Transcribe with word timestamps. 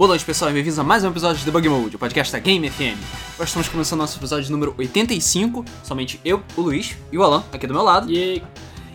Boa 0.00 0.08
noite, 0.08 0.24
pessoal, 0.24 0.50
e 0.50 0.54
bem-vindos 0.54 0.78
a 0.78 0.82
mais 0.82 1.04
um 1.04 1.10
episódio 1.10 1.36
de 1.40 1.44
Debug 1.44 1.68
Mode, 1.68 1.96
o 1.96 1.98
podcast 1.98 2.32
da 2.32 2.38
Game 2.38 2.70
FM. 2.70 2.96
Hoje 3.38 3.44
estamos 3.44 3.68
começando 3.68 3.98
nosso 3.98 4.18
episódio 4.18 4.50
número 4.50 4.74
85, 4.78 5.62
somente 5.84 6.18
eu, 6.24 6.42
o 6.56 6.62
Luiz 6.62 6.96
e 7.12 7.18
o 7.18 7.22
Alan, 7.22 7.44
aqui 7.52 7.66
do 7.66 7.74
meu 7.74 7.82
lado. 7.82 8.10
E 8.10 8.42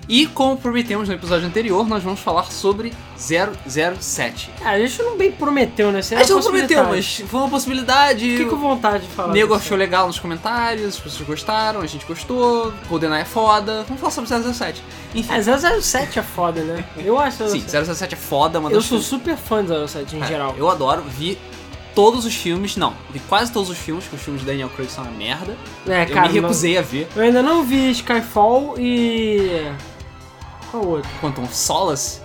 E 0.08 0.28
como 0.28 0.56
prometemos 0.58 1.08
no 1.10 1.16
episódio 1.16 1.48
anterior, 1.48 1.88
nós 1.88 2.04
vamos 2.04 2.20
falar 2.20 2.44
sobre 2.52 2.94
007. 3.18 4.50
ah, 4.64 4.72
a 4.72 4.80
gente 4.80 5.02
não 5.02 5.18
bem 5.18 5.32
prometeu, 5.32 5.92
né? 5.92 6.02
Seria 6.02 6.24
A 6.24 6.28
gente 6.28 6.36
não 6.36 6.44
prometeu, 6.44 6.84
mas 6.86 7.24
foi 7.28 7.40
uma 7.40 7.50
possibilidade. 7.50 8.30
Fiquei 8.32 8.46
com 8.46 8.56
vontade 8.58 9.04
de 9.06 9.10
O 9.12 9.16
falar. 9.16 9.34
nego 9.34 9.54
disso. 9.56 9.66
achou 9.66 9.78
legal 9.78 10.08
nos 10.08 10.20
comentários, 10.20 10.88
as 10.90 11.00
pessoas 11.00 11.28
gostaram, 11.28 11.82
a 11.82 11.86
gente 11.88 12.06
gostou, 12.06 12.72
GoldenEye 12.88 13.22
é 13.22 13.26
foda. 13.26 13.84
Vamos 13.88 14.00
falar 14.00 14.12
sobre 14.12 14.30
007. 14.54 14.84
Enfim, 15.16 15.34
É, 15.34 15.42
007 15.42 16.20
é 16.20 16.24
foda, 16.24 16.62
né? 16.62 16.86
Eu 16.98 17.18
acho 17.20 17.38
sim, 17.50 17.60
007. 17.68 17.96
007 17.96 18.14
é 18.14 18.18
foda, 18.18 18.60
uma 18.60 18.70
Eu 18.70 18.76
das 18.76 18.86
sou 18.86 19.00
super 19.00 19.36
fã 19.36 19.64
de 19.64 19.70
007 19.88 20.16
em 20.16 20.22
É, 20.22 20.28
geral. 20.28 20.54
Eu 20.58 20.70
adoro, 20.70 21.04
vi 21.08 21.38
todos 21.96 22.26
os 22.26 22.36
filmes, 22.36 22.76
não, 22.76 22.94
vi 23.10 23.20
quase 23.22 23.52
todos 23.52 23.70
os 23.70 23.78
filmes, 23.78 24.04
porque 24.04 24.18
os 24.18 24.22
filmes 24.22 24.42
de 24.42 24.48
Daniel 24.48 24.70
Craig 24.70 24.90
são 24.92 25.04
uma 25.04 25.14
merda. 25.14 25.56
É, 25.88 26.04
eu 26.04 26.14
cara, 26.14 26.28
me 26.28 26.40
recusei 26.42 26.78
a 26.78 26.82
ver. 26.82 27.08
não- 27.16 27.22
eu 27.24 27.28
ainda 27.28 27.42
não 27.42 27.64
vi 27.64 27.90
Skyfall 27.92 28.76
e. 28.78 29.66
Qual 30.72 30.86
outro? 30.86 31.10
Quantum 31.22 31.46
Solace, 31.48 32.20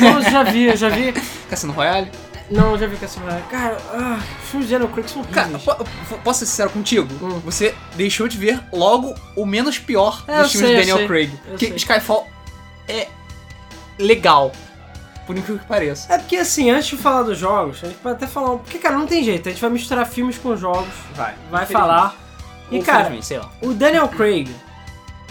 Não, 0.00 0.14
eu 0.20 0.22
já 0.30 0.42
vi, 0.42 0.64
eu 0.64 0.76
já 0.76 0.88
vi. 0.88 1.12
Cassino 1.48 1.72
Royale. 1.72 2.10
Não, 2.50 2.72
eu 2.72 2.78
já 2.78 2.86
vi 2.86 2.96
Cassino 2.96 3.24
Royale. 3.26 3.44
Cara, 3.50 3.76
ah, 3.92 4.18
os 4.42 4.48
filmes 4.50 4.68
de 4.68 4.74
Daniel 4.74 4.90
Craig 4.92 5.08
são 5.08 5.22
Cara, 5.24 5.48
horríveis. 5.48 5.64
po- 5.64 5.84
po- 6.08 6.18
posso 6.24 6.40
ser 6.40 6.46
sincero 6.46 6.70
contigo? 6.70 7.08
Hum. 7.24 7.38
Você 7.44 7.74
deixou 7.94 8.26
de 8.26 8.36
ver 8.36 8.60
logo 8.72 9.14
o 9.36 9.46
menos 9.46 9.78
pior 9.78 10.24
É, 10.26 10.38
eu 10.38 10.42
dos 10.42 10.52
filmes 10.52 10.68
sei, 10.68 10.76
de 10.76 10.80
Daniel 10.82 10.96
sei, 10.98 11.06
Craig. 11.06 11.30
eu 11.44 11.50
Porque 11.50 11.66
sei. 11.68 11.76
Skyfall 11.76 12.28
é 12.88 13.06
legal, 13.98 14.50
por 15.26 15.36
incrível 15.36 15.58
que 15.60 15.66
pareça. 15.66 16.12
É 16.12 16.18
porque 16.18 16.36
assim, 16.36 16.70
antes 16.70 16.88
de 16.88 16.96
falar 16.96 17.22
dos 17.22 17.38
jogos, 17.38 17.78
a 17.84 17.86
gente 17.86 17.98
pode 17.98 18.16
até 18.16 18.26
falar. 18.26 18.52
um- 18.52 18.58
Porque, 18.58 18.78
cara, 18.78 18.96
não 18.98 19.06
tem 19.06 19.22
jeito, 19.22 19.48
a 19.48 19.52
gente 19.52 19.60
vai 19.60 19.70
misturar 19.70 20.06
filmes 20.06 20.36
com 20.38 20.56
jogos, 20.56 20.88
Vai. 21.14 21.34
vai 21.50 21.66
falar. 21.66 22.16
E, 22.70 22.80
cara, 22.82 23.20
sei 23.22 23.38
lá. 23.38 23.50
O 23.62 23.72
Daniel 23.74 24.08
Craig, 24.08 24.48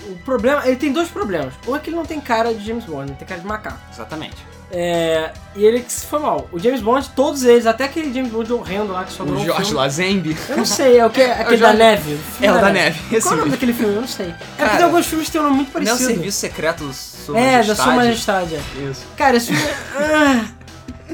o 0.08 0.16
problema, 0.24 0.66
ele 0.66 0.76
tem 0.78 0.92
dois 0.92 1.10
problemas. 1.10 1.54
Um 1.68 1.76
é 1.76 1.80
que 1.80 1.90
ele 1.90 1.96
não 1.98 2.06
tem 2.06 2.20
cara 2.22 2.54
de 2.54 2.66
James 2.66 2.86
Bond, 2.86 3.10
ele 3.12 3.16
tem 3.18 3.28
cara 3.28 3.42
de 3.42 3.48
macaco. 3.48 3.80
Exatamente. 3.92 4.36
É, 4.72 5.32
e 5.56 5.66
ele 5.66 5.80
que 5.82 5.92
se 5.92 6.06
foi 6.06 6.20
mal. 6.20 6.48
O 6.52 6.60
James 6.60 6.80
Bond, 6.80 7.10
todos 7.16 7.44
eles, 7.44 7.66
até 7.66 7.86
aquele 7.86 8.14
James 8.14 8.32
Bond 8.32 8.54
horrendo 8.54 8.94
lá 8.94 9.04
que 9.04 9.12
só 9.12 9.24
O 9.24 9.26
durou 9.26 9.42
um 9.42 9.46
George 9.46 9.64
filme. 9.66 9.78
Lazenby. 9.78 10.38
Eu 10.48 10.58
não 10.58 10.66
sei, 10.66 11.00
é 11.00 11.06
o 11.06 11.10
que? 11.10 11.22
Aquele 11.42 11.58
já- 11.58 11.72
da 11.72 11.74
neve. 11.74 12.04
filme 12.18 12.46
É 12.48 12.52
o 12.52 12.62
da 12.62 12.70
neve, 12.72 13.00
esse 13.16 13.28
Qual 13.28 13.34
é 13.34 13.36
o 13.36 13.38
nome 13.40 13.50
mesmo. 13.50 13.52
daquele 13.52 13.74
filme? 13.74 13.96
Eu 13.96 14.02
não 14.02 14.08
sei. 14.08 14.28
É 14.28 14.30
Cara, 14.30 14.46
porque 14.58 14.76
tem 14.78 14.86
alguns 14.86 15.06
filmes 15.08 15.26
que 15.26 15.32
tem 15.32 15.42
um 15.42 15.44
nome 15.46 15.56
muito 15.56 15.74
Não 15.74 15.80
é 15.80 15.84
o 15.84 15.88
parecido. 15.88 16.10
Serviço 16.14 16.38
Secreto 16.40 16.84
do 16.84 16.94
Sua 16.94 17.40
é, 17.40 17.64
da? 17.64 17.76
Sua 17.76 17.94
Majestade. 17.96 18.56
é. 18.56 18.62
Isso. 18.92 19.08
Cara, 19.18 19.38
esse 19.38 19.48
filme. 19.48 19.72
ah, 19.98 20.46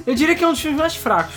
eu 0.05 0.13
diria 0.13 0.35
que 0.35 0.43
é 0.43 0.47
um 0.47 0.51
dos 0.51 0.59
filmes 0.59 0.77
mais 0.79 0.95
fracos. 0.97 1.35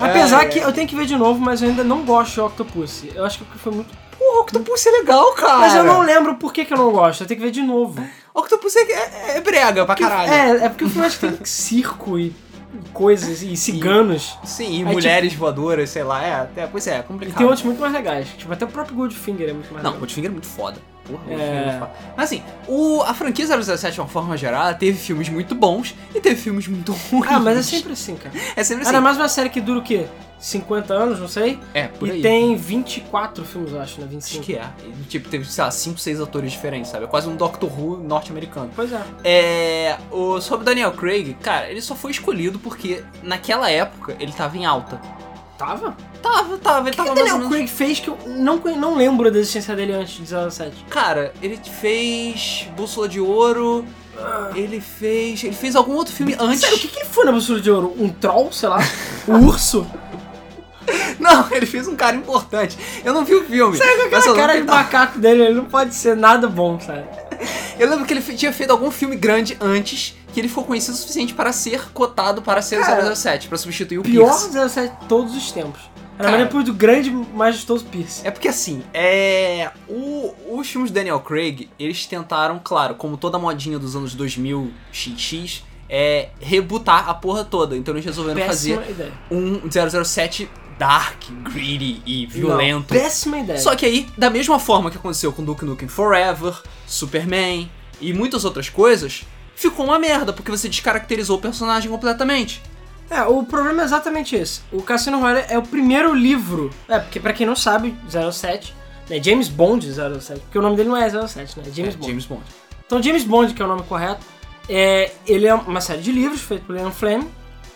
Apesar 0.00 0.44
É, 0.44 0.46
que 0.46 0.58
eu 0.60 0.72
tenho 0.72 0.88
que 0.88 0.96
ver 0.96 1.04
de 1.06 1.16
novo, 1.16 1.38
mas 1.40 1.60
eu 1.62 1.68
ainda 1.68 1.84
não 1.84 2.04
gosto 2.04 2.34
de 2.34 2.40
Octopus. 2.40 3.02
Eu 3.14 3.24
acho 3.24 3.38
que 3.40 3.58
foi 3.58 3.72
muito. 3.72 3.90
Pô, 4.22 4.40
Octopus 4.42 4.86
é 4.86 4.90
legal, 4.90 5.32
cara. 5.32 5.58
Mas 5.58 5.74
eu 5.74 5.82
não 5.84 6.00
lembro 6.02 6.36
por 6.36 6.52
que, 6.52 6.64
que 6.64 6.72
eu 6.72 6.78
não 6.78 6.92
gosto. 6.92 7.22
Eu 7.22 7.26
tenho 7.26 7.40
que 7.40 7.46
ver 7.46 7.52
de 7.52 7.62
novo. 7.62 8.02
Octopus 8.32 8.76
é, 8.76 8.80
é, 8.82 9.36
é 9.36 9.40
brega 9.40 9.84
pra 9.84 9.96
caralho. 9.96 10.32
É, 10.32 10.66
é 10.66 10.68
porque 10.68 10.84
o 10.84 10.88
filme 10.88 11.06
acho 11.06 11.18
que 11.18 11.26
tem 11.28 11.44
circo 11.44 12.18
e, 12.18 12.26
e 12.26 12.88
coisas, 12.92 13.42
e 13.42 13.56
ciganos. 13.56 14.38
Sim, 14.44 14.82
e 14.82 14.86
Aí, 14.86 14.92
mulheres 14.92 15.34
voadoras, 15.34 15.90
sei 15.90 16.04
lá. 16.04 16.22
É, 16.24 16.34
até, 16.34 16.66
pois 16.68 16.86
é, 16.86 16.96
é 16.96 16.98
E 17.00 17.02
complicado. 17.02 17.36
tem 17.36 17.46
outros 17.46 17.64
muito 17.64 17.80
mais 17.80 17.92
legais. 17.92 18.28
Tipo, 18.38 18.52
até 18.52 18.64
o 18.64 18.68
próprio 18.68 18.96
Goldfinger 18.96 19.48
é 19.50 19.52
muito 19.52 19.72
mais 19.72 19.82
Não, 19.82 19.90
legal. 19.90 19.98
Goldfinger 19.98 20.30
é 20.30 20.32
muito 20.32 20.46
foda. 20.46 20.80
É. 21.28 21.80
Mas 22.16 22.26
assim, 22.26 22.42
o, 22.68 23.02
a 23.02 23.14
franquia 23.14 23.46
007, 23.46 23.94
de 23.94 24.00
uma 24.00 24.08
forma 24.08 24.36
geral, 24.36 24.74
teve 24.74 24.98
filmes 24.98 25.28
muito 25.28 25.54
bons 25.54 25.94
e 26.14 26.20
teve 26.20 26.36
filmes 26.36 26.66
muito 26.68 26.92
ruins. 27.10 27.26
Ah, 27.30 27.40
mas 27.40 27.58
é 27.58 27.62
sempre 27.62 27.92
assim, 27.92 28.16
cara. 28.16 28.34
É 28.56 28.64
sempre 28.64 28.82
assim. 28.82 28.90
Ainda 28.90 29.00
mais 29.00 29.16
uma 29.16 29.28
série 29.28 29.48
que 29.48 29.60
dura 29.60 29.78
o 29.78 29.82
quê? 29.82 30.06
50 30.42 30.92
anos, 30.92 31.20
não 31.20 31.28
sei? 31.28 31.56
É, 31.72 31.86
por 31.86 32.08
e 32.08 32.12
aí. 32.12 32.22
tem 32.22 32.56
24 32.56 33.44
filmes, 33.44 33.72
eu 33.72 33.80
acho, 33.80 34.00
né? 34.00 34.08
25. 34.10 34.40
Acho 34.40 34.46
que 34.46 34.56
é. 34.56 34.68
E, 34.84 35.04
tipo, 35.04 35.28
teve, 35.28 35.44
sei 35.44 35.62
lá, 35.62 35.70
5, 35.70 36.00
6 36.00 36.20
atores 36.20 36.50
diferentes, 36.50 36.90
sabe? 36.90 37.04
É 37.04 37.06
quase 37.06 37.28
um 37.28 37.36
Doctor 37.36 37.70
Who 37.70 37.98
norte-americano. 37.98 38.68
Pois 38.74 38.92
é. 38.92 39.00
É. 39.22 39.98
O, 40.10 40.40
sobre 40.40 40.64
Daniel 40.64 40.90
Craig, 40.92 41.34
cara, 41.40 41.70
ele 41.70 41.80
só 41.80 41.94
foi 41.94 42.10
escolhido 42.10 42.58
porque 42.58 43.04
naquela 43.22 43.70
época 43.70 44.16
ele 44.18 44.32
tava 44.32 44.58
em 44.58 44.66
alta. 44.66 45.00
Tava? 45.56 45.96
Tava, 46.22 46.58
tava, 46.58 46.88
ele 46.88 46.90
O 46.90 46.90
que, 46.90 46.90
que 46.90 46.96
tava 46.96 47.08
ou 47.08 47.14
Daniel 47.14 47.48
Craig 47.48 47.66
fez 47.66 48.00
que 48.00 48.08
eu 48.08 48.18
não, 48.26 48.58
não 48.58 48.96
lembro 48.96 49.30
da 49.30 49.38
existência 49.38 49.74
dele 49.74 49.92
antes 49.92 50.16
de 50.16 50.26
07? 50.26 50.84
Cara, 50.88 51.32
ele 51.42 51.58
fez 51.80 52.68
Bússola 52.76 53.08
de 53.08 53.20
Ouro, 53.20 53.84
ele 54.54 54.80
fez. 54.80 55.42
Ele 55.42 55.54
fez 55.54 55.74
algum 55.74 55.94
outro 55.94 56.14
filme 56.14 56.36
antes. 56.38 56.60
Sério, 56.60 56.76
o 56.76 56.80
que, 56.80 56.88
que 56.88 56.98
ele 57.00 57.08
foi 57.08 57.24
na 57.24 57.32
Bússola 57.32 57.60
de 57.60 57.70
Ouro? 57.70 57.94
Um 57.98 58.08
troll, 58.08 58.52
sei 58.52 58.68
lá? 58.68 58.78
Um 59.26 59.46
urso? 59.46 59.86
Não, 61.18 61.46
ele 61.50 61.66
fez 61.66 61.86
um 61.86 61.96
cara 61.96 62.16
importante. 62.16 62.76
Eu 63.04 63.14
não 63.14 63.24
vi 63.24 63.34
o 63.34 63.44
filme. 63.44 63.76
Sério, 63.76 64.06
aquela 64.06 64.34
cara 64.34 64.54
de 64.54 64.60
que 64.62 64.66
macaco 64.66 65.18
dele, 65.18 65.42
ele 65.44 65.54
não 65.54 65.64
pode 65.66 65.94
ser 65.94 66.16
nada 66.16 66.48
bom, 66.48 66.80
sabe? 66.80 67.04
Eu 67.78 67.88
lembro 67.88 68.04
que 68.04 68.12
ele 68.12 68.20
tinha 68.20 68.52
feito 68.52 68.70
algum 68.70 68.90
filme 68.90 69.16
grande 69.16 69.56
antes 69.60 70.16
que 70.32 70.40
ele 70.40 70.48
ficou 70.48 70.64
conhecido 70.64 70.94
o 70.94 70.96
suficiente 70.96 71.34
para 71.34 71.52
ser 71.52 71.90
cotado 71.92 72.42
para 72.42 72.62
ser 72.62 72.80
Cara, 72.80 73.14
007, 73.14 73.48
para 73.48 73.58
substituir 73.58 73.98
o 73.98 74.02
Pior 74.02 74.26
Pierce. 74.26 74.68
07 74.68 75.00
de 75.00 75.08
todos 75.08 75.36
os 75.36 75.52
tempos. 75.52 75.91
Era 76.22 76.36
mais 76.36 76.44
depois 76.44 76.64
do 76.64 76.72
grande, 76.72 77.10
majestoso 77.10 77.84
Pierce. 77.84 78.26
É 78.26 78.30
porque 78.30 78.48
assim, 78.48 78.82
é. 78.92 79.70
O, 79.88 80.34
os 80.58 80.68
filmes 80.68 80.90
de 80.90 80.94
Daniel 80.94 81.20
Craig, 81.20 81.68
eles 81.78 82.06
tentaram, 82.06 82.60
claro, 82.62 82.94
como 82.94 83.16
toda 83.16 83.38
modinha 83.38 83.78
dos 83.78 83.96
anos 83.96 84.14
2000 84.14 84.72
XX, 84.92 85.62
é 85.88 86.28
rebootar 86.40 87.08
a 87.08 87.14
porra 87.14 87.44
toda. 87.44 87.76
Então 87.76 87.94
eles 87.94 88.04
resolveram 88.04 88.40
Péssima 88.40 88.80
fazer 88.82 88.90
ideia. 88.92 89.12
um 89.30 89.60
007 90.04 90.48
dark, 90.78 91.22
greedy 91.52 92.02
e 92.06 92.26
violento. 92.26 92.92
Não, 92.94 93.00
péssima 93.00 93.38
ideia. 93.38 93.58
Só 93.58 93.76
que 93.76 93.86
aí, 93.86 94.08
da 94.16 94.30
mesma 94.30 94.58
forma 94.58 94.90
que 94.90 94.96
aconteceu 94.96 95.32
com 95.32 95.44
Duke 95.44 95.64
Nukem 95.64 95.88
Forever, 95.88 96.54
Superman 96.86 97.70
e 98.00 98.12
muitas 98.12 98.44
outras 98.44 98.68
coisas, 98.68 99.22
ficou 99.54 99.86
uma 99.86 99.98
merda, 99.98 100.32
porque 100.32 100.50
você 100.50 100.68
descaracterizou 100.68 101.38
o 101.38 101.40
personagem 101.40 101.90
completamente. 101.90 102.60
É, 103.14 103.22
o 103.24 103.42
problema 103.44 103.82
é 103.82 103.84
exatamente 103.84 104.34
esse. 104.36 104.60
O 104.72 104.82
Cassino 104.82 105.20
Royale 105.20 105.44
é 105.48 105.58
o 105.58 105.62
primeiro 105.62 106.14
livro. 106.14 106.70
É, 106.88 106.98
porque 106.98 107.20
pra 107.20 107.32
quem 107.32 107.46
não 107.46 107.54
sabe, 107.56 107.94
07, 108.32 108.74
né? 109.10 109.22
James 109.22 109.48
Bond 109.48 109.86
07, 109.92 110.40
porque 110.40 110.58
o 110.58 110.62
nome 110.62 110.76
dele 110.76 110.88
não 110.88 110.96
é 110.96 111.08
07, 111.08 111.58
né? 111.58 111.64
É 111.66 111.70
James 111.72 111.94
É, 111.94 111.96
Bond. 111.98 112.06
James 112.08 112.24
Bond. 112.26 112.42
Então, 112.86 113.02
James 113.02 113.24
Bond, 113.24 113.54
que 113.54 113.60
é 113.62 113.64
o 113.64 113.68
nome 113.68 113.82
correto, 113.82 114.20
é, 114.68 115.12
ele 115.26 115.46
é 115.46 115.54
uma 115.54 115.80
série 115.80 116.00
de 116.00 116.12
livros 116.12 116.40
feito 116.40 116.64
por 116.64 116.76
Ian 116.76 116.90
Fleming, 116.90 117.28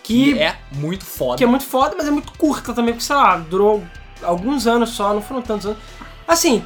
que, 0.03 0.35
Que 0.35 0.39
é 0.41 0.57
muito 0.73 1.05
foda. 1.05 1.37
que 1.37 1.45
é 1.45 1.47
muito 1.47 1.65
foda, 1.65 1.95
mas 1.99 2.07
é 2.07 2.11
muito 2.11 2.33
curta 2.39 2.73
também, 2.73 2.95
porque, 2.95 3.05
sei 3.07 3.17
lá, 3.17 3.37
durou 3.37 3.83
alguns 4.23 4.67
anos 4.67 4.91
só, 4.91 5.13
não 5.13 5.21
foram 5.21 5.43
tantos 5.43 5.67
anos. 5.67 5.79
Assim, 6.29 6.65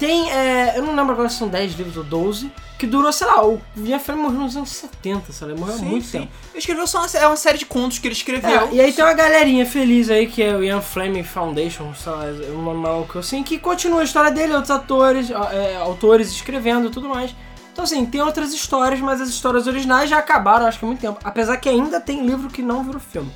tem, 0.00 0.32
é, 0.32 0.78
eu 0.78 0.82
não 0.82 0.96
lembro 0.96 1.12
agora 1.12 1.28
se 1.28 1.36
são 1.36 1.46
10 1.46 1.74
livros 1.74 1.98
ou 1.98 2.02
12, 2.02 2.50
que 2.78 2.86
durou, 2.86 3.12
sei 3.12 3.26
lá, 3.26 3.46
o 3.46 3.60
Ian 3.76 3.98
Fleming 3.98 4.22
morreu 4.22 4.40
nos 4.40 4.56
anos 4.56 4.70
70, 4.70 5.30
sei 5.30 5.46
lá, 5.46 5.52
ele 5.52 5.60
morreu 5.60 5.74
há 5.74 5.78
Sim, 5.78 5.84
muito 5.84 6.06
sim. 6.06 6.20
tempo. 6.20 6.32
Ele 6.52 6.58
escreveu 6.58 6.86
só 6.86 7.00
uma, 7.00 7.06
é 7.06 7.26
uma 7.26 7.36
série 7.36 7.58
de 7.58 7.66
contos 7.66 7.98
que 7.98 8.08
ele 8.08 8.14
escreveu. 8.14 8.68
É, 8.68 8.72
e 8.72 8.80
aí 8.80 8.94
tem 8.94 9.04
uma 9.04 9.12
galerinha 9.12 9.66
feliz 9.66 10.08
aí, 10.08 10.26
que 10.26 10.42
é 10.42 10.56
o 10.56 10.64
Ian 10.64 10.80
Fleming 10.80 11.22
Foundation, 11.22 11.92
sei 11.92 12.12
lá, 12.12 12.24
é 12.24 12.50
um 12.50 12.62
nome 12.62 12.80
maluco 12.80 13.18
assim, 13.18 13.42
que 13.42 13.58
continua 13.58 14.00
a 14.00 14.04
história 14.04 14.30
dele, 14.30 14.54
outros 14.54 14.70
atores, 14.70 15.30
é, 15.30 15.76
autores 15.76 16.30
escrevendo 16.30 16.86
e 16.86 16.90
tudo 16.90 17.06
mais. 17.06 17.34
Então 17.70 17.84
assim, 17.84 18.06
tem 18.06 18.22
outras 18.22 18.54
histórias, 18.54 19.00
mas 19.00 19.20
as 19.20 19.28
histórias 19.28 19.66
originais 19.66 20.08
já 20.08 20.16
acabaram, 20.16 20.64
acho 20.64 20.78
que 20.78 20.84
há 20.86 20.88
muito 20.88 21.00
tempo. 21.00 21.20
Apesar 21.22 21.58
que 21.58 21.68
ainda 21.68 22.00
tem 22.00 22.26
livro 22.26 22.48
que 22.48 22.62
não 22.62 22.82
virou 22.82 23.00
filme. 23.00 23.30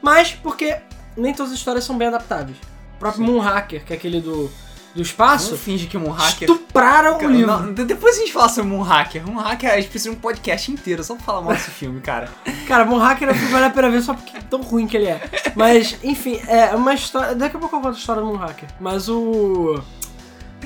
Mas 0.00 0.30
porque 0.30 0.76
nem 1.16 1.34
todas 1.34 1.50
as 1.50 1.58
histórias 1.58 1.82
são 1.82 1.98
bem 1.98 2.06
adaptáveis. 2.06 2.56
O 2.94 2.98
próprio 3.00 3.24
Moonhacker, 3.24 3.84
que 3.84 3.92
é 3.92 3.96
aquele 3.96 4.20
do, 4.20 4.48
do 4.96 5.02
espaço, 5.02 5.50
Não 5.52 5.58
finge 5.58 5.86
que 5.86 5.96
um 5.96 6.10
hacker. 6.10 6.48
estupraram 6.50 7.18
o 7.18 7.28
livro. 7.28 7.46
Não, 7.46 7.72
de- 7.72 7.84
depois 7.84 8.16
a 8.16 8.20
gente 8.20 8.32
fala 8.32 8.48
sobre 8.48 8.72
um 8.72 8.80
hacker. 8.82 9.28
Um 9.28 9.36
hacker, 9.36 9.70
a 9.70 9.76
gente 9.76 9.88
precisa 9.90 10.10
de 10.10 10.16
um 10.16 10.20
podcast 10.20 10.72
inteiro 10.72 11.04
só 11.04 11.14
pra 11.14 11.24
falar 11.24 11.42
mal 11.42 11.52
desse 11.52 11.70
filme, 11.70 12.00
cara. 12.00 12.28
Cara, 12.66 12.84
Moonhacker 12.84 13.28
eu 13.28 13.34
fui 13.34 13.46
vale 13.48 13.66
a 13.66 13.70
pena 13.70 13.88
ver 13.90 14.02
só 14.02 14.14
porque 14.14 14.36
é 14.36 14.40
tão 14.40 14.60
ruim 14.62 14.86
que 14.88 14.96
ele 14.96 15.06
é. 15.06 15.20
Mas, 15.54 15.96
enfim, 16.02 16.40
é 16.48 16.74
uma 16.74 16.94
história. 16.94 17.34
Daqui 17.34 17.56
a 17.56 17.60
pouco 17.60 17.76
eu 17.76 17.80
conto 17.80 17.94
a 17.94 17.98
história 17.98 18.20
do 18.22 18.26
Moonhacker. 18.28 18.68
Mas 18.80 19.08
o. 19.08 19.80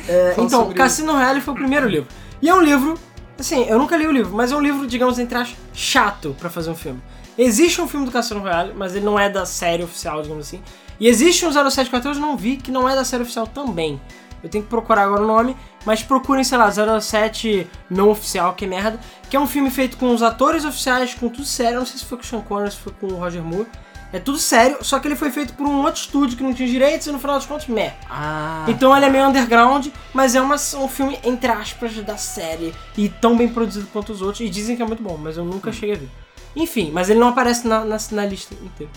é, 0.08 0.34
então, 0.38 0.72
Cassino 0.72 1.12
Royale 1.12 1.40
foi 1.40 1.52
o 1.54 1.56
primeiro 1.56 1.86
livro. 1.88 2.08
E 2.40 2.48
é 2.48 2.54
um 2.54 2.60
livro. 2.60 2.94
Assim, 3.38 3.64
eu 3.64 3.78
nunca 3.78 3.96
li 3.96 4.06
o 4.06 4.12
livro, 4.12 4.34
mas 4.34 4.52
é 4.52 4.56
um 4.56 4.60
livro, 4.60 4.86
digamos, 4.86 5.18
entre 5.18 5.36
aspas, 5.36 5.56
chato 5.74 6.36
pra 6.38 6.48
fazer 6.50 6.70
um 6.70 6.74
filme. 6.74 7.00
Existe 7.38 7.80
um 7.80 7.88
filme 7.88 8.04
do 8.04 8.12
Cassino 8.12 8.40
Royale, 8.40 8.74
mas 8.76 8.94
ele 8.94 9.04
não 9.04 9.18
é 9.18 9.30
da 9.30 9.46
série 9.46 9.82
oficial, 9.82 10.20
digamos 10.22 10.46
assim. 10.46 10.62
E 10.98 11.08
existe 11.08 11.46
um 11.46 11.50
074 11.52 12.10
eu 12.12 12.14
não 12.20 12.36
vi, 12.36 12.58
que 12.58 12.70
não 12.70 12.86
é 12.86 12.94
da 12.94 13.02
série 13.04 13.22
oficial 13.22 13.46
também. 13.46 13.98
Eu 14.42 14.48
tenho 14.48 14.64
que 14.64 14.70
procurar 14.70 15.02
agora 15.04 15.22
o 15.22 15.26
nome, 15.26 15.56
mas 15.84 16.02
procurem, 16.02 16.42
sei 16.44 16.58
lá, 16.58 16.70
07 16.70 17.66
não 17.88 18.08
oficial, 18.10 18.54
que 18.54 18.66
merda. 18.66 18.98
Que 19.28 19.36
é 19.36 19.40
um 19.40 19.46
filme 19.46 19.70
feito 19.70 19.96
com 19.96 20.12
os 20.12 20.22
atores 20.22 20.64
oficiais, 20.64 21.14
com 21.14 21.28
tudo 21.28 21.44
sério. 21.44 21.76
Eu 21.76 21.80
não 21.80 21.86
sei 21.86 21.98
se 21.98 22.04
foi 22.04 22.18
com 22.18 22.24
o 22.24 22.26
Sean 22.26 22.40
Connery, 22.40 22.70
se 22.70 22.78
foi 22.78 22.92
com 22.92 23.06
o 23.06 23.16
Roger 23.16 23.42
Moore. 23.42 23.66
É 24.12 24.18
tudo 24.18 24.38
sério, 24.38 24.78
só 24.80 24.98
que 24.98 25.06
ele 25.06 25.14
foi 25.14 25.30
feito 25.30 25.54
por 25.54 25.68
um 25.68 25.82
outro 25.82 26.00
estúdio 26.00 26.36
que 26.36 26.42
não 26.42 26.52
tinha 26.52 26.68
direitos 26.68 27.06
e 27.06 27.12
no 27.12 27.20
final 27.20 27.36
dos 27.36 27.46
contos, 27.46 27.68
meh. 27.68 27.94
Ah. 28.10 28.66
Então 28.66 28.96
ele 28.96 29.06
é 29.06 29.08
meio 29.08 29.28
underground, 29.28 29.86
mas 30.12 30.34
é 30.34 30.40
uma, 30.40 30.56
um 30.56 30.88
filme, 30.88 31.16
entre 31.22 31.52
aspas, 31.52 31.94
da 31.94 32.16
série. 32.16 32.74
E 32.96 33.08
tão 33.08 33.36
bem 33.36 33.48
produzido 33.48 33.86
quanto 33.92 34.10
os 34.10 34.20
outros. 34.20 34.40
E 34.40 34.48
dizem 34.48 34.74
que 34.74 34.82
é 34.82 34.86
muito 34.86 35.02
bom, 35.02 35.16
mas 35.16 35.36
eu 35.36 35.44
nunca 35.44 35.70
cheguei 35.70 35.94
a 35.94 35.98
ver. 35.98 36.08
Enfim, 36.56 36.90
mas 36.92 37.08
ele 37.08 37.20
não 37.20 37.28
aparece 37.28 37.68
na, 37.68 37.84
na, 37.84 37.96
na 38.10 38.26
lista 38.26 38.52
inteira. 38.54 38.92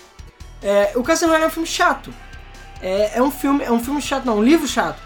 É, 0.64 0.94
o 0.96 1.02
Royale 1.02 1.44
é 1.44 1.48
um 1.48 1.52
filme 1.52 1.68
chato. 1.68 2.12
É, 2.82 3.18
é 3.20 3.22
um 3.22 3.30
filme, 3.30 3.64
é 3.64 3.72
um 3.72 3.80
filme 3.80 4.02
chato, 4.02 4.26
não, 4.26 4.40
um 4.40 4.44
livro 4.44 4.68
chato. 4.68 5.00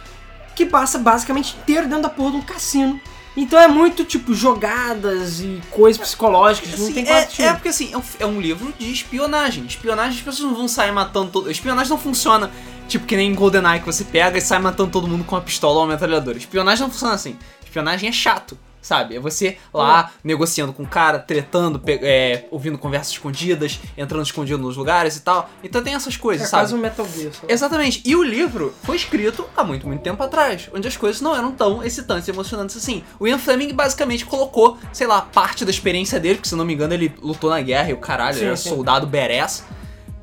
Que 0.58 0.66
passa 0.66 0.98
basicamente 0.98 1.56
inteiro 1.62 1.88
dentro 1.88 2.02
da 2.02 2.10
porra 2.10 2.32
de 2.32 2.38
um 2.38 2.42
cassino. 2.42 3.00
Então 3.36 3.60
é 3.60 3.68
muito, 3.68 4.04
tipo, 4.04 4.34
jogadas 4.34 5.40
e 5.40 5.62
coisas 5.70 6.02
psicológicas. 6.02 6.72
não 6.80 6.86
Assim, 6.86 6.94
tem 6.94 7.08
é, 7.08 7.50
é 7.50 7.54
porque 7.54 7.70
assim, 7.70 7.94
é 7.94 7.98
um, 7.98 8.02
é 8.22 8.26
um 8.26 8.42
livro 8.42 8.74
de 8.80 8.92
espionagem. 8.92 9.64
Espionagem, 9.66 10.18
as 10.18 10.24
pessoas 10.24 10.50
não 10.50 10.58
vão 10.58 10.68
sair 10.68 10.92
matando 10.92 11.30
todo. 11.30 11.52
Espionagem 11.52 11.92
não 11.92 12.00
funciona, 12.00 12.50
tipo, 12.88 13.06
que 13.06 13.16
nem 13.16 13.30
em 13.30 13.36
GoldenEye 13.36 13.80
que 13.80 13.86
você 13.86 14.04
pega 14.04 14.40
e 14.40 14.42
sai 14.42 14.58
matando 14.58 14.90
todo 14.90 15.08
mundo 15.08 15.24
com 15.24 15.36
uma 15.36 15.42
pistola 15.42 15.76
ou 15.76 15.82
uma 15.84 15.94
metralhadora. 15.94 16.36
Espionagem 16.36 16.82
não 16.82 16.90
funciona 16.90 17.14
assim. 17.14 17.38
Espionagem 17.64 18.10
é 18.10 18.12
chato. 18.12 18.58
Sabe? 18.82 19.16
É 19.18 19.20
você 19.20 19.58
lá 19.74 20.12
negociando 20.24 20.72
com 20.72 20.84
o 20.84 20.88
cara, 20.88 21.20
tretando, 21.20 21.82
é, 21.86 22.46
ouvindo 22.52 22.78
conversas 22.78 23.12
escondidas, 23.14 23.80
entrando 23.98 24.24
escondido 24.24 24.58
nos 24.60 24.78
lugares 24.78 25.18
e 25.18 25.22
tal. 25.22 25.50
Então 25.64 25.84
tem 25.84 25.94
essas 25.94 26.16
coisas, 26.16 26.48
É 26.48 26.50
sabe? 26.50 26.62
quase 26.64 26.76
um 26.76 26.78
Metal 26.78 27.06
Gear. 27.06 27.34
sabe? 27.34 27.52
Exatamente. 27.52 28.02
E 28.06 28.16
o 28.16 28.24
livro 28.24 28.74
foi 28.84 28.96
escrito 28.96 29.46
há 29.58 29.64
muito, 29.64 29.86
muito 29.86 30.02
tempo 30.02 30.24
atrás, 30.24 30.70
onde 30.74 30.88
as 30.88 30.96
coisas 30.96 31.22
não 31.22 31.36
eram 31.36 31.52
tão 31.52 31.84
excitantes 31.84 32.28
e 32.28 32.32
emocionantes 32.32 32.78
assim. 32.78 33.04
O 33.20 33.28
Ian 33.28 33.40
Fleming 33.40 33.74
basicamente 33.74 34.26
colocou, 34.26 34.78
sei 34.94 35.06
lá, 35.08 35.22
parte 35.22 35.66
da 35.66 35.72
experiência 35.72 36.18
dele, 36.20 36.36
porque 36.36 36.48
se 36.50 36.56
não 36.56 36.64
me 36.64 36.74
engano 36.74 36.94
ele 36.94 37.14
lutou 37.22 37.50
na 37.50 37.60
guerra 37.62 37.90
e 37.90 37.94
o 37.94 37.98
caralho, 37.98 38.36
Sim, 38.36 38.40
ele 38.42 38.48
era 38.48 38.58
sim. 38.58 38.70
soldado 38.70 39.06
badass. 39.06 39.66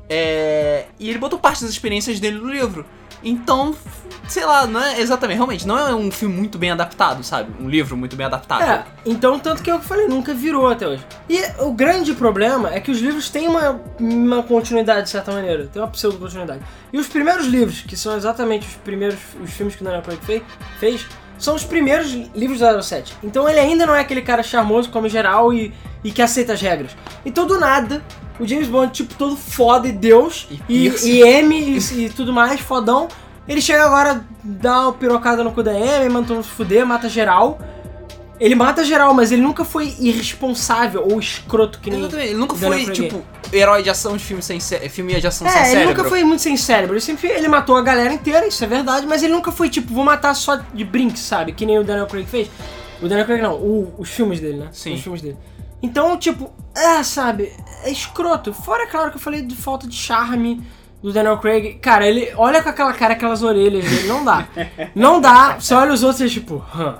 É... 0.09 0.85
E 0.99 1.09
ele 1.09 1.17
botou 1.19 1.37
parte 1.39 1.61
das 1.61 1.71
experiências 1.71 2.19
dele 2.19 2.37
no 2.37 2.49
livro. 2.49 2.85
Então, 3.25 3.75
sei 4.27 4.45
lá, 4.45 4.65
não 4.67 4.79
é 4.81 5.01
exatamente, 5.01 5.37
realmente, 5.37 5.67
não 5.67 5.77
é 5.77 5.93
um 5.95 6.11
filme 6.11 6.35
muito 6.35 6.57
bem 6.57 6.69
adaptado, 6.71 7.23
sabe? 7.23 7.51
Um 7.59 7.67
livro 7.67 7.97
muito 7.97 8.15
bem 8.15 8.25
adaptado. 8.27 8.61
É, 8.61 8.83
então 9.05 9.39
tanto 9.39 9.61
que 9.63 9.69
é 9.69 9.73
eu 9.73 9.79
falei, 9.79 10.07
nunca 10.07 10.33
virou 10.33 10.67
até 10.69 10.87
hoje. 10.87 11.03
E 11.27 11.39
o 11.63 11.71
grande 11.73 12.13
problema 12.13 12.73
é 12.73 12.79
que 12.79 12.91
os 12.91 12.99
livros 12.99 13.29
têm 13.29 13.47
uma, 13.47 13.81
uma 13.99 14.43
continuidade 14.43 15.03
de 15.03 15.09
certa 15.09 15.31
maneira, 15.31 15.67
tem 15.67 15.81
uma 15.81 15.87
pseudo-continuidade. 15.89 16.61
E 16.93 16.97
os 16.99 17.07
primeiros 17.07 17.45
livros, 17.47 17.81
que 17.81 17.97
são 17.97 18.15
exatamente 18.15 18.67
os 18.67 18.75
primeiros 18.75 19.17
os 19.43 19.49
filmes 19.51 19.75
que 19.75 19.81
o 19.81 19.85
Daniel 19.85 20.03
Craig 20.03 20.19
fe- 20.21 20.43
fez, 20.79 21.05
são 21.37 21.55
os 21.55 21.63
primeiros 21.63 22.11
livros 22.35 22.59
do 22.59 22.83
07. 22.83 23.15
Então 23.23 23.47
ele 23.47 23.59
ainda 23.59 23.85
não 23.85 23.95
é 23.95 24.01
aquele 24.01 24.21
cara 24.21 24.43
charmoso 24.43 24.89
como 24.89 25.07
geral 25.09 25.53
e, 25.53 25.73
e 26.03 26.11
que 26.11 26.21
aceita 26.21 26.53
as 26.53 26.61
regras. 26.61 26.91
Então 27.25 27.45
do 27.45 27.59
nada, 27.59 28.03
o 28.39 28.47
James 28.47 28.67
Bond, 28.67 28.91
tipo, 28.91 29.15
todo 29.15 29.35
foda 29.35 29.87
e 29.87 29.91
Deus, 29.91 30.47
E 30.69 30.87
e, 30.87 31.09
e 31.09 31.21
M 31.21 31.55
e, 31.55 32.05
e 32.05 32.09
tudo 32.09 32.33
mais, 32.33 32.59
fodão. 32.59 33.07
Ele 33.47 33.61
chega 33.61 33.85
agora, 33.85 34.25
dá 34.43 34.83
uma 34.83 34.93
pirocada 34.93 35.43
no 35.43 35.51
cu 35.51 35.61
da 35.61 35.73
M, 35.73 36.09
manda 36.09 36.27
todo 36.27 36.37
mundo 36.37 36.45
se 36.45 36.51
fuder, 36.51 36.85
mata 36.85 37.07
geral. 37.07 37.59
Ele 38.39 38.55
mata 38.55 38.83
geral, 38.83 39.13
mas 39.13 39.31
ele 39.31 39.41
nunca 39.41 39.63
foi 39.63 39.95
irresponsável 39.99 41.07
ou 41.09 41.19
escroto 41.19 41.79
que 41.79 41.89
nem. 41.89 41.99
Exatamente, 41.99 42.29
ele 42.29 42.37
nunca 42.39 42.55
foi, 42.55 42.85
tipo, 42.91 43.23
herói 43.53 43.81
de 43.83 43.89
ação 43.89 44.17
de 44.17 44.23
filme 44.23 44.41
sem 44.43 44.59
filme 44.59 45.19
de 45.21 45.27
ação 45.27 45.47
sem 45.47 45.55
É, 45.57 45.61
ele 45.61 45.69
cérebro. 45.71 45.95
nunca 45.97 46.09
foi 46.09 46.23
muito 46.23 46.41
sem 46.41 46.57
cérebro. 46.57 46.93
Ele 46.95 47.01
sempre 47.01 47.29
ele 47.29 47.47
matou 47.47 47.77
a 47.77 47.81
galera 47.81 48.13
inteira, 48.13 48.45
isso 48.47 48.63
é 48.63 48.67
verdade, 48.67 49.05
mas 49.07 49.23
ele 49.23 49.33
nunca 49.33 49.51
foi 49.51 49.69
tipo, 49.69 49.93
vou 49.93 50.03
matar 50.03 50.33
só 50.33 50.57
de 50.73 50.83
brinks, 50.83 51.21
sabe? 51.21 51.53
Que 51.53 51.65
nem 51.65 51.79
o 51.79 51.83
Daniel 51.83 52.07
Craig 52.07 52.25
fez. 52.27 52.49
O 53.01 53.07
Daniel 53.07 53.25
Craig 53.25 53.41
não, 53.41 53.53
o- 53.55 53.93
os 53.97 54.09
filmes 54.09 54.39
dele, 54.39 54.57
né? 54.57 54.67
Sim. 54.71 54.93
Os 54.95 55.01
filmes 55.01 55.21
dele. 55.21 55.37
Então, 55.81 56.17
tipo, 56.17 56.51
é, 56.75 57.03
sabe, 57.03 57.53
é 57.83 57.91
escroto. 57.91 58.53
Fora, 58.53 58.87
claro, 58.87 59.11
que 59.11 59.17
eu 59.17 59.21
falei 59.21 59.41
de 59.41 59.55
falta 59.55 59.87
de 59.87 59.95
charme 59.95 60.61
do 61.03 61.13
Daniel 61.13 61.37
Craig. 61.37 61.75
Cara, 61.81 62.07
ele 62.07 62.31
olha 62.35 62.61
com 62.63 62.69
aquela 62.69 62.91
cara, 62.93 63.13
aquelas 63.13 63.43
orelhas 63.43 63.83
dele, 63.85 64.07
não 64.07 64.25
dá. 64.25 64.47
Não 64.95 65.21
dá. 65.21 65.57
Você 65.59 65.73
olha 65.73 65.93
os 65.93 66.01
outros 66.03 66.21
e 66.21 66.25
é 66.25 66.29
tipo, 66.29 66.63
hã. 66.75 66.97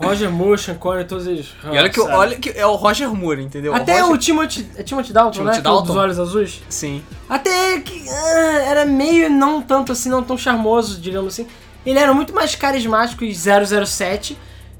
Roger 0.00 0.30
Moore, 0.30 0.58
Sean 0.58 0.74
Connery, 0.74 1.04
todos 1.06 1.26
eles. 1.26 1.54
E 1.64 1.76
olha 1.76 1.88
que, 1.88 2.00
olha 2.00 2.36
que 2.36 2.50
é 2.50 2.66
o 2.66 2.74
Roger 2.76 3.12
Moore, 3.12 3.42
entendeu? 3.42 3.74
Até 3.74 4.00
Roger... 4.00 4.14
o 4.14 4.18
Timothy, 4.18 4.70
é 4.76 4.82
Timothy 4.82 5.12
Dalton, 5.12 5.38
Timothy 5.38 5.50
né? 5.50 5.56
É 5.56 5.60
o 5.60 5.62
Dalton. 5.62 5.86
Dos 5.86 5.96
olhos 5.96 6.18
azuis. 6.18 6.62
Sim. 6.68 7.02
Até 7.28 7.80
que 7.80 8.08
ah, 8.08 8.62
era 8.66 8.84
meio 8.84 9.28
não 9.28 9.60
tanto 9.60 9.92
assim, 9.92 10.08
não 10.08 10.22
tão 10.22 10.38
charmoso, 10.38 11.00
digamos 11.00 11.34
assim. 11.34 11.46
Ele 11.84 11.98
era 11.98 12.12
muito 12.14 12.34
mais 12.34 12.54
carismático 12.54 13.24
e 13.24 13.34
007, 13.34 14.36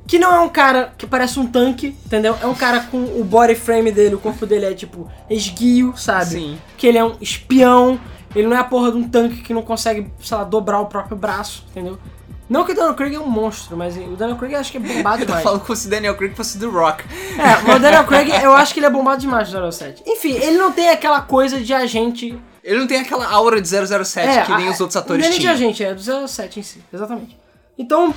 que 0.07 0.19
não 0.19 0.35
é 0.35 0.41
um 0.41 0.49
cara 0.49 0.93
que 0.97 1.07
parece 1.07 1.39
um 1.39 1.47
tanque, 1.47 1.97
entendeu? 2.07 2.37
É 2.41 2.47
um 2.47 2.55
cara 2.55 2.81
com 2.81 2.99
o 2.99 3.25
body 3.25 3.55
frame 3.55 3.91
dele, 3.91 4.15
o 4.15 4.19
corpo 4.19 4.47
dele 4.47 4.67
é 4.67 4.75
tipo 4.75 5.11
esguio, 5.29 5.95
sabe? 5.97 6.31
Sim. 6.31 6.59
Que 6.77 6.87
ele 6.87 6.99
é 6.99 7.05
um 7.05 7.17
espião, 7.21 7.99
ele 8.35 8.47
não 8.47 8.57
é 8.57 8.61
a 8.61 8.65
porra 8.65 8.93
de 8.93 8.99
um 8.99 9.09
tanque 9.09 9.43
que 9.43 9.55
não 9.55 9.63
consegue, 9.63 10.11
sei 10.21 10.37
lá, 10.37 10.45
dobrar 10.45 10.81
o 10.81 10.87
próprio 10.87 11.17
braço, 11.17 11.65
entendeu? 11.71 11.99
Não 12.49 12.65
que 12.65 12.73
o 12.73 12.75
Daniel 12.75 12.95
Craig 12.95 13.15
é 13.15 13.21
um 13.21 13.29
monstro, 13.29 13.77
mas 13.77 13.97
o 13.97 14.17
Daniel 14.17 14.37
Craig 14.39 14.55
eu 14.55 14.61
acho 14.61 14.71
que 14.73 14.79
é 14.79 14.81
bombado 14.81 15.21
Eu 15.23 15.27
demais. 15.27 15.43
falando 15.45 15.61
como 15.61 15.77
se 15.77 15.89
Daniel 15.89 16.17
Craig 16.17 16.35
fosse 16.35 16.57
do 16.59 16.71
Rock. 16.71 17.05
É, 17.39 17.63
mas 17.67 17.77
o 17.77 17.79
Daniel 17.79 18.05
Craig, 18.05 18.31
eu 18.43 18.53
acho 18.55 18.73
que 18.73 18.81
ele 18.81 18.87
é 18.87 18.91
bombado 18.91 19.21
demais 19.21 19.53
no 19.53 19.71
07. 19.73 20.03
Enfim, 20.07 20.33
ele 20.35 20.57
não 20.57 20.73
tem 20.73 20.89
aquela 20.89 21.21
coisa 21.21 21.61
de 21.61 21.75
agente 21.75 22.39
Ele 22.65 22.79
não 22.81 22.87
tem 22.87 23.01
aquela 23.01 23.27
aura 23.31 23.61
de 23.61 23.69
007 23.69 24.47
que 24.47 24.55
nem 24.57 24.69
a- 24.69 24.71
os 24.71 24.81
outros 24.81 24.97
atores 24.97 25.21
não 25.23 25.27
é 25.27 25.31
nem 25.31 25.39
de 25.39 25.41
tinham. 25.43 25.55
agente, 25.55 25.85
é 25.85 25.95
do 25.95 26.29
07 26.29 26.61
em 26.61 26.63
si, 26.63 26.83
exatamente. 26.93 27.39
Então, 27.79 28.15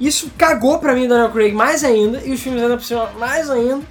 isso 0.00 0.30
cagou 0.38 0.78
pra 0.78 0.94
mim 0.94 1.04
o 1.04 1.08
Daniel 1.08 1.30
Craig 1.30 1.52
mais 1.52 1.84
ainda, 1.84 2.20
e 2.24 2.32
os 2.32 2.40
filmes 2.40 2.62
ainda 2.62 2.76
por 2.76 2.84
cima 2.84 3.10
mais 3.18 3.48
ainda. 3.50 3.82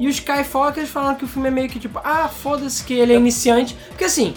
E 0.00 0.08
os 0.08 0.14
Skyfall, 0.16 0.72
falaram 0.86 1.16
que 1.16 1.24
o 1.24 1.28
filme 1.28 1.48
é 1.48 1.50
meio 1.50 1.68
que 1.68 1.78
tipo, 1.78 2.00
ah, 2.02 2.28
foda-se 2.28 2.82
que 2.82 2.94
ele 2.94 3.12
é 3.12 3.16
iniciante. 3.16 3.76
Porque 3.88 4.04
assim, 4.04 4.34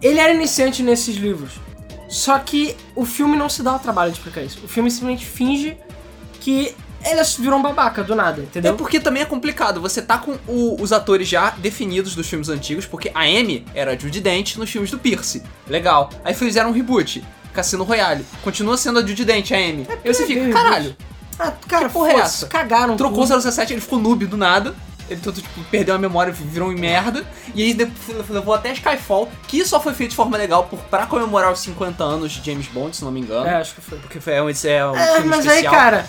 ele 0.00 0.18
era 0.18 0.32
iniciante 0.32 0.82
nesses 0.82 1.16
livros. 1.16 1.52
Só 2.10 2.38
que 2.38 2.76
o 2.94 3.04
filme 3.06 3.36
não 3.36 3.48
se 3.48 3.62
dá 3.62 3.74
o 3.74 3.78
trabalho 3.78 4.10
de 4.10 4.18
explicar 4.18 4.42
isso. 4.42 4.58
O 4.64 4.68
filme 4.68 4.90
simplesmente 4.90 5.24
finge 5.24 5.76
que 6.40 6.74
ele 7.04 7.22
virou 7.38 7.58
um 7.58 7.62
babaca 7.62 8.02
do 8.04 8.14
nada, 8.14 8.42
É 8.42 8.44
entendeu? 8.44 8.74
porque 8.76 8.98
também 9.00 9.22
é 9.22 9.24
complicado. 9.24 9.80
Você 9.80 10.02
tá 10.02 10.18
com 10.18 10.36
o- 10.46 10.76
os 10.82 10.92
atores 10.92 11.28
já 11.28 11.50
definidos 11.50 12.14
dos 12.14 12.26
filmes 12.28 12.48
antigos, 12.48 12.84
porque 12.84 13.10
a 13.14 13.20
Amy 13.20 13.64
era 13.74 13.92
a 13.92 13.96
Judy 13.96 14.20
Dent 14.20 14.56
nos 14.56 14.68
filmes 14.68 14.90
do 14.90 14.98
Pierce. 14.98 15.42
Legal. 15.68 16.10
Aí 16.24 16.34
fizeram 16.34 16.70
um 16.70 16.72
reboot. 16.72 17.24
Cassino 17.54 17.84
Royale. 17.84 18.24
Continua 18.42 18.76
sendo 18.76 18.98
a 18.98 19.02
Judy 19.06 19.24
Dent, 19.24 19.50
a 19.52 19.56
Amy. 19.56 19.86
Aí 20.04 20.12
você 20.14 20.24
é 20.24 20.26
fica, 20.26 20.50
caralho. 20.50 20.94
Ah, 21.38 21.52
cara, 21.66 21.86
Que 21.86 21.92
porra 21.94 22.10
é 22.12 22.16
essa? 22.16 22.46
Cagaram 22.46 22.96
Trocou 22.96 23.24
tudo. 23.24 23.32
o 23.32 23.36
017, 23.38 23.72
ele 23.72 23.80
ficou 23.80 23.98
noob 23.98 24.26
do 24.26 24.36
nada. 24.36 24.74
Ele 25.10 25.20
tipo, 25.20 25.60
perdeu 25.70 25.94
a 25.94 25.98
memória, 25.98 26.32
virou 26.32 26.68
um 26.70 26.72
merda. 26.72 27.26
E 27.54 27.62
aí 27.64 27.74
depois 27.74 28.28
levou 28.30 28.54
até 28.54 28.72
Skyfall, 28.72 29.28
que 29.48 29.64
só 29.66 29.80
foi 29.80 29.92
feito 29.92 30.10
de 30.10 30.16
forma 30.16 30.36
legal 30.36 30.64
por, 30.64 30.78
pra 30.84 31.04
comemorar 31.06 31.52
os 31.52 31.58
50 31.60 32.02
anos 32.04 32.30
de 32.32 32.44
James 32.50 32.66
Bond, 32.68 32.96
se 32.96 33.04
não 33.04 33.10
me 33.10 33.20
engano. 33.20 33.46
É, 33.46 33.56
acho 33.56 33.74
que 33.74 33.80
foi. 33.80 33.98
Porque 33.98 34.20
foi, 34.20 34.34
é 34.34 34.42
um, 34.42 34.48
é 34.48 34.86
um 34.90 34.96
É, 34.96 35.14
filme 35.16 35.28
mas 35.28 35.44
especial. 35.44 35.74
aí, 35.74 35.80
cara, 35.80 36.06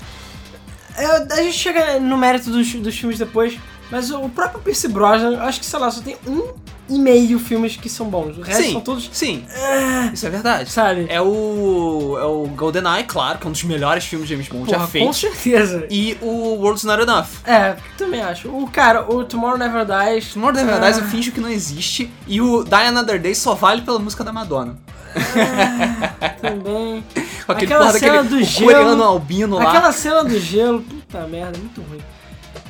eu- 0.97 1.27
a 1.37 1.41
gente 1.41 1.57
chega 1.57 1.99
no 1.99 2.17
mérito 2.17 2.49
dos, 2.51 2.71
dos 2.75 2.97
filmes 2.97 3.17
depois, 3.17 3.57
mas 3.91 4.09
o 4.09 4.29
próprio 4.29 4.61
Pierce 4.61 4.87
Brosnan, 4.87 5.33
eu 5.33 5.41
acho 5.41 5.59
que, 5.59 5.65
sei 5.65 5.79
lá, 5.79 5.91
só 5.91 6.01
tem 6.01 6.15
um 6.25 6.53
e 6.89 6.99
meio 6.99 7.39
filmes 7.39 7.77
que 7.77 7.89
são 7.89 8.07
bons. 8.09 8.37
O 8.37 8.41
resto 8.41 8.63
Sim, 8.63 8.71
são 8.73 8.81
todos, 8.81 9.09
sim. 9.13 9.45
Isso 10.13 10.25
é 10.25 10.29
verdade. 10.29 10.69
sabe? 10.69 11.05
É 11.09 11.21
o. 11.21 12.17
É 12.19 12.25
o 12.25 12.47
GoldenEye, 12.47 13.03
claro, 13.05 13.39
que 13.39 13.45
é 13.45 13.49
um 13.49 13.51
dos 13.51 13.63
melhores 13.63 14.05
filmes 14.05 14.27
de 14.27 14.33
James 14.33 14.49
Bond 14.49 14.69
já 14.69 14.77
Porra, 14.77 15.05
com 15.05 15.13
certeza. 15.13 15.87
E 15.89 16.17
o 16.21 16.55
World's 16.55 16.83
Not 16.83 17.01
Enough. 17.01 17.27
É, 17.45 17.75
também 17.97 18.21
acho. 18.21 18.49
O 18.49 18.69
cara, 18.69 19.09
o 19.13 19.23
Tomorrow 19.23 19.57
Never 19.57 19.85
Dies. 19.85 20.33
Tomorrow 20.33 20.55
Never 20.55 20.79
Dies 20.81 20.97
eu 20.97 21.03
ah, 21.03 21.07
finjo 21.07 21.31
que 21.31 21.39
não 21.39 21.49
existe. 21.49 22.11
E 22.27 22.41
o 22.41 22.63
Die 22.63 22.73
Another 22.73 23.21
Day 23.21 23.35
só 23.35 23.53
vale 23.55 23.81
pela 23.81 23.99
música 23.99 24.23
da 24.23 24.33
Madonna. 24.33 24.77
Também. 26.41 27.03
Com 27.45 27.51
aquele 27.51 27.73
Aquela 27.73 27.85
porra 27.87 27.99
cena 27.99 28.23
daquele 28.23 28.29
do 28.29 28.43
gelo. 28.43 28.65
coreano 28.65 29.03
albino 29.03 29.57
lá. 29.57 29.69
Aquela 29.69 29.91
cena 29.91 30.23
do 30.23 30.39
gelo, 30.39 30.81
puta 30.81 31.27
merda, 31.27 31.57
muito 31.57 31.81
ruim. 31.81 31.99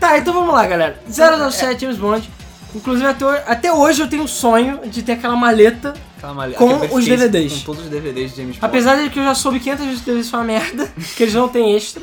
Tá, 0.01 0.17
então 0.17 0.33
vamos 0.33 0.53
lá, 0.53 0.65
galera. 0.67 0.99
007 1.07 1.79
James 1.81 1.97
Bond. 1.97 2.29
Inclusive, 2.75 3.07
até, 3.07 3.25
ho- 3.25 3.43
até 3.45 3.71
hoje 3.73 4.01
eu 4.01 4.09
tenho 4.09 4.23
um 4.23 4.27
sonho 4.27 4.79
de 4.85 5.03
ter 5.03 5.13
aquela 5.13 5.35
maleta 5.35 5.93
malha- 6.35 6.55
com 6.55 6.73
os 6.95 7.05
DVDs. 7.05 7.53
Com 7.59 7.59
todos 7.65 7.83
os 7.83 7.89
DVDs 7.89 8.31
de 8.31 8.37
James 8.37 8.55
Bond. 8.57 8.65
Apesar 8.65 8.95
de 8.95 9.09
que 9.09 9.19
eu 9.19 9.23
já 9.23 9.35
soube 9.35 9.59
500 9.59 9.85
vezes 9.85 10.01
que 10.01 10.09
eles 10.09 10.25
são 10.25 10.39
uma 10.39 10.45
merda, 10.45 10.91
que 11.15 11.23
eles 11.23 11.33
não 11.35 11.47
têm 11.49 11.75
extra, 11.75 12.01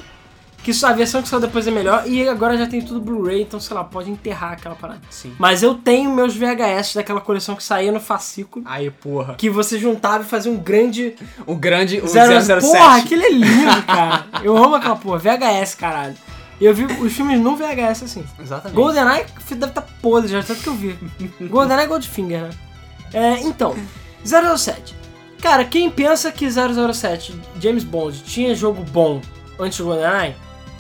que 0.62 0.73
só 0.75 0.88
a 0.88 0.93
versão 0.93 1.23
que 1.23 1.28
saiu 1.28 1.40
depois 1.40 1.67
é 1.67 1.71
melhor, 1.71 2.05
e 2.07 2.28
agora 2.28 2.57
já 2.59 2.67
tem 2.67 2.83
tudo 2.83 3.00
Blu-ray, 3.00 3.43
então 3.43 3.59
sei 3.59 3.75
lá, 3.75 3.83
pode 3.83 4.11
enterrar 4.11 4.52
aquela 4.52 4.75
parada. 4.75 5.00
Sim. 5.11 5.33
Mas 5.38 5.62
eu 5.62 5.75
tenho 5.75 6.11
meus 6.14 6.37
VHS 6.37 6.95
daquela 6.97 7.21
coleção 7.21 7.57
que 7.57 7.62
saía 7.64 7.90
no 7.90 7.99
fascículo, 8.00 8.64
Aí, 8.69 8.90
porra. 8.90 9.35
que 9.38 9.49
você 9.49 9.78
juntava 9.78 10.23
e 10.23 10.26
fazia 10.26 10.52
um 10.52 10.57
grande. 10.57 11.14
O 11.47 11.57
grande. 11.57 11.99
O 12.00 12.07
Zero- 12.09 12.40
007. 12.43 12.61
Porra, 12.61 12.97
aquele 12.99 13.25
é 13.25 13.31
lindo, 13.33 13.83
cara. 13.87 14.26
Eu 14.43 14.57
amo 14.57 14.75
aquela 14.76 14.97
porra, 14.97 15.19
VHS, 15.19 15.75
caralho. 15.75 16.14
E 16.61 16.65
eu 16.65 16.75
vi 16.75 16.85
os 16.85 17.12
filmes 17.12 17.41
no 17.41 17.57
VHS 17.57 18.03
assim. 18.03 18.25
Exatamente. 18.41 18.75
GoldenEye 18.75 19.27
deve 19.50 19.67
estar 19.67 19.83
podre 20.03 20.29
já, 20.31 20.43
tanto 20.43 20.61
que 20.61 20.69
eu 20.69 20.75
vi. 20.75 20.99
GoldenEye 21.49 21.85
é 21.85 21.88
Goldfinger, 21.88 22.43
né? 22.43 22.50
É, 23.12 23.41
então, 23.41 23.75
007. 24.25 24.95
Cara, 25.41 25.65
quem 25.65 25.88
pensa 25.88 26.33
que 26.33 26.47
007, 26.50 27.41
James 27.61 27.85
Bond, 27.85 28.23
tinha 28.25 28.55
jogo 28.55 28.83
bom 28.83 29.21
antes 29.59 29.79
do 29.79 29.85
GoldenEye? 29.85 30.35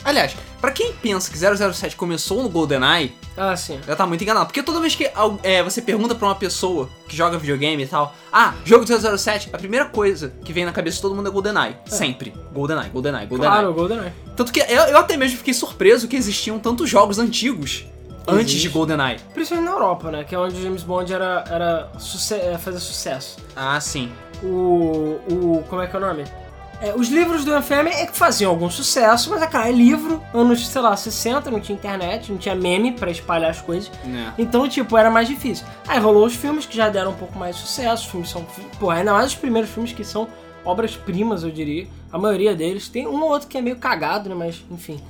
Aliás, 0.04 0.34
pra 0.60 0.70
quem 0.72 0.92
pensa 0.94 1.30
que 1.30 1.38
007 1.38 1.94
começou 1.96 2.42
no 2.42 2.48
GoldenEye, 2.48 3.14
Ah, 3.36 3.54
sim. 3.56 3.78
já 3.86 3.94
tá 3.94 4.04
muito 4.06 4.22
enganado. 4.22 4.46
Porque 4.46 4.62
toda 4.62 4.80
vez 4.80 4.94
que 4.96 5.08
é, 5.44 5.62
você 5.62 5.80
pergunta 5.80 6.14
pra 6.14 6.26
uma 6.26 6.34
pessoa 6.34 6.88
que 7.08 7.16
joga 7.16 7.38
videogame 7.38 7.84
e 7.84 7.86
tal, 7.86 8.14
ah, 8.32 8.54
jogo 8.64 8.84
de 8.84 8.92
007, 9.18 9.50
a 9.52 9.58
primeira 9.58 9.86
coisa 9.86 10.32
que 10.44 10.52
vem 10.52 10.64
na 10.64 10.72
cabeça 10.72 10.96
de 10.96 11.02
todo 11.02 11.14
mundo 11.14 11.28
é 11.28 11.32
GoldenEye. 11.32 11.76
Sempre. 11.86 12.34
GoldenEye, 12.52 12.90
GoldenEye, 12.90 13.26
GoldenEye. 13.26 13.52
Claro, 13.52 13.74
GoldenEye. 13.74 14.12
Tanto 14.38 14.52
que 14.52 14.60
eu, 14.60 14.66
eu 14.66 14.98
até 14.98 15.16
mesmo 15.16 15.36
fiquei 15.36 15.52
surpreso 15.52 16.06
que 16.06 16.14
existiam 16.14 16.60
tantos 16.60 16.88
jogos 16.88 17.18
antigos 17.18 17.84
antes 18.24 18.52
Existe. 18.52 18.60
de 18.60 18.68
GoldenEye. 18.68 19.18
Principalmente 19.34 19.68
na 19.68 19.74
Europa, 19.74 20.12
né? 20.12 20.22
Que 20.22 20.32
é 20.32 20.38
onde 20.38 20.54
o 20.54 20.62
James 20.62 20.84
Bond 20.84 21.12
era, 21.12 21.44
era 21.50 21.90
suce 21.98 22.34
é, 22.34 22.56
fazer 22.56 22.78
sucesso. 22.78 23.36
Ah, 23.56 23.80
sim. 23.80 24.12
O, 24.40 25.18
o. 25.28 25.64
Como 25.68 25.82
é 25.82 25.88
que 25.88 25.96
é 25.96 25.98
o 25.98 26.02
nome? 26.02 26.22
É, 26.80 26.94
os 26.94 27.08
livros 27.08 27.44
do 27.44 27.50
FM 27.60 27.88
é 27.92 28.06
que 28.06 28.16
faziam 28.16 28.52
algum 28.52 28.70
sucesso, 28.70 29.28
mas 29.30 29.42
é 29.42 29.48
cara, 29.48 29.68
é 29.68 29.72
livro, 29.72 30.22
anos, 30.32 30.68
sei 30.68 30.80
lá, 30.80 30.96
60, 30.96 31.50
não 31.50 31.58
tinha 31.58 31.76
internet, 31.76 32.30
não 32.30 32.38
tinha 32.38 32.54
meme 32.54 32.92
pra 32.92 33.10
espalhar 33.10 33.50
as 33.50 33.60
coisas. 33.60 33.90
É. 34.06 34.32
Então, 34.38 34.68
tipo, 34.68 34.96
era 34.96 35.10
mais 35.10 35.26
difícil. 35.26 35.66
Aí 35.88 35.98
rolou 35.98 36.24
os 36.24 36.36
filmes 36.36 36.64
que 36.64 36.76
já 36.76 36.88
deram 36.88 37.10
um 37.10 37.16
pouco 37.16 37.36
mais 37.36 37.56
de 37.56 37.62
sucesso. 37.62 38.04
Os 38.04 38.10
filmes 38.12 38.30
são. 38.30 38.46
Pô, 38.78 38.88
ainda 38.88 39.12
mais 39.12 39.32
os 39.32 39.34
primeiros 39.34 39.68
filmes 39.68 39.92
que 39.92 40.04
são 40.04 40.28
obras-primas, 40.68 41.42
eu 41.42 41.50
diria. 41.50 41.86
A 42.12 42.18
maioria 42.18 42.54
deles. 42.54 42.88
Tem 42.88 43.06
um 43.06 43.22
ou 43.22 43.30
outro 43.30 43.48
que 43.48 43.56
é 43.56 43.62
meio 43.62 43.76
cagado, 43.76 44.28
né? 44.28 44.34
Mas, 44.34 44.62
enfim. 44.70 45.00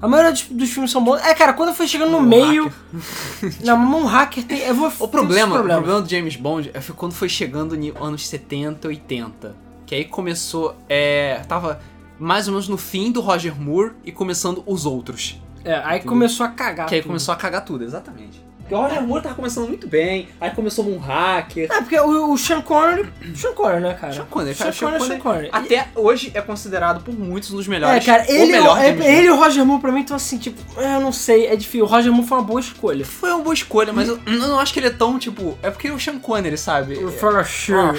A 0.00 0.08
maioria 0.08 0.32
dos, 0.32 0.42
dos 0.48 0.70
filmes 0.70 0.90
são 0.90 1.04
bons. 1.04 1.20
É, 1.20 1.34
cara, 1.34 1.52
quando 1.52 1.74
foi 1.74 1.86
chegando 1.86 2.10
no 2.10 2.20
meio. 2.20 2.72
Não, 3.62 3.76
mas 3.76 4.02
um 4.02 4.06
hacker 4.06 4.44
tem. 4.44 4.58
Eu 4.60 4.74
vou 4.74 4.90
O 4.98 5.06
problema, 5.06 5.60
o 5.60 5.62
problema 5.62 6.00
do 6.00 6.08
James 6.08 6.34
Bond 6.34 6.70
é 6.74 6.80
que 6.80 6.92
quando 6.92 7.12
foi 7.12 7.28
chegando 7.28 7.76
nos 7.76 7.94
anos 7.96 8.26
70, 8.26 8.88
80, 8.88 9.54
que 9.86 9.94
aí 9.94 10.04
começou, 10.04 10.74
é, 10.88 11.42
tava 11.46 11.80
mais 12.18 12.48
ou 12.48 12.52
menos 12.54 12.68
no 12.68 12.76
fim 12.76 13.12
do 13.12 13.20
Roger 13.20 13.54
Moore 13.60 13.92
e 14.04 14.10
começando 14.10 14.62
os 14.66 14.86
outros. 14.86 15.40
É, 15.64 15.74
aí 15.84 16.00
começou 16.00 16.44
a 16.44 16.48
cagar. 16.48 16.88
que 16.88 16.94
aí 16.96 17.00
tudo. 17.00 17.08
começou 17.10 17.32
a 17.32 17.36
cagar 17.36 17.64
tudo, 17.64 17.84
exatamente. 17.84 18.42
Porque 18.62 18.74
o 18.74 18.80
Roger 18.80 19.02
Moore 19.02 19.22
tava 19.22 19.34
começando 19.34 19.68
muito 19.68 19.86
bem, 19.86 20.28
aí 20.40 20.50
começou 20.50 20.88
um 20.88 20.96
hacker. 20.98 21.68
É, 21.70 21.80
porque 21.80 21.98
o, 22.00 22.32
o 22.32 22.38
Sean 22.38 22.62
Connery. 22.62 23.08
Sean 23.34 23.52
Connery, 23.52 23.80
né, 23.82 23.94
cara? 23.94 24.12
Sean 24.12 24.24
Connery, 24.26 24.54
Sean 24.54 24.64
cara, 24.66 24.72
Sean 24.76 24.88
Connery, 24.90 25.06
Sean 25.06 25.18
Connery, 25.20 25.48
até 25.52 25.88
hoje 25.94 26.30
é 26.34 26.40
considerado 26.40 27.02
por 27.04 27.12
muitos 27.12 27.50
um 27.52 27.56
dos 27.56 27.66
É, 27.66 27.70
melhores. 27.70 28.04
cara, 28.06 28.24
ou 28.28 28.34
ele, 28.34 28.52
é- 28.52 28.60
Bond. 28.62 28.80
ele 29.06 29.26
e 29.26 29.30
o 29.30 29.36
Roger 29.36 29.64
Moore 29.66 29.82
pra 29.82 29.92
mim 29.92 30.00
estão 30.00 30.16
assim, 30.16 30.38
tipo, 30.38 30.60
eu 30.80 31.00
não 31.00 31.12
sei, 31.12 31.46
é 31.46 31.56
difícil. 31.56 31.84
O 31.84 31.88
Roger 31.88 32.12
Moore 32.12 32.26
foi 32.28 32.38
uma 32.38 32.44
boa 32.44 32.60
escolha. 32.60 33.04
Foi 33.04 33.30
uma 33.30 33.42
boa 33.42 33.54
escolha, 33.54 33.92
mas 33.92 34.08
eu, 34.08 34.18
eu 34.26 34.32
não 34.38 34.58
acho 34.58 34.72
que 34.72 34.78
ele 34.80 34.86
é 34.86 34.90
tão, 34.90 35.18
tipo... 35.18 35.58
É 35.62 35.70
porque 35.70 35.90
o 35.90 35.98
Sean 35.98 36.18
Connery, 36.18 36.56
sabe? 36.56 36.94
O 37.04 37.10
Fora 37.10 37.44
Sure. 37.44 37.98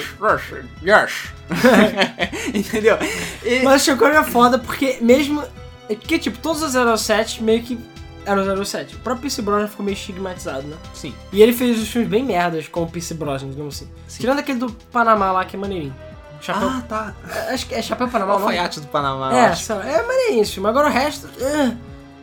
Yes. 0.82 1.32
Entendeu? 2.54 2.96
E- 3.44 3.60
Mas 3.62 3.82
o 3.82 3.84
Sean 3.84 3.96
Connery 3.96 4.16
é 4.18 4.24
foda 4.24 4.58
porque 4.58 4.98
mesmo. 5.00 5.42
É 5.88 5.94
porque, 5.94 6.18
tipo, 6.18 6.38
todos 6.38 6.62
os 6.62 7.00
07 7.02 7.42
meio 7.42 7.62
que 7.62 7.78
eram 8.26 8.64
07. 8.64 8.96
O 8.96 8.98
próprio 9.00 9.22
Pierce 9.22 9.42
Brosnan 9.42 9.68
ficou 9.68 9.84
meio 9.84 9.94
estigmatizado, 9.94 10.62
né? 10.66 10.76
Sim. 10.92 11.14
E 11.32 11.42
ele 11.42 11.52
fez 11.52 11.78
os 11.80 11.88
filmes 11.88 12.10
bem 12.10 12.24
merdas 12.24 12.68
com 12.68 12.82
o 12.82 12.86
Pierce 12.88 13.14
Brosnan, 13.14 13.50
digamos 13.50 13.76
assim. 13.76 13.90
Sim. 14.08 14.20
Tirando 14.20 14.38
aquele 14.38 14.58
do 14.58 14.70
Panamá 14.90 15.32
lá, 15.32 15.44
que 15.44 15.56
é 15.56 15.58
maneirinho. 15.58 15.94
Chapéu. 16.40 16.68
Ah, 16.68 16.82
tá. 16.88 17.14
é- 17.48 17.54
Acho 17.54 17.66
que 17.66 17.74
é 17.74 17.80
Chapéu 17.82 18.08
Panamá. 18.08 18.34
O 18.34 18.36
o 18.36 18.40
alfaiate 18.40 18.80
do 18.80 18.86
Panamá, 18.88 19.34
É, 19.34 19.46
acho. 19.46 19.72
lá, 19.74 19.86
é 19.88 20.02
maneirinho 20.02 20.42
esse 20.42 20.52
filme. 20.52 20.68
Agora 20.68 20.88
o 20.88 20.90
resto. 20.90 21.28
ah, 21.40 21.74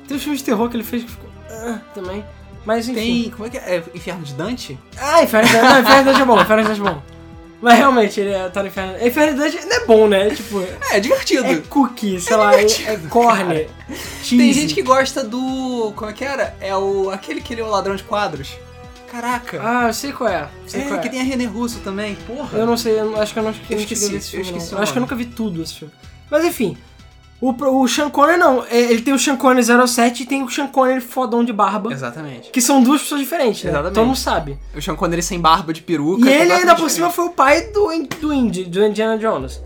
tem 0.08 0.18
os 0.18 0.22
filmes 0.24 0.40
de 0.42 0.46
terror 0.46 0.70
que 0.70 0.76
ele 0.78 0.84
fez 0.84 1.04
que 1.04 1.10
ficou. 1.12 1.30
ah, 1.50 1.80
também. 1.94 2.24
Mas 2.66 2.88
enfim. 2.88 3.24
Tem. 3.24 3.30
Como 3.32 3.46
é 3.48 3.50
que 3.50 3.58
é? 3.58 3.76
é? 3.78 3.84
Inferno 3.96 4.22
de 4.24 4.34
Dante? 4.36 4.80
Ah, 5.00 5.24
Inferno 5.24 5.48
de 5.48 5.54
Dante. 5.54 5.66
Não, 5.66 5.80
Inferno 5.82 5.98
de 6.00 6.06
Dante 6.06 6.22
é 6.22 6.26
bom, 6.26 6.42
Inferno 6.42 6.64
de 6.64 6.70
Dante 6.70 6.82
é 6.82 6.84
bom. 6.94 7.02
Mas 7.62 7.78
realmente, 7.78 8.20
ele 8.20 8.32
é, 8.32 8.50
tá 8.50 8.64
no 8.64 8.70
Inferno. 8.70 9.06
Inferno 9.06 9.34
de 9.34 9.40
Dante 9.40 9.66
não 9.66 9.76
é 9.76 9.86
bom, 9.86 10.08
né? 10.08 10.30
Tipo. 10.32 10.62
É, 10.62 10.98
é 10.98 11.00
divertido. 11.00 11.46
É 11.46 11.58
cookie, 11.58 12.20
sei 12.20 12.36
lá, 12.36 12.56
é, 12.56 12.64
é 12.64 12.98
corne. 13.08 13.68
Tem 14.28 14.52
gente 14.52 14.74
que 14.74 14.82
gosta 14.82 15.24
do. 15.24 15.94
Como 15.96 16.10
é 16.10 16.14
que 16.14 16.26
era? 16.26 16.56
É 16.60 16.76
o. 16.76 17.12
aquele 17.12 17.40
que 17.40 17.54
ele 17.54 17.62
é 17.62 17.64
o 17.64 17.70
ladrão 17.70 17.96
de 17.96 18.04
quadros. 18.04 18.58
Caraca. 19.12 19.60
Ah, 19.62 19.88
eu 19.88 19.94
sei 19.94 20.12
qual 20.12 20.30
é. 20.30 20.48
Sei 20.66 20.82
é, 20.82 20.86
qual 20.86 21.00
é. 21.00 21.04
que 21.04 21.10
tem 21.10 21.20
a 21.20 21.24
René 21.24 21.46
Russo 21.46 21.80
também. 21.82 22.16
Porra. 22.16 22.58
Eu 22.58 22.66
não 22.66 22.78
sei, 22.78 23.00
eu 23.00 23.20
acho 23.22 23.34
que 23.34 23.40
eu 23.40 23.44
não, 23.44 23.54
eu 23.70 23.78
esqueci, 23.78 24.06
a 24.06 24.16
eu 24.16 24.22
filme. 24.22 24.46
esqueci 24.46 24.72
Eu 24.72 24.80
acho 24.80 24.92
que 24.94 24.98
eu 24.98 25.02
nunca 25.02 25.16
vi 25.16 25.26
tudo 25.26 25.62
esse 25.62 25.76
filme. 25.76 25.94
Mas 26.30 26.46
enfim. 26.46 26.78
O, 27.42 27.50
o 27.82 27.88
Sean 27.88 28.10
Connery 28.12 28.38
não. 28.38 28.64
é, 28.70 28.80
Ele 28.80 29.02
tem 29.02 29.14
o 29.16 29.18
Sean 29.20 29.36
Connery 29.36 29.66
07 29.88 30.22
e 30.22 30.26
tem 30.28 30.44
o 30.44 30.50
Sean 30.50 30.68
Connery 30.68 31.02
fodão 31.02 31.44
de 31.44 31.52
barba. 31.52 31.92
Exatamente. 31.92 32.52
Que 32.52 32.62
são 32.62 32.84
duas 32.84 33.02
pessoas 33.02 33.20
diferentes, 33.22 33.64
né? 33.64 33.72
Exatamente. 33.72 33.96
Todo 33.96 34.06
mundo 34.06 34.16
sabe. 34.18 34.60
O 34.76 34.82
Sean 34.82 34.96
Connery 34.96 35.24
sem 35.24 35.40
barba 35.40 35.74
de 35.74 35.82
peruca. 35.82 36.30
E 36.30 36.32
ele 36.32 36.52
ainda 36.54 36.76
por 36.76 36.90
cima 36.90 37.10
foi 37.10 37.26
o 37.26 37.30
pai 37.32 37.62
do, 37.72 37.88
do 38.20 38.32
Indy, 38.32 38.66
do 38.66 38.86
Indiana 38.86 39.18
Jones. 39.18 39.60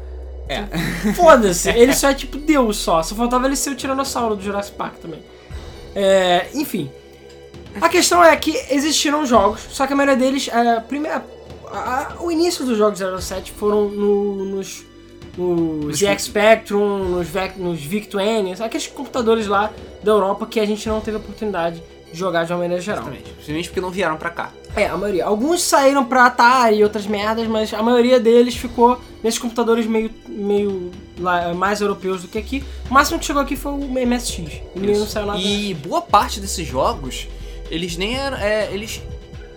É. 0.47 0.63
Foda-se, 1.13 1.69
ele 1.69 1.93
só 1.93 2.09
é 2.09 2.13
tipo 2.13 2.37
Deus 2.37 2.77
só. 2.77 3.03
Só 3.03 3.13
faltava 3.13 3.45
ele 3.45 3.55
ser 3.57 3.71
o 3.71 3.75
Tiranossauro 3.75 4.35
do 4.37 4.41
Jurassic 4.41 4.77
Park 4.77 4.95
também. 5.01 5.21
É, 5.93 6.47
enfim. 6.53 6.89
A 7.81 7.89
questão 7.89 8.23
é 8.23 8.33
que 8.37 8.51
existiram 8.69 9.25
jogos, 9.25 9.61
só 9.69 9.85
que 9.85 9.91
a 9.91 9.95
maioria 9.97 10.15
deles. 10.15 10.47
É, 10.49 10.79
primeiro, 10.79 11.21
a- 11.71 12.13
a- 12.17 12.23
o 12.23 12.31
início 12.31 12.63
dos 12.63 12.77
jogos 12.77 12.99
07 12.99 13.51
foram 13.51 13.89
no- 13.89 14.45
nos. 14.45 14.85
Nos 15.37 15.97
ZX 15.97 16.23
Spectrum, 16.23 17.09
nos, 17.09 17.27
Vec, 17.27 17.57
nos 17.59 17.81
VIC-20, 17.81 18.61
aqueles 18.61 18.87
computadores 18.87 19.47
lá 19.47 19.71
da 20.03 20.11
Europa 20.11 20.45
que 20.45 20.59
a 20.59 20.65
gente 20.65 20.87
não 20.87 21.01
teve 21.01 21.17
oportunidade 21.17 21.81
de 22.11 22.17
jogar 22.17 22.45
de 22.45 22.53
uma 22.53 22.59
maneira 22.59 22.81
geral. 22.81 23.01
Exatamente. 23.01 23.31
Principalmente 23.31 23.69
porque 23.69 23.81
não 23.81 23.89
vieram 23.89 24.17
pra 24.17 24.29
cá. 24.29 24.51
É, 24.75 24.87
a 24.87 24.97
maioria. 24.97 25.25
Alguns 25.25 25.61
saíram 25.61 26.03
pra 26.03 26.25
Atari 26.25 26.77
e 26.77 26.83
outras 26.83 27.05
merdas, 27.07 27.47
mas 27.47 27.73
a 27.73 27.81
maioria 27.81 28.19
deles 28.19 28.55
ficou 28.55 28.99
nesses 29.23 29.39
computadores 29.39 29.85
meio, 29.85 30.11
meio 30.27 30.91
lá, 31.19 31.53
mais 31.53 31.81
europeus 31.81 32.21
do 32.21 32.27
que 32.27 32.37
aqui. 32.37 32.63
O 32.89 32.93
máximo 32.93 33.19
que 33.19 33.25
chegou 33.25 33.41
aqui 33.41 33.55
foi 33.55 33.71
o 33.71 33.77
MSX. 33.77 34.61
E 34.75 34.79
não 34.79 35.05
saiu 35.05 35.25
nada. 35.25 35.39
E 35.39 35.73
boa 35.73 36.01
parte 36.01 36.39
desses 36.39 36.67
jogos, 36.67 37.27
eles 37.69 37.97
nem 37.97 38.15
eram. 38.15 38.37
é, 38.37 38.69
eles 38.71 39.01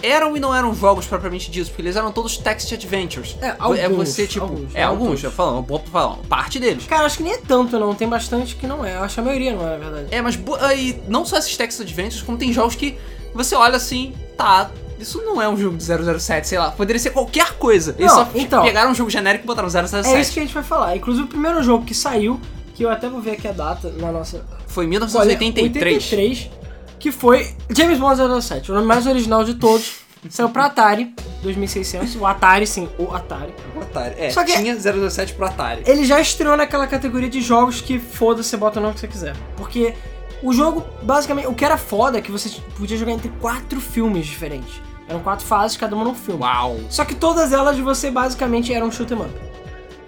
eram 0.03 0.37
e 0.37 0.41
não 0.41 0.55
eram 0.55 0.75
jogos 0.75 1.07
propriamente 1.07 1.51
disso, 1.51 1.71
porque 1.71 1.83
eles 1.83 1.97
eram 1.97 2.13
todos 2.13 2.37
text 2.37 2.73
adventures. 2.73 3.37
É, 3.41 3.55
alguns, 3.59 3.79
é 3.79 3.89
você, 3.89 4.27
tipo. 4.27 4.45
alguns, 4.45 4.75
é, 4.75 4.83
alguns, 4.83 5.25
eu 5.25 5.31
falo, 5.31 5.67
falar, 5.91 6.17
parte 6.29 6.59
deles. 6.59 6.87
Cara, 6.87 7.05
acho 7.05 7.19
que 7.19 7.23
nem 7.23 7.35
é 7.35 7.39
tanto 7.39 7.79
não, 7.79 7.95
tem 7.95 8.09
bastante 8.09 8.57
que 8.57 8.67
não 8.67 8.85
é. 8.85 8.97
Eu 8.97 9.03
acho 9.03 9.15
que 9.15 9.21
a 9.21 9.25
maioria 9.25 9.55
não 9.55 9.67
é, 9.67 9.71
na 9.71 9.77
verdade. 9.77 10.07
É, 10.11 10.23
mas 10.23 10.39
aí, 10.61 11.01
não 11.09 11.25
só 11.25 11.39
esses 11.39 11.57
text 11.57 11.81
adventures, 11.81 12.23
como 12.23 12.39
tem 12.39 12.53
jogos 12.53 12.75
que 12.75 12.97
você 13.35 13.55
olha 13.55 13.77
assim, 13.77 14.15
tá. 14.37 14.71
Isso 14.99 15.23
não 15.23 15.41
é 15.41 15.49
um 15.49 15.57
jogo 15.57 15.77
de 15.77 15.85
007, 15.85 16.49
sei 16.49 16.59
lá. 16.59 16.73
Poderia 16.73 16.99
ser 16.99 17.11
qualquer 17.11 17.53
coisa. 17.53 17.95
Eles 17.97 18.11
Não, 18.11 18.25
só 18.25 18.31
então. 18.35 18.65
pegaram 18.65 18.91
um 18.91 18.95
jogo 18.95 19.09
genérico 19.09 19.45
e 19.45 19.47
botaram 19.47 19.71
007. 19.71 20.09
É 20.09 20.21
isso 20.21 20.33
que 20.33 20.41
a 20.41 20.43
gente 20.43 20.55
vai 20.55 20.65
falar. 20.65 20.97
Inclusive 20.97 21.25
o 21.25 21.29
primeiro 21.29 21.63
jogo 21.63 21.85
que 21.85 21.95
saiu, 21.95 22.41
que 22.75 22.85
eu 22.85 22.91
até 22.91 23.09
vou 23.09 23.21
ver 23.21 23.33
aqui 23.33 23.47
a 23.47 23.53
data 23.53 23.93
na 23.97 24.11
nossa. 24.11 24.45
Foi 24.67 24.85
em 24.85 24.89
Olha, 24.89 25.07
1983. 25.07 25.95
83, 25.95 26.51
que 26.99 27.11
foi 27.13 27.55
James 27.71 27.99
Bond 27.99 28.21
07, 28.43 28.71
o 28.71 28.75
nome 28.75 28.87
mais 28.87 29.07
original 29.07 29.45
de 29.45 29.55
todos. 29.55 30.07
Saiu 30.29 30.49
pra 30.49 30.67
Atari, 30.67 31.15
2600. 31.43 32.17
O 32.17 32.27
Atari, 32.27 32.67
sim, 32.67 32.89
o 32.99 33.15
Atari. 33.15 33.55
O 33.77 33.81
Atari. 33.81 34.15
É, 34.19 34.31
Só 34.31 34.43
que- 34.45 34.53
tinha 34.57 34.75
007 34.79 35.33
pro 35.35 35.47
Atari. 35.47 35.83
ele 35.87 36.05
já 36.05 36.21
estreou 36.21 36.57
naquela 36.57 36.87
categoria 36.89 37.29
de 37.29 37.41
jogos 37.41 37.81
que 37.81 37.99
foda-se, 38.01 38.49
você 38.49 38.57
bota 38.57 38.81
o 38.81 38.83
nome 38.83 38.95
que 38.95 39.01
você 39.01 39.07
quiser. 39.09 39.37
Porque 39.57 39.95
o 40.43 40.53
jogo, 40.53 40.85
basicamente, 41.03 41.47
o 41.47 41.55
que 41.55 41.65
era 41.65 41.77
foda 41.79 42.19
é 42.19 42.21
que 42.21 42.33
você 42.33 42.51
podia 42.77 42.97
jogar 42.97 43.13
entre 43.13 43.29
quatro 43.41 43.81
filmes 43.81 44.27
diferentes. 44.27 44.83
Eram 45.09 45.21
quatro 45.21 45.47
fases, 45.47 45.77
cada 45.77 45.95
uma 45.95 46.05
num 46.05 46.15
filme. 46.15 46.41
Uau. 46.43 46.79
Só 46.91 47.05
que 47.05 47.15
todas 47.15 47.53
elas 47.53 47.79
você 47.79 48.11
basicamente 48.11 48.75
eram 48.75 48.89
um 48.89 48.93
shoot 48.93 49.11
'em 49.15 49.17
up. 49.17 49.31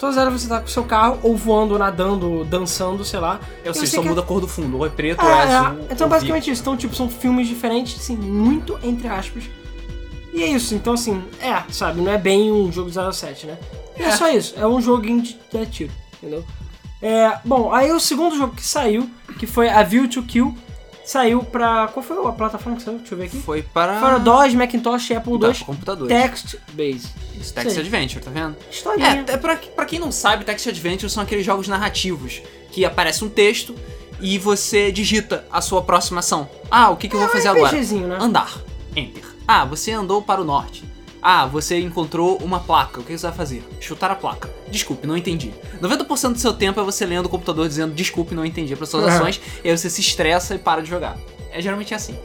Todas 0.01 0.17
elas 0.17 0.33
você 0.33 0.49
tá 0.49 0.59
com 0.61 0.67
o 0.67 0.71
seu 0.71 0.83
carro, 0.85 1.19
ou 1.23 1.37
voando, 1.37 1.75
ou 1.75 1.79
nadando, 1.79 2.43
dançando, 2.47 3.05
sei 3.05 3.21
lá. 3.21 3.39
Eu 3.63 3.75
sei, 3.75 3.87
só 3.87 4.01
quer- 4.01 4.09
muda 4.09 4.23
a 4.23 4.25
cor 4.25 4.41
do 4.41 4.49
fundo. 4.49 4.79
Ou 4.79 4.87
é 4.87 4.89
preto, 4.89 5.21
É, 5.21 5.25
ou 5.25 5.31
é 5.31 5.35
é. 5.35 5.55
azul. 5.57 5.87
Então 5.91 6.09
basicamente 6.09 6.51
isso. 6.51 6.63
Então, 6.63 6.75
tipo, 6.77 6.95
são 6.95 7.09
filmes 7.11 7.47
diferentes, 7.47 8.01
assim, 8.01 8.17
muito 8.17 8.79
entre 8.83 9.07
aspas. 9.09 9.45
E 10.33 10.43
é 10.43 10.47
isso, 10.47 10.75
então 10.75 10.93
assim, 10.95 11.23
é, 11.41 11.61
sabe, 11.73 12.01
não 12.01 12.11
é 12.11 12.17
bem 12.17 12.51
um 12.53 12.71
jogo 12.73 12.89
de 12.89 12.95
07, 13.13 13.47
né? 13.47 13.59
É. 13.99 14.05
É. 14.05 14.11
só 14.17 14.29
isso, 14.31 14.55
é 14.57 14.67
um 14.67 14.81
joguinho 14.81 15.21
de, 15.21 15.37
de 15.53 15.67
tiro, 15.67 15.93
entendeu? 16.17 16.45
É, 17.03 17.37
bom, 17.45 17.73
aí 17.73 17.91
o 17.93 17.99
segundo 17.99 18.37
jogo 18.37 18.55
que 18.55 18.65
saiu, 18.65 19.11
que 19.39 19.47
foi 19.47 19.69
a 19.69 19.83
View 19.83 20.09
to 20.09 20.23
Kill, 20.23 20.55
saiu 21.05 21.43
pra. 21.43 21.89
Qual 21.89 22.05
foi 22.05 22.17
a 22.27 22.33
plataforma 22.33 22.77
que 22.77 22.85
saiu? 22.85 22.99
Deixa 22.99 23.15
eu 23.15 23.19
ver 23.19 23.25
aqui. 23.25 23.39
Foi 23.39 23.63
para. 23.63 24.17
O 24.17 24.21
DOS, 24.21 24.55
Macintosh, 24.55 25.11
Apple 25.13 25.39
Dá 25.39 25.49
II, 25.49 25.55
computadores. 25.65 26.23
Text 26.23 26.57
Base. 26.73 27.09
Isso, 27.41 27.55
Text 27.55 27.73
Sei. 27.73 27.81
Adventure, 27.81 28.25
tá 28.25 28.31
vendo? 28.31 28.57
Historinha. 28.71 29.25
É, 29.27 29.33
é 29.33 29.37
pra, 29.37 29.57
pra 29.57 29.85
quem 29.85 29.99
não 29.99 30.13
sabe, 30.13 30.45
Text 30.45 30.67
Adventure 30.67 31.11
são 31.11 31.23
aqueles 31.23 31.45
jogos 31.45 31.69
narrativos 31.69 32.43
que 32.71 32.85
aparece 32.85 33.25
um 33.25 33.29
texto 33.29 33.75
e 34.21 34.39
você 34.39 34.93
digita 34.93 35.45
a 35.51 35.61
sua 35.61 35.83
próxima 35.83 36.21
ação. 36.21 36.49
Ah, 36.71 36.91
o 36.91 36.97
que, 36.97 37.09
que 37.09 37.17
eu 37.17 37.21
vou 37.21 37.29
fazer 37.29 37.49
agora? 37.49 37.75
Né? 37.77 38.19
Andar. 38.21 38.59
Enter. 38.95 39.25
Ah, 39.47 39.65
você 39.65 39.93
andou 39.93 40.23
para 40.23 40.41
o 40.41 40.45
norte. 40.45 40.85
Ah, 41.23 41.47
você 41.47 41.79
encontrou 41.81 42.39
uma 42.39 42.61
placa. 42.61 43.01
O 43.01 43.05
que 43.05 43.17
você 43.17 43.27
vai 43.27 43.37
fazer? 43.37 43.65
Chutar 43.81 44.11
a 44.11 44.15
placa. 44.15 44.49
Desculpe, 44.71 45.07
não 45.07 45.17
entendi. 45.17 45.53
90% 45.83 46.33
do 46.35 46.39
seu 46.39 46.53
tempo 46.53 46.79
é 46.81 46.83
você 46.85 47.05
lendo 47.05 47.27
o 47.27 47.29
computador 47.29 47.67
dizendo 47.69 47.93
desculpe, 47.95 48.35
não 48.35 48.45
entendi 48.45 48.77
para 48.77 48.87
suas 48.87 49.05
ações. 49.07 49.41
e 49.65 49.69
aí 49.71 49.77
você 49.77 49.91
se 49.91 50.01
estressa 50.01 50.55
e 50.55 50.59
para 50.59 50.81
de 50.83 50.89
jogar. 50.89 51.17
É 51.53 51.61
geralmente 51.61 51.93
assim. 51.95 52.17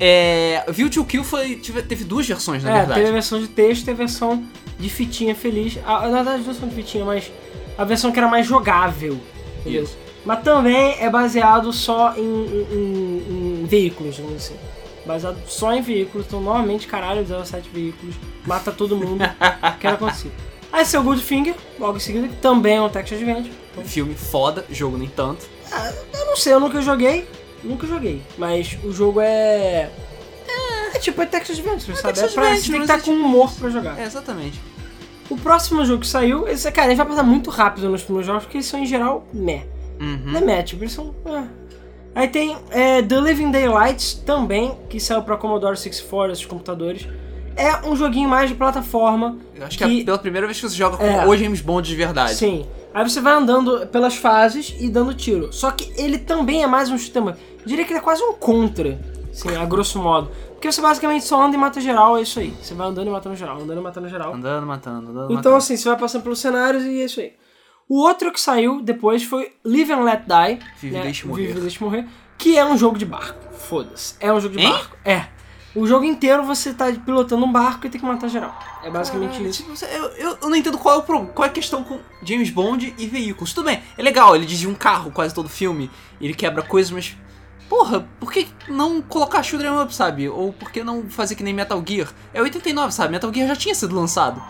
É, 0.00 0.64
View 0.68 0.90
to 0.90 1.04
Kill 1.04 1.22
foi, 1.22 1.56
tive- 1.56 1.82
teve 1.82 2.04
duas 2.04 2.26
versões, 2.26 2.64
na 2.64 2.70
É, 2.70 2.74
verdade. 2.78 2.94
teve 3.00 3.10
a 3.10 3.12
versão 3.12 3.38
de 3.40 3.46
texto 3.48 3.86
e 3.86 3.90
a 3.90 3.94
versão 3.94 4.42
de 4.78 4.88
fitinha 4.88 5.34
feliz. 5.34 5.78
A, 5.86 6.08
na 6.08 6.22
verdade, 6.22 6.42
não 6.42 6.54
são 6.54 6.68
de 6.68 6.74
fitinha, 6.74 7.04
mas 7.04 7.30
a 7.78 7.84
versão 7.84 8.10
que 8.10 8.18
era 8.18 8.26
mais 8.28 8.46
jogável. 8.46 9.20
Entendeu? 9.60 9.84
Isso. 9.84 9.96
Mas 10.24 10.42
também 10.42 10.96
é 10.98 11.08
baseado 11.10 11.72
só 11.72 12.14
em, 12.16 12.20
em- 12.20 12.66
em- 12.72 13.62
em 13.62 13.66
veículos, 13.66 14.16
vamos 14.18 14.36
dizer 14.36 14.54
assim. 14.54 14.60
Baseado 15.06 15.38
só 15.46 15.72
em 15.74 15.82
veículos, 15.82 16.26
então 16.26 16.40
normalmente, 16.40 16.86
caralho, 16.86 17.22
17 17.22 17.68
veículos, 17.72 18.14
mata 18.46 18.70
todo 18.72 18.96
mundo, 18.96 19.18
quer 19.80 19.88
acontecer. 19.88 20.30
Aí 20.72 20.86
seu 20.86 21.02
Goldfinger, 21.02 21.54
logo 21.78 21.98
em 21.98 22.00
seguida, 22.00 22.28
que 22.28 22.36
também 22.36 22.76
é 22.76 22.80
um 22.80 22.88
text 22.88 23.12
adventure. 23.12 23.52
Então, 23.72 23.84
Filme 23.84 24.14
foda, 24.14 24.64
jogo 24.70 24.96
nem 24.96 25.08
tanto. 25.08 25.46
eu 26.14 26.26
não 26.26 26.36
sei, 26.36 26.52
eu 26.54 26.60
nunca 26.60 26.80
joguei. 26.80 27.28
Nunca 27.62 27.86
joguei, 27.86 28.22
mas 28.36 28.76
o 28.82 28.90
jogo 28.90 29.20
é. 29.20 29.90
É 30.94 30.98
tipo, 30.98 31.22
é 31.22 31.26
Texas 31.26 31.58
Adventure, 31.58 31.96
sabe? 31.96 32.14
Texas 32.14 32.32
é 32.32 32.34
pra, 32.34 32.42
você 32.44 32.48
Adventure, 32.50 32.72
tem 32.72 32.72
que 32.72 32.78
mas 32.86 32.98
estar 32.98 32.98
é 32.98 33.14
com 33.14 33.20
humor 33.20 33.52
pra 33.52 33.70
jogar. 33.70 33.98
É, 33.98 34.04
exatamente. 34.04 34.60
O 35.30 35.36
próximo 35.36 35.84
jogo 35.84 36.00
que 36.00 36.06
saiu, 36.06 36.46
esse, 36.46 36.70
cara, 36.70 36.88
a 36.88 36.90
gente 36.90 36.98
vai 36.98 37.06
passar 37.06 37.22
muito 37.22 37.48
rápido 37.50 37.88
nos 37.88 38.02
primeiros 38.02 38.26
jogos, 38.26 38.42
porque 38.44 38.58
eles 38.58 38.66
são 38.66 38.80
em 38.80 38.86
geral 38.86 39.26
meh. 39.32 39.64
Uhum. 40.00 40.32
Não 40.32 40.40
é 40.40 40.44
meh, 40.44 40.62
tipo, 40.62 40.82
eles 40.82 40.92
são. 40.92 41.14
ah. 41.24 41.46
Aí 42.14 42.28
tem 42.28 42.56
é, 42.70 43.00
The 43.00 43.20
Living 43.20 43.50
Daylights 43.50 44.14
também, 44.26 44.76
que 44.90 45.00
saiu 45.00 45.22
pra 45.22 45.36
Commodore 45.38 45.76
64, 45.76 46.32
esses 46.32 46.44
computadores. 46.44 47.06
É 47.56 47.86
um 47.86 47.94
joguinho 47.96 48.28
mais 48.28 48.48
de 48.48 48.54
plataforma. 48.56 49.36
Eu 49.54 49.66
acho 49.66 49.78
que, 49.78 50.00
é 50.00 50.04
pela 50.04 50.18
primeira 50.18 50.46
vez 50.46 50.60
que 50.60 50.68
você 50.68 50.76
joga 50.76 50.96
com 50.96 51.04
É. 51.04 51.26
o 51.26 51.36
James 51.36 51.60
Bond 51.60 51.88
de 51.88 51.94
verdade. 51.96 52.34
Sim. 52.34 52.66
Aí 52.94 53.08
você 53.08 53.20
vai 53.20 53.32
andando 53.34 53.86
pelas 53.88 54.16
fases 54.16 54.74
e 54.78 54.88
dando 54.88 55.14
tiro. 55.14 55.52
Só 55.52 55.70
que 55.70 55.92
ele 55.96 56.18
também 56.18 56.62
é 56.62 56.66
mais 56.66 56.90
um. 56.90 56.96
Eu 56.96 57.34
diria 57.64 57.84
que 57.84 57.92
ele 57.92 57.98
é 57.98 58.02
quase 58.02 58.22
um 58.22 58.32
contra, 58.34 58.98
assim, 59.30 59.54
a 59.56 59.64
grosso 59.64 59.98
modo. 59.98 60.30
Porque 60.52 60.70
você 60.70 60.80
basicamente 60.80 61.24
só 61.24 61.42
anda 61.42 61.56
e 61.56 61.58
mata 61.58 61.80
geral, 61.80 62.16
é 62.18 62.22
isso 62.22 62.38
aí. 62.38 62.54
Você 62.62 62.74
vai 62.74 62.86
andando 62.86 63.06
e 63.08 63.10
matando 63.10 63.34
geral, 63.34 63.60
andando 63.60 63.78
e 63.80 63.82
matando 63.82 64.08
geral. 64.08 64.34
Andando, 64.34 64.66
matando, 64.66 65.10
andando, 65.10 65.24
Então, 65.24 65.34
matando. 65.36 65.56
assim, 65.56 65.76
você 65.76 65.88
vai 65.88 65.98
passando 65.98 66.22
pelos 66.22 66.38
cenários 66.38 66.84
e 66.84 67.00
é 67.00 67.04
isso 67.04 67.20
aí. 67.20 67.32
O 67.88 67.98
outro 68.00 68.30
que 68.32 68.40
saiu 68.40 68.80
depois 68.82 69.22
foi 69.24 69.52
Live 69.64 69.92
and 69.92 70.02
Let 70.04 70.20
Die. 70.26 70.58
Vive 70.80 70.94
e 70.94 70.98
né? 70.98 71.02
Deixe 71.04 71.26
Morrer. 71.26 71.46
Vive 71.48 71.58
e 71.58 71.62
Deixe 71.62 71.82
Morrer. 71.82 72.06
Que 72.38 72.56
é 72.56 72.64
um 72.64 72.76
jogo 72.78 72.96
de 72.98 73.04
barco. 73.04 73.38
Foda-se. 73.54 74.14
É 74.20 74.32
um 74.32 74.40
jogo 74.40 74.56
de 74.56 74.62
Hein? 74.64 74.70
barco. 74.72 74.96
É. 75.04 75.26
O 75.74 75.86
jogo 75.86 76.04
inteiro 76.04 76.42
você 76.44 76.74
tá 76.74 76.92
pilotando 76.92 77.44
um 77.46 77.50
barco 77.50 77.86
e 77.86 77.90
tem 77.90 77.98
que 78.00 78.06
matar 78.06 78.28
geral. 78.28 78.54
É 78.84 78.90
basicamente 78.90 79.30
Caralho, 79.30 79.48
isso. 79.48 79.62
tipo, 79.62 79.74
você- 79.76 79.86
eu, 79.86 80.04
eu, 80.10 80.38
eu 80.42 80.48
não 80.50 80.56
entendo 80.56 80.76
qual 80.76 80.96
é, 80.96 80.98
o 80.98 81.02
qual 81.28 81.46
é 81.46 81.48
a 81.48 81.52
questão 81.52 81.82
com 81.82 81.98
James 82.22 82.50
Bond 82.50 82.94
e 82.98 83.06
veículos. 83.06 83.54
Tudo 83.54 83.66
bem, 83.66 83.82
é 83.96 84.02
legal, 84.02 84.36
ele 84.36 84.44
desvia 84.44 84.68
um 84.68 84.74
carro 84.74 85.10
quase 85.10 85.34
todo 85.34 85.48
filme, 85.48 85.90
ele 86.20 86.34
quebra 86.34 86.62
coisas, 86.62 86.90
mas. 86.92 87.16
Porra, 87.70 88.06
por 88.20 88.30
que 88.30 88.46
não 88.68 89.00
colocar 89.00 89.42
shoot'em 89.42 89.70
up, 89.80 89.94
sabe? 89.94 90.28
Ou 90.28 90.52
por 90.52 90.70
que 90.70 90.84
não 90.84 91.08
fazer 91.08 91.34
que 91.36 91.42
nem 91.42 91.54
Metal 91.54 91.82
Gear? 91.86 92.12
É 92.34 92.42
89, 92.42 92.92
sabe? 92.92 93.12
Metal 93.12 93.32
Gear 93.32 93.48
já 93.48 93.56
tinha 93.56 93.74
sido 93.74 93.94
lançado. 93.96 94.42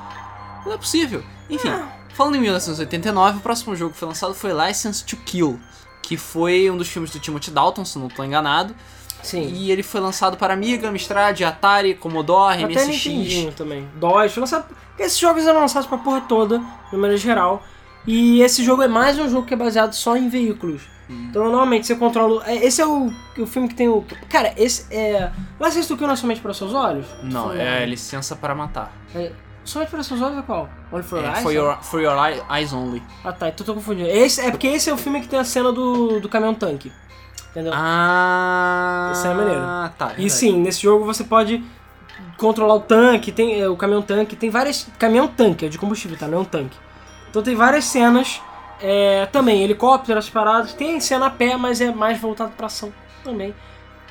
Não 0.66 0.72
é 0.72 0.76
possível. 0.76 1.22
Enfim, 1.48 1.68
falando 2.14 2.34
em 2.36 2.40
1989, 2.40 3.38
o 3.38 3.40
próximo 3.40 3.76
jogo 3.76 3.92
que 3.92 3.98
foi 4.00 4.08
lançado 4.08 4.34
foi 4.34 4.50
License 4.52 5.04
to 5.04 5.16
Kill, 5.18 5.60
que 6.02 6.16
foi 6.16 6.68
um 6.68 6.76
dos 6.76 6.88
filmes 6.88 7.12
do 7.12 7.20
Timothy 7.20 7.52
Dalton, 7.52 7.84
se 7.84 7.96
não 7.96 8.08
estou 8.08 8.24
enganado. 8.24 8.74
Sim. 9.22 9.52
E 9.54 9.70
ele 9.70 9.82
foi 9.82 10.00
lançado 10.00 10.36
para 10.36 10.52
Amiga, 10.54 10.88
Amstrad, 10.88 11.40
Atari, 11.42 11.94
Commodore, 11.94 12.64
Até 12.64 12.74
MSX. 12.84 13.06
Nintendinho 13.06 13.52
também. 13.52 13.88
DOS, 13.96 14.36
lançado... 14.36 14.64
Esses 14.98 15.18
jogos 15.18 15.46
eram 15.46 15.60
lançados 15.60 15.88
pra 15.88 15.96
porra 15.98 16.20
toda, 16.22 16.58
de 16.90 16.96
maneira 16.96 17.16
geral. 17.16 17.62
E 18.06 18.42
esse 18.42 18.62
jogo 18.64 18.82
é 18.82 18.88
mais 18.88 19.18
um 19.18 19.28
jogo 19.28 19.46
que 19.46 19.54
é 19.54 19.56
baseado 19.56 19.92
só 19.94 20.16
em 20.16 20.28
veículos. 20.28 20.82
Hum. 21.08 21.26
Então, 21.30 21.42
normalmente, 21.44 21.86
você 21.86 21.94
controla... 21.96 22.42
é, 22.46 22.56
Esse 22.66 22.80
é 22.82 22.86
o, 22.86 23.12
o 23.38 23.46
filme 23.46 23.68
que 23.68 23.74
tem 23.74 23.88
o... 23.88 24.04
Cara, 24.28 24.52
esse 24.56 24.86
é... 24.94 25.30
License 25.60 25.88
to 25.88 25.96
Kill 25.96 26.06
não 26.06 26.14
é 26.14 26.16
somente 26.16 26.40
para 26.40 26.52
seus 26.52 26.74
olhos? 26.74 27.06
Não, 27.22 27.48
Foi- 27.48 27.58
é 27.60 27.86
licença 27.86 28.36
para 28.36 28.54
matar. 28.54 28.92
é... 29.14 29.32
Somente 29.64 29.90
para 29.90 30.02
seus 30.02 30.20
olhos 30.20 30.38
é 30.38 30.42
qual? 30.42 30.68
Only 30.90 31.04
for 31.04 31.22
É, 31.24 31.28
Eyes? 31.28 31.42
for, 31.44 31.52
your, 31.52 31.76
for 31.82 32.00
your 32.02 32.16
eye- 32.18 32.42
eyes 32.50 32.72
only. 32.72 33.00
Ah 33.24 33.30
tá, 33.32 33.48
então 33.48 33.64
tô 33.64 33.72
confundindo. 33.74 34.08
Esse, 34.08 34.40
é 34.40 34.50
porque 34.50 34.66
esse 34.66 34.90
é 34.90 34.92
o 34.92 34.96
filme 34.96 35.20
que 35.20 35.28
tem 35.28 35.38
a 35.38 35.44
cena 35.44 35.70
do, 35.70 36.18
do 36.18 36.28
caminhão 36.28 36.52
tanque. 36.52 36.90
Entendeu? 37.52 37.72
Ah, 37.74 39.12
Esse 39.14 39.26
é 39.28 39.34
maneiro. 39.34 39.60
tá. 39.98 40.14
E 40.18 40.28
sim, 40.30 40.58
nesse 40.60 40.82
jogo 40.82 41.04
você 41.04 41.22
pode 41.22 41.62
controlar 42.38 42.74
o 42.74 42.80
tanque, 42.80 43.30
tem 43.30 43.60
é, 43.60 43.68
o 43.68 43.76
caminhão 43.76 44.02
tanque, 44.02 44.34
tem 44.34 44.48
várias. 44.50 44.88
Caminhão 44.98 45.28
tanque, 45.28 45.66
é 45.66 45.68
de 45.68 45.78
combustível, 45.78 46.16
tá? 46.16 46.26
Não 46.26 46.38
é 46.38 46.40
um 46.40 46.44
tanque. 46.44 46.76
Então 47.30 47.42
tem 47.42 47.54
várias 47.54 47.84
cenas. 47.84 48.40
é, 48.80 49.26
também, 49.26 49.62
helicópteros, 49.62 50.28
paradas. 50.28 50.72
Tem 50.72 50.98
cena 50.98 51.26
a 51.26 51.30
pé, 51.30 51.56
mas 51.56 51.80
é 51.80 51.92
mais 51.92 52.18
voltado 52.18 52.52
pra 52.56 52.66
ação 52.66 52.92
também. 53.22 53.54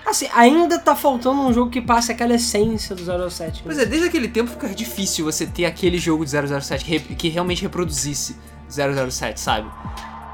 Assim, 0.05 0.27
ainda 0.33 0.79
tá 0.79 0.95
faltando 0.95 1.41
um 1.41 1.53
jogo 1.53 1.69
que 1.69 1.81
passe 1.81 2.11
aquela 2.11 2.33
essência 2.33 2.95
do 2.95 3.29
07. 3.29 3.61
Pois 3.63 3.77
é, 3.77 3.85
desde 3.85 4.07
aquele 4.07 4.27
tempo 4.27 4.49
fica 4.49 4.67
difícil 4.69 5.25
você 5.25 5.45
ter 5.45 5.65
aquele 5.65 5.97
jogo 5.97 6.25
de 6.25 6.31
007 6.31 6.85
que, 6.85 6.99
que 7.15 7.29
realmente 7.29 7.61
reproduzisse 7.61 8.35
007, 8.69 9.39
sabe? 9.39 9.69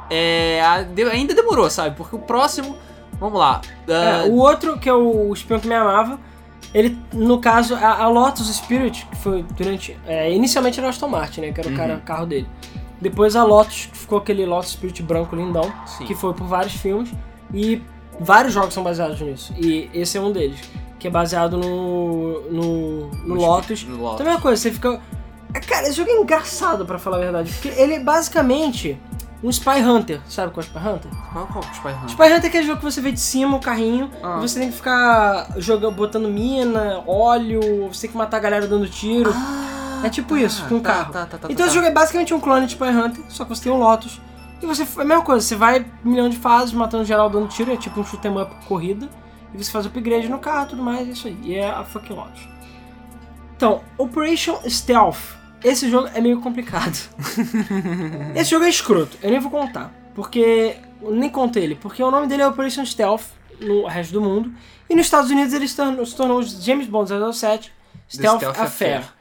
É, 0.09 0.61
ainda 1.11 1.33
demorou, 1.33 1.69
sabe? 1.69 1.95
Porque 1.95 2.15
o 2.15 2.19
próximo. 2.19 2.77
Vamos 3.19 3.39
lá. 3.39 3.61
É, 3.87 4.21
ah, 4.21 4.25
o 4.25 4.37
outro, 4.37 4.77
que 4.77 4.87
é 4.87 4.93
o 4.93 5.33
espião 5.33 5.59
que 5.59 5.67
me 5.67 5.75
amava, 5.75 6.19
ele, 6.73 6.97
no 7.13 7.39
caso, 7.39 7.75
a, 7.75 8.03
a 8.03 8.07
Lotus 8.07 8.53
Spirit, 8.55 9.05
que 9.05 9.15
foi 9.17 9.43
durante. 9.55 9.97
é, 10.05 10.31
inicialmente 10.31 10.79
era 10.79 10.87
o 10.87 10.89
Aston 10.89 11.07
Martin, 11.07 11.41
né? 11.41 11.51
Que 11.51 11.61
era 11.61 11.69
o 11.69 11.75
cara, 11.75 11.97
carro 12.05 12.25
dele. 12.25 12.47
Depois 12.99 13.35
a 13.35 13.43
Lotus, 13.43 13.87
que 13.91 13.97
ficou 13.97 14.17
aquele 14.17 14.45
Lotus 14.45 14.71
Spirit 14.71 15.01
branco 15.03 15.35
lindão, 15.35 15.71
Sim. 15.85 16.05
que 16.05 16.15
foi 16.15 16.33
por 16.33 16.47
vários 16.47 16.73
filmes. 16.73 17.11
E 17.53 17.81
vários 18.19 18.53
jogos 18.53 18.73
são 18.73 18.83
baseados 18.83 19.19
nisso. 19.21 19.53
E 19.57 19.89
esse 19.93 20.17
é 20.17 20.21
um 20.21 20.31
deles, 20.31 20.59
que 20.99 21.07
é 21.07 21.11
baseado 21.11 21.57
no. 21.57 22.41
no, 22.51 23.07
no 23.11 23.35
Lotus. 23.35 23.83
no 23.83 23.97
Lotus. 23.97 24.17
Também 24.17 24.33
é 24.33 24.35
uma 24.35 24.41
coisa, 24.41 24.61
você 24.61 24.71
fica. 24.71 25.01
Cara, 25.67 25.87
esse 25.87 25.97
jogo 25.97 26.09
é 26.09 26.15
engraçado 26.15 26.85
pra 26.85 26.99
falar 26.99 27.17
a 27.17 27.21
verdade. 27.21 27.51
Porque 27.53 27.69
ele 27.69 27.99
basicamente 27.99 28.99
um 29.43 29.49
Spy 29.49 29.81
Hunter. 29.81 30.19
Sabe 30.27 30.51
qual 30.51 30.63
é 30.63 30.67
o 30.67 30.69
Spy 30.69 30.79
Hunter? 30.89 31.11
Qual, 31.31 31.47
qual 31.47 31.63
o 31.63 31.73
Spy 31.73 31.89
Hunter? 31.89 32.09
Spy 32.09 32.23
Hunter 32.23 32.43
é 32.43 32.47
aquele 32.47 32.65
jogo 32.65 32.79
que 32.79 32.85
você 32.85 33.01
vê 33.01 33.11
de 33.11 33.19
cima 33.19 33.55
o 33.57 33.59
carrinho 33.59 34.09
Ah. 34.23 34.37
e 34.37 34.41
você 34.41 34.59
tem 34.59 34.69
que 34.69 34.75
ficar 34.75 35.47
jogando, 35.57 35.93
botando 35.95 36.27
mina, 36.27 37.03
óleo, 37.05 37.87
você 37.91 38.01
tem 38.01 38.11
que 38.11 38.17
matar 38.17 38.37
a 38.37 38.39
galera 38.39 38.67
dando 38.67 38.87
tiro. 38.89 39.33
é 40.03 40.09
tipo 40.09 40.37
isso, 40.37 40.63
com 40.65 40.75
um 40.75 40.79
tá, 40.79 40.93
carro. 40.93 41.13
tá, 41.13 41.25
tá, 41.25 41.37
tá, 41.37 41.47
então 41.49 41.57
tá. 41.57 41.65
esse 41.65 41.73
jogo 41.75 41.87
é 41.87 41.91
basicamente 41.91 42.33
um 42.33 42.39
clone 42.39 42.65
de 42.65 42.73
Spy 42.73 42.85
Hunter, 42.89 43.23
só 43.29 43.43
que 43.43 43.49
você 43.49 43.63
tem 43.63 43.71
um 43.71 43.77
Lotus. 43.77 44.19
E 44.61 44.65
você 44.65 44.83
é 44.83 45.01
a 45.01 45.05
mesma 45.05 45.23
coisa, 45.23 45.45
você 45.45 45.55
vai 45.55 45.85
um 46.03 46.09
milhão 46.09 46.29
de 46.29 46.37
fases, 46.37 46.73
matando 46.73 47.05
geral, 47.05 47.29
dando 47.29 47.47
tiro, 47.47 47.71
é 47.71 47.77
tipo 47.77 47.99
um 47.99 48.03
shoot 48.03 48.27
'em 48.27 48.41
up 48.41 48.51
corrida. 48.67 49.07
E 49.53 49.63
você 49.63 49.71
faz 49.71 49.85
upgrade 49.85 50.27
no 50.27 50.39
carro 50.39 50.65
e 50.65 50.69
tudo 50.69 50.83
mais, 50.83 51.07
é 51.07 51.11
isso 51.11 51.27
aí. 51.27 51.37
E 51.43 51.55
é 51.55 51.69
a 51.69 51.83
fucking 51.83 52.13
Lotus. 52.13 52.47
Então, 53.55 53.81
Operation 53.97 54.57
Stealth. 54.67 55.36
Esse 55.63 55.89
jogo 55.89 56.09
é 56.13 56.21
meio 56.21 56.39
complicado. 56.41 56.97
Esse 58.35 58.51
jogo 58.51 58.65
é 58.65 58.69
escroto, 58.69 59.17
eu 59.21 59.31
nem 59.31 59.39
vou 59.39 59.51
contar. 59.51 59.93
Porque. 60.13 60.75
Nem 61.01 61.29
conto 61.29 61.59
ele, 61.59 61.75
porque 61.75 62.01
o 62.01 62.09
nome 62.09 62.25
dele 62.25 62.41
é 62.41 62.47
Operation 62.47 62.83
Stealth 62.83 63.25
no 63.61 63.85
resto 63.85 64.13
do 64.13 64.21
mundo. 64.21 64.51
E 64.89 64.95
nos 64.95 65.05
Estados 65.05 65.29
Unidos 65.29 65.53
ele 65.53 65.67
se 65.67 65.75
tornou, 65.75 66.05
se 66.05 66.15
tornou 66.15 66.41
James 66.41 66.87
Bond 66.87 67.09
007 67.09 67.71
Stealth, 68.09 68.37
Stealth 68.37 68.57
Affair. 68.57 68.97
Affair. 68.97 69.17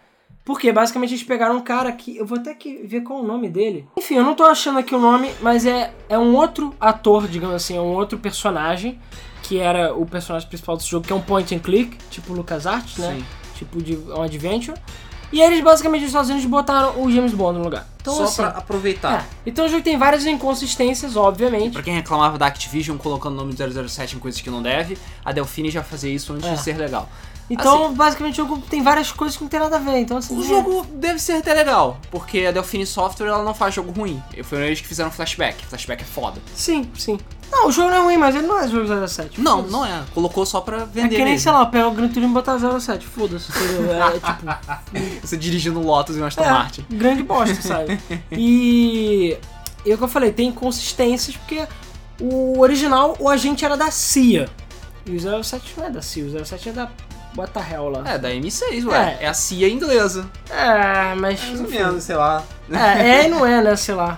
Porque 0.46 0.72
basicamente 0.72 1.10
eles 1.10 1.24
pegaram 1.24 1.56
um 1.56 1.60
cara 1.60 1.90
que. 1.90 2.16
Eu 2.16 2.24
vou 2.24 2.38
até 2.38 2.54
que 2.54 2.78
ver 2.86 3.00
qual 3.00 3.18
é 3.18 3.22
o 3.22 3.26
nome 3.26 3.48
dele. 3.48 3.88
Enfim, 3.98 4.14
eu 4.14 4.22
não 4.22 4.34
tô 4.34 4.44
achando 4.44 4.78
aqui 4.78 4.94
o 4.94 5.00
nome, 5.00 5.28
mas 5.42 5.66
é, 5.66 5.92
é 6.08 6.16
um 6.16 6.36
outro 6.36 6.72
ator, 6.80 7.26
digamos 7.26 7.56
assim, 7.56 7.76
é 7.76 7.80
um 7.80 7.92
outro 7.92 8.16
personagem. 8.16 9.00
Que 9.42 9.58
era 9.58 9.94
o 9.94 10.06
personagem 10.06 10.48
principal 10.48 10.76
desse 10.76 10.88
jogo, 10.88 11.06
que 11.06 11.12
é 11.12 11.16
um 11.16 11.20
point 11.20 11.54
and 11.54 11.60
click, 11.60 11.96
tipo 12.10 12.32
LucasArts, 12.32 12.96
né? 12.98 13.16
Sim. 13.16 13.24
Tipo 13.56 13.82
de 13.82 13.96
um 13.96 14.22
adventure. 14.22 14.76
E 15.32 15.40
eles 15.40 15.60
basicamente 15.62 16.02
nos 16.02 16.10
Estados 16.10 16.30
Unidos 16.30 16.48
botaram 16.48 17.02
o 17.02 17.10
James 17.10 17.32
Bond 17.34 17.58
no 17.58 17.64
lugar. 17.64 17.86
Então, 18.00 18.14
Só 18.14 18.24
assim, 18.24 18.36
pra 18.36 18.48
aproveitar. 18.48 19.22
é. 19.22 19.24
Então 19.50 19.66
o 19.66 19.68
jogo 19.68 19.82
tem 19.82 19.98
várias 19.98 20.24
inconsistências, 20.24 21.16
obviamente. 21.16 21.72
Pra 21.72 21.82
quem 21.82 21.94
reclamava 21.94 22.38
da 22.38 22.46
Activision 22.46 22.96
colocando 22.96 23.32
o 23.32 23.36
nome 23.36 23.52
do 23.52 23.88
007 23.88 24.16
em 24.16 24.18
coisas 24.20 24.40
que 24.40 24.48
não 24.50 24.62
deve, 24.62 24.96
a 25.24 25.32
Delphine 25.32 25.70
já 25.70 25.82
fazia 25.82 26.12
isso 26.14 26.32
antes 26.32 26.48
É. 26.48 26.54
de 26.54 26.60
ser 26.60 26.76
legal. 26.76 27.08
Então, 27.48 27.94
basicamente, 27.94 28.40
o 28.40 28.44
jogo 28.46 28.60
tem 28.68 28.82
várias 28.82 29.12
coisas 29.12 29.36
que 29.36 29.42
não 29.44 29.48
tem 29.48 29.60
nada 29.60 29.76
a 29.76 29.78
ver. 29.78 29.98
Então, 29.98 30.16
assim. 30.16 30.36
O 30.36 30.42
é- 30.42 30.48
jogo 30.48 30.84
deve 30.94 31.20
ser 31.20 31.34
até 31.34 31.54
legal, 31.54 31.96
porque 32.10 32.40
a 32.46 32.50
Delphine 32.50 32.84
Software 32.84 33.28
ela 33.28 33.44
não 33.44 33.54
faz 33.54 33.72
jogo 33.72 33.92
ruim. 33.92 34.20
Foram 34.42 34.64
eles 34.64 34.80
que 34.80 34.86
fizeram 34.88 35.12
Flashback. 35.12 35.64
Flashback 35.64 36.02
é 36.02 36.06
foda. 36.06 36.40
Sim, 36.56 36.90
sim. 36.98 37.18
Não, 37.50 37.68
o 37.68 37.72
jogo 37.72 37.90
não 37.90 37.96
é 37.96 38.00
ruim, 38.00 38.16
mas 38.16 38.34
ele 38.34 38.46
não 38.46 38.58
é 38.58 38.68
jogo 38.68 38.86
07. 39.08 39.40
Não, 39.40 39.62
não 39.62 39.84
é. 39.86 40.02
Colocou 40.12 40.44
só 40.44 40.60
pra 40.60 40.82
É 40.82 40.84
vender 40.84 41.10
que 41.10 41.16
nem, 41.24 41.32
mesmo. 41.32 41.40
sei 41.40 41.52
lá, 41.52 41.64
pegar 41.66 41.88
o 41.88 41.92
Gran 41.92 42.08
Turismo 42.08 42.30
e 42.32 42.34
botar 42.34 42.58
07. 42.58 43.06
Foda-se. 43.06 43.50
É 43.52 44.18
tipo. 44.20 45.20
Você 45.26 45.36
dirigindo 45.36 45.78
um 45.80 45.84
Lotus 45.84 46.16
e 46.16 46.20
um 46.20 46.24
Aston 46.26 46.42
é, 46.44 46.50
Martin. 46.50 46.84
grande 46.90 47.22
bosta, 47.22 47.60
sabe? 47.62 47.98
E. 48.32 49.36
E 49.84 49.94
o 49.94 49.96
que 49.98 50.02
eu 50.04 50.08
falei, 50.08 50.32
tem 50.32 50.48
inconsistências 50.48 51.36
porque 51.36 51.64
o 52.20 52.58
original, 52.60 53.16
o 53.20 53.28
agente 53.28 53.64
era 53.64 53.76
da 53.76 53.90
CIA. 53.90 54.48
E 55.06 55.14
o 55.16 55.44
07 55.44 55.74
não 55.78 55.86
é 55.86 55.90
da 55.90 56.02
CIA, 56.02 56.24
o 56.24 56.44
07 56.44 56.68
é 56.70 56.72
da. 56.72 56.88
What 57.36 57.52
the 57.52 57.60
hell 57.60 57.90
lá. 57.90 58.02
É, 58.04 58.18
da 58.18 58.30
M6, 58.30 58.84
ué. 58.86 59.18
É. 59.20 59.24
É, 59.24 59.28
a 59.28 59.34
CIA 59.34 59.68
inglesa. 59.68 60.26
É, 60.50 61.14
mas. 61.14 61.40
Mais 61.44 61.60
ou 61.60 61.68
menos, 61.68 62.02
sei 62.04 62.16
lá. 62.16 62.42
É, 62.72 63.08
é 63.08 63.26
e 63.26 63.28
não 63.28 63.44
é, 63.46 63.62
né? 63.62 63.76
Sei 63.76 63.94
lá. 63.94 64.16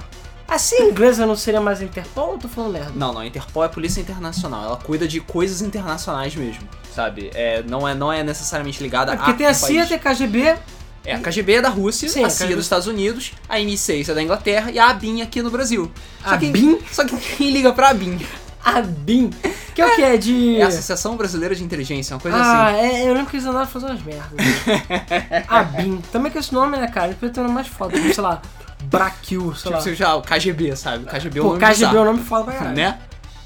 Assim, 0.48 0.82
inglesa 0.84 1.26
não 1.26 1.36
seria 1.36 1.60
mais 1.60 1.82
Interpol 1.82 2.30
ou 2.32 2.38
tô 2.38 2.48
falando 2.48 2.72
merda? 2.72 2.92
Não, 2.94 3.12
não, 3.12 3.20
a 3.20 3.26
Interpol 3.26 3.62
é 3.62 3.66
a 3.66 3.68
polícia 3.68 4.00
internacional. 4.00 4.64
Ela 4.64 4.76
cuida 4.78 5.06
de 5.06 5.20
coisas 5.20 5.60
internacionais 5.60 6.34
mesmo, 6.34 6.66
sabe? 6.94 7.30
É, 7.34 7.62
não, 7.68 7.86
é, 7.86 7.94
não 7.94 8.10
é 8.10 8.22
necessariamente 8.22 8.82
ligada 8.82 9.12
É 9.12 9.16
porque 9.16 9.30
a 9.32 9.34
tem 9.34 9.46
a 9.46 9.52
CIA, 9.52 9.86
país. 9.86 9.88
tem 9.88 9.96
a 9.98 10.00
KGB. 10.00 10.56
É, 11.04 11.14
a 11.14 11.18
KGB 11.20 11.54
é 11.54 11.60
da 11.60 11.68
Rússia, 11.68 12.08
Sim, 12.08 12.24
a 12.24 12.26
a 12.26 12.30
CIA 12.30 12.52
é 12.52 12.56
dos 12.56 12.64
Estados 12.64 12.86
Unidos, 12.86 13.32
a 13.48 13.56
M6 13.58 14.08
é 14.08 14.14
da 14.14 14.22
Inglaterra 14.22 14.70
e 14.70 14.78
a 14.78 14.88
ABIN 14.88 15.20
aqui 15.22 15.42
no 15.42 15.50
Brasil. 15.50 15.90
Só 16.24 16.30
A 16.34 16.38
que, 16.38 16.46
BIM? 16.50 16.78
Só 16.90 17.04
que 17.04 17.16
quem 17.16 17.50
liga 17.50 17.72
pra 17.72 17.90
ABIN? 17.90 18.18
A 18.64 18.80
BIM. 18.82 19.30
Que 19.74 19.80
é 19.82 19.86
o 19.86 19.94
que? 19.96 20.02
É 20.02 20.16
de. 20.16 20.56
É 20.56 20.64
a 20.64 20.68
Associação 20.68 21.16
Brasileira 21.16 21.54
de 21.54 21.62
Inteligência, 21.62 22.14
uma 22.14 22.20
coisa 22.20 22.36
Ah, 22.36 22.68
assim. 22.70 22.78
é, 22.80 23.08
eu 23.08 23.14
lembro 23.14 23.30
que 23.30 23.36
eles 23.36 23.46
andaram 23.46 23.66
fazendo 23.66 23.90
umas 23.90 24.02
merdas. 24.02 24.38
a 25.46 25.62
BIM. 25.62 25.98
Também 26.12 26.32
com 26.32 26.38
esse 26.38 26.52
nome, 26.52 26.76
né, 26.76 26.88
cara? 26.88 27.06
Ele 27.06 27.14
podia 27.14 27.30
ter 27.34 27.40
um 27.40 27.48
mais 27.52 27.68
foda, 27.68 27.96
sei 27.96 28.22
lá, 28.22 28.42
Braquil, 28.84 29.52
sei 29.54 29.62
Tipo, 29.64 29.70
lá. 29.70 29.80
você 29.80 29.94
já, 29.94 30.14
o 30.14 30.22
KGB, 30.22 30.76
sabe? 30.76 31.04
O 31.04 31.06
KGB 31.06 31.38
é 31.38 31.42
um 31.42 31.44
Pô, 31.44 31.48
nome 31.54 31.60
KGB 31.60 31.84
é 31.84 31.88
bizarro, 31.88 32.04
nome 32.04 32.18
foda 32.24 32.44
pra 32.44 32.52
caralho. 32.54 32.76
né? 32.76 32.98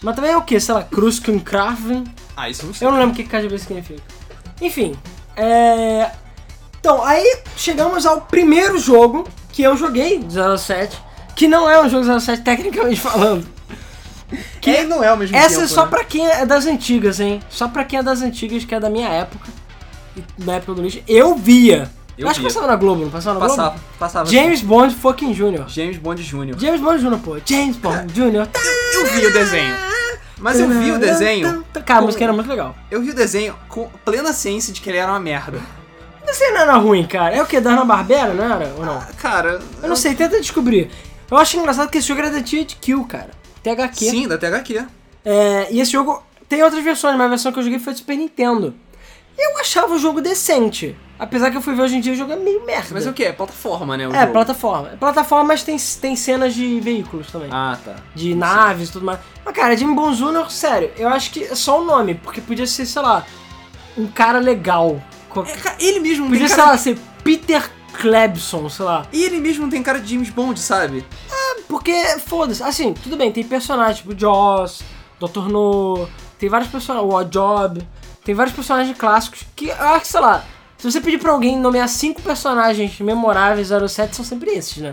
Mas 0.02 0.14
também 0.16 0.30
é 0.32 0.36
o 0.36 0.42
que? 0.42 0.58
Sei 0.60 0.74
lá, 0.74 0.82
Kruskenkraven? 0.82 2.04
Ah, 2.36 2.48
isso 2.50 2.62
eu 2.62 2.66
não 2.66 2.74
sei. 2.74 2.86
Eu 2.88 2.92
não 2.92 2.98
lembro 2.98 3.12
o 3.14 3.16
que 3.16 3.24
KGB 3.24 3.58
significa. 3.58 4.02
Enfim, 4.60 4.96
é... 5.36 6.10
Então, 6.80 7.02
aí 7.04 7.38
chegamos 7.56 8.04
ao 8.06 8.22
primeiro 8.22 8.78
jogo 8.78 9.26
que 9.52 9.62
eu 9.62 9.76
joguei, 9.76 10.20
07, 10.58 10.98
que 11.36 11.46
não 11.46 11.68
é 11.70 11.80
um 11.80 11.88
jogo 11.88 12.04
07 12.20 12.42
tecnicamente 12.42 12.98
falando. 13.00 13.46
Que 14.60 14.70
é, 14.76 14.84
não 14.84 15.04
é 15.04 15.08
ao 15.08 15.16
mesmo 15.16 15.36
Essa 15.36 15.50
tempo, 15.50 15.62
é 15.62 15.66
só 15.68 15.84
né? 15.84 15.90
pra 15.90 16.04
quem 16.04 16.26
é 16.26 16.46
das 16.46 16.66
antigas, 16.66 17.20
hein? 17.20 17.40
Só 17.50 17.68
pra 17.68 17.84
quem 17.84 17.98
é 17.98 18.02
das 18.02 18.22
antigas, 18.22 18.64
que 18.64 18.74
é 18.74 18.80
da 18.80 18.88
minha 18.90 19.08
época. 19.08 19.48
Da 20.38 20.54
época 20.54 20.74
do 20.74 20.82
lixo. 20.82 21.00
Eu 21.06 21.34
via. 21.36 21.90
Eu 22.18 22.28
acho 22.28 22.40
que 22.40 22.46
passava 22.46 22.66
na 22.66 22.76
Globo, 22.76 23.02
não 23.04 23.10
passava 23.10 23.38
na 23.38 23.46
Passava, 23.46 23.70
Globo? 23.70 23.84
passava. 23.98 24.30
James 24.30 24.60
Bond 24.60 24.94
fucking 24.94 25.32
Jr. 25.32 25.64
James 25.68 25.96
Bond 25.96 26.22
Jr. 26.22 26.58
James 26.58 26.80
Bond 26.80 27.00
Jr., 27.02 27.18
pô. 27.18 27.36
James 27.44 27.76
Bond 27.76 28.12
Jr. 28.12 28.48
Eu 28.94 29.06
vi 29.06 29.26
o 29.26 29.32
desenho. 29.32 29.74
Mas 30.38 30.58
eu 30.60 30.68
vi 30.68 30.90
o 30.90 30.98
desenho. 30.98 31.64
Cara, 31.86 32.00
a 32.00 32.02
música 32.02 32.24
era 32.24 32.32
muito 32.32 32.48
legal. 32.48 32.74
Eu 32.90 33.00
vi 33.00 33.10
o 33.10 33.14
desenho 33.14 33.54
com 33.68 33.88
plena 34.04 34.32
ciência 34.32 34.72
de 34.72 34.80
que 34.80 34.90
ele 34.90 34.98
era 34.98 35.10
uma 35.10 35.20
merda. 35.20 35.60
Desenho 36.26 36.54
não 36.54 36.60
era 36.60 36.74
ruim, 36.76 37.04
cara. 37.06 37.34
É 37.34 37.42
o 37.42 37.46
que? 37.46 37.60
Da 37.60 37.70
Hanna-Barbera, 37.70 38.32
não 38.34 38.44
era? 38.44 38.74
Ou 38.76 38.84
não? 38.84 39.00
Cara. 39.18 39.60
Eu 39.82 39.88
não 39.88 39.96
sei, 39.96 40.14
tenta 40.14 40.40
descobrir. 40.40 40.90
Eu 41.30 41.36
acho 41.36 41.56
engraçado 41.56 41.90
que 41.90 41.98
esse 41.98 42.06
jogo 42.08 42.20
era 42.20 42.30
da 42.30 42.40
THQ, 42.42 43.04
cara. 43.08 43.30
THQ. 43.62 44.10
Sim, 44.10 44.28
da 44.28 44.36
THQ. 44.36 44.84
É, 45.24 45.68
e 45.70 45.80
esse 45.80 45.92
jogo 45.92 46.22
tem 46.48 46.62
outras 46.62 46.82
versões, 46.84 47.16
mas 47.16 47.26
a 47.26 47.28
versão 47.30 47.52
que 47.52 47.58
eu 47.58 47.62
joguei 47.62 47.78
foi 47.78 47.92
do 47.92 47.98
Super 47.98 48.16
Nintendo. 48.16 48.74
Eu 49.38 49.58
achava 49.58 49.94
o 49.94 49.98
jogo 49.98 50.20
decente. 50.20 50.96
Apesar 51.18 51.50
que 51.50 51.56
eu 51.56 51.62
fui 51.62 51.74
ver 51.74 51.82
hoje 51.82 51.96
em 51.96 52.00
dia 52.00 52.12
o 52.12 52.16
jogo 52.16 52.32
é 52.32 52.36
meio 52.36 52.64
merda. 52.66 52.88
Mas 52.92 53.06
é 53.06 53.10
o 53.10 53.12
que? 53.12 53.22
É 53.24 53.32
plataforma, 53.32 53.96
né? 53.96 54.08
O 54.08 54.12
É, 54.14 54.20
jogo. 54.22 54.32
plataforma. 54.32 54.90
É 54.92 54.96
plataforma, 54.96 55.44
mas 55.44 55.62
tem, 55.62 55.76
tem 56.00 56.16
cenas 56.16 56.52
de 56.54 56.80
veículos 56.80 57.30
também. 57.30 57.48
Ah, 57.52 57.78
tá. 57.84 57.94
de 58.14 58.34
naves 58.34 58.88
e 58.88 58.92
tudo 58.92 59.04
mais. 59.06 59.20
Mas, 59.44 59.54
cara, 59.54 59.76
Jimmy 59.76 59.94
Bond 59.94 60.16
Jr., 60.16 60.50
sério, 60.50 60.90
eu 60.96 61.08
acho 61.08 61.30
que 61.30 61.44
é 61.44 61.54
só 61.54 61.80
o 61.80 61.84
nome, 61.84 62.14
porque 62.16 62.40
podia 62.40 62.66
ser, 62.66 62.86
sei 62.86 63.02
lá, 63.02 63.24
um 63.96 64.06
cara 64.08 64.38
legal. 64.40 65.00
É, 65.46 65.56
cara, 65.56 65.76
ele 65.80 66.00
mesmo 66.00 66.24
não 66.24 66.32
Podia, 66.32 66.48
sei 66.48 66.56
cara. 66.56 66.70
lá, 66.72 66.78
ser 66.78 66.98
Peter 67.22 67.70
Klebson, 67.92 68.68
sei 68.68 68.84
lá. 68.84 69.06
Ele 69.12 69.38
mesmo 69.38 69.62
não 69.62 69.70
tem 69.70 69.82
cara 69.82 70.00
de 70.00 70.12
James 70.12 70.28
Bond, 70.30 70.58
sabe? 70.58 71.04
Porque, 71.68 71.94
foda-se, 72.26 72.62
assim, 72.62 72.92
tudo 72.94 73.16
bem, 73.16 73.30
tem 73.32 73.44
personagens 73.44 73.98
tipo 73.98 74.18
Joss, 74.18 74.82
Dr. 75.20 75.48
No, 75.48 76.06
tem 76.38 76.48
vários 76.48 76.68
personagens, 76.70 77.10
o 77.10 77.14
Oddjob, 77.16 77.80
tem 78.24 78.34
vários 78.34 78.54
personagens 78.54 78.96
clássicos 78.96 79.44
que, 79.56 79.66
que, 79.68 80.06
sei 80.06 80.20
lá, 80.20 80.44
se 80.78 80.90
você 80.90 81.00
pedir 81.00 81.18
pra 81.18 81.32
alguém 81.32 81.58
nomear 81.58 81.88
cinco 81.88 82.20
personagens 82.22 82.98
memoráveis 83.00 83.68
07, 83.68 84.16
são 84.16 84.24
sempre 84.24 84.50
esses, 84.50 84.78
né? 84.78 84.92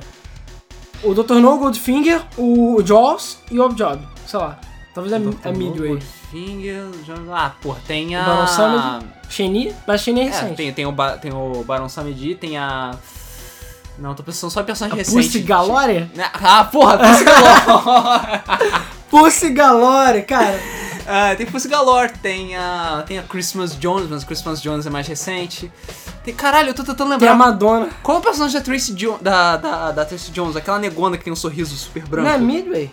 O 1.03 1.13
Dr. 1.13 1.35
No, 1.35 1.57
Goldfinger, 1.57 2.21
o 2.37 2.81
Jaws 2.85 3.39
e 3.49 3.59
o 3.59 3.65
Oddjob, 3.65 4.05
sei 4.27 4.39
lá. 4.39 4.59
Talvez 4.93 5.13
a, 5.13 5.49
a 5.49 5.51
Midway. 5.51 5.99
Finger, 6.29 6.83
ah, 7.31 7.55
porra, 7.61 7.79
tem 7.87 8.15
a. 8.15 8.21
O 8.21 8.25
Baron 8.25 8.47
Samedi, 8.47 9.07
Sheni, 9.29 9.75
mas 9.87 10.01
Sheni 10.01 10.19
é 10.19 10.23
É, 10.23 10.27
recente. 10.27 10.55
tem, 10.55 10.73
tem, 10.73 10.85
o 10.85 10.91
ba... 10.91 11.17
tem 11.17 11.33
o 11.33 11.63
Baron 11.63 11.89
Samedi, 11.89 12.35
tem 12.35 12.57
a. 12.57 12.95
Não, 13.99 14.15
tô 14.15 14.23
pensando 14.23 14.49
só 14.49 14.61
em 14.61 14.65
personagem 14.65 14.99
a 14.99 15.03
recente. 15.03 15.15
Pussy 15.27 15.39
Galore? 15.39 16.09
Né? 16.15 16.29
Ah, 16.33 16.63
porra, 16.63 16.97
Pussy 16.97 17.23
Galore! 17.25 18.41
Pussy 19.09 19.49
Galore, 19.49 20.21
cara. 20.23 20.59
Ah, 21.07 21.35
tem 21.35 21.45
Pussy 21.45 21.67
Galore, 21.67 22.11
tem 22.21 22.55
a. 22.55 23.03
Tem 23.07 23.17
a 23.17 23.23
Christmas 23.23 23.75
Jones, 23.77 24.07
mas 24.09 24.23
Christmas 24.23 24.61
Jones 24.61 24.85
é 24.85 24.89
mais 24.89 25.07
recente. 25.07 25.71
Tem. 26.23 26.33
Caralho, 26.33 26.69
eu 26.69 26.73
tô 26.73 26.83
tentando 26.83 27.17
Tem 27.17 27.27
a 27.27 27.31
lembrar. 27.31 27.35
Madonna. 27.35 27.89
Qual 28.03 28.17
é 28.17 28.19
o 28.19 28.23
personagem 28.23 28.57
da 28.59 28.63
Tracy 28.63 28.93
Jones? 28.93 29.21
Da, 29.21 29.57
da, 29.57 29.91
da 29.91 30.05
Tracy 30.05 30.31
Jones, 30.31 30.55
aquela 30.55 30.77
negona 30.77 31.17
que 31.17 31.23
tem 31.23 31.33
um 31.33 31.35
sorriso 31.35 31.75
super 31.75 32.05
branco. 32.05 32.27
Não 32.27 32.35
é 32.35 32.37
Midway? 32.37 32.91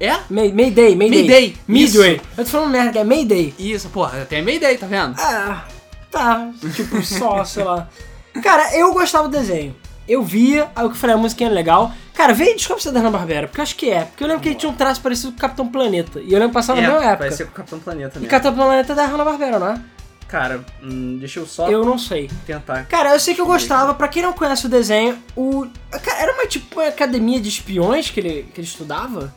É? 0.00 0.12
May, 0.30 0.52
Mayday, 0.52 0.94
Mayday. 0.94 0.96
Mayday, 0.96 1.56
Midway. 1.66 2.14
isso. 2.14 2.24
Eu 2.36 2.44
tô 2.44 2.50
falando 2.52 2.70
merda, 2.70 3.00
é 3.00 3.04
Mayday. 3.04 3.52
Isso, 3.58 3.88
porra, 3.88 4.24
tem 4.24 4.40
Mayday, 4.40 4.78
tá 4.78 4.86
vendo? 4.86 5.16
Ah, 5.18 5.64
tá. 6.08 6.48
Tipo, 6.76 7.02
só, 7.02 7.44
sei 7.44 7.64
lá. 7.64 7.88
Cara, 8.40 8.76
eu 8.76 8.92
gostava 8.92 9.28
do 9.28 9.36
desenho. 9.36 9.74
Eu 10.08 10.22
via, 10.22 10.68
aí 10.74 10.84
eu 10.84 10.94
falei, 10.94 11.14
a 11.14 11.18
música 11.18 11.44
é 11.44 11.48
legal. 11.48 11.92
Cara, 12.14 12.32
veio 12.32 12.56
desculpa 12.56 12.80
se 12.80 12.88
é 12.88 12.92
da 12.92 13.00
Hanna-Barbera, 13.00 13.46
porque 13.46 13.60
eu 13.60 13.62
acho 13.62 13.76
que 13.76 13.90
é. 13.90 14.04
Porque 14.04 14.24
eu 14.24 14.28
lembro 14.28 14.42
que 14.42 14.48
ele 14.48 14.56
tinha 14.56 14.70
um 14.70 14.74
traço 14.74 15.00
parecido 15.00 15.32
com 15.32 15.38
o 15.38 15.40
Capitão 15.40 15.68
Planeta. 15.68 16.20
E 16.20 16.32
eu 16.32 16.38
lembro 16.38 16.48
que 16.48 16.54
passava 16.54 16.80
na 16.80 16.88
mesma 16.88 17.04
época. 17.04 17.28
É, 17.28 17.30
ser 17.30 17.44
com 17.44 17.50
o 17.50 17.54
Capitão 17.54 17.78
Planeta 17.78 18.16
E 18.16 18.20
mesmo. 18.20 18.30
Capitão 18.30 18.54
Planeta 18.54 18.92
é 18.92 18.96
da 18.96 19.06
Hanna-Barbera, 19.06 19.58
não 19.58 19.68
é? 19.68 19.80
Cara, 20.28 20.62
hum, 20.82 21.16
deixa 21.18 21.40
eu 21.40 21.46
só 21.46 21.70
Eu 21.70 21.84
não 21.84 21.98
sei. 21.98 22.30
tentar. 22.46 22.84
Cara, 22.84 23.14
eu 23.14 23.20
sei 23.20 23.34
que 23.34 23.40
eu 23.40 23.46
gostava, 23.46 23.94
pra 23.94 24.08
quem 24.08 24.22
não 24.22 24.34
conhece 24.34 24.66
o 24.66 24.68
desenho, 24.68 25.18
o. 25.34 25.66
Era 26.18 26.34
uma 26.34 26.46
tipo 26.46 26.78
uma 26.78 26.88
academia 26.88 27.40
de 27.40 27.48
espiões 27.48 28.10
que 28.10 28.20
ele, 28.20 28.42
que 28.52 28.60
ele 28.60 28.66
estudava. 28.66 29.34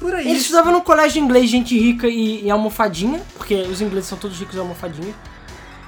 Por 0.00 0.12
aí. 0.12 0.28
Ele 0.28 0.38
estudava 0.38 0.72
num 0.72 0.80
colégio 0.80 1.12
de 1.12 1.20
inglês, 1.20 1.48
gente 1.48 1.78
rica 1.78 2.08
e, 2.08 2.44
e 2.44 2.50
almofadinha, 2.50 3.22
porque 3.36 3.54
os 3.54 3.80
ingleses 3.80 4.08
são 4.08 4.18
todos 4.18 4.36
ricos 4.38 4.56
e 4.56 4.58
almofadinha. 4.58 5.14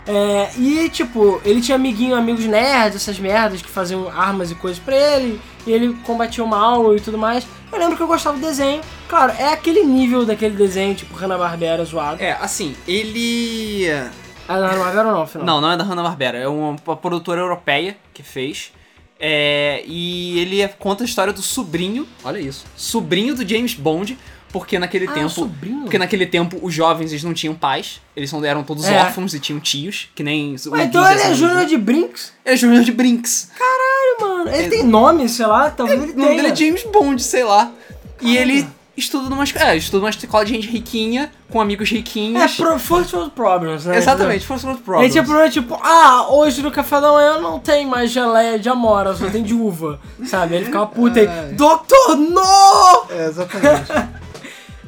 É, 0.07 0.51
e 0.59 0.89
tipo, 0.89 1.41
ele 1.45 1.61
tinha 1.61 1.77
amiguinho, 1.77 2.17
amigos 2.17 2.45
nerds, 2.45 2.97
essas 2.97 3.19
merdas 3.19 3.63
que 3.63 3.69
faziam 3.69 4.09
armas 4.09 4.51
e 4.51 4.55
coisas 4.55 4.79
pra 4.83 4.97
ele, 4.97 5.41
e 5.67 5.73
ele 5.73 5.95
combatia 6.05 6.43
o 6.43 6.47
mal 6.47 6.95
e 6.97 7.01
tudo 7.01 7.17
mais. 7.17 7.47
Eu 7.73 7.79
lembro 7.79 7.97
que 7.97 8.03
eu 8.03 8.07
gostava 8.07 8.37
do 8.37 8.45
desenho. 8.45 8.81
Claro, 9.09 9.33
é 9.39 9.53
aquele 9.53 9.85
nível 9.85 10.27
daquele 10.27 10.57
desenho, 10.57 10.95
tipo 10.95 11.15
Hanna-Barbera 11.15 11.85
zoado. 11.85 12.23
É, 12.23 12.33
assim, 12.33 12.75
ele. 12.87 13.87
Ah, 14.49 14.59
não, 14.59 14.69
Hanna-Barbera 14.69 15.13
não, 15.13 15.23
afinal. 15.23 15.47
Não, 15.47 15.61
não 15.61 15.73
é 15.73 15.77
da 15.77 15.85
Hanna-Barbera, 15.85 16.39
é 16.39 16.49
uma, 16.49 16.77
uma 16.85 16.97
produtora 16.97 17.41
europeia 17.41 17.97
que 18.13 18.23
fez. 18.23 18.73
É, 19.25 19.85
e 19.87 20.41
ele 20.41 20.67
conta 20.81 21.05
a 21.05 21.07
história 21.07 21.33
do 21.33 21.43
sobrinho, 21.43 22.09
olha 22.25 22.41
isso, 22.41 22.65
sobrinho 22.77 23.37
do 23.37 23.49
James 23.49 23.73
Bond, 23.73 24.19
porque 24.53 24.79
naquele 24.79 25.07
Ah, 25.09 25.13
tempo, 25.13 25.29
sobrinho? 25.31 25.83
porque 25.83 25.99
naquele 25.99 26.27
tempo 26.27 26.59
os 26.63 26.73
jovens 26.75 27.11
eles 27.11 27.25
não 27.25 27.33
tinham 27.33 27.55
pais, 27.55 28.01
eles 28.15 28.29
são, 28.31 28.45
eram 28.45 28.63
todos 28.63 28.85
É. 28.85 29.01
órfãos 29.01 29.33
e 29.35 29.41
tinham 29.41 29.59
tios, 29.59 30.09
que 30.15 30.23
nem 30.23 30.55
o 30.67 30.71
Ué, 30.71 30.85
então 30.85 31.11
ele 31.11 31.21
é. 31.23 31.35
Júnior 31.35 31.65
de 31.65 31.77
Brinks? 31.79 32.33
Ele 32.45 32.55
é 32.55 32.57
Júnior 32.59 32.85
de 32.85 32.93
Brinks. 32.93 33.51
Caralho, 33.59 34.37
mano. 34.45 34.57
Ele 34.57 34.69
tem 34.69 34.83
nome, 34.85 35.29
sei 35.29 35.47
lá, 35.47 35.71
talvez 35.71 36.03
ele 36.03 36.13
O 36.13 36.17
nome 36.17 36.29
tenha. 36.31 36.43
dele 36.43 36.53
é 36.53 36.57
James 36.57 36.85
Bond, 36.85 37.23
sei 37.23 37.45
lá. 37.45 37.71
E 38.21 38.35
Caramba. 38.35 38.41
ele 38.41 38.67
estuda 38.95 39.29
numa, 39.31 39.43
é, 39.57 39.77
estuda 39.77 39.99
numa 40.01 40.11
escola 40.11 40.45
de 40.45 40.53
gente 40.53 40.69
riquinha, 40.69 41.33
com 41.51 41.61
amigos 41.61 41.91
É, 41.91 41.95
riquinhos. 41.95 42.55
pro 42.57 42.79
First 42.79 43.13
World 43.15 43.31
Problems, 43.35 43.87
né? 43.87 43.97
Exatamente, 43.97 44.47
First 44.47 44.65
World 44.65 44.79
Ele 44.81 44.85
Problems. 44.85 45.13
tinha 45.13 45.25
problema 45.25 45.49
tipo, 45.51 45.75
ah, 45.83 46.27
hoje 46.31 46.63
no 46.63 46.71
café 46.71 47.01
da 47.01 47.11
manhã 47.11 47.41
não 47.41 47.59
tem 47.59 47.87
mais 47.87 48.11
geleia 48.11 48.59
de 48.59 48.69
amora, 48.69 49.15
só 49.17 49.29
tem 49.31 49.43
de 49.43 49.55
uva, 49.55 49.99
sabe? 50.27 50.57
Ele 50.57 50.67
ficava 50.67 50.87
puto 50.87 51.19
aí, 51.19 51.27
Ai. 51.27 51.53
Doutor, 51.55 52.17
no! 52.17 53.11
É, 53.11 53.27
exatamente. 53.29 53.93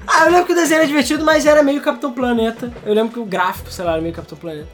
Ah, 0.06 0.24
eu 0.26 0.30
lembro 0.30 0.46
que 0.46 0.52
o 0.52 0.54
desenho 0.54 0.78
era 0.78 0.86
divertido, 0.86 1.24
mas 1.24 1.46
era 1.46 1.62
meio 1.62 1.80
Capitão 1.80 2.12
Planeta. 2.12 2.72
Eu 2.84 2.94
lembro 2.94 3.12
que 3.12 3.20
o 3.20 3.24
gráfico, 3.24 3.70
sei 3.70 3.84
lá, 3.84 3.92
era 3.92 4.02
meio 4.02 4.14
Capitão 4.14 4.38
Planeta. 4.38 4.68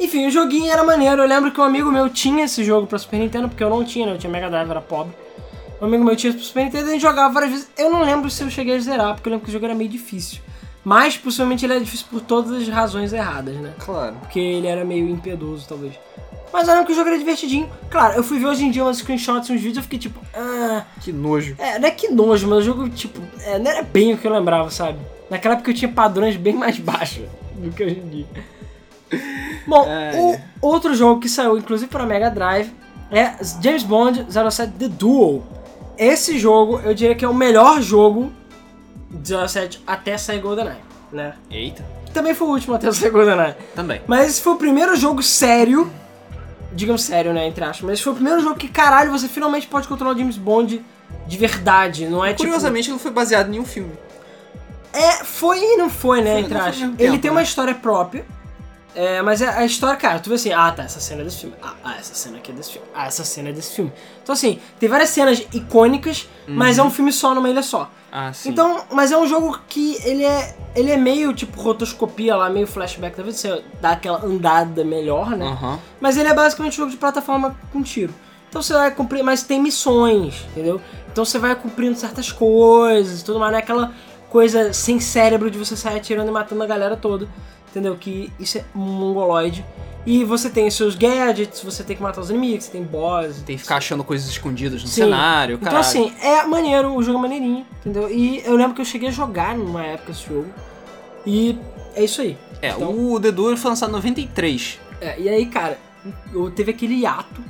Enfim, 0.00 0.26
o 0.26 0.30
joguinho 0.30 0.70
era 0.70 0.82
maneiro. 0.82 1.22
Eu 1.22 1.28
lembro 1.28 1.52
que 1.52 1.60
um 1.60 1.64
amigo 1.64 1.90
meu 1.90 2.08
tinha 2.08 2.44
esse 2.44 2.64
jogo 2.64 2.86
pra 2.86 2.98
Super 2.98 3.18
Nintendo, 3.18 3.48
porque 3.48 3.62
eu 3.62 3.70
não 3.70 3.84
tinha, 3.84 4.06
né? 4.06 4.12
Eu 4.12 4.18
tinha 4.18 4.30
Mega 4.30 4.50
Drive, 4.50 4.70
era 4.70 4.80
pobre. 4.80 5.14
Um 5.80 5.86
amigo 5.86 6.04
meu 6.04 6.16
tinha 6.16 6.32
pro 6.32 6.42
Super 6.42 6.64
Nintendo 6.64 6.86
e 6.86 6.88
a 6.88 6.92
gente 6.92 7.02
jogava 7.02 7.32
várias 7.32 7.52
vezes. 7.52 7.70
Eu 7.76 7.90
não 7.90 8.02
lembro 8.02 8.30
se 8.30 8.42
eu 8.42 8.50
cheguei 8.50 8.76
a 8.76 8.80
zerar, 8.80 9.14
porque 9.14 9.28
eu 9.28 9.32
lembro 9.32 9.44
que 9.44 9.50
o 9.50 9.52
jogo 9.52 9.64
era 9.64 9.74
meio 9.74 9.90
difícil. 9.90 10.40
Mas, 10.84 11.16
possivelmente, 11.16 11.64
ele 11.64 11.74
era 11.74 11.82
difícil 11.82 12.06
por 12.10 12.20
todas 12.20 12.50
as 12.62 12.68
razões 12.68 13.12
erradas, 13.12 13.54
né? 13.56 13.72
claro. 13.78 14.16
Porque 14.20 14.40
ele 14.40 14.66
era 14.66 14.84
meio 14.84 15.08
impiedoso, 15.08 15.66
talvez. 15.68 15.94
Mas 16.52 16.68
lembro 16.68 16.84
que 16.84 16.92
o 16.92 16.94
jogo 16.94 17.08
era 17.08 17.18
divertidinho. 17.18 17.68
Claro, 17.90 18.14
eu 18.14 18.22
fui 18.22 18.38
ver 18.38 18.46
hoje 18.46 18.64
em 18.64 18.70
dia 18.70 18.84
umas 18.84 18.98
screenshots, 18.98 19.48
uns 19.50 19.56
vídeos, 19.60 19.78
eu 19.78 19.82
fiquei 19.82 19.98
tipo, 19.98 20.20
ah, 20.34 20.84
Que 21.00 21.10
nojo. 21.12 21.54
é, 21.58 21.78
não 21.78 21.88
é 21.88 21.90
que 21.90 22.08
nojo, 22.08 22.46
mas 22.46 22.58
o 22.58 22.62
jogo, 22.62 22.88
tipo, 22.90 23.20
é, 23.44 23.58
não 23.58 23.70
era 23.70 23.82
bem 23.82 24.12
o 24.12 24.18
que 24.18 24.26
eu 24.26 24.32
lembrava, 24.32 24.70
sabe? 24.70 24.98
Naquela 25.30 25.54
época 25.54 25.70
eu 25.70 25.74
tinha 25.74 25.90
padrões 25.90 26.36
bem 26.36 26.54
mais 26.54 26.78
baixos 26.80 27.24
do 27.56 27.70
que 27.70 27.82
hoje 27.82 27.98
em 28.04 28.08
dia. 28.08 28.26
Bom, 29.66 29.84
É. 29.86 30.40
o 30.60 30.66
outro 30.66 30.94
jogo 30.94 31.20
que 31.20 31.28
saiu, 31.28 31.56
inclusive 31.58 31.90
para 31.90 32.04
Mega 32.06 32.30
Drive, 32.30 32.70
é 33.10 33.32
James 33.62 33.82
Bond 33.82 34.26
07 34.30 34.72
The 34.78 34.88
Duel. 34.88 35.42
Esse 35.98 36.38
jogo, 36.38 36.80
eu 36.84 36.94
diria 36.94 37.14
que 37.14 37.24
é 37.24 37.28
o 37.28 37.34
melhor 37.34 37.80
jogo 37.82 38.32
de 39.10 39.34
07 39.48 39.82
até 39.86 40.16
sair 40.16 40.40
GoldenEye, 40.40 40.78
né? 41.12 41.34
Eita. 41.50 41.84
Também 42.14 42.34
foi 42.34 42.48
o 42.48 42.50
último 42.52 42.74
até 42.74 42.90
sair 42.90 43.10
GoldenEye. 43.10 43.54
Também. 43.74 44.00
Mas 44.06 44.28
esse 44.30 44.40
foi 44.40 44.54
o 44.54 44.56
primeiro 44.56 44.96
jogo 44.96 45.22
sério, 45.22 45.90
digamos 46.74 47.02
sério, 47.02 47.32
né, 47.32 47.46
entre 47.46 47.62
aspas, 47.64 47.82
mas 47.82 48.00
foi 48.00 48.12
o 48.12 48.16
primeiro 48.16 48.40
jogo 48.40 48.56
que, 48.56 48.68
caralho, 48.68 49.10
você 49.10 49.28
finalmente 49.28 49.66
pode 49.66 49.86
controlar 49.88 50.14
o 50.14 50.18
James 50.18 50.36
Bond 50.36 50.84
de 51.26 51.36
verdade, 51.36 52.06
não 52.06 52.24
é 52.24 52.30
tipo... 52.30 52.42
Curiosamente, 52.42 52.88
ele 52.88 52.92
não 52.94 52.98
foi 52.98 53.10
baseado 53.10 53.48
em 53.48 53.52
nenhum 53.52 53.64
filme. 53.64 53.92
É, 54.92 55.24
foi 55.24 55.58
e 55.58 55.76
não 55.76 55.88
foi, 55.88 56.20
né, 56.22 56.32
Foi- 56.32 56.40
entre 56.40 56.58
aspas. 56.58 56.80
Ele 56.80 56.96
tempo, 56.96 57.18
tem 57.18 57.30
né? 57.30 57.36
uma 57.36 57.42
história 57.42 57.74
própria, 57.74 58.24
é, 58.94 59.22
mas 59.22 59.40
a, 59.40 59.58
a 59.58 59.64
história, 59.64 59.96
cara, 59.96 60.18
tu 60.18 60.28
vê 60.28 60.34
assim, 60.34 60.52
ah, 60.52 60.70
tá, 60.70 60.82
essa 60.82 61.00
cena 61.00 61.22
é 61.22 61.24
desse 61.24 61.38
filme, 61.38 61.56
ah, 61.62 61.74
ah, 61.82 61.96
essa 61.98 62.14
cena 62.14 62.36
aqui 62.38 62.50
é 62.50 62.54
desse 62.54 62.72
filme, 62.72 62.86
ah, 62.94 63.06
essa 63.06 63.24
cena 63.24 63.48
é 63.48 63.52
desse 63.52 63.74
filme. 63.74 63.92
Então, 64.22 64.32
assim, 64.34 64.58
tem 64.78 64.88
várias 64.88 65.08
cenas 65.10 65.42
icônicas, 65.52 66.28
mas 66.46 66.78
é 66.78 66.82
um 66.82 66.90
filme 66.90 67.12
só 67.12 67.34
numa 67.34 67.48
ilha 67.48 67.62
só. 67.62 67.90
Ah, 68.14 68.30
sim. 68.30 68.50
Então, 68.50 68.84
mas 68.92 69.10
é 69.10 69.16
um 69.16 69.26
jogo 69.26 69.58
que 69.66 69.96
ele 70.04 70.22
é, 70.22 70.54
ele 70.76 70.90
é 70.90 70.98
meio, 70.98 71.32
tipo, 71.32 71.58
rotoscopia 71.58 72.36
lá, 72.36 72.50
meio 72.50 72.66
flashback, 72.66 73.16
talvez 73.16 73.36
você 73.38 73.64
dá 73.80 73.92
aquela 73.92 74.22
andada 74.22 74.84
melhor, 74.84 75.30
né? 75.30 75.46
Aham. 75.46 75.78
Mas 75.98 76.18
ele 76.18 76.28
é 76.28 76.34
basicamente 76.34 76.74
um 76.74 76.76
jogo 76.76 76.90
de 76.90 76.98
plataforma 76.98 77.56
com 77.72 77.82
tiro. 77.82 78.14
Então 78.50 78.60
você 78.60 78.74
vai 78.74 78.90
cumprir, 78.90 79.22
mas 79.22 79.42
tem 79.42 79.58
missões, 79.58 80.44
entendeu? 80.50 80.78
Então 81.10 81.24
você 81.24 81.38
vai 81.38 81.54
cumprindo 81.54 81.96
certas 81.96 82.30
coisas 82.30 83.22
e 83.22 83.24
tudo 83.24 83.40
mais, 83.40 83.50
não 83.50 83.58
é 83.58 83.62
aquela 83.62 83.92
coisa 84.28 84.74
sem 84.74 85.00
cérebro 85.00 85.50
de 85.50 85.58
você 85.58 85.74
sair 85.74 85.96
atirando 85.96 86.28
e 86.28 86.32
matando 86.32 86.62
a 86.62 86.66
galera 86.66 86.94
toda. 86.94 87.26
Entendeu? 87.72 87.96
Que 87.96 88.30
isso 88.38 88.58
é 88.58 88.64
mongoloide. 88.74 89.64
E 90.04 90.24
você 90.24 90.50
tem 90.50 90.66
os 90.68 90.74
seus 90.74 90.94
gadgets, 90.94 91.62
você 91.62 91.82
tem 91.82 91.96
que 91.96 92.02
matar 92.02 92.20
os 92.20 92.28
inimigos, 92.28 92.66
você 92.66 92.72
tem 92.72 92.82
boss. 92.82 93.40
Tem 93.46 93.56
que 93.56 93.62
ficar 93.62 93.76
achando 93.76 94.04
coisas 94.04 94.28
escondidas 94.28 94.82
no 94.82 94.88
Sim. 94.88 95.04
cenário, 95.04 95.54
Então 95.54 95.68
cara. 95.68 95.78
assim, 95.80 96.12
é 96.20 96.44
maneiro, 96.44 96.94
o 96.94 97.02
jogo 97.02 97.18
é 97.18 97.22
maneirinho, 97.22 97.64
entendeu? 97.80 98.10
E 98.10 98.42
eu 98.44 98.54
lembro 98.56 98.74
que 98.74 98.82
eu 98.82 98.84
cheguei 98.84 99.08
a 99.08 99.12
jogar 99.12 99.56
numa 99.56 99.82
época 99.82 100.10
esse 100.12 100.26
jogo. 100.28 100.48
E 101.24 101.58
é 101.94 102.04
isso 102.04 102.20
aí. 102.20 102.36
É, 102.60 102.70
Então- 102.72 103.12
o 103.12 103.18
The 103.18 103.30
Duro 103.32 103.56
foi 103.56 103.70
lançado 103.70 103.88
em 103.88 103.92
93. 103.92 104.78
É, 105.00 105.18
e 105.18 105.28
aí, 105.30 105.46
cara, 105.46 105.78
eu 106.34 106.50
teve 106.50 106.72
aquele 106.72 106.94
hiato 107.00 107.40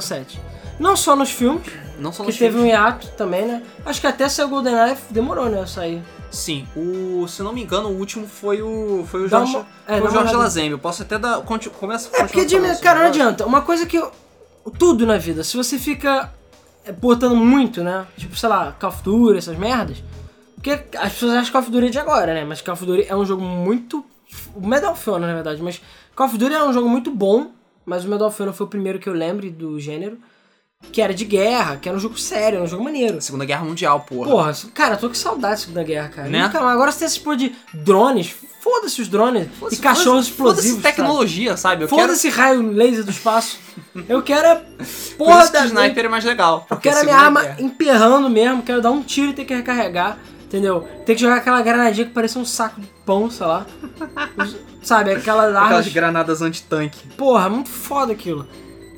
07. 0.00 0.38
Não 0.78 0.96
só 0.96 1.16
nos 1.16 1.30
filmes, 1.30 1.66
Não 1.98 2.12
só 2.12 2.24
que 2.24 2.32
teve 2.32 2.58
um 2.58 2.66
hiato 2.66 3.06
também, 3.16 3.46
né? 3.46 3.62
Acho 3.86 4.00
que 4.00 4.06
até 4.06 4.28
saiu 4.28 4.48
o 4.48 4.50
GoldenEye 4.50 4.96
demorou, 5.10 5.48
né, 5.48 5.60
a 5.60 5.66
sair. 5.66 6.02
Sim, 6.30 6.66
o, 6.76 7.26
se 7.26 7.42
não 7.42 7.52
me 7.52 7.62
engano, 7.62 7.88
o 7.88 7.98
último 7.98 8.26
foi 8.26 8.62
o 8.62 9.04
foi 9.06 9.24
o 9.24 9.28
Dá 9.28 9.38
Jorge, 9.38 9.56
uma- 9.56 9.66
é, 9.86 9.98
foi 9.98 10.08
o 10.08 10.10
Jorge. 10.12 10.34
Lazembe. 10.34 10.70
Eu 10.70 10.78
posso 10.78 11.02
até 11.02 11.18
dar 11.18 11.40
conti, 11.42 11.68
começa 11.70 12.08
É 12.16 12.24
porque, 12.24 12.48
Jimmy, 12.48 12.76
cara, 12.78 13.00
não 13.00 13.06
adianta. 13.06 13.44
Uma 13.46 13.62
coisa 13.62 13.84
que 13.86 13.96
eu... 13.96 14.10
Tudo 14.78 15.04
na 15.06 15.18
vida, 15.18 15.42
se 15.42 15.56
você 15.56 15.78
fica 15.78 16.32
é, 16.84 16.92
botando 16.92 17.34
muito, 17.34 17.82
né? 17.82 18.06
Tipo, 18.16 18.36
sei 18.36 18.48
lá, 18.48 18.72
Call 18.78 18.90
of 18.90 19.02
Duty, 19.02 19.38
essas 19.38 19.56
merdas. 19.58 20.02
Porque 20.54 20.70
as 20.70 21.12
pessoas 21.14 21.32
acham 21.32 21.50
Call 21.52 21.62
of 21.62 21.70
Duty 21.70 21.90
de 21.90 21.98
agora, 21.98 22.32
né? 22.34 22.44
Mas 22.44 22.60
Call 22.60 22.74
of 22.74 22.86
Duty 22.86 23.06
é 23.08 23.16
um 23.16 23.24
jogo 23.24 23.42
muito... 23.42 24.04
O 24.54 24.64
Medal 24.64 24.92
of 24.92 25.10
Honor, 25.10 25.26
na 25.26 25.34
verdade. 25.34 25.60
Mas 25.60 25.80
Call 26.14 26.26
of 26.26 26.38
Duty 26.38 26.54
é 26.54 26.62
um 26.62 26.72
jogo 26.72 26.88
muito 26.88 27.10
bom. 27.10 27.50
Mas 27.84 28.04
o 28.04 28.08
Medal 28.08 28.28
of 28.28 28.40
Honor 28.40 28.54
foi 28.54 28.66
o 28.66 28.68
primeiro 28.68 28.98
que 29.00 29.08
eu 29.08 29.14
lembre 29.14 29.50
do 29.50 29.80
gênero. 29.80 30.18
Que 30.92 31.00
era 31.00 31.14
de 31.14 31.24
guerra, 31.24 31.76
que 31.76 31.88
era 31.88 31.96
um 31.96 32.00
jogo 32.00 32.18
sério, 32.18 32.56
era 32.56 32.64
um 32.64 32.66
jogo 32.66 32.82
maneiro. 32.82 33.20
Segunda 33.20 33.44
Guerra 33.44 33.64
Mundial, 33.64 34.00
porra. 34.00 34.28
Porra, 34.30 34.52
cara, 34.74 34.96
tô 34.96 35.08
com 35.08 35.14
saudade 35.14 35.54
da 35.54 35.56
Segunda 35.58 35.84
Guerra, 35.84 36.08
cara. 36.08 36.28
Né? 36.28 36.42
Nunca. 36.42 36.58
Agora 36.58 36.90
você 36.90 37.00
tem 37.00 37.06
esse 37.08 37.20
porra 37.20 37.36
de 37.36 37.54
drones. 37.72 38.34
Foda-se 38.60 39.00
os 39.00 39.08
drones. 39.08 39.46
e 39.46 39.48
Foda-se- 39.56 39.80
cachorros 39.80 40.28
foda-se 40.28 40.30
explosivos. 40.68 40.82
sabe? 40.82 40.94
tecnologia, 40.96 41.56
sabe? 41.56 41.84
Eu 41.84 41.88
quero, 41.88 42.00
Foda-se 42.02 42.28
raio 42.28 42.72
laser 42.72 43.04
do 43.04 43.10
espaço. 43.10 43.58
Eu 44.08 44.22
quero 44.22 44.60
por 45.16 45.26
porra 45.26 45.46
que 45.46 45.52
da 45.52 45.66
sniper 45.66 46.04
é 46.06 46.08
mais 46.08 46.24
legal. 46.24 46.66
Eu 46.68 46.76
quero 46.78 46.98
a 46.98 47.04
minha 47.04 47.16
arma 47.16 47.40
Guerra- 47.42 47.56
emperrando 47.60 48.28
mesmo, 48.28 48.62
quero 48.62 48.82
dar 48.82 48.90
um 48.90 49.02
tiro 49.02 49.30
e 49.30 49.34
ter 49.34 49.44
que 49.44 49.54
recarregar, 49.54 50.18
entendeu? 50.44 50.86
Tem 51.06 51.14
que 51.14 51.20
jogar 51.22 51.36
aquela 51.36 51.62
granadinha 51.62 52.06
que 52.06 52.12
parecia 52.12 52.40
um 52.40 52.44
saco 52.44 52.80
de 52.80 52.86
pão, 53.06 53.30
sei 53.30 53.46
lá. 53.46 53.64
Sabe, 54.82 55.12
aquela 55.12 55.44
arma. 55.44 55.64
Aquelas 55.66 55.88
granadas 55.88 56.42
anti-tanque. 56.42 57.06
Porra, 57.16 57.48
muito 57.48 57.68
foda 57.70 58.12
aquilo. 58.12 58.46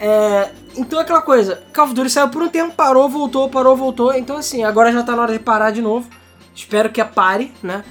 É, 0.04 0.50
então 0.76 0.98
é 0.98 1.02
aquela 1.02 1.22
coisa, 1.22 1.62
Call 1.72 1.84
of 1.84 1.94
Duty 1.94 2.10
saiu 2.10 2.28
por 2.28 2.42
um 2.42 2.48
tempo, 2.48 2.74
parou, 2.74 3.08
voltou, 3.08 3.48
parou, 3.48 3.76
voltou. 3.76 4.12
Então 4.12 4.36
assim, 4.36 4.64
agora 4.64 4.90
já 4.90 5.00
tá 5.04 5.14
na 5.14 5.22
hora 5.22 5.32
de 5.32 5.38
parar 5.38 5.70
de 5.70 5.80
novo. 5.80 6.08
Espero 6.52 6.90
que 6.90 7.00
a 7.00 7.04
pare, 7.04 7.52
né? 7.62 7.84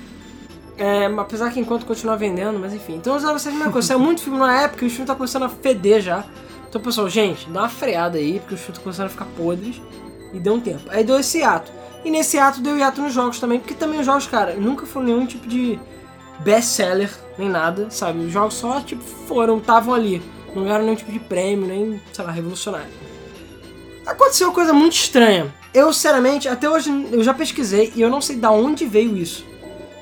É, 0.77 1.05
apesar 1.05 1.51
que 1.53 1.59
enquanto 1.61 1.85
continuar 1.85 2.17
vendendo, 2.17 2.59
mas 2.59 2.73
enfim. 2.73 2.95
Então 2.95 3.15
os 3.15 3.23
anos 3.23 3.47
a 3.47 3.51
mesma 3.51 3.71
coisa. 3.71 3.87
Saiu 3.87 3.99
muito 3.99 4.21
filme 4.21 4.37
na 4.37 4.61
época 4.61 4.83
e 4.83 4.87
os 4.87 4.91
filmes 4.91 5.07
tá 5.07 5.15
começando 5.15 5.43
a 5.43 5.49
feder 5.49 6.01
já. 6.01 6.25
Então, 6.67 6.81
pessoal, 6.81 7.07
gente, 7.09 7.49
dá 7.49 7.61
uma 7.61 7.69
freada 7.69 8.17
aí, 8.17 8.39
porque 8.39 8.55
os 8.55 8.59
filmes 8.59 8.77
estão 8.77 8.83
começando 8.83 9.05
a 9.05 9.09
ficar 9.09 9.25
podres. 9.37 9.81
E 10.33 10.39
deu 10.39 10.55
um 10.55 10.59
tempo. 10.59 10.81
Aí 10.89 11.05
deu 11.05 11.17
esse 11.17 11.41
ato. 11.43 11.71
E 12.03 12.11
nesse 12.11 12.37
ato 12.37 12.59
deu 12.61 12.77
hiato 12.77 13.01
nos 13.01 13.13
jogos 13.13 13.39
também, 13.39 13.59
porque 13.59 13.73
também 13.73 13.99
os 13.99 14.05
jogos, 14.05 14.27
cara, 14.27 14.55
nunca 14.55 14.85
foram 14.85 15.05
nenhum 15.05 15.25
tipo 15.25 15.47
de 15.47 15.79
best-seller, 16.39 17.09
nem 17.37 17.47
nada, 17.47 17.89
sabe? 17.89 18.19
Os 18.19 18.31
jogos 18.31 18.55
só, 18.55 18.81
tipo, 18.81 19.03
foram, 19.03 19.59
estavam 19.59 19.93
ali. 19.93 20.21
Não 20.55 20.63
ganharam 20.63 20.83
nenhum 20.83 20.95
tipo 20.95 21.11
de 21.11 21.19
prêmio, 21.19 21.67
nem, 21.67 22.01
sei 22.11 22.25
lá, 22.25 22.31
revolucionário. 22.31 22.91
Aconteceu 24.05 24.47
uma 24.47 24.53
coisa 24.53 24.73
muito 24.73 24.93
estranha. 24.93 25.53
Eu, 25.73 25.93
sinceramente, 25.93 26.49
até 26.49 26.69
hoje 26.69 26.89
eu 27.11 27.23
já 27.23 27.33
pesquisei 27.33 27.93
e 27.95 28.01
eu 28.01 28.09
não 28.09 28.19
sei 28.21 28.35
da 28.35 28.51
onde 28.51 28.85
veio 28.85 29.15
isso. 29.15 29.45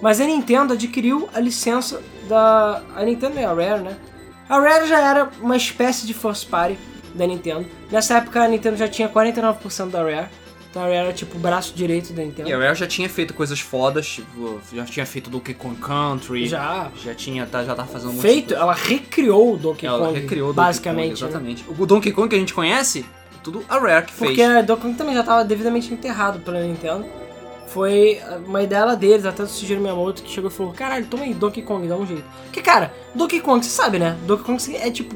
Mas 0.01 0.19
a 0.21 0.25
Nintendo 0.25 0.73
adquiriu 0.73 1.29
a 1.33 1.39
licença 1.39 2.01
da. 2.27 2.81
A 2.95 3.03
Nintendo 3.03 3.37
é 3.37 3.45
a 3.45 3.53
Rare, 3.53 3.83
né? 3.83 3.97
A 4.47 4.59
Rare 4.59 4.87
já 4.87 4.99
era 4.99 5.29
uma 5.41 5.57
espécie 5.57 6.07
de 6.07 6.13
first 6.13 6.49
party 6.49 6.79
da 7.13 7.27
Nintendo. 7.27 7.67
Nessa 7.91 8.17
época 8.17 8.41
a 8.41 8.47
Nintendo 8.47 8.77
já 8.77 8.87
tinha 8.87 9.09
49% 9.09 9.89
da 9.89 10.01
Rare. 10.01 10.29
Então 10.69 10.83
a 10.83 10.85
Rare 10.85 10.97
era 10.97 11.13
tipo 11.13 11.35
o 11.37 11.39
braço 11.39 11.73
direito 11.75 12.13
da 12.13 12.21
Nintendo. 12.21 12.47
E 12.47 12.53
a 12.53 12.57
Rare 12.57 12.75
já 12.75 12.85
tinha 12.85 13.09
feito 13.09 13.33
coisas 13.33 13.59
fodas, 13.59 14.07
tipo, 14.07 14.61
já 14.71 14.85
tinha 14.85 15.05
feito 15.05 15.29
Donkey 15.29 15.55
Kong 15.55 15.75
Country. 15.77 16.47
Já. 16.47 16.91
Já 17.03 17.15
tinha, 17.15 17.45
tá, 17.47 17.63
já 17.63 17.73
tá 17.73 17.85
fazendo 17.85 18.21
Feito, 18.21 18.53
ela 18.53 18.73
recriou 18.73 19.55
o 19.55 19.57
Donkey 19.57 19.87
Ela 19.87 20.07
Kong. 20.07 20.19
recriou 20.19 20.49
o 20.49 20.53
Donkey 20.53 20.67
basicamente. 20.67 21.09
Kong, 21.09 21.21
né? 21.21 21.27
exatamente. 21.29 21.65
O 21.67 21.85
Donkey 21.85 22.11
Kong 22.11 22.29
que 22.29 22.35
a 22.35 22.39
gente 22.39 22.53
conhece, 22.53 23.03
tudo 23.43 23.65
a 23.67 23.79
Rare 23.79 24.05
que 24.05 24.13
Porque 24.13 24.35
fez. 24.35 24.49
a 24.57 24.61
Donkey 24.61 24.81
Kong 24.83 24.95
também 24.95 25.15
já 25.15 25.21
estava 25.21 25.43
devidamente 25.43 25.91
enterrado 25.91 26.39
pela 26.39 26.61
Nintendo. 26.61 27.03
Foi 27.67 28.19
uma 28.45 28.61
ideia 28.63 28.95
deles, 28.95 29.25
até 29.25 29.43
do 29.43 29.49
Shigeru 29.49 29.81
Miyamoto, 29.81 30.23
que 30.23 30.29
chegou 30.31 30.49
e 30.49 30.53
falou, 30.53 30.73
caralho, 30.73 31.05
toma 31.05 31.23
aí, 31.23 31.33
Donkey 31.33 31.61
Kong, 31.61 31.87
dá 31.87 31.95
um 31.95 32.05
jeito. 32.05 32.23
Porque, 32.45 32.61
cara, 32.61 32.93
Donkey 33.13 33.39
Kong, 33.41 33.63
você 33.63 33.69
sabe, 33.71 33.99
né? 33.99 34.17
Donkey 34.25 34.43
Kong 34.43 34.75
é 34.75 34.89
tipo 34.91 35.15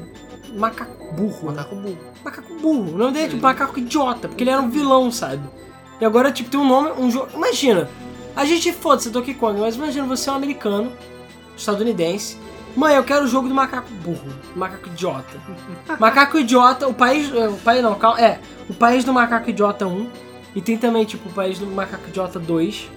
macaco 0.56 1.14
burro. 1.14 1.48
Macaco 1.48 1.76
burro. 1.76 1.98
Macaco 2.24 2.54
burro. 2.56 2.94
O 2.94 2.98
nome 2.98 3.14
dele 3.14 3.26
é 3.26 3.30
tipo 3.30 3.42
macaco 3.42 3.80
idiota, 3.80 4.28
porque 4.28 4.44
ele 4.44 4.50
era 4.52 4.62
um 4.62 4.70
vilão, 4.70 5.12
sabe? 5.12 5.42
E 6.00 6.06
agora, 6.06 6.32
tipo, 6.32 6.50
tem 6.50 6.60
um 6.60 6.68
nome, 6.68 6.92
um 6.98 7.10
jogo... 7.10 7.30
Imagina, 7.34 7.90
a 8.36 8.46
gente 8.46 8.72
foda-se 8.74 9.10
Donkey 9.10 9.34
Kong, 9.34 9.60
mas 9.60 9.76
imagina 9.76 10.06
você 10.08 10.30
é 10.30 10.34
um 10.34 10.36
americano, 10.36 10.92
estadunidense, 11.56 12.38
Mãe, 12.76 12.96
eu 12.96 13.04
quero 13.04 13.26
o 13.26 13.28
jogo 13.28 13.48
do 13.48 13.54
macaco 13.54 13.90
burro, 14.04 14.34
do 14.54 14.60
macaco 14.60 14.88
idiota. 14.90 15.40
macaco 16.00 16.40
idiota, 16.40 16.88
o 16.88 16.94
país. 16.94 17.32
é, 17.34 17.48
O 17.48 17.58
país 17.58 17.84
não, 17.84 17.94
calma. 17.96 18.20
É, 18.20 18.40
o 18.68 18.74
país 18.74 19.04
do 19.04 19.14
macaco 19.14 19.50
idiota 19.50 19.86
1. 19.86 20.10
E 20.56 20.62
tem 20.62 20.78
também, 20.78 21.06
tipo, 21.06 21.30
o 21.30 21.34
país 21.34 21.60
do 21.60 21.68
macaco 21.68 22.08
idiota 22.08 22.40
2. 22.40 22.90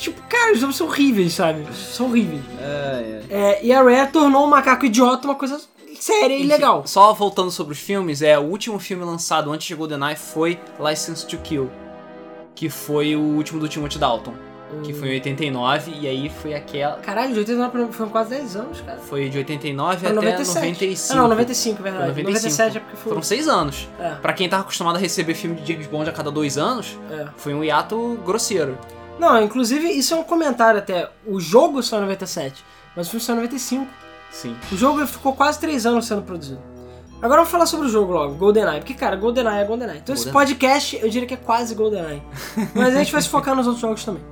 Tipo, 0.00 0.20
cara, 0.28 0.52
os 0.52 0.60
jogos 0.60 0.76
são 0.76 0.86
horríveis, 0.86 1.34
sabe? 1.34 1.66
São 1.74 2.06
horríveis. 2.06 2.42
É, 2.60 3.22
é. 3.28 3.36
É, 3.36 3.64
e 3.64 3.72
a 3.72 3.82
Rare 3.82 4.10
tornou 4.10 4.44
o 4.44 4.48
macaco 4.48 4.86
idiota 4.86 5.26
uma 5.26 5.34
coisa 5.34 5.60
séria 6.04 6.36
e 6.36 6.42
legal. 6.44 6.86
Só 6.86 7.12
voltando 7.12 7.50
sobre 7.50 7.72
os 7.72 7.78
filmes, 7.78 8.22
é 8.22 8.38
o 8.38 8.42
último 8.42 8.78
filme 8.78 9.04
lançado 9.04 9.50
antes 9.52 9.66
de 9.66 9.74
GoldenEye 9.74 10.16
foi 10.16 10.58
License 10.78 11.26
to 11.26 11.38
Kill, 11.38 11.70
que 12.54 12.68
foi 12.68 13.16
o 13.16 13.20
último 13.20 13.58
do 13.60 13.68
Timothy 13.68 13.98
Dalton, 13.98 14.34
que 14.82 14.92
foi 14.92 15.08
em 15.08 15.12
89 15.14 15.92
e 16.00 16.06
aí 16.08 16.28
foi 16.28 16.52
aquela 16.54 16.96
Caralho, 16.96 17.32
de 17.32 17.38
89 17.40 17.70
pra- 17.70 17.92
foram 17.96 18.10
quase 18.10 18.30
10 18.30 18.56
anos, 18.56 18.80
cara. 18.80 18.98
foi 18.98 19.28
de 19.28 19.38
89 19.38 19.98
Foi 20.00 20.08
até 20.08 20.14
97. 20.16 20.54
95. 20.64 21.12
Ah, 21.12 21.16
não, 21.22 21.28
95, 21.28 21.78
é 21.78 21.82
verdade. 21.82 22.12
Foi 22.14 22.22
95. 22.22 22.24
97 22.24 22.76
é 22.76 22.80
porque 22.80 22.96
foi. 22.96 23.08
Foram 23.10 23.22
seis 23.22 23.48
anos. 23.48 23.88
É, 23.98 24.10
Pra 24.16 24.32
quem 24.32 24.48
tava 24.48 24.62
acostumado 24.62 24.96
a 24.96 24.98
receber 24.98 25.34
filme 25.34 25.56
de 25.60 25.72
James 25.72 25.86
Bond 25.86 26.08
a 26.10 26.12
cada 26.12 26.30
dois 26.30 26.58
anos, 26.58 26.98
é. 27.10 27.26
foi 27.36 27.54
um 27.54 27.62
hiato 27.62 28.18
grosseiro. 28.26 28.76
Não, 29.18 29.40
inclusive, 29.42 29.88
isso 29.88 30.12
é 30.12 30.16
um 30.16 30.24
comentário 30.24 30.80
até. 30.80 31.08
O 31.24 31.38
jogo 31.40 31.80
saiu 31.82 32.00
em 32.00 32.02
97, 32.06 32.64
mas 32.96 33.06
o 33.06 33.10
filme 33.10 33.24
saiu 33.24 33.34
em 33.36 33.38
95. 33.42 33.86
Sim. 34.34 34.56
O 34.72 34.76
jogo 34.76 35.06
ficou 35.06 35.32
quase 35.32 35.60
3 35.60 35.86
anos 35.86 36.06
sendo 36.06 36.22
produzido. 36.22 36.60
Agora 37.22 37.40
vamos 37.40 37.50
falar 37.50 37.66
sobre 37.66 37.86
o 37.86 37.88
jogo 37.88 38.12
logo, 38.12 38.34
GoldenEye. 38.34 38.80
Porque, 38.80 38.92
cara, 38.92 39.16
GoldenEye 39.16 39.62
é 39.62 39.64
GoldenEye. 39.64 40.00
Então 40.00 40.14
esse 40.14 40.24
GoldenEye. 40.24 40.54
podcast 40.58 40.98
eu 41.00 41.08
diria 41.08 41.26
que 41.26 41.34
é 41.34 41.38
quase 41.38 41.74
GoldenEye. 41.74 42.22
Mas 42.74 42.94
a 42.94 42.98
gente 42.98 43.12
vai 43.12 43.22
se 43.22 43.28
focar 43.28 43.54
nos 43.54 43.66
outros 43.66 43.80
jogos 43.80 44.04
também. 44.04 44.22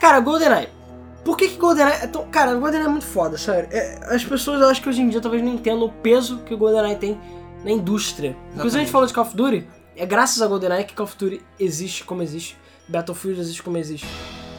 Cara, 0.00 0.20
GoldenEye. 0.20 0.68
Por 1.24 1.36
que 1.36 1.48
que 1.48 1.56
GoldenEye 1.56 2.04
é 2.04 2.06
tão... 2.06 2.24
Cara, 2.28 2.54
GoldenEye 2.54 2.86
é 2.86 2.90
muito 2.90 3.04
foda, 3.04 3.36
sério. 3.36 3.68
É, 3.72 4.14
as 4.14 4.24
pessoas, 4.24 4.60
eu 4.60 4.68
acho 4.68 4.80
que 4.80 4.88
hoje 4.88 5.02
em 5.02 5.08
dia 5.08 5.20
talvez 5.20 5.42
não 5.42 5.52
entendam 5.52 5.86
o 5.86 5.92
peso 5.92 6.38
que 6.38 6.54
o 6.54 6.56
GoldenEye 6.56 6.96
tem 6.96 7.20
na 7.64 7.72
indústria. 7.72 8.30
Inclusive 8.54 8.54
a 8.54 8.84
gente 8.84 8.88
Exatamente. 8.88 8.92
falou 8.92 9.06
de 9.06 9.12
Call 9.12 9.24
of 9.24 9.36
Duty, 9.36 9.68
é 9.96 10.06
graças 10.06 10.40
a 10.40 10.46
GoldenEye 10.46 10.84
que 10.84 10.94
Call 10.94 11.04
of 11.04 11.16
Duty 11.18 11.42
existe 11.58 12.04
como 12.04 12.22
existe. 12.22 12.56
Battlefield 12.88 13.40
existe 13.40 13.62
como 13.62 13.76
existe. 13.76 14.06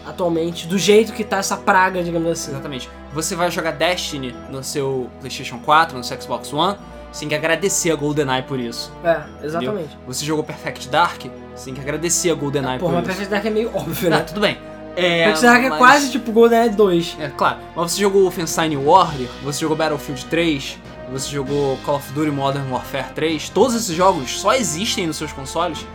Atualmente, 0.08 0.67
do 0.67 0.78
jeito 0.78 1.12
que 1.13 1.24
tá 1.24 1.38
essa 1.38 1.58
praga, 1.58 2.04
digamos 2.04 2.30
assim. 2.32 2.52
Exatamente. 2.52 2.89
Você 3.13 3.36
vai 3.36 3.50
jogar 3.52 3.72
Destiny 3.72 4.34
no 4.50 4.63
seu 4.63 5.10
PlayStation 5.20 5.60
4, 5.60 5.98
no 5.98 6.04
seu 6.04 6.20
Xbox 6.22 6.52
One, 6.54 6.78
você 7.12 7.22
tem 7.22 7.30
que 7.30 7.36
agradecer 7.36 7.91
a 7.91 7.96
GoldenEye 7.96 8.43
por 8.43 8.60
isso. 8.60 8.91
É, 9.04 9.22
exatamente. 9.43 9.86
entendeu? 9.86 9.98
Você 10.08 10.26
jogou 10.26 10.43
Perfect 10.43 10.89
Dark, 10.89 11.22
você 11.56 11.65
tem 11.65 11.74
que 11.74 11.82
agradecer 11.82 12.30
a 12.32 12.36
GoldenEye 12.36 12.80
Porra, 12.80 12.93
por 12.93 13.02
mas 13.02 13.10
isso. 13.10 13.17
Perfect 13.17 13.30
Dark 13.32 13.46
é 13.46 13.50
meio 13.50 13.72
óbvio, 13.76 14.10
Tá, 14.10 14.17
né? 14.17 14.24
tudo 14.24 14.39
bem. 14.41 14.58
É, 14.96 15.26
Perfect 15.26 15.46
Dark 15.46 15.63
é 15.63 15.70
mas- 15.70 15.78
quase 15.78 16.12
tipo 16.12 16.32
GoldenEye 16.32 16.70
2. 16.72 17.17
É, 17.20 17.28
claro. 17.30 17.58
Mas 17.76 17.91
você 17.91 18.02
jogou 18.02 18.22
Wolfenstein 18.24 18.76
Warrior, 18.78 19.30
você 19.43 19.60
jogou 19.62 19.76
Battlefield 19.78 20.26
3, 20.26 20.78
você 21.12 21.30
jogou 21.32 21.78
Call 21.86 21.96
of 21.96 22.12
Duty 22.13 22.32
Modern 22.32 22.70
Warfare 22.72 23.08
3. 23.15 23.50
Todos 23.50 23.76
esses 23.76 23.96
jogos 23.96 24.39
só 24.39 24.54
existem 24.54 25.08
nos 25.08 25.17
seus 25.17 25.32
consoles 25.32 25.86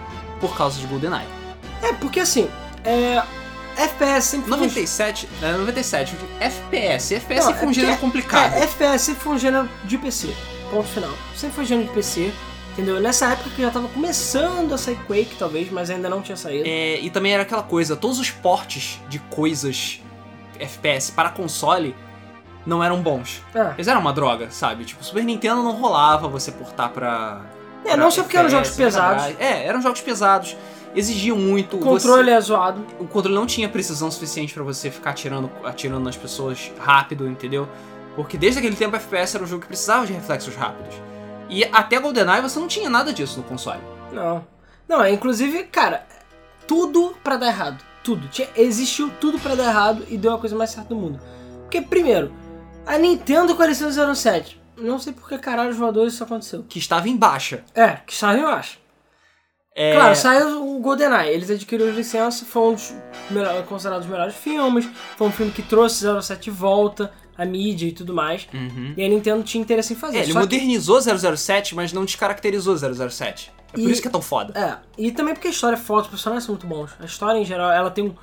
por 0.40 0.56
causa 0.56 0.78
de 0.80 0.86
GoldenEye. 0.86 1.26
É, 1.82 1.92
porque 1.92 2.20
assim, 2.20 2.48
é. 2.84 3.22
FPS 3.76 4.24
sempre 4.26 4.48
foi 4.48 4.56
um 4.58 4.60
97, 4.60 5.28
é, 5.42 5.52
97, 5.52 6.16
FPS. 6.40 7.14
FPS 7.14 7.46
Não, 7.46 7.54
foi 7.54 7.66
um 7.66 7.70
é 7.70 7.74
gênero 7.74 7.92
porque- 7.92 8.06
complicado. 8.06 8.54
É, 8.54 8.62
FPS 8.64 9.04
sempre 9.04 9.22
foi 9.22 9.32
um 9.34 9.38
gênero 9.38 9.68
de 9.84 9.98
PC. 9.98 10.34
Ponto 10.70 10.88
final. 10.88 11.10
Sempre 11.36 11.56
foi 11.56 11.64
gênero 11.64 11.88
de 11.88 11.94
PC. 11.94 12.32
Entendeu? 12.72 12.98
Nessa 13.00 13.26
época 13.32 13.50
que 13.50 13.60
já 13.60 13.70
tava 13.70 13.86
começando 13.88 14.72
a 14.72 14.78
sair 14.78 14.96
Quake, 15.06 15.36
talvez, 15.38 15.70
mas 15.70 15.90
ainda 15.90 16.08
não 16.08 16.22
tinha 16.22 16.36
saído. 16.36 16.64
É, 16.66 16.98
e 17.00 17.10
também 17.10 17.34
era 17.34 17.42
aquela 17.42 17.62
coisa, 17.62 17.94
todos 17.94 18.18
os 18.18 18.30
portes 18.30 18.98
de 19.10 19.18
coisas 19.18 20.00
FPS 20.58 21.12
para 21.12 21.28
console 21.28 21.94
não 22.64 22.82
eram 22.82 23.02
bons. 23.02 23.42
É. 23.54 23.72
Eles 23.74 23.88
eram 23.88 24.00
uma 24.00 24.12
droga, 24.12 24.50
sabe? 24.50 24.84
Tipo, 24.86 25.04
Super 25.04 25.22
Nintendo 25.22 25.62
não 25.62 25.72
rolava 25.72 26.28
você 26.28 26.50
portar 26.50 26.88
pra. 26.90 27.42
É, 27.84 27.88
pra 27.88 27.96
não 27.98 28.10
só 28.10 28.22
porque 28.22 28.36
eram 28.38 28.48
jogos 28.48 28.70
pesados. 28.70 29.34
É, 29.38 29.66
eram 29.66 29.82
jogos 29.82 30.00
pesados. 30.00 30.56
Exigia 30.94 31.34
muito. 31.34 31.76
O 31.76 31.80
controle 31.80 32.24
você- 32.30 32.36
é 32.36 32.40
zoado. 32.40 32.86
o 32.98 33.06
controle 33.06 33.34
não 33.36 33.46
tinha 33.46 33.68
precisão 33.68 34.10
suficiente 34.10 34.52
pra 34.54 34.62
você 34.62 34.90
ficar 34.90 35.10
atirando, 35.10 35.50
atirando 35.64 36.04
nas 36.04 36.16
pessoas 36.16 36.70
rápido, 36.78 37.26
entendeu? 37.28 37.68
Porque 38.14 38.36
desde 38.36 38.58
aquele 38.58 38.76
tempo 38.76 38.94
FPS 38.96 39.34
era 39.36 39.44
um 39.44 39.46
jogo 39.46 39.62
que 39.62 39.68
precisava 39.68 40.06
de 40.06 40.12
reflexos 40.12 40.54
rápidos. 40.54 40.94
E 41.48 41.64
até 41.64 41.98
GoldenEye 41.98 42.40
você 42.42 42.58
não 42.58 42.68
tinha 42.68 42.88
nada 42.90 43.12
disso 43.12 43.38
no 43.38 43.42
console. 43.44 43.80
Não. 44.12 44.44
Não, 44.88 45.02
é 45.02 45.10
inclusive, 45.10 45.64
cara, 45.64 46.06
tudo 46.66 47.14
pra 47.22 47.36
dar 47.36 47.46
errado. 47.48 47.82
Tudo. 48.04 48.26
Tinha, 48.28 48.48
existiu 48.56 49.10
tudo 49.20 49.38
pra 49.38 49.54
dar 49.54 49.64
errado 49.68 50.04
e 50.08 50.16
deu 50.18 50.34
a 50.34 50.38
coisa 50.38 50.56
mais 50.56 50.70
certa 50.70 50.88
do 50.90 50.96
mundo. 50.96 51.20
Porque, 51.62 51.80
primeiro, 51.80 52.32
a 52.84 52.98
Nintendo 52.98 53.54
com 53.54 53.62
a 53.62 53.66
licença 53.66 54.14
07. 54.14 54.60
Não 54.76 54.98
sei 54.98 55.12
por 55.12 55.28
que 55.28 55.38
caralho 55.38 55.70
os 55.70 55.76
voadores 55.76 56.14
isso 56.14 56.24
aconteceu. 56.24 56.64
Que 56.68 56.78
estava 56.78 57.08
em 57.08 57.16
baixa. 57.16 57.62
É, 57.74 57.98
que 58.06 58.14
saiu, 58.14 58.40
eu 58.42 58.48
acho. 58.48 58.78
É, 59.74 59.94
Claro, 59.94 60.14
saiu 60.16 60.76
o 60.76 60.80
GoldenEye. 60.80 61.30
Eles 61.32 61.50
adquiriram 61.50 61.90
a 61.90 61.94
licença, 61.94 62.44
foi 62.44 62.62
um 62.62 62.74
dos 62.74 62.92
considerados 63.68 64.06
os 64.06 64.10
melhores 64.12 64.34
filmes. 64.34 64.88
Foi 65.16 65.26
um 65.26 65.32
filme 65.32 65.50
que 65.52 65.62
trouxe 65.62 66.04
07 66.20 66.44
de 66.44 66.50
volta, 66.50 67.10
a 67.36 67.44
mídia 67.46 67.86
e 67.86 67.92
tudo 67.92 68.12
mais. 68.12 68.46
Uhum. 68.52 68.92
E 68.96 69.04
a 69.04 69.08
Nintendo 69.08 69.42
tinha 69.42 69.62
interesse 69.62 69.94
em 69.94 69.96
fazer. 69.96 70.18
É, 70.18 70.22
ele 70.22 70.32
Só 70.32 70.40
que- 70.40 70.44
modernizou 70.44 71.00
007, 71.00 71.74
mas 71.74 71.92
não 71.92 72.04
descaracterizou 72.04 72.76
007. 72.76 73.50
É 73.72 73.72
por 73.72 73.80
E- 73.88 73.90
isso 73.90 74.02
que 74.02 74.08
é 74.08 74.10
tão 74.10 74.20
foda. 74.20 74.52
É, 74.58 74.76
e 75.02 75.10
também 75.10 75.32
porque 75.32 75.48
a 75.48 75.50
história 75.50 75.76
é 75.76 75.78
forte, 75.78 76.04
os 76.04 76.10
personagens 76.10 76.44
são 76.44 76.54
muito 76.54 76.66
bons. 76.66 76.90
A 77.00 77.06
história 77.06 77.38
em 77.38 77.44
geral, 77.44 77.70
ela 77.70 77.90
tem 77.90 78.04
um, 78.04 78.14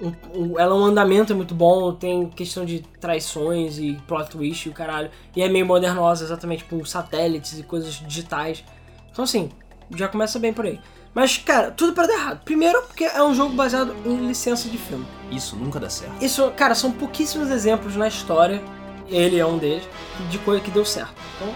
um, 0.00 0.12
um- 0.34 0.58
ela 0.58 0.72
é 0.74 0.78
um 0.78 0.84
andamento 0.86 1.34
muito 1.34 1.54
bom, 1.54 1.92
tem 1.92 2.30
questão 2.30 2.64
de 2.64 2.80
traições 2.98 3.78
e 3.78 3.92
plot 4.08 4.30
twist 4.30 4.66
e 4.66 4.70
o 4.70 4.72
caralho. 4.72 5.10
E 5.36 5.42
é 5.42 5.48
meio 5.50 5.66
modernosa, 5.66 6.24
exatamente, 6.24 6.64
com 6.64 6.82
satélites 6.86 7.58
e 7.58 7.62
coisas 7.62 7.92
digitais. 7.94 8.64
Então 9.12 9.24
assim, 9.24 9.50
já 9.94 10.08
começa 10.08 10.38
bem 10.38 10.52
por 10.52 10.64
aí. 10.66 10.80
Mas, 11.14 11.38
cara, 11.38 11.70
tudo 11.70 11.92
pra 11.92 12.06
dar 12.06 12.14
errado. 12.14 12.44
Primeiro, 12.44 12.82
porque 12.82 13.04
é 13.04 13.22
um 13.22 13.34
jogo 13.34 13.54
baseado 13.54 13.94
em 14.04 14.26
licença 14.26 14.68
de 14.68 14.76
filme. 14.76 15.06
Isso 15.30 15.56
nunca 15.56 15.80
dá 15.80 15.88
certo. 15.88 16.22
Isso, 16.22 16.50
cara, 16.52 16.74
são 16.74 16.92
pouquíssimos 16.92 17.50
exemplos 17.50 17.96
na 17.96 18.06
história, 18.06 18.62
ele 19.08 19.38
é 19.38 19.46
um 19.46 19.56
deles, 19.56 19.88
de 20.30 20.38
coisa 20.40 20.62
que 20.62 20.70
deu 20.70 20.84
certo. 20.84 21.14
Então, 21.36 21.54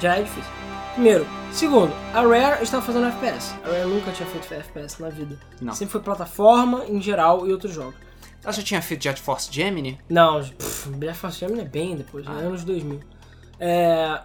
já 0.00 0.16
é 0.16 0.22
difícil. 0.22 0.50
Primeiro. 0.94 1.26
Segundo, 1.52 1.92
a 2.12 2.22
Rare 2.22 2.62
estava 2.62 2.84
fazendo 2.84 3.06
FPS. 3.06 3.54
A 3.64 3.68
Rare 3.68 3.86
nunca 3.88 4.10
tinha 4.12 4.28
feito 4.28 4.52
FPS 4.52 5.00
na 5.00 5.08
vida. 5.08 5.38
Não. 5.60 5.72
Sempre 5.72 5.92
foi 5.92 6.00
plataforma, 6.00 6.84
em 6.88 7.00
geral, 7.00 7.46
e 7.46 7.52
outros 7.52 7.72
jogos. 7.72 7.94
Ela 8.42 8.52
já 8.52 8.62
tinha 8.62 8.80
feito 8.80 9.02
Jet 9.02 9.20
Force 9.20 9.48
Gemini? 9.52 9.98
Não, 10.08 10.40
pff, 10.40 10.88
of 10.88 10.98
the 11.00 11.46
Wild 11.46 11.60
é 11.60 11.64
bem 11.64 11.96
depois, 11.96 12.24
né? 12.24 12.32
Ah. 12.34 12.46
anos 12.46 12.64
2000. 12.64 13.00
É, 13.58 14.20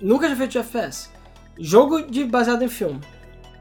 nunca 0.00 0.26
tinha 0.26 0.36
feito 0.36 0.58
FPS. 0.58 1.10
Jogo 1.58 2.02
de 2.02 2.24
baseado 2.24 2.62
em 2.62 2.68
filme. 2.68 3.00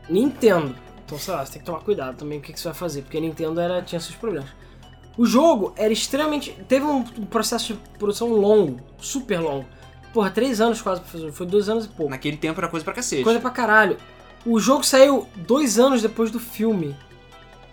Nintendo. 0.09 0.75
Então, 1.05 1.17
sei 1.17 1.33
lá, 1.33 1.45
você 1.45 1.53
tem 1.53 1.61
que 1.61 1.65
tomar 1.65 1.79
cuidado 1.79 2.17
também 2.17 2.39
com 2.39 2.43
o 2.43 2.47
que 2.47 2.53
que 2.53 2.59
você 2.59 2.67
vai 2.67 2.77
fazer, 2.77 3.01
porque 3.01 3.17
a 3.17 3.21
Nintendo 3.21 3.59
era, 3.59 3.81
tinha 3.81 3.99
seus 3.99 4.15
problemas. 4.15 4.49
O 5.17 5.25
jogo 5.25 5.73
era 5.75 5.91
extremamente. 5.91 6.51
Teve 6.67 6.85
um 6.85 7.03
processo 7.03 7.73
de 7.73 7.79
produção 7.97 8.29
longo, 8.29 8.79
super 8.99 9.39
longo. 9.39 9.65
Porra, 10.13 10.29
três 10.29 10.61
anos 10.61 10.81
quase 10.81 11.01
pra 11.01 11.09
fazer. 11.09 11.31
Foi 11.31 11.45
dois 11.45 11.67
anos 11.69 11.85
e 11.85 11.89
pouco. 11.89 12.11
Naquele 12.11 12.37
tempo 12.37 12.59
era 12.59 12.67
coisa 12.67 12.83
pra 12.83 12.93
cacete. 12.93 13.23
Coisa 13.23 13.39
pra 13.39 13.49
caralho. 13.49 13.97
O 14.45 14.59
jogo 14.59 14.83
saiu 14.83 15.27
dois 15.35 15.79
anos 15.79 16.01
depois 16.01 16.29
do 16.29 16.39
filme. 16.39 16.95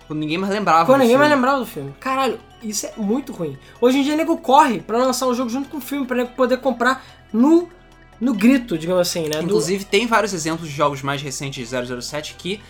Quando 0.06 0.20
ninguém 0.20 0.38
mais 0.38 0.52
lembrava. 0.52 0.86
Quando 0.86 0.98
do 0.98 1.02
ninguém 1.02 1.16
filme. 1.16 1.28
mais 1.28 1.32
lembrava 1.32 1.58
do 1.60 1.66
filme. 1.66 1.94
Caralho, 2.00 2.38
isso 2.62 2.86
é 2.86 2.92
muito 2.96 3.32
ruim. 3.32 3.58
Hoje 3.80 3.98
em 3.98 4.02
dia, 4.02 4.16
nego 4.16 4.36
corre 4.38 4.80
pra 4.80 4.98
lançar 4.98 5.26
o 5.26 5.34
jogo 5.34 5.50
junto 5.50 5.68
com 5.68 5.78
o 5.78 5.80
filme, 5.80 6.06
pra 6.06 6.16
nego 6.16 6.30
poder 6.30 6.58
comprar 6.58 7.04
no, 7.32 7.68
no 8.20 8.32
grito, 8.34 8.76
digamos 8.78 9.00
assim, 9.02 9.22
né? 9.28 9.38
Do- 9.38 9.44
Inclusive, 9.44 9.84
tem 9.84 10.06
vários 10.06 10.32
exemplos 10.32 10.68
de 10.68 10.74
jogos 10.74 11.02
mais 11.02 11.20
recentes 11.22 11.68
de 11.68 12.02
007 12.02 12.34
que 12.38 12.60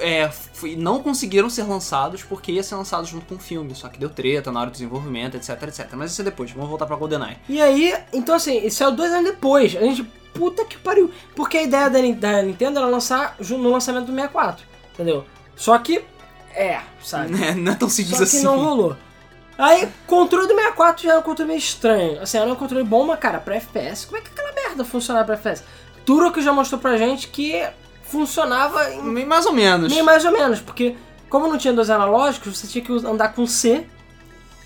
é, 0.00 0.30
não 0.78 1.02
conseguiram 1.02 1.50
ser 1.50 1.64
lançados 1.64 2.22
porque 2.22 2.50
ia 2.52 2.62
ser 2.62 2.76
lançado 2.76 3.06
junto 3.06 3.26
com 3.26 3.34
o 3.34 3.38
filme, 3.38 3.74
só 3.74 3.88
que 3.88 3.98
deu 3.98 4.08
treta 4.08 4.50
na 4.50 4.60
hora 4.60 4.70
do 4.70 4.72
desenvolvimento, 4.72 5.36
etc, 5.36 5.50
etc. 5.64 5.88
Mas 5.92 6.12
isso 6.12 6.22
é 6.22 6.24
depois, 6.24 6.50
vamos 6.50 6.68
voltar 6.68 6.86
pra 6.86 6.96
GoldenEye. 6.96 7.36
E 7.48 7.60
aí, 7.60 7.94
então 8.12 8.34
assim, 8.34 8.64
isso 8.64 8.78
saiu 8.78 8.92
dois 8.92 9.12
anos 9.12 9.30
depois. 9.30 9.76
A 9.76 9.80
gente, 9.80 10.02
puta 10.32 10.64
que 10.64 10.78
pariu. 10.78 11.10
Porque 11.34 11.58
a 11.58 11.62
ideia 11.62 11.90
da, 11.90 11.98
da 12.00 12.42
Nintendo 12.42 12.78
era 12.78 12.88
lançar 12.88 13.36
no 13.38 13.70
lançamento 13.70 14.06
do 14.06 14.12
64, 14.12 14.64
entendeu? 14.94 15.24
Só 15.54 15.76
que, 15.78 16.02
é, 16.54 16.80
sabe? 17.02 17.34
É, 17.42 17.52
não 17.56 17.72
é 17.72 17.74
tão 17.74 17.88
simples 17.90 18.12
Só 18.16 18.24
que 18.24 18.36
assim. 18.36 18.42
não 18.42 18.58
rolou. 18.58 18.96
Aí, 19.58 19.88
controle 20.06 20.46
do 20.46 20.54
64 20.54 21.02
já 21.02 21.10
era 21.12 21.18
um 21.18 21.22
controle 21.22 21.48
meio 21.48 21.58
estranho. 21.58 22.20
Assim, 22.20 22.36
era 22.38 22.50
um 22.50 22.54
controle 22.56 22.84
bom, 22.84 23.06
mas, 23.06 23.18
cara, 23.18 23.38
pra 23.40 23.56
FPS, 23.56 24.06
como 24.06 24.18
é 24.18 24.20
que 24.20 24.28
aquela 24.28 24.52
merda 24.52 24.84
funcionava 24.84 25.24
pra 25.24 25.34
FPS? 25.34 25.62
Turok 26.04 26.42
já 26.42 26.52
mostrou 26.52 26.80
pra 26.80 26.96
gente 26.98 27.28
que 27.28 27.66
funcionava 28.04 28.90
em 28.92 29.02
Meio 29.02 29.26
Mais 29.26 29.46
ou 29.46 29.52
menos. 29.52 29.90
meio 29.92 30.04
mais 30.04 30.24
ou 30.24 30.30
menos, 30.32 30.60
porque 30.60 30.94
como 31.28 31.48
não 31.48 31.58
tinha 31.58 31.72
dois 31.72 31.90
analógicos, 31.90 32.56
você 32.56 32.66
tinha 32.66 32.84
que 32.84 32.92
andar 33.06 33.32
com 33.34 33.46
C 33.46 33.84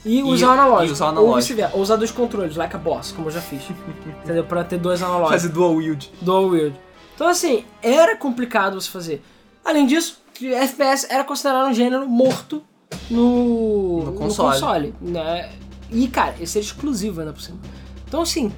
e 0.04 0.22
usar 0.22 0.48
o 0.48 0.50
analógico. 0.50 0.88
e 0.88 0.92
usar 0.92 1.04
o 1.04 1.08
Ou 1.08 1.12
analógico. 1.12 1.36
vice-versa, 1.40 1.76
ou 1.76 1.82
usar 1.82 1.96
dois 1.96 2.10
controles, 2.10 2.56
like 2.56 2.74
a 2.74 2.78
boss, 2.78 3.12
como 3.12 3.28
eu 3.28 3.32
já 3.32 3.40
fiz. 3.40 3.62
entendeu? 4.24 4.44
Pra 4.44 4.64
ter 4.64 4.78
dois 4.78 5.02
analógicos. 5.02 5.30
Fazer 5.42 5.48
dual 5.48 5.74
wield. 5.76 6.10
Dual 6.20 6.46
wield. 6.48 6.78
Então, 7.14 7.28
assim, 7.28 7.64
era 7.82 8.16
complicado 8.16 8.80
você 8.80 8.90
fazer. 8.90 9.22
Além 9.64 9.86
disso, 9.86 10.18
FPS 10.42 11.06
era 11.10 11.22
considerado 11.24 11.68
um 11.68 11.74
gênero 11.74 12.06
morto 12.08 12.62
no, 13.10 14.04
No 14.04 14.12
console. 14.12 14.52
console, 14.60 14.94
né? 15.00 15.50
E, 15.90 16.06
cara, 16.08 16.34
esse 16.40 16.58
era 16.58 16.64
exclusivo 16.66 17.20
ainda 17.20 17.32
por 17.32 17.42
cima. 17.42 17.58
Então, 18.06 18.22
assim, 18.22 18.52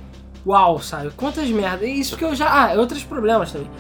uau, 0.46 0.80
sabe? 0.80 1.10
Quantas 1.16 1.48
merdas. 1.50 1.88
E 1.88 1.92
Isso 1.98 2.16
que 2.16 2.24
eu 2.24 2.34
já. 2.34 2.48
Ah, 2.48 2.74
outros 2.74 3.02
problemas 3.04 3.52
também. 3.52 3.70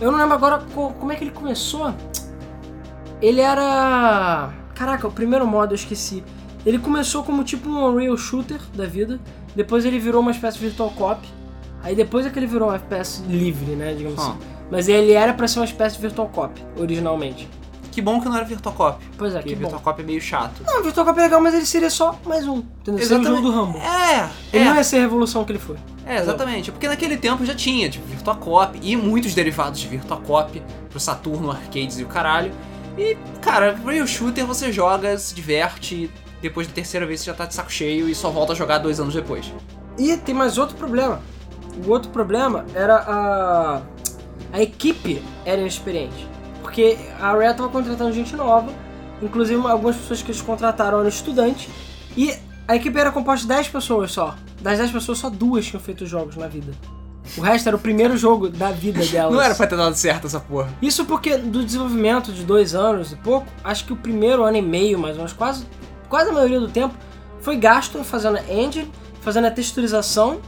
Eu 0.00 0.10
não 0.10 0.18
lembro 0.18 0.34
agora 0.34 0.62
co- 0.74 0.90
como 0.98 1.12
é 1.12 1.16
que 1.16 1.24
ele 1.24 1.30
começou. 1.30 1.92
Ele 3.20 3.40
era. 3.40 4.52
Caraca, 4.74 5.06
o 5.08 5.12
primeiro 5.12 5.46
modo 5.46 5.72
eu 5.72 5.76
esqueci. 5.76 6.22
Ele 6.64 6.78
começou 6.78 7.22
como 7.22 7.44
tipo 7.44 7.68
um 7.68 7.86
Unreal 7.86 8.16
Shooter 8.16 8.60
da 8.74 8.86
vida. 8.86 9.20
Depois 9.54 9.84
ele 9.84 9.98
virou 9.98 10.20
uma 10.20 10.30
espécie 10.32 10.58
de 10.58 10.66
Virtual 10.66 10.90
Cop. 10.90 11.26
Aí 11.82 11.94
depois 11.94 12.26
é 12.26 12.30
que 12.30 12.38
ele 12.38 12.46
virou 12.46 12.68
um 12.70 12.74
FPS 12.74 13.22
livre, 13.28 13.74
né? 13.76 13.94
Digamos 13.94 14.18
Ah. 14.18 14.30
assim. 14.30 14.38
Mas 14.70 14.88
ele 14.88 15.12
era 15.12 15.32
pra 15.32 15.46
ser 15.46 15.60
uma 15.60 15.64
espécie 15.64 15.96
de 15.96 16.02
Virtual 16.02 16.28
Cop, 16.28 16.60
originalmente. 16.78 17.48
Que 17.96 18.02
bom 18.02 18.20
que 18.20 18.28
não 18.28 18.36
era 18.36 18.44
Virtual 18.44 18.74
Cop. 18.74 19.02
Pois 19.16 19.34
é, 19.34 19.38
Porque 19.38 19.48
que 19.48 19.54
bom. 19.54 19.60
Virtual 19.62 19.80
Cop 19.80 20.02
é 20.02 20.04
meio 20.04 20.20
chato. 20.20 20.62
Não, 20.66 20.82
Virtual 20.82 21.06
Cop 21.06 21.18
é 21.18 21.22
legal, 21.22 21.40
mas 21.40 21.54
ele 21.54 21.64
seria 21.64 21.88
só 21.88 22.14
mais 22.26 22.46
um. 22.46 22.58
Entendeu? 22.58 23.02
Seria 23.06 23.22
o 23.22 23.24
jogo 23.24 23.40
do 23.40 23.50
Rambo. 23.50 23.78
É, 23.78 24.28
Ele 24.52 24.64
é. 24.64 24.68
não 24.68 24.76
ia 24.76 24.84
ser 24.84 24.98
a 24.98 25.00
revolução 25.00 25.46
que 25.46 25.52
ele 25.52 25.58
foi. 25.58 25.76
É, 26.04 26.18
exatamente. 26.18 26.70
Porque 26.70 26.86
naquele 26.86 27.16
tempo 27.16 27.42
já 27.46 27.54
tinha, 27.54 27.88
tipo, 27.88 28.06
Virtua 28.06 28.34
Cop 28.34 28.78
e 28.82 28.94
muitos 28.96 29.34
derivados 29.34 29.80
de 29.80 29.88
Virtua 29.88 30.18
Cop 30.18 30.62
pro 30.90 31.00
Saturno, 31.00 31.50
arcades 31.50 31.98
e 31.98 32.02
o 32.04 32.06
caralho. 32.06 32.52
E, 32.98 33.16
cara, 33.40 33.74
Real 33.82 34.06
Shooter 34.06 34.44
você 34.44 34.70
joga, 34.70 35.16
se 35.16 35.34
diverte, 35.34 36.10
depois 36.42 36.66
da 36.66 36.74
terceira 36.74 37.06
vez 37.06 37.20
você 37.20 37.30
já 37.30 37.34
tá 37.34 37.46
de 37.46 37.54
saco 37.54 37.72
cheio 37.72 38.10
e 38.10 38.14
só 38.14 38.28
volta 38.28 38.52
a 38.52 38.54
jogar 38.54 38.76
dois 38.76 39.00
anos 39.00 39.14
depois. 39.14 39.50
E 39.96 40.14
tem 40.18 40.34
mais 40.34 40.58
outro 40.58 40.76
problema. 40.76 41.22
O 41.86 41.90
outro 41.90 42.10
problema 42.10 42.66
era 42.74 42.96
a. 42.96 43.82
A 44.52 44.60
equipe 44.60 45.22
era 45.46 45.62
inexperiente. 45.62 46.28
Porque 46.66 46.98
a 47.20 47.30
Rare 47.30 47.54
tava 47.56 47.68
contratando 47.68 48.12
gente 48.12 48.34
nova. 48.34 48.72
Inclusive 49.22 49.64
algumas 49.68 49.94
pessoas 49.94 50.20
que 50.20 50.32
eles 50.32 50.42
contrataram 50.42 50.98
eram 50.98 51.08
estudantes. 51.08 51.68
E 52.16 52.34
a 52.66 52.74
equipe 52.74 52.98
era 52.98 53.12
composta 53.12 53.42
de 53.46 53.54
10 53.54 53.68
pessoas 53.68 54.10
só. 54.10 54.34
Das 54.60 54.76
10 54.78 54.90
pessoas, 54.90 55.18
só 55.18 55.30
duas 55.30 55.64
tinham 55.64 55.80
feito 55.80 56.04
jogos 56.04 56.34
na 56.34 56.48
vida. 56.48 56.72
O 57.38 57.40
resto 57.40 57.68
era 57.68 57.76
o 57.76 57.78
primeiro 57.78 58.16
jogo 58.18 58.48
da 58.48 58.72
vida 58.72 59.04
delas. 59.06 59.32
Não 59.32 59.40
era 59.40 59.54
pra 59.54 59.64
ter 59.64 59.76
dado 59.76 59.94
certo 59.94 60.26
essa 60.26 60.40
porra. 60.40 60.68
Isso 60.82 61.04
porque 61.04 61.36
do 61.36 61.64
desenvolvimento 61.64 62.32
de 62.32 62.42
dois 62.42 62.74
anos 62.74 63.12
e 63.12 63.16
pouco, 63.16 63.46
acho 63.62 63.84
que 63.86 63.92
o 63.92 63.96
primeiro 63.96 64.42
ano 64.42 64.56
e 64.56 64.62
meio, 64.62 64.98
mais 64.98 65.12
ou 65.14 65.18
menos, 65.18 65.32
quase, 65.32 65.64
quase 66.08 66.30
a 66.30 66.32
maioria 66.32 66.58
do 66.58 66.68
tempo, 66.68 66.96
foi 67.40 67.56
gasto 67.56 68.02
fazendo 68.02 68.38
a 68.38 68.52
engine, 68.52 68.90
fazendo 69.20 69.46
a 69.46 69.52
texturização 69.52 70.40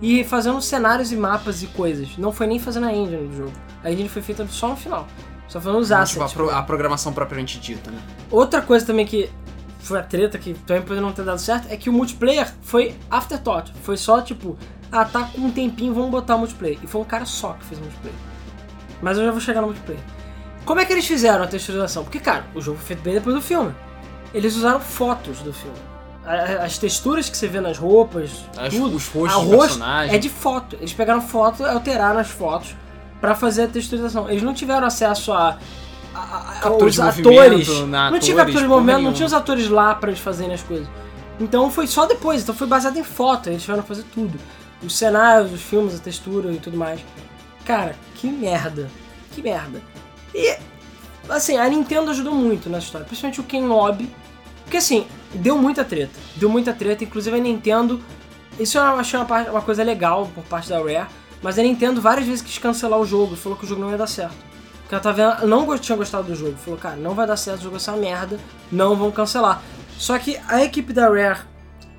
e 0.00 0.22
fazendo 0.22 0.62
cenários 0.62 1.10
e 1.10 1.16
mapas 1.16 1.64
e 1.64 1.66
coisas. 1.66 2.16
Não 2.16 2.30
foi 2.30 2.46
nem 2.46 2.60
fazendo 2.60 2.86
a 2.86 2.92
engine 2.94 3.26
do 3.26 3.36
jogo. 3.36 3.52
A 3.82 3.90
engine 3.90 4.08
foi 4.08 4.22
feita 4.22 4.46
só 4.48 4.68
no 4.68 4.76
final. 4.76 5.08
Só 5.48 5.60
fazendo 5.60 5.78
os 5.80 5.88
Tipo, 5.88 6.00
assets. 6.00 6.22
a, 6.22 6.28
pro- 6.34 6.50
a 6.50 6.62
programação 6.62 7.12
propriamente 7.12 7.58
dita, 7.60 7.90
né? 7.90 7.98
Outra 8.30 8.60
coisa 8.62 8.84
também 8.86 9.06
que 9.06 9.30
foi 9.80 9.98
a 9.98 10.02
treta 10.02 10.38
que 10.38 10.54
também 10.54 10.82
pode 10.82 11.00
não 11.00 11.12
ter 11.12 11.24
dado 11.24 11.38
certo 11.38 11.68
é 11.70 11.76
que 11.76 11.90
o 11.90 11.92
multiplayer 11.92 12.50
foi 12.62 12.94
afterthought. 13.10 13.72
Foi 13.82 13.96
só 13.96 14.20
tipo, 14.22 14.56
ah, 14.90 15.04
tá 15.04 15.24
com 15.24 15.42
um 15.42 15.50
tempinho, 15.50 15.92
vamos 15.94 16.10
botar 16.10 16.36
o 16.36 16.38
multiplayer. 16.38 16.78
E 16.82 16.86
foi 16.86 17.00
um 17.00 17.04
cara 17.04 17.24
só 17.26 17.52
que 17.52 17.64
fez 17.66 17.78
o 17.80 17.84
multiplayer. 17.84 18.18
Mas 19.02 19.18
eu 19.18 19.24
já 19.26 19.30
vou 19.30 19.40
chegar 19.40 19.60
no 19.60 19.66
multiplayer. 19.68 20.02
Como 20.64 20.80
é 20.80 20.84
que 20.86 20.92
eles 20.94 21.06
fizeram 21.06 21.44
a 21.44 21.46
texturização? 21.46 22.04
Porque, 22.04 22.18
cara, 22.18 22.46
o 22.54 22.60
jogo 22.62 22.78
foi 22.78 22.86
feito 22.86 23.02
bem 23.02 23.12
depois 23.14 23.36
do 23.36 23.42
filme. 23.42 23.74
Eles 24.32 24.56
usaram 24.56 24.80
fotos 24.80 25.40
do 25.40 25.52
filme. 25.52 25.76
As 26.62 26.78
texturas 26.78 27.28
que 27.28 27.36
você 27.36 27.46
vê 27.46 27.60
nas 27.60 27.76
roupas, 27.76 28.30
As- 28.56 28.72
tudo, 28.72 28.96
os 28.96 29.06
rostos 29.08 29.36
a 29.36 29.40
dos 29.44 29.48
rosto 29.54 29.60
personagens. 29.66 30.14
é 30.14 30.18
de 30.18 30.30
foto. 30.30 30.76
Eles 30.76 30.94
pegaram 30.94 31.20
foto 31.20 31.62
e 31.62 31.66
alteraram 31.66 32.18
as 32.18 32.30
fotos 32.30 32.74
pra 33.24 33.34
fazer 33.34 33.62
a 33.62 33.68
texturização. 33.68 34.28
Eles 34.28 34.42
não 34.42 34.52
tiveram 34.52 34.86
acesso 34.86 35.32
a, 35.32 35.58
a, 36.14 36.18
a- 36.18 36.60
de 36.94 37.00
movimento, 37.22 37.40
atores. 37.40 37.68
não 38.12 38.18
tinha 38.20 38.36
atores, 38.42 38.60
de 38.60 38.68
movimento, 38.68 39.02
não 39.02 39.12
tinha 39.12 39.26
os 39.26 39.32
atores 39.32 39.68
lá 39.68 39.94
pra 39.94 40.10
eles 40.10 40.20
fazerem 40.20 40.54
as 40.54 40.62
coisas. 40.62 40.86
Então 41.40 41.70
foi 41.70 41.86
só 41.86 42.06
depois, 42.06 42.42
então 42.42 42.54
foi 42.54 42.66
baseado 42.66 42.96
em 42.98 43.02
foto, 43.04 43.48
eles 43.48 43.62
tiveram 43.62 43.82
que 43.82 43.88
fazer 43.88 44.04
tudo. 44.14 44.38
Os 44.82 44.96
cenários, 44.96 45.52
os 45.52 45.62
filmes, 45.62 45.94
a 45.94 45.98
textura 45.98 46.52
e 46.52 46.58
tudo 46.58 46.76
mais. 46.76 47.00
Cara, 47.64 47.96
que 48.16 48.28
merda. 48.28 48.90
Que 49.32 49.42
merda. 49.42 49.80
E 50.34 50.56
Assim, 51.28 51.56
a 51.56 51.66
Nintendo 51.68 52.10
ajudou 52.10 52.34
muito 52.34 52.68
nessa 52.68 52.84
história, 52.86 53.06
principalmente 53.06 53.40
o 53.40 53.44
Ken 53.44 53.62
Lobby. 53.64 54.10
Porque 54.64 54.76
assim, 54.76 55.06
deu 55.32 55.56
muita 55.56 55.82
treta. 55.82 56.12
Deu 56.36 56.50
muita 56.50 56.72
treta, 56.74 57.02
inclusive 57.02 57.34
a 57.34 57.40
Nintendo. 57.40 57.98
Isso 58.60 58.76
eu 58.76 58.82
achei 58.82 59.18
uma, 59.18 59.26
uma 59.50 59.62
coisa 59.62 59.82
legal 59.82 60.30
por 60.34 60.44
parte 60.44 60.68
da 60.68 60.78
Rare. 60.78 61.06
Mas 61.44 61.58
a 61.58 61.62
Nintendo 61.62 62.00
várias 62.00 62.26
vezes 62.26 62.40
quis 62.40 62.56
cancelar 62.56 62.98
o 62.98 63.04
jogo, 63.04 63.36
falou 63.36 63.58
que 63.58 63.66
o 63.66 63.68
jogo 63.68 63.82
não 63.82 63.90
ia 63.90 63.98
dar 63.98 64.06
certo. 64.06 64.34
Porque 64.80 64.94
ela 64.94 65.02
tá 65.02 65.12
vendo, 65.12 65.46
não 65.46 65.78
tinha 65.78 65.94
gostado 65.94 66.24
do 66.24 66.34
jogo. 66.34 66.56
Falou, 66.56 66.80
cara, 66.80 66.96
não 66.96 67.14
vai 67.14 67.26
dar 67.26 67.36
certo, 67.36 67.60
o 67.60 67.64
jogo 67.64 67.78
ser 67.78 67.90
uma 67.90 67.98
merda, 67.98 68.40
não 68.72 68.96
vão 68.96 69.10
cancelar. 69.10 69.62
Só 69.98 70.18
que 70.18 70.40
a 70.48 70.64
equipe 70.64 70.94
da 70.94 71.06
Rare 71.06 71.40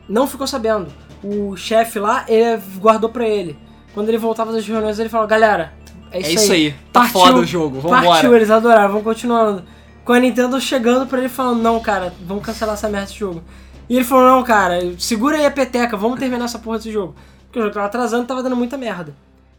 não 0.09 0.25
ficou 0.25 0.47
sabendo. 0.47 0.91
O 1.23 1.55
chefe 1.55 1.99
lá, 1.99 2.25
ele 2.27 2.59
guardou 2.79 3.07
pra 3.11 3.23
ele. 3.27 3.55
Quando 3.93 4.09
ele 4.09 4.17
voltava 4.17 4.51
das 4.51 4.65
reuniões, 4.65 4.97
ele 4.97 5.09
falou, 5.09 5.27
galera, 5.27 5.73
é 6.11 6.21
isso, 6.21 6.29
É 6.29 6.33
isso 6.33 6.51
aí, 6.51 6.71
tá 6.91 7.01
Partiu- 7.01 7.19
foda 7.19 7.37
o 7.37 7.45
jogo, 7.45 7.79
vambora. 7.79 8.03
Partiu, 8.03 8.35
eles 8.35 8.49
adoraram, 8.49 8.87
vamos 8.89 9.03
continuando. 9.03 9.63
Com 10.03 10.13
a 10.13 10.19
Nintendo 10.19 10.59
chegando 10.59 11.05
pra 11.05 11.19
ele 11.19 11.29
falando, 11.29 11.61
não, 11.61 11.79
cara, 11.79 12.15
vamos 12.25 12.43
cancelar 12.43 12.73
essa 12.73 12.89
merda 12.89 13.05
desse 13.05 13.19
jogo. 13.19 13.43
E 13.87 13.95
ele 13.95 14.05
falou, 14.05 14.25
não, 14.25 14.43
cara, 14.43 14.79
segura 14.97 15.37
aí 15.37 15.45
a 15.45 15.51
peteca, 15.51 15.95
vamos 15.95 16.19
terminar 16.19 16.45
essa 16.45 16.57
porra 16.57 16.77
desse 16.77 16.91
jogo. 16.91 17.13
Porque 17.45 17.59
o 17.59 17.61
jogo 17.61 17.73
tava 17.75 17.85
atrasando 17.85 18.23
e 18.23 18.27
tava 18.27 18.41
dando 18.41 18.55
muita 18.55 18.75
merda. 18.75 19.15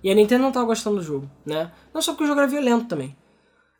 E 0.06 0.10
a 0.12 0.14
Nintendo 0.14 0.44
não 0.44 0.52
tava 0.52 0.66
gostando 0.66 0.98
do 0.98 1.02
jogo, 1.02 1.28
né? 1.44 1.68
Não 1.92 2.00
só 2.00 2.12
porque 2.12 2.22
o 2.22 2.26
jogo 2.28 2.38
era 2.38 2.48
violento 2.48 2.84
também. 2.86 3.16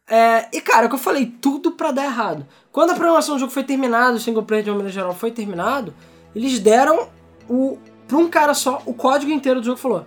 É, 0.09 0.49
e 0.53 0.61
cara, 0.61 0.83
é 0.83 0.87
o 0.87 0.89
que 0.89 0.97
eu 0.97 0.99
falei, 0.99 1.24
tudo 1.27 1.70
pra 1.70 1.93
dar 1.93 2.05
errado. 2.05 2.45
Quando 2.72 2.91
a 2.91 2.95
programação 2.95 3.37
do 3.37 3.39
jogo 3.39 3.53
foi 3.53 3.62
terminada, 3.62 4.16
o 4.16 4.18
single 4.18 4.43
player 4.43 4.64
de 4.64 4.70
uma 4.70 4.77
maneira 4.79 4.93
geral 4.93 5.14
foi 5.14 5.31
terminado, 5.31 5.95
eles 6.35 6.59
deram 6.59 7.09
o, 7.49 7.79
pra 8.09 8.16
um 8.18 8.29
cara 8.29 8.55
só 8.55 8.83
o 8.87 8.93
código 8.93 9.31
inteiro 9.31 9.61
do 9.61 9.66
jogo 9.66 9.79
e 9.79 9.81
falou: 9.83 10.05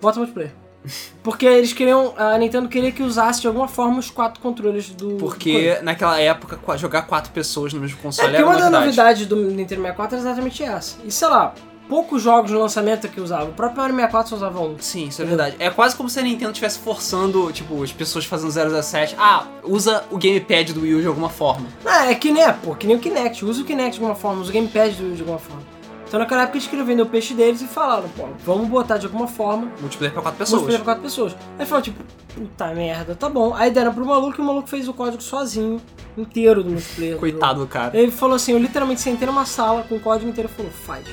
bota 0.00 0.20
multiplayer. 0.20 0.52
Porque 1.24 1.44
eles 1.44 1.72
queriam. 1.72 2.14
A 2.16 2.38
Nintendo 2.38 2.68
queria 2.68 2.92
que 2.92 3.02
usasse 3.02 3.40
de 3.40 3.48
alguma 3.48 3.66
forma 3.66 3.98
os 3.98 4.08
quatro 4.08 4.40
controles 4.40 4.90
do. 4.90 5.08
do 5.08 5.16
Porque 5.16 5.52
coisa. 5.52 5.82
naquela 5.82 6.20
época, 6.20 6.60
jogar 6.76 7.02
quatro 7.02 7.32
pessoas 7.32 7.72
no 7.72 7.80
mesmo 7.80 7.98
É, 7.98 8.02
console 8.02 8.28
porque 8.28 8.36
era 8.40 8.46
uma 8.46 8.54
uma 8.56 8.70
das 8.70 8.80
novidade. 8.84 9.26
do 9.26 9.34
Nintendo 9.34 9.82
64 9.82 10.16
é 10.16 10.20
exatamente 10.20 10.62
essa. 10.62 10.96
E 11.04 11.10
sei 11.10 11.26
lá, 11.26 11.52
poucos 11.88 12.22
jogos 12.22 12.50
no 12.50 12.58
lançamento 12.60 13.08
que 13.08 13.20
usavam. 13.20 13.48
O 13.48 13.52
próprio 13.52 13.78
Mario 13.80 13.94
64 13.96 14.30
só 14.30 14.36
usava 14.36 14.60
um. 14.60 14.76
Sim, 14.78 15.08
isso 15.08 15.22
é 15.22 15.24
verdade. 15.24 15.56
É 15.58 15.70
quase 15.70 15.94
como 15.96 16.08
se 16.08 16.18
a 16.18 16.22
Nintendo 16.22 16.50
estivesse 16.50 16.78
forçando, 16.78 17.50
tipo, 17.52 17.82
as 17.82 17.92
pessoas 17.92 18.24
fazendo 18.24 18.50
007. 18.82 19.14
Ah, 19.18 19.46
usa 19.64 20.04
o 20.10 20.18
gamepad 20.18 20.72
do 20.72 20.82
Wii 20.82 20.94
U 20.94 21.00
de 21.00 21.06
alguma 21.06 21.28
forma. 21.28 21.66
Ah, 21.84 22.10
é 22.10 22.14
que 22.14 22.30
nem, 22.30 22.42
é, 22.42 22.52
pô, 22.52 22.74
que 22.74 22.86
nem 22.86 22.96
o 22.96 23.00
Kinect. 23.00 23.44
Usa 23.44 23.62
o 23.62 23.64
Kinect 23.64 23.92
de 23.92 23.98
alguma 24.04 24.14
forma, 24.14 24.40
usa 24.42 24.50
o 24.50 24.54
Gamepad 24.54 24.94
de 24.94 25.14
de 25.14 25.20
alguma 25.20 25.38
forma. 25.38 25.62
Então 26.08 26.20
naquela 26.20 26.42
época 26.42 26.56
eles 26.58 26.68
queriam 26.68 26.86
vender 26.86 27.02
o 27.02 27.06
peixe 27.06 27.34
deles 27.34 27.60
e 27.60 27.66
falaram, 27.66 28.08
pô, 28.10 28.28
vamos 28.44 28.68
botar 28.68 28.96
de 28.96 29.06
alguma 29.06 29.26
forma 29.26 29.72
Multiplayer 29.80 30.12
pra 30.12 30.22
quatro 30.22 30.38
pessoas. 30.38 30.60
multiplayer 30.62 30.84
pra 30.84 30.94
quatro 30.94 31.02
pessoas. 31.02 31.36
Aí 31.58 31.66
falou, 31.66 31.82
tipo, 31.82 32.04
puta 32.32 32.66
merda, 32.74 33.16
tá 33.16 33.28
bom. 33.28 33.52
Aí 33.54 33.72
deram 33.72 33.92
pro 33.92 34.06
maluco 34.06 34.40
e 34.40 34.40
o 34.40 34.44
maluco 34.44 34.68
fez 34.68 34.86
o 34.86 34.94
código 34.94 35.20
sozinho, 35.20 35.80
inteiro 36.16 36.62
do 36.62 36.70
multiplayer. 36.70 37.14
do 37.14 37.18
Coitado 37.20 37.60
do 37.60 37.66
cara. 37.66 37.98
Ele 37.98 38.12
falou 38.12 38.36
assim, 38.36 38.52
eu 38.52 38.58
literalmente 38.58 39.00
sentei 39.00 39.26
numa 39.26 39.44
sala 39.44 39.82
com 39.88 39.96
o 39.96 40.00
código 40.00 40.30
inteiro 40.30 40.48
e 40.48 40.56
falou, 40.56 40.70
faz. 40.70 41.04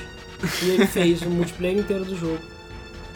E 0.62 0.70
ele 0.70 0.86
fez 0.86 1.22
o 1.22 1.30
multiplayer 1.30 1.78
inteiro 1.78 2.04
do 2.04 2.16
jogo. 2.16 2.38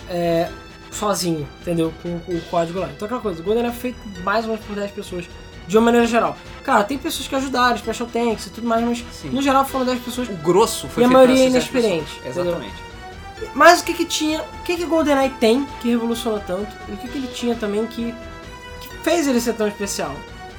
É, 0.09 0.49
sozinho, 0.91 1.47
entendeu? 1.61 1.93
Com, 2.03 2.19
com 2.21 2.33
o 2.33 2.41
código 2.43 2.81
lá. 2.81 2.89
Então 2.95 3.07
aquela 3.07 3.21
coisa, 3.21 3.41
o 3.41 3.45
GoldenEye 3.45 3.73
foi 3.73 3.93
feito 3.93 4.23
mais 4.23 4.45
ou 4.45 4.53
menos 4.53 4.65
por 4.65 4.75
10 4.75 4.91
pessoas, 4.93 5.29
de 5.67 5.77
uma 5.77 5.85
maneira 5.85 6.07
geral. 6.07 6.37
Cara, 6.65 6.85
tem 6.85 6.99
pessoas 6.99 7.29
que 7.29 7.35
ajudaram, 7.35 7.77
Special 7.77 8.09
Tanks 8.09 8.47
e 8.47 8.51
tudo 8.51 8.67
mais, 8.67 8.85
mas 8.85 9.05
Sim. 9.13 9.31
no 9.31 9.43
geral 9.43 9.65
foram 9.65 9.85
10 9.85 10.01
pessoas. 10.01 10.29
O 10.29 10.35
grosso 10.35 10.89
foi 10.89 11.03
E 11.03 11.07
a 11.07 11.09
maioria 11.09 11.47
inexperiente, 11.47 12.11
entendeu? 12.19 12.43
Exatamente. 12.45 12.89
Mas 13.55 13.81
o 13.81 13.85
que 13.85 13.95
que 13.95 14.05
tinha, 14.05 14.41
o 14.43 14.63
que 14.65 14.77
que 14.77 14.85
GoldenEye 14.85 15.31
tem 15.39 15.65
que 15.81 15.91
revolucionou 15.91 16.41
tanto? 16.41 16.75
E 16.89 16.93
o 16.93 16.97
que 16.97 17.09
que 17.09 17.19
ele 17.19 17.29
tinha 17.29 17.55
também 17.55 17.87
que, 17.87 18.13
que 18.81 18.89
fez 19.03 19.29
ele 19.29 19.41
ser 19.41 19.55
tão 19.55 19.69
especial? 19.69 20.15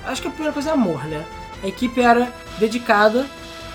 Acho 0.06 0.22
que 0.22 0.28
a 0.28 0.32
primeira 0.32 0.54
coisa 0.54 0.70
é 0.70 0.74
amor, 0.74 1.04
né? 1.06 1.26
A 1.62 1.68
equipe 1.68 2.00
era 2.00 2.32
dedicada 2.58 3.26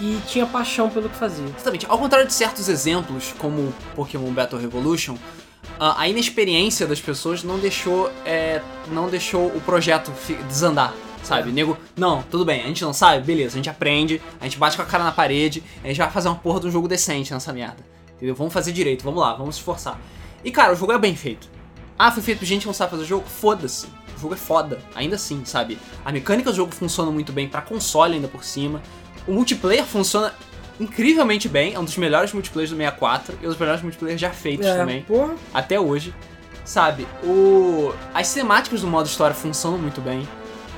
e 0.01 0.21
tinha 0.27 0.47
paixão 0.47 0.89
pelo 0.91 1.09
que 1.09 1.17
fazia. 1.17 1.45
Exatamente. 1.47 1.87
Ao 1.89 1.99
contrário 1.99 2.27
de 2.27 2.33
certos 2.33 2.69
exemplos, 2.69 3.35
como 3.39 3.73
Pokémon 3.95 4.31
Battle 4.33 4.61
Revolution, 4.61 5.17
a 5.79 6.07
inexperiência 6.09 6.87
das 6.87 7.01
pessoas 7.01 7.43
não 7.43 7.59
deixou, 7.59 8.11
é, 8.25 8.61
não 8.91 9.09
deixou 9.09 9.47
o 9.49 9.61
projeto 9.61 10.13
desandar. 10.49 10.95
Sabe, 11.23 11.49
É. 11.49 11.53
nego, 11.53 11.79
não, 11.97 12.23
tudo 12.23 12.45
bem, 12.45 12.63
a 12.63 12.67
gente 12.67 12.85
não 12.85 12.93
sabe, 12.93 13.25
beleza, 13.25 13.55
a 13.55 13.57
gente 13.57 13.71
aprende, 13.71 14.21
a 14.39 14.45
gente 14.45 14.59
bate 14.59 14.77
com 14.77 14.83
a 14.83 14.85
cara 14.85 15.03
na 15.05 15.11
parede, 15.11 15.63
a 15.83 15.89
gente 15.89 15.97
vai 15.97 16.11
fazer 16.11 16.29
uma 16.29 16.35
porra 16.35 16.61
de 16.61 16.67
um 16.67 16.71
jogo 16.71 16.87
decente 16.87 17.33
nessa 17.33 17.51
merda. 17.51 17.79
Entendeu? 18.15 18.35
Vamos 18.35 18.53
fazer 18.53 18.73
direito, 18.73 19.03
vamos 19.03 19.23
lá, 19.23 19.33
vamos 19.33 19.55
se 19.55 19.61
esforçar. 19.63 19.99
E 20.45 20.51
cara, 20.51 20.75
o 20.75 20.77
jogo 20.77 20.93
é 20.93 20.99
bem 20.99 21.17
feito. 21.17 21.49
Ah, 21.99 22.13
foi 22.13 22.23
feito 22.23 22.41
por 22.41 22.45
gente 22.45 22.61
que 22.61 22.67
não 22.67 22.75
sabe 22.75 22.91
fazer 22.91 23.05
o 23.05 23.07
jogo? 23.07 23.25
Foda-se. 23.27 23.87
O 24.19 24.21
jogo 24.21 24.35
é 24.35 24.37
foda, 24.37 24.79
ainda 24.95 25.17
assim, 25.17 25.47
sabe? 25.47 25.79
A 26.05 26.13
mecânica 26.13 26.51
do 26.51 26.57
jogo 26.57 26.75
funciona 26.75 27.11
muito 27.11 27.33
bem 27.33 27.49
pra 27.49 27.63
console 27.63 28.17
ainda 28.17 28.29
por 28.29 28.45
cima. 28.45 28.83
O 29.27 29.33
multiplayer 29.33 29.85
funciona 29.85 30.35
incrivelmente 30.79 31.49
bem, 31.49 31.75
é 31.75 31.79
um 31.79 31.85
dos 31.85 31.97
melhores 31.97 32.33
multiplayers 32.33 32.71
do 32.71 32.77
64 32.77 33.39
e 33.41 33.47
um 33.47 33.49
dos 33.49 33.59
melhores 33.59 33.83
multiplayers 33.83 34.21
já 34.21 34.31
feitos 34.31 34.67
também, 34.67 35.03
porra. 35.03 35.35
até 35.53 35.79
hoje. 35.79 36.15
Sabe, 36.65 37.07
o 37.23 37.93
as 38.15 38.27
cinemáticas 38.29 38.81
do 38.81 38.87
modo 38.87 39.07
história 39.07 39.35
funcionam 39.35 39.79
muito 39.79 40.01
bem. 40.01 40.27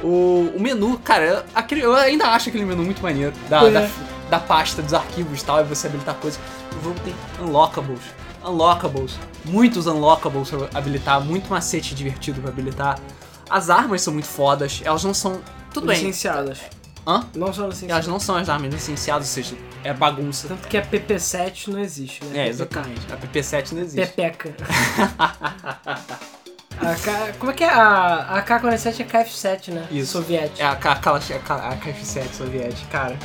O, 0.02 0.52
o 0.54 0.60
menu, 0.60 0.98
cara, 0.98 1.24
eu- 1.24 1.42
aquele, 1.54 1.80
eu 1.82 1.94
ainda 1.94 2.26
acho 2.28 2.48
aquele 2.48 2.64
menu 2.64 2.82
muito 2.84 3.00
maneiro. 3.02 3.32
Da, 3.48 3.62
É. 3.64 3.70
da, 3.70 3.88
da 4.30 4.38
pasta 4.38 4.82
dos 4.82 4.92
arquivos 4.92 5.40
e 5.40 5.44
tal, 5.44 5.60
e 5.60 5.64
você 5.64 5.86
habilitar 5.86 6.14
coisas. 6.16 6.38
O 6.80 6.84
jogo 6.84 6.96
tem 7.04 7.14
unlockables. 7.40 8.00
Unlockables. 8.44 9.16
Muitos 9.44 9.86
unlockables 9.86 10.50
pra 10.50 10.68
habilitar, 10.74 11.20
muito 11.20 11.48
macete 11.48 11.94
divertido 11.94 12.40
pra 12.40 12.50
habilitar. 12.50 12.98
As 13.48 13.70
armas 13.70 14.02
são 14.02 14.12
muito 14.12 14.26
fodas, 14.28 14.82
elas 14.84 15.02
não 15.04 15.14
são. 15.14 15.40
Tudo 15.72 15.86
bem. 15.86 15.96
Licenciadas. 15.96 16.58
Hã? 17.06 17.24
Não 17.36 17.52
são 17.52 17.68
licenciadas. 17.68 17.90
Elas 18.04 18.06
não 18.08 18.18
são 18.18 18.36
as 18.36 18.48
armas 18.48 18.72
licenciadas, 18.74 19.28
ou 19.28 19.32
seja, 19.34 19.56
é 19.84 19.92
bagunça. 19.94 20.48
Tanto 20.48 20.66
que 20.66 20.76
a 20.76 20.84
PP7 20.84 21.68
não 21.68 21.78
existe, 21.78 22.24
né? 22.24 22.30
É, 22.30 22.32
PPK. 22.44 22.48
exatamente. 22.50 23.00
A 23.12 23.16
PP7 23.16 23.72
não 23.72 23.82
existe. 23.82 24.06
Pepeca. 24.12 24.54
K- 27.02 27.32
como 27.38 27.50
é 27.50 27.54
que 27.54 27.64
é? 27.64 27.68
A, 27.70 28.36
a 28.36 28.42
K-47 28.42 29.00
é 29.00 29.04
KF7, 29.04 29.72
né? 29.72 29.86
Isso. 29.90 30.12
Soviética. 30.12 30.62
É 30.62 30.66
a, 30.66 30.76
K- 30.76 30.90
a, 30.92 31.68
a 31.70 31.76
KF7 31.78 32.32
soviética, 32.32 32.86
cara. 32.90 33.18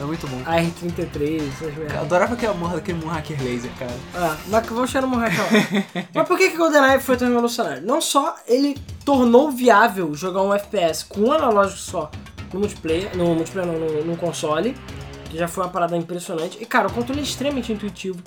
É 0.00 0.04
muito 0.04 0.26
bom. 0.26 0.40
A 0.46 0.56
R33, 0.60 1.48
essas 1.48 1.68
Eu 1.68 1.74
merdas. 1.82 1.96
adorava 1.98 2.34
aquela 2.34 2.54
morra 2.54 2.76
daquele 2.76 3.04
hacker 3.04 3.40
laser, 3.42 3.70
cara. 3.78 3.92
Ah, 4.14 4.36
mas 4.48 4.66
vamos 4.66 4.90
chegar 4.90 5.06
no 5.06 5.08
Moonhack 5.08 5.36
lá. 5.36 6.04
Mas 6.14 6.26
por 6.28 6.36
que 6.36 6.50
que 6.50 6.56
GoldenEye 6.56 6.98
foi 7.00 7.16
tão 7.16 7.28
revolucionário? 7.28 7.82
Não 7.86 8.00
só 8.00 8.34
ele 8.46 8.76
tornou 9.04 9.50
viável 9.52 10.12
jogar 10.14 10.42
um 10.42 10.52
FPS 10.54 11.04
com 11.04 11.20
um 11.20 11.32
analógico 11.32 11.78
só 11.78 12.10
no 12.54 12.60
multiplayer, 12.60 13.14
no 13.16 13.34
multiplayer 13.34 13.70
não, 13.70 13.78
no, 13.78 14.04
no 14.04 14.16
console, 14.16 14.76
que 15.28 15.36
já 15.36 15.48
foi 15.48 15.64
uma 15.64 15.70
parada 15.70 15.96
impressionante. 15.96 16.56
E 16.60 16.64
cara, 16.64 16.86
o 16.86 16.92
controle 16.92 17.20
é 17.20 17.24
extremamente 17.24 17.72
intuitivo. 17.72 18.22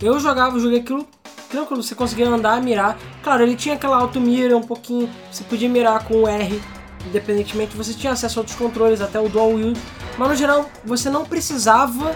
Eu 0.00 0.20
jogava, 0.20 0.58
joguei 0.60 0.80
aquilo 0.80 1.06
tranquilo, 1.50 1.82
você 1.82 1.94
conseguia 1.94 2.28
andar, 2.28 2.62
mirar. 2.62 2.96
Claro, 3.22 3.42
ele 3.42 3.56
tinha 3.56 3.74
aquela 3.74 3.96
auto-mira 3.96 4.56
um 4.56 4.62
pouquinho, 4.62 5.10
você 5.30 5.42
podia 5.44 5.68
mirar 5.68 6.04
com 6.04 6.22
o 6.22 6.28
R, 6.28 6.60
independentemente, 7.06 7.76
você 7.76 7.92
tinha 7.92 8.12
acesso 8.12 8.38
a 8.38 8.40
outros 8.40 8.56
controles, 8.56 9.00
até 9.00 9.18
o 9.18 9.28
dual 9.28 9.50
wield, 9.50 9.80
mas 10.16 10.28
no 10.28 10.36
geral 10.36 10.70
você 10.84 11.10
não 11.10 11.24
precisava 11.24 12.14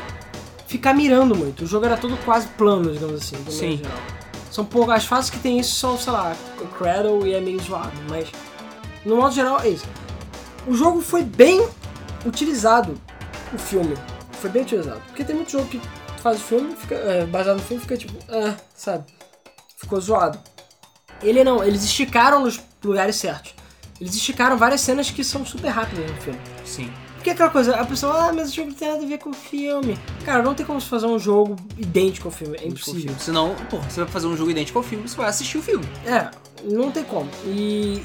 ficar 0.67 0.95
mirando 0.95 1.35
muito. 1.35 1.65
O 1.65 1.67
jogo 1.67 1.87
era 1.87 1.97
todo 1.97 2.17
quase 2.25 2.47
plano, 2.49 2.93
digamos 2.93 3.23
assim, 3.23 3.37
maneira 3.37 3.53
Sim. 3.53 3.77
geral. 3.79 3.99
São 4.51 4.65
poucas, 4.65 4.97
as 4.97 5.05
fases 5.05 5.31
que 5.31 5.39
tem 5.39 5.59
isso 5.59 5.75
são, 5.77 5.97
sei 5.97 6.13
lá, 6.13 6.35
o 6.61 6.67
Cradle 6.67 7.27
e 7.27 7.35
é 7.35 7.41
meio 7.41 7.61
zoado, 7.61 7.93
mas 8.09 8.29
no 9.05 9.17
modo 9.17 9.33
geral 9.35 9.61
é 9.61 9.69
isso. 9.69 9.87
O 10.67 10.75
jogo 10.75 11.01
foi 11.01 11.23
bem 11.23 11.67
utilizado, 12.25 13.01
o 13.53 13.59
filme. 13.59 13.95
Foi 14.33 14.51
bem 14.51 14.63
utilizado. 14.63 15.01
Porque 15.07 15.25
tem 15.25 15.35
muito 15.35 15.51
jogo 15.51 15.67
que 15.67 15.81
faz 16.23 16.39
o 16.39 16.43
filme, 16.43 16.77
fica, 16.77 16.95
é, 16.95 17.27
baseado 17.27 17.57
no 17.57 17.63
filme, 17.63 17.83
fica 17.83 17.97
tipo, 17.97 18.15
ah, 18.29 18.55
sabe? 18.75 19.05
Ficou 19.77 20.01
zoado. 20.01 20.39
Ele 21.23 21.43
não, 21.45 21.63
eles 21.65 21.83
esticaram 21.85 22.43
nos 22.43 22.61
lugares 22.83 23.17
certos. 23.17 23.55
Eles 24.01 24.15
esticaram 24.15 24.57
várias 24.57 24.81
cenas 24.81 25.11
que 25.11 25.23
são 25.23 25.45
super 25.45 25.69
rápidas 25.69 26.11
no 26.11 26.17
filme. 26.17 26.41
Sim. 26.65 26.91
Porque 27.21 27.29
aquela 27.29 27.51
coisa, 27.51 27.77
a 27.77 27.85
pessoa, 27.85 28.29
ah, 28.29 28.33
mas 28.33 28.51
o 28.51 28.55
jogo 28.55 28.71
não 28.71 28.77
tem 28.77 28.89
nada 28.89 29.03
a 29.05 29.07
ver 29.07 29.19
com 29.19 29.29
o 29.29 29.35
filme. 29.35 29.99
Cara, 30.25 30.43
não 30.43 30.55
tem 30.55 30.65
como 30.65 30.81
se 30.81 30.89
fazer 30.89 31.05
um 31.05 31.19
jogo 31.19 31.55
idêntico 31.77 32.29
ao 32.29 32.33
filme, 32.33 32.57
é 32.57 32.67
impossível. 32.67 33.15
Senão, 33.19 33.55
pô, 33.69 33.77
você 33.77 34.01
vai 34.01 34.11
fazer 34.11 34.27
um 34.27 34.35
jogo 34.35 34.51
idêntico 34.51 34.79
ao 34.79 34.83
filme, 34.83 35.07
você 35.07 35.17
vai 35.19 35.29
assistir 35.29 35.59
o 35.59 35.63
filme. 35.63 35.87
É, 36.07 36.31
não 36.65 36.91
tem 36.91 37.05
como. 37.05 37.29
E, 37.45 38.03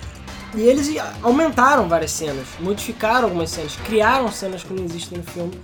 e 0.53 0.61
eles 0.61 0.89
aumentaram 1.23 1.87
várias 1.89 2.11
cenas, 2.11 2.45
modificaram 2.59 3.25
algumas 3.25 3.49
cenas, 3.49 3.75
criaram 3.85 4.31
cenas 4.31 4.63
que 4.63 4.73
não 4.73 4.83
existem 4.83 5.17
no 5.17 5.23
filme. 5.23 5.59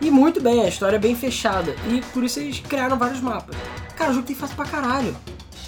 E 0.00 0.10
muito 0.10 0.40
bem, 0.40 0.62
a 0.62 0.68
história 0.68 0.96
é 0.96 0.98
bem 0.98 1.14
fechada. 1.14 1.74
E 1.88 2.00
por 2.12 2.24
isso 2.24 2.40
eles 2.40 2.60
criaram 2.60 2.98
vários 2.98 3.20
mapas. 3.20 3.54
Cara, 3.96 4.10
o 4.10 4.14
jogo 4.14 4.26
tem 4.26 4.34
fase 4.36 4.54
pra 4.54 4.64
caralho. 4.64 5.14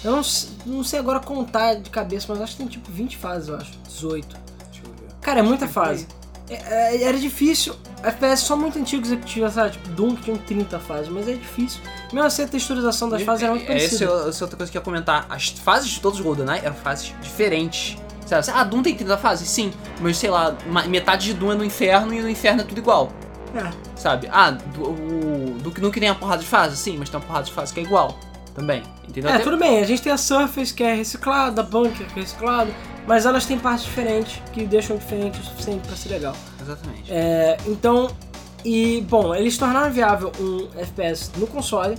Eu 0.03 0.11
não, 0.13 0.21
não 0.65 0.83
sei 0.83 0.99
agora 0.99 1.19
contar 1.19 1.75
de 1.75 1.89
cabeça, 1.89 2.25
mas 2.29 2.41
acho 2.41 2.53
que 2.53 2.57
tem 2.57 2.67
tipo 2.67 2.91
20 2.91 3.15
fases, 3.17 3.47
eu 3.49 3.55
acho. 3.57 3.71
18. 3.87 4.27
Deixa 4.71 4.85
eu 4.85 4.91
ver. 4.91 5.13
Cara, 5.21 5.39
é 5.39 5.43
muita 5.43 5.67
fase. 5.67 6.07
É- 6.49 6.95
é- 6.97 7.03
era 7.03 7.17
difícil. 7.17 7.75
FPS 8.01 8.41
só 8.43 8.57
muito 8.57 8.77
antigos 8.77 9.11
é 9.11 9.15
que 9.15 9.25
tinha, 9.25 9.49
sabe, 9.49 9.71
tipo 9.71 9.87
Doom 9.89 10.15
que 10.15 10.23
tinha 10.23 10.37
30 10.37 10.77
fases, 10.79 11.07
mas 11.09 11.27
é 11.29 11.33
difícil. 11.33 11.79
Mesmo 12.11 12.25
assim, 12.27 12.43
a 12.43 12.47
texturização 12.47 13.07
das 13.07 13.21
fases 13.21 13.43
era 13.43 13.53
muito 13.53 13.71
É, 13.71 13.75
essa 13.75 13.97
parecida. 14.05 14.11
é 14.25 14.29
essa 14.29 14.43
é 14.43 14.45
outra 14.45 14.57
coisa 14.57 14.71
que 14.71 14.77
eu 14.77 14.81
ia 14.81 14.83
comentar. 14.83 15.25
As 15.29 15.49
fases 15.49 15.89
de 15.89 16.01
todos 16.01 16.19
os 16.19 16.25
GoldenEye 16.25 16.59
eram 16.65 16.75
fases 16.75 17.13
diferentes. 17.21 17.97
Sabe? 18.25 18.51
Ah, 18.53 18.63
Doom 18.63 18.81
tem 18.81 18.95
30 18.95 19.17
fases? 19.17 19.47
Sim. 19.49 19.71
Mas 20.01 20.17
sei 20.17 20.29
lá, 20.29 20.55
metade 20.87 21.25
de 21.27 21.33
Doom 21.33 21.51
é 21.51 21.55
no 21.55 21.63
inferno 21.65 22.13
e 22.13 22.21
no 22.21 22.29
inferno 22.29 22.61
é 22.61 22.63
tudo 22.63 22.77
igual. 22.77 23.11
É. 23.55 23.69
Sabe? 23.95 24.27
Ah, 24.31 24.51
do, 24.51 24.83
o, 24.83 25.57
do 25.61 25.71
que 25.71 25.79
não 25.79 25.91
que 25.91 25.99
nem 25.99 26.09
a 26.09 26.15
porrada 26.15 26.41
de 26.41 26.47
fase? 26.47 26.75
Sim, 26.77 26.97
mas 26.97 27.09
tem 27.09 27.19
uma 27.19 27.25
porrada 27.25 27.45
de 27.45 27.51
fase 27.51 27.73
que 27.73 27.79
é 27.79 27.83
igual. 27.83 28.17
Também. 28.55 28.83
Entendeu? 29.07 29.29
É, 29.31 29.35
Tem- 29.37 29.43
tudo 29.43 29.57
bem, 29.57 29.79
a 29.79 29.85
gente 29.85 30.01
tem 30.01 30.11
a 30.11 30.17
Surface 30.17 30.71
que 30.73 30.83
é 30.83 30.93
reciclada, 30.95 31.61
a 31.61 31.63
Bunker 31.63 32.05
que 32.07 32.19
é 32.19 32.21
reciclada, 32.21 32.71
mas 33.07 33.25
elas 33.25 33.45
têm 33.45 33.57
partes 33.57 33.83
diferentes 33.85 34.41
que 34.51 34.65
deixam 34.65 34.95
diferente 34.95 35.39
o 35.39 35.43
suficiente 35.43 35.87
pra 35.87 35.95
ser 35.95 36.09
legal. 36.09 36.35
Exatamente. 36.61 37.11
É, 37.11 37.57
então, 37.65 38.15
e 38.63 39.01
bom, 39.09 39.33
eles 39.33 39.57
tornaram 39.57 39.91
viável 39.91 40.31
um 40.39 40.67
FPS 40.79 41.31
no 41.37 41.47
console. 41.47 41.97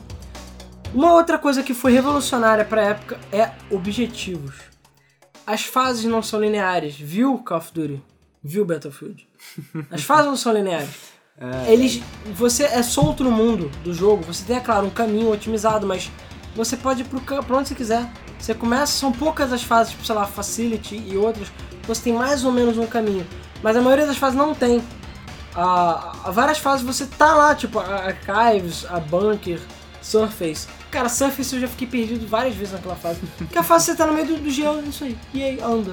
Uma 0.94 1.12
outra 1.14 1.38
coisa 1.38 1.60
que 1.62 1.74
foi 1.74 1.92
revolucionária 1.92 2.64
pra 2.64 2.82
época 2.82 3.18
é 3.32 3.50
objetivos. 3.70 4.54
As 5.46 5.62
fases 5.62 6.04
não 6.04 6.22
são 6.22 6.40
lineares, 6.40 6.94
viu 6.94 7.38
Call 7.38 7.58
of 7.58 7.72
Duty? 7.72 8.02
Viu 8.42 8.64
Battlefield? 8.64 9.26
As 9.90 10.02
fases 10.02 10.26
não 10.26 10.36
são 10.36 10.52
lineares. 10.52 11.14
Eles, 11.66 12.00
você 12.32 12.64
é 12.64 12.82
solto 12.82 13.24
no 13.24 13.30
mundo 13.30 13.70
do 13.82 13.92
jogo, 13.92 14.22
você 14.22 14.44
tem, 14.44 14.56
é 14.56 14.60
claro, 14.60 14.86
um 14.86 14.90
caminho 14.90 15.32
otimizado, 15.32 15.86
mas 15.86 16.10
você 16.54 16.76
pode 16.76 17.02
ir 17.02 17.04
pro, 17.04 17.20
pra 17.20 17.56
onde 17.56 17.68
você 17.68 17.74
quiser. 17.74 18.08
Você 18.38 18.54
começa, 18.54 18.92
são 18.92 19.10
poucas 19.10 19.52
as 19.52 19.62
fases, 19.62 19.92
tipo, 19.92 20.04
sei 20.04 20.14
lá, 20.14 20.26
Facility 20.26 20.96
e 20.96 21.16
outras, 21.16 21.48
você 21.86 22.04
tem 22.04 22.12
mais 22.12 22.44
ou 22.44 22.52
menos 22.52 22.78
um 22.78 22.86
caminho. 22.86 23.26
Mas 23.62 23.76
a 23.76 23.82
maioria 23.82 24.06
das 24.06 24.16
fases 24.16 24.36
não 24.36 24.54
tem. 24.54 24.82
A, 25.54 26.28
a 26.28 26.30
várias 26.30 26.58
fases 26.58 26.84
você 26.84 27.06
tá 27.06 27.34
lá, 27.34 27.54
tipo, 27.54 27.78
a 27.78 28.06
Archives, 28.06 28.86
a 28.88 29.00
Bunker, 29.00 29.60
Surface. 30.00 30.68
Cara, 30.94 31.08
Surface 31.08 31.52
eu 31.52 31.60
já 31.60 31.66
fiquei 31.66 31.88
perdido 31.88 32.24
várias 32.24 32.54
vezes 32.54 32.72
naquela 32.72 32.94
fase. 32.94 33.18
Porque 33.36 33.58
a 33.58 33.64
fase 33.64 33.86
você 33.86 33.96
tá 33.96 34.06
no 34.06 34.12
meio 34.14 34.28
do, 34.28 34.36
do 34.36 34.48
gelo, 34.48 34.80
isso 34.88 35.02
aí. 35.02 35.18
E 35.34 35.42
aí, 35.42 35.60
anda. 35.60 35.92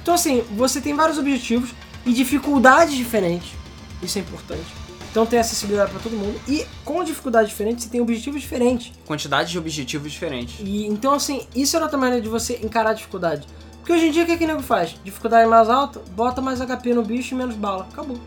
Então 0.00 0.14
assim, 0.14 0.44
você 0.52 0.80
tem 0.80 0.94
vários 0.94 1.18
objetivos 1.18 1.70
e 2.04 2.12
dificuldades 2.12 2.94
diferentes. 2.94 3.54
Isso 4.00 4.18
é 4.18 4.20
importante. 4.20 4.64
Então 5.10 5.26
tem 5.26 5.40
acessibilidade 5.40 5.90
pra 5.90 5.98
todo 5.98 6.12
mundo. 6.12 6.40
E 6.46 6.64
com 6.84 7.02
dificuldade 7.02 7.48
diferente, 7.48 7.82
você 7.82 7.88
tem 7.88 8.00
objetivos 8.00 8.40
diferentes. 8.40 8.92
Quantidade 9.04 9.50
de 9.50 9.58
objetivos 9.58 10.12
diferentes. 10.12 10.60
E 10.60 10.86
então 10.86 11.14
assim, 11.14 11.44
isso 11.52 11.74
era 11.74 11.84
outra 11.84 11.98
maneira 11.98 12.22
de 12.22 12.28
você 12.28 12.60
encarar 12.62 12.90
a 12.90 12.94
dificuldade. 12.94 13.48
Porque 13.78 13.92
hoje 13.94 14.06
em 14.06 14.10
dia 14.12 14.22
o 14.22 14.26
que, 14.26 14.32
é 14.32 14.36
que 14.36 14.44
o 14.44 14.46
nego 14.46 14.62
faz? 14.62 14.94
Dificuldade 15.02 15.50
mais 15.50 15.68
alta, 15.68 16.00
bota 16.12 16.40
mais 16.40 16.60
HP 16.60 16.94
no 16.94 17.02
bicho 17.02 17.34
e 17.34 17.36
menos 17.36 17.56
bala. 17.56 17.88
Acabou. 17.92 18.20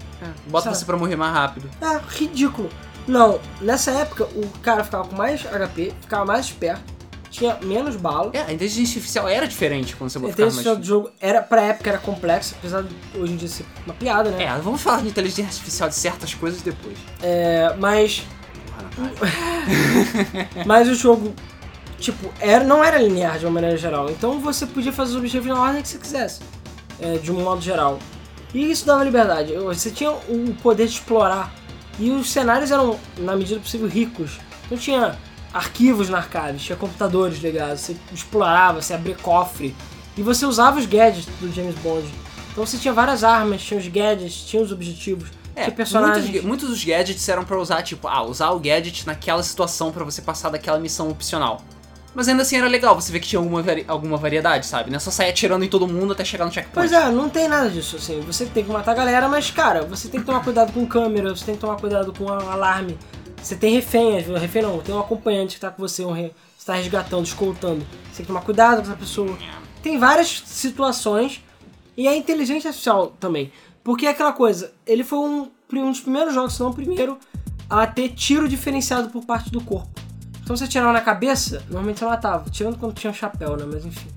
Bota 0.48 0.66
Sabe? 0.66 0.78
você 0.78 0.86
pra 0.86 0.98
morrer 0.98 1.16
mais 1.16 1.34
rápido. 1.34 1.70
É 1.80 2.02
ridículo. 2.10 2.70
Não, 3.08 3.40
nessa 3.62 3.92
época 3.92 4.26
o 4.36 4.48
cara 4.62 4.84
ficava 4.84 5.08
com 5.08 5.16
mais 5.16 5.42
HP, 5.42 5.94
ficava 6.02 6.26
mais 6.26 6.46
esperto, 6.46 6.84
tinha 7.30 7.58
menos 7.62 7.96
bala. 7.96 8.32
É, 8.34 8.42
a 8.42 8.54
inteligência 8.54 8.98
artificial 8.98 9.28
era 9.28 9.48
diferente 9.48 9.96
quando 9.96 10.10
você 10.10 10.18
A 10.18 10.22
botava 10.22 10.42
inteligência 10.42 10.72
mais... 10.72 10.80
do 10.80 10.86
jogo 10.86 11.12
era, 11.20 11.42
pra 11.42 11.62
época 11.62 11.90
era 11.90 12.00
complexa, 12.00 12.56
apesar 12.58 12.84
de 12.84 12.96
hoje 13.16 13.34
em 13.34 13.36
dia 13.38 13.48
ser 13.48 13.66
uma 13.86 13.94
piada, 13.94 14.32
né? 14.32 14.44
É, 14.44 14.58
vamos 14.60 14.82
falar 14.82 15.02
de 15.02 15.08
inteligência 15.08 15.46
artificial 15.46 15.90
de 15.90 15.96
certas 15.96 16.34
coisas 16.34 16.62
depois. 16.62 16.98
É, 17.22 17.74
mas. 17.78 18.24
Mas 20.66 20.90
o 20.90 20.96
jogo, 20.96 21.34
tipo, 21.98 22.32
era, 22.40 22.64
não 22.64 22.84
era 22.84 22.98
linear 22.98 23.38
de 23.38 23.46
uma 23.46 23.52
maneira 23.52 23.78
geral. 23.78 24.10
Então 24.10 24.40
você 24.40 24.66
podia 24.66 24.92
fazer 24.92 25.12
os 25.12 25.18
objetivos 25.18 25.48
na 25.48 25.62
ordem 25.62 25.82
que 25.82 25.88
você 25.88 25.98
quisesse, 25.98 26.42
é, 27.00 27.18
de 27.18 27.32
um 27.32 27.42
modo 27.42 27.62
geral. 27.62 28.00
E 28.54 28.72
isso 28.72 28.86
dava 28.86 29.04
liberdade. 29.04 29.54
Você 29.54 29.92
tinha 29.92 30.12
o 30.12 30.56
poder 30.62 30.88
de 30.88 30.94
explorar. 30.94 31.54
E 32.00 32.10
os 32.12 32.32
cenários 32.32 32.72
eram, 32.72 32.98
na 33.18 33.36
medida 33.36 33.60
do 33.60 33.62
possível, 33.64 33.88
ricos. 33.88 34.40
Então 34.66 34.78
tinha 34.78 35.18
arquivos 35.54 36.10
na 36.10 36.18
arcade, 36.18 36.60
tinha 36.60 36.76
computadores 36.78 37.40
ligados, 37.40 37.82
você 37.82 37.96
explorava, 38.14 38.82
você 38.82 38.94
abria 38.94 39.16
cofre. 39.16 39.76
E 40.18 40.22
você 40.24 40.46
usava 40.46 40.80
os 40.80 40.86
gadgets 40.86 41.26
do 41.40 41.52
James 41.54 41.76
Bond. 41.80 42.08
Então 42.52 42.66
você 42.66 42.78
tinha 42.78 42.94
várias 42.94 43.24
armas, 43.24 43.62
tinha 43.62 43.80
os 43.80 43.88
gadgets, 43.88 44.44
tinha 44.46 44.62
os 44.62 44.72
objetivos, 44.72 45.30
É, 45.56 45.64
tinha 45.64 45.76
personagens. 45.76 46.26
muitos, 46.26 46.44
muitos 46.46 46.70
dos 46.70 46.84
gadgets 46.84 47.28
eram 47.28 47.44
pra 47.44 47.60
usar, 47.60 47.82
tipo, 47.84 48.08
ah, 48.08 48.22
usar 48.24 48.50
o 48.52 48.60
gadget 48.60 49.06
naquela 49.08 49.42
situação 49.44 49.92
pra 49.92 50.04
você 50.04 50.22
passar 50.22 50.50
daquela 50.50 50.80
missão 50.80 51.10
opcional. 51.10 51.62
Mas 52.16 52.28
ainda 52.28 52.42
assim 52.42 52.58
era 52.58 52.68
legal 52.68 52.96
você 53.00 53.12
ver 53.12 53.20
que 53.20 53.28
tinha 53.28 53.40
alguma, 53.40 53.62
vari- 53.62 53.86
alguma 53.88 54.18
variedade, 54.18 54.66
sabe? 54.66 54.90
Não 54.90 54.98
é 54.98 55.00
só 55.00 55.12
sair 55.12 55.30
atirando 55.30 55.64
em 55.64 55.68
todo 55.70 55.88
mundo 55.88 56.14
até 56.14 56.26
chegar 56.26 56.46
no 56.46 56.52
checkpoint. 56.52 56.74
Pois 56.90 56.92
é, 56.92 57.10
não 57.12 57.30
tem 57.30 57.48
nada 57.48 57.70
disso, 57.70 57.98
assim. 57.98 58.20
Você 58.22 58.46
tem 58.48 58.64
que 58.66 58.72
matar 58.72 58.92
a 58.94 58.96
galera, 58.96 59.30
mas, 59.30 59.52
cara, 59.52 59.84
você 59.84 60.08
tem 60.10 60.20
que 60.20 60.26
tomar 60.26 60.44
cuidado 60.44 60.74
com 60.74 60.86
câmera, 60.88 61.36
você 61.36 61.46
tem 61.46 61.56
que 61.56 61.62
tomar 61.62 61.76
cuidado 61.78 62.12
com 62.12 62.28
alarme. 62.28 62.98
Você 63.42 63.56
tem 63.56 63.74
refém, 63.76 64.16
vezes- 64.22 64.42
refém 64.42 64.62
não, 64.64 64.80
tem 64.80 64.94
um 64.94 65.00
acompanhante 65.00 65.56
que 65.56 65.62
tá 65.62 65.70
com 65.72 65.82
você, 65.82 66.04
um 66.04 66.12
re... 66.12 66.34
você 66.58 66.66
tá 66.66 66.74
resgatando, 66.74 67.26
escoltando. 67.26 67.86
Você 68.06 68.18
tem 68.18 68.26
que 68.26 68.28
tomar 68.28 68.42
cuidado 68.42 68.78
com 68.78 68.88
essa 68.90 68.98
pessoa. 68.98 69.38
Tem 69.84 69.98
várias 69.98 70.44
situações 70.46 71.42
e 71.96 72.08
é 72.08 72.16
inteligência 72.16 72.70
artificial 72.70 73.14
também. 73.20 73.52
Porque 73.84 74.06
é 74.06 74.10
aquela 74.10 74.34
coisa, 74.34 74.74
ele 74.86 75.04
foi 75.04 75.20
um, 75.20 75.50
um 75.74 75.92
dos 75.92 76.02
primeiros 76.02 76.34
jogos, 76.34 76.54
se 76.54 76.60
não 76.60 76.70
o 76.72 76.74
primeiro, 76.74 77.18
a 77.70 77.86
ter 77.88 78.10
tiro 78.10 78.48
diferenciado 78.48 79.10
por 79.10 79.24
parte 79.26 79.50
do 79.52 79.62
corpo. 79.62 79.90
Então 80.50 80.58
você 80.58 80.68
tirava 80.68 80.92
na 80.92 81.02
cabeça, 81.02 81.62
normalmente 81.70 82.00
você 82.00 82.06
matava. 82.06 82.50
Tirando 82.50 82.76
quando 82.76 82.96
tinha 82.96 83.12
um 83.12 83.14
chapéu, 83.14 83.56
né? 83.56 83.66
Mas 83.72 83.86
enfim. 83.86 84.08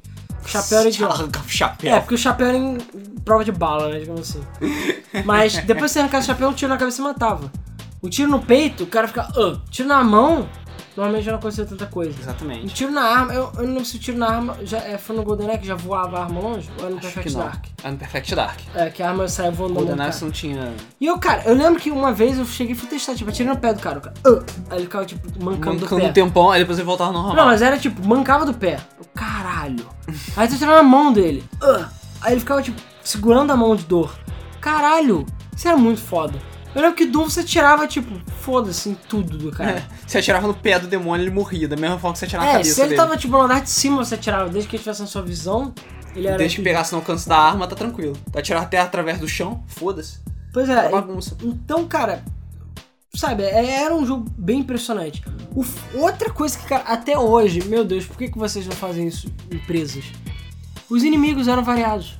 O 0.42 0.48
chapéu 0.48 0.78
era. 0.78 1.06
Arranca 1.06 1.40
o 1.40 1.46
chapéu. 1.46 1.94
É, 1.94 2.00
porque 2.00 2.14
o 2.14 2.18
chapéu 2.18 2.46
era 2.46 2.56
em 2.56 2.78
prova 3.22 3.44
de 3.44 3.52
bala, 3.52 3.90
né? 3.90 3.98
Digamos 4.00 4.22
assim. 4.22 4.42
Mas 5.26 5.58
depois 5.58 5.90
que 5.90 5.96
você 5.96 5.98
arrancava 5.98 6.22
o 6.24 6.26
chapéu, 6.26 6.48
um 6.48 6.54
tiro 6.54 6.70
na 6.70 6.78
cabeça 6.78 7.02
matava. 7.02 7.52
O 8.00 8.08
tiro 8.08 8.30
no 8.30 8.40
peito, 8.40 8.84
o 8.84 8.86
cara 8.86 9.06
fica. 9.08 9.28
"Ah". 9.36 9.58
tiro 9.70 9.86
na 9.86 10.02
mão, 10.02 10.48
normalmente 10.96 11.24
já 11.24 11.32
não 11.32 11.38
acontecia 11.38 11.64
tanta 11.64 11.86
coisa. 11.86 12.10
Um 12.16 12.20
Exatamente. 12.22 12.74
tiro 12.74 12.92
na 12.92 13.02
arma, 13.02 13.32
eu, 13.32 13.50
eu 13.56 13.62
não 13.62 13.68
lembro 13.74 13.84
se 13.84 13.96
o 13.96 13.98
tiro 13.98 14.18
na 14.18 14.28
arma 14.28 14.56
já, 14.62 14.78
é, 14.78 14.98
foi 14.98 15.16
no 15.16 15.22
GoldenEye 15.22 15.58
que 15.58 15.66
já 15.66 15.74
voava 15.74 16.18
a 16.18 16.22
arma 16.24 16.40
longe? 16.40 16.68
Ou 16.78 16.84
era 16.86 16.90
no 16.90 16.98
Acho 16.98 17.06
Perfect. 17.12 17.36
Dark? 17.36 17.64
Ah, 17.84 17.90
no 17.90 17.96
Perfect 17.96 18.34
Dark. 18.34 18.60
É, 18.74 18.90
que 18.90 19.02
a 19.02 19.08
arma 19.08 19.28
saia 19.28 19.50
voando 19.50 19.74
do 19.74 19.78
GoldenEye 19.80 19.98
cara. 19.98 20.12
você 20.12 20.24
não 20.24 20.32
tinha... 20.32 20.72
E 21.00 21.06
eu, 21.06 21.18
cara, 21.18 21.42
eu 21.46 21.54
lembro 21.54 21.80
que 21.80 21.90
uma 21.90 22.12
vez 22.12 22.38
eu 22.38 22.44
cheguei 22.44 22.74
e 22.74 22.76
fui 22.76 22.88
testar, 22.88 23.14
tipo, 23.14 23.30
atirei 23.30 23.52
no 23.52 23.58
pé 23.58 23.72
do 23.74 23.80
cara. 23.80 23.98
O 23.98 24.02
cara 24.02 24.14
"Ah". 24.24 24.42
Aí 24.70 24.78
ele 24.78 24.84
ficava, 24.84 25.04
tipo, 25.04 25.26
mancando, 25.42 25.76
do 25.78 25.82
Mancando 25.82 26.02
pé. 26.02 26.08
um 26.08 26.12
tempão, 26.12 26.50
aí 26.50 26.60
depois 26.60 26.78
ele 26.78 26.86
voltava 26.86 27.12
normal. 27.12 27.34
Não, 27.36 27.46
mas 27.46 27.62
era 27.62 27.78
tipo, 27.78 28.06
mancava 28.06 28.44
do 28.44 28.54
pé. 28.54 28.78
Caralho. 29.14 29.86
Aí 30.36 30.48
tu 30.48 30.56
tirava 30.58 30.76
na 30.78 30.82
mão 30.82 31.12
dele. 31.12 31.44
Ah. 31.62 31.88
Aí 32.20 32.32
ele 32.32 32.40
ficava, 32.40 32.62
tipo, 32.62 32.80
segurando 33.02 33.50
a 33.52 33.56
mão 33.56 33.74
de 33.76 33.84
dor. 33.84 34.14
Caralho. 34.60 35.26
Isso 35.56 35.68
era 35.68 35.76
muito 35.76 36.00
foda. 36.00 36.38
Eu 36.74 36.80
lembro 36.80 36.96
que 36.96 37.04
Doom 37.06 37.28
você 37.28 37.44
tirava, 37.44 37.86
tipo, 37.86 38.18
foda-se 38.40 38.88
em 38.88 38.94
tudo 38.94 39.36
do 39.36 39.50
cara. 39.50 39.70
É, 39.78 39.84
você 40.06 40.18
atirava 40.18 40.46
no 40.46 40.54
pé 40.54 40.78
do 40.78 40.86
demônio, 40.86 41.24
ele 41.24 41.30
morria, 41.30 41.68
da 41.68 41.76
mesma 41.76 41.98
forma 41.98 42.14
que 42.14 42.18
você 42.20 42.24
atirava 42.24 42.46
na 42.46 42.50
É, 42.52 42.54
cabeça 42.54 42.74
se 42.74 42.80
ele 42.80 42.88
dele. 42.90 43.00
tava, 43.00 43.16
tipo, 43.16 43.32
no 43.36 43.42
andar 43.42 43.60
de 43.60 43.68
cima 43.70 43.96
você 44.04 44.16
tirava, 44.16 44.48
desde 44.48 44.68
que 44.70 44.76
ele 44.76 44.80
estivesse 44.80 45.00
na 45.02 45.06
sua 45.06 45.22
visão, 45.22 45.74
ele 46.16 46.26
era. 46.28 46.38
Desde 46.38 46.56
que 46.56 46.62
pegasse 46.62 46.92
no 46.92 46.98
alcance 46.98 47.28
da 47.28 47.36
arma, 47.36 47.66
tá 47.66 47.76
tranquilo. 47.76 48.16
Tá 48.32 48.38
atirar 48.38 48.62
até 48.62 48.78
através 48.80 49.18
do 49.18 49.28
chão, 49.28 49.62
foda-se. 49.66 50.18
Pois 50.52 50.66
Tá 50.68 50.84
é, 50.84 50.88
bagunça. 50.90 51.36
Então, 51.42 51.86
cara, 51.86 52.24
sabe, 53.14 53.42
é- 53.42 53.82
era 53.84 53.94
um 53.94 54.06
jogo 54.06 54.30
bem 54.38 54.60
impressionante. 54.60 55.22
O 55.54 55.64
outra 55.98 56.30
coisa 56.30 56.56
que, 56.58 56.64
cara, 56.66 56.84
até 56.84 57.18
hoje, 57.18 57.62
meu 57.64 57.84
Deus, 57.84 58.06
por 58.06 58.16
que, 58.16 58.28
que 58.30 58.38
vocês 58.38 58.66
não 58.66 58.74
fazem 58.74 59.06
isso 59.08 59.30
em 59.50 59.56
empresas? 59.56 60.04
Os 60.88 61.02
inimigos 61.04 61.48
eram 61.48 61.62
variados. 61.62 62.18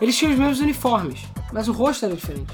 Eles 0.00 0.16
tinham 0.16 0.32
os 0.32 0.38
mesmos 0.38 0.60
uniformes, 0.60 1.20
mas 1.52 1.66
o 1.68 1.72
rosto 1.72 2.04
era 2.04 2.14
diferente. 2.14 2.52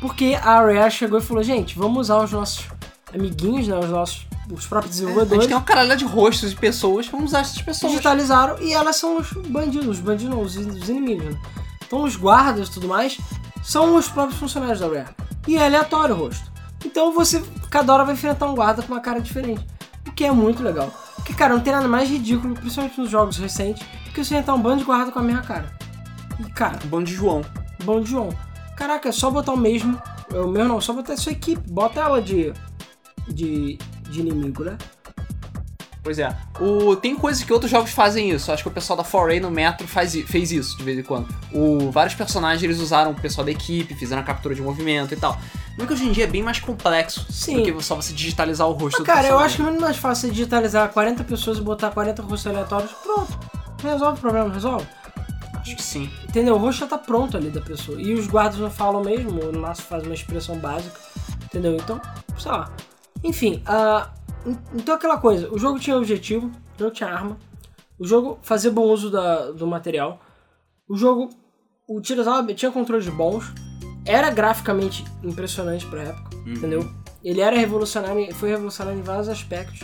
Porque 0.00 0.34
a 0.40 0.60
Rare 0.60 0.90
chegou 0.90 1.18
e 1.18 1.22
falou, 1.22 1.42
gente, 1.42 1.78
vamos 1.78 1.98
usar 1.98 2.22
os 2.22 2.32
nossos 2.32 2.66
amiguinhos, 3.12 3.66
né, 3.66 3.78
os 3.78 3.90
nossos, 3.90 4.26
os 4.50 4.66
próprios 4.66 4.94
A 4.94 4.98
gente 4.98 5.06
desenvolvedores, 5.06 5.46
tem 5.46 5.56
uma 5.56 5.62
caralhada 5.62 5.96
de 5.96 6.04
rostos 6.04 6.50
de 6.50 6.56
pessoas, 6.56 7.08
vamos 7.08 7.26
usar 7.26 7.40
essas 7.40 7.60
pessoas. 7.60 7.92
digitalizaram 7.92 8.60
e 8.60 8.72
elas 8.72 8.96
são 8.96 9.18
os 9.18 9.32
bandidos, 9.32 9.88
os 9.88 10.00
bandidos 10.00 10.34
não, 10.34 10.42
os, 10.42 10.56
os 10.56 10.88
inimigos, 10.88 11.24
né? 11.24 11.40
Então 11.86 12.04
os 12.04 12.16
guardas 12.16 12.68
e 12.68 12.70
tudo 12.70 12.86
mais 12.86 13.18
são 13.62 13.96
os 13.96 14.08
próprios 14.08 14.38
funcionários 14.38 14.80
da 14.80 14.86
Rare. 14.86 15.08
E 15.46 15.56
é 15.56 15.64
aleatório 15.64 16.14
o 16.14 16.18
rosto. 16.18 16.50
Então 16.84 17.12
você, 17.12 17.42
cada 17.70 17.92
hora 17.92 18.04
vai 18.04 18.14
enfrentar 18.14 18.46
um 18.46 18.54
guarda 18.54 18.82
com 18.82 18.92
uma 18.92 19.00
cara 19.00 19.20
diferente. 19.20 19.66
O 20.06 20.12
que 20.12 20.24
é 20.24 20.30
muito 20.30 20.62
legal. 20.62 20.92
Porque, 21.16 21.32
cara, 21.34 21.54
não 21.54 21.60
tem 21.60 21.72
nada 21.72 21.88
mais 21.88 22.08
ridículo, 22.08 22.54
principalmente 22.54 23.00
nos 23.00 23.10
jogos 23.10 23.36
recentes, 23.36 23.86
que 24.14 24.24
você 24.24 24.34
enfrentar 24.34 24.54
um 24.54 24.60
bando 24.60 24.78
de 24.78 24.84
guarda 24.84 25.10
com 25.10 25.18
a 25.18 25.22
mesma 25.22 25.42
cara. 25.42 25.76
E, 26.38 26.44
cara, 26.50 26.78
Bando 26.84 27.04
de 27.04 27.14
João. 27.14 27.42
bom 27.84 28.00
de 28.00 28.10
João. 28.10 28.30
Caraca, 28.78 29.08
é 29.08 29.12
só 29.12 29.28
botar 29.28 29.52
o 29.52 29.56
mesmo. 29.56 30.00
O 30.32 30.46
meu 30.46 30.64
não, 30.64 30.80
só 30.80 30.92
botar 30.92 31.14
a 31.14 31.16
sua 31.16 31.32
equipe. 31.32 31.68
Bota 31.68 31.98
ela 32.00 32.22
de. 32.22 32.52
de. 33.26 33.76
de 34.08 34.20
inimigo, 34.20 34.62
né? 34.62 34.78
Pois 36.00 36.16
é. 36.20 36.34
O, 36.60 36.94
tem 36.94 37.16
coisas 37.16 37.42
que 37.42 37.52
outros 37.52 37.70
jogos 37.70 37.90
fazem 37.90 38.30
isso. 38.30 38.52
Acho 38.52 38.62
que 38.62 38.68
o 38.68 38.72
pessoal 38.72 38.96
da 38.96 39.02
4A 39.02 39.40
no 39.40 39.50
Metro 39.50 39.86
faz, 39.86 40.14
fez 40.14 40.52
isso 40.52 40.78
de 40.78 40.84
vez 40.84 40.96
em 40.96 41.02
quando. 41.02 41.28
O, 41.52 41.90
vários 41.90 42.14
personagens 42.14 42.62
eles 42.62 42.78
usaram 42.78 43.10
o 43.10 43.14
pessoal 43.14 43.44
da 43.44 43.50
equipe, 43.50 43.94
fizeram 43.96 44.22
a 44.22 44.24
captura 44.24 44.54
de 44.54 44.62
movimento 44.62 45.12
e 45.12 45.16
tal. 45.16 45.36
Não 45.76 45.84
é 45.84 45.88
que 45.88 45.94
hoje 45.94 46.06
em 46.06 46.12
dia 46.12 46.24
é 46.24 46.26
bem 46.28 46.42
mais 46.42 46.60
complexo 46.60 47.26
Sim. 47.30 47.56
do 47.56 47.62
que 47.62 47.84
só 47.84 47.96
você 47.96 48.12
digitalizar 48.12 48.68
o 48.68 48.72
rosto 48.72 48.98
Mas, 48.98 48.98
do 49.00 49.04
cara, 49.04 49.18
eu 49.18 49.22
personagem. 49.22 49.46
acho 49.46 49.56
que 49.56 49.62
é 49.62 49.64
muito 49.64 49.80
mais 49.80 49.96
fácil 49.96 50.28
você 50.28 50.34
digitalizar 50.34 50.88
40 50.88 51.24
pessoas 51.24 51.58
e 51.58 51.60
botar 51.60 51.90
40 51.90 52.22
rostos 52.22 52.46
aleatórios. 52.46 52.92
Pronto. 53.02 53.38
Resolve 53.82 54.18
o 54.18 54.20
problema, 54.20 54.54
resolve. 54.54 54.86
Acho 55.68 55.76
que 55.76 55.82
sim. 55.82 56.10
Entendeu? 56.28 56.54
O 56.54 56.58
rosto 56.58 56.80
já 56.80 56.86
tá 56.86 56.98
pronto 56.98 57.36
ali 57.36 57.50
da 57.50 57.60
pessoa. 57.60 58.00
E 58.00 58.14
os 58.14 58.26
guardas 58.26 58.58
não 58.58 58.70
falam 58.70 59.02
mesmo, 59.02 59.40
o 59.42 59.58
Laço 59.60 59.82
faz 59.82 60.02
uma 60.04 60.14
expressão 60.14 60.56
básica. 60.58 60.98
Entendeu? 61.44 61.74
Então, 61.76 62.00
sei 62.38 62.50
lá. 62.50 62.70
Enfim, 63.24 63.62
en- 64.46 64.56
então 64.74 64.94
aquela 64.94 65.18
coisa, 65.18 65.52
o 65.52 65.58
jogo 65.58 65.78
tinha 65.78 65.96
objetivo, 65.96 66.46
o 66.46 66.78
jogo 66.78 66.90
tinha 66.92 67.08
arma, 67.10 67.36
o 67.98 68.06
jogo 68.06 68.38
fazia 68.42 68.70
bom 68.70 68.82
uso 68.84 69.10
da- 69.10 69.50
do 69.50 69.66
material. 69.66 70.20
O 70.88 70.96
jogo 70.96 71.28
utilizava, 71.88 72.52
tinha 72.54 72.70
controles 72.70 73.08
bons, 73.08 73.44
era 74.06 74.30
graficamente 74.30 75.04
impressionante 75.22 75.84
pra 75.86 76.02
época, 76.02 76.30
entendeu? 76.46 76.88
Ele 77.24 77.40
era 77.40 77.56
revolucionário, 77.56 78.32
foi 78.34 78.50
revolucionário 78.50 79.00
em 79.00 79.02
vários 79.02 79.28
aspectos. 79.28 79.80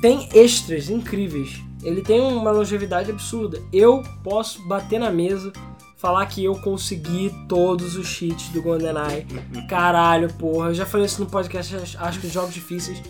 Tem 0.00 0.28
extras 0.34 0.90
incríveis. 0.90 1.60
Ele 1.82 2.00
tem 2.02 2.20
uma 2.20 2.50
longevidade 2.50 3.10
absurda. 3.10 3.60
Eu 3.72 4.02
posso 4.22 4.66
bater 4.68 4.98
na 5.00 5.10
mesa, 5.10 5.52
falar 5.96 6.24
que 6.26 6.44
eu 6.44 6.54
consegui 6.56 7.32
todos 7.48 7.96
os 7.96 8.06
cheats 8.06 8.48
do 8.50 8.62
GoldenEye. 8.62 9.26
Caralho, 9.68 10.32
porra. 10.34 10.68
Eu 10.68 10.74
já 10.74 10.86
falei 10.86 11.06
isso 11.06 11.20
no 11.22 11.28
podcast, 11.28 11.74
acho- 11.98 12.20
que 12.20 12.26
os 12.26 12.32
jogos 12.32 12.54
difíceis. 12.54 13.02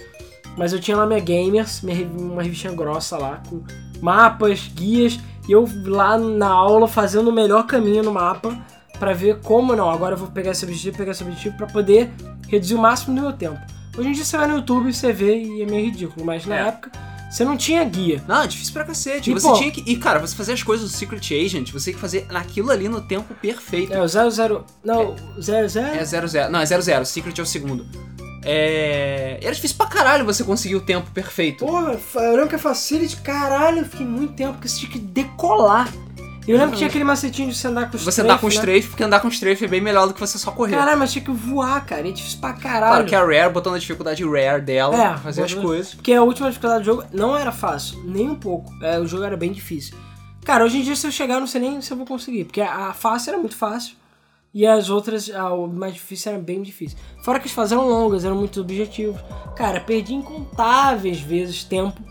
Mas 0.56 0.72
eu 0.72 0.80
tinha 0.80 0.96
lá 0.96 1.06
minha 1.06 1.20
Gamers, 1.20 1.80
minha, 1.82 2.06
uma 2.06 2.42
revistinha 2.42 2.74
grossa 2.74 3.16
lá, 3.16 3.42
com 3.48 3.62
mapas, 4.02 4.68
guias, 4.74 5.18
e 5.48 5.52
eu 5.52 5.66
lá 5.86 6.18
na 6.18 6.48
aula 6.48 6.86
fazendo 6.86 7.28
o 7.28 7.32
melhor 7.32 7.66
caminho 7.66 8.02
no 8.02 8.12
mapa 8.12 8.58
pra 8.98 9.14
ver 9.14 9.40
como 9.40 9.74
não. 9.74 9.88
Agora 9.90 10.14
eu 10.14 10.18
vou 10.18 10.28
pegar 10.28 10.50
esse 10.50 10.64
objetivo, 10.64 10.96
pegar 10.98 11.12
esse 11.12 11.22
objetivo 11.22 11.56
pra 11.56 11.66
poder 11.66 12.10
reduzir 12.48 12.74
o 12.74 12.78
máximo 12.78 13.14
do 13.16 13.22
meu 13.22 13.32
tempo. 13.32 13.58
Hoje 13.96 14.08
em 14.10 14.12
dia 14.12 14.24
você 14.24 14.36
vai 14.36 14.46
no 14.46 14.56
YouTube 14.56 14.88
e 14.90 14.92
você 14.94 15.12
vê 15.12 15.42
e 15.42 15.62
é 15.62 15.66
meio 15.66 15.86
ridículo, 15.86 16.24
mas 16.24 16.44
na 16.46 16.56
É. 16.56 16.68
época 16.68 16.92
você 17.32 17.44
não 17.44 17.56
tinha 17.56 17.82
guia. 17.84 18.22
Não, 18.28 18.42
é 18.42 18.46
difícil 18.46 18.72
pra 18.72 18.84
cacete. 18.84 19.30
E, 19.30 19.34
você 19.34 19.48
pô- 19.48 19.54
tinha 19.54 19.70
que. 19.70 19.82
E, 19.86 19.96
cara, 19.96 20.18
você 20.18 20.36
fazer 20.36 20.52
as 20.52 20.62
coisas 20.62 20.90
do 20.90 20.96
Secret 20.96 21.20
Agent, 21.44 21.70
você 21.72 21.84
tinha 21.90 21.94
que 21.94 22.00
fazer 22.00 22.26
naquilo 22.30 22.70
ali 22.70 22.88
no 22.88 23.00
tempo 23.00 23.32
perfeito. 23.34 23.92
É 23.92 24.00
o 24.02 24.06
00. 24.06 24.64
Não, 24.84 25.16
00? 25.40 25.64
É 25.96 26.04
00. 26.04 26.50
Não, 26.50 26.60
é 26.60 26.66
00. 26.66 27.04
Secret 27.06 27.38
é 27.38 27.42
o 27.42 27.46
segundo. 27.46 27.86
É. 28.44 29.38
Era 29.40 29.54
difícil 29.54 29.76
pra 29.76 29.86
caralho 29.86 30.24
você 30.24 30.42
conseguir 30.44 30.76
o 30.76 30.80
tempo 30.80 31.10
perfeito. 31.12 31.64
Porra, 31.64 31.98
eu 32.16 32.32
lembro 32.32 32.48
que 32.48 32.56
a 32.56 32.58
Facility, 32.58 33.16
caralho, 33.18 33.78
eu 33.78 33.84
fiquei 33.84 34.04
muito 34.06 34.34
tempo 34.34 34.54
porque 34.54 34.68
você 34.68 34.80
tinha 34.80 34.92
que 34.92 34.98
decolar. 34.98 35.88
E 36.47 36.51
eu 36.51 36.57
lembro 36.57 36.72
que 36.72 36.78
tinha 36.78 36.88
aquele 36.88 37.05
macetinho 37.05 37.49
de 37.51 37.57
você 37.57 37.68
andar 37.68 37.88
com 37.90 37.97
os 37.97 38.03
Você 38.03 38.20
andar 38.20 38.38
com 38.40 38.49
strafe, 38.49 38.88
porque 38.88 39.03
andar 39.05 39.20
com 39.20 39.28
strafe 39.28 39.64
é 39.64 39.68
bem 39.68 39.80
melhor 39.80 40.09
do 40.09 40.14
que 40.14 40.18
você 40.20 40.38
só 40.38 40.51
correr. 40.51 40.76
Caralho, 40.76 40.99
mas 40.99 41.12
tinha 41.12 41.24
que 41.24 41.30
voar, 41.30 41.84
cara. 41.86 42.09
É 42.09 42.11
difícil 42.11 42.40
pra 42.40 42.53
caralho. 42.53 42.93
Claro 42.93 43.05
que 43.07 43.14
a 43.14 43.24
Rare, 43.24 43.53
botando 43.53 43.74
a 43.76 43.78
dificuldade 43.78 44.24
Rare 44.24 44.61
dela, 44.61 44.97
É, 44.97 45.09
pra 45.11 45.18
fazer 45.18 45.45
as 45.45 45.55
coisas. 45.55 45.95
Porque 45.95 46.12
a 46.12 46.22
última 46.22 46.49
dificuldade 46.49 46.82
do 46.82 46.86
jogo 46.86 47.05
não 47.12 47.36
era 47.36 47.53
fácil, 47.53 48.03
nem 48.05 48.28
um 48.28 48.34
pouco. 48.34 48.72
É, 48.82 48.99
o 48.99 49.07
jogo 49.07 49.22
era 49.22 49.36
bem 49.36 49.53
difícil. 49.53 49.97
Cara, 50.45 50.64
hoje 50.64 50.78
em 50.78 50.82
dia 50.82 50.97
se 50.97 51.07
eu 51.07 51.12
chegar, 51.12 51.34
eu 51.34 51.40
não 51.40 51.47
sei 51.47 51.61
nem 51.61 51.80
se 51.80 51.93
eu 51.93 51.97
vou 51.97 52.05
conseguir. 52.07 52.45
Porque 52.45 52.61
a 52.61 52.93
fácil 52.93 53.30
era 53.30 53.38
muito 53.38 53.55
fácil. 53.57 53.95
E 54.53 54.66
as 54.66 54.90
outras, 54.90 55.30
a, 55.30 55.49
mais 55.68 55.95
difícil 55.95 56.32
era 56.32 56.40
bem 56.43 56.61
difícil. 56.61 56.99
Fora 57.24 57.38
que 57.38 57.47
as 57.47 57.53
fases 57.53 57.72
eram 57.72 57.88
longas, 57.88 58.24
eram 58.24 58.36
muito 58.36 58.61
objetivos. 58.61 59.20
Cara, 59.57 59.80
perdi 59.80 60.12
incontáveis 60.14 61.20
vezes 61.20 61.62
tempo 61.64 62.03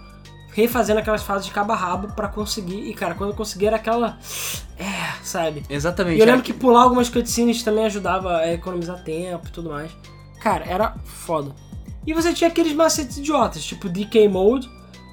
refazendo 0.51 0.99
aquelas 0.99 1.23
fases 1.23 1.45
de 1.45 1.51
cabo 1.51 1.73
a 1.73 1.75
rabo 1.75 2.13
pra 2.13 2.27
conseguir. 2.27 2.89
E, 2.89 2.93
cara, 2.93 3.15
quando 3.15 3.31
eu 3.31 3.35
consegui 3.35 3.67
era 3.67 3.77
aquela. 3.77 4.17
É, 4.77 5.13
sabe? 5.23 5.63
Exatamente. 5.69 6.17
E 6.17 6.19
eu 6.19 6.23
era 6.23 6.31
lembro 6.31 6.45
que 6.45 6.53
pular 6.53 6.83
algumas 6.83 7.09
cutscenes 7.09 7.63
também 7.63 7.85
ajudava 7.85 8.37
a 8.37 8.53
economizar 8.53 9.03
tempo 9.03 9.47
e 9.47 9.51
tudo 9.51 9.69
mais. 9.69 9.91
Cara, 10.39 10.65
era 10.65 10.95
foda. 11.05 11.51
E 12.05 12.13
você 12.13 12.33
tinha 12.33 12.49
aqueles 12.49 12.73
macetes 12.73 13.17
idiotas, 13.17 13.63
tipo 13.63 13.87
DK 13.87 14.27
Mode, 14.27 14.69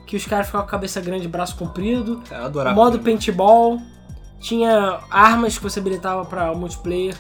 que 0.07 0.16
os 0.16 0.24
caras 0.24 0.47
ficavam 0.47 0.66
com 0.66 0.70
a 0.70 0.72
cabeça 0.72 1.01
grande, 1.01 1.28
braço 1.28 1.57
comprido. 1.57 2.22
Eu 2.30 2.45
adorava. 2.45 2.74
modo 2.74 2.99
paintball. 2.99 3.80
Tinha 4.41 5.01
armas 5.11 5.59
que 5.59 5.62
você 5.62 5.80
habilitava 5.80 6.24
pra 6.24 6.55
multiplayer. 6.55 7.16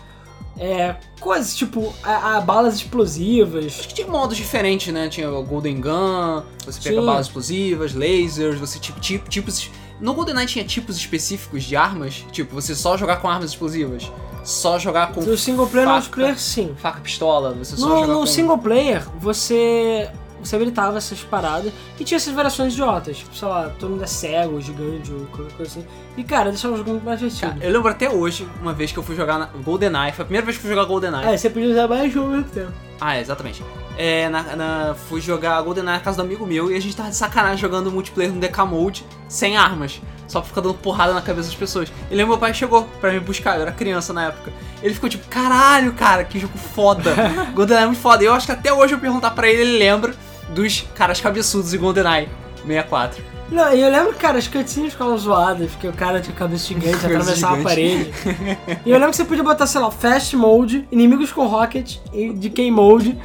É, 0.58 0.96
coisas 1.20 1.54
tipo 1.54 1.94
a, 2.02 2.36
a 2.36 2.40
balas 2.40 2.74
explosivas. 2.74 3.66
Acho 3.78 3.88
que 3.88 3.94
tinha 3.94 4.06
modos 4.08 4.36
diferentes, 4.36 4.92
né? 4.92 5.08
Tinha 5.08 5.30
o 5.30 5.42
Golden 5.42 5.80
Gun, 5.80 6.42
você 6.64 6.80
pega 6.80 7.00
balas 7.02 7.26
explosivas, 7.26 7.94
lasers, 7.94 8.58
você 8.58 8.78
tipo, 8.78 8.98
tipo 9.00 9.28
tipos. 9.28 9.70
No 10.00 10.14
GoldenEye 10.14 10.46
tinha 10.46 10.64
tipos 10.64 10.96
específicos 10.96 11.64
de 11.64 11.74
armas, 11.74 12.24
tipo, 12.30 12.54
você 12.54 12.74
só 12.74 12.96
jogar 12.96 13.16
com 13.16 13.28
armas 13.28 13.50
explosivas, 13.50 14.10
só 14.44 14.78
jogar 14.78 15.12
com 15.12 15.20
No 15.22 15.36
single 15.36 15.66
player, 15.66 15.88
no 15.88 15.94
faca, 15.94 16.06
multiplayer, 16.06 16.38
sim. 16.38 16.74
faca 16.76 17.00
pistola, 17.00 17.52
você 17.52 17.76
só 17.76 17.88
No, 17.88 17.94
jogar 18.00 18.06
no 18.06 18.20
com 18.20 18.26
single 18.26 18.58
player, 18.58 19.04
você, 19.18 20.08
você 20.42 20.56
habilitava 20.56 20.96
essas 20.98 21.20
paradas 21.20 21.72
e 21.98 22.04
tinha 22.04 22.16
essas 22.16 22.32
variações 22.34 22.72
idiotas. 22.72 23.18
Tipo, 23.18 23.34
sei 23.34 23.48
lá, 23.48 23.70
todo 23.78 23.90
mundo 23.90 24.04
é 24.04 24.06
cego, 24.06 24.60
gigante 24.60 25.12
ou 25.12 25.26
qualquer 25.26 25.56
coisa 25.56 25.70
assim. 25.72 25.86
E, 26.16 26.24
cara, 26.24 26.50
deixava 26.50 26.74
o 26.74 26.76
jogo 26.76 26.90
muito 26.90 27.04
mais 27.04 27.18
divertido. 27.18 27.52
Cara, 27.52 27.64
eu 27.64 27.72
lembro 27.72 27.90
até 27.90 28.10
hoje, 28.10 28.46
uma 28.60 28.72
vez 28.72 28.92
que 28.92 28.98
eu 28.98 29.02
fui 29.02 29.14
jogar 29.16 29.38
na 29.38 29.46
GoldenEye, 29.46 30.12
foi 30.12 30.22
a 30.22 30.26
primeira 30.26 30.44
vez 30.44 30.56
que 30.56 30.64
eu 30.64 30.68
fui 30.68 30.74
jogar 30.76 30.86
GoldenEye. 30.88 31.26
É, 31.34 31.36
você 31.36 31.50
podia 31.50 31.70
usar 31.70 31.88
mais 31.88 32.12
jogo 32.12 32.26
ao 32.26 32.32
mesmo 32.36 32.50
tempo. 32.50 32.72
Ah, 33.00 33.16
é, 33.16 33.20
exatamente. 33.20 33.62
É, 33.96 34.28
na, 34.28 34.42
na- 34.56 34.94
fui 35.08 35.20
jogar 35.20 35.60
GoldenEye 35.62 35.96
na 35.96 36.00
casa 36.00 36.16
do 36.18 36.22
amigo 36.22 36.44
meu 36.46 36.70
e 36.70 36.76
a 36.76 36.80
gente 36.80 36.96
tava 36.96 37.08
de 37.10 37.16
sacanagem 37.16 37.58
jogando 37.58 37.90
multiplayer 37.90 38.32
no 38.32 38.40
DK 38.40 38.58
Mode 38.66 39.04
sem 39.28 39.56
armas. 39.56 40.00
Só 40.26 40.40
pra 40.40 40.48
ficar 40.48 40.60
dando 40.60 40.74
porrada 40.74 41.14
na 41.14 41.22
cabeça 41.22 41.48
das 41.48 41.56
pessoas. 41.56 41.90
E 42.10 42.14
lembro 42.14 42.32
meu 42.32 42.38
pai 42.38 42.52
chegou 42.52 42.84
pra 43.00 43.10
me 43.10 43.18
buscar, 43.18 43.56
eu 43.56 43.62
era 43.62 43.72
criança 43.72 44.12
na 44.12 44.26
época. 44.26 44.52
Ele 44.82 44.92
ficou 44.92 45.08
tipo, 45.08 45.26
caralho, 45.28 45.94
cara, 45.94 46.22
que 46.22 46.38
jogo 46.38 46.58
foda. 46.58 47.14
GoldenEye 47.54 47.84
é 47.84 47.86
muito 47.86 48.00
foda. 48.00 48.22
E 48.22 48.26
eu 48.26 48.34
acho 48.34 48.44
que 48.44 48.52
até 48.52 48.70
hoje 48.72 48.92
eu 48.94 48.98
perguntar 48.98 49.30
pra 49.30 49.48
ele, 49.48 49.62
ele 49.62 49.78
lembra 49.78 50.14
dos 50.50 50.86
caras 50.94 51.20
cabeçudos 51.20 51.70
de 51.70 51.78
GoldenEye 51.78 52.28
64. 52.66 53.22
Não, 53.50 53.72
e 53.72 53.80
eu 53.80 53.90
lembro, 53.90 54.14
cara, 54.14 54.38
as 54.38 54.46
cutscenes 54.46 54.92
ficavam 54.92 55.16
zoadas, 55.16 55.70
porque 55.70 55.88
o 55.88 55.92
cara 55.92 56.20
tinha 56.20 56.36
cabeça 56.36 56.66
gigante, 56.68 57.06
atravessava 57.06 57.60
a 57.60 57.62
parede. 57.62 58.12
e 58.84 58.90
eu 58.90 58.98
lembro 58.98 59.10
que 59.10 59.16
você 59.16 59.24
podia 59.24 59.42
botar, 59.42 59.66
sei 59.66 59.80
lá, 59.80 59.90
Fast 59.90 60.36
Mode, 60.36 60.86
inimigos 60.92 61.32
com 61.32 61.46
Rocket 61.46 61.96
e 62.12 62.32
Decay 62.32 62.70
Mode. 62.70 63.18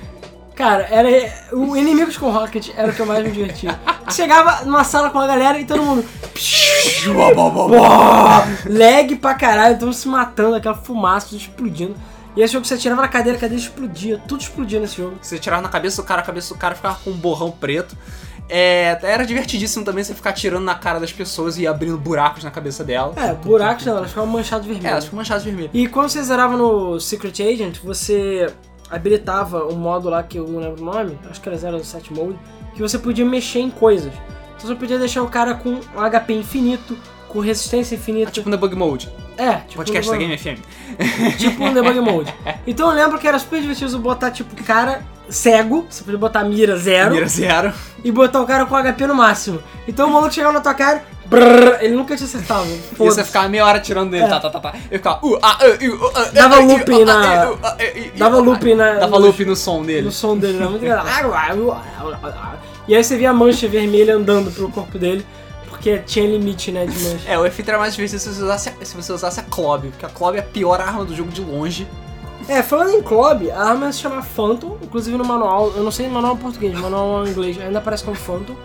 Cara, 0.55 0.87
era. 0.89 1.09
O 1.51 1.75
inimigos 1.75 2.15
com 2.15 2.29
Rocket 2.29 2.69
era 2.77 2.91
o 2.91 2.95
que 2.95 3.01
eu 3.01 3.05
mais 3.07 3.23
me 3.23 3.31
divertia. 3.31 3.77
Chegava 4.11 4.63
numa 4.65 4.83
sala 4.83 5.09
com 5.09 5.17
a 5.17 5.25
galera 5.25 5.59
e 5.59 5.65
todo 5.65 5.81
mundo. 5.81 6.05
Lag 8.69 9.15
pra 9.15 9.33
caralho, 9.33 9.75
todo 9.75 9.85
mundo 9.85 9.95
se 9.95 10.07
matando, 10.07 10.55
aquela 10.55 10.75
fumaça, 10.75 11.35
explodindo. 11.35 11.95
E 12.35 12.41
esse 12.41 12.53
jogo 12.53 12.65
você 12.65 12.73
atirava 12.73 13.01
na 13.01 13.07
cadeira, 13.07 13.37
a 13.37 13.41
cadeira 13.41 13.61
explodia, 13.61 14.21
tudo 14.27 14.41
explodia 14.41 14.79
nesse 14.79 14.97
jogo. 14.97 15.17
Você 15.21 15.37
tirava 15.37 15.61
na 15.61 15.69
cabeça 15.69 16.01
do 16.01 16.05
cara, 16.05 16.21
a 16.21 16.25
cabeça 16.25 16.53
do 16.53 16.59
cara 16.59 16.75
ficava 16.75 16.97
com 17.03 17.11
um 17.11 17.17
borrão 17.17 17.51
preto. 17.51 17.95
É, 18.49 18.99
era 19.03 19.25
divertidíssimo 19.25 19.85
também 19.85 20.03
você 20.03 20.13
ficar 20.13 20.33
tirando 20.33 20.63
na 20.63 20.75
cara 20.75 20.99
das 20.99 21.11
pessoas 21.11 21.57
e 21.57 21.65
abrindo 21.65 21.97
buracos 21.97 22.43
na 22.43 22.51
cabeça 22.51 22.83
dela. 22.83 23.13
É, 23.15 23.33
buracos 23.33 23.85
não, 23.85 23.97
elas 23.97 24.09
ficavam 24.09 24.29
manchadas 24.29 24.65
de 24.65 24.85
É, 24.85 24.89
elas 24.89 25.05
ficam 25.05 25.17
manchadas 25.17 25.43
de 25.43 25.49
vermelho. 25.49 25.71
E 25.73 25.87
quando 25.87 26.09
você 26.09 26.21
zerava 26.21 26.57
no 26.57 26.99
Secret 26.99 27.41
Agent, 27.41 27.79
você 27.83 28.47
habilitava 28.89 29.65
um 29.65 29.75
modo 29.75 30.09
lá 30.09 30.21
que 30.23 30.37
eu 30.37 30.47
não 30.47 30.59
lembro 30.59 30.81
o 30.81 30.85
nome, 30.85 31.17
acho 31.29 31.39
que 31.41 31.49
era 31.49 31.57
07 31.57 32.13
Mode, 32.13 32.37
que 32.75 32.81
você 32.81 32.99
podia 32.99 33.25
mexer 33.25 33.59
em 33.59 33.69
coisas. 33.69 34.13
Então 34.55 34.67
você 34.67 34.75
podia 34.75 34.99
deixar 34.99 35.23
o 35.23 35.29
cara 35.29 35.55
com 35.55 35.69
um 35.69 36.09
HP 36.09 36.33
infinito, 36.33 36.97
com 37.33 37.39
resistência 37.39 37.95
infinita. 37.95 38.31
Tipo 38.31 38.49
no 38.49 38.57
Bug 38.57 38.75
Mode. 38.75 39.09
é, 39.37 39.53
tipo 39.67 39.77
Podcast 39.77 40.09
da 40.09 40.17
debug- 40.17 40.37
Game 40.43 40.57
FM. 40.57 40.61
Tipo 41.39 41.65
no 41.65 41.73
debug 41.73 41.99
mode. 42.01 42.31
Então 42.67 42.87
eu 42.89 42.95
lembro 42.95 43.17
que 43.17 43.27
era 43.27 43.39
super 43.39 43.59
divertido 43.59 43.97
botar 43.97 44.29
tipo 44.29 44.55
cara 44.63 45.01
cego, 45.27 45.87
você 45.89 46.03
podia 46.03 46.19
botar 46.19 46.43
mira 46.43 46.77
zero 46.77 47.15
Mira 47.15 47.27
zero. 47.27 47.73
e 48.03 48.11
botar 48.11 48.39
o 48.41 48.45
cara 48.45 48.65
com 48.67 48.75
HP 48.75 49.07
no 49.07 49.15
máximo. 49.15 49.59
Então 49.87 50.07
o 50.07 50.13
maluco 50.13 50.31
chegava 50.31 50.53
na 50.53 50.61
tua 50.61 50.75
cara, 50.75 51.03
brrr, 51.25 51.77
ele 51.81 51.95
nunca 51.95 52.15
te 52.15 52.23
acertava. 52.23 52.67
E 52.93 52.95
você 52.97 53.23
ficava 53.23 53.49
meia 53.49 53.65
hora 53.65 53.79
tirando 53.79 54.11
dele. 54.11 54.25
É. 54.25 54.27
Tá, 54.27 54.39
tá, 54.39 54.49
tá, 54.51 54.59
tá. 54.59 54.73
Eu 54.91 54.99
ficava. 54.99 55.25
Uh, 55.25 55.39
ah, 55.41 55.57
uh, 55.63 55.85
uh, 55.89 56.05
uh, 56.05 56.31
Dava 56.31 56.59
looping 56.59 57.03
na- 57.05 57.53
Dava 58.15 58.37
looping 58.37 58.75
na. 58.75 58.93
Dava 58.99 59.19
no- 59.19 59.25
loop 59.25 59.43
no 59.45 59.55
som 59.55 59.81
dele. 59.81 60.03
no 60.03 60.11
som 60.11 60.37
dele, 60.37 60.57
era 60.57 60.69
muito 60.69 60.85
engraçado. 60.85 61.33
E 62.87 62.93
aí 62.95 63.01
você 63.03 63.15
via 63.17 63.29
a 63.29 63.33
mancha 63.33 63.65
vermelha 63.67 64.13
andando 64.15 64.51
pelo 64.51 64.69
corpo 64.69 64.99
dele, 64.99 65.25
porque 65.83 65.99
tinha 65.99 66.25
limite, 66.25 66.71
né, 66.71 66.85
de 66.85 66.97
mancha. 67.03 67.29
É, 67.29 67.37
o 67.37 67.45
efeito 67.45 67.67
era 67.67 67.77
mais 67.77 67.93
difícil 67.93 68.17
se 68.17 68.33
você 68.33 68.41
usasse 68.41 68.69
a, 68.69 68.85
se 68.85 68.95
você 68.95 69.11
usasse 69.11 69.39
a 69.41 69.43
Clob, 69.43 69.89
porque 69.89 70.05
a 70.05 70.09
Clob 70.09 70.37
é 70.37 70.39
a 70.39 70.43
pior 70.43 70.79
arma 70.79 71.03
do 71.03 71.13
jogo 71.13 71.29
de 71.29 71.41
longe. 71.41 71.85
É, 72.47 72.61
falando 72.61 72.91
em 72.91 73.01
Club, 73.01 73.49
a 73.53 73.69
arma 73.69 73.91
se 73.91 73.99
chama 73.99 74.21
Phantom, 74.21 74.77
inclusive 74.81 75.17
no 75.17 75.25
manual, 75.25 75.71
eu 75.75 75.83
não 75.83 75.91
sei 75.91 76.07
no 76.07 76.13
manual 76.13 76.35
em 76.35 76.37
português, 76.37 76.73
no 76.73 76.81
manual 76.81 77.25
em 77.25 77.29
inglês 77.29 77.59
ainda 77.59 77.79
aparece 77.79 78.03
como 78.03 78.15
Phantom. 78.15 78.55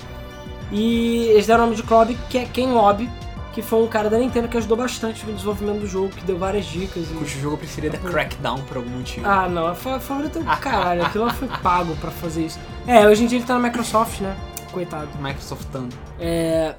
E 0.70 1.26
eles 1.28 1.46
deram 1.46 1.64
o 1.64 1.66
nome 1.66 1.76
de 1.76 1.82
Club, 1.82 2.16
que 2.28 2.38
é 2.38 2.44
Ken 2.44 2.68
Lobby, 2.72 3.10
que 3.52 3.62
foi 3.62 3.82
um 3.82 3.86
cara 3.88 4.10
da 4.10 4.18
Nintendo 4.18 4.46
que 4.48 4.56
ajudou 4.56 4.76
bastante 4.76 5.24
no 5.26 5.32
desenvolvimento 5.32 5.80
do 5.80 5.86
jogo, 5.86 6.08
que 6.10 6.24
deu 6.24 6.38
várias 6.38 6.66
dicas. 6.66 7.04
E... 7.10 7.14
Cujo 7.14 7.40
jogo 7.40 7.56
preferido 7.56 7.96
é 7.96 7.98
Crackdown 7.98 8.58
por 8.62 8.76
algum 8.76 8.90
motivo. 8.90 9.26
Ah, 9.28 9.48
não, 9.48 9.66
a 9.68 9.74
fa- 9.74 9.98
favorito 9.98 10.38
é 10.38 10.42
o 10.42 10.56
caralho, 10.58 11.04
aquilo 11.04 11.24
lá 11.24 11.32
foi 11.32 11.48
pago 11.62 11.96
pra 11.96 12.10
fazer 12.10 12.46
isso. 12.46 12.58
É, 12.86 13.06
hoje 13.08 13.24
em 13.24 13.26
dia 13.26 13.38
ele 13.38 13.46
tá 13.46 13.54
na 13.54 13.60
Microsoft, 13.60 14.20
né? 14.20 14.36
Coitado. 14.72 15.08
Microsoftando. 15.20 15.96
É... 16.20 16.74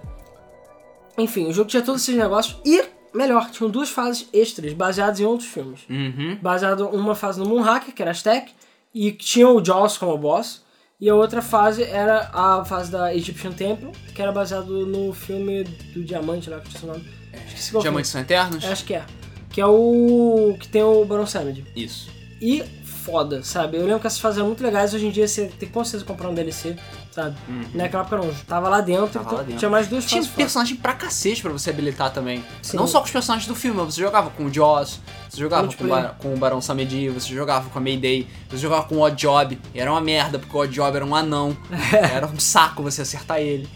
Enfim, 1.20 1.48
o 1.48 1.54
jogo 1.54 1.70
tinha 1.70 1.82
todos 1.82 2.02
esses 2.02 2.16
negócios 2.16 2.58
e, 2.66 2.84
melhor, 3.14 3.50
tinham 3.52 3.70
duas 3.70 3.90
fases 3.90 4.28
extras 4.34 4.74
baseadas 4.74 5.20
em 5.20 5.26
outros 5.26 5.50
filmes. 5.50 5.82
Uhum. 5.90 6.38
Baseado 6.42 6.88
uma 6.90 7.16
fase 7.16 7.40
no 7.40 7.46
Moonhacker, 7.46 7.94
que 7.94 8.02
era 8.02 8.12
Aztec, 8.12 8.52
e 8.94 9.12
tinha 9.12 9.48
o 9.48 9.64
Jaws 9.64 9.98
como 9.98 10.18
boss. 10.18 10.64
E 11.00 11.10
a 11.10 11.16
outra 11.16 11.42
fase 11.42 11.84
era 11.84 12.30
a 12.34 12.66
fase 12.66 12.92
da 12.92 13.16
Egyptian 13.16 13.54
Temple, 13.54 13.92
que 14.14 14.22
era 14.22 14.34
baseado 14.34 14.86
no 14.86 15.14
filme 15.14 15.64
do 15.64 16.04
Diamante 16.04 16.50
lá, 16.50 16.60
que 16.60 16.70
tinha 16.70 16.92
nome. 16.92 17.08
Esqueci 17.48 17.72
qual 17.72 17.82
Diamantes 17.82 18.12
são 18.12 18.20
eternos? 18.20 18.58
filme. 18.58 18.74
Acho 18.74 18.86
que 18.86 18.94
é. 18.94 19.06
Que 19.50 19.62
é 19.62 19.66
o 19.66 20.58
que 20.60 20.68
tem 20.68 20.84
o 20.84 21.06
Baron 21.06 21.26
Samedi. 21.26 21.66
Isso. 21.76 22.10
e 22.42 22.64
foda, 22.84 23.44
sabe? 23.44 23.78
Eu 23.78 23.86
lembro 23.86 24.00
que 24.00 24.08
essas 24.08 24.20
fases 24.20 24.38
eram 24.38 24.48
muito 24.48 24.64
legais, 24.64 24.94
hoje 24.94 25.08
em 25.08 25.12
dia 25.12 25.28
você 25.28 25.48
tem 25.48 25.68
com 25.70 25.84
certeza 25.84 26.06
comprar 26.06 26.30
um 26.30 26.34
DLC, 26.34 26.76
sabe? 27.24 27.36
Naquela 27.74 28.04
época 28.04 28.18
não, 28.18 28.34
tava 28.48 28.70
lá 28.70 28.82
dentro, 28.82 29.04
Uhum. 29.04 29.10
Tava 29.10 29.26
então 29.26 29.38
lá 29.38 29.44
dentro. 29.44 29.60
tinha 29.60 29.70
mais 29.70 29.88
duas 29.88 30.06
Tinha 30.06 30.24
personagem 30.24 30.76
pra 30.78 30.94
cacete 30.94 31.42
pra 31.42 31.52
você 31.52 31.70
habilitar 31.70 32.12
também. 32.12 32.44
Sim. 32.62 32.78
Não 32.78 32.88
só 32.88 33.00
com 33.00 33.06
os 33.06 33.12
personagens 33.12 33.48
do 33.48 33.56
filme, 33.56 33.80
você 33.84 34.02
jogava 34.02 34.30
com 34.30 34.46
o 34.46 34.54
Joss, 34.54 35.00
você 35.30 35.40
jogava 35.40 35.68
com. 35.74 35.88
Bar- 35.88 36.16
com 36.20 36.34
o 36.34 36.38
Barão 36.38 36.62
Samedi, 36.62 37.10
você 37.10 37.34
jogava 37.34 37.70
com 37.70 37.78
a 37.78 37.82
Mayday, 37.82 38.28
você 38.50 38.58
jogava 38.58 38.84
com 38.84 38.96
o 38.96 39.02
Odd 39.02 39.16
Job. 39.16 39.60
E 39.74 39.80
era 39.80 39.92
uma 39.92 40.02
merda, 40.02 40.40
porque 40.40 40.56
o 40.56 40.60
Odd 40.60 40.74
Job 40.74 40.96
era 40.96 41.06
um 41.06 41.16
anão. 41.16 41.56
era 42.14 42.26
um 42.28 42.40
saco 42.40 42.82
você 42.84 43.02
acertar 43.02 43.40
ele. 43.40 43.68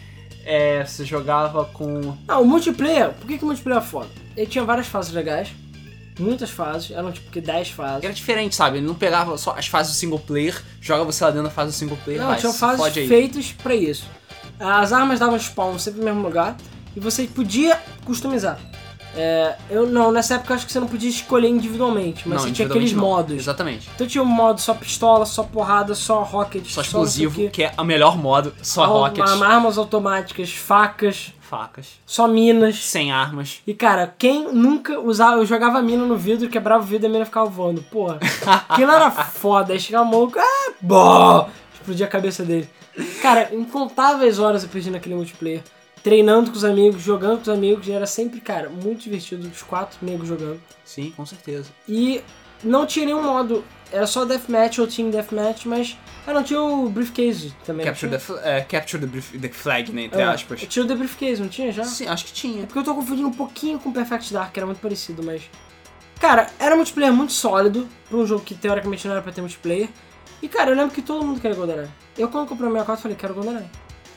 É, 0.45 0.83
você 0.83 1.05
jogava 1.05 1.63
com. 1.65 2.17
Não, 2.27 2.41
o 2.41 2.45
multiplayer, 2.45 3.11
por 3.13 3.25
que, 3.27 3.37
que 3.37 3.43
o 3.43 3.47
multiplayer 3.47 3.81
é 3.81 3.85
foda? 3.85 4.09
Ele 4.35 4.45
tinha 4.47 4.63
várias 4.65 4.87
fases 4.87 5.13
legais, 5.13 5.49
muitas 6.19 6.49
fases, 6.49 6.91
eram 6.91 7.11
tipo 7.11 7.29
que 7.31 7.41
10 7.41 7.69
fases. 7.69 8.03
Era 8.03 8.13
diferente, 8.13 8.55
sabe? 8.55 8.77
Ele 8.77 8.85
não 8.85 8.95
pegava 8.95 9.37
só 9.37 9.55
as 9.57 9.67
fases 9.67 9.93
do 9.93 9.95
single 9.95 10.19
player, 10.19 10.61
joga 10.81 11.03
você 11.03 11.23
lá 11.23 11.31
dentro 11.31 11.45
da 11.47 11.53
fase 11.53 11.71
do 11.71 11.75
single 11.75 11.97
player. 12.03 12.21
Não, 12.21 12.27
vai, 12.27 12.39
tinham 12.39 12.53
se 12.53 12.59
fases 12.59 12.93
feitas 13.07 13.51
pra 13.63 13.75
isso. 13.75 14.05
As 14.59 14.93
armas 14.93 15.19
davam 15.19 15.37
spawn 15.37 15.77
sempre 15.79 15.99
no 15.99 16.05
mesmo 16.05 16.21
lugar 16.21 16.55
e 16.95 16.99
você 16.99 17.23
podia 17.23 17.79
customizar. 18.05 18.59
É, 19.15 19.55
eu 19.69 19.85
não, 19.87 20.11
nessa 20.11 20.35
época 20.35 20.53
eu 20.53 20.55
acho 20.55 20.65
que 20.65 20.71
você 20.71 20.79
não 20.79 20.87
podia 20.87 21.09
escolher 21.09 21.47
individualmente, 21.47 22.27
mas 22.27 22.39
Não, 22.41 22.47
você 22.47 22.53
tinha 22.53 22.67
aqueles 22.67 22.89
individualmente 22.91 22.95
não. 22.95 23.33
modos. 23.33 23.43
Exatamente. 23.43 23.89
Então 23.93 24.07
tinha 24.07 24.23
um 24.23 24.27
modo 24.27 24.59
só 24.59 24.73
pistola, 24.73 25.25
só 25.25 25.43
porrada, 25.43 25.93
só 25.93 26.23
rocket, 26.23 26.65
Só 26.67 26.81
explosivo, 26.81 27.35
quê. 27.35 27.49
que 27.51 27.63
é 27.63 27.73
o 27.77 27.83
melhor 27.83 28.17
modo, 28.17 28.53
só 28.61 28.83
Ar- 28.83 28.89
rockets, 28.89 29.41
Armas 29.41 29.77
automáticas, 29.77 30.51
facas, 30.51 31.31
facas, 31.41 31.89
só 32.07 32.27
minas. 32.27 32.83
sem 32.83 33.11
armas. 33.11 33.61
E 33.67 33.73
cara, 33.75 34.15
quem 34.17 34.51
nunca 34.51 34.99
usava, 34.99 35.37
eu 35.37 35.45
jogava 35.45 35.79
mina 35.81 36.03
no 36.05 36.17
vidro, 36.17 36.49
quebrava 36.49 36.83
o 36.83 36.87
vidro 36.87 37.05
e 37.07 37.09
a 37.09 37.11
mina 37.11 37.25
ficava 37.25 37.45
voando. 37.47 37.83
Porra, 37.83 38.17
aquilo 38.67 38.91
era 38.91 39.11
foda. 39.11 39.73
Aí 39.73 39.79
chegava 39.79 40.05
o 40.05 40.09
maluco, 40.11 40.39
ah, 40.39 40.71
bó! 40.81 41.49
Explodia 41.75 42.05
a 42.07 42.09
cabeça 42.09 42.43
dele. 42.43 42.67
Cara, 43.21 43.49
incontáveis 43.53 44.39
horas 44.39 44.63
eu 44.63 44.69
perdi 44.69 44.89
naquele 44.89 45.15
multiplayer. 45.15 45.61
Treinando 46.03 46.51
com 46.51 46.57
os 46.57 46.65
amigos, 46.65 47.01
jogando 47.01 47.37
com 47.37 47.41
os 47.43 47.49
amigos, 47.49 47.87
e 47.87 47.91
era 47.93 48.05
sempre, 48.05 48.41
cara, 48.41 48.69
muito 48.69 49.01
divertido, 49.03 49.47
os 49.47 49.61
quatro 49.61 49.97
amigos 50.01 50.27
jogando. 50.27 50.59
Sim, 50.83 51.11
com 51.15 51.25
certeza. 51.25 51.69
E 51.87 52.21
não 52.61 52.85
tinha 52.85 53.05
nenhum 53.05 53.23
modo, 53.23 53.63
era 53.91 54.05
só 54.05 54.25
Deathmatch 54.25 54.79
ou 54.79 54.87
Team 54.87 55.09
Deathmatch, 55.09 55.65
mas. 55.65 55.97
Ah, 56.27 56.33
não 56.33 56.43
tinha 56.43 56.61
o 56.61 56.89
Briefcase 56.89 57.53
também. 57.65 57.85
Capture, 57.85 58.17
the, 58.17 58.33
é, 58.43 58.61
capture 58.61 58.99
the, 59.01 59.07
brief- 59.09 59.37
the 59.39 59.49
flag, 59.49 59.91
né? 59.93 60.03
Entre 60.03 60.17
tinha? 60.17 60.31
aspas. 60.31 60.63
É, 60.63 60.65
tinha 60.65 60.83
o 60.83 60.87
The 60.87 60.95
Briefcase, 60.95 61.41
não 61.41 61.49
tinha 61.49 61.71
já? 61.71 61.83
Sim, 61.85 62.07
acho 62.07 62.25
que 62.25 62.31
É 62.31 62.33
tinha. 62.33 62.65
porque 62.65 62.79
eu 62.79 62.83
tô 62.83 62.95
confundindo 62.95 63.27
um 63.27 63.33
pouquinho 63.33 63.79
com 63.79 63.91
Perfect 63.91 64.33
Dark, 64.33 64.51
que 64.53 64.59
era 64.59 64.65
muito 64.65 64.79
parecido, 64.79 65.21
mas. 65.23 65.43
Cara, 66.19 66.47
era 66.59 66.73
um 66.75 66.77
multiplayer 66.77 67.13
muito 67.13 67.33
sólido 67.33 67.87
pra 68.09 68.17
um 68.17 68.25
jogo 68.25 68.43
que 68.43 68.55
teoricamente 68.55 69.05
não 69.07 69.13
era 69.13 69.21
pra 69.21 69.31
ter 69.33 69.41
multiplayer. 69.41 69.89
E 70.41 70.47
cara, 70.47 70.71
eu 70.71 70.75
lembro 70.75 70.93
que 70.93 71.01
todo 71.01 71.25
mundo 71.25 71.39
queria 71.41 71.55
GoldenEye. 71.55 71.87
Eu 72.17 72.29
quando 72.29 72.47
comprei 72.47 72.67
o 72.67 72.71
64 72.71 73.01
falei, 73.01 73.17
quero 73.17 73.33
GoldenEye. 73.33 73.65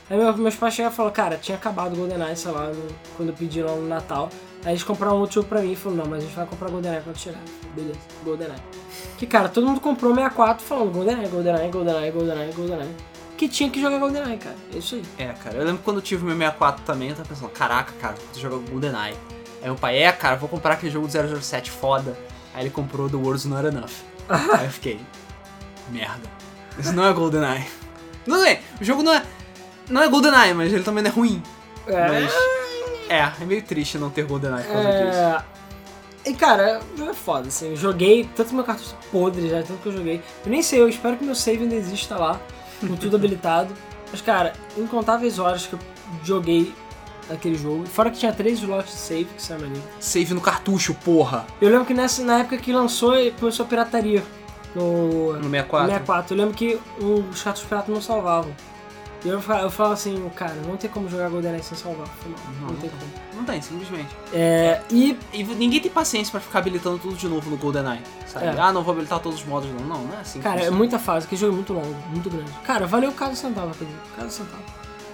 Aí 0.09 0.17
meu- 0.17 0.37
meus 0.37 0.55
pais 0.55 0.73
chegaram 0.73 0.93
e 0.93 0.95
falaram, 0.95 1.13
cara, 1.15 1.37
tinha 1.37 1.57
acabado 1.57 1.93
o 1.93 1.95
GoldenEye, 1.97 2.35
sei 2.35 2.51
lá, 2.51 2.67
no- 2.67 2.87
quando 3.15 3.33
pediram 3.33 3.75
no 3.81 3.87
Natal. 3.87 4.29
Aí 4.63 4.71
eles 4.71 4.83
compraram 4.83 5.17
um 5.17 5.19
outro 5.19 5.35
jogo 5.35 5.47
pra 5.49 5.61
mim 5.61 5.71
e 5.73 5.75
falaram, 5.75 6.03
não, 6.03 6.09
mas 6.11 6.23
a 6.23 6.25
gente 6.27 6.35
vai 6.35 6.45
comprar 6.45 6.69
GoldenEye 6.69 7.01
quando 7.03 7.17
chegar. 7.17 7.41
Beleza, 7.75 7.99
GoldenEye. 8.23 8.59
Que 9.17 9.25
cara, 9.27 9.49
todo 9.49 9.67
mundo 9.67 9.79
comprou 9.79 10.11
o 10.11 10.15
64 10.15 10.65
falando 10.65 10.91
GoldenEye, 10.91 11.27
GoldenEye, 11.27 11.69
GoldenEye, 11.71 12.11
GoldenEye, 12.11 12.53
GoldenEye. 12.53 12.95
Que 13.37 13.47
tinha 13.47 13.69
que 13.69 13.79
jogar 13.79 13.99
GoldenEye, 13.99 14.37
cara. 14.37 14.55
É 14.73 14.77
isso 14.77 14.95
aí. 14.95 15.03
É, 15.17 15.27
cara, 15.33 15.57
eu 15.57 15.65
lembro 15.65 15.81
quando 15.83 15.97
eu 15.97 16.01
tive 16.01 16.23
o 16.23 16.25
meu 16.25 16.35
64 16.35 16.83
também, 16.85 17.09
eu 17.09 17.15
tava 17.15 17.27
pensando, 17.29 17.49
caraca, 17.49 17.93
cara, 17.99 18.15
tu 18.33 18.39
joga 18.39 18.57
GoldenEye. 18.69 19.13
Aí 19.61 19.65
meu 19.65 19.75
pai, 19.75 19.97
é, 20.01 20.11
cara, 20.11 20.35
vou 20.37 20.47
comprar 20.49 20.73
aquele 20.73 20.91
jogo 20.91 21.07
do 21.07 21.11
007 21.11 21.69
foda. 21.69 22.17
Aí 22.53 22.63
ele 22.63 22.69
comprou 22.71 23.09
The 23.09 23.17
World's 23.17 23.45
Not 23.45 23.67
Enough. 23.67 23.91
Aí 24.57 24.65
eu 24.65 24.71
fiquei, 24.71 24.99
merda, 25.89 26.29
isso 26.79 26.93
não 26.93 27.05
é 27.05 27.13
GoldenEye. 27.13 27.65
Não 28.25 28.43
é, 28.43 28.59
o 28.81 28.83
jogo 28.83 29.01
não 29.03 29.13
é, 29.13 29.23
não 29.89 30.01
é 30.01 30.07
GoldenEye, 30.07 30.53
mas 30.53 30.73
ele 30.73 30.83
também 30.83 31.03
não 31.03 31.09
é 31.09 31.13
ruim. 31.13 31.41
Mas, 31.85 32.31
é, 33.09 33.31
é 33.41 33.45
meio 33.45 33.61
triste 33.61 33.97
não 33.97 34.09
ter 34.09 34.25
GoldenEye 34.25 34.63
por 34.63 34.73
causa 34.73 34.89
disso. 34.89 35.19
É... 35.19 35.43
E 36.25 36.33
cara, 36.33 36.81
o 36.93 36.97
jogo 36.97 37.11
é 37.11 37.13
foda, 37.13 37.47
assim. 37.47 37.69
Eu 37.69 37.77
joguei, 37.77 38.29
tanto 38.35 38.53
meu 38.53 38.63
cartucho 38.63 38.95
podre 39.11 39.49
já, 39.49 39.63
tanto 39.63 39.81
que 39.81 39.87
eu 39.87 39.93
joguei. 39.93 40.21
Eu 40.45 40.51
nem 40.51 40.61
sei, 40.61 40.81
eu 40.81 40.89
espero 40.89 41.15
que 41.15 41.23
meu 41.23 41.35
save 41.35 41.63
ainda 41.63 41.75
exista 41.75 42.17
lá, 42.17 42.39
com 42.81 42.95
tudo 42.97 43.15
habilitado. 43.17 43.73
Mas, 44.11 44.21
cara, 44.21 44.53
incontáveis 44.77 45.39
horas 45.39 45.65
que 45.65 45.73
eu 45.73 45.79
joguei 46.23 46.73
aquele 47.29 47.55
jogo. 47.55 47.85
Fora 47.85 48.09
que 48.09 48.17
tinha 48.17 48.33
três 48.33 48.59
slots 48.59 48.91
de 48.91 48.99
save, 48.99 49.25
que 49.25 49.41
isso 49.41 49.53
é 49.53 49.57
maneiro. 49.57 49.83
Save 49.99 50.33
no 50.33 50.41
cartucho, 50.41 50.93
porra. 50.93 51.45
Eu 51.61 51.69
lembro 51.69 51.85
que 51.85 51.93
nessa, 51.93 52.21
na 52.23 52.39
época 52.39 52.57
que 52.57 52.73
lançou, 52.73 53.13
começou 53.39 53.65
a 53.65 53.69
pirataria 53.69 54.23
no, 54.75 55.33
No 55.33 55.49
64. 55.49 55.87
64. 55.87 56.33
Eu 56.33 56.37
lembro 56.37 56.53
que 56.55 56.79
os 56.99 57.41
cartuchos 57.41 57.69
piratas 57.69 57.93
não 57.93 58.01
salvavam. 58.01 58.53
E 59.25 59.29
eu, 59.29 59.41
fa- 59.41 59.61
eu 59.61 59.69
falava 59.71 59.95
assim, 59.95 60.29
cara, 60.35 60.53
não 60.65 60.77
tem 60.77 60.89
como 60.89 61.09
jogar 61.09 61.29
GoldenEye 61.29 61.63
sem 61.63 61.77
salvar. 61.77 62.07
Eu 62.23 62.29
não, 62.31 62.37
não, 62.61 62.67
Não, 62.69 62.75
tem 62.75 62.89
como. 62.89 63.11
Não 63.35 63.43
tem, 63.43 63.61
simplesmente. 63.61 64.09
É, 64.31 64.81
e 64.91 65.17
E 65.33 65.43
ninguém 65.43 65.79
tem 65.81 65.91
paciência 65.91 66.31
pra 66.31 66.39
ficar 66.39 66.59
habilitando 66.59 66.99
tudo 66.99 67.15
de 67.15 67.27
novo 67.27 67.49
no 67.49 67.57
GoldenEye, 67.57 68.01
sabe? 68.27 68.45
É. 68.45 68.55
Ah, 68.59 68.71
não 68.71 68.83
vou 68.83 68.93
habilitar 68.93 69.19
todos 69.19 69.39
os 69.39 69.45
modos, 69.45 69.69
não. 69.71 69.79
Não, 69.87 70.03
não 70.03 70.17
é 70.17 70.21
assim. 70.21 70.39
que 70.39 70.43
Cara, 70.43 70.61
é 70.63 70.69
muita 70.69 70.99
fase, 70.99 71.25
aquele 71.25 71.41
jogo 71.41 71.53
é 71.53 71.55
muito 71.55 71.73
longo, 71.73 71.95
muito 72.09 72.29
grande. 72.29 72.51
Cara, 72.63 72.85
valeu 72.85 73.11
cada 73.11 73.35
centavo 73.35 73.73
jogo, 73.73 73.91
cada 74.15 74.29
centavo. 74.29 74.61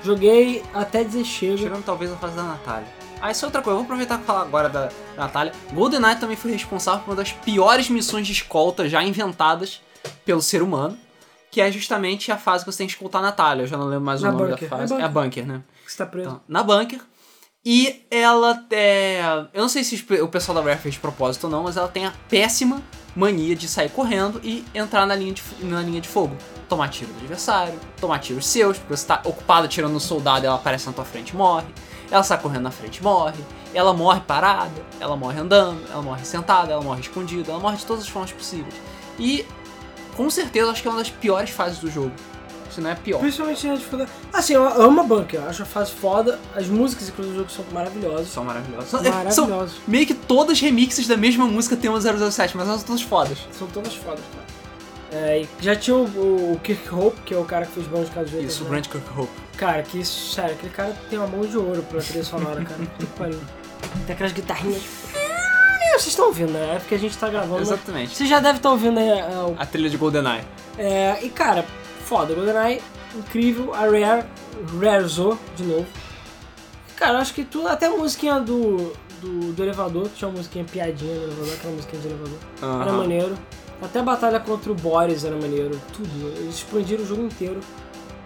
Joguei 0.03 0.61
até 0.73 1.03
dizer 1.03 1.23
chega. 1.23 1.57
Tirando 1.57 1.83
talvez 1.85 2.11
a 2.11 2.15
fase 2.17 2.35
da 2.35 2.43
Natália. 2.43 2.87
Ah, 3.21 3.31
isso 3.31 3.45
é 3.45 3.47
outra 3.47 3.61
coisa. 3.61 3.75
Vou 3.77 3.85
aproveitar 3.85 4.17
pra 4.17 4.25
falar 4.25 4.41
agora 4.41 4.67
da 4.67 4.89
Natália. 5.15 5.53
GoldenEye 5.71 6.17
também 6.17 6.35
foi 6.35 6.51
responsável 6.51 6.99
por 7.05 7.11
uma 7.11 7.15
das 7.15 7.31
piores 7.31 7.89
missões 7.89 8.27
de 8.27 8.33
escolta 8.33 8.89
já 8.89 9.01
inventadas 9.01 9.81
pelo 10.25 10.41
ser 10.41 10.61
humano. 10.61 10.97
Que 11.53 11.61
é 11.61 11.71
justamente 11.71 12.31
a 12.31 12.37
fase 12.37 12.65
que 12.65 12.71
você 12.71 12.79
tem 12.79 12.87
que 12.87 12.93
escoltar 12.93 13.21
a 13.21 13.25
Natália. 13.25 13.61
Eu 13.61 13.67
já 13.67 13.77
não 13.77 13.85
lembro 13.85 14.03
mais 14.03 14.23
Na 14.23 14.29
o 14.29 14.31
nome 14.31 14.49
bunker. 14.49 14.67
da 14.67 14.75
fase. 14.75 14.93
É 14.95 15.03
a 15.03 15.07
bunker, 15.07 15.45
né? 15.45 15.61
Que 15.85 15.91
você 15.91 15.97
tá 15.99 16.05
preso. 16.07 16.29
Então, 16.29 16.41
na 16.47 16.63
bunker. 16.63 16.99
E 17.63 18.01
ela 18.09 18.65
é. 18.71 19.21
Eu 19.53 19.61
não 19.61 19.69
sei 19.69 19.83
se 19.83 20.03
o 20.19 20.27
pessoal 20.27 20.55
da 20.55 20.63
Rare 20.67 20.79
fez 20.79 20.95
de 20.95 20.99
propósito 20.99 21.43
ou 21.43 21.51
não, 21.51 21.61
mas 21.61 21.77
ela 21.77 21.87
tem 21.87 22.07
a 22.07 22.13
péssima 22.27 22.81
mania 23.15 23.55
de 23.55 23.67
sair 23.67 23.89
correndo 23.89 24.41
e 24.43 24.65
entrar 24.73 25.05
na 25.05 25.13
linha 25.13 25.31
de, 25.31 25.43
na 25.61 25.79
linha 25.83 26.01
de 26.01 26.07
fogo. 26.09 26.35
Tomar 26.67 26.89
tiro 26.89 27.13
do 27.13 27.19
adversário, 27.19 27.79
tomar 28.01 28.17
tiros 28.17 28.47
seus, 28.47 28.79
porque 28.79 28.97
você 28.97 29.05
tá 29.05 29.21
ocupado 29.23 29.67
tirando 29.67 29.95
um 29.95 29.99
soldado 29.99 30.43
e 30.43 30.47
ela 30.47 30.55
aparece 30.55 30.87
na 30.87 30.93
tua 30.93 31.05
frente 31.05 31.29
e 31.29 31.35
morre. 31.35 31.67
Ela 32.09 32.23
sai 32.23 32.41
correndo 32.41 32.63
na 32.63 32.71
frente 32.71 32.97
e 32.97 33.03
morre. 33.03 33.37
Ela 33.75 33.93
morre 33.93 34.21
parada, 34.21 34.81
ela 34.99 35.15
morre 35.15 35.39
andando, 35.39 35.83
ela 35.91 36.01
morre 36.01 36.25
sentada, 36.25 36.73
ela 36.73 36.81
morre 36.81 37.01
escondida, 37.01 37.51
ela 37.51 37.59
morre 37.59 37.77
de 37.77 37.85
todas 37.85 38.01
as 38.05 38.09
formas 38.09 38.31
possíveis. 38.31 38.73
E 39.19 39.45
com 40.13 40.29
certeza 40.29 40.71
acho 40.71 40.81
que 40.81 40.87
é 40.87 40.91
uma 40.91 40.99
das 40.99 41.09
piores 41.09 41.49
fases 41.49 41.79
do 41.79 41.89
jogo. 41.89 42.11
Se 42.71 42.81
não 42.81 42.89
é 42.89 42.95
pior. 42.95 43.19
Principalmente 43.19 43.67
na 43.67 43.75
dificuldade. 43.75 44.09
Assim, 44.31 44.53
eu 44.53 44.67
amo 44.81 45.01
a 45.01 45.03
Bunker, 45.03 45.39
eu 45.41 45.47
acho 45.47 45.61
a 45.61 45.65
fase 45.65 45.91
foda. 45.91 46.39
As 46.55 46.65
músicas, 46.65 47.07
inclusive, 47.09 47.35
do 47.35 47.39
jogo 47.41 47.51
são 47.51 47.63
maravilhosas. 47.71 48.27
São 48.29 48.43
maravilhosas. 48.43 48.89
São, 48.89 48.99
é, 49.05 49.29
são 49.29 49.43
Maravilhosas. 49.45 49.75
meio 49.87 50.07
que 50.07 50.15
todas 50.15 50.59
remixes 50.59 51.05
da 51.05 51.15
mesma 51.15 51.45
música 51.45 51.75
tema 51.75 52.01
007, 52.01 52.57
mas 52.57 52.67
elas 52.67 52.79
são 52.79 52.87
todas 52.87 53.01
fodas. 53.03 53.37
São 53.51 53.67
todas 53.67 53.93
fodas, 53.93 54.23
cara. 54.33 54.43
É, 55.11 55.45
já 55.59 55.75
tinha 55.75 55.95
o, 55.95 56.53
o 56.53 56.59
Kirk 56.63 56.91
Hope, 56.91 57.21
que 57.21 57.35
é 57.35 57.37
o 57.37 57.45
cara 57.45 57.67
que 57.67 57.73
fez 57.73 57.85
Bons 57.85 58.05
de 58.05 58.11
Casueta. 58.15 58.43
Isso, 58.43 58.61
o 58.61 58.63
né? 58.63 58.71
Grant 58.71 58.87
Kirkhope. 58.87 59.31
Cara, 59.55 59.83
que 59.83 59.99
isso, 59.99 60.33
sério, 60.33 60.55
aquele 60.55 60.73
cara 60.73 60.97
tem 61.07 61.19
uma 61.19 61.27
mão 61.27 61.41
de 61.41 61.55
ouro 61.55 61.83
pra 61.83 62.01
trilha 62.01 62.23
sonora, 62.23 62.65
cara. 62.65 62.79
Tem 64.07 64.15
aquelas 64.15 64.31
guitarrinhas. 64.31 64.81
Vocês 65.93 66.07
estão 66.07 66.25
ouvindo, 66.27 66.51
né? 66.51 66.75
É 66.75 66.79
porque 66.79 66.95
a 66.95 66.99
gente 66.99 67.17
tá 67.17 67.29
gravando. 67.29 67.61
Exatamente. 67.61 68.15
Você 68.15 68.25
já 68.25 68.39
deve 68.39 68.57
estar 68.57 68.71
ouvindo 68.71 68.99
aí 68.99 69.09
é, 69.09 69.23
o 69.47 69.55
A 69.57 69.65
trilha 69.65 69.89
de 69.89 69.97
GoldenEye. 69.97 70.43
É, 70.77 71.19
e 71.23 71.29
cara, 71.29 71.65
foda, 72.05 72.33
GoldenEye, 72.33 72.81
incrível, 73.15 73.73
a 73.73 73.79
Rare, 73.81 74.25
Rarezou 74.81 75.37
de 75.55 75.63
novo. 75.63 75.85
Cara, 76.95 77.13
eu 77.13 77.17
acho 77.19 77.33
que 77.33 77.43
tudo, 77.43 77.67
até 77.67 77.87
a 77.87 77.89
musiquinha 77.91 78.39
do, 78.39 78.93
do, 79.21 79.53
do 79.53 79.63
elevador, 79.63 80.09
tinha 80.15 80.27
uma 80.27 80.37
musiquinha 80.37 80.63
piadinha 80.65 81.13
no 81.15 81.23
elevador, 81.23 81.53
aquela 81.53 81.73
musiquinha 81.73 82.01
de 82.01 82.07
elevador, 82.07 82.37
era 82.61 82.67
Aham. 82.91 82.97
maneiro. 82.97 83.35
Até 83.81 83.99
a 83.99 84.03
batalha 84.03 84.39
contra 84.39 84.71
o 84.71 84.75
Boris 84.75 85.25
era 85.25 85.35
maneiro, 85.35 85.79
tudo. 85.91 86.33
Eles 86.37 86.55
expandiram 86.55 87.03
o 87.03 87.05
jogo 87.07 87.23
inteiro, 87.23 87.59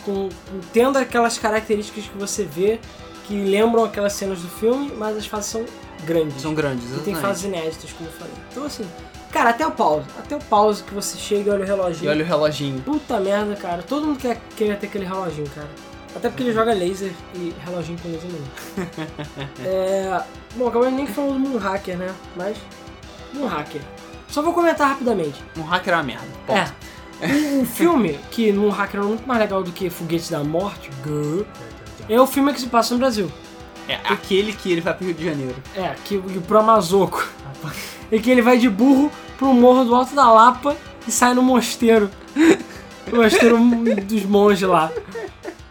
com, 0.05 0.29
com- 0.29 0.59
tendo 0.71 0.97
aquelas 0.99 1.37
características 1.39 2.03
que 2.05 2.17
você 2.17 2.43
vê, 2.43 2.79
que 3.25 3.33
lembram 3.33 3.83
aquelas 3.83 4.13
cenas 4.13 4.39
do 4.39 4.47
filme, 4.47 4.91
mas 4.95 5.17
as 5.17 5.25
fases 5.25 5.49
são 5.49 5.65
grandes. 6.05 6.41
São 6.41 6.53
grandes, 6.53 6.85
E 6.85 6.87
tem 6.87 7.13
exatamente. 7.13 7.21
fases 7.21 7.43
inéditas, 7.43 7.93
como 7.93 8.09
eu 8.09 8.13
falei. 8.13 8.33
Então 8.51 8.63
assim, 8.65 8.85
cara, 9.31 9.49
até 9.51 9.65
o 9.65 9.71
pause. 9.71 10.05
Até 10.17 10.35
o 10.35 10.39
pause 10.39 10.83
que 10.83 10.93
você 10.93 11.17
chega 11.17 11.49
e 11.49 11.53
olha 11.53 11.63
o 11.63 11.67
reloginho. 11.67 12.05
E 12.05 12.09
olha 12.09 12.23
o 12.23 12.27
reloginho. 12.27 12.81
Puta 12.81 13.19
merda, 13.19 13.55
cara. 13.55 13.83
Todo 13.83 14.05
mundo 14.05 14.19
quer, 14.19 14.39
quer 14.55 14.77
ter 14.77 14.87
aquele 14.87 15.05
reloginho, 15.05 15.49
cara. 15.49 15.69
Até 16.15 16.29
porque 16.29 16.43
ele 16.43 16.53
joga 16.53 16.73
laser 16.73 17.11
e 17.35 17.53
reloginho 17.63 17.99
com 18.01 18.09
laser 18.09 18.29
nenhum. 18.31 18.89
é... 19.63 20.23
Bom, 20.55 20.67
acabamos 20.67 20.93
nem 20.95 21.05
falando 21.05 21.33
do 21.33 21.49
Moonhacker, 21.49 21.97
né? 21.97 22.13
Mas. 22.35 22.57
Moonhacker. 23.33 23.81
Só 24.27 24.41
vou 24.41 24.53
comentar 24.53 24.89
rapidamente. 24.89 25.43
Um 25.57 25.61
hacker 25.61 25.93
é 25.93 25.97
uma 25.97 26.03
merda. 26.03 26.25
Ponto. 26.45 26.57
É. 26.57 26.73
Um, 27.21 27.61
um 27.61 27.65
filme 27.65 28.19
que 28.31 28.51
Moonhacker 28.51 28.99
é 28.99 29.03
muito 29.03 29.27
mais 29.27 29.39
legal 29.39 29.63
do 29.63 29.71
que 29.71 29.89
Foguete 29.89 30.31
da 30.31 30.43
Morte 30.43 30.89
é 32.09 32.19
o 32.19 32.27
filme 32.27 32.53
que 32.53 32.61
se 32.61 32.67
passa 32.67 32.93
no 32.93 32.99
Brasil. 32.99 33.31
É 33.87 33.95
aquele 34.03 34.53
que 34.53 34.71
ele 34.71 34.81
vai 34.81 34.93
pro 34.93 35.05
Rio 35.05 35.15
de 35.15 35.25
Janeiro. 35.25 35.55
É, 35.75 35.95
que, 36.03 36.19
que 36.19 36.39
pro 36.39 36.59
Amazoco. 36.59 37.27
e 38.11 38.19
que 38.19 38.29
ele 38.29 38.41
vai 38.41 38.57
de 38.57 38.69
burro 38.69 39.11
pro 39.37 39.53
morro 39.53 39.85
do 39.85 39.95
Alto 39.95 40.13
da 40.13 40.29
Lapa 40.31 40.75
e 41.07 41.11
sai 41.11 41.33
no 41.33 41.41
mosteiro. 41.41 42.09
No 43.09 43.23
mosteiro 43.23 43.57
dos 44.03 44.25
monges 44.25 44.67
lá. 44.67 44.91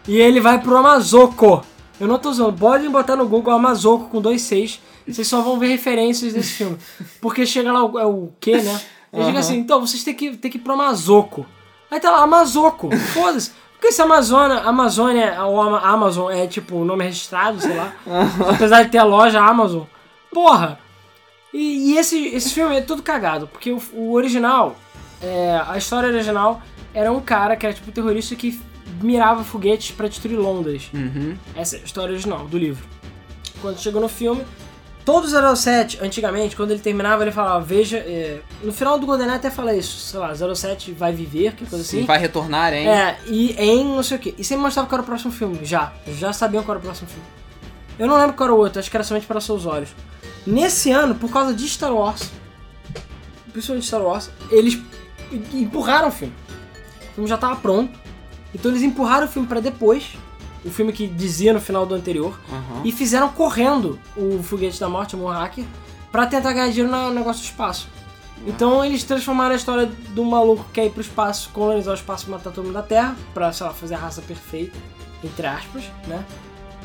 E 0.07 0.17
ele 0.17 0.39
vai 0.39 0.59
pro 0.59 0.75
Amazoco. 0.75 1.63
Eu 1.99 2.07
não 2.07 2.17
tô 2.17 2.31
usando. 2.31 2.57
Podem 2.57 2.89
botar 2.89 3.15
no 3.15 3.27
Google 3.27 3.53
Amazoco 3.53 4.09
com 4.09 4.19
dois 4.19 4.41
seis. 4.41 4.81
Vocês 5.07 5.27
só 5.27 5.41
vão 5.41 5.59
ver 5.59 5.67
referências 5.67 6.33
desse 6.33 6.53
filme. 6.53 6.77
Porque 7.21 7.45
chega 7.45 7.71
lá 7.71 7.85
o, 7.85 7.99
é 7.99 8.05
o 8.07 8.31
quê, 8.39 8.57
né? 8.57 8.81
Ele 9.13 9.21
Aham. 9.21 9.25
diga 9.27 9.39
assim, 9.39 9.57
então 9.57 9.79
vocês 9.79 10.03
têm 10.03 10.15
que, 10.15 10.35
têm 10.35 10.49
que 10.49 10.57
ir 10.57 10.61
pro 10.61 10.73
Amazoco. 10.73 11.45
Aí 11.91 11.99
tá 11.99 12.09
lá, 12.09 12.23
Amazoco. 12.23 12.89
Foda-se. 13.13 13.51
Porque 13.77 13.91
se 13.91 14.01
a 14.01 14.05
Amazônia, 14.05 14.57
a 14.57 14.69
Amazônia, 14.69 15.43
ou 15.43 15.61
a 15.61 15.87
Amazon 15.87 16.31
é 16.31 16.47
tipo 16.47 16.77
o 16.77 16.85
nome 16.85 17.03
registrado, 17.03 17.61
sei 17.61 17.75
lá. 17.75 17.93
apesar 18.49 18.83
de 18.83 18.89
ter 18.89 18.97
a 18.97 19.03
loja 19.03 19.39
Amazon. 19.39 19.83
Porra! 20.31 20.79
E, 21.53 21.91
e 21.91 21.97
esse, 21.97 22.27
esse 22.27 22.53
filme 22.53 22.75
é 22.75 22.81
todo 22.81 23.01
cagado, 23.01 23.47
porque 23.47 23.71
o, 23.71 23.81
o 23.93 24.13
original, 24.13 24.75
é, 25.21 25.61
a 25.67 25.77
história 25.77 26.09
original 26.09 26.61
era 26.93 27.11
um 27.11 27.21
cara 27.21 27.55
que 27.55 27.65
era 27.65 27.73
tipo 27.73 27.89
um 27.89 27.93
terrorista 27.93 28.35
que 28.35 28.59
mirava 29.01 29.43
foguetes 29.43 29.91
pra 29.91 30.07
destruir 30.07 30.37
Londres. 30.37 30.89
Uhum. 30.93 31.37
Essa 31.55 31.77
é 31.77 31.79
a 31.79 31.83
história 31.83 32.11
original 32.11 32.47
do 32.47 32.57
livro. 32.57 32.83
Quando 33.61 33.79
chegou 33.79 34.01
no 34.01 34.09
filme, 34.09 34.43
todo 35.07 35.25
07, 35.55 35.99
antigamente, 36.01 36.53
quando 36.53 36.71
ele 36.71 36.81
terminava, 36.81 37.23
ele 37.23 37.31
falava, 37.31 37.63
veja, 37.63 37.95
é, 37.95 38.41
no 38.61 38.73
final 38.73 38.99
do 38.99 39.05
GoldenEye 39.05 39.37
até 39.37 39.49
fala 39.49 39.73
isso, 39.73 39.99
sei 39.99 40.19
lá, 40.19 40.35
07 40.35 40.91
vai 40.91 41.13
viver, 41.13 41.53
que 41.53 41.65
coisa 41.65 41.81
assim. 41.81 42.03
Vai 42.03 42.19
retornar, 42.19 42.73
hein? 42.73 42.89
É, 42.89 43.17
e 43.25 43.53
em 43.53 43.85
não 43.85 44.03
sei 44.03 44.17
o 44.17 44.19
que. 44.19 44.35
E 44.37 44.43
sempre 44.43 44.63
mostrava 44.63 44.89
qual 44.89 44.97
era 44.97 45.03
o 45.03 45.05
próximo 45.05 45.31
filme, 45.31 45.59
já. 45.63 45.93
Já 46.07 46.33
sabiam 46.33 46.61
qual 46.61 46.75
era 46.75 46.79
o 46.79 46.81
próximo 46.85 47.07
filme. 47.07 47.23
Eu 47.97 48.05
não 48.05 48.17
lembro 48.17 48.35
qual 48.35 48.49
era 48.49 48.53
o 48.53 48.59
outro, 48.59 48.81
acho 48.81 48.91
que 48.91 48.97
era 48.97 49.03
somente 49.05 49.25
para 49.25 49.39
seus 49.39 49.65
olhos. 49.65 49.95
Nesse 50.45 50.91
ano, 50.91 51.15
por 51.15 51.31
causa 51.31 51.53
de 51.53 51.65
Star 51.69 51.93
Wars, 51.93 52.29
principalmente 53.53 53.87
Star 53.87 54.01
Wars, 54.01 54.29
eles 54.51 54.77
empurraram 55.53 56.09
o 56.09 56.11
filme. 56.11 56.33
O 57.11 57.13
filme 57.13 57.29
já 57.29 57.37
tava 57.37 57.55
pronto, 57.55 57.97
então 58.53 58.69
eles 58.69 58.83
empurraram 58.83 59.25
o 59.25 59.29
filme 59.29 59.47
para 59.47 59.61
depois, 59.61 60.17
o 60.67 60.71
filme 60.71 60.91
que 60.91 61.07
dizia 61.07 61.53
no 61.53 61.61
final 61.61 61.85
do 61.85 61.95
anterior, 61.95 62.39
Aham. 62.51 62.81
e 62.83 62.91
fizeram 62.91 63.29
correndo 63.29 63.97
o 64.15 64.41
Foguete 64.43 64.79
da 64.79 64.89
Morte, 64.89 65.15
o 65.15 65.19
Moonraker, 65.19 65.63
pra 66.11 66.25
tentar 66.27 66.53
ganhar 66.53 66.69
dinheiro 66.69 66.91
no 66.91 67.11
negócio 67.11 67.41
do 67.41 67.45
espaço. 67.45 67.87
Então 68.45 68.83
eles 68.85 69.03
transformaram 69.03 69.53
a 69.53 69.55
história 69.55 69.85
do 70.09 70.23
maluco 70.23 70.63
que 70.65 70.73
quer 70.73 70.85
ir 70.85 70.89
pro 70.91 71.01
espaço, 71.01 71.49
colonizar 71.53 71.93
o 71.93 71.97
espaço 71.97 72.27
e 72.27 72.29
matar 72.31 72.51
todo 72.51 72.65
mundo 72.65 72.75
da 72.75 72.83
Terra, 72.83 73.15
pra, 73.33 73.51
sei 73.51 73.65
lá, 73.65 73.73
fazer 73.73 73.95
a 73.95 73.97
raça 73.97 74.21
perfeita, 74.21 74.77
entre 75.23 75.47
aspas, 75.47 75.83
né? 76.07 76.23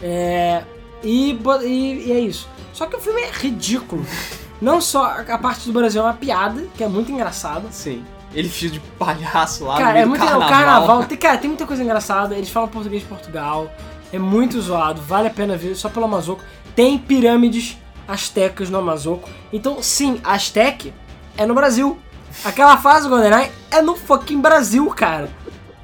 É, 0.03 0.65
e, 1.03 1.33
e, 1.65 2.07
e 2.07 2.13
é 2.13 2.21
isso. 2.21 2.49
Só 2.73 2.87
que 2.87 2.97
o 2.97 3.01
filme 3.01 3.21
é 3.21 3.31
ridículo. 3.31 4.05
Não 4.61 4.81
só 4.81 5.21
a 5.29 5.39
parte 5.39 5.67
do 5.67 5.73
Brasil 5.73 6.01
é 6.01 6.05
uma 6.05 6.15
piada, 6.15 6.65
que 6.77 6.85
é 6.85 6.89
muito 6.89 7.11
engraçada. 7.11 7.67
Sim. 7.73 8.05
Ele 8.35 8.49
fica 8.49 8.73
de 8.73 8.81
palhaço 8.99 9.65
lá 9.65 9.75
no 9.75 9.81
Cara, 9.81 9.93
meio 9.93 10.03
é 10.03 10.05
do 10.05 10.09
muito 10.09 10.21
carnaval. 10.25 10.49
o 10.49 10.51
carnaval. 10.51 11.05
Tem, 11.05 11.19
cara, 11.19 11.39
tem 11.39 11.49
muita 11.49 11.67
coisa 11.67 11.83
engraçada. 11.83 12.35
Eles 12.35 12.49
falam 12.49 12.69
português 12.69 13.03
de 13.03 13.09
Portugal. 13.09 13.71
É 14.13 14.19
muito 14.19 14.61
zoado, 14.61 15.01
vale 15.03 15.29
a 15.29 15.31
pena 15.31 15.57
ver 15.57 15.75
só 15.75 15.89
pelo 15.89 16.05
Amazoco. 16.05 16.43
Tem 16.75 16.99
pirâmides 16.99 17.79
astecas 18.07 18.69
no 18.71 18.79
Amazoco. 18.79 19.29
Então, 19.53 19.83
sim, 19.83 20.21
Aztec 20.25 20.93
é 21.37 21.47
no 21.47 21.55
Brasil. 21.55 21.99
Aquela 22.45 22.77
fase 22.79 23.09
do 23.09 23.11
GoldenEye 23.11 23.51
é 23.71 23.83
no 23.83 23.97
fucking 23.97 24.41
Brasil, 24.41 24.87
cara. 24.91 25.29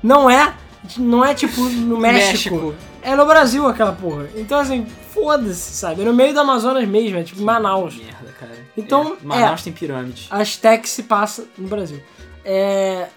Não 0.02 0.28
é, 0.30 0.54
não 0.96 1.24
é 1.24 1.34
tipo 1.34 1.60
no 1.60 1.96
México. 2.00 2.54
México. 2.54 2.74
É 3.02 3.14
no 3.14 3.26
Brasil 3.26 3.66
aquela 3.66 3.92
porra. 3.92 4.26
Então, 4.34 4.58
assim, 4.58 4.86
foda-se, 5.14 5.74
sabe? 5.76 6.02
É 6.02 6.04
no 6.04 6.12
meio 6.12 6.32
do 6.34 6.40
Amazonas 6.40 6.86
mesmo, 6.86 7.18
é 7.18 7.22
tipo 7.22 7.42
Manaus. 7.42 7.96
Merda, 7.96 8.32
cara. 8.38 8.52
Então, 8.76 9.16
é. 9.22 9.26
Manaus 9.26 9.60
é. 9.60 9.64
tem 9.64 9.72
pirâmide. 9.72 10.26
Aztec 10.30 10.88
se 10.88 11.04
passa 11.04 11.44
no 11.56 11.68
Brasil. 11.68 12.00
É... 12.50 13.08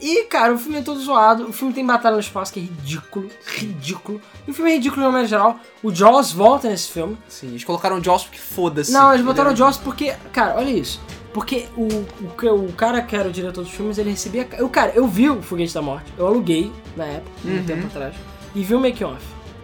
E, 0.00 0.24
cara, 0.24 0.54
o 0.54 0.58
filme 0.58 0.78
é 0.78 0.82
todo 0.82 0.98
zoado. 0.98 1.46
O 1.46 1.52
filme 1.52 1.74
tem 1.74 1.84
batalha 1.84 2.14
no 2.14 2.20
espaço 2.20 2.52
que 2.52 2.58
é 2.58 2.62
ridículo. 2.62 3.28
Ridículo. 3.46 4.20
E 4.48 4.50
o 4.50 4.54
filme 4.54 4.70
é 4.70 4.74
ridículo 4.74 5.02
de 5.02 5.06
uma 5.06 5.12
maneira 5.12 5.28
geral. 5.28 5.60
O 5.82 5.94
Jaws 5.94 6.32
volta 6.32 6.68
nesse 6.70 6.90
filme. 6.90 7.18
Sim, 7.28 7.48
eles 7.48 7.64
colocaram 7.64 7.98
o 7.98 8.02
Jaws 8.02 8.24
porque 8.24 8.38
foda-se. 8.38 8.90
Não, 8.92 9.12
eles 9.12 9.24
botaram 9.24 9.52
o 9.52 9.56
Jaws 9.56 9.76
porque... 9.76 10.14
Cara, 10.32 10.56
olha 10.56 10.70
isso. 10.70 10.98
Porque 11.34 11.68
o, 11.76 11.86
o, 11.86 12.66
o 12.68 12.72
cara 12.72 13.02
que 13.02 13.14
era 13.14 13.28
o 13.28 13.32
diretor 13.32 13.62
dos 13.62 13.70
filmes, 13.72 13.98
ele 13.98 14.10
recebia... 14.10 14.48
Eu, 14.56 14.68
cara, 14.70 14.90
eu 14.94 15.06
vi 15.06 15.28
o 15.28 15.42
Foguete 15.42 15.74
da 15.74 15.82
Morte. 15.82 16.10
Eu 16.18 16.26
aluguei, 16.26 16.72
na 16.96 17.04
época, 17.04 17.30
um 17.44 17.50
Uhum. 17.58 17.64
tempo 17.66 17.86
atrás. 17.86 18.14
E 18.54 18.64
vi 18.64 18.74
o 18.74 18.80
make-off. 18.80 19.22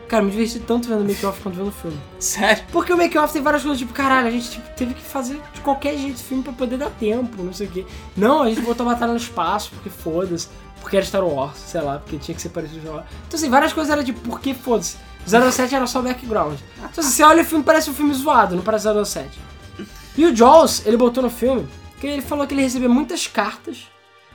Cara, 0.09 0.22
me 0.22 0.30
diverti 0.30 0.61
tanto 0.61 0.88
vendo 0.88 1.00
o 1.00 1.04
make-off 1.04 1.40
quanto 1.42 1.57
vendo 1.57 1.68
o 1.68 1.72
filme. 1.72 1.98
Sério? 2.20 2.64
Porque 2.70 2.92
o 2.92 2.96
make-off 2.96 3.32
tem 3.32 3.42
várias 3.42 3.62
coisas, 3.62 3.78
tipo, 3.78 3.92
caralho, 3.92 4.28
a 4.28 4.30
gente 4.30 4.50
tipo, 4.50 4.68
teve 4.76 4.94
que 4.94 5.02
fazer 5.02 5.40
de 5.52 5.61
qualquer 5.61 5.96
jeito 5.98 6.16
o 6.16 6.22
filme 6.22 6.44
pra 6.44 6.52
poder 6.52 6.76
dar 6.76 6.90
tempo, 6.90 7.42
não 7.42 7.52
sei 7.52 7.66
o 7.66 7.70
quê. 7.70 7.84
Não, 8.16 8.42
a 8.42 8.48
gente 8.48 8.61
botou 8.61 8.88
a 8.88 8.92
batalha 8.92 9.12
no 9.12 9.18
espaço, 9.18 9.70
porque 9.70 9.90
foda-se. 9.90 10.48
Porque 10.80 10.96
era 10.96 11.04
Star 11.04 11.24
Wars, 11.24 11.57
sei 11.59 11.80
lá, 11.80 11.98
porque 11.98 12.16
tinha 12.18 12.34
que 12.34 12.40
ser 12.40 12.50
parecido 12.50 12.80
com 12.80 12.86
Star 12.86 12.96
Wars. 12.98 13.09
Então, 13.26 13.38
assim, 13.38 13.50
várias 13.50 13.72
coisas 13.72 13.92
eram 13.92 14.04
de 14.04 14.12
porque 14.12 14.54
foda-se. 14.54 14.96
07 15.26 15.74
era 15.74 15.86
só 15.88 16.00
background. 16.00 16.59
Então, 16.78 16.88
assim, 16.98 17.11
você 17.11 17.24
olha 17.24 17.42
o 17.42 17.44
filme, 17.44 17.64
parece 17.64 17.90
um 17.90 17.94
filme 17.94 18.14
zoado, 18.14 18.54
não 18.54 18.62
parece 18.62 18.86
07. 19.04 19.40
E 20.16 20.24
o 20.24 20.34
Jaws, 20.34 20.86
ele 20.86 20.96
botou 20.96 21.22
no 21.22 21.28
filme, 21.28 21.66
que 22.00 22.07
ele 22.07 22.22
falou 22.22 22.46
que 22.46 22.54
ele 22.54 22.62
recebia 22.62 22.88
muitas 22.88 23.26
cartas 23.26 23.88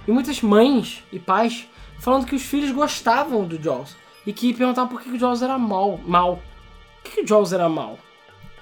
e 0.06 0.12
muitas 0.12 0.42
mães 0.42 1.04
e 1.12 1.18
pais 1.18 1.66
falando 1.98 2.26
que 2.26 2.36
os 2.36 2.42
filhos 2.42 2.72
gostavam 2.72 3.46
do 3.46 3.62
Jaws. 3.62 3.96
E 4.26 4.32
que 4.34 4.54
perguntavam 4.54 4.90
por 4.90 5.02
que 5.02 5.10
que 5.10 5.16
o 5.16 5.20
Jaws 5.20 5.42
era 5.42 5.58
mal. 5.58 6.00
mal. 6.06 6.40
Por 7.04 7.10
que, 7.12 7.16
que 7.18 7.22
o 7.24 7.28
Jaws 7.28 7.52
era 7.54 7.68
mal? 7.68 7.98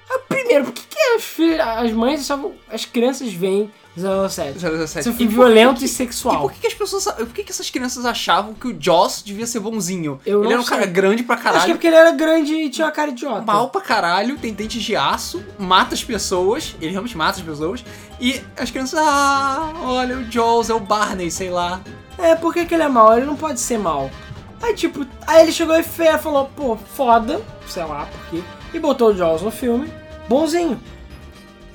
Ah, 0.09 0.19
primeiro, 0.27 0.65
por 0.65 0.73
que, 0.73 0.81
que 0.87 0.99
as, 0.99 1.77
as 1.85 1.91
mães 1.91 2.21
achavam. 2.21 2.53
As 2.71 2.85
crianças 2.85 3.31
veem 3.33 3.69
07? 3.95 4.57
007. 4.59 4.99
Isso 4.99 5.09
E 5.09 5.13
por 5.13 5.27
violento 5.27 5.81
e 5.81 5.85
E 5.85 5.87
sexual. 5.87 6.41
por 6.43 6.53
que, 6.53 6.61
que 6.61 6.67
as 6.67 6.73
pessoas. 6.73 7.03
Por 7.05 7.27
que, 7.27 7.43
que 7.43 7.51
essas 7.51 7.69
crianças 7.69 8.05
achavam 8.05 8.53
que 8.53 8.67
o 8.69 8.77
Jaws 8.79 9.21
devia 9.21 9.45
ser 9.45 9.59
bonzinho? 9.59 10.19
Eu 10.25 10.43
Ele 10.43 10.53
era 10.53 10.61
um 10.61 10.65
sei. 10.65 10.77
cara 10.77 10.89
grande 10.89 11.21
pra 11.23 11.35
Acho 11.35 11.43
que 11.43 11.49
é 11.49 11.51
caralho. 11.51 11.73
porque 11.73 11.87
ele 11.87 11.95
era 11.97 12.11
grande 12.11 12.53
e 12.55 12.69
tinha 12.69 12.87
uma 12.87 12.93
cara 12.93 13.11
idiota. 13.11 13.41
Mal 13.41 13.69
pra 13.69 13.81
caralho, 13.81 14.37
tem 14.37 14.53
dentes 14.53 14.81
de 14.81 14.95
aço, 14.95 15.43
mata 15.59 15.93
as 15.93 16.03
pessoas, 16.03 16.75
ele 16.81 16.91
realmente 16.91 17.17
mata 17.17 17.37
as 17.39 17.45
pessoas, 17.45 17.83
e 18.19 18.41
as 18.57 18.71
crianças, 18.71 18.99
ah, 19.03 19.73
olha, 19.83 20.17
o 20.17 20.23
Jaws 20.31 20.69
é 20.69 20.73
o 20.73 20.79
Barney, 20.79 21.29
sei 21.29 21.49
lá. 21.51 21.81
É, 22.17 22.35
por 22.35 22.53
que, 22.53 22.65
que 22.65 22.73
ele 22.73 22.83
é 22.83 22.89
mal? 22.89 23.15
Ele 23.15 23.25
não 23.25 23.35
pode 23.35 23.59
ser 23.59 23.77
mal. 23.77 24.09
Aí, 24.61 24.73
tipo, 24.73 25.05
aí 25.25 25.43
ele 25.43 25.51
chegou 25.51 25.75
e 25.77 25.83
fe- 25.83 26.17
falou, 26.17 26.49
pô, 26.55 26.75
foda, 26.95 27.41
sei 27.67 27.83
lá 27.83 28.05
por 28.07 28.29
quê, 28.29 28.43
e 28.73 28.79
botou 28.79 29.09
o 29.09 29.15
Jaws 29.15 29.41
no 29.41 29.51
filme, 29.51 29.91
bonzinho. 30.27 30.79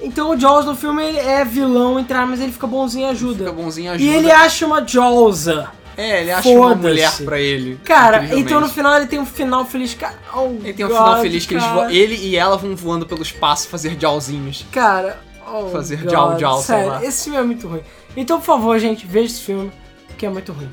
Então 0.01 0.31
o 0.31 0.39
Jaws 0.39 0.67
no 0.67 0.77
filme 0.77 1.03
ele 1.03 1.19
é 1.19 1.45
vilão, 1.45 1.99
entrar, 1.99 2.27
mas 2.27 2.41
ele 2.41 2.53
fica 2.53 2.67
bonzinho 2.67 3.07
e 3.07 3.11
ajuda. 3.11 3.39
Fica 3.45 3.53
bonzinho, 3.53 3.91
ajuda. 3.93 4.11
E 4.11 4.15
ele 4.15 4.31
acha 4.31 4.67
uma 4.67 4.87
Jawsa. 4.87 5.69
É, 5.97 6.23
ele 6.23 6.33
acha 6.33 6.49
uma 6.49 6.75
mulher 6.75 7.13
pra 7.25 7.41
ele. 7.41 7.79
Cara, 7.85 8.37
então 8.37 8.61
no 8.61 8.69
final 8.69 8.97
ele 8.97 9.07
tem 9.07 9.19
um 9.21 9.25
final 9.25 9.65
feliz. 9.65 9.95
Cara, 9.95 10.19
oh 10.35 10.49
Ele 10.63 10.73
tem 10.75 10.85
um 10.85 10.89
God, 10.89 10.99
final 10.99 11.21
feliz 11.21 11.47
que 11.47 11.55
cara. 11.57 11.93
ele 11.95 12.17
e 12.17 12.37
ela 12.37 12.57
vão 12.57 12.75
voando 12.75 13.07
pelo 13.07 13.23
espaço 13.23 13.69
fazer 13.69 13.97
jawzinhos. 13.99 14.67
Cara, 14.73 15.21
oh 15.47 15.69
Fazer 15.69 15.99
God, 16.03 16.11
Jaw 16.11 16.39
Jaw, 16.39 16.57
sei 16.57 16.65
sério, 16.77 16.91
lá. 16.91 17.05
esse 17.05 17.25
filme 17.25 17.39
é 17.39 17.43
muito 17.43 17.69
ruim. 17.69 17.81
Então, 18.17 18.39
por 18.41 18.45
favor, 18.47 18.77
gente, 18.81 19.07
veja 19.07 19.27
esse 19.27 19.41
filme, 19.41 19.71
que 20.19 20.27
é 20.27 20.29
muito 20.29 20.53
ruim. 20.53 20.69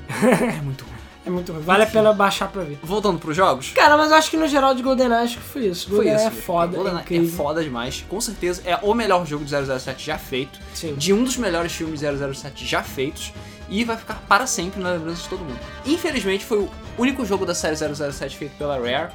É 0.57 0.61
muito 0.61 0.83
ruim. 0.85 0.91
É 1.25 1.29
muito 1.29 1.51
ruim. 1.51 1.61
Vale 1.61 1.83
a 1.83 1.87
pena 1.87 2.13
baixar 2.13 2.47
pra 2.47 2.63
ver. 2.63 2.79
Voltando 2.81 3.19
pros 3.19 3.35
jogos. 3.35 3.71
Cara, 3.75 3.95
mas 3.95 4.09
eu 4.09 4.17
acho 4.17 4.29
que 4.29 4.37
no 4.37 4.47
geral 4.47 4.73
de 4.73 4.81
GoldenEye 4.81 5.23
acho 5.23 5.37
que 5.37 5.43
foi 5.43 5.65
isso. 5.67 5.87
Foi 5.87 5.97
GoldenEye 5.97 6.27
isso. 6.27 6.27
é 6.27 6.41
foda, 6.41 6.77
GoldenEye 6.77 7.05
é 7.09 7.17
é 7.17 7.27
foda 7.27 7.63
demais. 7.63 8.03
Com 8.09 8.19
certeza 8.19 8.61
é 8.65 8.77
o 8.81 8.93
melhor 8.93 9.25
jogo 9.25 9.45
de 9.45 9.51
007 9.51 10.05
já 10.05 10.17
feito. 10.17 10.59
Sim. 10.73 10.95
De 10.95 11.13
um 11.13 11.23
dos 11.23 11.37
melhores 11.37 11.71
filmes 11.71 12.01
007 12.01 12.65
já 12.65 12.81
feitos. 12.81 13.31
E 13.69 13.85
vai 13.85 13.95
ficar 13.95 14.15
para 14.27 14.45
sempre 14.45 14.81
na 14.81 14.91
lembrança 14.91 15.23
de 15.23 15.29
todo 15.29 15.39
mundo. 15.39 15.59
Infelizmente 15.85 16.43
foi 16.43 16.57
o 16.57 16.69
único 16.97 17.25
jogo 17.25 17.45
da 17.45 17.55
série 17.55 17.75
007 17.75 18.35
feito 18.35 18.57
pela 18.57 18.75
Rare. 18.75 19.13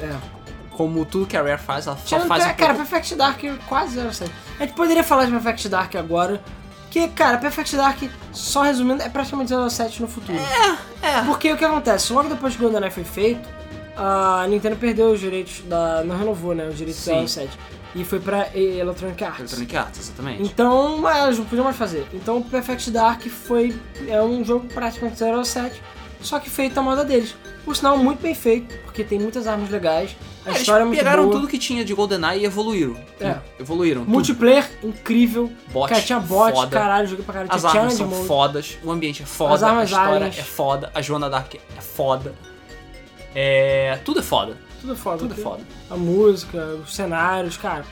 É. 0.00 0.16
Como 0.70 1.04
tudo 1.04 1.26
que 1.26 1.36
a 1.36 1.42
Rare 1.42 1.60
faz, 1.60 1.86
ela 1.86 1.96
só 1.96 2.20
faz 2.20 2.44
que, 2.44 2.50
um 2.52 2.54
cara, 2.54 2.74
pouco... 2.74 2.88
Perfect 2.88 3.14
Dark 3.16 3.44
é 3.44 3.54
quase 3.68 3.96
07. 4.12 4.32
A 4.58 4.62
gente 4.62 4.74
poderia 4.74 5.04
falar 5.04 5.26
de 5.26 5.32
Perfect 5.32 5.68
Dark 5.68 5.94
agora, 5.96 6.40
que, 6.90 7.08
cara, 7.08 7.38
Perfect 7.38 7.76
Dark, 7.76 8.02
só 8.32 8.62
resumindo, 8.62 9.02
é 9.02 9.08
praticamente 9.08 9.52
07 9.70 10.02
no 10.02 10.08
futuro. 10.08 10.38
É, 11.02 11.22
Porque 11.26 11.52
o 11.52 11.56
que 11.56 11.64
acontece? 11.64 12.12
Logo 12.12 12.28
depois 12.28 12.54
que 12.56 12.60
o 12.60 12.64
GoldenEye 12.64 12.90
foi 12.90 13.04
feito, 13.04 13.48
a 13.96 14.46
Nintendo 14.48 14.76
perdeu 14.76 15.12
os 15.12 15.20
direitos 15.20 15.62
da... 15.66 16.02
não 16.04 16.16
renovou, 16.16 16.54
né, 16.54 16.66
os 16.66 16.76
direitos 16.76 17.02
Sim. 17.02 17.20
da 17.20 17.28
07. 17.28 17.58
E 17.94 18.04
foi 18.04 18.20
pra 18.20 18.48
Electronic 18.54 19.24
Arts. 19.24 19.38
Electronic 19.40 19.76
Arts, 19.76 20.00
exatamente. 20.00 20.42
Então, 20.42 20.98
mas 20.98 21.38
não 21.38 21.44
podiam 21.44 21.64
mais 21.64 21.76
fazer. 21.76 22.06
Então, 22.12 22.38
o 22.38 22.44
Perfect 22.44 22.90
Dark 22.90 23.22
foi 23.26 23.78
é 24.06 24.22
um 24.22 24.44
jogo 24.44 24.66
praticamente 24.72 25.18
07, 25.18 25.82
só 26.20 26.38
que 26.38 26.48
feito 26.50 26.78
à 26.78 26.82
moda 26.82 27.04
deles. 27.04 27.34
Por 27.64 27.76
sinal, 27.76 27.96
muito 27.98 28.20
bem 28.20 28.34
feito, 28.34 28.74
porque 28.84 29.04
tem 29.04 29.18
muitas 29.18 29.46
armas 29.46 29.68
legais, 29.68 30.16
a 30.44 30.48
É, 30.48 30.50
eles 30.52 30.60
história 30.62 30.82
é 30.82 30.86
muito 30.86 30.98
pegaram 30.98 31.24
boa. 31.24 31.34
tudo 31.36 31.46
que 31.48 31.58
tinha 31.58 31.84
de 31.84 31.92
GoldenEye 31.92 32.40
e 32.42 32.44
evoluíram. 32.46 32.96
É. 33.20 33.36
Evoluíram. 33.60 34.00
tudo. 34.02 34.10
Multiplayer 34.10 34.70
incrível. 34.82 35.52
Bot, 35.70 35.88
cara, 35.90 36.00
tinha 36.00 36.18
bot, 36.18 36.54
foda. 36.54 36.70
caralho, 36.78 37.06
joguei 37.08 37.24
pra 37.24 37.34
caralho. 37.34 37.50
As 37.52 37.60
tinha 37.60 37.80
armas 37.82 37.94
são 37.94 38.06
mode. 38.08 38.26
fodas, 38.26 38.78
o 38.82 38.90
ambiente 38.90 39.22
é 39.22 39.26
foda, 39.26 39.54
As 39.54 39.62
armas 39.62 39.80
a 39.82 39.84
história 39.84 40.16
aliens. 40.16 40.38
é 40.38 40.42
foda, 40.42 40.90
a 40.94 41.02
Joana 41.02 41.28
Dark 41.28 41.54
é 41.54 41.80
foda. 41.80 42.34
É. 43.34 43.98
Tudo 44.04 44.20
é 44.20 44.22
foda. 44.22 44.56
Tudo 44.80 44.96
foda. 44.96 45.18
Tudo 45.18 45.34
é 45.34 45.36
foda. 45.36 45.62
A 45.90 45.96
música, 45.96 46.58
os 46.82 46.94
cenários, 46.94 47.56
cara. 47.56 47.84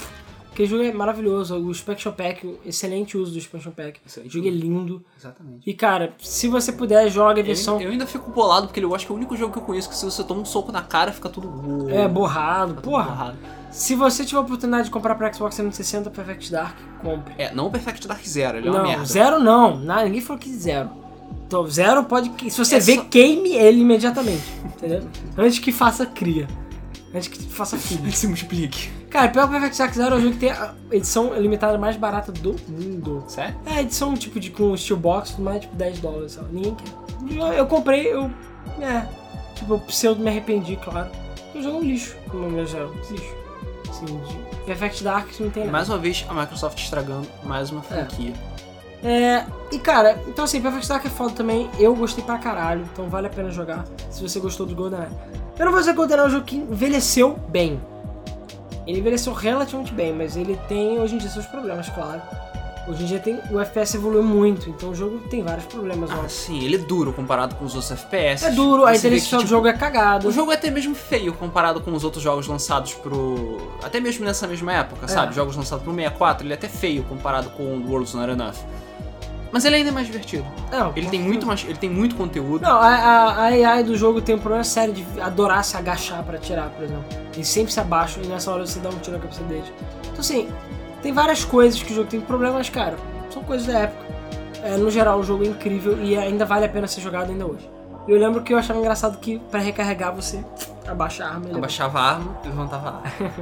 Aquele 0.57 0.69
jogo 0.71 0.83
é 0.85 0.91
maravilhoso. 0.91 1.55
O 1.55 1.71
Expansion 1.71 2.13
Pack, 2.13 2.47
um 2.47 2.57
excelente 2.65 3.15
uso 3.19 3.31
do 3.33 3.39
Expansion 3.39 3.73
Pack. 3.73 4.01
Excelente 4.07 4.31
o 4.31 4.33
jogo 4.33 4.49
é 4.49 4.51
lindo. 4.51 5.05
Exatamente. 5.21 5.69
E 5.69 5.75
cara, 5.75 6.15
se 6.19 6.49
você 6.49 6.73
puder, 6.73 7.11
joga 7.11 7.35
a 7.35 7.43
Eu, 7.43 7.45
versão. 7.45 7.79
eu 7.79 7.91
ainda 7.91 8.07
fico 8.07 8.31
bolado 8.31 8.67
porque 8.69 8.81
eu 8.81 8.95
acho 8.95 9.05
que 9.05 9.13
é 9.13 9.15
o 9.15 9.19
único 9.19 9.37
jogo 9.37 9.53
que 9.53 9.59
eu 9.59 9.63
conheço 9.63 9.87
que 9.87 9.95
se 9.95 10.03
você 10.07 10.25
toma 10.25 10.41
um 10.41 10.45
soco 10.47 10.73
na 10.73 10.81
cara 10.81 11.13
fica 11.13 11.29
tudo. 11.29 11.91
É, 11.91 12.09
borrado. 12.09 12.71
Fica 12.71 12.81
Porra. 12.81 13.05
borrado. 13.05 13.37
Se 13.71 13.95
você 13.95 14.25
tiver 14.25 14.39
a 14.39 14.41
oportunidade 14.41 14.85
de 14.85 14.91
comprar 14.91 15.15
pra 15.17 15.31
Xbox 15.31 15.55
360 15.57 16.09
Perfect 16.09 16.51
Dark, 16.51 16.79
compre. 17.03 17.35
É, 17.37 17.53
não 17.55 17.67
o 17.67 17.71
Perfect 17.71 18.09
Dark 18.09 18.25
Zero, 18.27 18.57
ele 18.57 18.69
é 18.69 18.71
uma 18.71 18.79
não, 18.79 18.87
merda. 18.89 19.05
zero 19.05 19.39
não. 19.39 19.77
Nada, 19.79 20.05
ninguém 20.05 20.23
falou 20.23 20.41
que 20.41 20.49
zero. 20.49 20.89
Então, 21.47 21.67
zero 21.67 22.03
pode. 22.05 22.33
Se 22.51 22.59
você 22.59 22.77
É 22.77 22.81
vê, 22.81 22.95
só- 22.95 23.05
queime 23.05 23.51
ele 23.53 23.83
imediatamente. 23.83 24.43
Entendeu? 24.65 25.03
Antes 25.37 25.59
que 25.59 25.71
faça 25.71 26.07
cria. 26.07 26.49
Antes 27.17 27.29
que 27.29 27.43
faça 27.45 27.77
filho. 27.79 28.03
Ele 28.05 28.13
se 28.13 28.27
multiplique. 28.27 28.91
Cara, 29.11 29.29
pior 29.29 29.49
que 29.49 29.49
o 29.49 29.53
Perfect 29.53 29.79
Dark 29.79 29.95
Zero 29.95 30.15
é 30.15 30.19
o 30.19 30.21
jogo 30.21 30.35
que 30.35 30.41
tem 30.41 30.51
a 30.51 30.75
edição 30.91 31.35
limitada 31.35 31.79
mais 31.79 31.97
barata 31.97 32.31
do 32.31 32.55
mundo. 32.69 33.25
Sério? 33.29 33.57
É, 33.65 33.81
edição 33.81 34.15
tipo 34.15 34.39
de 34.39 34.51
com 34.51 34.77
steelbox, 34.77 35.31
tudo 35.31 35.43
mais, 35.43 35.63
tipo 35.63 35.75
10 35.75 36.01
dólares, 36.01 36.37
lá. 36.37 36.45
Ninguém 36.53 36.75
quer. 36.75 37.37
Eu, 37.37 37.47
eu 37.53 37.67
comprei, 37.67 38.13
eu. 38.13 38.31
É. 38.81 39.07
Tipo, 39.55 39.75
eu 39.75 39.79
pseudo 39.81 40.21
me 40.23 40.29
arrependi, 40.29 40.77
claro. 40.77 41.11
O 41.55 41.63
jogo 41.63 41.79
é 41.79 41.81
um 41.81 41.85
lixo, 41.85 42.17
no 42.33 42.51
meu 42.51 42.67
geral. 42.67 42.93
Lixo. 43.11 43.35
Assim, 43.89 44.05
de 44.05 44.57
Perfect 44.67 45.03
Dark 45.03 45.29
não 45.41 45.49
tem 45.49 45.63
nada. 45.63 45.73
Mais 45.73 45.89
uma 45.89 45.97
vez, 45.97 46.27
a 46.29 46.35
Microsoft 46.35 46.79
estragando 46.79 47.27
mais 47.43 47.71
uma 47.71 47.81
franquia. 47.81 48.35
É, 49.03 49.45
e 49.73 49.79
cara, 49.79 50.21
então 50.27 50.45
assim, 50.45 50.61
Perfect 50.61 50.89
Dark 50.89 51.07
é 51.07 51.09
foda 51.09 51.33
também. 51.33 51.71
Eu 51.79 51.95
gostei 51.95 52.23
pra 52.23 52.37
caralho, 52.37 52.87
então 52.93 53.09
vale 53.09 53.29
a 53.29 53.31
pena 53.31 53.51
jogar 53.51 53.85
se 54.11 54.21
você 54.21 54.39
gostou 54.41 54.67
do 54.67 54.75
GoldenEye. 54.75 55.09
Eu 55.59 55.65
não 55.65 55.73
vou 55.73 55.81
dizer 55.81 55.95
que 55.95 56.01
o 56.01 56.29
jogo 56.29 56.45
que 56.45 56.57
envelheceu 56.57 57.39
bem. 57.49 57.81
Ele 58.87 59.01
envelheceu 59.01 59.33
relativamente 59.33 59.93
bem, 59.93 60.13
mas 60.13 60.37
ele 60.37 60.57
tem 60.69 60.99
hoje 61.01 61.15
em 61.15 61.19
dia 61.19 61.29
seus 61.31 61.47
problemas, 61.47 61.89
claro. 61.89 62.21
Hoje 62.89 63.03
em 63.03 63.07
dia 63.07 63.19
tem, 63.19 63.41
o 63.51 63.59
FPS 63.59 63.97
evoluiu 63.97 64.23
muito, 64.23 64.71
então 64.71 64.91
o 64.91 64.95
jogo 64.95 65.19
tem 65.29 65.43
vários 65.43 65.65
problemas, 65.67 66.09
Ah, 66.09 66.21
ó. 66.25 66.29
sim, 66.29 66.63
ele 66.63 66.77
é 66.77 66.79
duro 66.79 67.13
comparado 67.13 67.57
com 67.57 67.65
os 67.65 67.75
outros 67.75 67.91
FPS. 67.91 68.45
É 68.47 68.51
duro, 68.53 68.85
a 68.85 68.95
inteligência 68.95 69.39
do 69.39 69.41
tipo, 69.41 69.51
jogo 69.51 69.67
é 69.67 69.73
cagada. 69.73 70.29
O 70.29 70.31
jogo 70.31 70.53
é 70.53 70.55
até 70.55 70.71
mesmo 70.71 70.95
feio 70.95 71.33
comparado 71.33 71.81
com 71.81 71.93
os 71.93 72.05
outros 72.05 72.23
jogos 72.23 72.47
lançados 72.47 72.95
pro. 72.95 73.57
Até 73.83 73.99
mesmo 73.99 74.25
nessa 74.25 74.47
mesma 74.47 74.73
época, 74.73 75.07
É. 75.07 75.09
sabe? 75.09 75.35
Jogos 75.35 75.57
lançados 75.57 75.83
pro 75.83 75.93
64, 75.93 76.47
ele 76.47 76.53
é 76.53 76.57
até 76.57 76.69
feio 76.69 77.03
comparado 77.03 77.51
com 77.51 77.65
o 77.65 77.91
World's 77.91 78.15
Not 78.15 78.31
Enough. 78.31 78.55
Mas 79.53 79.65
ele 79.65 79.77
ainda 79.77 79.91
é 79.91 79.93
mais 79.93 80.07
divertido. 80.07 80.45
Não, 80.71 80.93
Ele 80.97 81.09
tem 81.09 81.21
muito 81.21 81.47
mais. 81.47 81.65
Ele 81.65 81.79
tem 81.79 81.89
muito 81.89 82.17
conteúdo. 82.17 82.63
Não, 82.63 82.77
a, 82.77 82.89
a, 82.89 83.33
a 83.33 83.45
AI 83.45 83.85
do 83.85 83.97
jogo 83.97 84.21
tem 84.21 84.35
um 84.35 84.39
problema 84.39 84.65
sério 84.65 84.93
de 84.93 85.05
adorar 85.21 85.65
se 85.65 85.77
agachar 85.77 86.23
pra 86.25 86.37
atirar, 86.37 86.71
por 86.71 86.85
exemplo. 86.85 87.05
Ele 87.33 87.45
sempre 87.45 87.73
se 87.73 87.81
abaixa 87.81 88.21
e 88.23 88.27
nessa 88.27 88.51
hora 88.51 88.67
você 88.67 88.79
dá 88.81 88.89
um 88.89 88.99
tiro 88.99 89.17
na 89.17 89.23
cabeça 89.23 89.43
dele. 89.45 89.65
Então 90.03 90.21
assim, 90.21 90.49
tem 91.03 91.13
várias 91.13 91.45
coisas 91.45 91.83
que 91.83 91.93
o 91.93 91.95
jogo 91.95 92.09
tem 92.09 92.21
problemas, 92.21 92.69
cara. 92.69 92.97
São 93.31 93.43
coisas 93.43 93.67
da 93.67 93.79
época. 93.79 94.07
É, 94.63 94.77
no 94.77 94.91
geral, 94.91 95.21
o 95.21 95.23
jogo 95.23 95.45
é 95.45 95.49
incrível 95.49 96.03
e 96.03 96.17
ainda 96.17 96.45
vale 96.45 96.65
a 96.65 96.69
pena 96.69 96.87
ser 96.89 97.01
jogado 97.01 97.31
ainda 97.31 97.47
hoje. 97.47 97.71
Eu 98.09 98.19
lembro 98.19 98.43
que 98.43 98.55
eu 98.55 98.59
achava 98.59 98.79
engraçado 98.79 99.19
que 99.19 99.39
pra 99.51 99.59
recarregar 99.59 100.15
você 100.15 100.45
abaixa 100.87 101.25
a 101.25 101.29
arma 101.29 101.49
e. 101.51 101.57
Abaixava 101.57 101.99
a 101.99 102.03
arma 102.03 102.37
e 102.45 102.49
levantava 102.49 102.89
a 102.89 102.97
arma. 102.97 103.13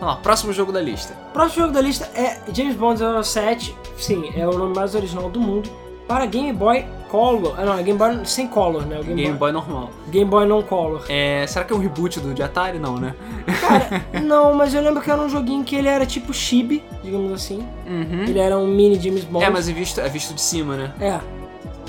Vamos 0.00 0.14
lá, 0.14 0.16
próximo 0.16 0.52
jogo 0.52 0.72
da 0.72 0.80
lista. 0.80 1.14
Próximo 1.32 1.62
jogo 1.62 1.74
da 1.74 1.80
lista 1.80 2.10
é 2.14 2.40
James 2.52 2.76
Bond 2.76 3.00
07. 3.22 3.76
Sim, 3.98 4.32
é 4.34 4.46
o 4.46 4.56
nome 4.56 4.74
mais 4.74 4.94
original 4.94 5.28
do 5.28 5.40
mundo. 5.40 5.70
Para 6.08 6.26
Game 6.26 6.52
Boy 6.52 6.84
Color. 7.08 7.54
Ah, 7.56 7.64
não, 7.64 7.78
é 7.78 7.82
Game 7.82 7.98
Boy 7.98 8.26
sem 8.26 8.46
Color, 8.46 8.84
né? 8.84 9.00
O 9.00 9.04
Game, 9.04 9.22
Game 9.22 9.38
Boy, 9.38 9.52
Boy 9.52 9.52
normal. 9.52 9.90
Game 10.08 10.30
Boy 10.30 10.46
não 10.46 10.62
Color. 10.62 11.04
É, 11.08 11.46
será 11.46 11.64
que 11.64 11.72
é 11.72 11.76
um 11.76 11.78
reboot 11.78 12.20
do 12.20 12.34
de 12.34 12.42
Atari? 12.42 12.78
Não, 12.78 12.96
né? 12.96 13.14
Cara, 13.60 14.04
não, 14.20 14.54
mas 14.54 14.74
eu 14.74 14.82
lembro 14.82 15.00
que 15.00 15.10
era 15.10 15.20
um 15.20 15.28
joguinho 15.28 15.64
que 15.64 15.76
ele 15.76 15.88
era 15.88 16.04
tipo 16.04 16.32
chibi, 16.34 16.82
digamos 17.02 17.32
assim. 17.32 17.66
Uhum. 17.86 18.24
Ele 18.24 18.38
era 18.38 18.58
um 18.58 18.66
mini 18.66 19.00
James 19.00 19.24
Bond. 19.24 19.44
É, 19.44 19.50
mas 19.50 19.68
é 19.68 19.72
visto, 19.72 20.00
é 20.00 20.08
visto 20.08 20.34
de 20.34 20.42
cima, 20.42 20.76
né? 20.76 20.92
É. 21.00 21.20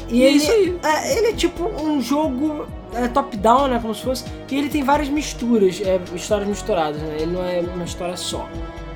E 0.10 0.24
É 0.24 0.28
ele, 0.28 0.38
isso 0.38 0.52
aí. 0.52 0.78
É, 0.84 1.18
ele 1.18 1.28
é 1.28 1.34
tipo 1.34 1.64
um 1.64 2.02
jogo 2.02 2.66
é, 2.94 3.08
top-down, 3.08 3.68
né? 3.68 3.80
Como 3.82 3.94
se 3.96 4.04
fosse. 4.04 4.26
E 4.50 4.56
ele 4.56 4.70
tem 4.70 4.84
várias 4.84 5.10
misturas, 5.10 5.82
é, 5.82 6.00
histórias 6.16 6.48
misturadas, 6.48 7.02
né? 7.02 7.18
Ele 7.20 7.32
não 7.32 7.44
é 7.44 7.62
uma 7.62 7.86
história 7.86 8.16
só. 8.16 8.48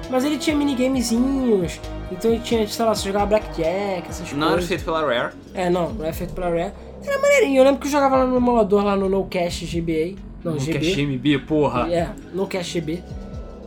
Mas 0.09 0.25
ele 0.25 0.37
tinha 0.37 0.55
minigamezinhos, 0.55 1.79
então 2.11 2.31
ele 2.31 2.39
tinha, 2.41 2.67
sei 2.67 2.83
lá, 2.85 2.95
você 2.95 3.05
jogava 3.07 3.25
Blackjack, 3.27 4.09
essas 4.09 4.31
Não 4.33 4.39
era 4.47 4.51
coisas. 4.53 4.67
feito 4.67 4.83
pela 4.83 5.01
Rare. 5.05 5.33
É, 5.53 5.69
não, 5.69 5.89
não 5.93 6.05
é 6.05 6.11
feito 6.13 6.33
pela 6.33 6.49
Rare. 6.49 6.71
Era 7.05 7.19
maneirinho, 7.21 7.59
eu 7.59 7.63
lembro 7.63 7.79
que 7.79 7.87
eu 7.87 7.91
jogava 7.91 8.17
lá 8.17 8.25
no 8.25 8.37
emulador, 8.37 8.83
lá 8.83 8.95
no 8.95 9.07
No 9.07 9.25
Cash 9.25 9.61
GBA. 9.71 10.15
Não, 10.43 10.53
Não 10.53 10.59
GB. 10.59 10.79
quer 10.79 10.95
GMB, 10.95 11.39
porra. 11.45 11.93
É, 11.93 12.09
no 12.33 12.47
Cash 12.47 12.65
GB. 12.67 13.03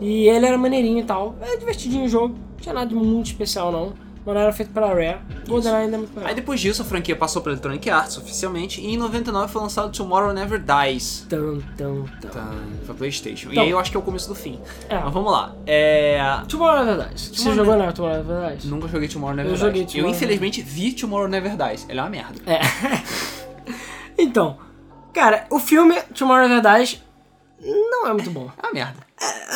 E 0.01 0.26
ele 0.28 0.47
era 0.47 0.59
maneirinho 0.59 0.99
e 0.99 1.05
tal. 1.05 1.36
É 1.40 1.57
divertidinho 1.57 2.05
o 2.05 2.09
jogo. 2.09 2.34
Não 2.34 2.61
tinha 2.61 2.74
nada 2.74 2.86
de 2.86 2.95
muito 2.95 3.26
especial 3.26 3.70
não. 3.70 3.93
Mas 4.25 4.35
não 4.35 4.41
era 4.41 4.53
feito 4.53 4.73
pela 4.73 4.89
Rare. 4.89 5.18
GoldenEye 5.49 5.83
ainda 5.85 5.97
é 5.97 5.99
muito 5.99 6.12
Aí 6.16 6.23
melhor. 6.23 6.35
depois 6.37 6.61
disso 6.61 6.83
a 6.83 6.85
franquia 6.85 7.16
passou 7.16 7.43
pra 7.43 7.51
Electronic 7.53 7.91
Arts 7.91 8.18
oficialmente 8.18 8.81
e 8.81 8.95
em 8.95 8.97
99 8.97 9.53
foi 9.53 9.62
lançado 9.62 9.91
Tomorrow 9.91 10.33
Never 10.33 10.61
Dies. 10.62 11.27
Tão, 11.29 11.61
tão, 11.77 12.05
tão. 12.20 12.31
Tá, 12.31 12.55
pra 12.87 12.95
Playstation. 12.95 13.51
Então. 13.51 13.62
e 13.64 13.66
aí 13.66 13.70
eu 13.70 13.79
acho 13.81 13.91
que 13.91 13.97
é 13.97 14.01
o 14.01 14.03
começo 14.03 14.29
do 14.29 14.35
fim. 14.35 14.61
É. 14.89 14.99
Mas 14.99 15.12
vamos 15.12 15.33
lá. 15.33 15.55
É... 15.66 16.20
Tomorrow 16.49 16.85
Never 16.85 17.09
Dies. 17.09 17.20
Você 17.29 17.37
Tomorrow 17.43 17.57
jogou 17.64 17.77
não, 17.77 17.93
Tomorrow 17.93 18.25
Never 18.25 18.51
Dies? 18.53 18.64
Nunca 18.64 18.89
joguei 18.89 19.09
Tomorrow 19.09 19.35
Never 19.37 19.51
Eu 19.51 19.55
Dies. 19.57 19.61
joguei 19.66 19.83
Eu 19.83 19.87
Tomorrow 19.89 20.11
infelizmente 20.11 20.62
vi 20.62 20.93
Tomorrow 20.93 21.29
Never 21.29 21.57
Dies. 21.57 21.87
Ele 21.89 21.99
é 21.99 22.03
uma 22.03 22.11
merda. 22.11 22.41
É. 22.47 22.61
então, 24.23 24.57
cara, 25.12 25.47
o 25.51 25.59
filme 25.59 26.01
Tomorrow 26.14 26.49
Never 26.49 26.77
Dies 26.77 27.03
não 27.61 28.07
é 28.07 28.12
muito 28.12 28.31
bom. 28.31 28.51
É 28.62 28.66
uma 28.66 28.73
merda. 28.73 29.01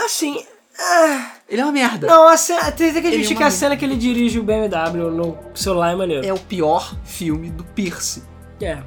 Assim, 0.05 0.45
ah, 0.79 1.31
Ele 1.49 1.61
é 1.61 1.64
uma 1.64 1.72
merda. 1.72 2.07
não, 2.07 2.29
a 2.29 2.37
cena, 2.37 2.70
tem 2.72 2.93
tem 2.93 3.01
que 3.03 3.09
é 3.09 3.11
admitir 3.12 3.37
que 3.37 3.43
a 3.43 3.51
cena 3.51 3.77
que 3.77 3.85
ele 3.85 3.97
dirige 3.97 4.39
o 4.39 4.43
BMW 4.43 5.11
no 5.11 5.39
celular 5.55 5.93
é 5.93 5.97
maneiro. 5.97 6.27
É 6.27 6.33
o 6.33 6.39
pior 6.39 6.95
filme 7.05 7.51
do 7.51 7.64
Pierce. 7.64 8.22
É. 8.61 8.79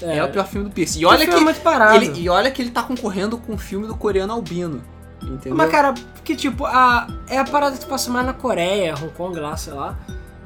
É, 0.00 0.22
o 0.22 0.28
pior 0.28 0.46
filme 0.46 0.68
do 0.68 0.72
Pierce. 0.72 1.00
E 1.00 1.04
olha 1.04 1.18
filme 1.18 1.34
que 1.34 1.40
é 1.40 1.44
muito 1.44 1.60
parado. 1.60 1.96
ele, 1.96 2.20
e 2.20 2.28
olha 2.28 2.50
que 2.50 2.62
ele 2.62 2.70
tá 2.70 2.82
concorrendo 2.82 3.36
com 3.38 3.54
o 3.54 3.58
filme 3.58 3.86
do 3.86 3.96
coreano 3.96 4.32
albino. 4.32 4.82
Entendeu? 5.22 5.56
Mas, 5.56 5.70
cara, 5.70 5.92
porque, 6.14 6.36
tipo, 6.36 6.64
a, 6.64 7.08
é 7.28 7.38
a 7.38 7.44
parada 7.44 7.76
que 7.76 7.84
passa 7.84 8.08
mais 8.10 8.24
na 8.24 8.32
Coreia, 8.32 8.94
Hong 8.94 9.12
Kong 9.14 9.38
lá, 9.38 9.56
sei 9.56 9.72
lá. 9.72 9.98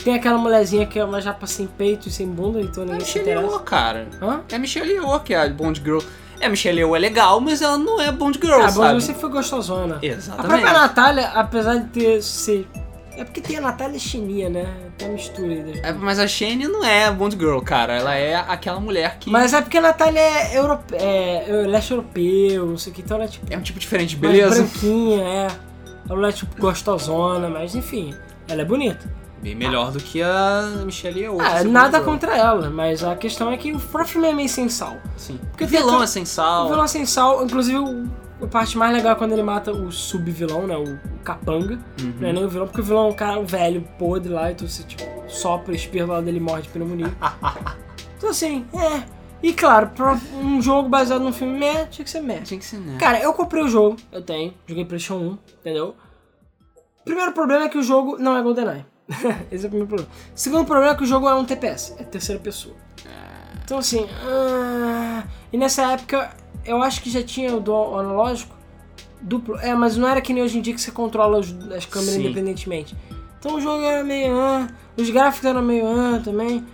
Tem 0.03 0.15
aquela 0.15 0.39
mulherzinha 0.39 0.87
que 0.87 0.99
é 0.99 1.05
uma 1.05 1.21
japa 1.21 1.47
sem 1.47 1.67
peito 1.67 2.09
e 2.09 2.11
sem 2.11 2.27
bunda, 2.27 2.61
então 2.61 2.83
é 2.83 2.87
a 2.87 2.91
ninguém 2.93 3.07
se 3.07 3.19
Michelle 3.19 3.31
Yeoh, 3.31 3.45
interessa. 3.45 3.65
cara. 3.65 4.09
Hã? 4.21 4.41
É 4.51 4.57
a 4.57 4.59
Michelle 4.59 4.91
Yeoh 4.91 5.21
que 5.21 5.35
é 5.35 5.43
a 5.43 5.49
Bond 5.49 5.81
Girl. 5.85 6.01
É, 6.43 6.47
a 6.47 6.49
Michelle 6.51 6.79
Yeoh 6.81 6.97
é 6.97 6.99
legal, 6.99 7.41
mas 7.41 7.63
ela 7.63 7.79
não 7.79 8.01
é 8.01 8.11
Bond 8.11 8.39
Girl, 8.43 8.61
Ah, 8.63 8.69
sabe? 8.69 9.01
você 9.01 9.15
foi 9.15 9.31
gostosona. 9.31 9.99
A 10.03 10.05
Exatamente. 10.07 10.49
própria 10.49 10.73
Natália, 10.73 11.29
apesar 11.29 11.77
de 11.77 11.89
ter 11.89 12.23
ser. 12.23 12.69
É 13.17 13.25
porque 13.25 13.41
tem 13.43 13.59
a 13.59 13.61
Natália 13.61 13.99
chininha, 13.99 14.49
né? 14.49 14.67
Tem 14.99 15.09
a 15.09 15.13
mistura 15.13 15.47
aí 15.53 15.63
das 15.63 15.85
É, 15.85 15.93
mas 15.93 16.19
a 16.19 16.27
Shane 16.27 16.67
não 16.67 16.83
é 16.85 17.05
a 17.07 17.13
Bond 17.13 17.37
Girl, 17.39 17.59
cara. 17.61 17.95
Ela 17.95 18.15
é 18.17 18.35
aquela 18.35 18.81
mulher 18.81 19.19
que 19.21 19.31
Mas 19.31 19.53
é 19.53 19.61
porque 19.61 19.77
a 19.79 19.83
Natália 19.83 20.19
é, 20.19 20.57
europe... 20.59 20.95
é 20.95 21.45
é 21.49 21.53
leste 21.67 21.91
europeu, 21.93 22.67
não 22.67 22.79
sei 22.79 22.91
o 22.91 22.95
que, 22.95 23.03
então 23.03 23.17
ela 23.19 23.25
é 23.27 23.29
tipo. 23.29 23.47
é 23.53 23.57
um 23.57 23.61
tipo 23.61 23.79
diferente, 23.79 24.17
mais 24.17 24.33
beleza? 24.35 24.63
branquinha, 24.63 25.23
é. 25.23 25.49
Ela 26.11 26.29
é 26.29 26.33
tipo 26.33 26.59
gostosona, 26.61 27.49
mas 27.51 27.75
enfim, 27.75 28.15
ela 28.49 28.63
é 28.63 28.65
bonita. 28.65 29.09
Bem 29.43 29.57
melhor 29.57 29.91
do 29.91 29.99
que 29.99 30.23
a 30.23 30.83
Michelle 30.85 31.19
Yeoh. 31.19 31.41
Ah, 31.41 31.57
essa 31.57 31.69
nada 31.69 32.01
contra 32.01 32.37
ela, 32.37 32.71
mas 32.71 33.03
a 33.03 33.17
questão 33.17 33.51
é 33.51 33.57
que 33.57 33.73
o 33.73 33.81
próprio 33.81 34.13
filme 34.13 34.29
é 34.29 34.33
meio 34.33 34.49
sem 34.49 34.69
sal. 34.69 34.97
Sim. 35.17 35.39
Porque 35.51 35.65
o 35.65 35.67
vilão 35.67 36.01
é 36.01 36.07
sem 36.07 36.25
sal. 36.25 36.67
O 36.67 36.69
vilão 36.69 36.87
sem 36.87 37.05
sal, 37.05 37.45
inclusive 37.45 37.77
a 38.41 38.47
parte 38.47 38.79
mais 38.79 38.95
legal 38.95 39.13
é 39.13 39.15
quando 39.17 39.33
ele 39.33 39.43
mata 39.43 39.73
o 39.73 39.91
sub-vilão, 39.91 40.67
né? 40.67 40.77
O, 40.77 40.99
capanga. 41.25 41.79
Uhum. 42.01 42.15
Não 42.21 42.29
é 42.29 42.33
nem 42.33 42.45
o 42.45 42.49
vilão, 42.49 42.67
porque 42.67 42.81
o 42.81 42.85
vilão 42.85 43.07
é 43.07 43.09
um 43.11 43.15
cara 43.15 43.39
um 43.41 43.45
velho, 43.45 43.83
podre 43.99 44.33
lá, 44.33 44.53
então 44.53 44.67
você 44.67 44.85
tipo, 44.85 45.03
sopra, 45.29 45.75
espirra 45.75 46.07
lado 46.07 46.25
dele 46.25 46.39
e 46.39 46.41
morre 46.41 46.63
de 46.63 46.69
pneumonia. 46.69 47.13
então 48.17 48.31
assim, 48.31 48.65
é. 48.75 49.03
E 49.43 49.53
claro, 49.53 49.89
pra 49.89 50.21
um 50.35 50.63
jogo 50.63 50.89
baseado 50.89 51.23
num 51.23 51.33
filme, 51.33 51.59
meh, 51.59 51.87
tinha 51.87 52.05
que 52.05 52.11
ser 52.11 52.21
meh. 52.21 52.43
Tinha 52.43 52.61
que 52.61 52.67
ser, 52.67 52.79
né? 52.79 52.97
Cara, 52.99 53.21
eu 53.21 53.33
comprei 53.33 53.63
o 53.63 53.69
jogo, 53.69 53.97
eu 54.13 54.23
tenho, 54.23 54.55
joguei 54.69 54.85
PlayStation 54.85 55.21
1, 55.21 55.39
entendeu? 55.61 55.97
Primeiro 57.05 57.33
problema 57.33 57.65
é 57.65 57.69
que 57.69 57.79
o 57.79 57.83
jogo 57.83 58.17
não 58.19 58.37
é 58.37 58.43
GoldenEye. 58.43 58.87
Esse 59.51 59.65
é 59.65 59.67
o 59.67 59.71
primeiro 59.71 59.87
problema. 59.89 60.11
Segundo 60.35 60.65
problema 60.67 60.93
é 60.93 60.97
que 60.97 61.03
o 61.03 61.07
jogo 61.07 61.29
é 61.29 61.35
um 61.35 61.45
TPS, 61.45 61.95
é 61.99 62.03
terceira 62.05 62.41
pessoa. 62.41 62.75
Então 63.65 63.79
assim, 63.79 64.07
ah, 64.27 65.25
e 65.53 65.57
nessa 65.57 65.93
época 65.93 66.35
eu 66.65 66.83
acho 66.83 67.01
que 67.03 67.11
já 67.11 67.23
tinha 67.23 67.55
o 67.57 67.61
dual 67.61 67.99
analógico 67.99 68.55
duplo, 69.21 69.57
é, 69.59 69.75
mas 69.75 69.97
não 69.97 70.09
era 70.09 70.21
que 70.21 70.33
nem 70.33 70.43
hoje 70.43 70.59
em 70.59 70.61
dia 70.61 70.75
que 70.75 70.81
você 70.81 70.91
controla 70.91 71.39
os- 71.39 71.53
as 71.73 71.87
câmeras 71.87 72.15
Sim. 72.15 72.25
independentemente. 72.27 72.97
Então 73.39 73.55
o 73.57 73.61
jogo 73.61 73.83
era 73.85 74.03
meio 74.05 74.37
ah, 74.37 74.69
os 74.97 75.09
gráficos 75.11 75.47
eram 75.49 75.63
meio 75.63 75.87
ah 75.87 76.21
também. 76.23 76.65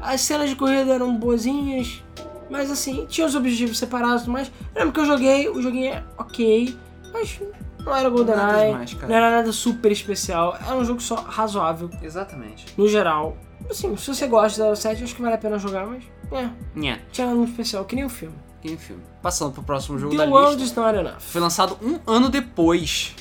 As 0.00 0.20
cenas 0.22 0.48
de 0.48 0.56
corrida 0.56 0.92
eram 0.94 1.14
boazinhas, 1.16 2.02
mas 2.48 2.70
assim, 2.70 3.04
tinha 3.06 3.26
os 3.26 3.34
objetivos 3.34 3.76
separados 3.78 4.22
e 4.22 4.24
tudo 4.24 4.32
mais. 4.32 4.48
Eu 4.74 4.78
lembro 4.80 4.92
que 4.94 5.00
eu 5.00 5.04
joguei, 5.04 5.48
o 5.48 5.60
joguinho 5.60 5.92
é 5.92 6.02
ok, 6.16 6.74
mas 7.12 7.40
não 7.84 7.96
era 7.96 8.08
GoldenEye, 8.08 8.72
não 9.08 9.14
era 9.14 9.30
nada 9.30 9.52
super 9.52 9.90
especial, 9.92 10.56
era 10.64 10.74
um 10.76 10.84
jogo 10.84 11.00
só 11.00 11.14
razoável, 11.16 11.90
Exatamente. 12.02 12.66
no 12.76 12.88
geral. 12.88 13.36
Assim, 13.70 13.94
se 13.96 14.14
você 14.14 14.26
gosta 14.26 14.62
da 14.70 14.74
7, 14.76 15.04
acho 15.04 15.14
que 15.14 15.22
vale 15.22 15.34
a 15.34 15.38
pena 15.38 15.58
jogar, 15.58 15.86
mas 15.86 16.02
é, 16.32 16.48
Nhé. 16.74 17.00
tinha 17.12 17.26
nada 17.26 17.36
muito 17.38 17.50
especial, 17.50 17.84
que 17.84 17.94
nem 17.94 18.04
o 18.04 18.08
filme. 18.08 18.34
Que 18.62 18.76
filme. 18.76 19.02
Passando 19.22 19.52
pro 19.52 19.62
próximo 19.62 19.98
jogo 19.98 20.16
The 20.16 20.24
da 20.26 20.30
World 20.30 20.60
lista. 20.62 20.80
is 20.80 20.86
not 20.86 20.98
enough. 20.98 21.20
Foi 21.20 21.40
lançado 21.40 21.78
um 21.82 21.98
ano 22.06 22.28
depois 22.28 23.14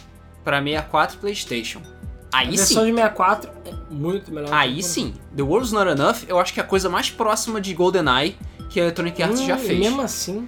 pra 0.43 0.61
64 0.61 1.15
e 1.15 1.19
PlayStation. 1.19 1.81
A 2.31 2.39
Aí 2.39 2.47
versão 2.49 2.83
sim. 2.83 2.89
de 2.91 2.95
64 2.95 3.49
é 3.65 3.73
muito 3.93 4.31
melhor. 4.33 4.53
Aí 4.53 4.79
a 4.79 4.83
sim. 4.83 5.13
The 5.35 5.41
World's 5.41 5.71
Not 5.71 5.89
Enough, 5.91 6.25
eu 6.27 6.39
acho 6.39 6.53
que 6.53 6.59
é 6.59 6.63
a 6.63 6.65
coisa 6.65 6.89
mais 6.89 7.09
próxima 7.09 7.59
de 7.59 7.73
GoldenEye 7.73 8.37
que 8.69 8.79
a 8.79 8.83
Electronic 8.83 9.23
Arts 9.23 9.39
Hum, 9.41 9.45
já 9.47 9.57
fez. 9.57 9.79
Mesmo 9.79 10.01
assim. 10.01 10.45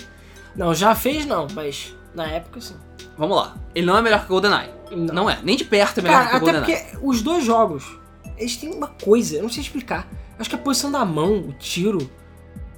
Não, 0.56 0.74
já 0.76 0.94
fez 0.94 1.26
não, 1.26 1.48
mas 1.56 1.96
na 2.14 2.28
época 2.28 2.60
sim. 2.62 2.76
Vamos 3.18 3.38
lá. 3.38 3.56
Ele 3.76 3.86
não 3.86 3.98
é 3.98 4.02
melhor 4.02 4.22
que 4.22 4.28
GoldenEye. 4.28 4.70
Não. 4.92 5.14
Não 5.14 5.30
é. 5.30 5.40
Nem 5.44 5.56
de 5.56 5.64
perto 5.66 6.00
é 6.00 6.04
melhor 6.04 6.18
Cara, 6.26 6.30
que 6.30 6.36
até 6.36 6.46
GoldenEye. 6.60 6.84
porque 6.84 6.98
os 7.06 7.22
dois 7.22 7.44
jogos, 7.46 7.86
eles 8.38 8.58
têm 8.58 8.74
uma 8.74 8.88
coisa, 8.88 9.38
eu 9.38 9.44
não 9.44 9.50
sei 9.50 9.62
explicar. 9.62 10.08
Acho 10.40 10.50
que 10.50 10.56
a 10.56 10.60
posição 10.60 10.92
da 10.92 11.06
mão, 11.06 11.40
o 11.40 11.54
tiro. 11.54 12.10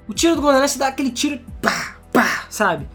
O 0.08 0.14
tiro 0.14 0.36
do 0.36 0.42
GoldenEye, 0.42 0.68
você 0.70 0.78
dá 0.78 0.88
aquele 0.88 1.12
tiro, 1.12 1.40
pá, 1.62 1.96
pá, 2.12 2.46
sabe? 2.50 2.88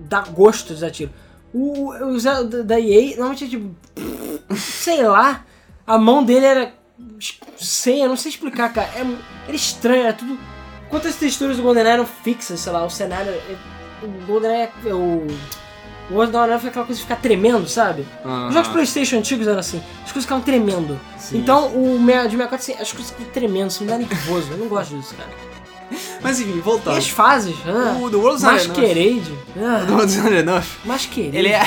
Dá 0.00 0.22
gosto 0.22 0.74
de 0.74 0.80
dar 0.80 0.90
tiro. 0.90 1.10
O, 1.52 1.90
o 1.92 2.18
Zé 2.18 2.44
da 2.44 2.80
EA, 2.80 3.10
normalmente 3.16 3.44
é 3.44 3.48
tipo. 3.48 3.74
Sei 4.56 5.02
lá. 5.02 5.44
A 5.86 5.96
mão 5.98 6.24
dele 6.24 6.44
era. 6.46 6.74
Sei, 7.56 8.02
eu 8.02 8.08
não 8.08 8.16
sei 8.16 8.30
explicar, 8.30 8.72
cara. 8.72 8.88
É, 8.96 9.00
era 9.46 9.56
estranho, 9.56 10.02
era 10.02 10.12
tudo. 10.12 10.38
Quantas 10.90 11.14
texturas 11.16 11.56
do 11.56 11.62
GoldenEye 11.62 11.94
eram 11.94 12.06
fixas, 12.06 12.60
sei 12.60 12.72
lá, 12.72 12.84
o 12.84 12.90
cenário. 12.90 13.30
é- 13.32 13.56
O 14.04 14.26
GoldenEye. 14.26 14.68
é- 14.84 14.94
O. 14.94 15.26
O 16.10 16.14
World 16.14 16.30
of 16.30 16.36
Warcraft 16.36 16.60
foi 16.60 16.70
aquela 16.70 16.86
coisa 16.86 17.00
de 17.00 17.06
ficar 17.06 17.20
tremendo, 17.20 17.68
sabe? 17.68 18.06
Os 18.48 18.54
jogos 18.54 18.68
Playstation 18.68 19.18
antigos 19.18 19.46
eram 19.46 19.58
assim, 19.58 19.82
as 20.04 20.12
coisas 20.12 20.22
ficavam 20.22 20.44
tremendo. 20.44 20.98
Sim. 21.18 21.38
Então 21.38 21.66
o 21.68 21.98
de 21.98 22.06
64, 22.06 22.54
assim, 22.56 22.72
as 22.74 22.92
coisas 22.92 23.10
ficam 23.10 23.26
tremendo, 23.32 23.70
você 23.70 23.84
me 23.84 23.90
dá 23.90 23.98
nervoso. 23.98 24.52
Eu 24.52 24.58
não 24.58 24.68
gosto 24.68 24.96
disso, 24.96 25.14
cara. 25.14 25.30
Mas 26.22 26.40
enfim, 26.40 26.56
E 26.56 26.60
voltando. 26.60 26.96
as 26.96 27.08
fases, 27.08 27.56
ah, 27.66 27.96
O 28.00 28.10
The 28.10 28.16
World's 28.16 28.42
Not 28.42 28.64
Enough. 28.64 28.68
Masquerade, 28.68 29.38
The 29.54 29.64
ah, 29.64 29.86
World's 29.92 30.16
Not 30.16 30.34
Enough. 30.34 30.64
Masquerade. 30.84 31.36
Ele 31.36 31.48
é. 31.48 31.62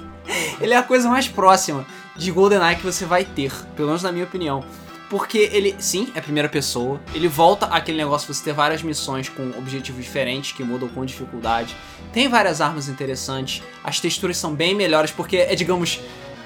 ele 0.60 0.74
é 0.74 0.76
a 0.76 0.82
coisa 0.82 1.08
mais 1.08 1.28
próxima 1.28 1.86
de 2.16 2.30
GoldenEye 2.30 2.76
que 2.76 2.84
você 2.84 3.04
vai 3.04 3.24
ter, 3.24 3.52
pelo 3.76 3.88
menos 3.88 4.02
na 4.02 4.12
minha 4.12 4.24
opinião. 4.24 4.64
Porque 5.10 5.50
ele, 5.52 5.76
sim, 5.78 6.10
é 6.14 6.20
primeira 6.20 6.48
pessoa. 6.48 7.00
Ele 7.14 7.28
volta 7.28 7.66
àquele 7.66 7.98
negócio 7.98 8.26
de 8.26 8.34
você 8.36 8.44
ter 8.44 8.52
várias 8.52 8.82
missões 8.82 9.28
com 9.28 9.50
objetivos 9.58 10.02
diferentes 10.02 10.52
que 10.52 10.64
mudam 10.64 10.88
com 10.88 11.04
dificuldade. 11.04 11.76
Tem 12.14 12.28
várias 12.28 12.60
armas 12.60 12.88
interessantes. 12.88 13.62
As 13.82 13.98
texturas 14.00 14.36
são 14.36 14.54
bem 14.54 14.74
melhores 14.74 15.10
porque 15.10 15.36
é, 15.36 15.54
digamos, 15.54 16.00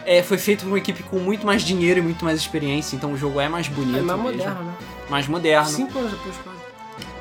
é, 0.06 0.22
foi 0.22 0.38
feito 0.38 0.62
por 0.62 0.68
uma 0.68 0.78
equipe 0.78 1.02
com 1.02 1.18
muito 1.18 1.44
mais 1.44 1.62
dinheiro 1.62 2.00
e 2.00 2.02
muito 2.02 2.24
mais 2.24 2.40
experiência. 2.40 2.96
Então 2.96 3.12
o 3.12 3.16
jogo 3.16 3.38
é 3.38 3.48
mais 3.48 3.68
bonito, 3.68 3.98
É 3.98 4.00
mais 4.02 4.18
mesmo, 4.20 4.38
moderno, 4.38 4.64
né? 4.64 4.74
mais 5.10 5.28
moderno. 5.28 5.68
Cinco 5.68 5.98
anos 5.98 6.12
depois, 6.12 6.34
quase. 6.42 6.58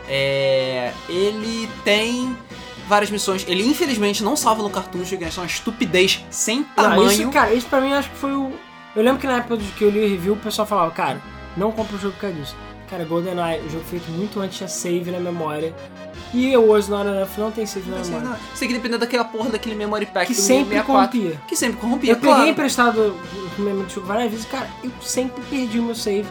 É, 0.09 0.93
ele 1.09 1.69
tem 1.83 2.35
várias 2.87 3.11
missões. 3.11 3.43
Ele 3.47 3.67
infelizmente 3.67 4.23
não 4.23 4.37
salva 4.37 4.63
no 4.63 4.69
cartucho, 4.69 5.17
que 5.17 5.25
é 5.25 5.29
uma 5.35 5.45
estupidez 5.45 6.23
sem 6.29 6.59
Não, 6.59 6.65
tamanho. 6.73 7.11
isso, 7.11 7.29
cara, 7.29 7.53
isso 7.53 7.67
pra 7.67 7.81
mim 7.81 7.91
acho 7.91 8.09
que 8.09 8.15
foi 8.15 8.33
o... 8.33 8.53
Eu 8.95 9.03
lembro 9.03 9.19
que 9.19 9.27
na 9.27 9.37
época 9.37 9.57
que 9.77 9.83
eu 9.83 9.89
li 9.89 9.99
o 9.99 10.09
review, 10.09 10.33
o 10.33 10.37
pessoal 10.37 10.65
falava, 10.65 10.89
cara, 10.91 11.21
não 11.57 11.71
compra 11.71 11.97
o 11.97 11.99
jogo 11.99 12.13
por 12.13 12.21
causa 12.21 12.35
disso. 12.37 12.55
Cara, 12.89 13.03
GoldenEye, 13.03 13.59
o 13.65 13.69
jogo 13.69 13.83
feito 13.83 14.09
muito 14.11 14.39
antes, 14.39 14.57
tinha 14.57 14.69
save 14.69 15.11
na 15.11 15.19
memória. 15.19 15.75
E 16.33 16.55
o 16.55 16.67
Wars 16.67 16.87
Not 16.87 17.05
Enough 17.07 17.29
não 17.37 17.51
tem 17.51 17.65
save 17.65 17.89
na 17.89 17.97
Não 17.97 18.03
sei, 18.03 18.15
memória. 18.15 18.39
Você 18.53 18.59
tem 18.59 18.67
que 18.69 18.73
depender 18.75 18.97
daquela 18.97 19.25
porra 19.25 19.49
daquele 19.49 19.75
memory 19.75 20.05
pack 20.05 20.27
Que 20.27 20.33
do 20.33 20.41
sempre 20.41 20.75
64. 20.75 20.85
corrompia. 21.19 21.41
Que 21.47 21.55
sempre 21.55 21.77
corrompia, 21.81 22.11
Eu 22.11 22.15
peguei 22.15 22.33
claro. 22.33 22.49
emprestado 22.49 23.19
o 23.57 23.61
mesmo 23.61 23.89
jogo 23.89 24.07
várias 24.07 24.31
vezes, 24.31 24.45
cara, 24.45 24.69
eu 24.83 24.91
sempre 25.01 25.43
perdi 25.49 25.79
o 25.79 25.83
meu 25.83 25.95
save. 25.95 26.27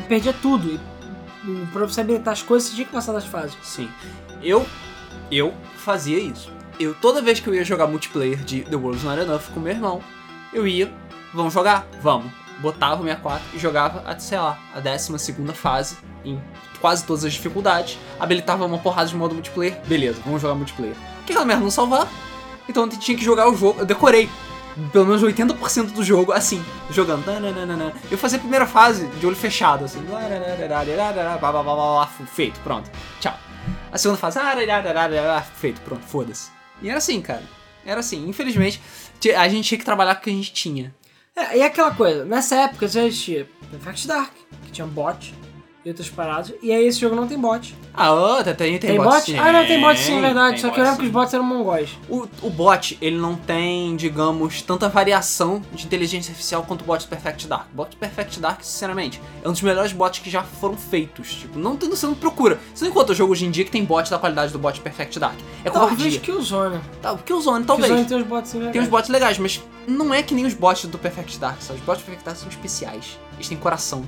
Eu 0.00 0.06
perdia 0.08 0.32
tudo. 0.32 0.68
E, 0.72 0.80
e 1.48 1.66
pra 1.72 1.86
você 1.86 2.00
habilitar 2.00 2.32
as 2.32 2.42
coisas, 2.42 2.68
você 2.68 2.74
tinha 2.74 2.86
que 2.86 2.92
passar 2.92 3.12
das 3.12 3.24
fases. 3.24 3.56
Sim. 3.62 3.88
Eu, 4.42 4.66
eu 5.30 5.54
fazia 5.76 6.18
isso. 6.18 6.52
Eu, 6.80 6.94
toda 6.94 7.22
vez 7.22 7.38
que 7.38 7.46
eu 7.48 7.54
ia 7.54 7.64
jogar 7.64 7.86
multiplayer 7.86 8.38
de 8.38 8.62
The 8.62 8.74
World's 8.76 9.04
Not 9.04 9.20
Enough 9.20 9.42
com 9.54 9.60
meu 9.60 9.72
irmão, 9.72 10.02
eu 10.52 10.66
ia, 10.66 10.92
vamos 11.32 11.54
jogar? 11.54 11.86
Vamos. 12.00 12.32
Botava 12.62 13.02
o 13.02 13.04
64 13.04 13.44
e 13.54 13.58
jogava 13.58 13.98
até, 14.06 14.20
sei 14.20 14.38
lá, 14.38 14.58
a 14.72 14.80
12 14.80 15.18
segunda 15.18 15.52
fase, 15.52 15.96
em 16.24 16.40
quase 16.80 17.04
todas 17.04 17.24
as 17.24 17.32
dificuldades. 17.32 17.98
Habilitava 18.18 18.64
uma 18.64 18.78
porrada 18.78 19.08
de 19.08 19.16
modo 19.16 19.34
multiplayer, 19.34 19.80
beleza, 19.86 20.22
vamos 20.24 20.40
jogar 20.40 20.54
multiplayer. 20.54 20.94
Que 21.26 21.32
aquela 21.32 21.44
merda 21.44 21.62
não 21.62 21.70
salvar, 21.70 22.08
então 22.68 22.84
eu 22.84 22.90
tinha 22.90 23.18
que 23.18 23.24
jogar 23.24 23.48
o 23.48 23.56
jogo, 23.56 23.80
eu 23.80 23.86
decorei. 23.86 24.30
Pelo 24.90 25.04
menos 25.04 25.22
80% 25.22 25.92
do 25.92 26.02
jogo 26.02 26.32
assim, 26.32 26.64
jogando. 26.90 27.22
Eu 28.10 28.16
fazia 28.16 28.38
a 28.38 28.40
primeira 28.40 28.66
fase 28.66 29.06
de 29.06 29.26
olho 29.26 29.36
fechado, 29.36 29.84
assim. 29.84 30.02
Feito, 32.26 32.58
pronto. 32.60 32.90
Tchau. 33.20 33.36
A 33.92 33.98
segunda 33.98 34.18
fase, 34.18 34.38
feito, 35.56 35.80
pronto, 35.82 36.02
foda-se. 36.06 36.50
E 36.80 36.88
era 36.88 36.96
assim, 36.98 37.20
cara. 37.20 37.42
Era 37.84 38.00
assim. 38.00 38.26
Infelizmente, 38.26 38.80
a 39.36 39.48
gente 39.48 39.68
tinha 39.68 39.78
que 39.78 39.84
trabalhar 39.84 40.14
com 40.14 40.22
o 40.22 40.24
que 40.24 40.30
a 40.30 40.32
gente 40.32 40.52
tinha. 40.52 40.94
É, 41.34 41.58
e 41.58 41.62
aquela 41.62 41.94
coisa, 41.94 42.24
nessa 42.24 42.56
época 42.56 42.86
já 42.86 43.04
existia 43.04 43.48
Perfect 43.70 44.06
Dark, 44.06 44.32
que 44.64 44.72
tinha 44.72 44.86
bot 44.86 45.34
e 45.84 45.88
outras 45.88 46.08
paradas, 46.08 46.54
e 46.62 46.70
aí 46.70 46.86
esse 46.86 47.00
jogo 47.00 47.16
não 47.16 47.26
tem 47.26 47.36
bot. 47.36 47.76
Ah, 47.92 48.12
oh, 48.14 48.42
tem, 48.42 48.54
tem, 48.54 48.78
Tem, 48.78 48.96
bot, 48.96 49.08
bot? 49.08 49.22
sim. 49.22 49.36
Ah, 49.36 49.52
não, 49.52 49.66
tem 49.66 49.80
bot 49.80 49.98
sim, 49.98 50.16
é 50.16 50.20
verdade. 50.20 50.60
Só 50.60 50.70
que 50.70 50.78
eu 50.78 50.84
lembro 50.84 51.00
que 51.00 51.06
os 51.06 51.10
bots 51.10 51.34
eram 51.34 51.44
mongóis. 51.44 51.90
O, 52.08 52.26
o 52.40 52.50
bot, 52.50 52.96
ele 53.02 53.16
não 53.18 53.34
tem, 53.34 53.96
digamos, 53.96 54.62
tanta 54.62 54.88
variação 54.88 55.60
de 55.72 55.84
inteligência 55.84 56.30
artificial 56.30 56.62
quanto 56.62 56.82
o 56.82 56.84
bot 56.84 57.06
Perfect 57.06 57.48
Dark. 57.48 57.66
O 57.72 57.76
bot 57.76 57.96
Perfect 57.96 58.38
Dark, 58.40 58.62
sinceramente, 58.62 59.20
é 59.42 59.48
um 59.48 59.52
dos 59.52 59.60
melhores 59.60 59.92
bots 59.92 60.20
que 60.20 60.30
já 60.30 60.42
foram 60.42 60.76
feitos. 60.76 61.34
Tipo, 61.34 61.58
não, 61.58 61.76
você 61.76 62.06
não 62.06 62.14
procura. 62.14 62.60
Você 62.72 62.84
não 62.84 62.90
encontra 62.92 63.14
jogo 63.14 63.32
hoje 63.32 63.44
em 63.44 63.50
dia 63.50 63.64
que 63.64 63.70
tem 63.70 63.84
bot 63.84 64.08
da 64.08 64.18
qualidade 64.18 64.52
do 64.52 64.58
bot 64.58 64.80
Perfect 64.80 65.18
Dark. 65.18 65.38
É 65.64 65.70
Talvez 65.70 65.96
covardia. 65.98 66.20
Killzone. 66.20 66.80
Tá, 67.02 67.14
porque 67.14 67.32
o 67.32 67.40
Zone, 67.40 67.64
talvez. 67.64 67.88
Killzone 67.88 68.08
tem 68.08 68.18
uns 68.18 68.26
bots 68.26 68.50
sim, 68.50 68.70
Tem 68.70 68.80
uns 68.80 68.88
bots 68.88 69.10
legais, 69.10 69.38
mas 69.38 69.60
não 69.86 70.14
é 70.14 70.22
que 70.22 70.34
nem 70.34 70.46
os 70.46 70.54
bots 70.54 70.86
do 70.86 70.98
Perfect 70.98 71.38
Dark. 71.38 71.60
Só. 71.60 71.74
Os 71.74 71.80
bots 71.80 72.02
do 72.02 72.06
Perfect 72.06 72.24
Dark 72.24 72.38
são 72.38 72.48
especiais. 72.48 73.18
Eles 73.34 73.48
têm 73.48 73.58
coração. 73.58 74.04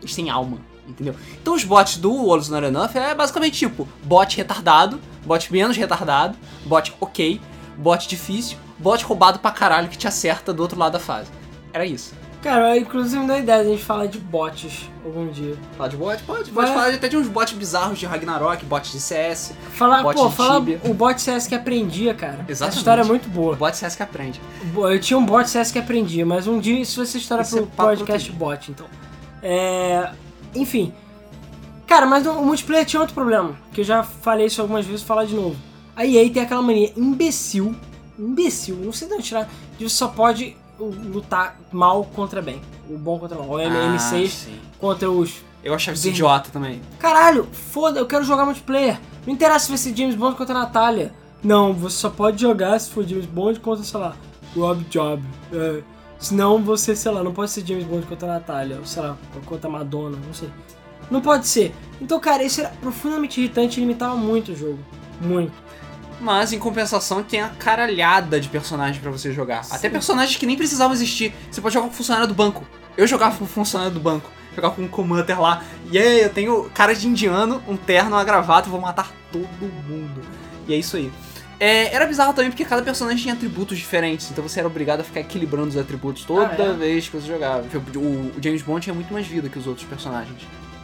Eles 0.00 0.16
têm 0.16 0.30
alma, 0.30 0.58
entendeu? 0.88 1.14
Então 1.40 1.54
os 1.54 1.64
bots 1.64 1.96
do 1.96 2.12
World's 2.12 2.48
Not 2.48 2.66
Enough 2.66 2.96
é 2.96 3.14
basicamente 3.14 3.58
tipo 3.58 3.88
bot 4.04 4.36
retardado, 4.36 5.00
bot 5.24 5.52
menos 5.52 5.76
retardado, 5.76 6.36
bot 6.64 6.92
ok, 7.00 7.40
bot 7.76 8.08
difícil, 8.08 8.58
bot 8.78 9.04
roubado 9.04 9.38
pra 9.38 9.50
caralho 9.50 9.88
que 9.88 9.98
te 9.98 10.06
acerta 10.08 10.52
do 10.52 10.62
outro 10.62 10.78
lado 10.78 10.92
da 10.92 10.98
fase. 11.00 11.30
Era 11.72 11.86
isso. 11.86 12.14
Cara, 12.42 12.76
inclusive 12.76 13.20
me 13.20 13.28
dá 13.28 13.38
ideia 13.38 13.62
de 13.62 13.68
a 13.68 13.72
gente 13.72 13.84
falar 13.84 14.06
de 14.06 14.18
bots 14.18 14.90
algum 15.04 15.28
dia. 15.28 15.56
Falar 15.76 15.88
de 15.88 15.96
bot? 15.96 16.22
Pode. 16.24 16.50
Pode 16.50 16.70
falar 16.72 16.92
até 16.92 17.08
de 17.08 17.16
uns 17.16 17.28
bots 17.28 17.52
bizarros 17.52 18.00
de 18.00 18.04
Ragnarok, 18.04 18.64
bots 18.64 18.90
de 18.90 19.00
CS. 19.00 19.52
Falar, 19.74 20.02
Bot 20.02 20.16
pô, 20.16 20.28
de 20.28 20.34
falar 20.34 20.58
Tibia. 20.58 20.80
o 20.84 20.92
bot 20.92 21.20
CS 21.20 21.46
que 21.46 21.54
aprendia, 21.54 22.12
cara. 22.14 22.44
Exatamente. 22.48 22.62
Essa 22.62 22.78
história 22.78 23.02
é 23.02 23.04
muito 23.04 23.28
boa. 23.28 23.54
Bot 23.54 23.76
CS 23.76 23.94
que 23.94 24.02
aprende. 24.02 24.40
Eu 24.74 25.00
tinha 25.00 25.16
um 25.16 25.24
bot 25.24 25.48
CS 25.48 25.70
que 25.70 25.78
aprendia, 25.78 26.26
mas 26.26 26.48
um 26.48 26.58
dia 26.58 26.80
isso 26.80 26.96
vai 26.96 27.06
ser 27.06 27.18
história 27.18 27.42
Isso 27.42 27.58
pro 27.58 27.64
é 27.64 27.68
podcast 27.76 28.32
bot, 28.32 28.70
então. 28.72 28.86
É. 29.40 30.10
Enfim. 30.54 30.92
Cara, 31.86 32.06
mas 32.06 32.26
o 32.26 32.34
multiplayer 32.42 32.86
tinha 32.86 33.00
outro 33.00 33.14
problema, 33.14 33.54
que 33.72 33.80
eu 33.80 33.84
já 33.84 34.02
falei 34.02 34.46
isso 34.46 34.60
algumas 34.60 34.86
vezes, 34.86 35.02
vou 35.02 35.08
falar 35.08 35.24
de 35.26 35.34
novo. 35.34 35.56
A 35.94 36.06
EA 36.06 36.30
tem 36.32 36.42
aquela 36.42 36.62
mania 36.62 36.92
imbecil, 36.96 37.74
imbecil, 38.18 38.76
não 38.76 38.92
sei 38.92 39.08
de 39.08 39.14
onde 39.14 39.22
tirar, 39.24 39.48
de 39.78 39.84
você 39.88 39.94
só 39.96 40.08
pode 40.08 40.56
lutar 40.78 41.58
mal 41.70 42.04
contra 42.04 42.40
bem. 42.40 42.60
O 42.88 42.96
bom 42.96 43.18
contra 43.18 43.36
o 43.38 43.40
mal. 43.46 43.56
O 43.56 43.60
M- 43.60 43.74
M6 43.96 44.24
Ah, 44.24 44.28
sim. 44.28 44.58
contra 44.78 45.10
os. 45.10 45.36
Eu 45.62 45.74
achava 45.74 45.94
isso 45.96 46.08
idiota 46.08 46.50
também. 46.50 46.80
Caralho, 46.98 47.46
foda, 47.52 48.00
eu 48.00 48.06
quero 48.06 48.24
jogar 48.24 48.44
multiplayer. 48.44 48.98
Não 49.26 49.32
interessa 49.32 49.66
se 49.66 49.68
vai 49.68 49.78
ser 49.78 49.94
James 49.96 50.14
Bond 50.16 50.34
contra 50.36 50.54
a 50.56 50.60
Natália. 50.62 51.12
Não, 51.42 51.72
você 51.72 51.96
só 51.96 52.10
pode 52.10 52.40
jogar 52.40 52.78
se 52.80 52.90
for 52.90 53.06
James 53.06 53.26
Bond 53.26 53.60
contra, 53.60 53.84
sei 53.84 54.00
lá, 54.00 54.16
Rob 54.56 54.82
Job. 54.90 55.22
É, 55.52 55.82
senão 56.22 56.62
você, 56.62 56.94
sei 56.96 57.10
lá, 57.10 57.22
não 57.22 57.32
pode 57.32 57.50
ser 57.50 57.66
James 57.66 57.84
Bond 57.84 58.06
contra 58.06 58.28
a 58.28 58.34
Natália, 58.34 58.78
ou 58.78 58.86
sei 58.86 59.02
lá, 59.02 59.18
contra 59.44 59.68
a 59.68 59.72
Madonna, 59.72 60.16
não 60.24 60.32
sei. 60.32 60.48
Não 61.10 61.20
pode 61.20 61.46
ser. 61.46 61.74
Então, 62.00 62.18
cara, 62.18 62.42
isso 62.42 62.60
era 62.60 62.70
profundamente 62.80 63.40
irritante 63.40 63.78
e 63.78 63.80
limitava 63.80 64.16
muito 64.16 64.52
o 64.52 64.56
jogo. 64.56 64.78
Muito. 65.20 65.52
Mas, 66.20 66.52
em 66.52 66.58
compensação, 66.58 67.22
tem 67.22 67.40
a 67.40 67.48
caralhada 67.48 68.40
de 68.40 68.48
personagens 68.48 68.98
pra 68.98 69.10
você 69.10 69.32
jogar. 69.32 69.62
Até 69.70 69.88
Sim. 69.88 69.90
personagens 69.90 70.36
que 70.36 70.46
nem 70.46 70.56
precisavam 70.56 70.94
existir. 70.94 71.34
Você 71.50 71.60
pode 71.60 71.74
jogar 71.74 71.88
com 71.88 71.92
funcionário 71.92 72.28
do 72.28 72.34
banco. 72.34 72.64
Eu 72.96 73.06
jogava 73.06 73.36
com 73.36 73.44
funcionário 73.44 73.92
do 73.92 74.00
banco. 74.00 74.30
Jogava 74.54 74.74
com 74.74 74.82
um 74.82 74.88
commander 74.88 75.40
lá. 75.40 75.62
E 75.90 75.98
aí, 75.98 76.22
eu 76.22 76.30
tenho 76.30 76.70
cara 76.70 76.94
de 76.94 77.08
indiano, 77.08 77.60
um 77.66 77.76
terno, 77.76 78.12
uma 78.12 78.24
gravata, 78.24 78.70
vou 78.70 78.80
matar 78.80 79.12
todo 79.32 79.48
mundo. 79.88 80.22
E 80.68 80.72
é 80.72 80.76
isso 80.76 80.96
aí. 80.96 81.10
É, 81.64 81.94
era 81.94 82.06
bizarro 82.06 82.32
também 82.34 82.50
porque 82.50 82.64
cada 82.64 82.82
personagem 82.82 83.22
tinha 83.22 83.34
atributos 83.34 83.78
diferentes, 83.78 84.28
então 84.32 84.42
você 84.42 84.58
era 84.58 84.66
obrigado 84.66 85.00
a 85.00 85.04
ficar 85.04 85.20
equilibrando 85.20 85.68
os 85.68 85.76
atributos 85.76 86.24
toda 86.24 86.48
Ah, 86.60 86.66
é? 86.66 86.72
vez 86.72 87.08
que 87.08 87.16
você 87.16 87.26
jogava. 87.28 87.62
Tipo, 87.68 87.98
O, 88.00 88.32
o 88.36 88.42
James 88.42 88.62
Bond 88.62 88.80
tinha 88.82 88.92
muito 88.94 89.12
mais 89.12 89.26
vida 89.28 89.48
que 89.48 89.58
os 89.58 89.66
outros 89.68 89.86
personagens. 89.86 90.42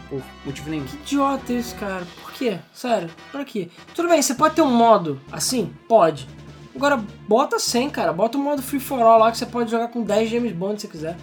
Por 0.08 0.22
motivo 0.46 0.70
nenhum. 0.70 0.84
Que 0.84 0.94
idiota 0.96 1.52
isso, 1.52 1.74
cara. 1.74 2.06
Por 2.22 2.32
quê? 2.32 2.58
Sério, 2.72 3.10
pra 3.32 3.44
quê? 3.44 3.68
Tudo 3.92 4.08
bem, 4.08 4.22
você 4.22 4.34
pode 4.34 4.54
ter 4.54 4.62
um 4.62 4.70
modo 4.72 5.20
assim? 5.32 5.72
Pode. 5.88 6.28
Agora, 6.76 6.96
bota 7.26 7.58
100, 7.58 7.90
cara. 7.90 8.12
Bota 8.12 8.38
um 8.38 8.42
modo 8.42 8.62
free 8.62 8.78
for 8.78 9.00
all 9.02 9.18
lá 9.18 9.32
que 9.32 9.36
você 9.38 9.46
pode 9.46 9.70
jogar 9.72 9.88
com 9.88 10.02
10 10.04 10.30
James 10.30 10.52
Bond 10.52 10.80
se 10.80 10.86
você 10.86 10.92
quiser. 10.92 11.16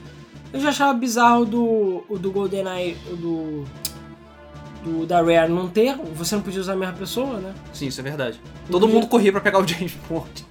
Eu 0.51 0.59
já 0.59 0.67
achava 0.69 0.93
bizarro 0.93 1.45
do, 1.45 2.03
o 2.09 2.19
do 2.19 2.29
GoldenEye, 2.29 2.97
o 3.09 3.15
do, 3.15 3.63
do 4.85 5.05
da 5.05 5.17
Rare 5.21 5.51
não 5.51 5.67
ter. 5.67 5.95
Você 6.15 6.35
não 6.35 6.41
podia 6.43 6.61
usar 6.61 6.73
a 6.73 6.75
mesma 6.75 6.93
pessoa, 6.93 7.39
né? 7.39 7.53
Sim, 7.73 7.87
isso 7.87 7.99
é 7.99 8.03
verdade. 8.03 8.39
Todo 8.69 8.87
mundo 8.87 9.07
corria 9.07 9.31
pra 9.31 9.41
pegar 9.41 9.59
o 9.59 9.67
James 9.67 9.93
Bond. 10.09 10.45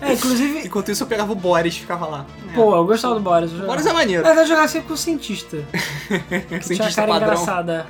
É, 0.00 0.12
inclusive, 0.12 0.60
Enquanto 0.66 0.90
isso 0.90 1.02
eu 1.02 1.06
pegava 1.06 1.32
o 1.32 1.34
Boris 1.34 1.74
e 1.74 1.80
ficava 1.80 2.06
lá. 2.06 2.26
pô, 2.54 2.76
eu 2.76 2.84
gostava 2.86 3.14
do 3.14 3.20
Boris. 3.20 3.50
eu 3.52 3.64
O 3.64 3.66
Boris 3.66 3.84
é 3.86 3.92
maneiro. 3.92 4.22
Mas 4.22 4.38
eu 4.38 4.46
jogava 4.46 4.68
sempre 4.68 4.88
com 4.88 4.94
o 4.94 4.96
cientista. 4.96 5.56
Que 6.08 6.40
tinha 6.46 6.58
a 6.58 6.62
Cientista 6.62 7.02
cara 7.02 7.12
padrão. 7.12 7.32
engraçada. 7.32 7.86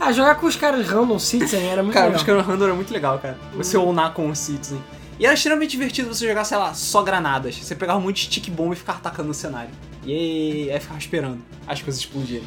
Ah, 0.00 0.10
jogar 0.12 0.34
com 0.36 0.46
os 0.46 0.56
caras 0.56 0.86
random 0.88 1.18
citizen 1.18 1.64
era 1.68 1.82
muito 1.82 1.94
Cara, 1.94 2.06
o 2.06 2.08
legal. 2.08 2.24
Buscando 2.24 2.42
Random 2.46 2.64
era 2.64 2.74
muito 2.74 2.92
legal, 2.92 3.18
cara. 3.18 3.38
Você 3.54 3.76
Uhum. 3.76 3.88
ownar 3.90 4.12
com 4.14 4.28
o 4.28 4.34
Citizen. 4.34 4.82
E 5.20 5.24
era 5.26 5.34
extremamente 5.34 5.70
divertido 5.70 6.12
você 6.12 6.26
jogar, 6.26 6.42
sei 6.44 6.56
lá, 6.56 6.74
só 6.74 7.02
granadas. 7.02 7.56
Você 7.56 7.76
pegava 7.76 7.98
um 8.00 8.02
monte 8.02 8.16
de 8.16 8.22
stick 8.22 8.50
bomb 8.50 8.72
e 8.72 8.76
ficava 8.76 8.98
atacando 8.98 9.28
no 9.28 9.34
cenário. 9.34 9.70
E 10.04 10.68
aí 10.70 10.80
ficava 10.80 10.98
esperando 10.98 11.38
as 11.68 11.80
coisas 11.80 12.00
explodirem. 12.02 12.42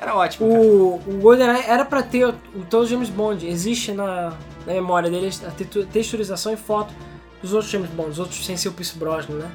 Era 0.00 0.14
ótimo, 0.14 0.48
cara. 0.48 0.60
O, 0.60 0.94
o 1.06 1.18
GoldenEye 1.20 1.64
era 1.66 1.84
pra 1.84 2.02
ter 2.02 2.24
o, 2.26 2.34
o 2.54 2.64
todo 2.68 2.86
James 2.86 3.08
Bond. 3.08 3.46
Existe 3.46 3.92
na, 3.92 4.30
na 4.66 4.72
memória 4.72 5.10
dele 5.10 5.30
a 5.46 5.50
texturização 5.86 6.52
e 6.52 6.56
foto 6.56 6.92
dos 7.42 7.52
outros 7.52 7.70
James 7.70 7.90
Bond, 7.90 8.10
os 8.10 8.18
outros 8.18 8.44
sem 8.44 8.56
ser 8.56 8.68
o 8.68 8.72
Pierce 8.72 8.96
Brosnan, 8.98 9.36
né? 9.36 9.50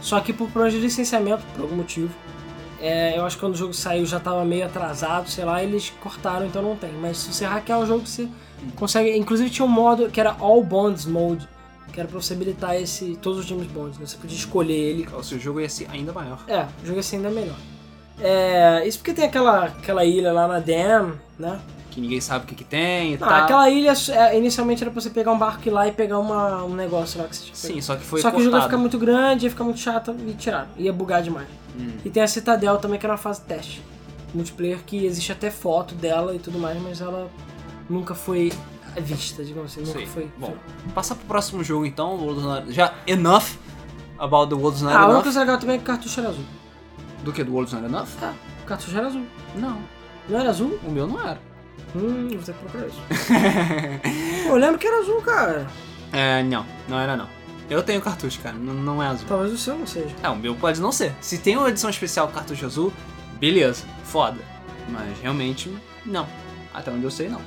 Só 0.00 0.20
que 0.20 0.32
por 0.32 0.48
problemas 0.50 0.72
de 0.74 0.80
licenciamento, 0.80 1.42
por 1.54 1.62
algum 1.62 1.76
motivo, 1.76 2.10
é, 2.80 3.18
eu 3.18 3.24
acho 3.26 3.36
que 3.36 3.40
quando 3.40 3.54
o 3.54 3.56
jogo 3.58 3.74
saiu 3.74 4.06
já 4.06 4.20
tava 4.20 4.44
meio 4.44 4.64
atrasado, 4.64 5.28
sei 5.28 5.44
lá, 5.44 5.62
eles 5.62 5.92
cortaram, 6.00 6.46
então 6.46 6.62
não 6.62 6.76
tem. 6.76 6.92
Mas 6.92 7.18
se 7.18 7.32
você 7.34 7.44
hackear 7.44 7.80
o 7.80 7.86
jogo, 7.86 8.06
você 8.06 8.28
consegue. 8.76 9.16
Inclusive 9.16 9.50
tinha 9.50 9.66
um 9.66 9.68
modo 9.68 10.08
que 10.08 10.20
era 10.20 10.36
All 10.38 10.62
Bonds 10.62 11.04
Mode, 11.04 11.48
que 11.92 11.98
era 11.98 12.08
pra 12.08 12.20
você 12.20 12.34
habilitar 12.34 12.76
esse, 12.76 13.18
todos 13.20 13.40
os 13.40 13.46
James 13.46 13.66
Bonds. 13.66 13.98
né? 13.98 14.06
Você 14.06 14.16
podia 14.16 14.36
escolher 14.36 14.74
ele 14.74 15.08
O 15.12 15.22
seu 15.24 15.38
jogo 15.38 15.60
ia 15.60 15.68
ser 15.68 15.88
ainda 15.90 16.12
maior. 16.12 16.44
é, 16.46 16.66
o 16.82 16.86
jogo 16.86 17.00
assim 17.00 17.16
ainda 17.16 17.28
é 17.28 17.32
melhor. 17.32 17.56
É, 18.20 18.82
isso 18.86 18.98
porque 18.98 19.12
tem 19.14 19.24
aquela, 19.24 19.64
aquela 19.66 20.04
ilha 20.04 20.32
lá 20.32 20.48
na 20.48 20.58
Dam, 20.58 21.12
né? 21.38 21.58
Que 21.90 22.00
ninguém 22.00 22.20
sabe 22.20 22.44
o 22.44 22.48
que, 22.48 22.54
que 22.54 22.64
tem 22.64 23.14
e 23.14 23.18
Não, 23.18 23.26
tal. 23.28 23.44
aquela 23.44 23.70
ilha 23.70 23.92
é, 24.10 24.36
inicialmente 24.36 24.82
era 24.82 24.90
pra 24.90 25.00
você 25.00 25.10
pegar 25.10 25.32
um 25.32 25.38
barco 25.38 25.62
e 25.64 25.68
ir 25.68 25.70
lá 25.72 25.86
e 25.88 25.92
pegar 25.92 26.18
uma, 26.18 26.62
um 26.64 26.74
negócio 26.74 27.20
lá 27.20 27.26
que 27.28 27.34
você 27.36 27.42
tinha 27.44 27.52
que 27.52 27.58
Sim, 27.58 27.68
pegar. 27.68 27.82
só 27.82 27.96
que 27.96 28.04
foi 28.04 28.20
Só 28.20 28.30
que 28.30 28.36
o 28.36 28.40
jogo 28.40 28.56
ia 28.56 28.60
cortado. 28.60 28.70
ficar 28.70 28.80
muito 28.80 28.98
grande, 28.98 29.46
ia 29.46 29.50
ficar 29.50 29.64
muito 29.64 29.80
chato 29.80 30.14
e 30.26 30.32
tiraram. 30.34 30.68
Ia 30.76 30.92
bugar 30.92 31.22
demais. 31.22 31.46
Hum. 31.78 31.92
E 32.04 32.10
tem 32.10 32.22
a 32.22 32.28
Citadel 32.28 32.76
também, 32.78 32.98
que 32.98 33.06
era 33.06 33.12
uma 33.12 33.18
fase 33.18 33.40
teste. 33.42 33.82
Multiplayer 34.34 34.78
que 34.84 35.06
existe 35.06 35.32
até 35.32 35.50
foto 35.50 35.94
dela 35.94 36.34
e 36.34 36.38
tudo 36.38 36.58
mais, 36.58 36.80
mas 36.82 37.00
ela 37.00 37.28
nunca 37.88 38.14
foi 38.14 38.52
vista, 39.00 39.42
digamos 39.44 39.72
assim. 39.72 39.80
Nunca 39.80 39.98
Sei. 39.98 40.06
foi. 40.06 40.28
Bom, 40.36 40.54
passar 40.94 41.14
pro 41.14 41.24
próximo 41.26 41.62
jogo 41.64 41.86
então. 41.86 42.14
o 42.16 42.24
World's 42.24 42.44
Not- 42.44 42.72
Já 42.72 42.92
enough 43.06 43.44
about 44.18 44.48
the 44.54 44.60
World's 44.60 44.82
Not 44.82 44.94
Ah, 44.94 44.98
a 44.98 45.04
única 45.04 45.12
Enough. 45.14 45.22
coisa 45.22 45.40
legal 45.40 45.58
também 45.58 45.74
é 45.76 45.78
que 45.78 45.84
o 45.84 45.86
cartucho 45.86 46.20
era 46.20 46.28
azul. 46.30 46.44
Do 47.24 47.32
que? 47.32 47.42
Do 47.44 47.52
World's 47.52 47.72
Not 47.72 47.84
Enough? 47.86 48.08
Ah, 48.22 48.34
o 48.62 48.66
cartucho 48.66 48.96
era 48.96 49.06
azul. 49.06 49.24
Não, 49.56 49.78
Não 50.28 50.38
era 50.40 50.50
azul? 50.50 50.78
o 50.84 50.90
meu 50.90 51.06
não 51.06 51.20
era. 51.20 51.40
Hum, 51.94 52.28
vou 52.30 52.38
ter 52.42 52.52
que 52.52 52.58
procurar 52.58 52.86
isso. 52.86 53.00
Pô, 54.44 54.48
eu 54.50 54.56
lembro 54.56 54.78
que 54.78 54.86
era 54.86 54.98
azul, 55.00 55.20
cara. 55.22 55.66
é, 56.12 56.42
não, 56.42 56.64
não 56.88 56.98
era 56.98 57.16
não. 57.16 57.28
Eu 57.70 57.82
tenho 57.82 58.00
cartucho, 58.00 58.40
cara, 58.40 58.56
não, 58.56 58.72
não 58.74 59.02
é 59.02 59.06
azul. 59.08 59.26
Talvez 59.28 59.52
o 59.52 59.58
seu 59.58 59.76
não 59.76 59.86
seja. 59.86 60.14
É, 60.22 60.28
o 60.28 60.36
meu 60.36 60.54
pode 60.54 60.80
não 60.80 60.90
ser. 60.92 61.14
Se 61.20 61.38
tem 61.38 61.56
uma 61.56 61.68
edição 61.68 61.90
especial 61.90 62.26
com 62.28 62.34
cartucho 62.34 62.64
azul, 62.66 62.92
beleza, 63.38 63.84
foda. 64.04 64.38
Mas 64.88 65.18
realmente, 65.20 65.74
não. 66.06 66.26
Até 66.72 66.90
onde 66.90 67.04
eu 67.04 67.10
sei, 67.10 67.28
não. 67.28 67.40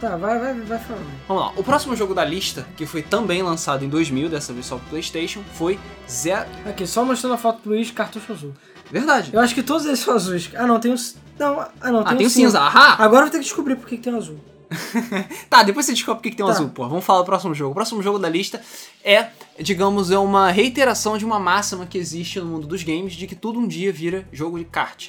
Tá, 0.00 0.16
vai, 0.16 0.38
vai, 0.38 0.54
vai 0.60 0.78
falando. 0.78 1.06
Vamos 1.28 1.42
lá. 1.42 1.52
O 1.56 1.62
próximo 1.64 1.94
jogo 1.96 2.14
da 2.14 2.24
lista, 2.24 2.66
que 2.76 2.84
foi 2.86 3.02
também 3.02 3.42
lançado 3.42 3.84
em 3.84 3.88
2000, 3.88 4.28
dessa 4.28 4.52
vez 4.52 4.66
só 4.66 4.76
pro 4.76 4.88
PlayStation, 4.90 5.42
foi 5.54 5.78
Zero. 6.08 6.48
Aqui, 6.66 6.86
só 6.86 7.04
mostrando 7.04 7.34
a 7.34 7.38
foto 7.38 7.62
do 7.62 7.70
Luiz, 7.70 7.90
cartucho 7.90 8.32
azul. 8.32 8.52
Verdade. 8.90 9.30
Eu 9.32 9.40
acho 9.40 9.54
que 9.54 9.62
todos 9.62 9.84
eles 9.86 9.98
são 9.98 10.14
azuis. 10.14 10.50
Ah, 10.54 10.66
não, 10.66 10.78
tem 10.80 10.92
os. 10.92 11.16
Não, 11.38 11.60
ah, 11.60 11.90
não, 11.90 12.02
tem, 12.04 12.12
Ah, 12.12 12.16
tem 12.16 12.26
o 12.26 12.28
o 12.28 12.32
cinza. 12.32 12.60
Ahá! 12.60 12.94
Agora 13.02 13.22
eu 13.22 13.26
vou 13.26 13.30
ter 13.30 13.38
que 13.38 13.44
descobrir 13.44 13.76
por 13.76 13.86
que 13.88 13.96
que 13.96 14.02
tem 14.02 14.14
azul. 14.14 14.38
Tá, 15.50 15.62
depois 15.62 15.86
você 15.86 15.92
descobre 15.92 16.18
por 16.18 16.22
que 16.24 16.30
que 16.30 16.36
tem 16.36 16.44
um 16.44 16.48
Tá. 16.48 16.54
azul, 16.54 16.68
pô. 16.70 16.88
Vamos 16.88 17.04
falar 17.04 17.20
do 17.20 17.24
próximo 17.26 17.54
jogo. 17.54 17.72
O 17.72 17.74
próximo 17.74 18.02
jogo 18.02 18.18
da 18.18 18.28
lista 18.28 18.60
é, 19.04 19.28
digamos, 19.60 20.10
é 20.10 20.18
uma 20.18 20.50
reiteração 20.50 21.16
de 21.18 21.24
uma 21.24 21.38
máxima 21.38 21.86
que 21.86 21.98
existe 21.98 22.40
no 22.40 22.46
mundo 22.46 22.66
dos 22.66 22.82
games 22.82 23.12
de 23.14 23.26
que 23.26 23.34
tudo 23.34 23.58
um 23.58 23.66
dia 23.66 23.92
vira 23.92 24.26
jogo 24.32 24.58
de 24.58 24.64
kart. 24.64 25.08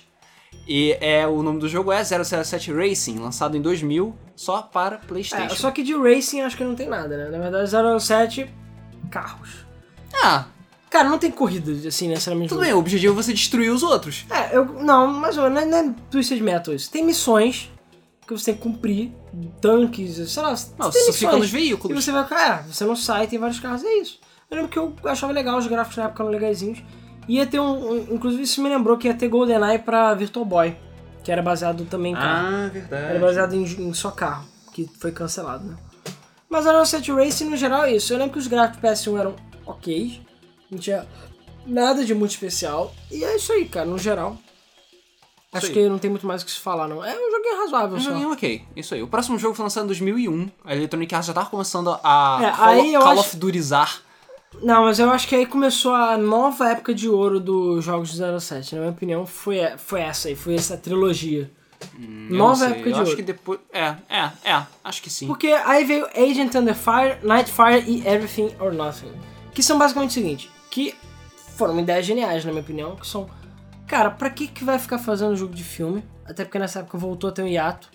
E 0.67 0.97
é, 0.99 1.25
o 1.25 1.41
nome 1.41 1.59
do 1.59 1.67
jogo 1.69 1.91
é 1.91 2.03
007 2.03 2.73
Racing, 2.73 3.19
lançado 3.19 3.55
em 3.55 3.61
2000, 3.61 4.13
só 4.35 4.61
para 4.61 4.95
É, 4.95 4.99
PlayStation. 4.99 5.55
só 5.55 5.71
que 5.71 5.81
de 5.81 5.93
racing 5.95 6.41
acho 6.41 6.57
que 6.57 6.63
não 6.63 6.75
tem 6.75 6.89
nada, 6.89 7.15
né? 7.15 7.29
Na 7.29 7.37
verdade, 7.49 7.69
07, 8.03 8.49
carros. 9.09 9.65
Ah, 10.23 10.45
Cara, 10.89 11.09
não 11.09 11.17
tem 11.19 11.29
corrida, 11.29 11.71
assim, 11.87 12.07
necessariamente. 12.07 12.49
tudo 12.49 12.61
bem, 12.61 12.73
o 12.73 12.77
objetivo 12.79 13.13
é 13.13 13.23
você 13.23 13.33
destruir 13.33 13.69
os 13.71 13.83
outros. 13.83 14.25
É, 14.29 14.55
eu. 14.55 14.65
Não, 14.65 15.07
mas 15.07 15.35
não 15.35 15.45
é, 15.45 15.65
não 15.65 15.77
é 15.77 15.93
Twisted 16.09 16.41
Metal 16.41 16.73
isso. 16.73 16.89
Tem 16.89 17.03
missões 17.03 17.69
que 18.25 18.31
você 18.33 18.45
tem 18.45 18.55
que 18.55 18.61
cumprir, 18.61 19.11
tanques, 19.61 20.15
sei 20.31 20.43
lá. 20.43 20.55
Não, 20.77 20.89
tem 20.89 21.03
você 21.03 21.13
fica 21.13 21.35
nos 21.37 21.47
E 21.49 21.51
veículos. 21.51 22.03
você 22.05 22.11
vai, 22.11 22.23
é, 22.23 22.63
você 22.63 22.85
não 22.85 22.95
sai, 22.95 23.27
tem 23.27 23.37
vários 23.39 23.59
carros, 23.59 23.83
é 23.83 23.93
isso. 23.99 24.19
Eu 24.49 24.57
lembro 24.57 24.71
que 24.71 24.79
eu 24.79 24.95
achava 25.05 25.33
legal, 25.33 25.57
os 25.57 25.67
gráficos 25.67 25.97
na 25.97 26.05
época 26.05 26.23
eram 26.23 26.31
legaisinhos. 26.31 26.81
Ia 27.27 27.45
ter 27.45 27.59
um, 27.59 27.91
um- 27.91 28.07
Inclusive 28.15 28.43
isso 28.43 28.61
me 28.61 28.69
lembrou 28.69 28.97
que 28.97 29.07
ia 29.07 29.13
ter 29.13 29.27
GoldenEye 29.27 29.79
pra 29.79 30.13
Virtual 30.13 30.45
Boy, 30.45 30.77
que 31.23 31.29
era 31.31 31.41
baseado 31.41 31.83
também 31.85 32.13
em 32.13 32.15
carro. 32.15 32.47
Ah, 32.47 32.59
Era 32.63 32.69
verdade. 32.69 33.19
baseado 33.19 33.53
em, 33.55 33.63
em 33.63 33.93
só 33.93 34.09
carro, 34.11 34.45
que 34.73 34.89
foi 34.99 35.11
cancelado, 35.11 35.65
né? 35.65 35.75
Mas 36.49 36.65
a 36.65 36.85
Set 36.85 37.11
Racing 37.11 37.49
no 37.49 37.57
geral 37.57 37.83
é 37.83 37.93
isso. 37.97 38.13
Eu 38.13 38.17
lembro 38.17 38.31
que 38.33 38.39
os 38.39 38.47
gráficos 38.47 38.79
do 38.81 38.87
PS1 38.87 39.19
eram 39.19 39.35
ok, 39.65 40.21
não 40.71 40.79
tinha 40.79 41.07
nada 41.65 42.03
de 42.05 42.13
muito 42.13 42.31
especial. 42.31 42.93
E 43.11 43.23
é 43.23 43.35
isso 43.35 43.51
aí, 43.53 43.65
cara, 43.67 43.85
no 43.85 43.97
geral. 43.97 44.37
Acho 45.53 45.67
aí. 45.67 45.73
que 45.73 45.89
não 45.89 45.97
tem 45.97 46.09
muito 46.11 46.27
mais 46.27 46.41
o 46.41 46.45
que 46.45 46.51
se 46.51 46.59
falar, 46.59 46.87
não. 46.87 47.03
É 47.03 47.13
um 47.15 47.31
joguinho 47.31 47.57
razoável 47.61 47.97
Um 47.97 48.01
só. 48.01 48.09
joguinho 48.11 48.31
ok, 48.31 48.61
isso 48.75 48.93
aí. 48.93 49.01
O 49.01 49.07
próximo 49.07 49.39
jogo 49.39 49.55
foi 49.55 49.63
lançado 49.63 49.85
em 49.85 49.87
2001. 49.87 50.49
A 50.65 50.75
Electronic 50.75 51.15
Arts 51.15 51.27
já 51.27 51.33
tava 51.33 51.49
começando 51.49 51.97
a 52.03 52.39
É, 52.43 52.51
Call, 52.51 52.65
aí 52.65 52.93
eu 52.93 53.01
Call 53.01 53.11
acho- 53.13 53.21
of 53.21 53.37
Dutyzar. 53.37 54.01
Não, 54.61 54.83
mas 54.83 54.97
eu 54.99 55.09
acho 55.11 55.27
que 55.27 55.35
aí 55.35 55.45
começou 55.45 55.93
a 55.93 56.17
nova 56.17 56.69
época 56.69 56.93
de 56.93 57.07
ouro 57.09 57.39
dos 57.39 57.83
jogos 57.83 58.11
de 58.11 58.17
07. 58.39 58.75
Na 58.75 58.81
minha 58.81 58.91
opinião, 58.91 59.25
foi, 59.25 59.59
foi 59.77 60.01
essa 60.01 60.27
aí, 60.27 60.35
foi 60.35 60.55
essa 60.55 60.75
trilogia. 60.77 61.49
Hum, 61.97 62.27
nova 62.31 62.65
época 62.65 62.89
eu 62.89 62.93
de 62.93 62.99
acho 62.99 63.03
ouro. 63.11 63.15
que 63.15 63.21
depois. 63.21 63.59
É, 63.71 63.95
é, 64.09 64.31
é, 64.43 64.63
acho 64.83 65.01
que 65.01 65.09
sim. 65.09 65.27
Porque 65.27 65.47
aí 65.47 65.83
veio 65.85 66.07
Agent 66.15 66.55
Under 66.55 66.75
Fire, 66.75 67.19
Nightfire 67.23 67.83
e 67.87 68.07
Everything 68.07 68.51
or 68.59 68.73
Nothing. 68.73 69.11
Que 69.53 69.61
são 69.61 69.77
basicamente 69.77 70.11
o 70.11 70.13
seguinte, 70.13 70.49
que 70.77 70.93
foram 71.55 71.79
ideias 71.79 72.05
geniais, 72.05 72.45
na 72.45 72.51
minha 72.51 72.61
opinião, 72.61 72.95
que 72.95 73.07
são... 73.07 73.27
Cara, 73.87 74.11
pra 74.11 74.29
que 74.29 74.47
que 74.47 74.63
vai 74.63 74.77
ficar 74.77 74.99
fazendo 74.99 75.35
jogo 75.35 75.55
de 75.55 75.63
filme? 75.63 76.03
Até 76.23 76.43
porque 76.43 76.59
nessa 76.59 76.81
época 76.81 76.99
voltou 76.99 77.31
a 77.31 77.33
ter 77.33 77.41
um 77.41 77.47
hiato 77.47 77.89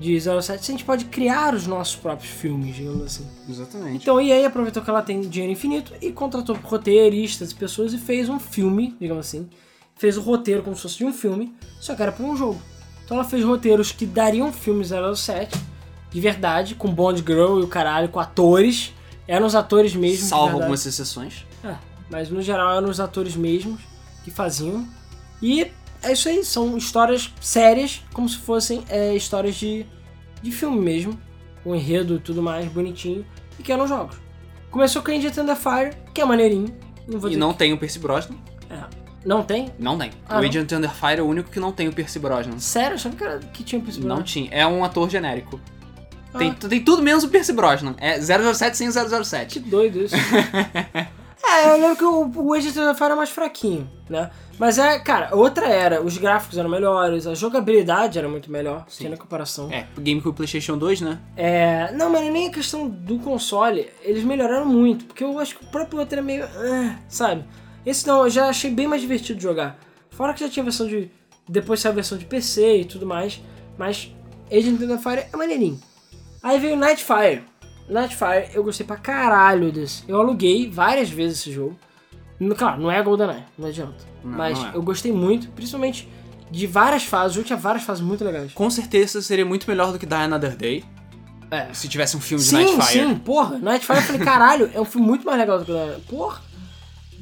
de 0.00 0.20
07. 0.20 0.42
Se 0.42 0.72
a 0.72 0.74
gente 0.74 0.84
pode 0.84 1.04
criar 1.04 1.54
os 1.54 1.64
nossos 1.64 1.94
próprios 1.94 2.32
filmes, 2.32 2.74
digamos 2.74 3.04
assim. 3.04 3.24
Exatamente. 3.48 4.02
Então 4.02 4.16
a 4.16 4.24
EA 4.24 4.48
aproveitou 4.48 4.82
que 4.82 4.90
ela 4.90 5.00
tem 5.00 5.20
dinheiro 5.20 5.52
infinito 5.52 5.92
e 6.00 6.10
contratou 6.10 6.56
roteiristas 6.56 7.52
e 7.52 7.54
pessoas 7.54 7.92
e 7.92 7.98
fez 7.98 8.28
um 8.28 8.40
filme, 8.40 8.96
digamos 8.98 9.24
assim. 9.24 9.48
Fez 9.94 10.16
o 10.16 10.20
roteiro 10.20 10.64
como 10.64 10.74
se 10.74 10.82
fosse 10.82 10.98
de 10.98 11.04
um 11.04 11.12
filme, 11.12 11.54
só 11.78 11.94
que 11.94 12.02
era 12.02 12.10
pra 12.10 12.26
um 12.26 12.36
jogo. 12.36 12.60
Então 13.04 13.16
ela 13.16 13.24
fez 13.24 13.44
roteiros 13.44 13.92
que 13.92 14.06
dariam 14.06 14.52
filmes 14.52 14.88
07, 14.88 15.56
de 16.10 16.20
verdade, 16.20 16.74
com 16.74 16.92
Bond 16.92 17.22
Girl 17.24 17.60
e 17.60 17.62
o 17.62 17.68
caralho, 17.68 18.08
com 18.08 18.18
atores. 18.18 18.92
Eram 19.28 19.46
os 19.46 19.54
atores 19.54 19.94
mesmo. 19.94 20.26
Salvo 20.26 20.56
algumas 20.56 20.84
exceções. 20.86 21.46
É, 21.66 21.76
mas 22.10 22.30
no 22.30 22.40
geral 22.40 22.76
eram 22.76 22.88
os 22.88 23.00
atores 23.00 23.34
mesmos 23.36 23.80
que 24.24 24.30
faziam. 24.30 24.86
E 25.42 25.70
é 26.02 26.12
isso 26.12 26.28
aí, 26.28 26.44
são 26.44 26.76
histórias 26.76 27.32
sérias, 27.40 28.02
como 28.12 28.28
se 28.28 28.38
fossem 28.38 28.84
é, 28.88 29.14
histórias 29.14 29.54
de, 29.56 29.84
de 30.42 30.50
filme 30.52 30.80
mesmo, 30.80 31.18
com 31.64 31.74
enredo 31.74 32.16
e 32.16 32.18
tudo 32.20 32.42
mais 32.42 32.66
bonitinho, 32.68 33.26
e 33.58 33.62
que 33.62 33.72
eram 33.72 33.86
jogos. 33.86 34.16
Começou 34.70 35.02
com 35.02 35.10
Agent 35.10 35.36
Under 35.38 35.56
Fire, 35.56 35.96
que 36.14 36.20
é 36.20 36.24
maneirinho. 36.24 36.74
Não 37.08 37.28
E 37.28 37.36
não 37.36 37.52
tem 37.54 37.72
o 37.72 37.78
Percy 37.78 37.98
Brosnan. 37.98 38.36
que- 38.36 38.72
é. 38.72 38.84
Não 39.24 39.42
tem? 39.42 39.72
Não 39.78 39.98
tem. 39.98 40.12
Ah, 40.28 40.38
o 40.38 40.42
não? 40.42 40.48
Agent 40.48 40.70
Under 40.72 40.90
Fire 40.90 41.18
é 41.18 41.22
o 41.22 41.26
único 41.26 41.50
que 41.50 41.58
não 41.58 41.72
tem 41.72 41.88
o 41.88 41.92
Percy 41.92 42.18
Brosnan. 42.20 42.58
Sério? 42.60 42.90
Eu 42.92 42.94
achava 42.94 43.16
que, 43.16 43.24
era, 43.24 43.38
que 43.40 43.64
tinha 43.64 43.80
possível. 43.80 44.08
Não 44.08 44.22
tinha. 44.22 44.48
É 44.52 44.64
um 44.66 44.84
ator 44.84 45.10
genérico. 45.10 45.60
Ah. 46.32 46.38
Tem, 46.38 46.52
tem 46.52 46.84
tudo 46.84 47.02
menos 47.02 47.24
o 47.24 47.28
Percy 47.28 47.52
Brosnan. 47.52 47.94
É 47.98 48.20
007 48.20 48.76
sem 48.76 48.86
Que 48.88 48.92
007. 49.24 49.58
doido 49.60 50.04
isso. 50.04 50.14
é, 51.48 51.70
eu 51.70 51.80
lembro 51.80 51.96
que 51.96 52.04
o, 52.04 52.22
o 52.24 52.54
Under 52.54 52.94
Fire 52.94 53.04
era 53.04 53.16
mais 53.16 53.30
fraquinho, 53.30 53.90
né? 54.08 54.30
Mas 54.58 54.78
é, 54.78 54.98
cara, 54.98 55.34
outra 55.34 55.66
era, 55.66 56.02
os 56.02 56.16
gráficos 56.16 56.56
eram 56.56 56.70
melhores, 56.70 57.26
a 57.26 57.34
jogabilidade 57.34 58.18
era 58.18 58.28
muito 58.28 58.50
melhor, 58.50 58.84
Sim. 58.88 58.98
tinha 58.98 59.10
na 59.10 59.16
comparação. 59.16 59.70
É, 59.70 59.86
GameCube 59.98 60.34
PlayStation 60.34 60.78
2, 60.78 61.02
né? 61.02 61.20
É, 61.36 61.92
não, 61.92 62.10
mas 62.10 62.32
nem 62.32 62.48
a 62.48 62.50
questão 62.50 62.88
do 62.88 63.18
console, 63.18 63.90
eles 64.02 64.24
melhoraram 64.24 64.66
muito, 64.66 65.04
porque 65.04 65.22
eu 65.22 65.38
acho 65.38 65.58
que 65.58 65.64
o 65.64 65.68
próprio 65.68 66.00
outro 66.00 66.14
era 66.14 66.22
meio. 66.22 66.44
ah, 66.44 66.96
sabe? 67.08 67.44
Esse 67.84 68.06
não, 68.06 68.24
eu 68.24 68.30
já 68.30 68.48
achei 68.48 68.70
bem 68.70 68.86
mais 68.86 69.02
divertido 69.02 69.36
de 69.38 69.42
jogar. 69.42 69.78
Fora 70.10 70.32
que 70.32 70.40
já 70.40 70.48
tinha 70.48 70.64
versão 70.64 70.86
de. 70.86 71.10
Depois 71.48 71.78
saiu 71.78 71.92
a 71.92 71.94
versão 71.94 72.18
de 72.18 72.24
PC 72.24 72.78
e 72.80 72.84
tudo 72.84 73.06
mais, 73.06 73.40
mas 73.78 74.12
Agent 74.50 74.80
of 74.82 75.02
Fire 75.02 75.26
é 75.32 75.36
maneirinho. 75.36 75.78
Aí 76.42 76.58
veio 76.58 76.76
Nightfire. 76.76 77.44
Nightfire 77.88 78.50
eu 78.54 78.64
gostei 78.64 78.86
pra 78.86 78.96
caralho 78.96 79.70
desse. 79.70 80.02
Eu 80.08 80.20
aluguei 80.20 80.70
várias 80.70 81.08
vezes 81.08 81.40
esse 81.40 81.52
jogo. 81.52 81.76
Claro, 82.56 82.80
não 82.80 82.90
é 82.90 83.02
GoldenEye, 83.02 83.44
não 83.56 83.68
adianta. 83.68 84.04
Não, 84.22 84.36
mas 84.36 84.58
não 84.58 84.68
é. 84.68 84.76
eu 84.76 84.82
gostei 84.82 85.12
muito, 85.12 85.48
principalmente 85.50 86.08
de 86.50 86.66
várias 86.66 87.04
fases. 87.04 87.32
O 87.32 87.34
jogo 87.36 87.46
tinha 87.46 87.56
várias 87.56 87.84
fases 87.84 88.02
muito 88.02 88.24
legais. 88.24 88.52
Com 88.52 88.68
certeza 88.68 89.22
seria 89.22 89.44
muito 89.46 89.68
melhor 89.68 89.92
do 89.92 89.98
que 89.98 90.06
Die 90.06 90.14
Another 90.14 90.56
Day. 90.56 90.84
É. 91.50 91.72
Se 91.72 91.88
tivesse 91.88 92.16
um 92.16 92.20
filme 92.20 92.42
de 92.42 92.50
Sim, 92.50 92.56
Nightfire. 92.56 93.06
sim, 93.06 93.14
porra. 93.16 93.58
Nightfire 93.58 93.98
eu 93.98 94.04
falei, 94.04 94.20
caralho, 94.20 94.70
é 94.74 94.80
um 94.80 94.84
filme 94.84 95.06
muito 95.06 95.24
mais 95.24 95.38
legal 95.38 95.58
do 95.58 95.64
que 95.64 95.72
o 95.72 96.00
Porra. 96.08 96.42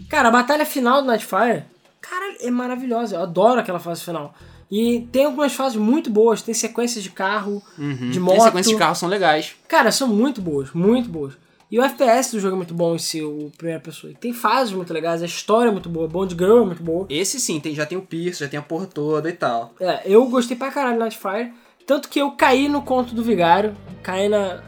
Cara, 0.08 0.28
a 0.28 0.30
batalha 0.30 0.64
final 0.64 1.02
do 1.02 1.08
Nightfire, 1.08 1.64
cara, 2.00 2.36
é 2.40 2.50
maravilhosa. 2.50 3.16
Eu 3.16 3.22
adoro 3.22 3.60
aquela 3.60 3.78
fase 3.78 4.02
final. 4.02 4.34
E 4.70 5.06
tem 5.12 5.24
algumas 5.26 5.52
fases 5.52 5.76
muito 5.76 6.10
boas, 6.10 6.42
tem 6.42 6.54
sequências 6.54 7.02
de 7.04 7.10
carro, 7.10 7.62
Uhum. 7.78 8.10
de 8.10 8.18
As 8.18 8.24
moto. 8.24 8.42
sequências 8.42 8.72
de 8.72 8.78
carro 8.78 8.94
são 8.94 9.08
legais. 9.08 9.54
Cara, 9.68 9.92
são 9.92 10.08
muito 10.08 10.40
boas, 10.40 10.72
muito 10.72 11.08
boas. 11.08 11.34
E 11.70 11.78
o 11.78 11.82
FPS 11.82 12.30
do 12.32 12.40
jogo 12.40 12.54
é 12.54 12.56
muito 12.58 12.74
bom 12.74 12.94
em 12.94 12.98
si, 12.98 13.22
o 13.22 13.50
primeira 13.56 13.80
pessoa. 13.80 14.10
E 14.12 14.14
tem 14.14 14.32
fases 14.32 14.72
muito 14.72 14.92
legais, 14.92 15.22
a 15.22 15.26
história 15.26 15.68
é 15.70 15.72
muito 15.72 15.88
boa, 15.88 16.06
Bond 16.06 16.34
Girl 16.38 16.62
é 16.62 16.66
muito 16.66 16.82
boa. 16.82 17.06
Esse 17.08 17.40
sim, 17.40 17.58
tem, 17.58 17.74
já 17.74 17.84
tem 17.84 17.98
o 17.98 18.02
Pierce, 18.02 18.40
já 18.40 18.48
tem 18.48 18.58
a 18.58 18.62
porra 18.62 18.86
toda 18.86 19.28
e 19.28 19.32
tal. 19.32 19.74
É, 19.80 20.02
eu 20.04 20.24
gostei 20.26 20.56
pra 20.56 20.70
caralho 20.70 20.94
do 20.96 21.00
Nightfire. 21.00 21.52
Tanto 21.86 22.08
que 22.08 22.18
eu 22.20 22.30
caí 22.32 22.68
no 22.68 22.82
conto 22.82 23.14
do 23.14 23.22
Vigário, 23.24 23.74
caí 24.02 24.28
na. 24.28 24.62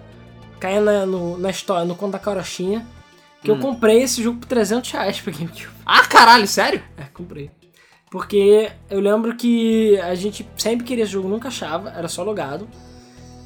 caí 0.58 0.80
na, 0.80 1.06
no, 1.06 1.38
na 1.38 1.50
história, 1.50 1.84
no 1.84 1.94
conto 1.94 2.12
da 2.12 2.18
Carochinha. 2.18 2.84
Que 3.42 3.50
eu 3.52 3.58
comprei 3.58 4.02
esse 4.02 4.20
jogo 4.22 4.40
por 4.40 4.46
300 4.48 4.90
reais 4.90 5.20
pra 5.20 5.32
GameCube. 5.32 5.68
Ah, 5.84 6.04
caralho, 6.06 6.48
sério? 6.48 6.82
É, 6.96 7.04
comprei. 7.14 7.48
Porque 8.10 8.70
eu 8.88 9.00
lembro 9.00 9.34
que 9.36 9.98
a 10.00 10.14
gente 10.14 10.46
sempre 10.56 10.86
queria 10.86 11.04
esse 11.04 11.12
jogo, 11.12 11.28
nunca 11.28 11.48
achava, 11.48 11.90
era 11.90 12.08
só 12.08 12.22
logado. 12.22 12.68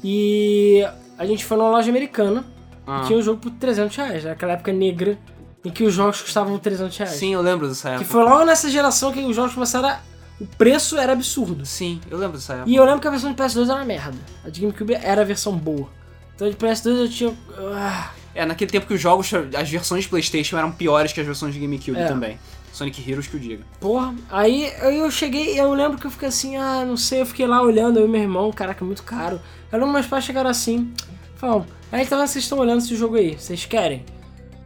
E 0.03 0.85
a 1.17 1.25
gente 1.25 1.43
foi 1.45 1.57
numa 1.57 1.69
loja 1.69 1.89
americana 1.89 2.45
Ah. 2.85 3.01
e 3.03 3.07
tinha 3.07 3.19
um 3.19 3.21
jogo 3.21 3.39
por 3.41 3.51
300 3.51 3.95
reais. 3.95 4.23
Naquela 4.23 4.53
época 4.53 4.71
negra 4.71 5.17
em 5.63 5.69
que 5.69 5.83
os 5.83 5.93
jogos 5.93 6.21
custavam 6.21 6.57
300 6.57 6.97
reais. 6.97 7.13
Sim, 7.15 7.33
eu 7.33 7.41
lembro 7.41 7.67
dessa 7.67 7.89
Que 7.89 7.95
época. 7.95 8.09
foi 8.09 8.23
logo 8.23 8.43
nessa 8.45 8.69
geração 8.69 9.11
que 9.11 9.19
os 9.19 9.35
jogos 9.35 9.53
começaram 9.53 9.89
a... 9.89 9.99
O 10.39 10.45
preço 10.57 10.97
era 10.97 11.13
absurdo. 11.13 11.63
Sim, 11.67 12.01
eu 12.09 12.17
lembro 12.17 12.37
dessa 12.37 12.53
época. 12.55 12.69
E 12.69 12.75
eu 12.75 12.83
lembro 12.83 12.99
que 12.99 13.07
a 13.07 13.11
versão 13.11 13.31
de 13.31 13.37
PS2 13.39 13.65
era 13.65 13.75
uma 13.75 13.85
merda. 13.85 14.17
A 14.43 14.49
de 14.49 14.59
GameCube 14.61 14.93
era 14.95 15.21
a 15.21 15.25
versão 15.25 15.55
boa. 15.55 15.87
Então 16.35 16.49
de 16.49 16.55
PS2 16.55 16.97
eu 16.97 17.09
tinha. 17.09 17.33
Ah, 17.75 18.09
É, 18.33 18.43
naquele 18.43 18.71
tempo 18.71 18.87
que 18.87 18.93
os 18.95 18.99
jogos, 19.01 19.29
as 19.55 19.69
versões 19.69 20.03
de 20.05 20.09
Playstation 20.09 20.57
eram 20.57 20.71
piores 20.71 21.13
que 21.13 21.19
as 21.19 21.25
versões 21.27 21.53
de 21.53 21.59
GameCube 21.59 21.95
É. 21.99 22.07
também. 22.07 22.39
Sonic 22.81 23.09
Heroes 23.09 23.27
que 23.27 23.35
eu 23.35 23.39
diga. 23.39 23.63
porra. 23.79 24.15
Aí 24.29 24.73
eu 24.81 25.11
cheguei, 25.11 25.59
eu 25.59 25.71
lembro 25.73 25.99
que 25.99 26.07
eu 26.07 26.11
fiquei 26.11 26.27
assim, 26.27 26.57
ah, 26.57 26.83
não 26.83 26.97
sei, 26.97 27.21
eu 27.21 27.25
fiquei 27.27 27.45
lá 27.45 27.61
olhando, 27.61 27.99
eu 27.99 28.07
e 28.07 28.09
meu 28.09 28.21
irmão, 28.21 28.51
caraca, 28.51 28.83
é 28.83 28.85
muito 28.85 29.03
caro. 29.03 29.39
Aí 29.71 29.73
lembro 29.73 29.87
que 29.87 29.93
meus 29.93 30.07
pais 30.07 30.23
chegaram 30.23 30.49
assim, 30.49 30.91
falaram, 31.35 31.65
aí 31.91 32.03
então 32.03 32.17
vocês 32.17 32.43
estão 32.43 32.57
olhando 32.57 32.79
esse 32.79 32.95
jogo 32.95 33.17
aí, 33.17 33.37
vocês 33.37 33.65
querem? 33.65 34.03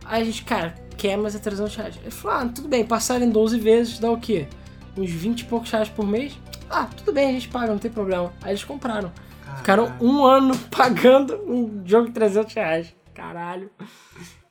Aí 0.05 0.21
a 0.21 0.25
gente, 0.25 0.45
cara, 0.45 0.75
quer, 0.97 1.17
mas 1.17 1.35
é 1.35 1.39
300 1.39 1.75
reais. 1.75 1.95
Ele 2.01 2.11
falou, 2.11 2.37
ah, 2.37 2.45
tudo 2.47 2.69
bem, 2.69 2.85
passaram 2.85 3.25
em 3.25 3.29
12 3.29 3.59
vezes, 3.59 3.99
dá 3.99 4.09
o 4.09 4.17
quê? 4.17 4.47
Uns 4.95 5.11
20 5.11 5.41
e 5.41 5.45
poucos 5.45 5.69
reais 5.69 5.89
por 5.89 6.07
mês? 6.07 6.39
Ah, 6.69 6.85
tudo 6.85 7.11
bem, 7.11 7.29
a 7.29 7.31
gente 7.33 7.49
paga, 7.49 7.67
não 7.67 7.79
tem 7.79 7.91
problema. 7.91 8.31
Aí 8.41 8.51
eles 8.51 8.63
compraram. 8.63 9.11
Ficaram 9.57 9.93
um 9.99 10.23
ano 10.23 10.57
pagando 10.71 11.35
um 11.47 11.81
jogo 11.85 12.07
de 12.07 12.13
300 12.13 12.53
reais. 12.53 12.95
Caralho. 13.13 13.69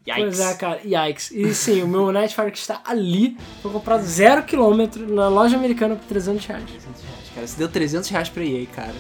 Pois 0.07 0.41
é, 0.41 0.55
cara. 0.55 0.81
Yikes. 0.85 1.31
E 1.33 1.55
sim, 1.55 1.83
o 1.83 1.89
meu 1.89 2.13
Nightfire 2.13 2.51
que 2.51 2.59
está 2.59 2.81
ali 2.85 3.37
foi 3.63 3.71
comprado 3.73 4.03
zero 4.03 4.43
quilômetro 4.43 5.13
na 5.13 5.29
loja 5.29 5.57
americana 5.57 5.97
por 5.97 6.05
300 6.07 6.45
reais. 6.47 6.65
300 6.65 7.03
reais, 7.03 7.25
cara. 7.35 7.47
Você 7.47 7.57
deu 7.59 7.69
300 7.69 8.09
reais 8.11 8.29
pra 8.29 8.45
EA, 8.45 8.67
cara. 8.67 8.95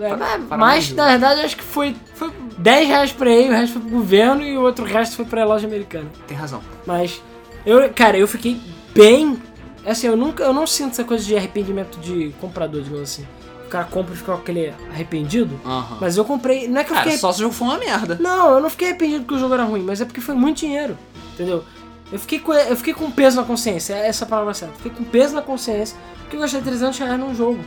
É, 0.00 0.08
Para- 0.08 0.16
mas, 0.16 0.44
para 0.48 0.56
mas, 0.58 0.92
na 0.92 1.06
verdade, 1.08 1.40
acho 1.42 1.56
que 1.56 1.62
foi, 1.62 1.94
foi 2.14 2.32
10 2.58 2.88
reais 2.88 3.12
pra 3.12 3.30
ele, 3.30 3.48
o 3.48 3.52
resto 3.52 3.74
foi 3.74 3.82
pro 3.82 3.90
governo 3.90 4.42
e 4.44 4.56
o 4.56 4.62
outro 4.62 4.84
resto 4.84 5.16
foi 5.16 5.24
pra 5.24 5.44
loja 5.44 5.66
americana. 5.66 6.10
Tem 6.26 6.36
razão. 6.36 6.60
Mas, 6.86 7.22
eu, 7.64 7.92
cara, 7.92 8.16
eu 8.18 8.26
fiquei 8.26 8.60
bem. 8.94 9.38
Assim, 9.86 10.06
eu 10.06 10.16
nunca. 10.16 10.42
Eu 10.44 10.52
não 10.52 10.66
sinto 10.66 10.92
essa 10.92 11.04
coisa 11.04 11.24
de 11.24 11.36
arrependimento 11.36 11.98
de 12.00 12.34
comprador, 12.40 12.80
digamos 12.82 13.02
assim. 13.10 13.26
Cara 13.74 13.86
compra 13.86 14.14
e 14.14 14.16
fica 14.16 14.30
com 14.30 14.38
aquele 14.38 14.72
arrependido. 14.88 15.60
Aham. 15.64 15.98
Mas 16.00 16.16
eu 16.16 16.24
comprei. 16.24 16.68
Não 16.68 16.80
é 16.80 16.84
que 16.84 16.92
eu 16.92 16.94
Cara, 16.94 17.06
fiquei 17.06 17.18
só 17.18 17.32
se 17.32 17.40
o 17.40 17.42
jogo 17.42 17.54
for 17.56 17.64
uma 17.64 17.76
merda. 17.76 18.16
Não, 18.20 18.52
eu 18.52 18.60
não 18.60 18.70
fiquei 18.70 18.90
arrependido 18.90 19.24
porque 19.24 19.34
o 19.34 19.38
jogo 19.40 19.52
era 19.52 19.64
ruim, 19.64 19.82
mas 19.82 20.00
é 20.00 20.04
porque 20.04 20.20
foi 20.20 20.36
muito 20.36 20.58
dinheiro, 20.58 20.96
entendeu? 21.32 21.64
Eu 22.12 22.18
fiquei 22.20 22.38
com, 22.38 22.54
eu 22.54 22.76
fiquei 22.76 22.94
com 22.94 23.10
peso 23.10 23.34
na 23.34 23.42
consciência, 23.42 23.94
é 23.94 24.06
essa 24.06 24.24
palavra 24.24 24.54
certa. 24.54 24.76
Fiquei 24.76 24.92
com 24.92 25.02
peso 25.02 25.34
na 25.34 25.42
consciência 25.42 25.96
porque 26.20 26.36
eu 26.36 26.40
gastei 26.40 26.60
300 26.60 26.96
reais 27.00 27.18
num 27.18 27.34
jogo. 27.34 27.64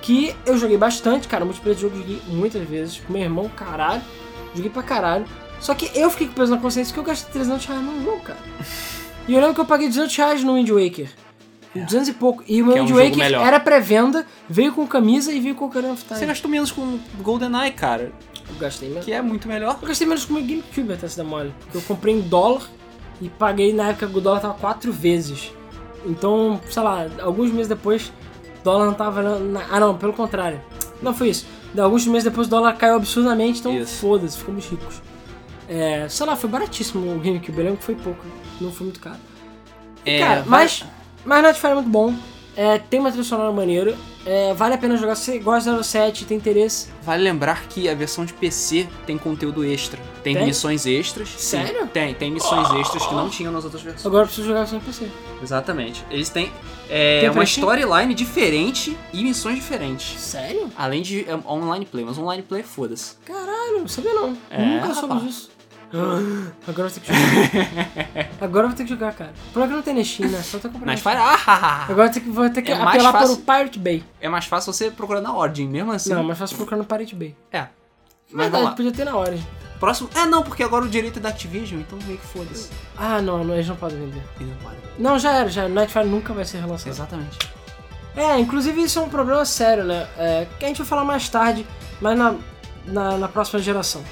Que 0.00 0.32
eu 0.46 0.56
joguei 0.56 0.78
bastante, 0.78 1.26
cara, 1.26 1.44
multiplayer 1.44 1.74
de 1.74 1.82
jogo 1.82 1.96
eu 1.96 2.02
joguei 2.02 2.22
muitas 2.28 2.62
vezes, 2.68 3.00
com 3.00 3.12
meu 3.12 3.22
irmão, 3.22 3.48
caralho, 3.48 4.02
joguei 4.54 4.70
pra 4.70 4.84
caralho. 4.84 5.24
Só 5.58 5.74
que 5.74 5.90
eu 5.92 6.08
fiquei 6.08 6.28
com 6.28 6.34
peso 6.34 6.54
na 6.54 6.60
consciência 6.60 6.94
porque 6.94 7.00
eu 7.00 7.12
gastei 7.12 7.32
300 7.32 7.66
reais 7.66 7.82
num 7.82 8.04
jogo, 8.04 8.20
cara. 8.20 8.38
E 9.26 9.34
eu 9.34 9.40
lembro 9.40 9.56
que 9.56 9.60
eu 9.60 9.66
paguei 9.66 9.88
200 9.88 10.16
reais 10.16 10.44
no 10.44 10.54
Wind 10.54 10.70
Waker. 10.70 11.10
200 11.74 12.08
e 12.08 12.12
pouco. 12.14 12.42
E 12.46 12.62
o 12.62 12.64
meu 12.66 12.74
Que 12.74 12.78
é 12.78 12.82
um 12.82 12.86
Wind 12.86 12.94
jogo 12.96 13.04
Waker 13.10 13.18
melhor. 13.18 13.46
era 13.46 13.60
pré-venda, 13.60 14.26
veio 14.48 14.72
com 14.72 14.86
camisa 14.86 15.32
e 15.32 15.40
veio 15.40 15.54
com 15.54 15.66
Ocarina 15.66 15.92
of 15.92 16.02
Time. 16.04 16.18
Você 16.18 16.26
gastou 16.26 16.50
menos 16.50 16.70
com 16.72 16.98
GoldenEye, 17.20 17.72
cara. 17.72 18.12
Eu 18.48 18.54
gastei 18.58 18.88
mesmo. 18.88 19.04
Que 19.04 19.12
é 19.12 19.20
muito 19.22 19.46
melhor. 19.46 19.78
Eu 19.82 19.88
gastei 19.88 20.06
menos 20.06 20.24
com 20.24 20.32
o 20.34 20.36
meu 20.36 20.44
GameCube 20.46 20.92
até 20.94 21.06
se 21.06 21.16
dar 21.18 21.24
mole. 21.24 21.52
Porque 21.60 21.76
eu 21.78 21.82
comprei 21.82 22.14
em 22.14 22.20
dólar 22.20 22.62
e 23.20 23.28
paguei 23.28 23.72
na 23.72 23.88
época 23.90 24.06
que 24.06 24.16
o 24.16 24.20
dólar 24.20 24.40
tava 24.40 24.54
quatro 24.54 24.90
vezes. 24.92 25.52
Então, 26.06 26.60
sei 26.70 26.82
lá, 26.82 27.06
alguns 27.22 27.50
meses 27.50 27.68
depois, 27.68 28.12
o 28.60 28.64
dólar 28.64 28.86
não 28.86 28.94
tava 28.94 29.22
na- 29.38 29.66
Ah, 29.70 29.78
não, 29.80 29.96
pelo 29.96 30.12
contrário. 30.12 30.60
Não 31.02 31.12
foi 31.12 31.28
isso. 31.30 31.46
Alguns 31.78 32.06
meses 32.06 32.24
depois 32.24 32.46
o 32.46 32.50
dólar 32.50 32.72
caiu 32.76 32.96
absurdamente, 32.96 33.60
então 33.60 33.72
foda-se, 33.86 34.38
ficamos 34.38 34.64
ricos. 34.66 35.02
É, 35.68 36.08
sei 36.08 36.24
lá, 36.24 36.34
foi 36.34 36.48
baratíssimo 36.48 37.14
o 37.14 37.18
GameCube, 37.18 37.58
eu 37.58 37.64
lembro 37.64 37.78
que 37.78 37.84
foi 37.84 37.94
pouco, 37.94 38.24
não 38.58 38.72
foi 38.72 38.86
muito 38.86 39.00
caro. 39.00 39.16
É, 40.06 40.18
Cara, 40.20 40.40
vai- 40.42 40.62
mas, 40.62 40.84
mas 41.24 41.42
Nightfire 41.42 41.72
é 41.72 41.74
muito 41.74 41.90
bom, 41.90 42.14
é, 42.56 42.78
tem 42.78 42.98
uma 42.98 43.10
trilha 43.10 43.24
sonora 43.24 43.52
maneira, 43.52 43.96
é, 44.26 44.52
vale 44.52 44.74
a 44.74 44.78
pena 44.78 44.96
jogar 44.96 45.14
se 45.14 45.24
você 45.32 45.38
gosta 45.38 45.72
do 45.72 45.82
07, 45.84 46.24
tem 46.26 46.36
interesse. 46.36 46.88
Vale 47.02 47.22
lembrar 47.22 47.66
que 47.68 47.88
a 47.88 47.94
versão 47.94 48.24
de 48.24 48.34
PC 48.34 48.86
tem 49.06 49.16
conteúdo 49.16 49.64
extra. 49.64 49.98
Tem, 50.22 50.34
Tem? 50.34 50.44
missões 50.44 50.84
extras. 50.84 51.28
Sim, 51.30 51.62
Sério? 51.64 51.86
tem, 51.86 52.12
tem 52.14 52.30
missões 52.30 52.68
extras 52.72 53.06
que 53.06 53.14
não 53.14 53.30
tinham 53.30 53.52
nas 53.52 53.64
outras 53.64 53.82
versões. 53.82 54.04
Agora 54.04 54.24
eu 54.24 54.26
preciso 54.26 54.48
jogar 54.48 54.70
no 54.70 54.80
PC. 54.80 55.08
Exatamente. 55.42 56.04
Eles 56.10 56.28
têm 56.28 56.52
é, 56.90 57.20
Tem 57.20 57.30
uma 57.30 57.44
storyline 57.44 58.12
diferente 58.12 58.96
e 59.12 59.22
missões 59.22 59.54
diferentes. 59.54 60.20
Sério? 60.20 60.68
Além 60.76 61.00
de 61.00 61.24
é, 61.30 61.34
online 61.48 61.86
play, 61.86 62.04
mas 62.04 62.18
online 62.18 62.42
play, 62.42 62.62
foda-se. 62.62 63.14
Caralho, 63.24 63.78
não 63.78 63.88
sabia 63.88 64.12
não. 64.12 64.36
É, 64.50 64.62
Nunca 64.62 64.94
soube 64.94 65.14
rapaz. 65.14 65.22
disso. 65.22 65.50
Agora 66.68 66.88
eu 66.88 66.90
vou 66.90 66.90
ter 66.90 67.00
que 67.00 67.12
jogar. 67.12 68.28
Agora 68.40 68.64
eu 68.64 68.68
vou 68.68 68.76
ter 68.76 68.84
que 68.84 68.90
jogar, 68.90 69.12
cara. 69.14 69.32
Por 69.52 69.62
que 69.66 69.72
não 69.74 69.82
tem 69.82 69.94
na 69.94 70.04
Steam, 70.04 70.28
né? 70.30 70.42
Só 70.42 70.58
tô 70.58 70.68
comprando. 70.68 70.86
Mas 70.86 71.00
faz. 71.00 71.18
Ah, 71.18 71.86
Agora 71.88 72.08
eu 72.08 72.12
ter 72.12 72.20
que, 72.20 72.30
vou 72.30 72.50
ter 72.50 72.62
que 72.62 72.72
É 72.72 72.74
mais 72.76 72.88
apelar 72.96 73.12
para 73.12 73.20
fácil. 73.22 73.34
o 73.36 73.38
Pirate 73.38 73.78
Bay. 73.78 74.04
é 74.20 74.28
mais 74.28 74.44
fácil 74.44 74.72
você 74.72 74.90
procurar 74.90 75.20
na 75.20 75.34
Origin, 75.34 75.66
mesmo 75.68 75.92
assim. 75.92 76.12
Não, 76.12 76.22
mas 76.22 76.38
faço 76.38 76.54
procurar 76.56 76.76
no 76.76 76.84
Pirate 76.84 77.14
Bay. 77.14 77.34
É. 77.50 77.66
Mas 78.30 78.42
Verdade, 78.42 78.64
lá. 78.64 78.70
podia 78.72 78.92
ter 78.92 79.04
na 79.04 79.16
hora. 79.16 79.38
Próximo. 79.80 80.10
É, 80.14 80.26
não, 80.26 80.42
porque 80.42 80.62
agora 80.62 80.84
o 80.84 80.88
direito 80.88 81.18
é 81.18 81.22
da 81.22 81.30
Activision, 81.30 81.80
então 81.80 81.98
meio 82.04 82.18
que 82.18 82.26
foda-se. 82.26 82.68
Ah, 82.96 83.22
não, 83.22 83.42
não, 83.44 83.54
eles 83.54 83.68
não 83.68 83.76
podem 83.76 83.98
vender. 83.98 84.22
Ele 84.38 84.50
não 84.50 84.56
pode. 84.58 84.76
Não, 84.98 85.18
já 85.18 85.32
era, 85.32 85.48
já 85.48 85.62
era. 85.62 85.70
Nightfire 85.70 86.04
nunca 86.06 86.34
vai 86.34 86.44
ser 86.44 86.58
relançado. 86.58 86.90
Exatamente. 86.90 87.38
É, 88.16 88.38
inclusive 88.38 88.82
isso 88.82 88.98
é 88.98 89.02
um 89.02 89.08
problema 89.08 89.44
sério, 89.44 89.84
né? 89.84 90.06
É, 90.18 90.46
que 90.58 90.64
a 90.64 90.68
gente 90.68 90.78
vai 90.78 90.86
falar 90.86 91.04
mais 91.04 91.28
tarde, 91.28 91.64
mas 92.00 92.18
na, 92.18 92.34
na, 92.84 93.16
na 93.16 93.28
próxima 93.28 93.60
geração. 93.60 94.02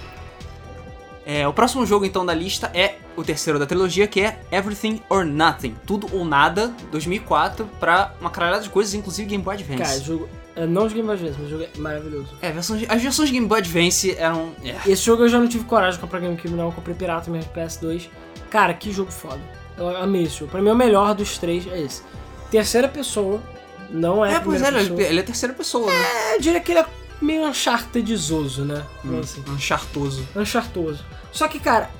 É, 1.28 1.46
o 1.48 1.52
próximo 1.52 1.84
jogo 1.84 2.04
então 2.04 2.24
da 2.24 2.32
lista 2.32 2.70
é 2.72 2.94
o 3.16 3.24
terceiro 3.24 3.58
da 3.58 3.66
trilogia, 3.66 4.06
que 4.06 4.20
é 4.20 4.38
Everything 4.52 5.02
or 5.08 5.24
Nothing. 5.24 5.74
Tudo 5.84 6.08
ou 6.12 6.24
Nada, 6.24 6.72
2004, 6.92 7.68
pra 7.80 8.14
uma 8.20 8.30
caralhada 8.30 8.62
de 8.62 8.70
coisas, 8.70 8.94
inclusive 8.94 9.28
Game 9.28 9.42
Boy 9.42 9.54
Advance. 9.54 9.82
Cara, 9.82 9.98
jogo. 10.00 10.28
é, 10.54 10.64
não 10.66 10.86
de 10.86 10.94
Game 10.94 11.04
Boy 11.06 11.16
Advance, 11.16 11.36
mas 11.40 11.48
o 11.48 11.50
jogo 11.50 11.64
é 11.64 11.78
maravilhoso. 11.78 12.28
É, 12.40 12.52
versões 12.52 12.84
as 12.88 13.02
versões 13.02 13.28
de 13.28 13.34
Game 13.34 13.46
Boy 13.48 13.58
Advance 13.58 14.14
eram. 14.16 14.52
é. 14.64 14.76
Esse 14.88 15.02
jogo 15.02 15.24
eu 15.24 15.28
já 15.28 15.40
não 15.40 15.48
tive 15.48 15.64
coragem 15.64 15.94
de 15.94 16.00
comprar 16.00 16.20
GameCube, 16.20 16.54
não. 16.54 16.66
Eu 16.66 16.72
comprei 16.72 16.94
pirata 16.94 17.28
mesmo, 17.28 17.50
PS2. 17.52 18.08
Cara, 18.48 18.72
que 18.72 18.92
jogo 18.92 19.10
foda. 19.10 19.40
Eu 19.76 19.96
amei 19.96 20.22
esse 20.22 20.36
jogo. 20.38 20.52
Pra 20.52 20.62
mim, 20.62 20.70
o 20.70 20.76
melhor 20.76 21.12
dos 21.14 21.38
três 21.38 21.66
é 21.66 21.80
esse. 21.82 22.02
Terceira 22.52 22.86
pessoa, 22.86 23.42
não 23.90 24.24
é, 24.24 24.34
É, 24.34 24.40
pois 24.40 24.62
é, 24.62 24.70
pessoa. 24.70 25.00
ele 25.00 25.02
ele 25.10 25.20
é 25.20 25.22
terceira 25.24 25.52
pessoa, 25.52 25.86
né? 25.90 26.04
É, 26.32 26.36
eu 26.36 26.40
diria 26.40 26.60
que 26.60 26.70
ele 26.70 26.78
é 26.78 26.86
meio 27.20 27.47
unchartedizoso, 27.48 28.64
né? 28.64 28.82
Vamos 29.05 29.30
assim. 29.30 29.44
Um 29.51 29.59
chartoso. 29.59 30.26
Unchartoso. 30.34 31.05
Só 31.32 31.48
que, 31.48 31.59
cara, 31.60 31.90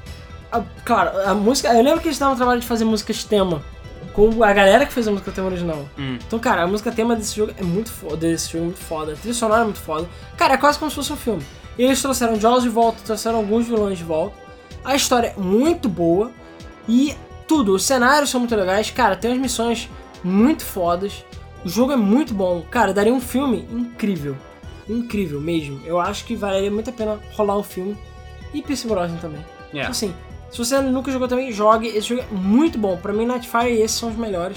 a- 0.53 0.63
claro, 0.85 1.19
a 1.29 1.35
música... 1.35 1.69
Eu 1.69 1.83
lembro 1.83 2.01
que 2.01 2.07
eles 2.09 2.17
estavam 2.17 2.35
no 2.35 2.39
trabalho 2.39 2.61
de 2.61 2.67
fazer 2.67 2.85
músicas 2.85 3.25
tema. 3.25 3.63
Com 4.13 4.43
a 4.43 4.53
galera 4.53 4.87
que 4.87 4.93
fez 4.95 5.07
a 5.07 5.11
música 5.11 5.31
tema 5.31 5.49
original. 5.49 5.87
Hum. 5.99 6.19
Então, 6.27 6.39
cara, 6.39 6.63
a 6.63 6.67
música 6.67 6.91
tema 6.91 7.15
desse 7.15 7.37
jogo 7.37 7.53
é 7.59 7.63
muito 7.63 7.93
foda. 7.93 8.17
Desse 8.17 8.51
jogo 8.53 8.65
é 8.65 8.67
muito 8.69 8.81
foda. 8.81 9.13
A 9.13 9.17
trilha 9.17 9.35
sonora 9.35 9.61
é 9.61 9.65
muito 9.65 9.81
foda. 9.81 10.09
Cara, 10.39 10.55
é 10.55 10.57
quase 10.57 10.79
como 10.79 10.91
se 10.91 10.95
fosse 10.95 11.13
um 11.13 11.17
filme. 11.17 11.43
E 11.79 11.83
eles 11.85 12.01
trouxeram 12.01 12.41
Jaws 12.41 12.63
de 12.63 12.71
volta, 12.71 12.99
trouxeram 13.05 13.37
alguns 13.37 13.67
vilões 13.67 13.99
de 13.99 14.05
volta. 14.05 14.35
A 14.83 14.97
história 14.97 15.35
é 15.37 15.41
muito 15.41 15.87
boa. 15.89 16.31
E 16.89 17.15
tudo, 17.47 17.75
os 17.75 17.83
cenários 17.85 18.31
são 18.31 18.41
muito 18.41 18.55
legais. 18.57 18.91
Cara, 18.91 19.17
tem 19.17 19.31
umas 19.31 19.41
missões 19.41 19.91
muito 20.25 20.65
fodas. 20.65 21.23
O 21.63 21.69
jogo 21.69 21.93
é 21.93 21.97
muito 21.97 22.33
bom. 22.33 22.63
Cara, 22.71 22.95
daria 22.95 23.13
um 23.13 23.21
filme 23.21 23.69
incrível. 23.71 24.35
Incrível 24.89 25.41
mesmo. 25.41 25.81
Eu 25.85 25.99
acho 26.01 26.25
que 26.25 26.37
valeria 26.37 26.71
muito 26.71 26.91
a 26.91 26.93
pena 26.93 27.19
rolar 27.35 27.59
um 27.59 27.63
filme. 27.63 27.97
E 28.55 28.63
Pierce 28.63 28.87
Brosnan 28.87 29.17
também. 29.19 29.45
É. 29.75 29.79
Então, 29.81 29.91
assim, 29.91 30.15
se 30.51 30.59
você 30.59 30.81
nunca 30.81 31.11
jogou 31.11 31.27
também, 31.29 31.53
jogue. 31.53 31.89
Esse 31.89 32.09
jogo 32.09 32.23
é 32.23 32.35
muito 32.35 32.79
bom. 32.79 32.97
Pra 32.97 33.13
mim, 33.13 33.27
Nightfire 33.27 33.71
e 33.75 33.83
esses 33.83 33.99
são 33.99 34.09
os 34.11 34.17
melhores 34.17 34.57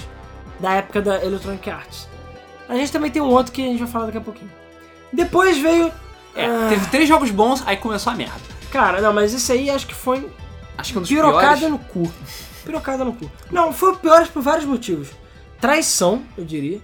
da 0.60 0.74
época 0.74 1.02
da 1.02 1.22
Electronic 1.24 1.68
Arts. 1.68 2.08
A 2.68 2.74
gente 2.76 2.92
também 2.92 3.10
tem 3.10 3.20
um 3.20 3.28
outro 3.30 3.52
que 3.52 3.62
a 3.62 3.66
gente 3.66 3.78
vai 3.80 3.88
falar 3.88 4.06
daqui 4.06 4.18
a 4.18 4.20
pouquinho. 4.20 4.50
Depois 5.12 5.58
veio 5.58 5.92
É, 6.32 6.44
Ah. 6.46 6.66
teve 6.68 6.86
três 6.86 7.08
jogos 7.08 7.32
bons, 7.32 7.60
aí 7.66 7.76
começou 7.76 8.12
a 8.12 8.14
merda. 8.16 8.38
Cara, 8.70 9.00
não, 9.00 9.12
mas 9.12 9.34
esse 9.34 9.50
aí 9.50 9.68
acho 9.68 9.84
que 9.84 9.94
foi 9.94 10.30
Acho 10.78 10.92
que 10.92 10.98
um 10.98 11.00
dos 11.02 11.10
pirocada 11.10 11.56
piores. 11.56 11.70
no 11.70 11.78
cu. 11.80 12.12
Pirocada 12.64 13.04
no 13.04 13.12
cu. 13.14 13.28
Não, 13.50 13.72
foi 13.72 13.90
o 13.92 13.96
pior 13.96 14.28
por 14.28 14.40
vários 14.40 14.64
motivos. 14.64 15.08
Traição, 15.60 16.22
eu 16.38 16.44
diria, 16.44 16.80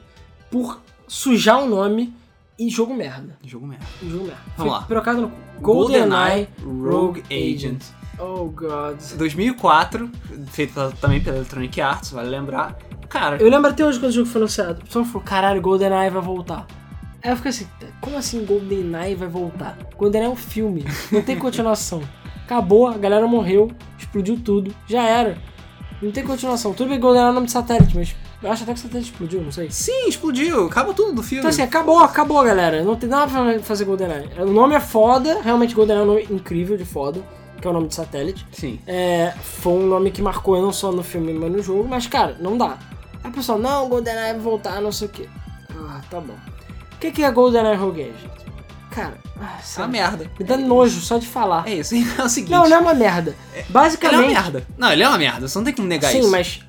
por 0.50 0.80
sujar 1.06 1.62
o 1.62 1.66
nome 1.68 2.12
e 2.58 2.68
jogo 2.70 2.94
merda. 2.94 3.36
Jogo 3.44 3.66
merda. 3.66 3.84
E 4.02 4.08
jogo 4.08 4.24
merda. 4.24 4.40
Vamos 4.56 4.72
foi 4.72 4.80
lá. 4.80 4.86
pirocada 4.86 5.20
no. 5.20 5.32
GoldenEye 5.60 6.48
Rogue 6.62 7.22
Agent. 7.30 7.82
Oh, 8.18 8.44
God. 8.46 8.98
2004, 9.18 10.10
feito 10.46 10.92
também 11.00 11.20
pela 11.20 11.36
Electronic 11.36 11.80
Arts, 11.80 12.10
vale 12.10 12.30
lembrar. 12.30 12.76
Cara, 13.08 13.36
Eu 13.36 13.50
lembro 13.50 13.70
até 13.70 13.84
hoje 13.84 13.98
quando 14.00 14.10
o 14.10 14.14
jogo 14.14 14.26
foi 14.28 14.40
anunciado. 14.40 14.80
O 14.80 14.84
pessoal 14.86 15.04
falou, 15.04 15.22
caralho, 15.22 15.60
GoldenEye 15.60 16.10
vai 16.10 16.22
voltar. 16.22 16.66
Aí 17.22 17.30
eu 17.30 17.36
fiquei 17.36 17.50
assim, 17.50 17.66
como 18.00 18.16
assim 18.16 18.44
GoldenEye 18.44 19.14
vai 19.14 19.28
voltar? 19.28 19.76
GoldenEye 19.96 20.28
é 20.28 20.32
um 20.32 20.36
filme, 20.36 20.84
não 21.12 21.22
tem 21.22 21.36
continuação. 21.38 22.02
Acabou, 22.44 22.86
a 22.86 22.96
galera 22.96 23.26
morreu, 23.26 23.70
explodiu 23.98 24.38
tudo, 24.38 24.74
já 24.86 25.02
era. 25.02 25.36
Não 26.00 26.10
tem 26.10 26.24
continuação. 26.24 26.72
Tudo 26.72 26.88
bem 26.88 26.96
que 26.98 27.02
GoldenEye 27.02 27.28
é 27.28 27.30
o 27.30 27.34
nome 27.34 27.46
de 27.46 27.52
satélite, 27.52 27.96
mas 27.96 28.14
eu 28.42 28.50
acho 28.52 28.62
até 28.64 28.72
que 28.74 28.78
o 28.78 28.82
satélite 28.82 29.10
explodiu, 29.10 29.40
não 29.42 29.50
sei. 29.52 29.70
sim, 29.70 30.08
explodiu, 30.08 30.66
acaba 30.66 30.92
tudo 30.92 31.12
do 31.14 31.22
filme. 31.22 31.38
Então 31.40 31.50
assim, 31.50 31.62
acabou, 31.62 31.98
acabou, 31.98 32.42
galera. 32.44 32.82
Não 32.82 32.94
tem 32.96 33.08
nada 33.08 33.30
pra 33.30 33.58
fazer 33.60 33.84
GoldenEye. 33.84 34.28
O 34.38 34.46
nome 34.52 34.74
é 34.74 34.80
foda, 34.80 35.40
realmente 35.42 35.74
GoldenEye 35.74 36.00
é 36.02 36.04
um 36.04 36.06
nome 36.14 36.26
incrível 36.30 36.76
de 36.76 36.84
foda, 36.84 37.20
que 37.60 37.66
é 37.66 37.70
o 37.70 37.72
nome 37.72 37.88
de 37.88 37.94
satélite. 37.94 38.46
Sim. 38.52 38.78
É, 38.86 39.32
foi 39.42 39.72
um 39.72 39.86
nome 39.86 40.10
que 40.10 40.20
marcou 40.22 40.60
não 40.60 40.72
só 40.72 40.92
no 40.92 41.02
filme, 41.02 41.32
mas 41.32 41.50
no 41.50 41.62
jogo, 41.62 41.86
mas 41.88 42.06
cara, 42.06 42.36
não 42.38 42.56
dá. 42.58 42.76
Aí 43.24 43.30
o 43.30 43.34
pessoal, 43.34 43.58
não, 43.58 43.88
GoldenEye 43.88 44.32
vai 44.34 44.40
voltar, 44.40 44.80
não 44.80 44.92
sei 44.92 45.08
o 45.08 45.10
que. 45.10 45.28
Ah, 45.70 46.00
tá 46.10 46.20
bom. 46.20 46.34
O 46.94 46.98
que, 46.98 47.10
que 47.10 47.22
é 47.24 47.30
GoldenEye 47.30 47.76
Rogue 47.76 48.02
Agent? 48.02 48.36
Cara, 48.90 49.18
ah, 49.38 49.58
É 49.76 49.78
uma 49.80 49.88
merda. 49.88 50.30
me 50.38 50.44
dá 50.46 50.56
nojo 50.56 51.00
só 51.00 51.18
de 51.18 51.26
falar. 51.26 51.68
É 51.68 51.74
isso, 51.74 51.94
é 52.18 52.22
o 52.22 52.28
seguinte. 52.28 52.52
não, 52.52 52.66
não 52.68 52.76
é 52.76 52.80
uma 52.80 52.94
merda. 52.94 53.34
Ele 53.52 53.60
é 53.60 53.64
uma 53.64 53.72
Basicamente. 53.82 54.28
merda. 54.32 54.66
Não, 54.78 54.90
ele 54.92 55.02
é 55.02 55.08
uma 55.08 55.18
merda, 55.18 55.46
você 55.48 55.58
não 55.58 55.64
tem 55.64 55.74
como 55.74 55.86
negar 55.88 56.10
sim, 56.12 56.20
isso. 56.20 56.30
mas. 56.30 56.60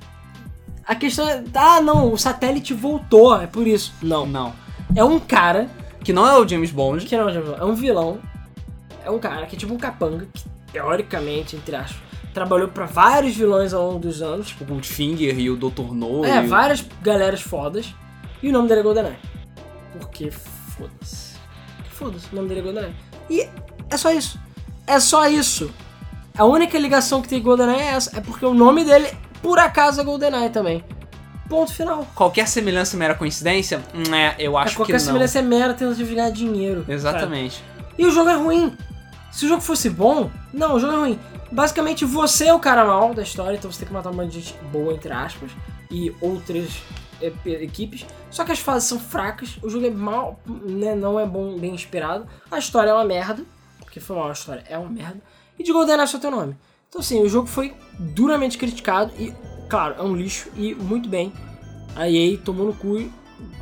A 0.88 0.94
questão 0.94 1.28
é. 1.28 1.44
Ah, 1.54 1.80
não, 1.80 2.12
o 2.12 2.18
satélite 2.18 2.72
voltou, 2.74 3.38
é 3.40 3.46
por 3.46 3.66
isso. 3.66 3.92
Não. 4.02 4.24
Não. 4.26 4.52
É 4.96 5.04
um 5.04 5.20
cara 5.20 5.68
Que 6.02 6.12
não 6.12 6.26
é 6.26 6.36
o 6.38 6.48
James 6.48 6.70
Bond. 6.70 7.04
que 7.04 7.16
não, 7.16 7.28
é 7.28 7.64
um 7.64 7.74
vilão. 7.74 8.18
É 9.04 9.10
um 9.10 9.18
cara 9.18 9.46
que 9.46 9.54
é 9.54 9.58
tipo 9.58 9.72
um 9.74 9.78
capanga, 9.78 10.26
que 10.32 10.44
teoricamente, 10.72 11.56
entre 11.56 11.76
aspas, 11.76 12.00
trabalhou 12.32 12.68
pra 12.68 12.86
vários 12.86 13.36
vilões 13.36 13.72
ao 13.74 13.86
longo 13.86 13.98
dos 14.00 14.22
anos. 14.22 14.48
Tipo, 14.48 14.64
o 14.64 14.66
Goldfinger 14.66 15.38
e 15.38 15.50
o 15.50 15.56
Dr. 15.56 15.92
No. 15.92 16.24
É, 16.24 16.42
e 16.42 16.46
o- 16.46 16.48
várias 16.48 16.84
galeras 17.02 17.40
fodas. 17.42 17.94
E 18.42 18.48
o 18.48 18.52
nome 18.52 18.68
dele 18.68 18.80
é 18.80 18.82
GoldenEye. 18.82 19.16
Porque 19.98 20.30
foda-se. 20.30 21.36
Foda-se, 21.90 22.26
o 22.32 22.36
nome 22.36 22.48
dele 22.48 22.60
é 22.60 22.62
GoldenEye. 22.62 22.94
E 23.28 23.48
é 23.90 23.96
só 23.96 24.10
isso. 24.12 24.38
É 24.86 24.98
só 25.00 25.28
isso. 25.28 25.70
A 26.36 26.44
única 26.44 26.78
ligação 26.78 27.20
que 27.20 27.28
tem 27.28 27.40
com 27.40 27.46
GoldenEye 27.48 27.80
é 27.80 27.86
essa. 27.94 28.16
É 28.16 28.20
porque 28.20 28.46
o 28.46 28.54
nome 28.54 28.84
dele, 28.84 29.08
por 29.42 29.58
acaso, 29.58 30.00
é 30.00 30.04
GoldenEye 30.04 30.50
também. 30.50 30.84
Ponto 31.48 31.72
final. 31.72 32.06
Qualquer 32.14 32.46
semelhança 32.46 32.94
é 32.94 32.98
mera 32.98 33.14
coincidência? 33.14 33.80
É, 34.14 34.34
eu 34.38 34.58
acho 34.58 34.74
É, 34.74 34.76
qualquer 34.76 34.92
que 34.94 34.98
não. 34.98 35.06
semelhança 35.06 35.38
é 35.38 35.42
mera 35.42 35.72
tentativa 35.74 36.06
de 36.08 36.14
ganhar 36.14 36.30
dinheiro. 36.30 36.84
Exatamente. 36.88 37.62
E 37.96 38.04
o 38.04 38.10
jogo 38.10 38.28
é 38.28 38.34
ruim. 38.34 38.76
Se 39.32 39.46
o 39.46 39.48
jogo 39.48 39.62
fosse 39.62 39.88
bom, 39.88 40.30
não, 40.52 40.74
o 40.74 40.80
jogo 40.80 40.92
é 40.92 40.96
ruim. 40.96 41.18
Basicamente, 41.50 42.04
você 42.04 42.48
é 42.48 42.54
o 42.54 42.58
cara 42.58 42.84
mal 42.84 43.14
da 43.14 43.22
história, 43.22 43.56
então 43.56 43.72
você 43.72 43.78
tem 43.78 43.88
que 43.88 43.94
matar 43.94 44.10
uma 44.10 44.28
gente 44.28 44.54
boa, 44.70 44.92
entre 44.92 45.10
aspas, 45.10 45.50
e 45.90 46.14
outras 46.20 46.82
é, 47.22 47.30
pe- 47.30 47.62
equipes. 47.64 48.04
Só 48.30 48.44
que 48.44 48.52
as 48.52 48.58
fases 48.58 48.86
são 48.86 49.00
fracas, 49.00 49.56
o 49.62 49.70
jogo 49.70 49.86
é 49.86 49.90
mal, 49.90 50.38
né, 50.46 50.94
não 50.94 51.18
é 51.18 51.24
bom, 51.24 51.56
bem 51.58 51.72
inspirado. 51.74 52.26
A 52.50 52.58
história 52.58 52.90
é 52.90 52.92
uma 52.94 53.04
merda, 53.06 53.42
porque 53.80 54.00
foi 54.00 54.16
mal, 54.16 54.28
a 54.28 54.32
história 54.32 54.62
é 54.68 54.76
uma 54.76 54.90
merda. 54.90 55.16
E 55.58 55.64
de 55.64 55.72
GoldenEye 55.72 56.02
é 56.04 56.06
só 56.06 56.18
teu 56.18 56.30
nome. 56.30 56.54
Então 56.88 57.00
assim, 57.00 57.22
o 57.22 57.28
jogo 57.28 57.46
foi 57.46 57.74
duramente 57.98 58.56
criticado 58.56 59.12
e, 59.18 59.32
claro, 59.68 59.96
é 59.98 60.02
um 60.02 60.14
lixo 60.14 60.48
e 60.56 60.74
muito 60.74 61.08
bem. 61.08 61.32
A 61.94 62.08
EA 62.08 62.36
tomou 62.38 62.66
no 62.66 62.74
cu 62.74 63.10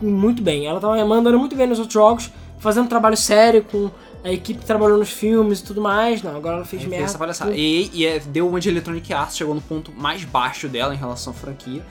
muito 0.00 0.42
bem. 0.42 0.66
Ela 0.66 0.80
tava 0.80 1.02
mandando 1.04 1.38
muito 1.38 1.56
bem 1.56 1.66
nos 1.66 1.78
outros 1.78 1.94
jogos, 1.94 2.30
fazendo 2.58 2.84
um 2.84 2.88
trabalho 2.88 3.16
sério 3.16 3.64
com 3.64 3.90
a 4.24 4.30
equipe 4.32 4.60
que 4.60 4.66
trabalhou 4.66 4.98
nos 4.98 5.10
filmes 5.10 5.60
e 5.60 5.64
tudo 5.64 5.80
mais. 5.80 6.22
Não, 6.22 6.36
agora 6.36 6.56
ela 6.56 6.64
fez 6.64 6.82
fez 6.82 6.90
merda. 6.90 7.04
essa 7.06 7.18
palhaçada. 7.18 7.50
com- 7.50 7.56
E, 7.56 7.90
e 7.92 8.06
é, 8.06 8.18
deu 8.18 8.48
uma 8.48 8.60
de 8.60 8.68
Electronic 8.68 9.12
Arts, 9.12 9.36
chegou 9.36 9.54
no 9.54 9.60
ponto 9.60 9.92
mais 9.92 10.24
baixo 10.24 10.68
dela 10.68 10.94
em 10.94 10.98
relação 10.98 11.32
à 11.32 11.36
franquia. 11.36 11.84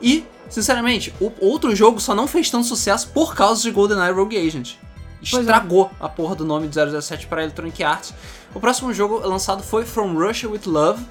E, 0.00 0.24
sinceramente, 0.48 1.12
o 1.20 1.32
outro 1.40 1.74
jogo 1.74 2.00
só 2.00 2.14
não 2.14 2.26
fez 2.26 2.50
tanto 2.50 2.66
sucesso 2.66 3.08
por 3.14 3.34
causa 3.34 3.62
de 3.62 3.70
GoldenEye 3.70 4.12
Rogue 4.12 4.36
Agent. 4.36 4.74
É. 5.34 5.38
Estragou 5.40 5.90
a 6.00 6.08
porra 6.08 6.34
do 6.34 6.44
nome 6.44 6.68
de 6.68 6.74
007 7.02 7.26
para 7.26 7.42
Electronic 7.42 7.82
Arts. 7.82 8.14
O 8.54 8.60
próximo 8.60 8.92
jogo 8.94 9.18
lançado 9.26 9.62
foi 9.62 9.84
From 9.84 10.12
Russia 10.14 10.48
With 10.48 10.62
Love. 10.66 11.04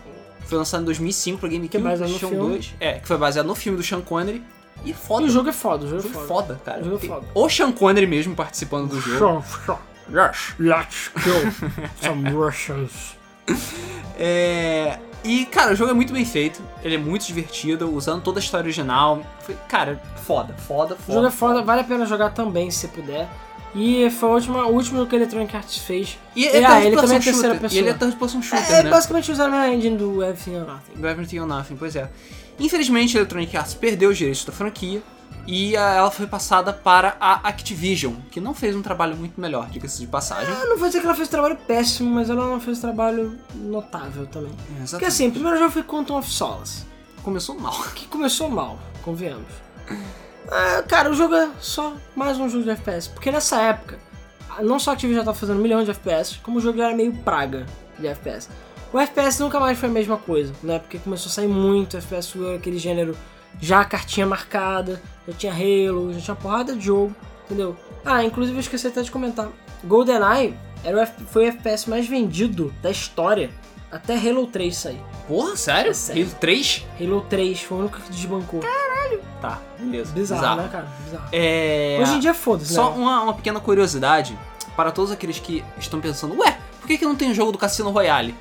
Foi 0.47 0.57
lançado 0.57 0.81
em 0.81 0.85
2005 0.85 1.39
para 1.39 1.49
GameCube, 1.49 1.69
Que 1.69 1.77
é 1.77 1.79
baseado 1.79 2.09
no 2.09 2.19
PlayStation 2.19 2.35
filme. 2.43 2.53
2. 2.55 2.73
É, 2.79 2.93
que 2.99 3.07
foi 3.07 3.17
baseado 3.17 3.45
no 3.47 3.55
filme 3.55 3.77
do 3.77 3.83
Sean 3.83 4.01
Connery. 4.01 4.43
E 4.83 4.91
é 4.91 4.93
foda. 4.93 5.23
E 5.25 5.29
o 5.29 5.31
jogo 5.31 5.49
é 5.49 5.53
foda, 5.53 5.83
o 5.85 5.87
O 5.87 5.89
jogo, 5.89 6.03
jogo 6.03 6.19
é 6.19 6.23
é 6.23 6.27
foda. 6.27 6.47
foda, 6.47 6.61
cara. 6.63 6.81
O 6.81 6.83
jogo 6.85 6.97
é 6.97 7.07
foda. 7.07 7.27
O 7.33 7.49
Sean 7.49 7.71
Connery 7.71 8.05
mesmo 8.07 8.35
participando 8.35 8.89
do 8.89 8.99
jogo. 9.01 9.43
Rush. 10.07 10.55
Let's 10.59 11.09
kill 11.23 11.51
some 12.01 12.29
Russians. 12.29 13.15
É... 14.17 14.99
E, 15.23 15.45
cara, 15.47 15.73
o 15.73 15.75
jogo 15.75 15.89
é 15.89 15.93
muito 15.95 16.13
bem 16.13 16.23
feito, 16.23 16.61
ele 16.83 16.93
é 16.95 16.97
muito 16.99 17.25
divertido, 17.25 17.91
usando 17.91 18.21
toda 18.21 18.37
a 18.39 18.41
história 18.41 18.63
original. 18.65 19.23
Foi, 19.41 19.55
cara, 19.67 19.99
foda, 20.23 20.53
foda, 20.53 20.93
O 20.93 20.97
foda. 20.97 21.13
jogo 21.13 21.27
é 21.27 21.31
foda, 21.31 21.63
vale 21.63 21.81
a 21.81 21.83
pena 21.83 22.05
jogar 22.05 22.29
também 22.29 22.69
se 22.69 22.87
puder. 22.89 23.27
E 23.75 24.09
foi 24.09 24.29
o 24.29 24.33
último, 24.35 24.57
o 24.59 24.71
último 24.71 25.05
que 25.05 25.15
a 25.15 25.19
Electronic 25.19 25.53
Arts 25.55 25.77
fez. 25.79 26.17
E 26.35 26.45
Ah, 26.47 26.49
é 26.49 26.51
third 26.61 26.87
ele 26.87 26.95
também 26.95 27.17
é 27.17 27.19
terceira 27.19 27.55
pessoa. 27.55 27.73
E 27.73 27.77
ele 27.77 27.89
é 27.89 27.93
third 27.93 28.15
person 28.15 28.41
shooter, 28.41 28.71
É, 28.73 28.79
é 28.79 28.83
né? 28.83 28.89
basicamente 28.89 29.31
usar 29.31 29.51
a 29.51 29.73
engine 29.73 29.97
do 29.97 30.23
Everything 30.23 30.55
or 30.55 30.65
Nothing. 30.65 30.93
Do 30.95 31.07
Everything 31.07 31.39
or 31.39 31.45
Nothing, 31.47 31.75
pois 31.75 31.95
é. 31.95 32.09
Infelizmente, 32.57 33.17
a 33.17 33.19
Electronic 33.19 33.57
Arts 33.57 33.73
perdeu 33.73 34.11
os 34.11 34.17
direitos 34.17 34.45
da 34.45 34.53
franquia 34.53 35.03
e 35.45 35.75
ah, 35.75 35.93
ela 35.93 36.09
foi 36.09 36.25
passada 36.25 36.71
para 36.71 37.17
a 37.19 37.33
Activision, 37.49 38.13
que 38.31 38.39
não 38.39 38.53
fez 38.53 38.73
um 38.77 38.81
trabalho 38.81 39.15
muito 39.17 39.39
melhor, 39.41 39.67
diga-se 39.69 39.99
de 39.99 40.07
passagem. 40.07 40.53
Eu 40.53 40.69
não 40.69 40.77
vou 40.77 40.87
dizer 40.87 41.01
que 41.01 41.05
ela 41.05 41.13
fez 41.15 41.27
um 41.27 41.31
trabalho 41.31 41.57
péssimo, 41.67 42.09
mas 42.15 42.29
ela 42.29 42.47
não 42.47 42.61
fez 42.61 42.77
um 42.77 42.81
trabalho 42.81 43.37
notável 43.55 44.25
também. 44.27 44.51
É, 44.51 44.55
Porque 44.55 44.83
exatamente. 44.83 45.05
assim, 45.11 45.27
o 45.27 45.31
primeiro 45.33 45.57
jogo 45.59 45.71
foi 45.71 45.83
Quantum 45.83 46.17
of 46.17 46.29
Solace, 46.29 46.83
Começou 47.21 47.59
mal. 47.59 47.77
que 47.93 48.07
começou 48.07 48.47
mal, 48.49 48.79
convenhamos. 49.03 49.47
Ah, 50.51 50.83
cara, 50.87 51.09
o 51.09 51.13
jogo 51.13 51.35
é 51.35 51.49
só 51.59 51.95
mais 52.15 52.37
um 52.39 52.47
jogo 52.49 52.63
de 52.63 52.69
FPS, 52.71 53.09
porque 53.09 53.31
nessa 53.31 53.61
época, 53.61 53.97
não 54.61 54.79
só 54.79 54.91
a 54.91 54.93
Activision 54.93 55.21
já 55.21 55.25
tava 55.25 55.37
fazendo 55.37 55.59
milhões 55.61 55.85
de 55.85 55.91
FPS, 55.91 56.37
como 56.43 56.57
o 56.57 56.61
jogo 56.61 56.81
era 56.81 56.95
meio 56.95 57.13
praga 57.13 57.65
de 57.99 58.07
FPS. 58.07 58.49
O 58.93 58.99
FPS 58.99 59.39
nunca 59.41 59.59
mais 59.59 59.77
foi 59.77 59.89
a 59.89 59.91
mesma 59.91 60.17
coisa, 60.17 60.53
né? 60.63 60.79
Porque 60.79 60.99
começou 60.99 61.29
a 61.29 61.33
sair 61.33 61.47
muito 61.47 61.97
FPS, 61.97 62.33
aquele 62.55 62.77
gênero 62.77 63.15
já 63.59 63.81
a 63.81 63.85
cartinha 63.85 64.25
marcada, 64.25 65.01
já 65.27 65.33
tinha 65.33 65.53
Halo, 65.53 66.13
já 66.13 66.19
tinha 66.21 66.35
porrada 66.35 66.75
de 66.75 66.85
jogo, 66.85 67.13
entendeu? 67.45 67.75
Ah, 68.05 68.23
inclusive 68.23 68.55
eu 68.57 68.61
esqueci 68.61 68.87
até 68.87 69.01
de 69.01 69.11
comentar. 69.11 69.49
GoldenEye 69.83 70.53
era 70.83 70.97
o 70.97 70.99
F- 70.99 71.23
foi 71.31 71.45
o 71.45 71.47
FPS 71.47 71.89
mais 71.89 72.07
vendido 72.07 72.73
da 72.81 72.91
história 72.91 73.49
até 73.97 74.15
Halo 74.17 74.47
3 74.47 74.75
sair. 74.75 75.01
Porra, 75.27 75.55
sério? 75.55 75.91
É 75.91 75.93
sério. 75.93 76.23
Halo 76.23 76.35
3? 76.39 76.85
Halo 77.01 77.21
3 77.29 77.61
foi 77.61 77.77
o 77.77 77.81
único 77.81 77.99
que 77.99 78.11
desbancou. 78.11 78.61
Tá, 79.41 79.59
beleza. 79.79 80.11
Bizarro, 80.13 80.61
né, 80.61 80.69
cara? 80.71 80.87
Bizarro. 81.03 81.29
É... 81.31 81.99
Hoje 82.01 82.13
em 82.15 82.19
dia 82.19 82.33
foda-se, 82.33 82.73
Só 82.73 82.89
né? 82.91 82.97
uma, 82.97 83.21
uma 83.23 83.33
pequena 83.33 83.59
curiosidade 83.59 84.37
para 84.75 84.91
todos 84.91 85.11
aqueles 85.11 85.39
que 85.39 85.63
estão 85.77 86.01
pensando, 86.01 86.35
ué, 86.39 86.57
por 86.81 86.87
que, 86.87 86.97
que 86.97 87.05
não 87.05 87.15
tem 87.15 87.33
jogo 87.33 87.51
do 87.51 87.57
Cassino 87.57 87.91
Royale? 87.91 88.35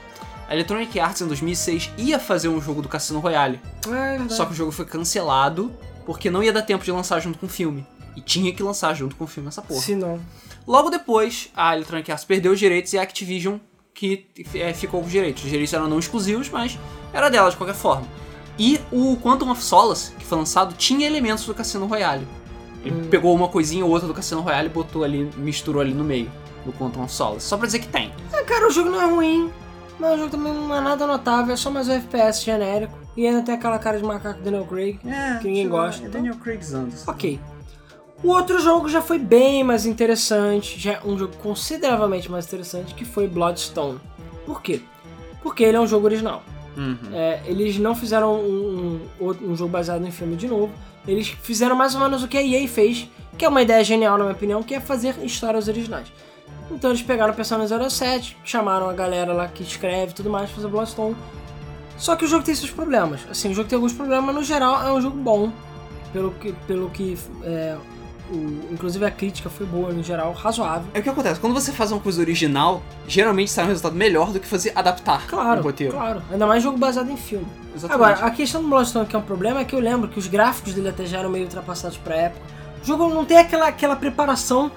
A 0.48 0.54
Electronic 0.54 0.98
Arts 0.98 1.20
em 1.20 1.26
2006 1.26 1.90
ia 1.96 2.18
fazer 2.18 2.48
um 2.48 2.60
jogo 2.60 2.82
do 2.82 2.88
Cassino 2.88 3.18
Royale, 3.20 3.60
É 3.86 3.88
verdade. 3.90 4.34
só 4.34 4.44
que 4.44 4.52
o 4.52 4.54
jogo 4.54 4.72
foi 4.72 4.84
cancelado 4.84 5.72
porque 6.04 6.30
não 6.30 6.42
ia 6.42 6.52
dar 6.52 6.62
tempo 6.62 6.84
de 6.84 6.90
lançar 6.92 7.20
junto 7.20 7.38
com 7.38 7.46
o 7.46 7.48
filme. 7.48 7.86
E 8.16 8.20
tinha 8.20 8.52
que 8.52 8.62
lançar 8.62 8.94
junto 8.94 9.16
com 9.16 9.24
o 9.24 9.26
filme 9.26 9.48
essa 9.48 9.62
porra. 9.62 9.80
Se 9.80 9.94
não. 9.94 10.20
Logo 10.66 10.88
depois, 10.90 11.50
a 11.56 11.74
Electronic 11.74 12.10
Arts 12.12 12.24
perdeu 12.24 12.52
os 12.52 12.58
direitos 12.58 12.92
e 12.92 12.98
a 12.98 13.02
Activision 13.02 13.56
que 13.94 14.26
é, 14.54 14.72
ficou 14.74 15.00
com 15.00 15.06
os 15.06 15.12
direitos. 15.12 15.44
Os 15.44 15.48
direitos 15.50 15.72
eram 15.72 15.88
não 15.88 15.98
exclusivos, 15.98 16.50
mas 16.50 16.78
era 17.12 17.28
dela 17.28 17.50
de 17.50 17.56
qualquer 17.56 17.74
forma. 17.76 18.06
E 18.58 18.80
o 18.92 19.16
Quantum 19.16 19.50
of 19.50 19.62
Solace, 19.62 20.12
que 20.18 20.24
foi 20.24 20.38
lançado, 20.38 20.74
tinha 20.74 21.06
elementos 21.06 21.46
do 21.46 21.54
Cassino 21.54 21.86
Royale. 21.86 22.26
Ele 22.84 22.94
Hum. 22.94 23.08
pegou 23.10 23.34
uma 23.34 23.48
coisinha 23.48 23.84
ou 23.84 23.90
outra 23.90 24.06
do 24.06 24.12
Cassino 24.14 24.40
Royale 24.42 24.66
e 24.66 24.70
botou 24.70 25.04
ali, 25.04 25.30
misturou 25.36 25.80
ali 25.80 25.94
no 25.94 26.04
meio 26.04 26.30
do 26.66 26.72
Quantum 26.72 27.02
of 27.02 27.12
Solace. 27.12 27.46
Só 27.46 27.56
pra 27.56 27.66
dizer 27.66 27.78
que 27.78 27.88
tem. 27.88 28.12
É, 28.32 28.42
cara, 28.44 28.66
o 28.68 28.70
jogo 28.70 28.90
não 28.90 29.00
é 29.00 29.06
ruim, 29.06 29.50
mas 29.98 30.14
o 30.14 30.18
jogo 30.18 30.30
também 30.30 30.52
não 30.52 30.74
é 30.74 30.80
nada 30.80 31.06
notável, 31.06 31.54
é 31.54 31.56
só 31.56 31.70
mais 31.70 31.88
um 31.88 31.92
FPS 31.92 32.44
genérico. 32.44 32.98
E 33.16 33.26
ainda 33.26 33.42
tem 33.42 33.54
aquela 33.54 33.78
cara 33.78 33.96
de 33.98 34.04
macaco 34.04 34.40
Daniel 34.42 34.66
Craig. 34.66 34.98
É, 35.06 35.38
Que 35.38 35.46
ninguém 35.48 35.68
gosta, 35.68 36.04
então. 36.06 36.20
Craig 36.38 36.60
Zandos. 36.64 37.06
Ok. 37.06 37.38
O 38.24 38.28
outro 38.28 38.58
jogo 38.58 38.88
já 38.88 39.02
foi 39.02 39.18
bem 39.18 39.62
mais 39.62 39.84
interessante, 39.84 40.80
já 40.80 40.92
é 40.94 41.00
um 41.04 41.18
jogo 41.18 41.36
consideravelmente 41.36 42.30
mais 42.30 42.46
interessante, 42.46 42.94
que 42.94 43.04
foi 43.04 43.28
Bloodstone. 43.28 44.00
Por 44.46 44.62
quê? 44.62 44.80
Porque 45.42 45.62
ele 45.62 45.76
é 45.76 45.80
um 45.80 45.86
jogo 45.86 46.06
original. 46.06 46.42
Uhum. 46.74 46.96
É, 47.12 47.42
eles 47.44 47.78
não 47.78 47.94
fizeram 47.94 48.34
um, 48.36 48.98
um, 49.20 49.50
um 49.50 49.54
jogo 49.54 49.70
baseado 49.70 50.06
em 50.06 50.10
filme 50.10 50.36
de 50.36 50.48
novo. 50.48 50.72
Eles 51.06 51.28
fizeram 51.28 51.76
mais 51.76 51.94
ou 51.94 52.00
menos 52.00 52.22
o 52.22 52.28
que 52.28 52.38
a 52.38 52.42
EA 52.42 52.66
fez, 52.66 53.06
que 53.36 53.44
é 53.44 53.48
uma 53.48 53.60
ideia 53.60 53.84
genial, 53.84 54.16
na 54.16 54.24
minha 54.24 54.34
opinião, 54.34 54.62
que 54.62 54.74
é 54.74 54.80
fazer 54.80 55.16
histórias 55.22 55.68
originais. 55.68 56.10
Então 56.70 56.90
eles 56.92 57.02
pegaram 57.02 57.34
o 57.34 57.36
Persona 57.36 57.66
07, 57.90 58.38
chamaram 58.42 58.88
a 58.88 58.94
galera 58.94 59.34
lá 59.34 59.48
que 59.48 59.62
escreve 59.62 60.12
e 60.12 60.14
tudo 60.14 60.30
mais 60.30 60.46
pra 60.46 60.56
fazer 60.56 60.68
Bloodstone. 60.68 61.14
Só 61.98 62.16
que 62.16 62.24
o 62.24 62.28
jogo 62.28 62.42
tem 62.42 62.54
seus 62.54 62.70
problemas. 62.70 63.20
Assim, 63.30 63.50
o 63.50 63.54
jogo 63.54 63.68
tem 63.68 63.76
alguns 63.76 63.92
problemas, 63.92 64.24
mas 64.24 64.34
no 64.34 64.42
geral 64.42 64.82
é 64.82 64.90
um 64.90 65.00
jogo 65.02 65.18
bom. 65.18 65.52
Pelo 66.10 66.30
que, 66.30 66.52
pelo 66.66 66.88
que 66.90 67.18
é, 67.42 67.76
o- 68.30 68.72
inclusive 68.72 69.04
a 69.04 69.10
crítica 69.10 69.48
foi 69.50 69.66
boa 69.66 69.92
no 69.92 70.02
geral, 70.02 70.32
razoável. 70.32 70.88
É 70.94 71.00
o 71.00 71.02
que 71.02 71.08
acontece, 71.08 71.38
quando 71.40 71.52
você 71.54 71.72
faz 71.72 71.92
uma 71.92 72.00
coisa 72.00 72.20
original, 72.20 72.82
geralmente 73.06 73.50
sai 73.50 73.64
um 73.64 73.68
resultado 73.68 73.94
melhor 73.94 74.32
do 74.32 74.40
que 74.40 74.46
fazer 74.46 74.72
adaptar 74.74 75.26
Claro, 75.26 75.60
o 75.60 75.64
roteiro. 75.64 75.92
claro. 75.92 76.22
Ainda 76.30 76.46
mais 76.46 76.62
jogo 76.62 76.78
baseado 76.78 77.10
em 77.10 77.16
filme. 77.16 77.46
Exatamente. 77.74 77.94
Agora, 78.12 78.26
a 78.26 78.30
questão 78.30 78.62
do 78.62 78.68
Bloodstone 78.68 79.06
que 79.06 79.16
é 79.16 79.18
um 79.18 79.22
problema 79.22 79.60
é 79.60 79.64
que 79.64 79.74
eu 79.74 79.80
lembro 79.80 80.08
que 80.08 80.18
os 80.18 80.26
gráficos 80.26 80.72
dele 80.74 80.88
até 80.88 81.04
já 81.06 81.18
eram 81.18 81.30
meio 81.30 81.44
ultrapassados 81.44 81.96
pra 81.98 82.14
época. 82.14 82.40
O 82.82 82.86
jogo 82.86 83.08
não 83.08 83.24
tem 83.24 83.38
aquela, 83.38 83.66
aquela 83.68 83.96
preparação, 83.96 84.70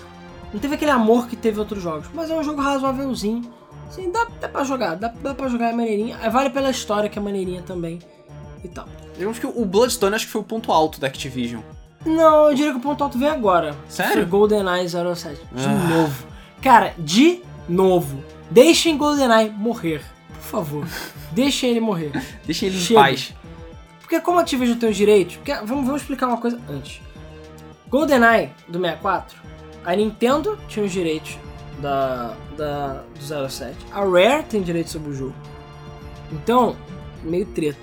não 0.53 0.59
teve 0.59 0.75
aquele 0.75 0.91
amor 0.91 1.27
que 1.27 1.35
teve 1.35 1.59
outros 1.59 1.83
jogos, 1.83 2.07
mas 2.13 2.29
é 2.31 2.35
um 2.35 2.43
jogo 2.43 2.61
razoávelzinho. 2.61 3.51
Assim, 3.87 4.11
dá, 4.11 4.27
dá 4.41 4.49
pra 4.49 4.63
jogar, 4.63 4.95
dá, 4.95 5.07
dá 5.21 5.33
pra 5.33 5.47
jogar 5.47 5.69
é 5.69 5.73
maneirinha. 5.73 6.17
Vale 6.29 6.49
pela 6.49 6.69
história 6.69 7.09
que 7.09 7.17
é 7.17 7.21
maneirinha 7.21 7.61
também 7.61 7.99
e 8.63 8.67
tal. 8.67 8.85
Digamos 9.13 9.39
que 9.39 9.47
o 9.47 9.65
Bloodstone 9.65 10.15
acho 10.15 10.25
que 10.25 10.31
foi 10.31 10.41
o 10.41 10.43
ponto 10.43 10.71
alto 10.71 10.99
da 10.99 11.07
Activision. 11.07 11.61
Não, 12.07 12.49
eu 12.49 12.55
diria 12.55 12.71
que 12.71 12.77
o 12.77 12.81
ponto 12.81 13.03
alto 13.03 13.17
vem 13.17 13.27
agora. 13.29 13.75
Sério? 13.89 14.13
Foi 14.13 14.25
GoldenEye 14.25 14.87
07. 14.89 15.41
De 15.51 15.65
Ah. 15.65 15.69
novo. 15.89 16.25
Cara, 16.61 16.93
de 16.97 17.41
novo. 17.67 18.23
Deixem 18.49 18.97
GoldenEye 18.97 19.49
morrer. 19.49 20.01
Por 20.35 20.41
favor. 20.41 20.87
Deixem 21.31 21.71
ele 21.71 21.79
morrer. 21.81 22.11
Deixa 22.45 22.65
ele 22.65 22.77
em 22.77 22.79
Chega. 22.79 22.99
paz. 23.01 23.33
Porque 23.99 24.19
como 24.21 24.37
a 24.39 24.41
Activision 24.41 24.77
tem 24.79 24.89
os 24.89 24.95
direitos, 24.95 25.35
porque, 25.35 25.53
vamos, 25.53 25.85
vamos 25.85 26.01
explicar 26.01 26.27
uma 26.27 26.37
coisa 26.37 26.59
antes. 26.69 27.01
GoldenEye 27.89 28.51
do 28.67 28.79
64, 28.79 29.37
a 29.85 29.95
Nintendo 29.95 30.57
tinha 30.69 30.85
os 30.85 30.91
direitos 30.91 31.37
da, 31.79 32.33
da, 32.57 33.03
do 33.19 33.49
07, 33.49 33.75
a 33.91 33.99
Rare 33.99 34.43
tem 34.43 34.61
direitos 34.61 34.93
sobre 34.93 35.09
o 35.11 35.13
jogo. 35.13 35.35
Então, 36.31 36.75
meio 37.23 37.45
treta. 37.47 37.79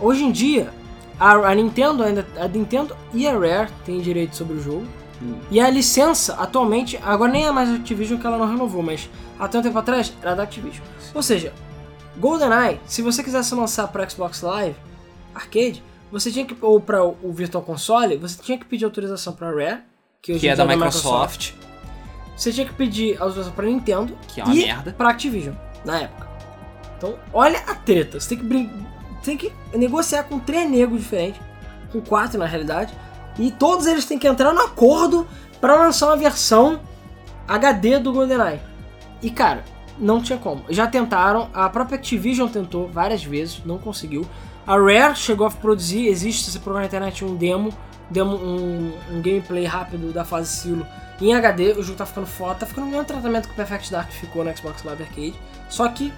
Hoje 0.00 0.24
em 0.24 0.32
dia, 0.32 0.72
a, 1.18 1.32
a 1.32 1.54
Nintendo 1.54 2.02
ainda, 2.02 2.26
a 2.38 2.46
Nintendo 2.48 2.96
e 3.12 3.26
a 3.26 3.32
Rare 3.32 3.70
têm 3.84 4.00
direitos 4.00 4.36
sobre 4.38 4.56
o 4.56 4.60
jogo. 4.60 4.86
Hum. 5.22 5.38
E 5.50 5.58
a 5.60 5.70
licença, 5.70 6.34
atualmente, 6.34 6.98
agora 7.02 7.32
nem 7.32 7.46
é 7.46 7.50
mais 7.50 7.70
Activision 7.70 8.18
que 8.18 8.26
ela 8.26 8.36
não 8.36 8.46
renovou, 8.46 8.82
mas 8.82 9.08
até 9.38 9.58
um 9.58 9.62
tempo 9.62 9.78
atrás 9.78 10.12
era 10.20 10.34
da 10.34 10.42
Activision. 10.42 10.84
Ou 11.14 11.22
seja, 11.22 11.52
GoldenEye, 12.18 12.80
se 12.86 13.00
você 13.02 13.22
quisesse 13.22 13.54
lançar 13.54 13.88
para 13.88 14.08
Xbox 14.08 14.42
Live 14.42 14.76
Arcade, 15.34 15.82
você 16.10 16.30
tinha 16.30 16.44
que 16.44 16.56
ou 16.60 16.80
para 16.80 17.02
o 17.02 17.32
Virtual 17.32 17.62
Console, 17.64 18.16
você 18.16 18.40
tinha 18.42 18.58
que 18.58 18.64
pedir 18.64 18.84
autorização 18.84 19.32
para 19.32 19.50
Rare, 19.50 19.80
que 20.20 20.32
hoje 20.32 20.40
Que 20.40 20.48
é 20.48 20.54
dia 20.54 20.64
da 20.64 20.66
Microsoft. 20.66 21.52
Você 22.36 22.52
tinha 22.52 22.66
que 22.66 22.74
pedir 22.74 23.14
autorização 23.20 23.52
para 23.52 23.66
Nintendo 23.66 24.16
Que 24.28 24.40
é 24.40 24.44
uma 24.44 24.54
e 24.54 24.66
merda. 24.66 24.92
para 24.92 25.08
Activision 25.10 25.54
na 25.84 26.00
época. 26.00 26.26
Então, 26.98 27.14
olha 27.32 27.58
a 27.66 27.74
treta. 27.74 28.18
Você 28.20 28.30
tem 28.30 28.38
que 28.38 28.44
tem 29.26 29.36
que 29.36 29.52
negociar 29.74 30.22
com 30.24 30.38
três 30.38 30.70
negros 30.70 31.02
diferentes, 31.02 31.40
com 31.92 32.00
quatro 32.00 32.38
na 32.38 32.46
realidade, 32.46 32.94
e 33.38 33.50
todos 33.50 33.86
eles 33.86 34.04
têm 34.04 34.18
que 34.18 34.26
entrar 34.26 34.52
no 34.52 34.60
acordo 34.60 35.26
para 35.60 35.74
lançar 35.74 36.06
uma 36.06 36.16
versão 36.16 36.80
HD 37.46 37.98
do 37.98 38.12
GoldenEye. 38.12 38.60
E 39.22 39.30
cara, 39.30 39.64
não 39.98 40.22
tinha 40.22 40.38
como. 40.38 40.64
Já 40.68 40.86
tentaram, 40.86 41.48
a 41.52 41.68
própria 41.68 41.96
Activision 41.96 42.48
tentou 42.48 42.88
várias 42.88 43.24
vezes, 43.24 43.62
não 43.64 43.78
conseguiu. 43.78 44.26
A 44.66 44.76
Rare 44.76 45.14
chegou 45.14 45.46
a 45.46 45.50
produzir, 45.50 46.06
existe, 46.06 46.50
se 46.50 46.58
procurar 46.58 46.80
na 46.80 46.86
internet, 46.86 47.24
um 47.24 47.36
demo, 47.36 47.72
demo 48.10 48.36
um, 48.36 48.92
um 49.10 49.22
gameplay 49.22 49.64
rápido 49.64 50.12
da 50.12 50.24
fase 50.24 50.50
silo 50.50 50.86
em 51.20 51.34
HD. 51.34 51.72
O 51.72 51.82
jogo 51.82 51.98
tá 51.98 52.06
ficando 52.06 52.26
foda, 52.26 52.56
tá 52.56 52.66
ficando 52.66 52.86
o 52.86 52.90
mesmo 52.90 53.04
tratamento 53.04 53.46
que 53.46 53.52
o 53.52 53.56
Perfect 53.56 53.90
Dark 53.90 54.10
ficou 54.10 54.44
no 54.44 54.56
Xbox 54.56 54.82
Live 54.82 55.02
Arcade. 55.02 55.34
Só 55.68 55.88
que 55.88 56.12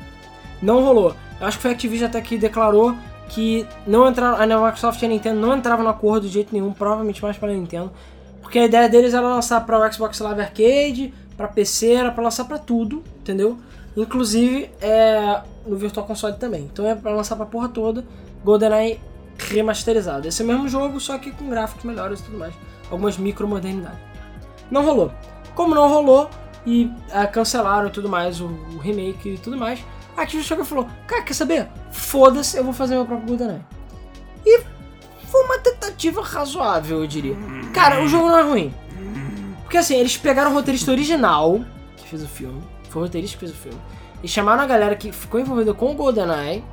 não 0.63 0.85
rolou. 0.85 1.15
Eu 1.41 1.47
acho 1.47 1.57
que 1.57 1.63
foi 1.63 1.71
a 1.71 1.75
Activision 1.75 2.09
até 2.09 2.21
que 2.21 2.37
declarou 2.37 2.97
que 3.29 3.67
não 3.87 4.09
entraram, 4.09 4.37
a 4.41 4.47
Microsoft 4.65 5.01
e 5.03 5.07
a 5.07 5.09
Nintendo 5.09 5.41
não 5.41 5.57
entravam 5.57 5.85
no 5.85 5.91
acordo 5.91 6.27
de 6.27 6.33
jeito 6.33 6.53
nenhum, 6.53 6.73
provavelmente 6.73 7.23
mais 7.23 7.37
para 7.37 7.51
a 7.51 7.55
Nintendo, 7.55 7.93
porque 8.41 8.59
a 8.59 8.65
ideia 8.65 8.89
deles 8.89 9.13
era 9.13 9.27
lançar 9.29 9.65
para 9.67 9.79
o 9.79 9.93
Xbox 9.93 10.19
Live 10.19 10.41
Arcade, 10.41 11.15
para 11.37 11.47
PC, 11.47 11.93
era 11.93 12.11
para 12.11 12.25
lançar 12.25 12.47
para 12.47 12.59
tudo, 12.59 13.05
entendeu? 13.21 13.59
Inclusive 13.97 14.71
é, 14.81 15.41
no 15.67 15.77
Virtual 15.77 16.07
Console 16.07 16.37
também. 16.37 16.63
Então 16.73 16.87
é 16.87 16.95
para 16.95 17.13
lançar 17.13 17.37
para 17.37 17.47
porra 17.47 17.69
toda, 17.69 18.05
GoldenEye 18.45 18.99
remasterizado. 19.39 20.27
Esse 20.27 20.43
é 20.43 20.45
o 20.45 20.49
mesmo 20.49 20.69
jogo, 20.69 20.99
só 20.99 21.19
que 21.19 21.31
com 21.31 21.49
gráficos 21.49 21.85
melhores 21.85 22.21
e 22.21 22.23
tudo 22.25 22.39
mais, 22.39 22.55
algumas 22.91 23.17
micro 23.17 23.47
modernidades. 23.47 24.01
Não 24.71 24.85
rolou. 24.85 25.13
Como 25.55 25.75
não 25.75 25.89
rolou 25.89 26.29
e 26.67 26.91
ah, 27.13 27.27
cancelaram 27.27 27.91
tudo 27.91 28.09
mais, 28.09 28.41
o, 28.41 28.47
o 28.47 28.79
remake 28.79 29.35
e 29.35 29.39
tudo 29.39 29.57
mais, 29.57 29.81
a 30.19 30.23
Activision 30.23 30.49
chegou 30.49 30.65
e 30.65 30.67
falou: 30.67 30.89
Cara, 31.07 31.23
quer 31.23 31.35
saber? 31.35 31.69
Foda-se, 31.91 32.57
eu 32.57 32.65
vou 32.65 32.73
fazer 32.73 32.95
meu 32.95 33.07
próprio 33.07 33.29
GoldenEye. 33.29 33.61
E 34.45 34.61
foi 35.27 35.45
uma 35.45 35.59
tentativa 35.59 36.23
razoável, 36.23 37.01
eu 37.01 37.07
diria. 37.07 37.37
Cara, 37.73 38.03
o 38.03 38.09
jogo 38.09 38.29
não 38.29 38.39
é 38.39 38.43
ruim. 38.43 38.75
Porque 39.63 39.77
assim, 39.77 39.97
eles 39.97 40.17
pegaram 40.17 40.51
o 40.51 40.55
roteirista 40.55 40.91
original 40.91 41.61
que 41.97 42.09
fez 42.09 42.23
o 42.23 42.29
filme, 42.29 42.63
foi 42.89 43.03
o 43.03 43.05
roteirista 43.05 43.37
que 43.37 43.41
fez 43.41 43.53
o 43.53 43.61
filme, 43.61 43.79
e 44.23 44.29
chamaram 44.29 44.63
a 44.63 44.67
galera 44.67 44.97
que 44.97 45.13
ficou 45.13 45.39
envolvida 45.39 45.75
com 45.75 45.93
o 45.93 45.95
GoldenEye 45.95 46.65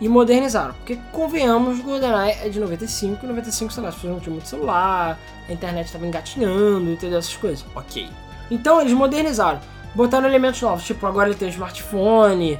e 0.00 0.08
modernizaram. 0.08 0.72
Porque, 0.74 0.96
convenhamos, 1.12 1.80
o 1.80 1.82
GoldenEye 1.82 2.38
é 2.42 2.48
de 2.48 2.60
95, 2.60 3.24
e 3.24 3.28
95, 3.28 3.72
sei 3.72 3.82
lá, 3.82 3.88
as 3.88 3.94
pessoas 3.96 4.12
não 4.12 4.20
tinham 4.20 4.34
muito 4.34 4.48
celular, 4.48 5.18
a 5.48 5.52
internet 5.52 5.92
tava 5.92 6.06
engatinhando, 6.06 6.90
entendeu? 6.90 7.18
Essas 7.18 7.36
coisas. 7.36 7.64
Ok. 7.74 8.08
Então 8.50 8.80
eles 8.80 8.92
modernizaram, 8.92 9.60
botaram 9.94 10.28
elementos 10.28 10.60
novos, 10.62 10.84
tipo 10.84 11.04
agora 11.06 11.28
ele 11.28 11.38
tem 11.38 11.48
um 11.48 11.50
smartphone, 11.50 12.58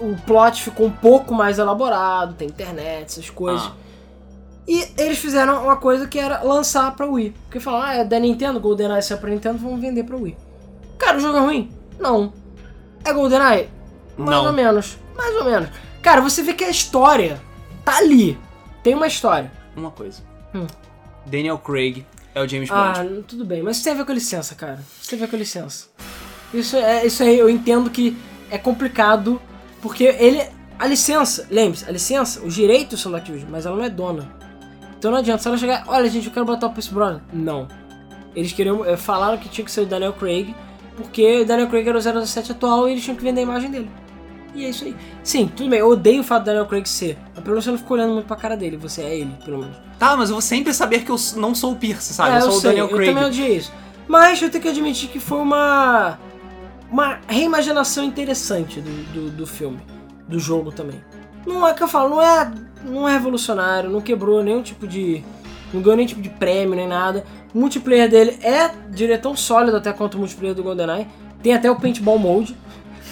o 0.00 0.16
plot 0.26 0.62
ficou 0.62 0.86
um 0.86 0.90
pouco 0.90 1.34
mais 1.34 1.58
elaborado, 1.58 2.34
tem 2.34 2.48
internet, 2.48 3.06
essas 3.06 3.30
coisas. 3.30 3.66
Ah. 3.66 3.72
E 4.66 4.86
eles 4.98 5.18
fizeram 5.18 5.64
uma 5.64 5.76
coisa 5.76 6.06
que 6.06 6.18
era 6.18 6.42
lançar 6.42 6.94
pra 6.94 7.06
Wii. 7.06 7.34
Porque 7.44 7.58
falaram, 7.60 7.86
ah, 7.86 7.94
é 7.94 8.04
da 8.04 8.18
Nintendo, 8.18 8.60
GoldenEye 8.60 9.02
saiu 9.02 9.18
pra 9.18 9.30
Nintendo, 9.30 9.58
vamos 9.58 9.80
vender 9.80 10.04
pra 10.04 10.16
Wii. 10.16 10.36
Cara, 10.98 11.16
o 11.16 11.20
jogo 11.20 11.38
é 11.38 11.40
ruim? 11.40 11.70
Não. 11.98 12.32
É 13.04 13.12
GoldenEye? 13.12 13.68
Mais 14.16 14.30
Não. 14.30 14.46
ou 14.46 14.52
menos. 14.52 14.98
Mais 15.16 15.34
ou 15.36 15.44
menos. 15.44 15.68
Cara, 16.02 16.20
você 16.20 16.42
vê 16.42 16.54
que 16.54 16.62
a 16.64 16.70
história 16.70 17.40
tá 17.84 17.96
ali. 17.98 18.38
Tem 18.82 18.94
uma 18.94 19.06
história. 19.06 19.50
Uma 19.76 19.90
coisa. 19.90 20.22
Hum. 20.54 20.66
Daniel 21.26 21.58
Craig 21.58 22.06
é 22.34 22.40
o 22.42 22.46
James 22.48 22.70
Ah, 22.70 22.92
Bond. 22.96 23.22
tudo 23.26 23.44
bem, 23.44 23.62
mas 23.62 23.76
isso 23.76 23.84
tem 23.84 23.92
a 23.92 23.96
ver 23.96 24.04
com 24.04 24.12
licença, 24.12 24.54
cara. 24.54 24.78
Isso 25.00 25.10
tem 25.10 25.18
a 25.18 25.22
ver 25.22 25.30
com 25.30 25.36
licença. 25.36 25.86
Isso, 26.54 26.76
é, 26.76 27.04
isso 27.06 27.22
aí 27.22 27.38
eu 27.38 27.48
entendo 27.50 27.90
que 27.90 28.16
é 28.50 28.58
complicado, 28.58 29.40
porque 29.80 30.04
ele. 30.04 30.42
A 30.78 30.86
licença, 30.86 31.46
lembre-se, 31.50 31.86
a 31.86 31.92
licença, 31.92 32.40
os 32.40 32.54
direitos 32.54 33.02
são 33.02 33.12
da 33.12 33.18
Activision, 33.18 33.50
mas 33.50 33.66
ela 33.66 33.76
não 33.76 33.84
é 33.84 33.90
dona. 33.90 34.32
Então 34.98 35.10
não 35.10 35.18
adianta, 35.18 35.42
se 35.42 35.48
ela 35.48 35.56
chegar, 35.58 35.84
olha 35.86 36.08
gente, 36.08 36.26
eu 36.26 36.32
quero 36.32 36.46
botar 36.46 36.68
o 36.68 36.70
Pierce 36.70 36.92
Brosnan. 36.92 37.20
Não. 37.32 37.68
Eles 38.34 38.52
queriam, 38.52 38.84
eh, 38.84 38.96
falaram 38.96 39.36
que 39.36 39.48
tinha 39.48 39.64
que 39.64 39.70
ser 39.70 39.82
o 39.82 39.86
Daniel 39.86 40.14
Craig, 40.14 40.54
porque 40.96 41.42
o 41.42 41.44
Daniel 41.44 41.68
Craig 41.68 41.86
era 41.86 41.98
o 41.98 42.26
07 42.26 42.52
atual 42.52 42.88
e 42.88 42.92
eles 42.92 43.04
tinham 43.04 43.16
que 43.16 43.22
vender 43.22 43.40
a 43.40 43.42
imagem 43.42 43.70
dele. 43.70 43.90
E 44.54 44.64
é 44.64 44.70
isso 44.70 44.84
aí. 44.84 44.96
Sim, 45.22 45.50
tudo 45.54 45.68
bem, 45.68 45.80
eu 45.80 45.88
odeio 45.88 46.20
o 46.22 46.24
fato 46.24 46.42
do 46.42 46.46
Daniel 46.46 46.66
Craig 46.66 46.86
ser, 46.88 47.18
mas 47.34 47.44
pelo 47.44 47.50
menos 47.50 47.64
você 47.64 47.70
não 47.70 47.78
ficou 47.78 47.96
olhando 47.96 48.14
muito 48.14 48.26
pra 48.26 48.36
cara 48.36 48.56
dele, 48.56 48.76
você 48.76 49.02
é 49.02 49.18
ele, 49.18 49.36
pelo 49.44 49.58
menos. 49.58 49.76
Tá, 49.98 50.16
mas 50.16 50.30
eu 50.30 50.34
vou 50.34 50.42
sempre 50.42 50.72
saber 50.72 51.04
que 51.04 51.10
eu 51.10 51.16
não 51.36 51.54
sou 51.54 51.72
o 51.72 51.76
Pierce, 51.76 52.14
sabe? 52.14 52.36
É, 52.36 52.38
eu 52.38 52.42
sou 52.42 52.50
o 52.52 52.60
sei, 52.60 52.70
Daniel 52.70 52.88
Craig. 52.88 53.08
Eu 53.08 53.14
também 53.14 53.28
odiei 53.28 53.56
isso. 53.56 53.72
Mas 54.08 54.42
eu 54.42 54.50
tenho 54.50 54.62
que 54.62 54.68
admitir 54.68 55.08
que 55.08 55.20
foi 55.20 55.38
uma. 55.38 56.18
Uma 56.90 57.20
reimaginação 57.28 58.04
interessante 58.04 58.80
do, 58.80 58.90
do, 59.12 59.30
do 59.30 59.46
filme. 59.46 59.80
Do 60.28 60.38
jogo 60.38 60.70
também. 60.70 61.02
Não 61.46 61.66
é 61.66 61.72
que 61.72 61.82
eu 61.82 61.88
falo, 61.88 62.10
não 62.10 62.22
é, 62.22 62.52
não 62.84 63.08
é 63.08 63.12
revolucionário, 63.12 63.90
não 63.90 64.00
quebrou 64.00 64.42
nenhum 64.42 64.62
tipo 64.62 64.86
de. 64.86 65.24
Não 65.72 65.80
ganhou 65.80 65.96
nenhum 65.96 66.08
tipo 66.08 66.20
de 66.20 66.28
prêmio 66.28 66.74
nem 66.74 66.86
nada. 66.88 67.24
O 67.54 67.58
multiplayer 67.58 68.08
dele 68.08 68.38
é 68.42 69.16
tão 69.16 69.36
sólido 69.36 69.76
até 69.76 69.92
quanto 69.92 70.14
o 70.14 70.18
multiplayer 70.18 70.54
do 70.54 70.62
GoldenEye. 70.62 71.06
Tem 71.42 71.54
até 71.54 71.70
o 71.70 71.76
Paintball 71.76 72.18
Mode. 72.18 72.56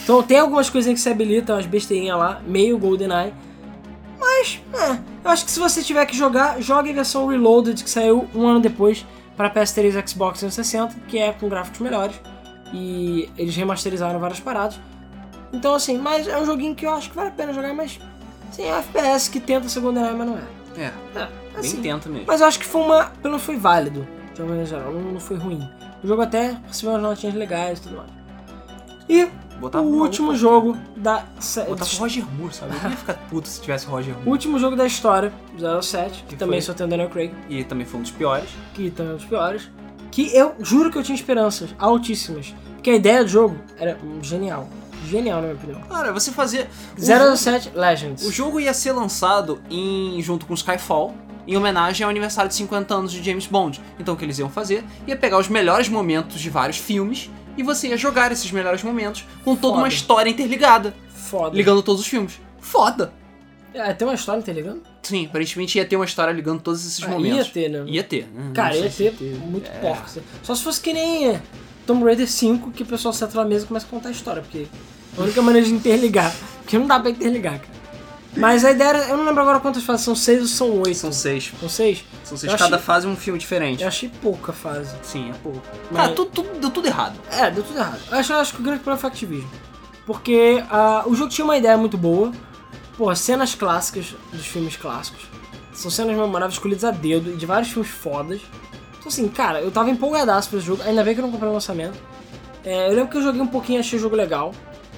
Então 0.03 0.23
tem 0.23 0.39
algumas 0.39 0.71
coisinhas 0.71 0.99
que 0.99 1.03
se 1.03 1.09
habilitam, 1.09 1.57
umas 1.57 1.67
besteirinhas 1.67 2.19
lá, 2.19 2.41
meio 2.47 2.79
GoldenEye. 2.79 3.33
Mas, 4.19 4.61
é, 4.75 4.99
eu 5.25 5.31
acho 5.31 5.45
que 5.45 5.51
se 5.51 5.61
você 5.61 5.83
tiver 5.83 6.05
que 6.07 6.17
jogar, 6.17 6.61
jogue 6.61 6.91
a 6.91 6.95
versão 6.95 7.27
Reloaded 7.27 7.83
que 7.83 7.91
saiu 7.91 8.29
um 8.35 8.47
ano 8.47 8.61
depois 8.61 9.07
para 9.37 9.51
PS3 9.51 9.95
e 9.95 10.09
Xbox 10.09 10.41
360, 10.41 10.97
que 11.07 11.19
é 11.19 11.33
com 11.33 11.49
gráficos 11.49 11.81
melhores. 11.81 12.21
E 12.73 13.31
eles 13.37 13.57
remasterizaram 13.57 14.19
várias 14.19 14.41
paradas. 14.41 14.79
Então, 15.53 15.75
assim, 15.75 15.97
mas 15.99 16.29
é 16.29 16.39
um 16.39 16.45
joguinho 16.45 16.75
que 16.75 16.85
eu 16.85 16.93
acho 16.93 17.09
que 17.11 17.17
vale 17.17 17.29
a 17.29 17.33
pena 17.33 17.53
jogar, 17.53 17.73
mas. 17.75 17.99
Sim, 18.53 18.65
é 18.65 18.75
um 18.75 18.79
FPS 18.79 19.29
que 19.31 19.41
tenta 19.41 19.69
ser 19.69 19.81
GoldenEye, 19.81 20.15
mas 20.15 20.27
não 20.27 20.37
é. 20.37 20.43
É, 20.77 20.85
É, 20.85 20.93
bem 21.15 21.31
assim, 21.57 21.81
tenta 21.83 22.09
mesmo. 22.09 22.27
mas 22.27 22.41
eu 22.41 22.47
acho 22.47 22.59
que 22.59 22.67
foi 22.67 22.81
uma. 22.83 23.05
Pelo 23.07 23.33
menos 23.33 23.43
foi 23.43 23.57
válido, 23.57 24.07
de 24.35 24.41
uma 24.43 24.49
maneira 24.49 24.69
geral, 24.69 24.93
não, 24.93 25.13
não 25.13 25.21
foi 25.21 25.37
ruim. 25.37 25.69
O 26.05 26.07
jogo 26.07 26.23
até 26.23 26.57
recebeu 26.67 26.93
umas 26.95 27.03
notinhas 27.03 27.35
legais 27.35 27.79
e 27.79 27.83
tudo 27.83 27.97
mais. 27.97 28.11
E 29.09 29.29
Botava 29.59 29.85
o 29.85 29.91
último 30.01 30.37
jogo 30.37 30.77
da 30.97 31.25
série. 31.41 31.71
Botava 31.71 31.91
o 31.93 31.97
Roger 31.99 32.25
Moore, 32.39 32.55
sabe? 32.55 32.77
Eu 32.85 32.91
ia 32.91 32.97
ficar 32.97 33.15
puto 33.29 33.49
se 33.49 33.61
tivesse 33.61 33.87
o 33.89 33.91
Roger 33.91 34.15
O 34.15 34.19
Moore. 34.19 34.31
último 34.31 34.57
jogo 34.59 34.77
da 34.77 34.87
história, 34.87 35.33
07, 35.83 36.13
que, 36.23 36.27
Que 36.29 36.37
também 36.37 36.61
foi? 36.61 36.67
só 36.67 36.75
tem 36.75 36.87
o 36.87 36.89
Daniel 36.89 37.09
Craig, 37.11 37.33
E 37.49 37.65
também 37.65 37.85
foi 37.85 37.99
um 37.99 38.03
dos 38.05 38.13
piores. 38.13 38.49
que 38.75 38.89
também 38.93 39.11
é 39.13 39.15
um 39.15 39.19
dos 39.19 39.27
piores. 39.27 39.69
Que 40.11 40.35
eu 40.37 40.55
juro 40.61 40.91
que 40.91 40.99
eu 40.99 41.03
tinha 41.03 41.15
esperanças 41.15 41.71
altíssimas 41.79 42.55
Porque 42.75 42.91
a 42.91 42.95
ideia 42.97 43.23
do 43.23 43.29
jogo 43.29 43.57
era 43.79 43.99
genial. 44.23 44.69
Genial, 45.07 45.37
na 45.37 45.43
minha 45.49 45.55
opinião. 45.55 45.81
Cara, 45.83 46.13
você 46.13 46.31
jogo- 46.33 47.37
007 47.37 47.71
Legends. 47.75 48.25
O 48.27 48.33
jogo 48.33 48.61
ia 48.61 48.75
ser 48.75 48.93
lançado 48.93 49.61
em 49.71 50.21
junto 50.21 50.45
com 50.45 50.53
Skyfall, 50.55 51.15
em 51.47 51.57
homenagem 51.57 52.05
ao 52.05 52.11
aniversário 52.11 52.49
de 52.49 52.55
50 52.57 52.95
anos 52.95 53.13
de 53.13 53.23
James 53.23 53.47
Bond. 53.47 53.81
Então 53.99 54.15
o 54.15 54.17
que 54.17 54.25
eles 54.25 54.39
iam 54.39 54.51
fazer 54.51 54.85
ia 55.07 55.17
pegar 55.17 55.39
os 55.39 55.49
melhores 55.49 55.89
momentos 55.89 56.41
de 56.41 56.51
vários 56.51 56.77
filmes 56.79 57.31
e 57.57 57.63
você 57.63 57.89
ia 57.89 57.97
jogar 57.97 58.31
esses 58.33 58.51
melhores 58.53 58.83
momentos 58.83 59.25
com 59.45 59.55
toda 59.57 59.75
Foda. 59.75 59.83
uma 59.85 59.89
história 59.89 60.29
interligada, 60.31 60.95
Foda. 61.15 61.57
ligando 61.57 61.83
todos 61.83 62.03
os 62.03 62.07
filmes. 62.07 62.39
Foda! 62.61 63.13
É, 63.75 63.93
tem 63.93 64.07
uma 64.09 64.15
história, 64.15 64.43
ligado? 64.53 64.81
Sim, 65.03 65.27
aparentemente 65.27 65.79
ia 65.79 65.85
ter 65.85 65.97
uma 65.97 66.05
história 66.05 66.33
ligando 66.33 66.61
todos 66.61 66.85
esses 66.87 67.03
Ah, 67.05 67.09
momentos. 67.09 67.47
ia 67.47 67.53
ter, 67.53 67.69
né? 67.69 67.85
Ia 67.87 68.03
ter. 68.05 68.27
né? 68.35 68.51
Cara, 68.55 68.75
ia 68.77 68.91
ter 68.91 69.13
se 69.13 69.25
muito 69.25 69.67
É. 69.69 69.75
porco. 69.79 70.05
assim. 70.05 70.21
Só 70.43 70.55
se 70.55 70.63
fosse 70.63 70.81
que 70.81 70.93
nem 70.93 71.29
é, 71.29 71.43
Tomb 71.87 72.05
Raider 72.05 72.29
5, 72.31 72.71
que 72.71 72.83
o 72.83 72.87
pessoal 72.87 73.13
senta 73.13 73.37
na 73.37 73.45
mesa 73.45 73.65
e 73.65 73.69
começa 73.69 73.87
a 73.87 73.89
contar 73.89 74.09
a 74.09 74.13
história, 74.13 74.43
porque 74.43 74.67
é 75.17 75.21
a 75.21 75.23
única 75.25 75.43
maneira 75.43 75.67
de 75.67 75.73
interligar. 75.75 76.35
Porque 76.63 76.79
não 76.79 76.87
dá 76.87 76.99
pra 77.01 77.11
interligar, 77.11 77.59
cara. 77.61 77.79
Mas 78.37 78.65
a 78.65 78.71
ideia 78.71 78.89
era, 78.89 78.99
eu 79.09 79.17
não 79.17 79.25
lembro 79.25 79.41
agora 79.43 79.59
quantas 79.59 79.83
fases, 79.83 80.05
são 80.05 80.15
seis 80.15 80.41
ou 80.43 80.47
são 80.47 80.81
oito? 80.83 80.95
São 80.97 81.11
seis. 81.11 81.51
São 81.59 81.69
seis? 81.69 82.05
São 82.25 82.37
seis. 82.37 82.53
Eu 82.53 82.59
Cada 82.59 82.77
achei- 82.77 82.87
fase 82.87 83.07
é 83.07 83.09
um 83.09 83.17
filme 83.17 83.39
diferente. 83.39 83.83
Eu 83.83 83.89
achei 83.89 84.09
pouca 84.23 84.53
fase. 84.53 84.95
Sim, 85.03 85.31
é 85.31 85.35
pouco. 85.43 85.61
Mas- 85.91 86.03
Cara, 86.03 86.13
tudo, 86.15 86.31
tudo- 86.31 86.61
deu 86.61 86.71
tudo 86.71 86.87
errado. 86.87 87.19
É, 87.33 87.51
deu 87.51 87.63
tudo 87.65 87.79
errado. 87.79 88.01
Eu 88.11 88.19
acho, 88.19 88.33
eu 88.33 88.37
acho 88.39 88.55
que 88.55 88.61
o 88.61 88.63
grande 88.63 88.81
problema 88.81 89.01
foi 89.01 89.09
a 89.09 89.13
Activision. 89.13 89.49
Porque 90.07 90.63
ah, 90.71 91.03
o 91.07 91.15
jogo 91.15 91.31
tinha 91.31 91.45
uma 91.45 91.57
ideia 91.57 91.77
muito 91.77 91.97
boa. 91.99 92.31
Pô, 92.99 93.15
cenas 93.15 93.55
clássicas 93.55 94.17
dos 94.33 94.45
filmes 94.45 94.77
clássicos. 94.77 95.23
São 95.73 95.89
cenas 95.89 96.17
memoráveis 96.17 96.55
escolhidas 96.55 96.83
a 96.83 96.91
dedo 96.91 97.31
e 97.31 97.37
de 97.37 97.47
vários 97.47 97.71
filmes 97.71 97.89
fodas. 97.89 98.41
Então 98.99 99.07
assim, 99.07 99.29
cara, 99.29 99.61
eu 99.61 99.71
tava 99.71 99.89
empolgadaço 99.89 100.51
pra 100.51 100.59
esse 100.59 100.67
jogo. 100.67 100.83
Ainda 100.83 101.05
bem 101.05 101.15
que 101.15 101.21
eu 101.21 101.25
não 101.25 101.31
comprei 101.31 101.49
o 101.49 101.53
lançamento. 101.55 101.97
É, 102.65 102.89
eu 102.89 102.95
lembro 102.97 103.09
que 103.09 103.17
eu 103.17 103.23
joguei 103.23 103.41
um 103.41 103.47
pouquinho 103.47 103.79
e 103.79 103.81
achei 103.81 103.97
o 103.97 104.03
jogo 104.03 104.17
legal. 104.17 104.53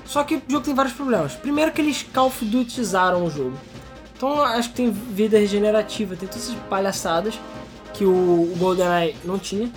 Só 0.06 0.24
que 0.24 0.36
o 0.36 0.42
jogo 0.48 0.64
tem 0.64 0.74
vários 0.74 0.94
problemas. 0.94 1.34
Primeiro 1.34 1.70
que 1.72 1.80
eles 1.82 2.02
Call 2.02 2.28
of 2.28 2.42
o 2.42 3.30
jogo. 3.30 3.52
Então 4.16 4.42
acho 4.42 4.70
que 4.70 4.76
tem 4.76 4.90
vida 4.90 5.38
regenerativa, 5.38 6.16
tem 6.16 6.26
todas 6.26 6.48
essas 6.48 6.58
palhaçadas 6.70 7.38
que 7.92 8.06
o, 8.06 8.10
o 8.10 8.56
GoldenEye 8.58 9.14
não 9.26 9.38
tinha. 9.38 9.70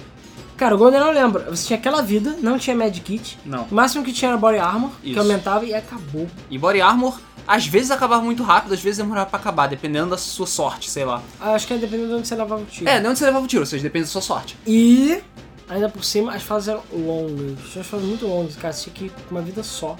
Cara, 0.56 0.76
o 0.76 0.78
GoldenEye 0.78 1.10
eu 1.10 1.14
lembro, 1.14 1.44
você 1.50 1.68
tinha 1.68 1.78
aquela 1.78 2.02
vida, 2.02 2.38
não 2.42 2.58
tinha 2.58 2.74
Medkit. 2.74 3.38
Não. 3.46 3.68
O 3.70 3.76
máximo 3.76 4.02
que 4.02 4.14
tinha 4.14 4.32
era 4.32 4.38
Body 4.38 4.60
Armor, 4.60 4.92
que 5.02 5.12
Isso. 5.12 5.20
aumentava 5.20 5.66
e 5.66 5.74
acabou. 5.74 6.28
E 6.50 6.58
Body 6.58 6.80
Armor, 6.80 7.20
às 7.48 7.66
vezes 7.68 7.92
acabava 7.92 8.22
muito 8.24 8.44
rápido, 8.44 8.74
às 8.74 8.82
vezes 8.82 8.98
demorava 8.98 9.30
pra 9.30 9.40
acabar, 9.40 9.68
dependendo 9.68 10.12
da 10.12 10.18
sua 10.18 10.48
sorte, 10.48 10.90
sei 10.90 11.06
lá. 11.06 11.22
Ah, 11.40 11.54
Acho 11.54 11.68
que 11.68 11.74
é 11.74 11.78
dependendo 11.78 12.10
de 12.10 12.16
onde 12.16 12.28
você 12.28 12.36
levava 12.36 12.62
o 12.62 12.66
tiro. 12.66 12.90
É, 12.90 13.00
de 13.00 13.08
onde 13.08 13.20
você 13.20 13.26
levava 13.26 13.44
o 13.44 13.48
tiro, 13.48 13.62
ou 13.62 13.66
seja, 13.66 13.84
depende 13.84 14.06
da 14.06 14.12
sua 14.12 14.22
sorte. 14.22 14.58
E, 14.66 15.22
ainda 15.70 15.90
por 15.90 16.04
cima, 16.04 16.34
as 16.34 16.44
fases 16.44 16.70
eram 16.70 16.84
longas. 16.92 17.60
Tinha 17.72 17.82
as 17.82 17.88
fases 17.88 18.06
muito 18.08 18.26
longas, 18.26 18.56
cara. 18.56 18.74
Você 18.74 18.90
tinha 18.90 18.94
que 18.94 19.06
ir 19.06 19.12
com 19.28 19.36
uma 19.36 19.42
vida 19.42 19.62
só, 19.64 19.98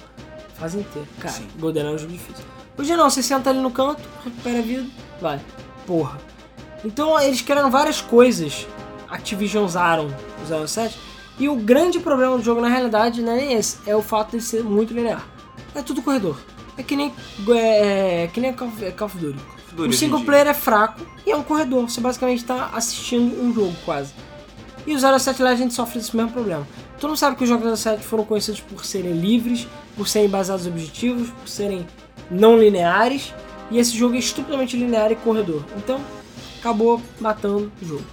fase 0.58 0.78
inteira. 0.78 1.08
Cara, 1.18 1.34
Sim. 1.34 1.46
GoldenEye 1.58 1.92
é 1.92 1.94
um 1.94 1.98
jogo 1.98 2.12
difícil. 2.12 2.44
Hoje 2.76 2.96
não, 2.96 3.08
você 3.08 3.22
senta 3.22 3.50
ali 3.50 3.60
no 3.60 3.70
canto, 3.70 4.02
recupera 4.24 4.58
a 4.58 4.62
vida, 4.62 4.86
vai. 5.20 5.40
Porra. 5.86 6.18
Então 6.84 7.20
eles 7.20 7.40
criaram 7.40 7.70
várias 7.70 8.00
coisas. 8.00 8.66
Activision 9.08 9.64
usaram 9.64 10.08
o 10.08 10.66
07. 10.66 10.98
E 11.38 11.48
o 11.48 11.56
grande 11.56 11.98
problema 11.98 12.36
do 12.36 12.42
jogo, 12.44 12.60
na 12.60 12.68
realidade, 12.68 13.20
não 13.22 13.32
é 13.32 13.36
nem 13.36 13.52
esse. 13.54 13.78
É 13.86 13.94
o 13.94 14.02
fato 14.02 14.36
de 14.36 14.42
ser 14.42 14.62
muito 14.62 14.94
linear. 14.94 15.26
É 15.74 15.82
tudo 15.82 16.02
corredor. 16.02 16.38
É 16.76 16.82
que 16.82 16.96
nem, 16.96 17.12
é, 17.48 18.24
é 18.24 18.26
que 18.28 18.40
nem 18.40 18.52
Call 18.52 18.68
of, 18.68 19.18
Duty. 19.18 19.38
Duro 19.72 19.90
O 19.90 19.92
single 19.92 20.20
player 20.20 20.46
é 20.46 20.54
fraco 20.54 21.00
e 21.26 21.30
é 21.30 21.36
um 21.36 21.42
corredor. 21.42 21.88
Você 21.88 22.00
basicamente 22.00 22.40
está 22.40 22.70
assistindo 22.74 23.42
um 23.42 23.52
jogo 23.52 23.74
quase. 23.84 24.12
E 24.86 24.94
o 24.94 25.18
07 25.18 25.42
Legends 25.42 25.74
sofre 25.74 25.98
desse 25.98 26.16
mesmo 26.16 26.30
problema. 26.30 26.66
Todo 27.00 27.10
mundo 27.10 27.18
sabe 27.18 27.36
que 27.36 27.42
os 27.42 27.48
jogos 27.48 27.80
07 27.80 28.04
foram 28.04 28.24
conhecidos 28.24 28.60
por 28.60 28.84
serem 28.84 29.12
livres, 29.12 29.66
por 29.96 30.06
serem 30.06 30.28
baseados 30.28 30.66
em 30.66 30.70
objetivos, 30.70 31.30
por 31.30 31.48
serem 31.48 31.86
não 32.30 32.58
lineares. 32.58 33.32
E 33.70 33.78
esse 33.78 33.96
jogo 33.96 34.14
é 34.14 34.18
estupidamente 34.18 34.76
linear 34.76 35.10
e 35.10 35.16
corredor. 35.16 35.64
Então, 35.76 36.00
acabou 36.60 37.00
matando 37.20 37.72
o 37.82 37.84
jogo. 37.84 38.04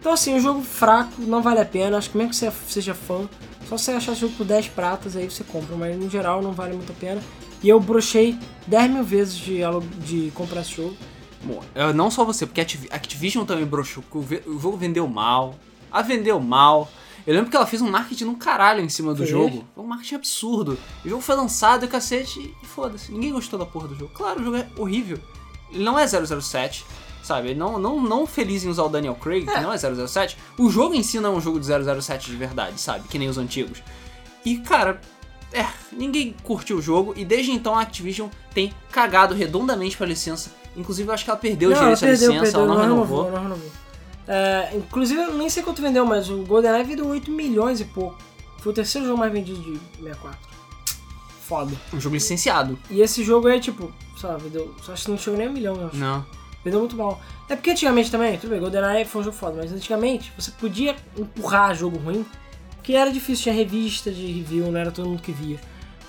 Então 0.00 0.12
assim, 0.12 0.36
o 0.36 0.40
jogo 0.40 0.62
fraco, 0.62 1.12
não 1.18 1.42
vale 1.42 1.60
a 1.60 1.64
pena. 1.64 1.98
Acho 1.98 2.10
que 2.10 2.16
mesmo 2.16 2.30
que 2.30 2.36
você 2.36 2.50
seja 2.68 2.94
fã, 2.94 3.28
só 3.68 3.76
você 3.76 3.92
achar 3.92 4.12
esse 4.12 4.22
jogo 4.22 4.34
por 4.36 4.46
10 4.46 4.68
pratas, 4.68 5.16
aí 5.16 5.30
você 5.30 5.44
compra. 5.44 5.76
Mas 5.76 5.96
no 5.96 6.08
geral 6.08 6.40
não 6.40 6.52
vale 6.52 6.74
muito 6.74 6.92
a 6.92 6.94
pena. 6.94 7.20
E 7.62 7.68
eu 7.68 7.80
brochei 7.80 8.38
10 8.66 8.90
mil 8.90 9.02
vezes 9.04 9.34
de, 9.34 9.60
de 10.04 10.30
comprar 10.32 10.60
esse 10.60 10.74
jogo. 10.76 10.96
Bom, 11.42 11.62
é, 11.74 11.92
não 11.92 12.10
só 12.10 12.24
você, 12.24 12.46
porque 12.46 12.60
a 12.60 12.64
Activ- 12.64 12.88
Activision 12.90 13.44
também 13.44 13.64
broxou, 13.64 14.02
porque 14.10 14.42
o 14.48 14.58
jogo 14.58 14.76
vendeu 14.76 15.06
mal, 15.08 15.54
a 15.90 16.02
vendeu 16.02 16.38
mal. 16.40 16.88
Eu 17.26 17.34
lembro 17.34 17.50
que 17.50 17.56
ela 17.56 17.66
fez 17.66 17.82
um 17.82 17.90
marketing 17.90 18.24
no 18.24 18.36
caralho 18.36 18.80
em 18.80 18.88
cima 18.88 19.12
do 19.12 19.18
Fez? 19.18 19.30
jogo. 19.30 19.64
Foi 19.74 19.84
um 19.84 19.86
marketing 19.86 20.14
absurdo. 20.14 20.78
O 21.04 21.08
jogo 21.08 21.20
foi 21.22 21.34
lançado 21.36 21.84
e 21.84 21.88
cacete, 21.88 22.54
e 22.62 22.66
foda-se. 22.66 23.12
Ninguém 23.12 23.32
gostou 23.32 23.58
da 23.58 23.66
porra 23.66 23.88
do 23.88 23.94
jogo. 23.94 24.10
Claro, 24.14 24.40
o 24.40 24.44
jogo 24.44 24.56
é 24.56 24.66
horrível. 24.76 25.18
Ele 25.70 25.84
não 25.84 25.98
é 25.98 26.06
007, 26.06 26.86
sabe? 27.22 27.48
Ele 27.50 27.58
não, 27.58 27.78
não, 27.78 28.00
não 28.00 28.26
feliz 28.26 28.64
em 28.64 28.68
usar 28.68 28.84
o 28.84 28.88
Daniel 28.88 29.14
Craig, 29.14 29.44
que 29.46 29.60
não 29.60 29.70
é 29.72 29.76
007. 29.76 30.36
O 30.58 30.70
jogo 30.70 30.94
em 30.94 31.02
si 31.02 31.20
não 31.20 31.34
é 31.34 31.36
um 31.36 31.40
jogo 31.40 31.60
de 31.60 31.66
007 31.66 32.30
de 32.30 32.36
verdade, 32.36 32.80
sabe? 32.80 33.06
Que 33.08 33.18
nem 33.18 33.28
os 33.28 33.36
antigos. 33.36 33.82
E, 34.44 34.56
cara, 34.58 35.00
é, 35.52 35.66
ninguém 35.92 36.34
curtiu 36.42 36.78
o 36.78 36.82
jogo 36.82 37.14
e 37.16 37.24
desde 37.24 37.52
então 37.52 37.74
a 37.74 37.82
Activision 37.82 38.28
tem 38.52 38.72
cagado 38.90 39.34
redondamente 39.34 39.96
pra 39.96 40.06
licença. 40.06 40.50
Inclusive, 40.76 41.08
eu 41.08 41.14
acho 41.14 41.24
que 41.24 41.30
ela 41.30 41.38
perdeu 41.38 41.70
o 41.70 41.72
não, 41.72 41.80
direito 41.80 42.04
à 42.04 42.08
licença, 42.08 42.40
perdeu, 42.40 42.60
ela 42.60 42.74
não, 42.74 42.80
renovou. 42.80 43.30
não 43.30 43.42
renovou. 43.42 43.70
É, 44.28 44.72
inclusive, 44.74 45.20
eu 45.20 45.34
nem 45.34 45.48
sei 45.48 45.62
quanto 45.62 45.80
vendeu, 45.80 46.04
mas 46.04 46.28
o 46.28 46.44
GoldenEye 46.44 46.84
vendeu 46.84 47.06
8 47.06 47.30
milhões 47.30 47.80
e 47.80 47.84
pouco. 47.86 48.18
Foi 48.58 48.72
o 48.72 48.74
terceiro 48.74 49.06
jogo 49.06 49.18
mais 49.18 49.32
vendido 49.32 49.58
de 49.60 49.78
64. 49.96 50.38
Foda. 51.40 51.74
Um 51.94 52.00
jogo 52.00 52.14
licenciado. 52.14 52.78
E 52.90 53.00
esse 53.00 53.24
jogo 53.24 53.48
aí, 53.48 53.58
tipo, 53.58 53.90
sei 54.20 54.28
lá, 54.28 54.36
vendeu. 54.36 54.74
Só 54.82 54.92
acho 54.92 55.06
que 55.06 55.10
não 55.10 55.18
chegou 55.18 55.38
nem 55.38 55.48
a 55.48 55.50
milhão, 55.50 55.76
eu 55.76 55.86
acho. 55.86 55.96
Não. 55.96 56.26
Vendeu 56.62 56.80
muito 56.80 56.94
mal. 56.94 57.18
É 57.48 57.56
porque 57.56 57.70
antigamente 57.70 58.10
também, 58.10 58.36
tudo 58.36 58.50
bem, 58.50 58.60
GoldenEye 58.60 59.06
foi 59.06 59.22
um 59.22 59.24
jogo 59.24 59.36
foda, 59.36 59.56
mas 59.56 59.72
antigamente 59.72 60.30
você 60.38 60.50
podia 60.50 60.94
empurrar 61.16 61.74
jogo 61.74 61.96
ruim, 61.96 62.26
que 62.88 62.96
era 62.96 63.12
difícil, 63.12 63.42
tinha 63.42 63.54
revista 63.54 64.10
de 64.10 64.24
review, 64.32 64.72
não 64.72 64.80
era 64.80 64.90
todo 64.90 65.10
mundo 65.10 65.20
que 65.20 65.30
via. 65.30 65.60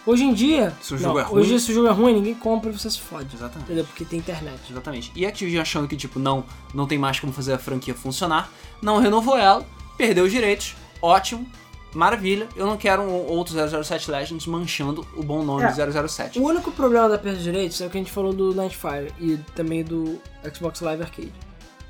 Hoje 0.05 0.23
em 0.23 0.33
dia, 0.33 0.73
Se 0.81 0.93
o 0.93 0.97
jogo 0.97 1.13
não, 1.15 1.19
é 1.19 1.23
ruim- 1.23 1.41
hoje 1.41 1.59
se 1.59 1.71
o 1.71 1.73
jogo 1.75 1.87
é 1.89 1.91
ruim, 1.91 2.13
ninguém 2.13 2.33
compra 2.33 2.69
e 2.69 2.73
você 2.73 2.89
se 2.89 2.99
fode. 3.01 3.35
Exatamente. 3.35 3.65
Entendeu? 3.65 3.83
Porque 3.83 4.05
tem 4.05 4.17
internet. 4.17 4.57
Exatamente. 4.71 5.11
E 5.13 5.25
a 5.25 5.27
Activision 5.29 5.61
achando 5.61 5.89
que, 5.89 5.97
tipo, 5.97 6.19
não, 6.19 6.45
não 6.73 6.87
tem 6.87 6.97
mais 6.97 7.19
como 7.19 7.33
fazer 7.33 7.51
a 7.51 7.57
franquia 7.59 7.93
funcionar, 7.93 8.49
não 8.81 8.97
renovou 8.99 9.37
ela, 9.37 9.65
perdeu 9.97 10.23
os 10.23 10.31
direitos, 10.31 10.73
ótimo, 11.01 11.45
maravilha. 11.93 12.47
Eu 12.55 12.65
não 12.65 12.77
quero 12.77 13.01
um 13.01 13.27
outro 13.27 13.53
007 13.83 14.09
Legends 14.09 14.45
manchando 14.47 15.05
o 15.17 15.21
bom 15.21 15.43
nome 15.43 15.63
É. 15.65 15.67
de 15.67 15.73
007. 15.75 16.39
O 16.39 16.43
único 16.43 16.71
problema 16.71 17.09
da 17.09 17.17
perda 17.17 17.39
de 17.39 17.43
direitos 17.43 17.81
é 17.81 17.87
o 17.87 17.89
que 17.89 17.97
a 17.97 17.99
gente 18.01 18.11
falou 18.11 18.31
do 18.31 18.55
Nightfire 18.55 19.11
e 19.19 19.37
também 19.53 19.83
do 19.83 20.17
Xbox 20.55 20.79
Live 20.79 21.03
Arcade. 21.03 21.33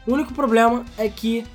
O 0.07 0.13
único 0.13 0.33
problema 0.33 0.83
é 0.97 1.07
que 1.07 1.45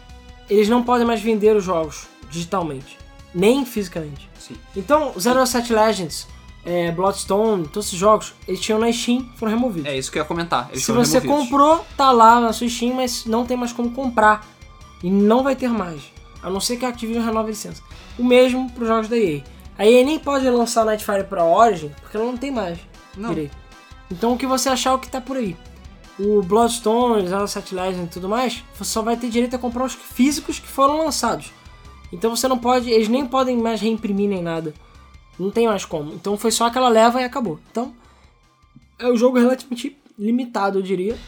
eles 0.48 0.68
não 0.68 0.84
podem 0.84 1.04
mais 1.04 1.20
vender 1.20 1.56
os 1.56 1.64
jogos 1.64 2.06
digitalmente, 2.30 2.96
nem 3.34 3.64
fisicamente. 3.64 4.28
Sim. 4.38 4.56
Então, 4.76 5.12
07 5.18 5.72
Legends, 5.72 6.26
é, 6.64 6.90
Bloodstone, 6.92 7.64
todos 7.68 7.86
esses 7.88 7.98
jogos, 7.98 8.32
eles 8.46 8.60
tinham 8.60 8.78
na 8.78 8.90
Steam, 8.92 9.28
foram 9.36 9.52
removidos. 9.52 9.90
É 9.90 9.96
isso 9.96 10.10
que 10.10 10.18
eu 10.18 10.22
ia 10.22 10.26
comentar. 10.28 10.70
Se 10.74 10.92
você 10.92 11.18
removidos. 11.18 11.48
comprou, 11.50 11.86
tá 11.96 12.10
lá 12.10 12.40
na 12.40 12.52
sua 12.52 12.68
Steam, 12.68 12.94
mas 12.94 13.24
não 13.26 13.44
tem 13.44 13.56
mais 13.56 13.72
como 13.72 13.90
comprar. 13.90 14.46
E 15.02 15.10
não 15.10 15.42
vai 15.42 15.54
ter 15.54 15.68
mais. 15.68 16.00
A 16.42 16.48
não 16.48 16.60
ser 16.60 16.76
que 16.76 16.84
a 16.84 16.88
Activision 16.88 17.24
renove 17.24 17.48
a 17.48 17.50
licença. 17.50 17.82
O 18.18 18.24
mesmo 18.24 18.70
para 18.70 18.82
os 18.82 18.88
jogos 18.88 19.08
da 19.08 19.16
EA. 19.18 19.42
A 19.76 19.86
EA 19.86 20.04
nem 20.04 20.18
pode 20.18 20.48
lançar 20.48 20.84
Nightfire 20.84 21.24
pra 21.24 21.44
Origin, 21.44 21.90
porque 22.00 22.16
ela 22.16 22.26
não 22.26 22.36
tem 22.36 22.50
mais 22.50 22.78
Não. 23.16 23.30
direito. 23.30 23.56
Então 24.10 24.32
o 24.32 24.38
que 24.38 24.46
você 24.46 24.68
achar 24.68 24.90
é 24.90 24.92
o 24.94 24.98
que 24.98 25.08
tá 25.08 25.20
por 25.20 25.36
aí. 25.36 25.56
O 26.18 26.42
Bloodstone, 26.42 27.26
07 27.48 27.74
Legend 27.74 28.04
e 28.04 28.08
tudo 28.08 28.28
mais, 28.28 28.62
você 28.74 28.84
só 28.90 29.02
vai 29.02 29.16
ter 29.16 29.28
direito 29.28 29.56
a 29.56 29.58
comprar 29.58 29.84
os 29.84 29.94
físicos 29.94 30.58
que 30.60 30.68
foram 30.68 30.98
lançados. 30.98 31.50
Então 32.14 32.34
você 32.34 32.46
não 32.46 32.56
pode, 32.56 32.88
eles 32.88 33.08
nem 33.08 33.26
podem 33.26 33.56
mais 33.56 33.80
reimprimir 33.80 34.28
nem 34.28 34.42
nada. 34.42 34.72
Não 35.38 35.50
tem 35.50 35.66
mais 35.66 35.84
como. 35.84 36.12
Então 36.12 36.38
foi 36.38 36.52
só 36.52 36.66
aquela 36.66 36.88
leva 36.88 37.20
e 37.20 37.24
acabou. 37.24 37.58
Então, 37.70 37.92
é 38.98 39.10
um 39.10 39.16
jogo 39.16 39.38
relativamente 39.38 39.98
limitado, 40.16 40.78
eu 40.78 40.82
diria. 40.82 41.18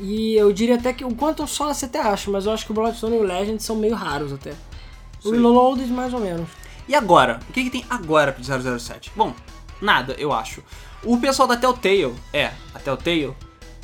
E 0.00 0.34
eu 0.34 0.52
diria 0.52 0.74
até 0.74 0.92
que 0.92 1.04
o 1.04 1.14
Quantum 1.14 1.46
Solace 1.46 1.84
até 1.84 2.00
acho, 2.00 2.30
mas 2.32 2.46
eu 2.46 2.52
acho 2.52 2.66
que 2.66 2.72
o 2.72 2.74
Bloodstone 2.74 3.16
e 3.16 3.18
o 3.20 3.22
Legend 3.22 3.62
são 3.62 3.76
meio 3.76 3.94
raros 3.94 4.32
até. 4.32 4.54
O. 5.24 5.30
Reloaded 5.30 5.90
mais 5.92 6.12
ou 6.12 6.20
menos. 6.20 6.48
E 6.88 6.94
agora? 6.94 7.38
O 7.48 7.52
que, 7.52 7.64
que 7.64 7.70
tem 7.70 7.84
agora 7.88 8.32
pro 8.32 8.42
007? 8.42 9.12
Bom, 9.14 9.32
nada, 9.80 10.14
eu 10.18 10.32
acho. 10.32 10.62
O 11.04 11.18
pessoal 11.18 11.46
da 11.46 11.56
Telltale, 11.56 12.14
é, 12.32 12.50
a 12.74 12.78
Telltale, 12.78 13.34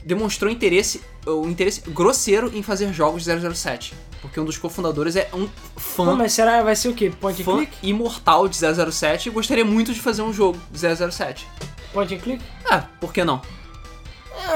demonstrou 0.05 0.51
interesse, 0.51 1.01
o 1.27 1.49
interesse 1.49 1.83
grosseiro 1.91 2.51
em 2.57 2.63
fazer 2.63 2.93
jogos 2.93 3.25
de 3.25 3.55
007. 3.55 3.95
Porque 4.25 4.41
um 4.41 4.45
dos 4.45 4.57
cofundadores 4.57 5.17
é 5.17 5.29
um 5.35 5.47
fã, 5.77 6.07
Pô, 6.07 6.17
mas 6.17 6.33
será 6.33 6.63
vai 6.63 6.75
ser 6.75 6.89
o 6.89 6.95
quê? 6.95 7.13
Point 7.21 7.43
and 7.43 7.45
fã 7.45 7.57
click? 7.59 7.77
imortal 7.83 8.49
de 8.49 8.57
007 8.57 9.29
e 9.29 9.31
gostaria 9.31 9.65
muito 9.67 9.93
de 9.93 10.01
fazer 10.01 10.23
um 10.23 10.33
jogo 10.33 10.59
de 10.71 10.79
007. 10.79 11.47
Point 11.93 12.15
and 12.15 12.19
click? 12.19 12.43
Ah, 12.69 12.85
por 13.01 13.13
que 13.13 13.23
não? 13.23 13.43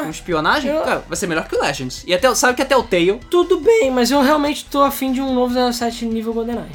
Com 0.03 0.09
espionagem? 0.11 0.71
eu- 0.71 0.83
Cara, 0.83 1.05
vai 1.07 1.17
ser 1.17 1.27
melhor 1.27 1.47
que 1.47 1.55
o 1.55 1.61
Legends. 1.61 2.03
E 2.07 2.15
até, 2.15 2.35
sabe 2.35 2.55
que 2.55 2.63
a 2.63 2.65
Telltale... 2.65 3.21
Tudo 3.31 3.61
bem, 3.61 3.91
mas 3.91 4.11
eu 4.11 4.21
realmente 4.23 4.65
tô 4.65 4.83
afim 4.83 5.13
de 5.13 5.21
um 5.21 5.33
novo 5.35 5.55
07 5.73 6.07
nível 6.07 6.33
GoldenEye. 6.33 6.73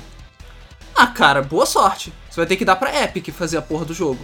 Ah, 0.95 1.07
cara, 1.07 1.41
boa 1.41 1.65
sorte. 1.65 2.13
Você 2.29 2.39
vai 2.39 2.45
ter 2.45 2.55
que 2.55 2.63
dar 2.63 2.75
pra 2.75 3.03
Epic 3.03 3.29
fazer 3.31 3.57
a 3.57 3.61
porra 3.61 3.85
do 3.85 3.93
jogo. 3.93 4.19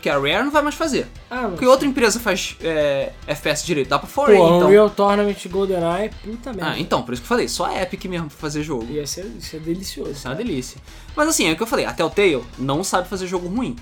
Porque 0.00 0.08
a 0.08 0.14
Rare 0.14 0.42
não 0.44 0.50
vai 0.50 0.62
mais 0.62 0.74
fazer. 0.74 1.06
Ah, 1.30 1.48
Porque 1.50 1.66
outra 1.66 1.86
empresa 1.86 2.18
faz 2.18 2.56
é, 2.62 3.12
FPS 3.26 3.62
direito. 3.66 3.88
Dá 3.88 3.98
pra 3.98 4.08
Pô, 4.08 4.14
Foray, 4.14 4.34
então. 4.34 4.60
Unreal 4.66 4.88
Tournament 4.88 5.36
GoldenEye, 5.46 6.08
puta 6.24 6.54
merda. 6.54 6.70
Ah, 6.72 6.78
então, 6.78 7.02
por 7.02 7.12
isso 7.12 7.20
que 7.20 7.26
eu 7.26 7.28
falei. 7.28 7.46
Só 7.48 7.66
a 7.66 7.82
Epic 7.82 8.06
mesmo 8.06 8.28
pra 8.28 8.38
fazer 8.38 8.62
jogo. 8.62 8.86
Ia 8.90 9.06
ser, 9.06 9.26
isso 9.38 9.56
é 9.56 9.58
delicioso. 9.58 10.12
Isso 10.12 10.26
é 10.26 10.30
uma 10.30 10.36
delícia. 10.36 10.80
Mas 11.14 11.28
assim, 11.28 11.46
é 11.48 11.52
o 11.52 11.56
que 11.56 11.62
eu 11.62 11.66
falei. 11.66 11.84
A 11.84 11.92
Telltale 11.92 12.42
não 12.58 12.82
sabe 12.82 13.08
fazer 13.08 13.26
jogo 13.26 13.46
ruim. 13.46 13.76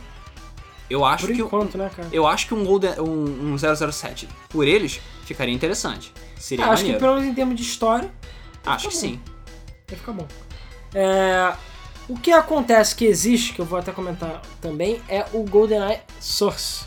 Eu 0.91 1.05
acho 1.05 1.27
Por 1.29 1.37
que... 1.37 1.41
enquanto, 1.43 1.79
né, 1.79 1.89
cara? 1.95 2.09
Eu 2.11 2.27
acho 2.27 2.49
que 2.49 2.55
um, 2.55 2.65
Golden, 2.65 2.99
um, 2.99 3.53
um 3.55 3.57
007 3.93 4.29
por 4.49 4.67
eles 4.67 5.01
ficaria 5.25 5.55
interessante. 5.55 6.13
Seria 6.37 6.65
Ah, 6.67 6.71
acho 6.71 6.83
que 6.83 6.89
maneiro. 6.93 6.99
pelo 6.99 7.15
menos 7.21 7.29
em 7.31 7.35
termos 7.35 7.55
de 7.55 7.63
história, 7.63 8.11
Acho 8.67 8.89
que 8.89 8.95
bom. 8.95 9.01
sim. 9.01 9.21
vai 9.89 9.97
ficar 9.99 10.13
bom. 10.13 10.27
É, 10.95 11.53
o 12.09 12.19
que 12.19 12.33
acontece 12.33 12.95
que 12.95 13.05
existe, 13.05 13.53
que 13.53 13.61
eu 13.61 13.65
vou 13.65 13.79
até 13.79 13.93
comentar 13.93 14.41
também, 14.61 15.01
é 15.09 15.25
o 15.33 15.43
GoldenEye 15.43 16.01
Source. 16.21 16.87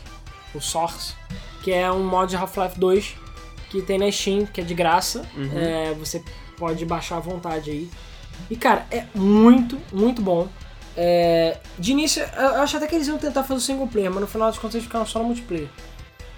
O 0.54 0.60
Source, 0.60 1.14
que 1.62 1.72
é 1.72 1.90
um 1.90 2.04
mod 2.04 2.30
de 2.30 2.36
Half-Life 2.36 2.78
2 2.78 3.22
que 3.70 3.80
tem 3.80 3.98
na 3.98 4.12
Steam, 4.12 4.44
que 4.44 4.60
é 4.60 4.64
de 4.64 4.74
graça. 4.74 5.24
Uhum. 5.34 5.50
É, 5.58 5.94
você 5.94 6.22
pode 6.58 6.84
baixar 6.84 7.16
à 7.16 7.20
vontade 7.20 7.70
aí. 7.70 7.90
E 8.50 8.56
cara, 8.56 8.86
é 8.90 9.06
muito, 9.14 9.78
muito 9.90 10.20
bom. 10.20 10.46
É, 10.94 11.56
de 11.78 11.92
início, 11.92 12.22
eu 12.36 12.60
acho 12.60 12.76
até 12.76 12.86
que 12.86 12.94
eles 12.94 13.08
iam 13.08 13.16
tentar 13.16 13.42
fazer 13.44 13.58
o 13.58 13.60
single 13.62 13.86
player, 13.86 14.10
mas 14.10 14.20
no 14.20 14.26
final 14.26 14.48
das 14.48 14.58
contas 14.58 14.74
eles 14.74 14.86
ficaram 14.86 15.06
só 15.06 15.20
no 15.20 15.24
multiplayer. 15.24 15.68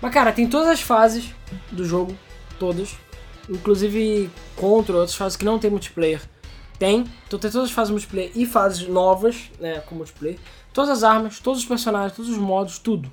Mas 0.01 0.13
cara, 0.13 0.31
tem 0.33 0.47
todas 0.47 0.69
as 0.69 0.81
fases 0.81 1.35
do 1.73 1.85
jogo, 1.85 2.17
todas. 2.59 2.95
Inclusive 3.49 4.31
contra 4.55 4.95
outras 4.95 5.17
fases 5.17 5.37
que 5.37 5.45
não 5.45 5.59
tem 5.59 5.71
multiplayer. 5.71 6.21
Tem, 6.79 7.05
então 7.27 7.39
tem 7.39 7.51
todas 7.51 7.69
as 7.69 7.75
fases 7.75 7.91
multiplayer 7.91 8.33
e 8.35 8.45
fases 8.47 8.87
novas, 8.89 9.51
né, 9.61 9.81
com 9.81 9.95
multiplayer. 9.95 10.39
Todas 10.73 10.91
as 10.91 11.05
armas, 11.05 11.39
todos 11.39 11.61
os 11.61 11.67
personagens, 11.67 12.17
todos 12.17 12.31
os 12.31 12.39
modos, 12.39 12.79
tudo. 12.79 13.11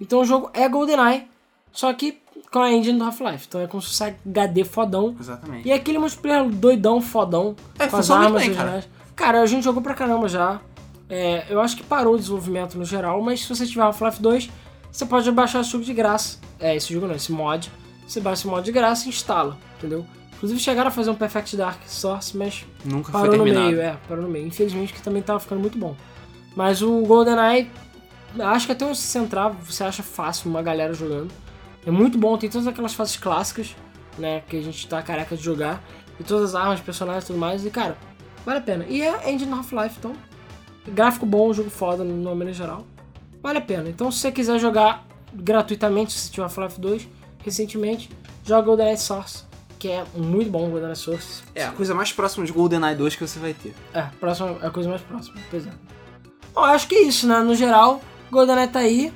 Então 0.00 0.20
o 0.20 0.24
jogo 0.24 0.50
é 0.54 0.68
GoldenEye, 0.68 1.26
só 1.72 1.92
que 1.92 2.22
com 2.50 2.60
a 2.60 2.70
engine 2.70 2.98
do 2.98 3.04
Half-Life. 3.04 3.46
Então 3.48 3.60
é 3.60 3.66
como 3.66 3.82
se 3.82 3.88
fosse 3.88 4.04
HD 4.04 4.64
fodão. 4.64 5.16
Exatamente. 5.18 5.66
E 5.66 5.72
aquele 5.72 5.98
multiplayer 5.98 6.48
doidão, 6.48 7.00
fodão, 7.00 7.56
É, 7.78 7.86
com 7.86 7.96
as 7.96 8.10
armas 8.10 8.42
bem, 8.42 8.54
cara. 8.54 8.84
Cara, 9.16 9.42
a 9.42 9.46
gente 9.46 9.64
jogou 9.64 9.82
pra 9.82 9.94
caramba 9.94 10.28
já. 10.28 10.60
É, 11.08 11.46
eu 11.48 11.60
acho 11.60 11.76
que 11.76 11.82
parou 11.82 12.14
o 12.14 12.18
desenvolvimento 12.18 12.78
no 12.78 12.84
geral, 12.84 13.20
mas 13.20 13.42
se 13.42 13.48
você 13.48 13.66
tiver 13.66 13.82
Half-Life 13.82 14.20
2, 14.22 14.50
você 14.90 15.06
pode 15.06 15.30
baixar 15.30 15.60
esse 15.60 15.70
jogo 15.70 15.84
de 15.84 15.92
graça. 15.92 16.38
É, 16.58 16.76
esse 16.76 16.92
jogo 16.92 17.06
não, 17.06 17.14
esse 17.14 17.32
mod. 17.32 17.70
Você 18.06 18.20
baixa 18.20 18.42
esse 18.42 18.46
mod 18.46 18.64
de 18.64 18.72
graça 18.72 19.06
e 19.06 19.08
instala, 19.08 19.56
entendeu? 19.78 20.06
Inclusive 20.42 20.58
chegaram 20.58 20.88
a 20.88 20.90
fazer 20.90 21.08
um 21.08 21.14
Perfect 21.14 21.56
Dark 21.56 21.80
Source, 21.86 22.36
mas 22.36 22.66
Nunca 22.84 23.12
foi 23.12 23.20
parou 23.20 23.36
no 23.36 23.44
meio, 23.44 23.80
é, 23.80 23.96
parou 24.08 24.24
no 24.24 24.28
meio. 24.28 24.44
Infelizmente 24.44 24.92
que 24.92 25.00
também 25.00 25.22
tava 25.22 25.38
ficando 25.38 25.60
muito 25.60 25.78
bom. 25.78 25.94
Mas 26.56 26.82
o 26.82 27.02
GoldenEye, 27.02 27.70
acho 28.40 28.66
que 28.66 28.72
até 28.72 28.84
você 28.84 29.20
entrar, 29.20 29.50
você 29.50 29.84
acha 29.84 30.02
fácil 30.02 30.50
uma 30.50 30.60
galera 30.60 30.92
jogando. 30.94 31.30
É 31.86 31.92
muito 31.92 32.18
bom, 32.18 32.36
tem 32.36 32.50
todas 32.50 32.66
aquelas 32.66 32.92
fases 32.92 33.16
clássicas, 33.16 33.76
né, 34.18 34.42
que 34.48 34.56
a 34.56 34.60
gente 34.60 34.88
tá 34.88 35.00
careca 35.00 35.36
de 35.36 35.42
jogar. 35.44 35.80
E 36.18 36.24
todas 36.24 36.56
as 36.56 36.60
armas, 36.60 36.80
personagens 36.80 37.22
e 37.22 37.26
tudo 37.28 37.38
mais. 37.38 37.64
E 37.64 37.70
cara, 37.70 37.96
vale 38.44 38.58
a 38.58 38.62
pena. 38.62 38.84
E 38.88 39.00
é 39.00 39.30
engine 39.30 39.52
Half-Life, 39.52 39.94
então. 40.00 40.12
Gráfico 40.88 41.24
bom, 41.24 41.52
jogo 41.52 41.70
foda 41.70 42.02
no 42.02 42.16
nome 42.16 42.50
em 42.50 42.52
geral. 42.52 42.84
Vale 43.40 43.58
a 43.58 43.62
pena. 43.62 43.88
Então 43.88 44.10
se 44.10 44.18
você 44.18 44.32
quiser 44.32 44.58
jogar 44.58 45.06
gratuitamente, 45.32 46.12
se 46.12 46.32
tiver 46.32 46.42
Half-Life 46.42 46.80
2, 46.80 47.08
recentemente, 47.44 48.10
joga 48.44 48.62
o 48.62 48.64
GoldenEye 48.64 48.98
Source, 48.98 49.51
que 49.82 49.88
é 49.90 50.04
muito 50.14 50.48
bom 50.48 50.68
o 50.68 50.70
GoldenEye 50.70 50.94
Source. 50.94 51.42
É, 51.56 51.64
a 51.64 51.72
coisa 51.72 51.92
mais 51.92 52.12
próxima 52.12 52.46
de 52.46 52.52
GoldenEye 52.52 52.94
2 52.94 53.16
que 53.16 53.26
você 53.26 53.40
vai 53.40 53.52
ter. 53.52 53.74
É, 53.92 54.02
próxima, 54.20 54.56
é 54.62 54.66
a 54.68 54.70
coisa 54.70 54.88
mais 54.88 55.02
próxima, 55.02 55.34
pois 55.50 55.66
é. 55.66 55.70
Bom, 56.54 56.60
acho 56.60 56.86
que 56.86 56.94
é 56.94 57.02
isso, 57.02 57.26
né? 57.26 57.40
No 57.40 57.52
geral, 57.56 58.00
GoldenEye 58.30 58.68
tá 58.68 58.78
aí. 58.78 59.12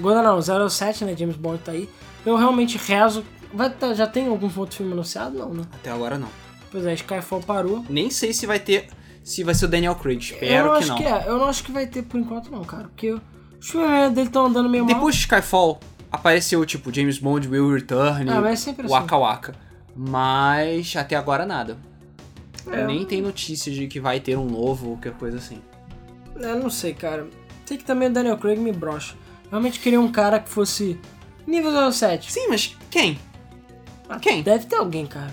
GoldenEye 0.00 0.26
não, 0.26 0.68
07, 0.68 1.04
né? 1.04 1.14
James 1.16 1.36
Bond 1.36 1.58
tá 1.62 1.70
aí. 1.70 1.88
Eu 2.26 2.34
realmente 2.36 2.76
rezo. 2.76 3.24
Vai 3.54 3.70
tá- 3.70 3.94
já 3.94 4.06
tem 4.06 4.26
algum 4.26 4.50
outro 4.56 4.76
filme 4.78 4.92
anunciado? 4.92 5.38
Não, 5.38 5.54
né? 5.54 5.62
Até 5.74 5.90
agora 5.92 6.18
não. 6.18 6.28
Pois 6.72 6.84
é, 6.84 6.94
Skyfall 6.94 7.40
parou. 7.42 7.84
Nem 7.88 8.10
sei 8.10 8.32
se 8.32 8.46
vai 8.46 8.58
ter. 8.58 8.88
Se 9.22 9.44
vai 9.44 9.54
ser 9.54 9.66
o 9.66 9.68
Daniel 9.68 9.94
Craig. 9.94 10.30
eu 10.32 10.34
Espero 10.42 10.72
que 10.72 10.78
acho 10.78 10.88
não. 10.88 10.96
que 10.96 11.04
é. 11.04 11.24
Eu 11.28 11.38
não 11.38 11.44
acho 11.46 11.62
que 11.62 11.70
vai 11.70 11.86
ter 11.86 12.02
por 12.02 12.18
enquanto, 12.18 12.50
não, 12.50 12.64
cara. 12.64 12.84
Porque 12.84 13.12
os 13.12 13.70
filmes 13.70 14.10
dele 14.12 14.26
estão 14.26 14.46
andando 14.46 14.68
meio 14.68 14.84
mal. 14.84 14.92
Depois 14.94 15.14
de 15.14 15.20
Skyfall, 15.20 15.78
apareceu 16.10 16.64
tipo 16.66 16.92
James 16.92 17.18
Bond 17.18 17.46
Will 17.48 17.72
Return, 17.72 18.28
Ah, 18.28 18.40
mas 18.40 18.52
é 18.52 18.56
sempre 18.56 18.86
assim. 18.86 18.92
Waka 18.94 19.16
Waka. 19.16 19.69
Mas 19.94 20.94
até 20.96 21.16
agora 21.16 21.44
nada. 21.44 21.76
É. 22.70 22.86
Nem 22.86 23.04
tem 23.04 23.20
notícia 23.22 23.72
de 23.72 23.86
que 23.86 24.00
vai 24.00 24.20
ter 24.20 24.36
um 24.36 24.46
novo 24.46 24.90
ou 24.90 24.92
qualquer 24.96 25.14
coisa 25.14 25.38
assim. 25.38 25.60
Eu 26.36 26.58
não 26.58 26.70
sei, 26.70 26.94
cara. 26.94 27.28
Sei 27.64 27.76
que 27.76 27.84
também 27.84 28.08
o 28.08 28.12
Daniel 28.12 28.38
Craig 28.38 28.58
me 28.58 28.72
brocha. 28.72 29.14
Realmente 29.50 29.80
queria 29.80 30.00
um 30.00 30.10
cara 30.10 30.38
que 30.38 30.48
fosse 30.48 30.98
nível 31.46 31.72
07. 31.92 32.32
Sim, 32.32 32.48
mas 32.48 32.76
quem? 32.90 33.18
Ah, 34.08 34.18
Quem? 34.18 34.42
Deve 34.42 34.66
ter 34.66 34.76
alguém, 34.76 35.06
cara. 35.06 35.32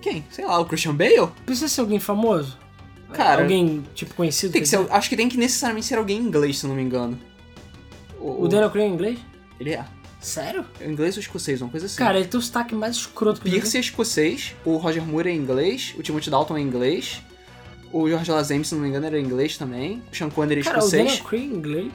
Quem? 0.00 0.24
Sei 0.30 0.44
lá, 0.44 0.58
o 0.58 0.64
Christian 0.64 0.94
Bale? 0.94 1.28
Precisa 1.44 1.68
ser 1.68 1.80
alguém 1.82 1.98
famoso? 2.00 2.58
Cara, 3.12 3.42
Alguém, 3.42 3.84
tipo, 3.94 4.14
conhecido? 4.14 4.52
Tem 4.52 4.62
que 4.62 4.68
ser, 4.68 4.84
acho 4.90 5.08
que 5.08 5.16
tem 5.16 5.28
que 5.28 5.36
necessariamente 5.36 5.86
ser 5.86 5.96
alguém 5.96 6.18
em 6.18 6.22
inglês, 6.22 6.58
se 6.58 6.64
eu 6.66 6.68
não 6.68 6.76
me 6.76 6.82
engano. 6.82 7.18
O 8.18 8.48
Daniel 8.48 8.70
Craig 8.70 8.86
é 8.86 8.88
inglês? 8.88 9.18
Ele 9.60 9.74
é. 9.74 9.84
Sério? 10.24 10.64
É 10.80 10.86
inglês 10.88 11.16
ou 11.16 11.20
escocês, 11.20 11.60
uma 11.60 11.70
coisa 11.70 11.86
assim. 11.86 11.96
Cara, 11.96 12.18
ele 12.18 12.26
tem 12.28 12.38
o 12.38 12.42
sotaque 12.42 12.74
mais 12.74 12.96
escroto 12.96 13.40
que. 13.40 13.50
Pierce 13.50 13.76
é 13.76 13.80
escocês, 13.80 14.54
o 14.64 14.76
Roger 14.76 15.02
Moore 15.04 15.28
é 15.28 15.32
inglês, 15.34 15.94
o 15.98 16.02
Timothy 16.02 16.30
Dalton 16.30 16.56
é 16.56 16.60
inglês, 16.60 17.20
o 17.92 18.08
George 18.08 18.30
Lazenby, 18.30 18.64
se 18.66 18.74
não 18.74 18.82
me 18.82 18.88
engano, 18.88 19.04
era 19.06 19.20
inglês 19.20 19.58
também, 19.58 20.02
o 20.10 20.16
Sean 20.16 20.30
Connery 20.30 20.60
é 20.62 20.64
Cara, 20.64 20.76
o 20.76 20.80
escocês. 20.80 21.20
Daniel 21.20 21.28
é 21.32 21.56
inglês? 21.56 21.92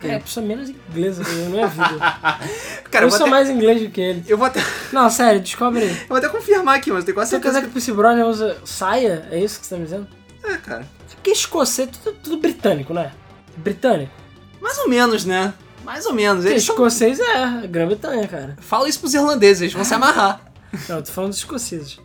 Cara, 0.00 0.12
É. 0.12 0.16
a 0.16 0.20
pessoa 0.20 0.46
menos 0.46 0.68
inglesa 0.70 1.22
não 1.48 1.58
é 1.58 1.66
vida. 1.66 1.98
Cara, 2.90 3.04
eu 3.04 3.08
eu 3.08 3.10
sou 3.10 3.22
até, 3.22 3.30
mais 3.30 3.50
inglês 3.50 3.82
do 3.82 3.90
que 3.90 4.00
ele. 4.00 4.22
eu 4.28 4.38
vou 4.38 4.46
até. 4.46 4.60
Não, 4.92 5.10
sério, 5.10 5.40
descobre 5.40 5.82
aí. 5.82 5.90
Eu 6.02 6.06
vou 6.08 6.18
até 6.18 6.28
confirmar 6.28 6.76
aqui, 6.76 6.92
mas 6.92 7.02
tenho 7.04 7.14
quase 7.16 7.30
Você 7.30 7.36
certeza 7.36 7.54
dizer 7.54 7.62
que 7.62 7.68
o 7.70 7.72
Pierce 7.72 7.92
Brosnan 7.92 8.26
usa 8.26 8.58
saia? 8.64 9.26
É 9.30 9.42
isso 9.42 9.58
que 9.58 9.66
você 9.66 9.74
tá 9.74 9.78
me 9.78 9.84
dizendo? 9.84 10.06
É, 10.44 10.56
cara. 10.58 10.86
Porque 11.14 11.30
escocês 11.30 11.88
é 11.88 11.90
tudo, 11.90 12.16
tudo 12.22 12.36
britânico, 12.36 12.92
né? 12.94 13.10
Britânico. 13.56 14.12
Mais 14.60 14.78
ou 14.78 14.88
menos, 14.88 15.24
né? 15.24 15.52
Mais 15.86 16.04
ou 16.04 16.12
menos. 16.12 16.44
Eles 16.44 16.64
são... 16.64 16.74
escocês 16.74 17.18
é 17.20 17.66
Grã-Bretanha, 17.66 18.26
cara. 18.28 18.56
Fala 18.60 18.88
isso 18.88 18.98
pros 19.00 19.14
irlandeses, 19.14 19.62
eles 19.62 19.72
vão 19.72 19.84
se 19.84 19.94
amarrar. 19.94 20.40
Não, 20.88 20.96
eu 20.96 21.02
tô 21.02 21.12
falando 21.12 21.30
dos 21.30 21.38
escoceses. 21.38 21.98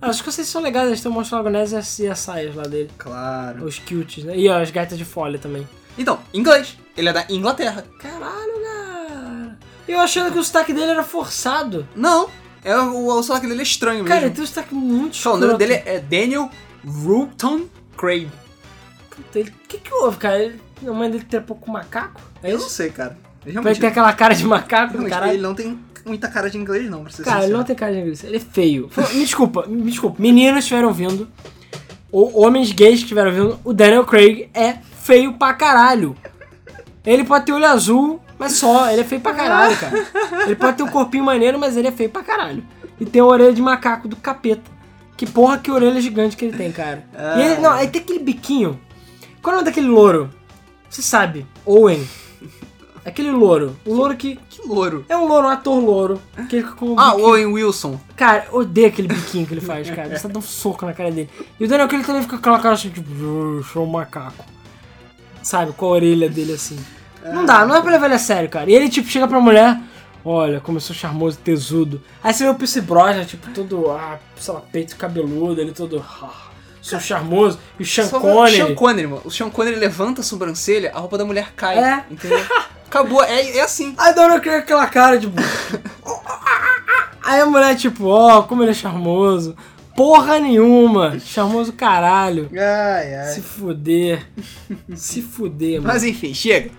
Ah, 0.00 0.10
os 0.10 0.16
escoceses 0.16 0.50
são 0.50 0.60
legais, 0.60 0.86
eles 0.88 1.00
têm 1.00 1.10
o 1.10 1.14
monstro 1.14 1.36
lagonés 1.38 1.72
e 1.72 1.76
as, 1.76 2.00
as 2.00 2.18
saias 2.18 2.54
lá 2.54 2.64
dele. 2.64 2.90
Claro. 2.98 3.64
Os 3.64 3.78
kilts, 3.78 4.22
né? 4.24 4.36
E 4.36 4.48
ó, 4.48 4.60
as 4.60 4.70
gaitas 4.70 4.98
de 4.98 5.04
folha 5.04 5.38
também. 5.38 5.66
Então, 5.96 6.18
inglês. 6.34 6.76
Ele 6.96 7.08
é 7.08 7.12
da 7.12 7.24
Inglaterra. 7.30 7.84
Caralho, 7.98 8.52
cara. 8.62 9.58
Eu 9.88 9.98
achando 10.00 10.30
que 10.30 10.38
o 10.38 10.44
sotaque 10.44 10.72
dele 10.74 10.90
era 10.92 11.02
forçado. 11.02 11.88
Não. 11.96 12.28
É, 12.62 12.76
o, 12.78 13.06
o 13.06 13.22
sotaque 13.22 13.46
dele 13.46 13.60
é 13.60 13.62
estranho 13.62 14.04
Cara, 14.04 14.20
ele 14.20 14.24
mesmo. 14.30 14.34
tem 14.36 14.44
um 14.44 14.46
sotaque 14.46 14.74
muito 14.74 15.16
Só, 15.16 15.34
o 15.34 15.38
nome 15.38 15.56
dele 15.56 15.74
é 15.86 15.98
Daniel 15.98 16.50
Ruton 16.86 17.62
Craig. 17.96 18.28
Puta, 19.10 19.38
ele- 19.38 19.50
O 19.50 19.68
que 19.68 19.78
que 19.78 19.92
houve, 19.94 20.18
cara? 20.18 20.38
Ele- 20.42 20.60
A 20.88 20.92
mãe 20.92 21.10
dele 21.10 21.24
trepou 21.28 21.56
com 21.56 21.70
macaco? 21.70 22.20
É 22.42 22.48
Eu 22.52 22.58
não 22.58 22.66
isso? 22.66 22.70
sei, 22.74 22.90
cara. 22.90 23.10
Ele 23.10 23.18
Pra 23.40 23.48
ele 23.50 23.52
realmente, 23.54 23.80
ter 23.80 23.86
aquela 23.88 24.12
cara 24.12 24.34
de 24.34 24.44
macaco, 24.46 24.92
realmente, 24.92 25.10
caralho. 25.12 25.32
ele 25.32 25.42
não 25.42 25.54
tem 25.54 25.78
muita 26.06 26.28
cara 26.28 26.48
de 26.50 26.56
inglês, 26.58 26.88
não, 26.90 27.02
pra 27.02 27.12
ser 27.12 27.22
Cara, 27.24 27.36
ele 27.36 27.42
sincero. 27.42 27.58
não 27.58 27.64
tem 27.64 27.76
cara 27.76 27.92
de 27.92 27.98
inglês. 28.00 28.24
Ele 28.24 28.36
é 28.36 28.40
feio. 28.40 28.90
Me 28.96 29.20
desculpa, 29.24 29.66
me 29.66 29.82
desculpa. 29.90 30.16
Meninos 30.20 30.54
que 30.54 30.60
estiveram 30.60 30.88
ouvindo, 30.88 31.28
ou 32.10 32.40
homens 32.42 32.72
gays 32.72 32.96
que 32.96 33.02
estiveram 33.02 33.30
ouvindo, 33.30 33.60
o 33.64 33.72
Daniel 33.72 34.04
Craig 34.04 34.48
é 34.54 34.74
feio 35.02 35.34
pra 35.34 35.52
caralho. 35.54 36.16
Ele 37.04 37.24
pode 37.24 37.44
ter 37.44 37.52
olho 37.52 37.66
azul, 37.66 38.20
mas 38.38 38.52
só. 38.52 38.90
Ele 38.90 39.02
é 39.02 39.04
feio 39.04 39.20
pra 39.20 39.34
caralho, 39.34 39.76
cara. 39.76 40.06
Ele 40.46 40.56
pode 40.56 40.76
ter 40.78 40.82
um 40.82 40.88
corpinho 40.88 41.22
maneiro, 41.24 41.58
mas 41.58 41.76
ele 41.76 41.88
é 41.88 41.92
feio 41.92 42.08
pra 42.08 42.22
caralho. 42.22 42.64
E 42.98 43.04
tem 43.04 43.20
a 43.20 43.24
orelha 43.26 43.52
de 43.52 43.60
macaco 43.60 44.08
do 44.08 44.16
capeta. 44.16 44.72
Que 45.16 45.26
porra 45.26 45.58
que 45.58 45.70
orelha 45.70 46.00
gigante 46.00 46.34
que 46.36 46.46
ele 46.46 46.56
tem, 46.56 46.72
cara. 46.72 47.04
E 47.36 47.42
ele, 47.42 47.60
não, 47.60 47.70
aí 47.72 47.88
tem 47.88 48.00
aquele 48.00 48.20
biquinho. 48.20 48.80
Qual 49.42 49.52
é 49.52 49.56
o 49.56 49.60
nome 49.60 49.66
daquele 49.70 49.86
louro? 49.88 50.30
Você 50.94 51.02
sabe. 51.02 51.44
Owen. 51.66 52.06
Aquele 53.04 53.32
louro. 53.32 53.76
O 53.84 53.92
louro 53.92 54.16
que... 54.16 54.36
Que 54.48 54.66
louro. 54.66 55.04
É 55.08 55.16
um 55.16 55.26
louro, 55.26 55.48
um 55.48 55.50
ator 55.50 55.78
louro. 55.82 56.22
Que 56.48 56.62
com 56.62 56.98
Ah, 56.98 57.10
biquinho- 57.10 57.26
Owen 57.28 57.46
Wilson. 57.46 58.00
Cara, 58.16 58.46
eu 58.50 58.60
odeio 58.60 58.86
aquele 58.86 59.08
biquinho 59.08 59.44
que 59.44 59.52
ele 59.54 59.60
faz, 59.60 59.90
cara. 59.90 60.16
Você 60.16 60.28
dá 60.28 60.38
um 60.38 60.42
soco 60.42 60.86
na 60.86 60.92
cara 60.94 61.10
dele. 61.10 61.28
E 61.58 61.64
o 61.64 61.68
Daniel 61.68 61.88
Craig 61.88 62.04
também 62.06 62.22
fica 62.22 62.36
com 62.36 62.40
aquela 62.40 62.58
cara 62.60 62.74
assim, 62.76 62.90
tipo, 62.90 63.10
"Eu 63.12 63.62
sou 63.72 63.84
um 63.84 63.90
macaco. 63.90 64.44
Sabe, 65.42 65.72
com 65.72 65.84
a 65.86 65.88
orelha 65.88 66.30
dele 66.30 66.52
assim. 66.52 66.78
Não 67.24 67.44
dá, 67.44 67.66
não 67.66 67.74
é 67.76 67.82
pra 67.82 67.90
levar 67.90 68.06
ele 68.06 68.14
a 68.14 68.18
sério, 68.18 68.48
cara. 68.48 68.70
E 68.70 68.74
ele, 68.74 68.88
tipo, 68.88 69.08
chega 69.08 69.26
pra 69.28 69.40
mulher, 69.40 69.78
olha, 70.24 70.60
sou 70.80 70.94
charmoso, 70.96 71.36
tesudo. 71.38 72.00
Aí 72.22 72.32
você 72.32 72.44
vê 72.44 72.50
o 72.50 72.54
Pierce 72.54 72.80
Brosnan, 72.80 73.24
tipo, 73.24 73.50
todo, 73.50 73.90
ah, 73.90 74.18
sei 74.36 74.54
lá, 74.54 74.60
peito 74.60 74.96
cabeludo, 74.96 75.60
ele 75.60 75.72
todo, 75.72 76.02
ah, 76.22 76.50
sou 76.84 77.00
charmoso. 77.00 77.58
E 77.78 77.82
o 77.82 77.86
Sean 77.86 78.08
Connery. 78.08 78.56
Sean 78.56 78.74
Connery, 78.74 79.06
mano. 79.06 79.22
O 79.24 79.30
Sean 79.30 79.50
Connery 79.50 79.76
levanta 79.76 80.20
a 80.20 80.24
sobrancelha, 80.24 80.92
a 80.94 80.98
roupa 80.98 81.16
da 81.16 81.24
mulher 81.24 81.52
cai. 81.56 81.78
É. 81.78 82.04
Entendeu? 82.10 82.44
Acabou. 82.86 83.24
É, 83.24 83.56
é 83.56 83.62
assim. 83.62 83.94
Aí 83.96 84.12
o 84.12 84.40
Craig 84.40 84.42
com 84.42 84.50
aquela 84.50 84.86
cara, 84.86 85.18
tipo... 85.18 85.34
Aí 87.24 87.40
a 87.40 87.46
mulher, 87.46 87.74
tipo, 87.74 88.06
ó, 88.06 88.42
como 88.42 88.62
ele 88.62 88.72
é 88.72 88.74
charmoso. 88.74 89.56
porra 89.96 90.38
nenhuma. 90.38 91.18
Charmoso 91.18 91.72
caralho. 91.72 92.50
Ai, 92.52 93.14
ai. 93.14 93.26
Se 93.28 93.40
fuder. 93.40 94.26
Se 94.94 95.22
fuder, 95.22 95.80
mano. 95.80 95.86
Mas 95.94 96.04
enfim, 96.04 96.34
chega. 96.34 96.70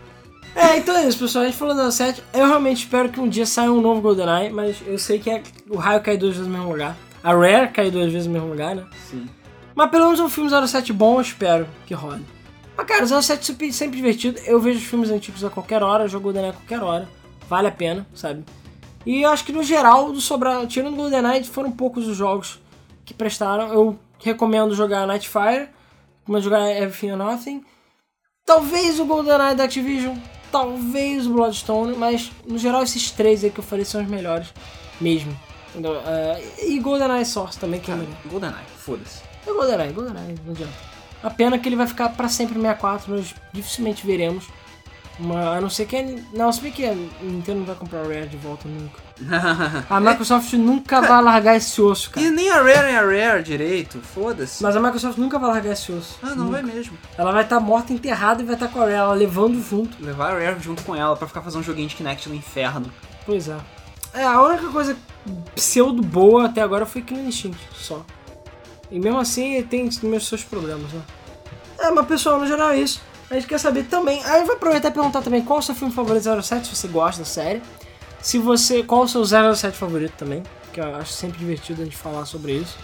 É, 0.55 0.77
então 0.77 0.95
é 0.95 1.07
isso, 1.07 1.17
pessoal. 1.17 1.43
A 1.43 1.47
gente 1.47 1.57
falou 1.57 1.75
da 1.75 1.89
7. 1.89 2.23
Eu 2.31 2.45
realmente 2.45 2.77
espero 2.77 3.09
que 3.09 3.19
um 3.19 3.27
dia 3.27 3.45
saia 3.45 3.71
um 3.71 3.81
novo 3.81 4.01
GoldenEye, 4.01 4.51
mas 4.51 4.77
eu 4.85 4.99
sei 4.99 5.17
que 5.17 5.31
é, 5.31 5.41
o 5.67 5.77
raio 5.77 5.99
cai 6.01 6.15
duas 6.15 6.35
vezes 6.35 6.47
no 6.47 6.55
mesmo 6.55 6.71
lugar. 6.71 6.95
A 7.23 7.33
Rare 7.33 7.71
cai 7.71 7.89
duas 7.89 8.11
vezes 8.11 8.27
no 8.27 8.33
mesmo 8.33 8.49
lugar, 8.49 8.75
né? 8.75 8.83
Sim. 9.09 9.27
Mas 9.75 9.91
pelo 9.91 10.05
menos 10.05 10.19
um 10.21 10.29
filme 10.29 10.49
07 10.49 10.93
bom, 10.93 11.15
eu 11.15 11.21
espero 11.21 11.67
que 11.85 11.93
role. 11.93 12.25
Mas 12.77 12.87
cara, 12.87 13.05
07 13.05 13.39
é 13.39 13.43
sempre, 13.43 13.73
sempre 13.73 13.97
divertido. 13.97 14.39
Eu 14.45 14.59
vejo 14.59 14.79
os 14.79 14.85
filmes 14.85 15.09
antigos 15.09 15.43
a 15.43 15.49
qualquer 15.49 15.83
hora, 15.83 16.07
jogo 16.07 16.23
GoldenEye 16.23 16.51
a 16.51 16.53
qualquer 16.53 16.81
hora. 16.81 17.09
Vale 17.49 17.67
a 17.67 17.71
pena, 17.71 18.07
sabe? 18.13 18.43
E 19.05 19.21
eu 19.21 19.29
acho 19.29 19.45
que 19.45 19.51
no 19.51 19.61
geral, 19.61 20.11
do 20.11 20.19
sobrar, 20.19 20.65
tirando 20.65 20.95
GoldenEye, 20.95 21.43
foram 21.43 21.71
poucos 21.71 22.07
os 22.07 22.17
jogos 22.17 22.59
que 23.03 23.13
prestaram. 23.13 23.71
Eu 23.71 23.99
recomendo 24.19 24.73
jogar 24.73 25.05
Nightfire, 25.05 25.69
como 26.25 26.39
jogar 26.41 26.71
Everything 26.71 27.11
or 27.11 27.17
Nothing. 27.17 27.63
Talvez 28.45 28.99
o 28.99 29.05
GoldenEye 29.05 29.55
da 29.55 29.65
Activision, 29.65 30.15
talvez 30.51 31.27
o 31.27 31.33
Bloodstone, 31.33 31.95
mas 31.97 32.31
no 32.47 32.57
geral 32.57 32.83
esses 32.83 33.11
três 33.11 33.43
aí 33.43 33.51
que 33.51 33.59
eu 33.59 33.63
falei 33.63 33.85
são 33.85 34.01
os 34.01 34.07
melhores 34.07 34.53
mesmo. 34.99 35.31
Uh, 35.75 36.65
e 36.65 36.79
GoldenEye 36.79 37.25
Source 37.25 37.59
também, 37.59 37.79
que 37.79 37.91
é 37.91 37.95
melhor. 37.95 38.15
GoldenEye, 38.25 38.65
foda-se. 38.77 39.34
É 39.47 39.51
GoldenEye, 39.51 39.93
GoldenEye, 39.93 40.35
não 40.45 40.53
adianta. 40.53 40.73
A 41.23 41.29
pena 41.29 41.57
que 41.57 41.67
ele 41.67 41.75
vai 41.75 41.87
ficar 41.87 42.09
pra 42.09 42.27
sempre 42.27 42.55
no 42.55 42.61
64, 42.61 43.15
nós 43.15 43.33
dificilmente 43.51 44.05
veremos. 44.05 44.47
Uma, 45.17 45.57
a 45.57 45.61
não 45.61 45.69
ser 45.69 45.85
que. 45.85 46.23
Não, 46.33 46.51
se 46.51 46.59
bem 46.61 46.71
que 46.71 46.85
a 46.85 46.93
Nintendo 46.93 47.59
não 47.59 47.65
vai 47.65 47.75
comprar 47.75 48.01
o 48.03 48.07
Rare 48.07 48.27
de 48.27 48.35
volta 48.35 48.67
nunca. 48.67 48.99
A 49.89 49.99
Microsoft 49.99 50.51
nunca 50.53 50.99
vai 50.99 51.21
largar 51.23 51.55
esse 51.55 51.81
osso, 51.81 52.11
cara. 52.11 52.25
E 52.25 52.29
nem 52.29 52.49
a 52.49 52.57
Rare 52.57 52.83
nem 52.83 52.97
a 52.97 53.01
Rare 53.01 53.41
direito, 53.41 54.01
foda-se. 54.01 54.61
Mas 54.61 54.75
a 54.75 54.79
Microsoft 54.81 55.17
nunca 55.17 55.39
vai 55.39 55.49
largar 55.51 55.71
esse 55.71 55.89
osso. 55.93 56.19
Ah, 56.21 56.35
não 56.35 56.51
vai 56.51 56.61
mesmo. 56.61 56.97
Ela 57.17 57.31
vai 57.31 57.43
estar 57.43 57.61
morta, 57.61 57.93
enterrada 57.93 58.41
e 58.41 58.45
vai 58.45 58.55
estar 58.55 58.67
com 58.67 58.79
a 58.79 58.81
Rare, 58.81 58.93
ela 58.95 59.13
levando 59.13 59.63
junto. 59.63 60.03
Levar 60.03 60.31
a 60.31 60.39
Rare 60.39 60.59
junto 60.59 60.83
com 60.83 60.93
ela 60.93 61.15
pra 61.15 61.29
ficar 61.29 61.41
fazendo 61.41 61.61
um 61.61 61.63
joguinho 61.63 61.87
de 61.87 61.95
Kinect 61.95 62.27
no 62.27 62.35
inferno. 62.35 62.91
Pois 63.25 63.47
é. 63.47 63.55
É, 64.13 64.23
a 64.23 64.41
única 64.41 64.67
coisa 64.69 64.97
pseudo 65.55 66.01
boa 66.01 66.45
até 66.45 66.61
agora 66.61 66.85
foi 66.85 67.01
Killing 67.01 67.27
Instinct, 67.27 67.59
só. 67.73 68.05
E 68.91 68.99
mesmo 68.99 69.19
assim 69.19 69.61
tem 69.63 69.89
meus 70.03 70.27
seus 70.27 70.43
problemas, 70.43 70.91
né? 70.91 71.01
É, 71.79 71.91
mas 71.91 72.05
pessoal, 72.05 72.39
no 72.39 72.47
geral 72.47 72.69
é 72.69 72.79
isso. 72.79 73.01
A 73.29 73.33
gente 73.33 73.47
quer 73.47 73.59
saber 73.59 73.83
também. 73.85 74.23
Aí 74.23 74.41
eu 74.41 74.45
vou 74.45 74.55
aproveitar 74.55 74.89
e 74.89 74.91
perguntar 74.91 75.21
também 75.21 75.41
qual 75.41 75.59
é 75.59 75.61
o 75.61 75.63
seu 75.63 75.75
filme 75.75 75.93
favorito 75.93 76.23
07, 76.41 76.67
se 76.67 76.75
você 76.75 76.87
gosta 76.87 77.21
da 77.21 77.25
série. 77.25 77.61
Se 78.21 78.37
você. 78.37 78.83
Qual 78.83 79.01
é 79.01 79.05
o 79.05 79.07
seu 79.07 79.25
07 79.25 79.77
favorito 79.77 80.13
também, 80.17 80.43
que 80.71 80.79
eu 80.79 80.95
acho 80.95 81.13
sempre 81.13 81.37
divertido 81.37 81.81
a 81.81 81.85
gente 81.85 81.97
falar 81.97 82.25
sobre 82.25 82.53
isso. 82.53 82.77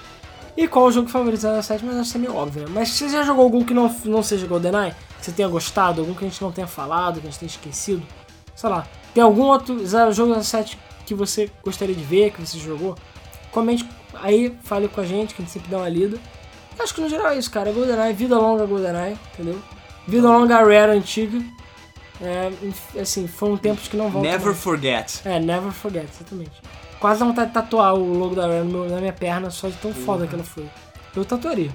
E 0.58 0.68
qual 0.68 0.86
é 0.86 0.90
o 0.90 0.92
jogo 0.92 1.10
favorito 1.10 1.42
07, 1.42 1.86
mas 1.86 1.96
acho 1.96 2.12
que 2.12 2.18
é 2.18 2.22
meio 2.22 2.36
óbvio, 2.36 2.64
né? 2.64 2.70
Mas 2.74 2.90
se 2.90 3.10
você 3.10 3.18
já 3.18 3.24
jogou 3.24 3.44
algum 3.44 3.64
que 3.64 3.74
não, 3.74 3.94
não 4.04 4.22
seja 4.22 4.46
GoldenEye, 4.46 4.94
que 5.20 5.26
você 5.26 5.32
tenha 5.32 5.48
gostado, 5.48 6.02
algum 6.02 6.14
que 6.14 6.26
a 6.26 6.28
gente 6.28 6.42
não 6.42 6.52
tenha 6.52 6.68
falado, 6.68 7.22
que 7.22 7.28
a 7.28 7.30
gente 7.30 7.40
tenha 7.40 7.50
esquecido, 7.50 8.06
sei 8.56 8.70
lá, 8.70 8.86
tem 9.14 9.24
algum 9.24 9.44
outro 9.44 9.80
jogo 10.12 10.44
07 10.44 10.78
que 11.06 11.16
você 11.16 11.50
gostaria 11.64 11.96
de 11.96 12.04
ver, 12.04 12.32
que 12.32 12.42
você 12.42 12.60
jogou? 12.60 12.96
Comente 13.52 13.88
aí, 14.14 14.58
fale 14.64 14.88
com 14.88 15.02
a 15.02 15.06
gente, 15.06 15.34
que 15.34 15.42
a 15.42 15.46
gente 15.46 15.54
sempre 15.54 15.70
dá 15.70 15.78
uma 15.78 15.90
lida. 15.90 16.18
Eu 16.78 16.84
acho 16.84 16.94
que 16.94 17.02
no 17.02 17.10
geral 17.10 17.28
é 17.30 17.38
isso, 17.38 17.52
cara. 17.52 17.72
GoldenEye, 17.72 18.14
vida 18.14 18.38
longa 18.38 18.66
GoldenEye, 18.66 19.18
entendeu? 19.34 19.62
Vida 20.08 20.28
longa 20.28 20.58
Rare 20.58 20.92
antiga. 20.92 21.40
É, 22.22 22.52
assim, 23.00 23.28
foram 23.28 23.58
tempos 23.58 23.88
que 23.88 23.98
não 23.98 24.10
voltam. 24.10 24.32
Never 24.32 24.48
mais. 24.48 24.60
forget. 24.60 25.22
É, 25.26 25.40
never 25.40 25.72
forget, 25.72 26.08
exatamente. 26.10 26.62
Quase 27.00 27.20
dá 27.20 27.26
vontade 27.26 27.48
de 27.48 27.54
tatuar 27.54 27.96
o 27.96 28.14
logo 28.14 28.36
da 28.36 28.48
Rare 28.48 28.64
na 28.64 29.00
minha 29.00 29.14
perna, 29.14 29.50
só 29.50 29.68
de 29.68 29.78
tão 29.78 29.94
foda 29.94 30.28
que 30.28 30.36
ela 30.36 30.44
foi. 30.44 30.68
Eu 31.16 31.26
tatuaria. 31.26 31.72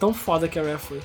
Tão 0.00 0.12
foda 0.12 0.48
que 0.48 0.58
a 0.58 0.62
Rare 0.62 0.78
foi. 0.78 1.00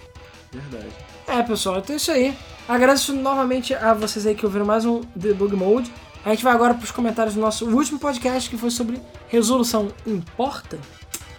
Verdade. 0.52 0.94
É, 1.28 1.44
pessoal, 1.44 1.78
então 1.78 1.94
é 1.94 1.98
isso 1.98 2.12
aí. 2.12 2.36
Agradeço 2.68 3.14
novamente 3.14 3.74
a 3.74 3.94
vocês 3.94 4.26
aí 4.26 4.36
que 4.36 4.46
ouviram 4.46 4.66
mais 4.66 4.86
um 4.86 5.02
Debug 5.16 5.56
Mode. 5.56 5.92
A 6.30 6.34
gente 6.34 6.44
vai 6.44 6.54
agora 6.54 6.76
para 6.76 6.84
os 6.84 6.92
comentários 6.92 7.34
do 7.34 7.42
nosso 7.42 7.66
último 7.68 7.98
podcast 7.98 8.48
que 8.48 8.56
foi 8.56 8.70
sobre 8.70 9.02
resolução 9.30 9.88
importa. 10.06 10.78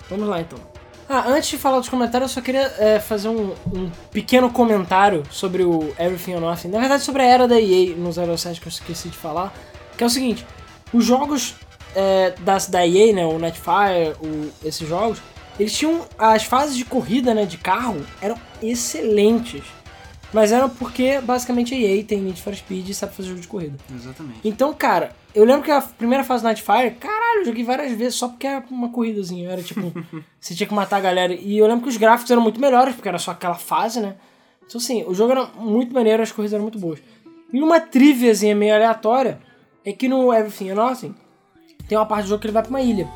Vamos 0.08 0.28
lá 0.28 0.40
então. 0.40 0.58
Ah, 1.08 1.26
antes 1.28 1.48
de 1.48 1.58
falar 1.58 1.78
dos 1.78 1.88
comentários, 1.88 2.28
eu 2.28 2.34
só 2.34 2.40
queria 2.40 2.74
é, 2.76 2.98
fazer 2.98 3.28
um, 3.28 3.54
um 3.72 3.88
pequeno 4.10 4.50
comentário 4.50 5.22
sobre 5.30 5.62
o 5.62 5.94
Everything 5.96 6.34
or 6.34 6.40
Nothing. 6.40 6.68
Na 6.70 6.80
verdade, 6.80 7.04
sobre 7.04 7.22
a 7.22 7.24
era 7.24 7.46
da 7.46 7.60
EA 7.60 7.94
no 7.94 8.12
07 8.12 8.60
que 8.60 8.66
eu 8.66 8.70
esqueci 8.70 9.10
de 9.10 9.16
falar. 9.16 9.54
Que 9.96 10.02
é 10.02 10.06
o 10.08 10.10
seguinte: 10.10 10.44
os 10.92 11.04
jogos 11.04 11.54
é, 11.94 12.34
das, 12.40 12.66
da 12.66 12.84
EA, 12.84 13.14
né, 13.14 13.24
o 13.24 13.38
Netfire, 13.38 14.16
o, 14.20 14.50
esses 14.64 14.88
jogos, 14.88 15.22
eles 15.56 15.72
tinham 15.72 16.04
as 16.18 16.42
fases 16.42 16.76
de 16.76 16.84
corrida 16.84 17.32
né, 17.32 17.44
de 17.44 17.58
carro 17.58 18.04
eram 18.20 18.36
excelentes. 18.60 19.62
Mas 20.32 20.52
eram 20.52 20.68
porque 20.68 21.20
basicamente 21.20 21.74
a 21.74 21.78
EA 21.78 22.04
tem 22.04 22.20
Need 22.20 22.40
for 22.40 22.54
Speed 22.54 22.88
e 22.88 22.94
sabe 22.94 23.14
fazer 23.14 23.30
jogo 23.30 23.40
de 23.40 23.48
corrida. 23.48 23.76
Exatamente. 23.92 24.40
Então, 24.44 24.72
cara, 24.72 25.14
eu 25.34 25.44
lembro 25.44 25.62
que 25.62 25.70
a 25.70 25.80
primeira 25.80 26.22
fase 26.22 26.42
do 26.42 26.46
Nightfire, 26.46 26.92
caralho, 27.00 27.40
eu 27.40 27.44
joguei 27.46 27.64
várias 27.64 27.92
vezes 27.92 28.14
só 28.14 28.28
porque 28.28 28.46
era 28.46 28.64
uma 28.70 28.90
corridazinha. 28.90 29.50
Era 29.50 29.62
tipo, 29.62 29.92
você 30.40 30.54
tinha 30.54 30.66
que 30.66 30.74
matar 30.74 30.98
a 30.98 31.00
galera. 31.00 31.34
E 31.34 31.58
eu 31.58 31.66
lembro 31.66 31.82
que 31.82 31.88
os 31.88 31.96
gráficos 31.96 32.30
eram 32.30 32.42
muito 32.42 32.60
melhores, 32.60 32.94
porque 32.94 33.08
era 33.08 33.18
só 33.18 33.32
aquela 33.32 33.56
fase, 33.56 34.00
né? 34.00 34.14
Então, 34.64 34.80
assim, 34.80 35.04
o 35.04 35.12
jogo 35.12 35.32
era 35.32 35.46
muito 35.56 35.92
maneiro, 35.92 36.22
as 36.22 36.30
corridas 36.30 36.52
eram 36.52 36.62
muito 36.62 36.78
boas. 36.78 37.00
E 37.52 37.60
uma 37.60 37.80
triviazinha 37.80 38.54
meio 38.54 38.74
aleatória 38.74 39.40
é 39.84 39.92
que 39.92 40.06
no 40.06 40.32
Everything 40.32 40.70
or 40.70 40.76
Nothing 40.76 41.14
tem 41.88 41.98
uma 41.98 42.06
parte 42.06 42.24
do 42.24 42.28
jogo 42.28 42.40
que 42.40 42.46
ele 42.46 42.52
vai 42.52 42.62
pra 42.62 42.70
uma 42.70 42.80
ilha. 42.80 43.08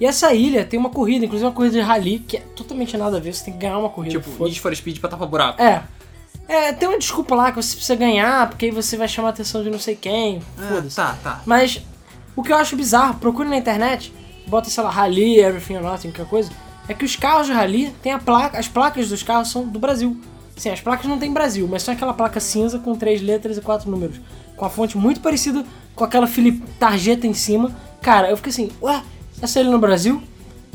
E 0.00 0.06
essa 0.06 0.32
ilha 0.32 0.64
tem 0.64 0.80
uma 0.80 0.88
corrida, 0.90 1.26
inclusive 1.26 1.46
uma 1.46 1.54
corrida 1.54 1.74
de 1.74 1.80
rally, 1.80 2.18
que 2.18 2.38
é 2.38 2.40
totalmente 2.56 2.96
nada 2.96 3.18
a 3.18 3.20
ver, 3.20 3.34
você 3.34 3.44
tem 3.44 3.52
que 3.52 3.60
ganhar 3.60 3.78
uma 3.78 3.90
corrida. 3.90 4.18
Tipo. 4.18 4.44
Need 4.44 4.58
for 4.60 4.74
Speed 4.74 4.98
pra 4.98 5.10
tapar 5.10 5.28
buraco. 5.28 5.62
É. 5.62 5.84
É, 6.52 6.70
tem 6.70 6.86
uma 6.86 6.98
desculpa 6.98 7.34
lá 7.34 7.50
que 7.50 7.56
você 7.56 7.74
precisa 7.74 7.96
ganhar, 7.96 8.46
porque 8.50 8.66
aí 8.66 8.70
você 8.70 8.94
vai 8.94 9.08
chamar 9.08 9.28
a 9.28 9.30
atenção 9.30 9.62
de 9.62 9.70
não 9.70 9.78
sei 9.78 9.96
quem. 9.96 10.42
Foda-se. 10.68 10.94
tá, 10.94 11.16
tá. 11.22 11.40
Mas 11.46 11.80
o 12.36 12.42
que 12.42 12.52
eu 12.52 12.56
acho 12.56 12.76
bizarro, 12.76 13.14
procure 13.14 13.48
na 13.48 13.56
internet, 13.56 14.12
bota, 14.46 14.68
sei 14.68 14.82
lá, 14.84 14.90
Rally, 14.90 15.38
Everything 15.38 15.76
or 15.76 15.82
Nothing, 15.82 16.10
qualquer 16.10 16.28
coisa, 16.28 16.50
é 16.86 16.92
que 16.92 17.06
os 17.06 17.16
carros 17.16 17.46
de 17.46 17.54
Rally 17.54 17.90
tem 18.02 18.12
a 18.12 18.18
placa, 18.18 18.58
as 18.58 18.68
placas 18.68 19.08
dos 19.08 19.22
carros 19.22 19.50
são 19.50 19.66
do 19.66 19.78
Brasil. 19.78 20.14
Sim, 20.54 20.68
as 20.68 20.80
placas 20.82 21.06
não 21.06 21.18
tem 21.18 21.32
Brasil, 21.32 21.66
mas 21.66 21.84
são 21.84 21.94
aquela 21.94 22.12
placa 22.12 22.38
cinza 22.38 22.78
com 22.78 22.94
três 22.94 23.22
letras 23.22 23.56
e 23.56 23.62
quatro 23.62 23.90
números. 23.90 24.20
Com 24.54 24.66
a 24.66 24.68
fonte 24.68 24.98
muito 24.98 25.20
parecida 25.20 25.64
com 25.94 26.04
aquela 26.04 26.26
Philip 26.26 26.62
tarjeta 26.78 27.26
em 27.26 27.32
cima. 27.32 27.74
Cara, 28.02 28.28
eu 28.28 28.36
fiquei 28.36 28.50
assim, 28.50 28.70
ué, 28.82 29.02
essa 29.40 29.58
ilha 29.58 29.70
no 29.70 29.78
Brasil? 29.78 30.22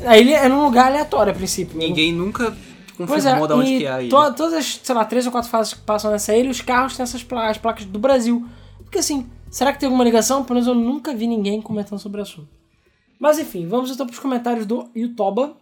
A 0.04 0.18
ilha 0.18 0.38
é 0.38 0.48
num 0.48 0.64
lugar 0.64 0.86
aleatório 0.86 1.32
a 1.32 1.34
princípio. 1.36 1.78
Ninguém 1.78 2.12
nunca 2.12 2.56
Pois 3.06 3.24
é, 3.24 3.30
confirmou 3.30 3.46
de 3.46 3.52
onde 3.54 3.78
que 3.78 3.86
é 3.86 3.90
a 3.92 4.02
ilha. 4.02 4.10
to- 4.10 4.34
todas 4.34 4.54
as, 4.54 4.80
sei 4.82 4.94
lá, 4.94 5.04
três 5.04 5.24
ou 5.26 5.32
quatro 5.32 5.48
fases 5.50 5.74
que 5.74 5.80
passam 5.80 6.10
nessa 6.10 6.34
ilha, 6.36 6.50
os 6.50 6.60
carros 6.60 6.96
têm 6.96 7.02
essas 7.04 7.22
pla- 7.22 7.48
as 7.48 7.58
placas 7.58 7.84
do 7.84 7.98
Brasil. 7.98 8.46
Porque 8.82 8.98
assim, 8.98 9.26
será 9.50 9.72
que 9.72 9.78
tem 9.80 9.86
alguma 9.86 10.04
ligação? 10.04 10.42
Pelo 10.44 10.54
menos 10.54 10.66
eu 10.66 10.74
nunca 10.74 11.14
vi 11.14 11.26
ninguém 11.26 11.60
comentando 11.62 11.98
sobre 11.98 12.20
o 12.20 12.22
assunto. 12.22 12.48
Mas 13.20 13.38
enfim, 13.38 13.66
vamos 13.66 13.90
então 13.90 14.06
para 14.06 14.12
os 14.14 14.18
comentários 14.18 14.64
do 14.66 14.88
Yutoba. 14.96 15.56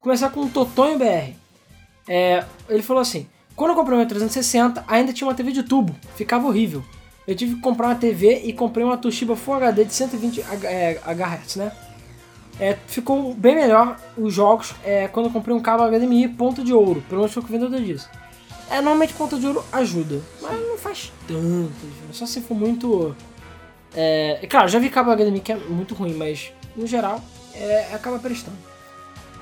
Começar 0.00 0.30
com 0.30 0.40
o 0.42 0.48
Totonho 0.48 0.98
BR. 0.98 1.32
É, 2.08 2.44
ele 2.68 2.82
falou 2.82 3.00
assim: 3.00 3.26
Quando 3.56 3.70
eu 3.70 3.76
comprei 3.76 3.94
o 3.94 3.98
meu 3.98 4.06
360, 4.08 4.84
ainda 4.86 5.12
tinha 5.12 5.26
uma 5.26 5.34
TV 5.34 5.52
de 5.52 5.62
tubo, 5.62 5.94
ficava 6.16 6.46
horrível. 6.46 6.84
Eu 7.26 7.34
tive 7.34 7.54
que 7.54 7.60
comprar 7.62 7.88
uma 7.88 7.94
TV 7.94 8.42
e 8.44 8.52
comprei 8.52 8.84
uma 8.84 8.98
Toshiba 8.98 9.34
Full 9.34 9.54
HD 9.54 9.84
de 9.86 9.94
120 9.94 10.42
H- 10.42 10.68
é, 10.70 11.00
HZ, 11.04 11.56
né? 11.56 11.72
É, 12.60 12.76
ficou 12.86 13.34
bem 13.34 13.54
melhor 13.54 13.96
os 14.16 14.32
jogos 14.32 14.74
é, 14.84 15.08
quando 15.08 15.26
eu 15.26 15.32
comprei 15.32 15.54
um 15.54 15.60
cabo 15.60 15.82
HDMI 15.84 16.28
ponto 16.28 16.62
de 16.62 16.72
ouro, 16.72 17.02
pelo 17.08 17.22
menos 17.22 17.32
foi 17.32 17.42
o 17.42 17.46
que 17.46 17.52
o 17.52 17.58
vendedor 17.58 17.80
disse. 17.80 18.08
É, 18.70 18.76
normalmente 18.76 19.12
ponto 19.14 19.38
de 19.38 19.46
ouro 19.46 19.64
ajuda, 19.72 20.20
mas 20.40 20.52
não 20.52 20.78
faz 20.78 21.12
tanto 21.26 21.72
só 22.12 22.26
se 22.26 22.40
for 22.40 22.54
muito... 22.54 23.14
É, 23.96 24.38
é 24.42 24.46
claro, 24.46 24.68
já 24.68 24.78
vi 24.78 24.88
cabo 24.88 25.14
HDMI 25.14 25.40
que 25.40 25.52
é 25.52 25.56
muito 25.56 25.94
ruim, 25.94 26.14
mas 26.14 26.52
no 26.76 26.86
geral 26.86 27.20
é, 27.54 27.92
acaba 27.92 28.18
prestando. 28.18 28.56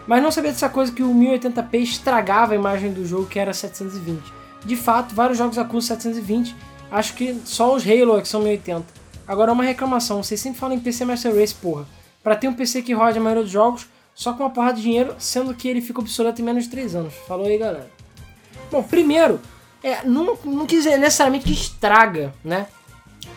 Mas 0.06 0.22
não 0.22 0.30
sabia 0.30 0.51
dessa 0.51 0.68
coisa 0.68 0.90
que 0.90 1.02
o 1.02 1.14
1080p 1.14 1.74
estragava 1.80 2.52
a 2.52 2.56
imagem 2.56 2.93
do 2.93 3.06
jogo 3.06 3.26
que 3.26 3.39
era 3.39 3.52
720. 3.52 4.22
De 4.64 4.76
fato, 4.76 5.14
vários 5.14 5.39
jogos 5.39 5.59
acusam 5.59 5.97
720, 5.97 6.55
acho 6.90 7.14
que 7.14 7.40
só 7.44 7.74
os 7.74 7.84
Halo 7.84 8.18
é 8.18 8.22
que 8.22 8.28
são 8.28 8.43
1080. 8.43 8.84
Agora 9.26 9.52
uma 9.52 9.64
reclamação, 9.64 10.22
vocês 10.22 10.40
sempre 10.40 10.59
falam 10.59 10.76
em 10.76 10.80
PC 10.80 11.05
Master 11.05 11.34
Race, 11.34 11.55
porra. 11.55 11.86
Pra 12.23 12.36
ter 12.36 12.49
um 12.49 12.55
PC 12.55 12.82
que 12.82 12.93
roda 12.93 13.19
a 13.19 13.23
maioria 13.23 13.43
dos 13.43 13.53
jogos, 13.53 13.86
só 14.15 14.32
com 14.32 14.43
uma 14.43 14.51
porrada 14.51 14.77
de 14.77 14.82
dinheiro, 14.82 15.15
sendo 15.19 15.55
que 15.55 15.69
ele 15.69 15.81
fica 15.81 16.01
obsoleto 16.01 16.40
em 16.40 16.44
menos 16.44 16.65
de 16.65 16.70
3 16.70 16.94
anos. 16.94 17.15
Falou 17.27 17.47
aí, 17.47 17.59
galera. 17.59 17.90
Bom, 18.70 18.82
primeiro, 18.82 19.40
é, 19.82 20.05
não, 20.05 20.39
não 20.44 20.66
quis 20.66 20.85
dizer 20.85 20.99
necessariamente 20.99 21.44
que 21.44 21.53
estraga, 21.53 22.32
né? 22.44 22.66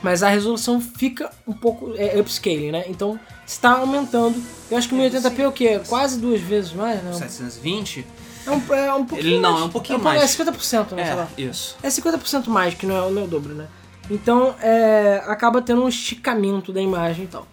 Mas 0.01 0.21
a 0.21 0.29
resolução 0.29 0.79
fica 0.79 1.31
um 1.47 1.53
pouco 1.53 1.93
é, 1.95 2.19
upscaling, 2.19 2.71
né? 2.71 2.85
Então 2.87 3.19
está 3.45 3.71
aumentando. 3.71 4.41
Eu 4.69 4.77
acho 4.77 4.87
que 4.87 4.95
o 4.95 4.97
1080p 4.97 5.39
é 5.39 5.47
o 5.47 5.51
quê? 5.51 5.81
Quase 5.87 6.19
duas 6.19 6.41
vezes 6.41 6.73
mais, 6.73 7.01
né? 7.01 7.13
720? 7.13 8.05
É 8.45 8.51
um, 8.51 8.73
é 8.73 8.93
um 8.93 9.05
pouquinho 9.05 9.33
Ele 9.33 9.39
não, 9.39 9.51
mais. 9.51 9.63
é 9.63 9.65
um 9.65 9.69
pouquinho 9.69 9.99
é 9.99 10.01
mais. 10.01 10.39
É 10.39 10.43
50%, 10.43 10.91
né? 10.91 11.05
sei 11.05 11.15
lá. 11.15 11.27
É, 11.35 11.41
isso. 11.41 11.77
É 11.81 11.87
50% 11.87 12.47
mais, 12.47 12.75
que 12.75 12.85
não 12.85 12.95
é, 12.95 13.09
não 13.09 13.21
é 13.21 13.25
o 13.25 13.27
dobro, 13.27 13.55
né? 13.55 13.67
Então, 14.09 14.53
é, 14.61 15.23
acaba 15.25 15.61
tendo 15.61 15.83
um 15.83 15.87
esticamento 15.87 16.71
da 16.71 16.79
imagem 16.79 17.25
e 17.25 17.27
tal. 17.27 17.47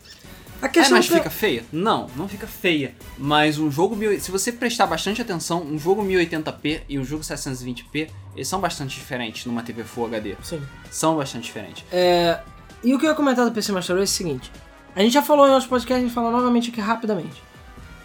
A 0.62 0.66
É, 0.66 0.68
questão 0.68 0.97
mas 0.97 1.09
que- 1.09 1.14
fica 1.14 1.28
feia? 1.28 1.64
Não, 1.72 2.06
não 2.16 2.28
fica 2.28 2.47
feia. 2.47 2.94
Mas 3.18 3.59
um 3.59 3.68
jogo. 3.70 3.97
Se 4.20 4.30
você 4.30 4.52
prestar 4.52 4.86
bastante 4.86 5.20
atenção, 5.20 5.60
um 5.62 5.76
jogo 5.78 6.02
1080p 6.05 6.82
e 6.89 6.98
um 6.98 7.05
jogo 7.05 7.24
720p, 7.24 8.09
eles 8.36 8.47
são 8.47 8.60
bastante 8.60 8.94
diferentes 8.94 9.44
numa 9.44 9.62
TV 9.62 9.82
Full 9.82 10.06
HD. 10.06 10.36
Sim. 10.43 10.62
São 10.90 11.16
bastante 11.16 11.44
diferentes. 11.44 11.84
É, 11.93 12.39
e 12.84 12.94
o 12.94 12.98
que 12.98 13.05
eu 13.05 13.10
ia 13.10 13.16
comentar 13.16 13.44
do 13.44 13.51
PC 13.51 13.72
Master 13.72 13.97
Race 13.97 14.12
é 14.12 14.14
o 14.14 14.16
seguinte: 14.16 14.52
a 14.94 15.01
gente 15.01 15.12
já 15.12 15.22
falou 15.22 15.47
em 15.48 15.51
outros 15.51 15.68
podcasts, 15.68 16.02
a 16.05 16.06
gente 16.06 16.14
fala 16.14 16.30
novamente 16.30 16.70
aqui 16.70 16.80
rapidamente. 16.80 17.43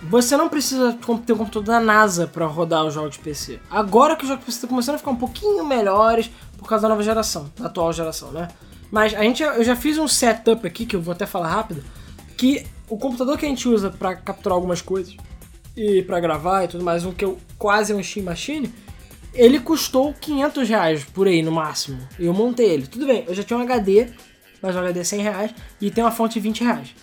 Você 0.02 0.36
não 0.38 0.48
precisa 0.50 0.94
ter 0.94 1.34
um 1.34 1.38
computador 1.38 1.64
da 1.64 1.80
NASA 1.80 2.28
para 2.28 2.46
rodar 2.46 2.86
os 2.86 2.94
jogos 2.94 3.12
de 3.14 3.20
PC. 3.20 3.60
Agora 3.70 4.16
que 4.16 4.24
os 4.24 4.28
jogos 4.30 4.42
de 4.42 4.46
PC 4.46 4.58
estão 4.58 4.70
começando 4.70 4.96
a 4.96 4.98
ficar 5.00 5.10
um 5.12 5.16
pouquinho 5.16 5.66
melhores 5.66 6.30
por 6.58 6.68
causa 6.68 6.84
da 6.84 6.90
nova 6.90 7.02
geração, 7.04 7.52
da 7.58 7.66
atual 7.66 7.92
geração, 7.94 8.32
né? 8.32 8.48
Mas 8.92 9.14
a 9.16 9.22
gente, 9.24 9.42
eu 9.44 9.64
já 9.64 9.76
fiz 9.76 9.98
um 9.98 10.08
setup 10.08 10.66
aqui, 10.68 10.86
que 10.86 10.96
eu 10.96 11.02
vou 11.02 11.12
até 11.14 11.26
falar 11.26 11.48
rápido, 11.50 11.84
que 12.38 12.66
o 12.88 12.98
computador 12.98 13.38
que 13.38 13.46
a 13.46 13.50
gente 13.50 13.68
usa 13.68 13.90
para 13.90 14.16
capturar 14.16 14.56
algumas 14.56 14.82
coisas 14.82 15.16
e 15.76 16.02
para 16.04 16.20
gravar 16.20 16.64
e 16.64 16.68
tudo 16.68 16.84
mais, 16.84 17.04
um 17.04 17.12
que 17.12 17.26
eu 17.26 17.38
quase 17.58 17.92
é 17.92 17.96
um 17.96 18.02
Steam 18.02 18.26
Machine, 18.26 18.72
ele 19.34 19.60
custou 19.60 20.14
500 20.14 20.70
reais 20.70 21.04
por 21.04 21.28
aí 21.28 21.42
no 21.42 21.52
máximo. 21.52 22.00
E 22.18 22.26
eu 22.26 22.34
montei 22.34 22.70
ele. 22.70 22.88
Tudo 22.88 23.06
bem, 23.06 23.24
eu 23.28 23.36
já 23.36 23.44
tinha 23.44 23.58
um 23.58 23.62
HD, 23.62 24.08
mas 24.62 24.76
um 24.76 24.80
HD 24.80 25.04
100 25.04 25.22
reais, 25.22 25.52
e 25.82 25.92
tem 25.92 26.04
uma 26.04 26.12
fonte 26.12 26.36
de 26.36 26.40
20 26.40 26.64
reais. 26.64 26.96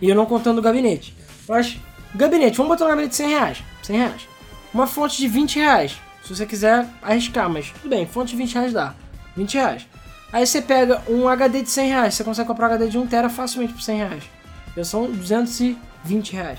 E 0.00 0.08
eu 0.08 0.16
não 0.16 0.26
contando 0.26 0.58
o 0.58 0.62
gabinete. 0.62 1.14
Mas, 1.48 1.76
gabinete, 2.14 2.56
vamos 2.56 2.72
botar 2.72 2.86
um 2.86 2.88
gabinete 2.88 3.10
de 3.10 3.16
100 3.16 3.28
reais. 3.28 3.58
100 3.82 3.96
reais. 3.96 4.28
Uma 4.74 4.86
fonte 4.86 5.18
de 5.18 5.28
20 5.28 5.56
reais. 5.56 5.96
Se 6.24 6.34
você 6.34 6.44
quiser 6.44 6.86
arriscar, 7.02 7.48
mas 7.48 7.70
tudo 7.70 7.88
bem, 7.88 8.06
fonte 8.06 8.30
de 8.30 8.36
20 8.36 8.54
reais 8.54 8.72
dá. 8.72 8.94
20 9.36 9.54
reais. 9.54 9.86
Aí 10.32 10.44
você 10.44 10.60
pega 10.60 11.02
um 11.08 11.28
HD 11.28 11.62
de 11.62 11.70
100 11.70 11.88
reais, 11.88 12.14
você 12.14 12.24
consegue 12.24 12.48
comprar 12.48 12.68
um 12.68 12.74
HD 12.74 12.88
de 12.88 12.98
1 12.98 13.06
tera 13.06 13.28
facilmente 13.28 13.72
por 13.72 13.80
100 13.80 13.96
reais. 13.96 14.24
Já 14.76 14.84
são 14.84 15.10
220 15.10 16.32
reais. 16.32 16.58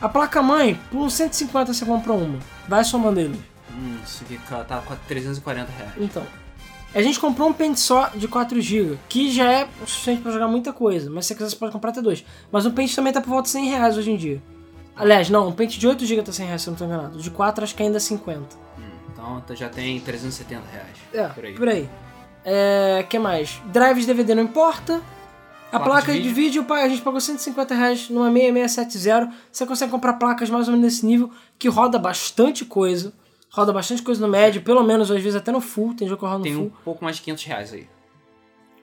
A 0.00 0.08
placa-mãe, 0.08 0.78
por 0.90 0.98
uns 1.00 1.14
150 1.14 1.72
você 1.72 1.84
compra 1.84 2.12
uma. 2.12 2.38
Vai 2.68 2.84
somando 2.84 3.20
ele. 3.20 3.40
Hum, 3.72 3.98
isso 4.04 4.24
aqui 4.24 4.36
ca- 4.48 4.64
tá 4.64 4.78
com 4.78 4.94
340 5.08 5.70
reais. 5.72 5.92
Então, 5.98 6.22
a 6.94 7.00
gente 7.02 7.18
comprou 7.20 7.48
um 7.48 7.52
pente 7.52 7.80
só 7.80 8.08
de 8.08 8.28
4GB, 8.28 8.98
que 9.08 9.30
já 9.32 9.50
é 9.50 9.68
o 9.82 9.86
suficiente 9.86 10.22
pra 10.22 10.30
jogar 10.32 10.48
muita 10.48 10.72
coisa, 10.72 11.10
mas 11.10 11.24
se 11.26 11.28
você 11.28 11.34
quiser 11.34 11.50
você 11.50 11.56
pode 11.56 11.72
comprar 11.72 11.90
até 11.90 12.02
dois. 12.02 12.24
Mas 12.50 12.66
o 12.66 12.72
pente 12.72 12.94
também 12.94 13.12
tá 13.12 13.20
por 13.20 13.30
volta 13.30 13.44
de 13.44 13.50
100 13.50 13.66
reais 13.70 13.96
hoje 13.96 14.10
em 14.10 14.16
dia. 14.16 14.42
Aliás, 14.94 15.30
não, 15.30 15.48
um 15.48 15.52
pente 15.52 15.78
de 15.78 15.88
8GB 15.88 16.22
tá 16.22 16.32
100 16.32 16.46
reais, 16.46 16.62
se 16.62 16.68
eu 16.68 16.72
não 16.72 16.78
tô 16.78 16.84
enganado. 16.84 17.18
De 17.18 17.30
4 17.30 17.64
acho 17.64 17.74
que 17.74 17.82
ainda 17.82 17.96
é 17.96 18.00
50. 18.00 18.56
Hum, 18.78 18.82
então 19.12 19.40
tá- 19.40 19.54
já 19.54 19.68
tem 19.68 19.98
370 20.00 20.62
reais. 20.70 20.96
É, 21.14 21.28
por 21.32 21.44
aí. 21.44 21.54
por 21.54 21.68
aí. 21.68 21.88
É, 22.44 23.06
que 23.08 23.18
mais? 23.18 23.60
Drives 23.66 24.04
DVD 24.04 24.34
não 24.34 24.42
importa. 24.42 25.00
A 25.72 25.78
Placa 25.80 25.90
placa 26.06 26.12
de 26.12 26.22
de 26.22 26.28
vídeo, 26.28 26.64
paguei- 26.64 26.84
a 26.84 26.88
gente 26.88 27.02
pagou 27.02 27.20
150 27.20 27.74
reais 27.74 28.08
numa 28.10 28.30
6670. 28.30 29.32
Você 29.50 29.64
consegue 29.66 29.90
comprar 29.90 30.14
placas 30.14 30.50
mais 30.50 30.68
ou 30.68 30.74
menos 30.74 30.92
nesse 30.92 31.06
nível, 31.06 31.30
que 31.58 31.68
roda 31.68 31.98
bastante 31.98 32.64
coisa. 32.64 33.12
Roda 33.50 33.72
bastante 33.72 34.02
coisa 34.02 34.20
no 34.20 34.28
médio, 34.30 34.62
pelo 34.62 34.82
menos 34.82 35.10
às 35.10 35.20
vezes 35.22 35.34
até 35.36 35.50
no 35.52 35.60
full. 35.60 35.94
Tem 35.94 36.06
jogo 36.08 36.20
que 36.20 36.26
roda 36.26 36.38
no 36.38 36.44
Tem 36.44 36.54
full. 36.54 36.64
um 36.66 36.70
pouco 36.84 37.04
mais 37.04 37.16
de 37.16 37.22
500 37.22 37.44
reais 37.44 37.72
aí. 37.72 37.86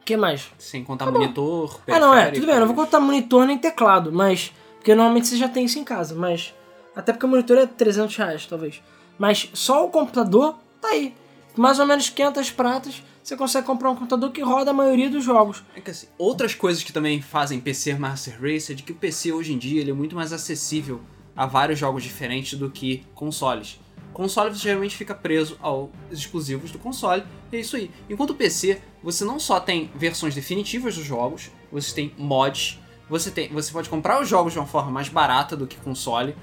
O 0.02 0.06
que 0.06 0.18
mais? 0.18 0.48
Sem 0.58 0.84
contar 0.84 1.12
monitor, 1.12 1.80
Ah, 1.88 2.00
não, 2.00 2.14
é, 2.16 2.32
tudo 2.32 2.46
bem, 2.48 2.56
eu 2.56 2.60
não 2.62 2.68
vou 2.68 2.76
contar 2.76 3.00
monitor 3.00 3.46
nem 3.46 3.58
teclado, 3.58 4.12
mas. 4.12 4.52
Porque 4.78 4.96
normalmente 4.96 5.28
você 5.28 5.38
já 5.38 5.48
tem 5.50 5.66
isso 5.66 5.78
em 5.78 5.84
casa, 5.84 6.16
mas. 6.16 6.54
Até 6.96 7.12
porque 7.14 7.26
o 7.26 7.30
monitor 7.30 7.58
é 7.58 7.66
300 7.68 8.16
reais, 8.16 8.46
talvez. 8.48 8.82
Mas 9.18 9.50
só 9.54 9.86
o 9.86 9.90
computador, 9.90 10.56
tá 10.82 10.88
aí. 10.90 11.14
Mais 11.60 11.78
ou 11.78 11.86
menos 11.86 12.10
500 12.10 12.52
pratas, 12.52 13.04
você 13.22 13.36
consegue 13.36 13.68
comprar 13.68 13.92
um 13.92 13.96
computador 13.96 14.32
que 14.32 14.42
roda 14.42 14.72
a 14.72 14.74
maioria 14.74 15.10
dos 15.10 15.26
jogos. 15.26 15.62
É 15.76 15.82
que 15.82 15.92
assim, 15.92 16.08
outras 16.18 16.56
coisas 16.56 16.84
que 16.84 16.94
também 16.94 17.22
fazem 17.22 17.60
PC 17.60 17.96
Master 17.96 18.42
Race 18.42 18.72
é 18.72 18.76
de 18.76 18.82
que 18.82 18.94
o 18.94 18.96
PC 18.96 19.34
hoje 19.34 19.52
em 19.52 19.58
dia 19.58 19.82
ele 19.82 19.92
é 19.92 19.94
muito 19.94 20.16
mais 20.16 20.32
acessível 20.32 21.02
a 21.36 21.46
vários 21.46 21.78
jogos 21.78 22.02
diferentes 22.02 22.58
do 22.58 22.72
que 22.72 23.06
consoles. 23.14 23.78
Console 24.14 24.56
você 24.56 24.62
geralmente 24.62 24.96
fica 24.96 25.14
preso 25.14 25.58
aos 25.62 25.90
exclusivos 26.10 26.72
do 26.72 26.80
console, 26.80 27.26
e 27.52 27.58
é 27.58 27.60
isso 27.60 27.76
aí. 27.76 27.92
Enquanto 28.10 28.30
o 28.30 28.36
PC, 28.36 28.82
você 29.04 29.26
não 29.26 29.38
só 29.38 29.60
tem 29.60 29.92
versões 29.94 30.34
definitivas 30.34 30.96
dos 30.96 31.04
jogos, 31.04 31.52
você 31.70 31.94
tem 31.94 32.14
mods, 32.18 32.80
você, 33.10 33.30
tem, 33.30 33.50
você 33.50 33.74
pode 33.74 33.90
comprar 33.90 34.22
os 34.22 34.30
jogos 34.30 34.54
de 34.54 34.60
uma 34.60 34.66
forma 34.66 34.92
mais 34.92 35.10
barata 35.10 35.58
do 35.58 35.68
que 35.68 35.76
console, 35.76 36.38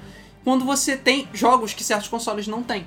quando 0.44 0.66
você 0.66 0.94
tem 0.94 1.26
jogos 1.32 1.72
que 1.72 1.82
certos 1.82 2.08
consoles 2.08 2.46
não 2.46 2.62
têm. 2.62 2.86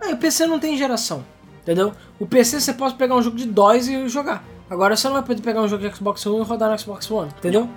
Aí 0.00 0.14
o 0.14 0.16
PC 0.16 0.46
não 0.46 0.58
tem 0.58 0.76
geração, 0.76 1.24
entendeu? 1.66 1.92
O 2.20 2.26
PC 2.26 2.60
você 2.60 2.72
pode 2.72 2.94
pegar 2.94 3.16
um 3.16 3.22
jogo 3.22 3.36
de 3.36 3.44
DOS 3.44 3.88
e 3.88 4.08
jogar. 4.08 4.44
Agora 4.70 4.94
você 4.94 5.08
não 5.08 5.14
vai 5.14 5.24
poder 5.24 5.42
pegar 5.42 5.60
um 5.60 5.68
jogo 5.68 5.88
de 5.88 5.94
Xbox 5.94 6.24
One 6.24 6.40
e 6.40 6.44
rodar 6.44 6.70
no 6.70 6.78
Xbox 6.78 7.10
One, 7.10 7.30
entendeu? 7.36 7.68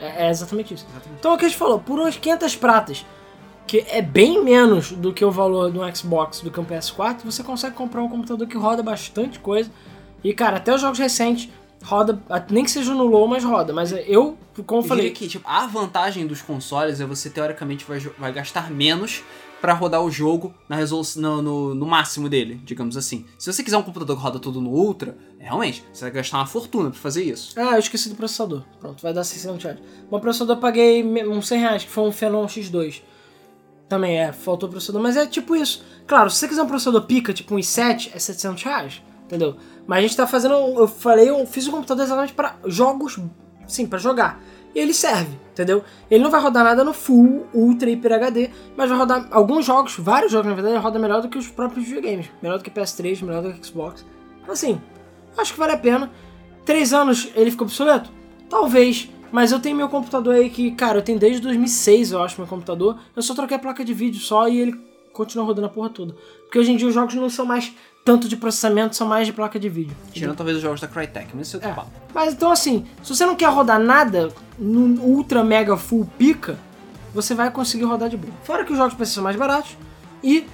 É, 0.00 0.26
é 0.26 0.30
exatamente 0.30 0.74
isso. 0.74 0.84
Exatamente. 0.90 1.18
Então 1.20 1.30
é 1.30 1.34
o 1.34 1.38
que 1.38 1.44
a 1.44 1.48
gente 1.48 1.58
falou, 1.58 1.78
por 1.78 1.98
umas 1.98 2.16
500 2.16 2.56
pratas, 2.56 3.06
que 3.66 3.84
é 3.88 4.02
bem 4.02 4.42
menos 4.42 4.92
do 4.92 5.12
que 5.12 5.24
o 5.24 5.30
valor 5.30 5.70
do 5.70 5.96
Xbox 5.96 6.40
do 6.40 6.50
que 6.50 6.58
um 6.58 6.64
PS4, 6.64 7.18
você 7.24 7.42
consegue 7.42 7.76
comprar 7.76 8.02
um 8.02 8.08
computador 8.08 8.46
que 8.46 8.56
roda 8.56 8.82
bastante 8.82 9.38
coisa. 9.38 9.70
E 10.24 10.34
cara, 10.34 10.56
até 10.56 10.74
os 10.74 10.80
jogos 10.80 10.98
recentes 10.98 11.48
roda, 11.84 12.20
nem 12.50 12.64
que 12.64 12.70
seja 12.70 12.92
no 12.94 13.04
low, 13.04 13.28
mas 13.28 13.44
roda. 13.44 13.72
Mas 13.72 13.92
eu, 13.92 14.36
como 14.66 14.82
eu 14.82 14.86
falei, 14.86 15.10
que 15.10 15.28
tipo, 15.28 15.48
a 15.48 15.66
vantagem 15.66 16.26
dos 16.26 16.42
consoles 16.42 17.00
é 17.00 17.06
você 17.06 17.30
teoricamente 17.30 17.84
vai, 17.84 17.98
vai 17.98 18.32
gastar 18.32 18.70
menos 18.70 19.22
pra 19.60 19.72
rodar 19.72 20.02
o 20.02 20.10
jogo 20.10 20.54
na 20.68 20.76
resolução 20.76 21.42
no, 21.42 21.74
no- 21.74 21.86
máximo 21.86 22.28
dele, 22.28 22.60
digamos 22.64 22.96
assim. 22.96 23.24
Se 23.38 23.52
você 23.52 23.62
quiser 23.64 23.76
um 23.78 23.82
computador 23.82 24.16
que 24.16 24.22
roda 24.22 24.38
tudo 24.38 24.60
no 24.60 24.70
Ultra, 24.70 25.16
realmente, 25.38 25.82
você 25.92 26.02
vai 26.04 26.10
gastar 26.12 26.38
uma 26.38 26.46
fortuna 26.46 26.90
pra 26.90 26.98
fazer 26.98 27.24
isso. 27.24 27.58
Ah, 27.58 27.72
eu 27.74 27.78
esqueci 27.78 28.08
do 28.08 28.14
processador. 28.14 28.62
Pronto, 28.78 29.02
vai 29.02 29.12
dar 29.12 29.24
600 29.24 29.64
reais. 29.64 29.78
Bom, 30.10 30.20
processador 30.20 30.56
eu 30.56 30.60
paguei 30.60 31.02
uns 31.26 31.48
100 31.48 31.58
reais, 31.60 31.84
que 31.84 31.90
foi 31.90 32.04
um 32.04 32.12
Phenom 32.12 32.46
X2. 32.46 33.02
Também 33.88 34.18
é, 34.18 34.32
faltou 34.32 34.68
processador, 34.68 35.00
mas 35.00 35.16
é 35.16 35.26
tipo 35.26 35.54
isso. 35.54 35.84
Claro, 36.06 36.28
se 36.30 36.36
você 36.38 36.48
quiser 36.48 36.62
um 36.62 36.66
processador 36.66 37.02
pica, 37.02 37.32
tipo 37.32 37.54
um 37.54 37.58
i7, 37.58 38.10
é 38.12 38.18
700 38.18 38.62
reais, 38.64 39.02
entendeu? 39.24 39.56
Mas 39.86 39.98
a 39.98 40.02
gente 40.02 40.16
tá 40.16 40.26
fazendo, 40.26 40.54
eu 40.54 40.88
falei, 40.88 41.30
eu 41.30 41.46
fiz 41.46 41.66
o 41.66 41.70
computador 41.70 42.04
exatamente 42.04 42.32
para 42.34 42.56
jogos, 42.66 43.18
sim, 43.68 43.86
para 43.86 43.98
jogar. 43.98 44.42
Ele 44.76 44.92
serve, 44.92 45.38
entendeu? 45.52 45.82
Ele 46.10 46.22
não 46.22 46.30
vai 46.30 46.38
rodar 46.38 46.62
nada 46.62 46.84
no 46.84 46.92
Full, 46.92 47.46
Ultra, 47.54 47.88
Hyper 47.88 48.12
HD, 48.12 48.50
mas 48.76 48.90
vai 48.90 48.98
rodar 48.98 49.26
alguns 49.30 49.64
jogos, 49.64 49.96
vários 49.98 50.30
jogos 50.30 50.48
na 50.48 50.54
verdade, 50.54 50.76
roda 50.76 50.98
melhor 50.98 51.22
do 51.22 51.30
que 51.30 51.38
os 51.38 51.48
próprios 51.48 51.86
videogames. 51.86 52.30
Melhor 52.42 52.58
do 52.58 52.64
que 52.64 52.70
PS3, 52.70 53.22
melhor 53.24 53.42
do 53.42 53.54
que 53.54 53.66
Xbox. 53.66 54.04
Então, 54.42 54.52
assim, 54.52 54.78
acho 55.34 55.54
que 55.54 55.58
vale 55.58 55.72
a 55.72 55.78
pena. 55.78 56.10
Três 56.66 56.92
anos 56.92 57.30
ele 57.34 57.50
ficou 57.50 57.66
obsoleto? 57.66 58.10
Talvez. 58.50 59.08
Mas 59.32 59.50
eu 59.50 59.58
tenho 59.58 59.74
meu 59.74 59.88
computador 59.88 60.34
aí 60.34 60.50
que, 60.50 60.70
cara, 60.72 60.98
eu 60.98 61.02
tenho 61.02 61.18
desde 61.18 61.40
2006, 61.40 62.12
eu 62.12 62.22
acho, 62.22 62.38
meu 62.38 62.46
computador. 62.46 62.98
Eu 63.16 63.22
só 63.22 63.34
troquei 63.34 63.56
a 63.56 63.60
placa 63.60 63.82
de 63.82 63.94
vídeo 63.94 64.20
só 64.20 64.46
e 64.46 64.60
ele 64.60 64.78
continua 65.14 65.46
rodando 65.46 65.68
a 65.68 65.70
porra 65.70 65.88
toda. 65.88 66.14
Porque 66.42 66.58
hoje 66.58 66.72
em 66.72 66.76
dia 66.76 66.86
os 66.86 66.92
jogos 66.92 67.14
não 67.14 67.30
são 67.30 67.46
mais 67.46 67.72
tanto 68.06 68.28
de 68.28 68.36
processamento, 68.36 68.94
são 68.94 69.04
mais 69.04 69.26
de 69.26 69.32
placa 69.32 69.58
de 69.58 69.68
vídeo. 69.68 69.96
Tirando 70.12 70.36
talvez 70.36 70.56
os 70.56 70.62
jogos 70.62 70.80
da 70.80 70.86
Crytek, 70.86 71.28
mas 71.34 71.48
isso 71.48 71.56
é 71.60 71.68
É. 71.68 71.72
papo. 71.72 71.90
Mas 72.14 72.32
então 72.34 72.52
assim, 72.52 72.86
se 73.02 73.12
você 73.12 73.26
não 73.26 73.34
quer 73.34 73.48
rodar 73.50 73.80
nada 73.80 74.28
no 74.56 75.02
ultra 75.02 75.42
mega 75.42 75.76
full 75.76 76.08
pica, 76.16 76.56
você 77.12 77.34
vai 77.34 77.50
conseguir 77.50 77.82
rodar 77.82 78.08
de 78.08 78.16
boa. 78.16 78.32
Fora 78.44 78.64
que 78.64 78.70
os 78.70 78.78
jogos 78.78 78.94
precisam 78.94 79.22
ser 79.22 79.24
mais 79.24 79.36
baratos 79.36 79.76
e 80.22 80.46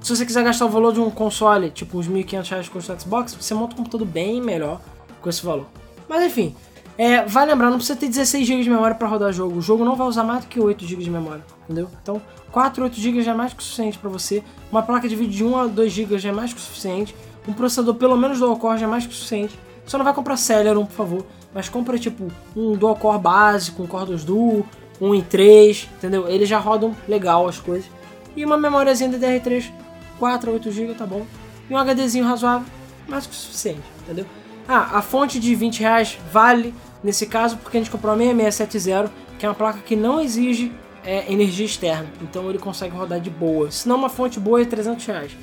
se 0.00 0.14
você 0.14 0.24
quiser 0.24 0.44
gastar 0.44 0.66
o 0.66 0.68
valor 0.68 0.92
de 0.92 1.00
um 1.00 1.10
console, 1.10 1.68
tipo 1.70 1.98
uns 1.98 2.06
1.500 2.08 2.48
reais 2.50 2.68
com 2.68 2.78
o 2.78 2.82
Xbox, 2.82 3.34
você 3.34 3.54
monta 3.54 3.74
um 3.74 3.78
computador 3.78 4.06
bem 4.06 4.40
melhor 4.40 4.80
com 5.20 5.28
esse 5.28 5.44
valor. 5.44 5.66
Mas 6.08 6.22
enfim, 6.22 6.54
é, 6.96 7.24
vai 7.24 7.44
lembrar, 7.44 7.70
não 7.70 7.76
precisa 7.76 7.98
ter 7.98 8.08
16 8.08 8.46
GB 8.46 8.62
de 8.62 8.70
memória 8.70 8.94
para 8.94 9.08
rodar 9.08 9.32
jogo. 9.32 9.58
O 9.58 9.62
jogo 9.62 9.84
não 9.84 9.96
vai 9.96 10.06
usar 10.06 10.22
mais 10.22 10.44
do 10.44 10.48
que 10.48 10.60
8 10.60 10.84
GB 10.86 11.02
de 11.02 11.10
memória, 11.10 11.44
entendeu? 11.64 11.88
Então, 12.02 12.22
4, 12.52 12.84
8 12.84 13.00
GB 13.00 13.22
já 13.22 13.32
é 13.32 13.34
mais 13.34 13.52
que 13.52 13.60
o 13.60 13.62
suficiente 13.62 13.98
para 13.98 14.08
você. 14.08 14.42
Uma 14.70 14.82
placa 14.82 15.08
de 15.08 15.16
vídeo 15.16 15.32
de 15.32 15.44
1 15.44 15.56
a 15.56 15.66
2 15.66 15.92
GB 15.92 16.18
já 16.18 16.28
é 16.28 16.32
mais 16.32 16.52
que 16.52 16.58
o 16.58 16.62
suficiente. 16.62 17.14
Um 17.48 17.52
processador 17.52 17.94
pelo 17.94 18.16
menos 18.16 18.38
dual 18.38 18.56
core 18.56 18.78
já 18.78 18.86
é 18.86 18.88
mais 18.88 19.06
que 19.06 19.12
o 19.12 19.14
suficiente. 19.14 19.58
Só 19.84 19.98
não 19.98 20.04
vai 20.04 20.14
comprar 20.14 20.36
Celeron, 20.36 20.86
por 20.86 20.94
favor, 20.94 21.26
mas 21.52 21.68
compra 21.68 21.98
tipo 21.98 22.28
um 22.56 22.74
dual 22.74 22.96
core 22.96 23.18
básico, 23.18 23.82
um 23.82 23.86
Core 23.86 24.06
2 24.06 24.24
Duo, 24.24 24.66
um 25.00 25.10
i3, 25.10 25.88
entendeu? 25.96 26.28
Eles 26.28 26.48
já 26.48 26.58
rodam 26.58 26.94
legal 27.08 27.46
as 27.48 27.58
coisas. 27.58 27.90
E 28.36 28.44
uma 28.44 28.56
memóriazinha 28.56 29.10
DDR3, 29.10 29.70
4 30.18 30.50
a 30.50 30.54
8 30.54 30.70
GB, 30.70 30.94
tá 30.94 31.06
bom. 31.06 31.26
E 31.68 31.74
um 31.74 31.78
HDzinho 31.78 32.24
razoável, 32.24 32.66
mais 33.08 33.26
que 33.26 33.32
o 33.32 33.36
suficiente, 33.36 33.82
entendeu? 34.02 34.26
Ah, 34.66 34.98
a 34.98 35.02
fonte 35.02 35.38
de 35.38 35.54
20 35.54 35.80
reais 35.80 36.18
vale 36.32 36.74
nesse 37.04 37.26
caso 37.26 37.58
porque 37.58 37.76
a 37.76 37.80
gente 37.80 37.90
comprou 37.90 38.14
a 38.14 38.16
6670, 38.16 39.12
que 39.38 39.44
é 39.44 39.48
uma 39.48 39.54
placa 39.54 39.78
que 39.80 39.94
não 39.94 40.20
exige 40.20 40.72
é, 41.04 41.30
energia 41.30 41.66
externa, 41.66 42.06
então 42.22 42.48
ele 42.48 42.58
consegue 42.58 42.96
rodar 42.96 43.20
de 43.20 43.28
boa. 43.30 43.70
Se 43.70 43.86
não, 43.86 43.96
uma 43.96 44.08
fonte 44.08 44.40
boa 44.40 44.62
é 44.62 44.64
300 44.64 45.04
reais. 45.04 45.36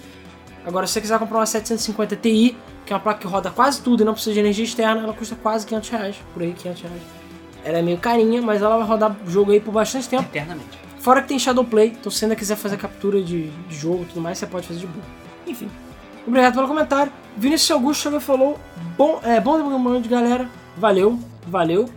Agora, 0.65 0.87
se 0.87 0.93
você 0.93 1.01
quiser 1.01 1.19
comprar 1.19 1.37
uma 1.37 1.45
750 1.45 2.15
Ti, 2.15 2.57
que 2.85 2.91
é 2.91 2.95
uma 2.95 3.01
placa 3.01 3.19
que 3.19 3.27
roda 3.27 3.49
quase 3.51 3.81
tudo 3.81 4.01
e 4.01 4.05
não 4.05 4.13
precisa 4.13 4.33
de 4.33 4.39
energia 4.39 4.65
externa, 4.65 5.03
ela 5.03 5.13
custa 5.13 5.35
quase 5.35 5.65
500 5.65 5.89
reais, 5.89 6.15
por 6.33 6.41
aí 6.41 6.53
500 6.53 6.81
reais. 6.81 7.01
Ela 7.63 7.77
é 7.77 7.81
meio 7.81 7.97
carinha, 7.97 8.41
mas 8.41 8.61
ela 8.61 8.77
vai 8.77 8.87
rodar 8.87 9.15
o 9.25 9.29
jogo 9.29 9.51
aí 9.51 9.59
por 9.59 9.71
bastante 9.71 10.09
tempo. 10.09 10.23
Eternamente. 10.23 10.79
Fora 10.99 11.21
que 11.21 11.27
tem 11.27 11.39
Shadowplay, 11.39 11.87
então 11.87 12.11
se 12.11 12.19
você 12.19 12.25
ainda 12.25 12.35
quiser 12.35 12.55
fazer 12.55 12.77
captura 12.77 13.21
de, 13.21 13.49
de 13.49 13.75
jogo 13.75 14.03
e 14.03 14.05
tudo 14.05 14.21
mais, 14.21 14.37
você 14.37 14.47
pode 14.47 14.67
fazer 14.67 14.81
de 14.81 14.87
boa. 14.87 15.05
Enfim. 15.47 15.69
Obrigado 16.25 16.53
pelo 16.53 16.67
comentário. 16.67 17.11
Vinícius 17.35 17.71
Augusto 17.71 18.15
e 18.15 18.19
falou: 18.19 18.59
Bom, 18.95 19.19
é, 19.23 19.39
bom 19.39 19.99
de 19.99 20.07
galera. 20.07 20.47
Valeu, 20.77 21.19
valeu. 21.47 21.89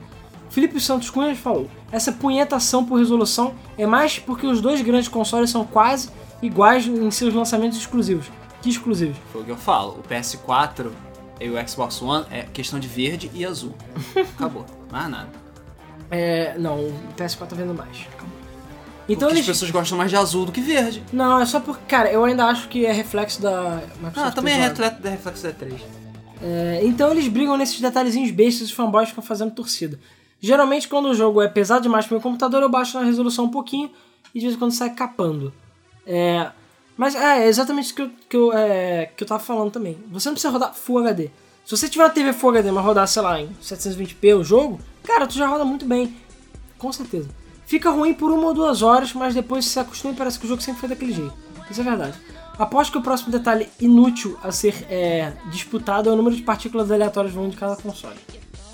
Felipe 0.50 0.78
Santos 0.80 1.10
Cunha 1.10 1.34
falou: 1.34 1.68
essa 1.90 2.12
punhetação 2.12 2.84
por 2.84 2.98
resolução 2.98 3.54
é 3.76 3.86
mais 3.86 4.18
porque 4.18 4.46
os 4.46 4.60
dois 4.60 4.80
grandes 4.82 5.08
consoles 5.08 5.50
são 5.50 5.64
quase 5.64 6.10
iguais 6.42 6.86
em 6.86 7.10
seus 7.10 7.32
lançamentos 7.34 7.78
exclusivos. 7.78 8.26
Que 8.62 8.70
exclusivos? 8.70 9.16
Foi 9.32 9.42
o 9.42 9.44
que 9.44 9.50
eu 9.50 9.56
falo. 9.56 10.00
O 10.00 10.02
PS4 10.08 10.90
e 11.40 11.50
o 11.50 11.68
Xbox 11.68 12.00
One 12.00 12.24
é 12.30 12.42
questão 12.42 12.78
de 12.78 12.88
verde 12.88 13.30
e 13.34 13.44
azul. 13.44 13.74
Acabou. 14.36 14.64
Mais 14.90 15.10
nada. 15.10 15.28
É, 16.10 16.56
não, 16.58 16.78
o 16.78 16.94
PS4 17.16 17.46
tá 17.48 17.56
vendo 17.56 17.74
mais. 17.74 18.06
Então 18.14 18.28
Então 19.08 19.28
eles. 19.30 19.40
as 19.40 19.46
pessoas 19.46 19.70
gostam 19.70 19.98
mais 19.98 20.10
de 20.10 20.16
azul 20.16 20.46
do 20.46 20.52
que 20.52 20.60
verde. 20.60 21.02
Não, 21.12 21.40
é 21.40 21.44
só 21.46 21.60
porque, 21.60 21.82
cara, 21.88 22.10
eu 22.10 22.24
ainda 22.24 22.46
acho 22.46 22.68
que 22.68 22.86
é 22.86 22.92
reflexo 22.92 23.42
da 23.42 23.80
Microsoft. 24.00 24.16
Ah, 24.18 24.30
também 24.30 24.54
é 24.54 24.56
Visual. 24.68 24.70
reflexo 24.70 25.02
da 25.02 25.10
reflexo 25.10 25.42
da 25.42 25.52
3. 25.52 25.80
É, 26.42 26.80
então 26.84 27.10
eles 27.10 27.28
brigam 27.28 27.56
nesses 27.56 27.80
detalhezinhos 27.80 28.30
bestas 28.30 28.62
e 28.62 28.64
os 28.64 28.70
fanboys 28.72 29.08
ficam 29.08 29.22
fazendo 29.22 29.52
torcida. 29.52 29.98
Geralmente, 30.40 30.88
quando 30.88 31.06
o 31.06 31.14
jogo 31.14 31.40
é 31.40 31.48
pesado 31.48 31.82
demais 31.82 32.06
pro 32.06 32.16
meu 32.16 32.22
computador, 32.22 32.62
eu 32.62 32.68
baixo 32.68 32.98
na 32.98 33.04
resolução 33.04 33.46
um 33.46 33.50
pouquinho 33.50 33.90
e 34.34 34.38
de 34.38 34.46
vez 34.46 34.56
em 34.56 34.58
quando 34.58 34.72
sai 34.72 34.90
capando. 34.90 35.52
É, 36.06 36.50
mas 36.96 37.14
é, 37.14 37.44
é 37.44 37.48
exatamente 37.48 37.86
isso 37.86 37.94
que 37.94 38.02
eu, 38.02 38.10
que, 38.28 38.36
eu, 38.36 38.52
é, 38.52 39.10
que 39.16 39.22
eu 39.22 39.28
tava 39.28 39.42
falando 39.42 39.70
também. 39.70 39.96
Você 40.10 40.28
não 40.28 40.34
precisa 40.34 40.52
rodar 40.52 40.74
Full 40.74 40.98
HD. 40.98 41.30
Se 41.64 41.76
você 41.76 41.88
tiver 41.88 42.04
uma 42.04 42.10
TV 42.10 42.32
Full 42.32 42.50
HD, 42.50 42.70
mas 42.70 42.84
rodar, 42.84 43.08
sei 43.08 43.22
lá, 43.22 43.40
em 43.40 43.48
720p 43.62 44.38
o 44.38 44.44
jogo, 44.44 44.78
cara, 45.02 45.26
tu 45.26 45.34
já 45.34 45.46
roda 45.46 45.64
muito 45.64 45.86
bem. 45.86 46.14
Com 46.78 46.92
certeza. 46.92 47.28
Fica 47.64 47.90
ruim 47.90 48.12
por 48.12 48.30
uma 48.30 48.48
ou 48.48 48.54
duas 48.54 48.82
horas, 48.82 49.14
mas 49.14 49.34
depois 49.34 49.64
se 49.64 49.80
acostuma 49.80 50.12
e 50.12 50.16
parece 50.16 50.38
que 50.38 50.44
o 50.44 50.48
jogo 50.48 50.60
sempre 50.60 50.80
foi 50.80 50.88
daquele 50.90 51.14
jeito. 51.14 51.32
Isso 51.70 51.80
é 51.80 51.84
verdade. 51.84 52.20
Aposto 52.58 52.92
que 52.92 52.98
o 52.98 53.02
próximo 53.02 53.32
detalhe 53.32 53.68
inútil 53.80 54.38
a 54.42 54.52
ser 54.52 54.86
é, 54.88 55.32
disputado 55.50 56.08
é 56.08 56.12
o 56.12 56.16
número 56.16 56.36
de 56.36 56.42
partículas 56.42 56.90
aleatórias 56.90 57.32
voando 57.34 57.50
de 57.50 57.56
cada 57.56 57.74
console. 57.76 58.16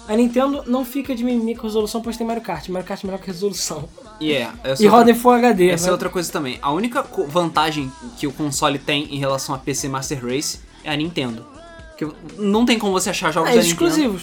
A 0.08 0.16
Nintendo 0.16 0.64
não 0.66 0.84
fica 0.84 1.14
de 1.14 1.22
mimimi 1.22 1.54
com 1.54 1.62
resolução, 1.62 2.02
pois 2.02 2.16
tem 2.16 2.26
Mario 2.26 2.42
Kart. 2.42 2.68
Mario 2.68 2.86
Kart 2.86 3.02
é 3.02 3.06
melhor 3.06 3.20
que 3.20 3.28
resolução. 3.28 3.88
E 4.20 4.32
é. 4.32 4.50
Essa 4.64 4.82
E 4.82 4.86
outra- 4.86 4.98
roda 4.98 5.10
em 5.12 5.14
Full 5.14 5.30
HD. 5.32 5.70
Essa 5.70 5.84
é 5.84 5.86
né? 5.86 5.92
outra 5.92 6.08
coisa 6.10 6.30
também. 6.32 6.58
A 6.60 6.72
única 6.72 7.02
vantagem 7.28 7.90
que 8.18 8.26
o 8.26 8.32
console 8.32 8.78
tem 8.78 9.04
em 9.14 9.18
relação 9.18 9.54
a 9.54 9.58
PC 9.58 9.88
Master 9.88 10.24
Race 10.26 10.58
é 10.84 10.90
a 10.92 10.96
Nintendo. 10.96 11.46
Que 11.96 12.06
não 12.36 12.66
tem 12.66 12.78
como 12.78 12.92
você 12.92 13.10
achar 13.10 13.30
jogos 13.32 13.50
É, 13.50 13.54
da 13.54 13.60
os 13.60 13.66
Nintendo. 13.66 13.84
exclusivos. 13.88 14.22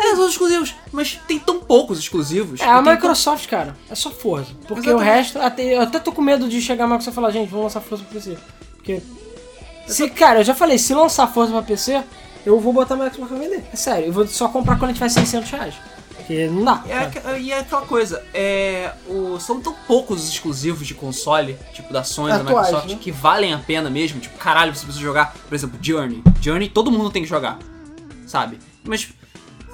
É, 0.00 0.12
os 0.14 0.30
exclusivos. 0.30 0.74
Mas 0.92 1.18
tem 1.26 1.38
tão 1.38 1.58
poucos 1.60 1.98
exclusivos. 1.98 2.60
É, 2.60 2.64
a 2.64 2.80
Microsoft, 2.80 3.48
cara, 3.48 3.76
é 3.90 3.94
só 3.96 4.10
Forza. 4.10 4.52
Porque 4.68 4.88
Exatamente. 4.88 4.94
o 4.94 4.98
resto, 5.14 5.38
até, 5.40 5.74
eu 5.76 5.80
até 5.82 5.98
tô 5.98 6.12
com 6.12 6.22
medo 6.22 6.48
de 6.48 6.60
chegar 6.62 6.84
a 6.84 6.86
Microsoft 6.86 7.12
e 7.12 7.14
falar, 7.16 7.30
gente, 7.32 7.48
vamos 7.48 7.64
lançar 7.64 7.80
Forza 7.80 8.04
pra 8.04 8.14
PC. 8.14 8.38
Porque. 8.78 9.02
Se, 9.86 10.08
cara, 10.10 10.40
eu 10.40 10.44
já 10.44 10.54
falei, 10.54 10.78
se 10.78 10.94
lançar 10.94 11.26
Forza 11.26 11.52
pra 11.52 11.62
PC, 11.62 12.02
eu 12.44 12.58
vou 12.58 12.72
botar 12.72 12.96
meu 12.96 13.12
Xbox 13.12 13.28
pra 13.28 13.38
vender. 13.38 13.64
É 13.72 13.76
sério, 13.76 14.06
eu 14.06 14.12
vou 14.12 14.26
só 14.26 14.48
comprar 14.48 14.78
quando 14.78 14.94
tiver 14.94 15.08
600 15.08 15.50
reais. 15.50 15.74
Porque 16.16 16.46
não 16.46 16.64
dá. 16.64 16.84
É, 16.86 17.40
e 17.40 17.52
é 17.52 17.60
aquela 17.60 17.82
coisa, 17.82 18.22
é, 18.34 18.92
o, 19.06 19.38
são 19.40 19.60
tão 19.60 19.74
poucos 19.86 20.24
os 20.24 20.28
exclusivos 20.28 20.86
de 20.86 20.94
console, 20.94 21.56
tipo 21.72 21.90
da 21.90 22.04
Sony, 22.04 22.32
da 22.32 22.44
Microsoft, 22.44 22.88
né? 22.88 22.98
que 23.00 23.10
valem 23.10 23.54
a 23.54 23.58
pena 23.58 23.88
mesmo. 23.88 24.20
Tipo, 24.20 24.36
caralho, 24.36 24.74
você 24.74 24.84
precisa 24.84 25.02
jogar, 25.02 25.34
por 25.48 25.54
exemplo, 25.54 25.78
Journey. 25.80 26.22
Journey 26.40 26.68
todo 26.68 26.90
mundo 26.90 27.10
tem 27.10 27.22
que 27.22 27.28
jogar, 27.28 27.58
sabe? 28.26 28.58
Mas 28.84 29.08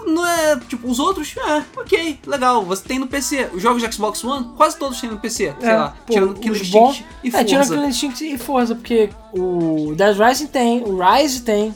não 0.06 0.26
é, 0.26 0.58
tipo, 0.60 0.88
os 0.88 0.98
outros, 0.98 1.34
é, 1.36 1.64
ok, 1.76 2.18
legal, 2.26 2.64
você 2.64 2.82
tem 2.84 2.98
no 2.98 3.06
PC. 3.06 3.50
Os 3.54 3.62
jogos 3.62 3.82
de 3.82 3.92
Xbox 3.92 4.22
One, 4.24 4.52
quase 4.56 4.76
todos 4.78 5.00
têm 5.00 5.10
no 5.10 5.18
PC, 5.18 5.54
sei 5.60 5.68
É, 5.70 5.76
lá, 5.76 5.96
pô, 6.06 6.12
tirando 6.12 6.34
Killer 6.34 6.60
Instinct 6.60 7.06
e 7.22 7.28
É, 7.28 7.30
Forza. 7.30 7.44
tirando 7.44 7.68
Killer 7.68 7.88
Instinct 7.88 8.24
e 8.34 8.38
Forza, 8.38 8.74
porque 8.74 9.10
o 9.32 9.94
Dead 9.96 10.16
Rising 10.18 10.46
tem, 10.48 10.82
o 10.84 10.98
Rise 10.98 11.42
tem. 11.42 11.74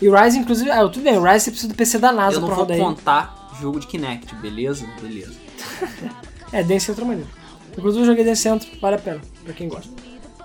E 0.00 0.08
o 0.08 0.16
Rise, 0.16 0.38
inclusive, 0.38 0.70
ah, 0.70 0.80
tudo 0.88 1.00
bem, 1.02 1.16
o 1.18 1.22
Rise 1.22 1.44
você 1.44 1.50
precisa 1.50 1.72
do 1.72 1.76
PC 1.76 1.98
da 1.98 2.10
NASA 2.12 2.36
Eu 2.36 2.40
não 2.40 2.48
pra 2.48 2.56
vou 2.56 2.64
rodar 2.64 2.76
ele. 2.76 2.84
contar 2.86 3.50
jogo 3.60 3.78
de 3.78 3.86
Kinect, 3.86 4.34
beleza? 4.36 4.86
Beleza. 5.00 5.34
É, 6.52 6.62
Dance 6.62 6.90
é 6.90 6.92
outra 6.92 7.04
maneira. 7.06 7.30
Inclusive 7.78 8.02
eu 8.02 8.06
joguei 8.06 8.24
Dance 8.26 8.42
Centro, 8.42 8.68
vale 8.78 8.96
a 8.96 8.98
pena, 8.98 9.22
pra 9.42 9.54
quem 9.54 9.68
gosta. 9.70 9.88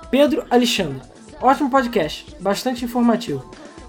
Pedro 0.10 0.46
Alexandre. 0.50 1.02
Ótimo 1.42 1.70
podcast, 1.70 2.34
bastante 2.40 2.86
informativo. 2.86 3.44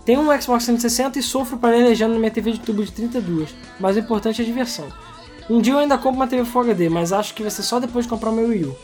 Tenho 0.08 0.22
um 0.22 0.40
Xbox 0.40 0.64
360 0.64 1.18
e 1.18 1.22
sofro 1.22 1.58
para 1.58 1.76
legenda 1.76 2.14
na 2.14 2.18
minha 2.18 2.30
TV 2.30 2.52
de 2.52 2.60
tubo 2.60 2.82
de 2.82 2.90
32, 2.90 3.54
mas 3.78 3.94
o 3.94 3.98
importante 3.98 4.40
é 4.40 4.42
a 4.42 4.46
diversão. 4.46 4.88
Um 5.50 5.60
dia 5.60 5.74
eu 5.74 5.78
ainda 5.80 5.98
compro 5.98 6.18
uma 6.18 6.26
TV 6.26 6.46
Full 6.46 6.62
HD, 6.62 6.88
mas 6.88 7.12
acho 7.12 7.34
que 7.34 7.42
vai 7.42 7.50
ser 7.50 7.62
só 7.62 7.78
depois 7.78 8.06
de 8.06 8.08
comprar 8.08 8.32
meu 8.32 8.48
Wii 8.48 8.64
U. 8.64 8.76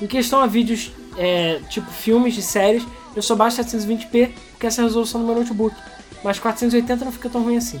Em 0.00 0.08
questão 0.08 0.40
a 0.40 0.46
vídeos, 0.48 0.90
é, 1.16 1.60
tipo 1.70 1.88
filmes 1.88 2.36
e 2.36 2.42
séries, 2.42 2.84
eu 3.14 3.22
só 3.22 3.36
baixo 3.36 3.62
720p, 3.62 4.32
porque 4.50 4.66
essa 4.66 4.80
é 4.80 4.82
a 4.82 4.88
resolução 4.88 5.20
do 5.20 5.26
meu 5.28 5.36
notebook. 5.36 5.72
Mas 6.24 6.40
480 6.40 7.04
não 7.04 7.12
fica 7.12 7.30
tão 7.30 7.44
ruim 7.44 7.58
assim. 7.58 7.80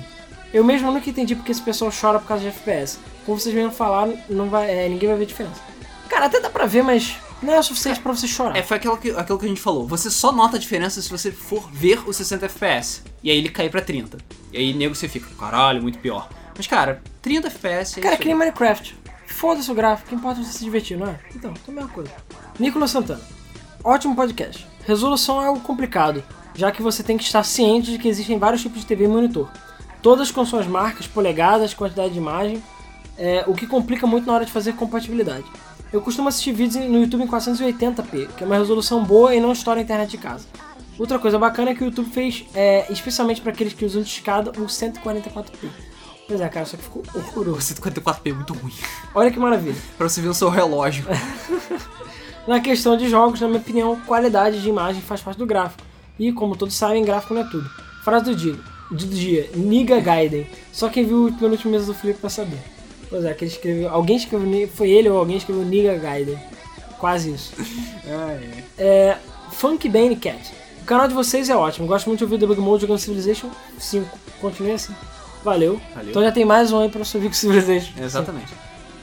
Eu 0.54 0.62
mesmo 0.62 0.92
nunca 0.92 1.10
entendi 1.10 1.34
porque 1.34 1.50
esse 1.50 1.60
pessoal 1.60 1.90
chora 1.90 2.20
por 2.20 2.28
causa 2.28 2.44
de 2.44 2.50
FPS. 2.50 3.00
Como 3.26 3.36
vocês 3.36 3.52
mesmo 3.52 3.72
falaram, 3.72 4.16
não 4.30 4.48
vai, 4.48 4.70
é, 4.70 4.88
ninguém 4.88 5.08
vai 5.08 5.18
ver 5.18 5.26
diferença. 5.26 5.60
Cara, 6.08 6.26
até 6.26 6.38
dá 6.38 6.48
pra 6.48 6.66
ver, 6.66 6.84
mas 6.84 7.16
não 7.42 7.54
é 7.54 7.58
o 7.58 7.62
suficiente 7.62 8.00
pra 8.00 8.12
você 8.12 8.28
chorar. 8.28 8.56
É, 8.56 8.62
foi 8.62 8.76
aquilo 8.76 8.96
que, 8.96 9.10
aquilo 9.10 9.38
que 9.38 9.46
a 9.46 9.48
gente 9.48 9.60
falou. 9.60 9.86
Você 9.88 10.10
só 10.10 10.32
nota 10.32 10.56
a 10.56 10.60
diferença 10.60 11.02
se 11.02 11.10
você 11.10 11.30
for 11.32 11.68
ver 11.70 12.00
os 12.08 12.16
60 12.16 12.46
FPS. 12.46 13.02
E 13.22 13.30
aí 13.30 13.38
ele 13.38 13.48
cair 13.48 13.70
pra 13.70 13.80
30. 13.80 14.18
E 14.52 14.58
aí, 14.58 14.72
nego, 14.72 14.94
você 14.94 15.08
fica, 15.08 15.26
caralho, 15.38 15.82
muito 15.82 15.98
pior. 15.98 16.28
Mas, 16.56 16.66
cara, 16.66 17.02
30 17.20 17.48
FPS 17.48 17.98
é 17.98 18.02
Cara, 18.02 18.14
isso 18.14 18.22
que 18.22 18.28
nem. 18.28 18.36
Minecraft. 18.36 18.96
Foda-se 19.26 19.70
o 19.70 19.74
gráfico, 19.74 20.10
que 20.10 20.14
importa 20.14 20.40
é 20.40 20.44
você 20.44 20.52
se 20.52 20.64
divertir, 20.64 20.96
não 20.96 21.08
é? 21.08 21.18
Então, 21.34 21.52
é 21.52 21.70
a 21.70 21.74
mesma 21.74 21.90
coisa. 21.90 22.10
Nicolas 22.58 22.90
Santana. 22.90 23.22
Ótimo 23.82 24.14
podcast. 24.14 24.66
Resolução 24.86 25.42
é 25.42 25.46
algo 25.46 25.60
complicado, 25.60 26.22
já 26.54 26.70
que 26.70 26.82
você 26.82 27.02
tem 27.02 27.16
que 27.16 27.24
estar 27.24 27.42
ciente 27.42 27.90
de 27.92 27.98
que 27.98 28.08
existem 28.08 28.38
vários 28.38 28.62
tipos 28.62 28.80
de 28.80 28.86
TV 28.86 29.04
e 29.04 29.08
monitor. 29.08 29.50
Todas 30.02 30.30
com 30.30 30.44
suas 30.44 30.66
marcas, 30.66 31.06
polegadas, 31.06 31.72
quantidade 31.72 32.12
de 32.12 32.18
imagem, 32.18 32.62
é, 33.16 33.44
o 33.46 33.54
que 33.54 33.66
complica 33.66 34.06
muito 34.06 34.26
na 34.26 34.34
hora 34.34 34.44
de 34.44 34.52
fazer 34.52 34.74
compatibilidade. 34.74 35.44
Eu 35.92 36.00
costumo 36.00 36.28
assistir 36.28 36.52
vídeos 36.52 36.84
no 36.88 37.00
YouTube 37.00 37.22
em 37.22 37.28
480p, 37.28 38.28
que 38.34 38.42
é 38.42 38.46
uma 38.46 38.56
resolução 38.56 39.04
boa 39.04 39.34
e 39.34 39.40
não 39.40 39.52
estoura 39.52 39.78
a 39.78 39.82
internet 39.82 40.10
de 40.10 40.18
casa. 40.18 40.46
Outra 40.98 41.18
coisa 41.18 41.38
bacana 41.38 41.70
é 41.70 41.74
que 41.74 41.82
o 41.82 41.86
YouTube 41.86 42.08
fez, 42.08 42.46
é, 42.54 42.90
especialmente 42.90 43.42
para 43.42 43.52
aqueles 43.52 43.74
que 43.74 43.84
usam 43.84 44.00
de 44.00 44.08
escada, 44.08 44.50
o 44.52 44.64
144p. 44.64 45.68
Pois 46.26 46.40
é, 46.40 46.48
cara, 46.48 46.64
só 46.64 46.78
que 46.78 46.84
ficou 46.84 47.02
horroroso. 47.14 47.74
144p 47.74 48.30
é 48.30 48.32
muito 48.32 48.54
ruim. 48.54 48.72
Olha 49.14 49.30
que 49.30 49.38
maravilha. 49.38 49.76
pra 49.98 50.08
você 50.08 50.22
ver 50.22 50.28
o 50.28 50.34
seu 50.34 50.48
relógio. 50.48 51.04
Na 52.48 52.58
questão 52.60 52.96
de 52.96 53.08
jogos, 53.08 53.40
na 53.40 53.46
minha 53.46 53.60
opinião, 53.60 54.00
qualidade 54.00 54.62
de 54.62 54.68
imagem 54.68 55.02
faz 55.02 55.20
parte 55.20 55.38
do 55.38 55.46
gráfico. 55.46 55.84
E, 56.18 56.32
como 56.32 56.56
todos 56.56 56.74
sabem, 56.74 57.04
gráfico 57.04 57.34
não 57.34 57.42
é 57.42 57.44
tudo. 57.44 57.68
Frase 58.02 58.24
do 58.24 58.34
dia, 58.34 58.56
do 58.90 59.06
dia 59.06 59.50
Niga 59.54 60.00
Gaiden. 60.00 60.46
Só 60.72 60.88
quem 60.88 61.04
viu 61.04 61.26
o 61.26 61.32
penúltimo 61.32 61.70
mês 61.70 61.86
do 61.86 61.94
Felipe 61.94 62.18
pra 62.18 62.30
saber. 62.30 62.58
Pois 63.12 63.26
é, 63.26 63.34
que 63.34 63.44
ele 63.44 63.50
escreveu. 63.50 63.90
Alguém 63.90 64.16
escreveu. 64.16 64.68
Foi 64.68 64.88
ele 64.90 65.10
ou 65.10 65.18
alguém 65.18 65.36
escreveu 65.36 65.62
Niga 65.62 65.94
Gaiden. 65.98 66.38
Quase 66.98 67.30
isso. 67.30 67.52
É. 68.78 69.18
Funk 69.52 69.86
Bane 69.88 70.16
Cat. 70.16 70.52
O 70.80 70.84
canal 70.84 71.06
de 71.06 71.14
vocês 71.14 71.50
é 71.50 71.54
ótimo. 71.54 71.86
Gosto 71.86 72.06
muito 72.06 72.18
de 72.18 72.24
ouvir 72.24 72.36
o 72.36 72.38
Debug 72.38 72.60
Mode 72.60 72.82
jogando 72.82 72.98
Civilization 72.98 73.50
5. 73.78 74.18
Continue 74.40 74.72
assim. 74.72 74.94
Valeu. 75.44 75.80
Valeu. 75.94 76.10
Então 76.10 76.22
já 76.22 76.32
tem 76.32 76.44
mais 76.44 76.72
um 76.72 76.80
aí 76.80 76.88
pra 76.88 77.02
ouvir 77.14 77.28
com 77.28 77.34
Civilization. 77.34 77.92
Exatamente. 78.02 78.52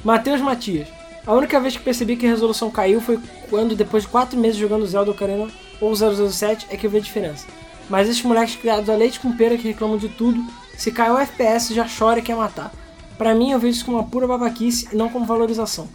Matheus 0.03 0.41
Matias. 0.41 0.87
A 1.25 1.33
única 1.33 1.59
vez 1.59 1.77
que 1.77 1.83
percebi 1.83 2.17
que 2.17 2.25
a 2.25 2.29
resolução 2.29 2.71
caiu 2.71 2.99
foi 2.99 3.19
quando, 3.49 3.75
depois 3.75 4.03
de 4.03 4.09
4 4.09 4.37
meses 4.39 4.57
jogando 4.57 4.87
Zelda 4.87 5.11
Ocarina 5.11 5.47
ou 5.79 5.95
007, 5.95 6.67
é 6.71 6.75
que 6.75 6.87
eu 6.87 6.89
vi 6.89 6.97
a 6.97 7.01
diferença. 7.01 7.45
Mas 7.87 8.09
esses 8.09 8.23
moleques 8.23 8.55
criados 8.55 8.89
a 8.89 8.95
leite 8.95 9.19
com 9.19 9.31
pera 9.37 9.57
que 9.57 9.67
reclamam 9.67 9.97
de 9.97 10.09
tudo, 10.09 10.43
se 10.75 10.91
cai 10.91 11.11
o 11.11 11.17
FPS 11.17 11.73
já 11.73 11.87
chora 11.87 12.19
e 12.19 12.23
quer 12.23 12.35
matar. 12.35 12.71
Pra 13.19 13.35
mim 13.35 13.51
eu 13.51 13.59
vejo 13.59 13.75
isso 13.75 13.85
como 13.85 13.97
uma 13.97 14.05
pura 14.05 14.25
babaquice 14.25 14.87
e 14.93 14.95
não 14.95 15.09
como 15.09 15.25
valorização. 15.25 15.89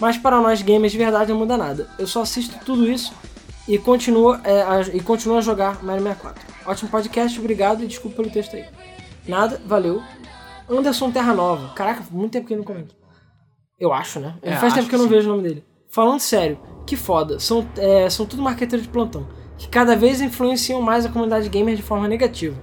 Mas 0.00 0.16
para 0.16 0.40
nós 0.40 0.62
gamers 0.62 0.92
de 0.92 0.98
verdade 0.98 1.32
não 1.32 1.40
muda 1.40 1.56
nada. 1.56 1.90
Eu 1.98 2.06
só 2.06 2.22
assisto 2.22 2.64
tudo 2.64 2.88
isso 2.88 3.12
e 3.66 3.76
continuo, 3.76 4.36
é, 4.44 4.62
a, 4.62 4.80
e 4.94 5.00
continuo 5.00 5.36
a 5.36 5.40
jogar 5.40 5.82
Mario 5.82 6.04
64. 6.04 6.42
Ótimo 6.64 6.88
podcast, 6.88 7.36
obrigado 7.40 7.82
e 7.82 7.88
desculpa 7.88 8.18
pelo 8.18 8.30
texto 8.30 8.54
aí. 8.54 8.64
Nada, 9.26 9.60
valeu. 9.66 10.00
Anderson 10.68 11.10
Terra 11.10 11.34
Nova. 11.34 11.74
Caraca, 11.74 12.04
muito 12.08 12.30
tempo 12.30 12.46
que 12.46 12.52
ele 12.52 12.60
não 12.60 12.66
comenta. 12.66 12.94
Eu 13.76 13.92
acho, 13.92 14.20
né? 14.20 14.36
É, 14.40 14.54
Faz 14.54 14.72
tempo 14.72 14.88
que 14.88 14.94
eu 14.94 15.00
não 15.00 15.06
sim. 15.08 15.14
vejo 15.14 15.28
o 15.28 15.32
nome 15.32 15.48
dele. 15.48 15.64
Falando 15.88 16.20
sério, 16.20 16.56
que 16.86 16.94
foda. 16.94 17.40
São, 17.40 17.66
é, 17.76 18.08
são 18.08 18.24
tudo 18.26 18.42
marqueteiros 18.42 18.86
de 18.86 18.92
plantão. 18.92 19.26
Que 19.58 19.66
cada 19.68 19.96
vez 19.96 20.20
influenciam 20.20 20.80
mais 20.80 21.04
a 21.04 21.08
comunidade 21.08 21.48
gamer 21.48 21.74
de 21.74 21.82
forma 21.82 22.06
negativa. 22.06 22.56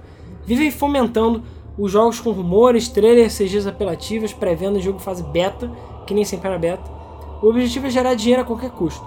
Vivem 0.46 0.70
fomentando 0.70 1.44
os 1.78 1.92
jogos 1.92 2.18
com 2.18 2.32
rumores, 2.32 2.88
trailers, 2.88 3.36
CGs 3.36 3.68
apelativos, 3.68 4.32
pré-venda 4.32 4.80
jogo 4.80 4.98
fase 4.98 5.22
beta, 5.22 5.70
que 6.06 6.12
nem 6.12 6.24
sempre 6.24 6.48
era 6.48 6.58
beta. 6.58 6.90
O 7.40 7.48
objetivo 7.48 7.86
é 7.86 7.90
gerar 7.90 8.14
dinheiro 8.14 8.42
a 8.42 8.44
qualquer 8.44 8.70
custo. 8.70 9.04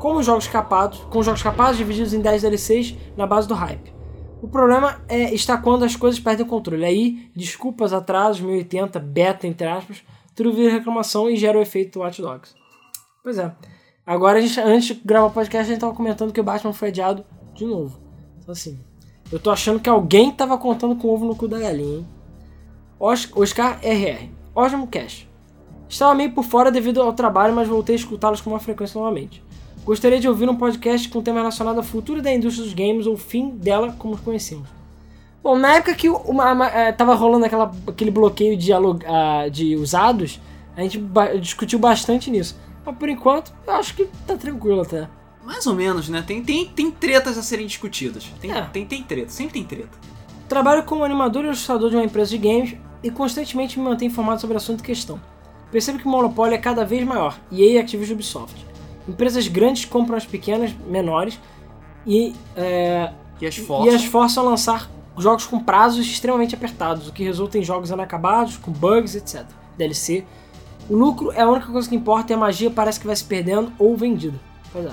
Como 0.00 0.18
os 0.18 0.26
jogos 0.26 0.46
capados, 0.46 1.00
com 1.10 1.18
os 1.18 1.26
jogos 1.26 1.42
capados 1.42 1.76
divididos 1.76 2.14
em 2.14 2.20
10 2.20 2.42
DLCs 2.42 2.94
na 3.16 3.26
base 3.26 3.46
do 3.46 3.54
hype. 3.54 3.92
O 4.40 4.48
problema 4.48 5.02
é 5.08 5.32
está 5.34 5.56
quando 5.56 5.84
as 5.84 5.96
coisas 5.96 6.20
perdem 6.20 6.44
o 6.44 6.48
controle. 6.48 6.84
Aí, 6.84 7.30
desculpas, 7.34 7.92
atrasos, 7.92 8.40
1080, 8.40 8.98
beta, 9.00 9.46
entre 9.46 9.66
aspas, 9.66 10.02
tudo 10.34 10.52
vira 10.52 10.72
reclamação 10.72 11.30
e 11.30 11.36
gera 11.36 11.58
o 11.58 11.62
efeito 11.62 12.00
Watch 12.00 12.20
Dogs. 12.20 12.54
Pois 13.22 13.38
é. 13.38 13.52
Agora, 14.06 14.40
gente, 14.40 14.60
antes 14.60 14.88
de 14.88 15.02
gravar 15.02 15.28
o 15.28 15.30
podcast, 15.30 15.70
a 15.70 15.72
gente 15.72 15.80
tava 15.80 15.94
comentando 15.94 16.32
que 16.32 16.40
o 16.40 16.44
Batman 16.44 16.74
foi 16.74 16.88
adiado 16.88 17.24
de 17.54 17.64
novo. 17.64 17.98
Então, 18.38 18.52
assim, 18.52 18.78
eu 19.32 19.38
tô 19.38 19.50
achando 19.50 19.80
que 19.80 19.88
alguém 19.88 20.30
tava 20.30 20.56
contando 20.58 20.96
com 20.96 21.08
ovo 21.08 21.24
no 21.24 21.34
cu 21.34 21.48
da 21.48 21.58
galinha, 21.58 21.98
hein? 21.98 22.06
Os- 22.98 23.28
Oscar 23.34 23.78
RR. 23.82 24.30
Ótimo 24.54 24.86
cast. 24.86 25.28
Estava 25.88 26.14
meio 26.14 26.32
por 26.32 26.44
fora 26.44 26.70
devido 26.70 27.02
ao 27.02 27.12
trabalho, 27.12 27.54
mas 27.54 27.68
voltei 27.68 27.94
a 27.94 27.98
escutá-los 27.98 28.40
com 28.40 28.50
uma 28.50 28.60
frequência 28.60 28.98
novamente. 28.98 29.42
Gostaria 29.84 30.18
de 30.18 30.28
ouvir 30.28 30.48
um 30.48 30.56
podcast 30.56 31.08
com 31.08 31.18
um 31.18 31.22
tema 31.22 31.40
relacionado 31.40 31.76
ao 31.76 31.82
futuro 31.82 32.22
da 32.22 32.32
indústria 32.32 32.64
dos 32.64 32.72
games 32.74 33.06
ou 33.06 33.16
fim 33.16 33.50
dela 33.50 33.94
como 33.98 34.16
conhecemos. 34.16 34.68
Bom, 35.42 35.58
na 35.58 35.74
época 35.74 35.94
que 35.94 36.08
uma, 36.08 36.52
uma, 36.52 36.66
é, 36.68 36.90
tava 36.90 37.14
rolando 37.14 37.44
aquela, 37.44 37.70
aquele 37.86 38.10
bloqueio 38.10 38.56
de, 38.56 38.72
uh, 38.72 39.50
de 39.52 39.76
usados, 39.76 40.40
a 40.74 40.80
gente 40.80 40.98
ba 40.98 41.36
discutiu 41.36 41.78
bastante 41.78 42.30
nisso. 42.30 42.56
Mas 42.84 42.96
por 42.96 43.08
enquanto, 43.10 43.52
eu 43.66 43.74
acho 43.74 43.94
que 43.94 44.06
tá 44.26 44.36
tranquilo 44.36 44.80
até. 44.80 45.06
Mais 45.44 45.66
ou 45.66 45.74
menos, 45.74 46.08
né? 46.08 46.22
Tem, 46.26 46.42
tem, 46.42 46.66
tem 46.66 46.90
tretas 46.90 47.36
a 47.36 47.42
serem 47.42 47.66
discutidas. 47.66 48.24
Tem, 48.40 48.50
É. 48.50 48.62
tem, 48.62 48.84
tem 48.86 49.02
treta, 49.02 49.28
sempre 49.30 49.54
tem 49.54 49.64
treta. 49.64 49.98
Trabalho 50.48 50.82
como 50.84 51.04
animador 51.04 51.44
e 51.44 51.46
ilustrador 51.48 51.90
de 51.90 51.96
uma 51.96 52.04
empresa 52.04 52.30
de 52.30 52.38
games 52.38 52.74
e 53.02 53.10
constantemente 53.10 53.78
me 53.78 53.84
mantenho 53.84 54.10
informado 54.10 54.40
sobre 54.40 54.54
o 54.54 54.56
assunto 54.56 54.80
em 54.80 54.84
questão. 54.84 55.20
Percebo 55.70 55.98
que 55.98 56.06
o 56.06 56.10
monopólio 56.10 56.54
é 56.54 56.58
cada 56.58 56.84
vez 56.84 57.04
maior, 57.06 57.36
EA 57.52 57.72
e 57.72 57.78
Activision 57.78 58.14
Ubisoft. 58.14 58.64
Empresas 59.08 59.48
grandes 59.48 59.84
compram 59.84 60.16
as 60.16 60.24
pequenas, 60.24 60.72
menores, 60.86 61.38
e, 62.06 62.34
é, 62.56 63.10
E 63.40 63.46
as 63.46 63.56
e 63.56 63.60
forças. 63.60 63.94
as 63.94 64.04
forçam 64.04 64.46
a 64.46 64.50
lançar 64.50 64.90
jogos 65.18 65.46
com 65.46 65.58
prazos 65.58 66.06
extremamente 66.06 66.54
apertados, 66.54 67.08
o 67.08 67.12
que 67.12 67.22
resulta 67.24 67.58
em 67.58 67.62
jogos 67.62 67.90
inacabados, 67.90 68.56
com 68.56 68.70
bugs, 68.70 69.14
etc. 69.14 69.44
DLC. 69.76 70.24
O 70.88 70.96
lucro 70.96 71.32
é 71.32 71.40
a 71.42 71.48
única 71.48 71.66
coisa 71.66 71.88
que 71.88 71.94
importa 71.96 72.32
e 72.32 72.34
a 72.34 72.38
magia 72.38 72.70
parece 72.70 73.00
que 73.00 73.06
vai 73.06 73.16
se 73.16 73.24
perdendo 73.24 73.72
ou 73.78 73.96
vendida. 73.96 74.38
Pois 74.72 74.86
é. 74.86 74.92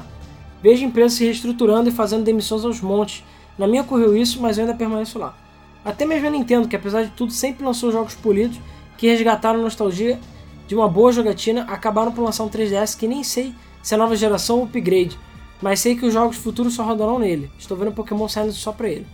Vejo 0.61 0.85
empresas 0.85 1.17
se 1.17 1.23
reestruturando 1.23 1.89
e 1.89 1.91
fazendo 1.91 2.23
demissões 2.23 2.63
aos 2.63 2.81
montes. 2.81 3.23
Na 3.57 3.67
minha 3.67 3.81
ocorreu 3.81 4.15
isso, 4.15 4.41
mas 4.41 4.57
eu 4.57 4.63
ainda 4.63 4.75
permaneço 4.75 5.17
lá. 5.17 5.35
Até 5.83 6.05
mesmo 6.05 6.27
a 6.27 6.29
Nintendo, 6.29 6.67
que 6.67 6.75
apesar 6.75 7.03
de 7.03 7.09
tudo 7.11 7.31
sempre 7.31 7.65
lançou 7.65 7.91
jogos 7.91 8.13
polidos 8.13 8.59
que 8.97 9.07
resgataram 9.07 9.59
a 9.59 9.63
nostalgia 9.63 10.19
de 10.67 10.75
uma 10.75 10.87
boa 10.87 11.11
jogatina, 11.11 11.63
acabaram 11.63 12.11
por 12.11 12.23
lançar 12.23 12.43
um 12.43 12.49
3DS 12.49 12.97
que 12.97 13.07
nem 13.07 13.23
sei 13.23 13.53
se 13.81 13.95
é 13.95 13.97
nova 13.97 14.15
geração 14.15 14.59
ou 14.59 14.65
upgrade, 14.65 15.17
mas 15.61 15.79
sei 15.79 15.95
que 15.95 16.05
os 16.05 16.13
jogos 16.13 16.37
futuros 16.37 16.75
só 16.75 16.83
rodarão 16.83 17.17
nele. 17.17 17.51
Estou 17.57 17.75
vendo 17.75 17.91
Pokémon 17.91 18.27
saindo 18.27 18.53
só 18.53 18.71
pra 18.71 18.87
ele. 18.87 19.07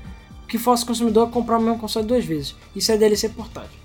O 0.43 0.47
que 0.47 0.57
força 0.57 0.83
o 0.83 0.87
consumidor 0.87 1.27
a 1.27 1.31
comprar 1.31 1.57
o 1.57 1.61
mesmo 1.61 1.79
console 1.79 2.05
duas 2.05 2.25
vezes. 2.25 2.55
Isso 2.75 2.91
é 2.91 2.97
DLC 2.97 3.29
portátil. 3.29 3.79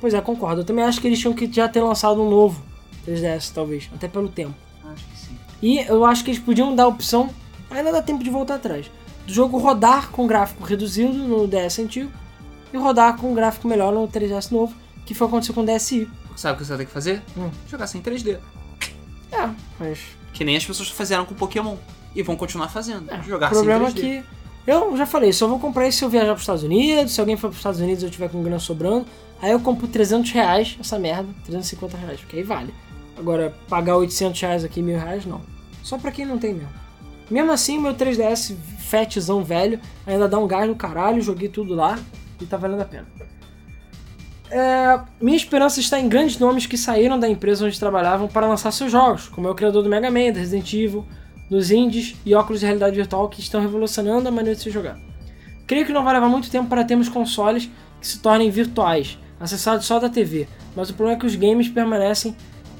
Pois 0.00 0.12
é, 0.14 0.20
concordo. 0.20 0.60
Eu 0.60 0.64
também 0.64 0.84
acho 0.84 1.00
que 1.00 1.06
eles 1.06 1.18
tinham 1.18 1.34
que 1.34 1.50
já 1.50 1.68
ter 1.68 1.80
lançado 1.80 2.22
um 2.22 2.28
novo 2.28 2.62
3DS, 3.06 3.52
talvez, 3.54 3.90
até 3.94 4.08
pelo 4.08 4.28
tempo. 4.28 4.54
E 5.62 5.78
eu 5.78 6.04
acho 6.04 6.24
que 6.24 6.30
eles 6.30 6.40
podiam 6.40 6.74
dar 6.74 6.84
a 6.84 6.88
opção, 6.88 7.30
ainda 7.70 7.92
dá 7.92 8.02
tempo 8.02 8.22
de 8.22 8.30
voltar 8.30 8.56
atrás, 8.56 8.90
do 9.26 9.32
jogo 9.32 9.58
rodar 9.58 10.10
com 10.10 10.26
gráfico 10.26 10.64
reduzido 10.64 11.12
no 11.12 11.46
DS 11.48 11.78
antigo 11.78 12.10
e 12.72 12.76
rodar 12.76 13.16
com 13.16 13.34
gráfico 13.34 13.66
melhor 13.66 13.92
no 13.92 14.06
3DS 14.06 14.50
novo, 14.50 14.74
que 15.04 15.14
foi 15.14 15.26
o 15.26 15.30
que 15.30 15.34
aconteceu 15.36 15.54
com 15.54 15.62
o 15.62 15.66
DSi. 15.66 16.08
Sabe 16.36 16.54
o 16.54 16.58
que 16.58 16.64
você 16.64 16.68
vai 16.70 16.78
ter 16.78 16.86
que 16.86 16.92
fazer? 16.92 17.22
Hum. 17.36 17.50
Jogar 17.68 17.86
sem 17.86 18.02
3D. 18.02 18.38
É, 19.32 19.48
mas 19.80 19.98
Que 20.32 20.44
nem 20.44 20.56
as 20.56 20.64
pessoas 20.64 20.90
fizeram 20.90 21.24
com 21.24 21.34
Pokémon. 21.34 21.76
E 22.14 22.22
vão 22.22 22.36
continuar 22.36 22.68
fazendo. 22.68 23.10
É, 23.10 23.22
Jogar 23.22 23.48
o 23.48 23.50
problema 23.50 23.88
é 23.88 23.90
sem 23.90 24.02
3D. 24.02 24.22
que 24.22 24.36
eu 24.66 24.96
já 24.96 25.06
falei, 25.06 25.32
só 25.32 25.46
vou 25.46 25.58
comprar 25.60 25.86
isso 25.86 25.98
se 25.98 26.04
eu 26.04 26.10
viajar 26.10 26.28
para 26.28 26.36
os 26.36 26.42
Estados 26.42 26.62
Unidos, 26.64 27.12
se 27.12 27.20
alguém 27.20 27.36
for 27.36 27.48
para 27.48 27.54
os 27.54 27.58
Estados 27.58 27.80
Unidos 27.80 28.02
e 28.02 28.06
eu 28.06 28.10
tiver 28.10 28.28
com 28.28 28.42
grana 28.42 28.58
sobrando, 28.58 29.06
aí 29.40 29.52
eu 29.52 29.60
compro 29.60 29.86
300 29.86 30.30
reais 30.32 30.76
essa 30.80 30.98
merda, 30.98 31.28
350 31.44 31.96
reais, 31.96 32.20
porque 32.20 32.36
aí 32.36 32.42
vale. 32.42 32.74
Agora, 33.16 33.54
pagar 33.68 33.96
800 33.96 34.40
reais 34.40 34.64
aqui, 34.64 34.82
mil 34.82 34.98
reais, 34.98 35.24
não. 35.24 35.40
Só 35.82 35.96
pra 35.96 36.10
quem 36.10 36.26
não 36.26 36.38
tem 36.38 36.54
mesmo. 36.54 36.86
Mesmo 37.30 37.50
assim, 37.50 37.78
meu 37.78 37.94
3DS 37.94 38.54
fatzão 38.78 39.42
velho 39.42 39.80
ainda 40.06 40.28
dá 40.28 40.38
um 40.38 40.46
gás 40.46 40.68
no 40.68 40.76
caralho, 40.76 41.20
joguei 41.20 41.48
tudo 41.48 41.74
lá 41.74 41.98
e 42.40 42.46
tá 42.46 42.56
valendo 42.56 42.82
a 42.82 42.84
pena. 42.84 43.06
É, 44.48 45.00
minha 45.20 45.36
esperança 45.36 45.80
está 45.80 45.98
em 45.98 46.08
grandes 46.08 46.38
nomes 46.38 46.66
que 46.66 46.78
saíram 46.78 47.18
da 47.18 47.28
empresa 47.28 47.66
onde 47.66 47.78
trabalhavam 47.78 48.28
para 48.28 48.46
lançar 48.46 48.70
seus 48.70 48.92
jogos, 48.92 49.28
como 49.28 49.48
é 49.48 49.50
o 49.50 49.54
criador 49.54 49.82
do 49.82 49.88
Mega 49.88 50.08
Man, 50.08 50.32
da 50.32 50.38
Resident 50.38 50.72
Evil, 50.72 51.04
dos 51.50 51.72
indies 51.72 52.14
e 52.24 52.34
óculos 52.34 52.60
de 52.60 52.66
realidade 52.66 52.94
virtual 52.94 53.28
que 53.28 53.40
estão 53.40 53.60
revolucionando 53.60 54.28
a 54.28 54.30
maneira 54.30 54.56
de 54.56 54.62
se 54.62 54.70
jogar. 54.70 54.98
Creio 55.66 55.84
que 55.84 55.92
não 55.92 56.04
vai 56.04 56.14
levar 56.14 56.28
muito 56.28 56.48
tempo 56.48 56.68
para 56.68 56.84
termos 56.84 57.08
consoles 57.08 57.68
que 58.00 58.06
se 58.06 58.20
tornem 58.20 58.50
virtuais, 58.50 59.18
acessados 59.40 59.84
só 59.84 59.98
da 59.98 60.08
TV, 60.08 60.46
mas 60.76 60.90
o 60.90 60.94
problema 60.94 61.16
é 61.16 61.20
que 61.20 61.26
os 61.26 61.34
games 61.34 61.68
permanecem 61.68 62.36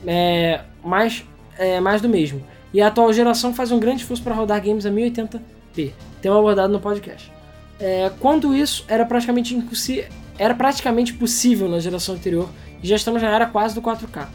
é, 0.06 0.60
mais, 0.84 1.24
é, 1.58 1.80
mais 1.80 2.00
do 2.00 2.08
mesmo. 2.08 2.42
E 2.72 2.80
a 2.80 2.88
atual 2.88 3.12
geração 3.12 3.54
faz 3.54 3.72
um 3.72 3.78
grande 3.78 4.02
esforço 4.02 4.22
para 4.22 4.34
rodar 4.34 4.62
games 4.62 4.86
a 4.86 4.90
1080p. 4.90 5.92
Tema 6.20 6.38
abordado 6.38 6.72
no 6.72 6.80
podcast. 6.80 7.32
É, 7.78 8.10
quando 8.20 8.54
isso 8.54 8.84
era 8.88 9.04
praticamente 9.04 9.54
impossível, 9.54 10.06
era 10.38 10.54
praticamente 10.54 11.14
possível 11.14 11.68
na 11.68 11.78
geração 11.78 12.14
anterior 12.14 12.48
e 12.82 12.86
já 12.86 12.96
estamos 12.96 13.22
na 13.22 13.28
era 13.28 13.46
quase 13.46 13.74
do 13.74 13.82
4K. 13.82 14.26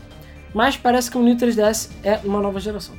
Mas 0.53 0.75
parece 0.75 1.09
que 1.09 1.17
o 1.17 1.23
New 1.23 1.35
3DS 1.35 1.89
é 2.03 2.19
uma 2.23 2.41
nova 2.41 2.59
geração. 2.59 2.95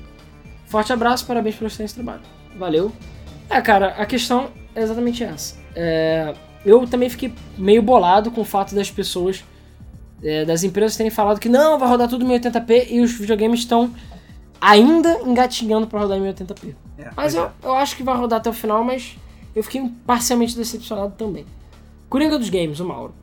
Forte 0.66 0.92
abraço, 0.92 1.26
parabéns 1.26 1.56
pelo 1.56 1.68
excelente 1.68 1.94
trabalho. 1.94 2.22
Valeu. 2.56 2.92
É, 3.50 3.60
cara, 3.60 3.88
a 3.98 4.06
questão 4.06 4.50
é 4.74 4.82
exatamente 4.82 5.22
essa. 5.22 5.56
É, 5.74 6.34
eu 6.64 6.86
também 6.86 7.10
fiquei 7.10 7.32
meio 7.58 7.82
bolado 7.82 8.30
com 8.30 8.40
o 8.40 8.44
fato 8.44 8.74
das 8.74 8.90
pessoas, 8.90 9.44
é, 10.22 10.44
das 10.44 10.62
empresas 10.62 10.96
terem 10.96 11.10
falado 11.10 11.38
que 11.40 11.48
não, 11.48 11.78
vai 11.78 11.88
rodar 11.88 12.08
tudo 12.08 12.24
em 12.24 12.28
1080p 12.28 12.86
e 12.90 13.00
os 13.00 13.12
videogames 13.12 13.60
estão 13.60 13.92
ainda 14.60 15.20
engatinhando 15.26 15.86
para 15.86 16.00
rodar 16.00 16.18
em 16.18 16.22
1080p. 16.22 16.74
É, 16.98 17.10
Mas 17.16 17.34
eu, 17.34 17.44
é. 17.44 17.50
eu 17.64 17.74
acho 17.74 17.96
que 17.96 18.02
vai 18.02 18.16
rodar 18.16 18.38
até 18.38 18.48
o 18.48 18.52
final, 18.52 18.84
mas 18.84 19.16
eu 19.54 19.62
fiquei 19.62 19.90
parcialmente 20.06 20.56
decepcionado 20.56 21.14
também. 21.16 21.44
Coringa 22.08 22.38
dos 22.38 22.48
Games, 22.48 22.78
o 22.78 22.84
Mauro. 22.84 23.14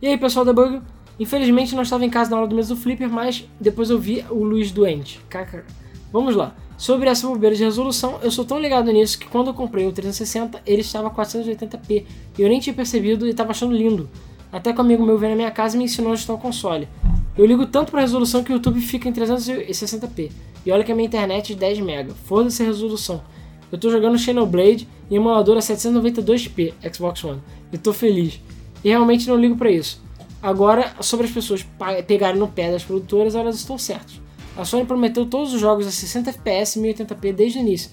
E 0.00 0.06
aí, 0.06 0.16
pessoal 0.16 0.44
da 0.44 0.52
Bug? 0.52 0.80
Infelizmente 1.18 1.74
não 1.74 1.82
estava 1.82 2.04
em 2.04 2.10
casa 2.10 2.30
na 2.30 2.38
hora 2.38 2.46
do 2.46 2.54
mês 2.54 2.68
do 2.68 2.76
Flipper, 2.76 3.10
mas 3.10 3.46
depois 3.60 3.90
eu 3.90 3.98
vi 3.98 4.24
o 4.30 4.44
Luiz 4.44 4.70
doente. 4.70 5.20
KK. 5.28 5.64
Vamos 6.12 6.36
lá. 6.36 6.54
Sobre 6.76 7.08
essa 7.08 7.26
bobeira 7.26 7.56
de 7.56 7.64
resolução, 7.64 8.20
eu 8.22 8.30
sou 8.30 8.44
tão 8.44 8.60
ligado 8.60 8.90
nisso 8.92 9.18
que 9.18 9.26
quando 9.26 9.48
eu 9.48 9.54
comprei 9.54 9.84
o 9.84 9.92
360, 9.92 10.62
ele 10.64 10.80
estava 10.80 11.10
480p. 11.10 12.04
E 12.38 12.42
eu 12.42 12.48
nem 12.48 12.60
tinha 12.60 12.72
percebido 12.72 13.26
e 13.26 13.30
estava 13.30 13.50
achando 13.50 13.74
lindo. 13.74 14.08
Até 14.52 14.72
que 14.72 14.78
um 14.78 14.82
amigo 14.82 15.04
meu 15.04 15.18
veio 15.18 15.30
na 15.30 15.36
minha 15.36 15.50
casa 15.50 15.76
e 15.76 15.78
me 15.78 15.84
ensinou 15.84 16.10
a 16.10 16.14
ajustar 16.14 16.36
o 16.36 16.38
console. 16.38 16.88
Eu 17.36 17.46
ligo 17.46 17.66
tanto 17.66 17.90
pra 17.90 18.00
resolução 18.00 18.42
que 18.42 18.52
o 18.52 18.54
YouTube 18.54 18.80
fica 18.80 19.08
em 19.08 19.12
360p. 19.12 20.30
E 20.64 20.72
olha 20.72 20.82
que 20.82 20.90
a 20.90 20.94
minha 20.94 21.06
internet 21.06 21.52
é 21.52 21.54
de 21.54 21.60
10 21.60 21.78
MB. 21.80 22.12
Foda-se 22.24 22.62
a 22.62 22.66
resolução. 22.66 23.22
Eu 23.70 23.78
tô 23.78 23.90
jogando 23.90 24.18
Xenoblade 24.18 24.88
em 25.10 25.16
emulador 25.16 25.56
a 25.56 25.60
792p 25.60 26.72
Xbox 26.92 27.22
One. 27.22 27.40
E 27.72 27.78
tô 27.78 27.92
feliz. 27.92 28.40
E 28.82 28.88
realmente 28.88 29.28
não 29.28 29.36
ligo 29.36 29.56
pra 29.56 29.70
isso. 29.70 30.02
Agora, 30.42 30.94
sobre 31.00 31.26
as 31.26 31.32
pessoas 31.32 31.66
pegarem 32.06 32.38
no 32.38 32.48
pé 32.48 32.70
das 32.70 32.84
produtoras, 32.84 33.34
elas 33.34 33.56
estão 33.56 33.76
certas. 33.76 34.20
A 34.56 34.64
Sony 34.64 34.84
prometeu 34.84 35.26
todos 35.26 35.52
os 35.52 35.60
jogos 35.60 35.86
a 35.86 35.90
60 35.90 36.30
FPS 36.30 36.78
e 36.78 36.82
1080p 36.82 37.32
desde 37.32 37.58
o 37.58 37.60
início. 37.60 37.90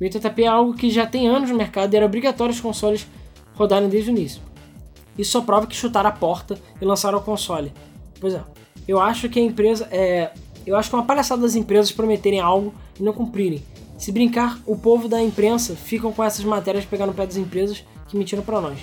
1080p 0.00 0.38
é 0.40 0.46
algo 0.46 0.74
que 0.74 0.90
já 0.90 1.06
tem 1.06 1.26
anos 1.26 1.50
no 1.50 1.56
mercado 1.56 1.92
e 1.92 1.96
era 1.96 2.06
obrigatório 2.06 2.54
os 2.54 2.60
consoles 2.60 3.06
rodarem 3.54 3.88
desde 3.88 4.10
o 4.10 4.12
início. 4.12 4.40
Isso 5.18 5.32
só 5.32 5.40
prova 5.40 5.66
que 5.66 5.74
chutaram 5.74 6.08
a 6.08 6.12
porta 6.12 6.58
e 6.80 6.84
lançaram 6.84 7.18
o 7.18 7.22
console. 7.22 7.72
Pois 8.20 8.34
é. 8.34 8.42
Eu 8.86 9.00
acho 9.00 9.28
que 9.28 9.38
a 9.38 9.42
empresa 9.42 9.88
é. 9.90 10.30
Eu 10.66 10.76
acho 10.76 10.88
que 10.88 10.96
é 10.96 10.98
uma 10.98 11.04
palhaçada 11.04 11.42
das 11.42 11.54
empresas 11.54 11.92
prometerem 11.92 12.40
algo 12.40 12.74
e 12.98 13.02
não 13.02 13.12
cumprirem. 13.12 13.62
Se 13.98 14.12
brincar, 14.12 14.58
o 14.66 14.76
povo 14.76 15.08
da 15.08 15.22
imprensa 15.22 15.74
ficam 15.74 16.12
com 16.12 16.22
essas 16.22 16.44
matérias 16.44 16.84
pegando 16.84 17.08
no 17.08 17.14
pé 17.14 17.24
das 17.24 17.36
empresas 17.36 17.84
que 18.08 18.16
mentiram 18.16 18.42
pra 18.42 18.60
nós. 18.60 18.78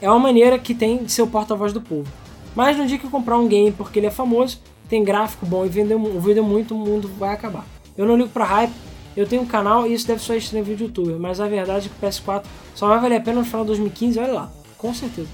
É 0.00 0.10
uma 0.10 0.20
maneira 0.20 0.58
que 0.58 0.74
tem 0.74 1.02
de 1.02 1.10
ser 1.10 1.22
o 1.22 1.26
porta-voz 1.26 1.72
do 1.72 1.80
povo. 1.80 2.06
Mas 2.54 2.76
no 2.76 2.86
dia 2.86 2.98
que 2.98 3.04
eu 3.04 3.10
comprar 3.10 3.38
um 3.38 3.48
game 3.48 3.72
porque 3.72 3.98
ele 3.98 4.06
é 4.06 4.10
famoso, 4.10 4.60
tem 4.88 5.02
gráfico 5.02 5.44
bom 5.46 5.64
e 5.64 5.68
vendeu, 5.68 5.98
vendeu 6.20 6.44
muito, 6.44 6.74
o 6.74 6.78
mundo 6.78 7.10
vai 7.18 7.34
acabar. 7.34 7.66
Eu 7.96 8.06
não 8.06 8.16
ligo 8.16 8.28
pra 8.28 8.44
hype, 8.44 8.72
eu 9.16 9.26
tenho 9.26 9.42
um 9.42 9.46
canal 9.46 9.86
e 9.86 9.94
isso 9.94 10.06
deve 10.06 10.20
só 10.20 10.34
estranho 10.34 10.64
vídeo 10.64 10.86
youtuber, 10.86 11.18
mas 11.18 11.40
a 11.40 11.48
verdade 11.48 11.86
é 11.86 11.88
que 11.88 12.06
o 12.06 12.08
PS4 12.08 12.44
só 12.74 12.88
vai 12.88 13.00
valer 13.00 13.16
a 13.16 13.20
pena 13.20 13.40
no 13.40 13.44
final 13.44 13.62
de 13.62 13.68
2015, 13.68 14.18
olha 14.18 14.32
lá, 14.32 14.52
com 14.76 14.92
certeza. 14.92 15.28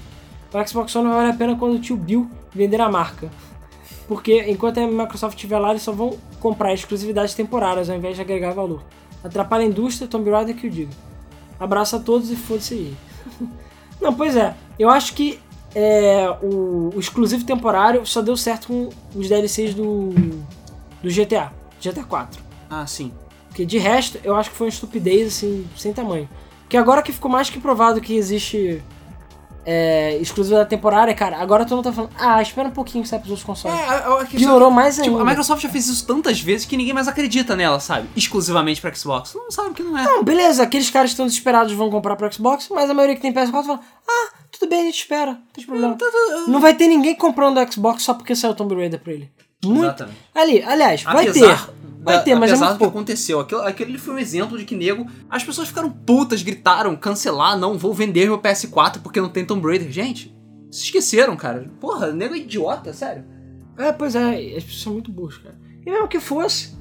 O 0.53 0.67
Xbox 0.67 0.95
One 0.95 1.07
vai 1.07 1.17
valer 1.17 1.33
a 1.33 1.37
pena 1.37 1.55
quando 1.55 1.75
o 1.75 1.79
tio 1.79 1.97
Bill 1.97 2.29
vender 2.53 2.79
a 2.79 2.89
marca. 2.89 3.31
Porque 4.07 4.43
enquanto 4.49 4.79
a 4.79 4.87
Microsoft 4.87 5.35
estiver 5.35 5.57
lá, 5.57 5.71
eles 5.71 5.81
só 5.81 5.91
vão 5.91 6.17
comprar 6.39 6.73
exclusividades 6.73 7.33
temporárias 7.33 7.89
ao 7.89 7.95
invés 7.97 8.15
de 8.15 8.21
agregar 8.21 8.53
valor. 8.53 8.83
Atrapalha 9.23 9.63
a 9.63 9.67
indústria, 9.67 10.07
Tomb 10.07 10.29
Raider 10.29 10.55
que 10.55 10.67
eu 10.67 10.71
digo. 10.71 10.91
Abraço 11.59 11.95
a 11.95 11.99
todos 11.99 12.29
e 12.29 12.35
foda-se 12.35 12.73
aí. 12.73 12.93
Não, 14.01 14.13
pois 14.13 14.35
é, 14.35 14.53
eu 14.77 14.89
acho 14.89 15.13
que 15.13 15.39
é, 15.73 16.29
o, 16.41 16.91
o 16.93 16.99
exclusivo 16.99 17.45
temporário 17.45 18.05
só 18.05 18.21
deu 18.21 18.35
certo 18.35 18.67
com 18.67 18.89
os 19.15 19.29
DLCs 19.29 19.73
do, 19.73 20.09
do 21.01 21.09
GTA, 21.09 21.51
GTA 21.81 22.03
4. 22.03 22.41
Ah, 22.69 22.85
sim. 22.85 23.11
Porque 23.47 23.65
de 23.65 23.77
resto, 23.77 24.19
eu 24.23 24.35
acho 24.35 24.49
que 24.49 24.55
foi 24.55 24.67
uma 24.67 24.73
estupidez, 24.73 25.27
assim, 25.27 25.65
sem 25.77 25.93
tamanho. 25.93 26.27
Porque 26.61 26.75
agora 26.75 27.01
que 27.01 27.11
ficou 27.11 27.29
mais 27.31 27.49
que 27.49 27.59
provado 27.59 28.01
que 28.01 28.15
existe 28.15 28.81
é, 29.65 30.17
exclusividade 30.17 30.69
temporária, 30.69 31.13
cara, 31.13 31.37
agora 31.37 31.63
todo 31.65 31.77
mundo 31.77 31.85
tá 31.85 31.93
falando, 31.93 32.11
ah, 32.17 32.41
espera 32.41 32.67
um 32.67 32.71
pouquinho 32.71 33.03
que 33.03 33.09
sai 33.09 33.19
pros 33.19 33.31
outros 33.31 33.45
consoles. 33.45 33.77
É, 33.79 34.25
questão- 34.25 34.37
Piorou 34.49 34.69
mais 34.71 34.95
Tipo, 34.95 35.09
ainda. 35.09 35.21
a 35.21 35.25
Microsoft 35.25 35.61
já 35.61 35.69
fez 35.69 35.87
isso 35.87 36.05
tantas 36.05 36.39
vezes 36.41 36.65
que 36.65 36.75
ninguém 36.75 36.93
mais 36.93 37.07
acredita 37.07 37.55
nela, 37.55 37.79
sabe? 37.79 38.07
Exclusivamente 38.15 38.81
pra 38.81 38.93
Xbox. 38.93 39.33
Não 39.35 39.49
sabe 39.51 39.73
que 39.73 39.83
não 39.83 39.97
é. 39.97 40.03
Não, 40.03 40.23
beleza, 40.23 40.63
aqueles 40.63 40.89
caras 40.89 41.11
que 41.11 41.13
estão 41.13 41.25
desesperados 41.25 41.71
vão 41.73 41.89
comprar 41.89 42.15
pro 42.15 42.31
Xbox, 42.33 42.67
mas 42.69 42.89
a 42.89 42.93
maioria 42.93 43.15
que 43.15 43.21
tem 43.21 43.31
PS4 43.33 43.63
fala, 43.65 43.79
ah, 44.07 44.33
tudo 44.51 44.69
bem, 44.69 44.81
a 44.81 44.85
gente 44.85 44.99
espera, 44.99 45.31
não 45.31 45.37
tem 45.53 45.65
problema. 45.65 45.97
Não 46.47 46.59
vai 46.59 46.73
ter 46.73 46.87
ninguém 46.87 47.15
comprando 47.15 47.57
o 47.59 47.71
Xbox 47.71 48.03
só 48.03 48.13
porque 48.13 48.35
saiu 48.35 48.53
Tomb 48.53 48.75
Raider 48.75 48.99
pra 48.99 49.13
ele. 49.13 49.31
Muito. 49.65 49.83
Exatamente. 49.85 50.17
Ali, 50.35 50.61
aliás, 50.61 51.03
vai 51.03 51.27
Apesar 51.29 51.67
ter. 51.67 51.73
Vai 52.03 52.23
ter, 52.23 52.35
mas 52.35 52.51
é 52.51 52.53
apesar 52.53 52.65
muito 52.67 52.79
do 52.79 52.85
que 52.85 52.89
aconteceu. 52.89 53.39
Aquilo, 53.39 53.61
aquele 53.61 53.97
foi 53.97 54.15
um 54.15 54.17
exemplo 54.19 54.57
de 54.57 54.65
que 54.65 54.75
nego. 54.75 55.07
As 55.29 55.43
pessoas 55.43 55.69
ficaram 55.69 55.89
putas, 55.89 56.43
gritaram, 56.43 56.95
cancelar, 56.95 57.57
não 57.57 57.77
vou 57.77 57.93
vender 57.93 58.25
meu 58.25 58.37
PS4 58.39 58.99
porque 59.01 59.21
não 59.21 59.29
tem 59.29 59.45
Tomb 59.45 59.65
Raider. 59.65 59.89
Gente, 59.89 60.35
se 60.69 60.83
esqueceram, 60.83 61.35
cara. 61.35 61.65
Porra, 61.79 62.11
nego 62.11 62.33
é 62.33 62.39
idiota, 62.39 62.91
sério. 62.93 63.23
É, 63.77 63.91
pois 63.91 64.15
é, 64.15 64.55
as 64.57 64.63
pessoas 64.63 64.81
são 64.81 64.93
muito 64.93 65.11
burras, 65.11 65.37
cara. 65.37 65.57
E 65.85 65.89
mesmo 65.89 66.07
que 66.07 66.19
fosse, 66.19 66.75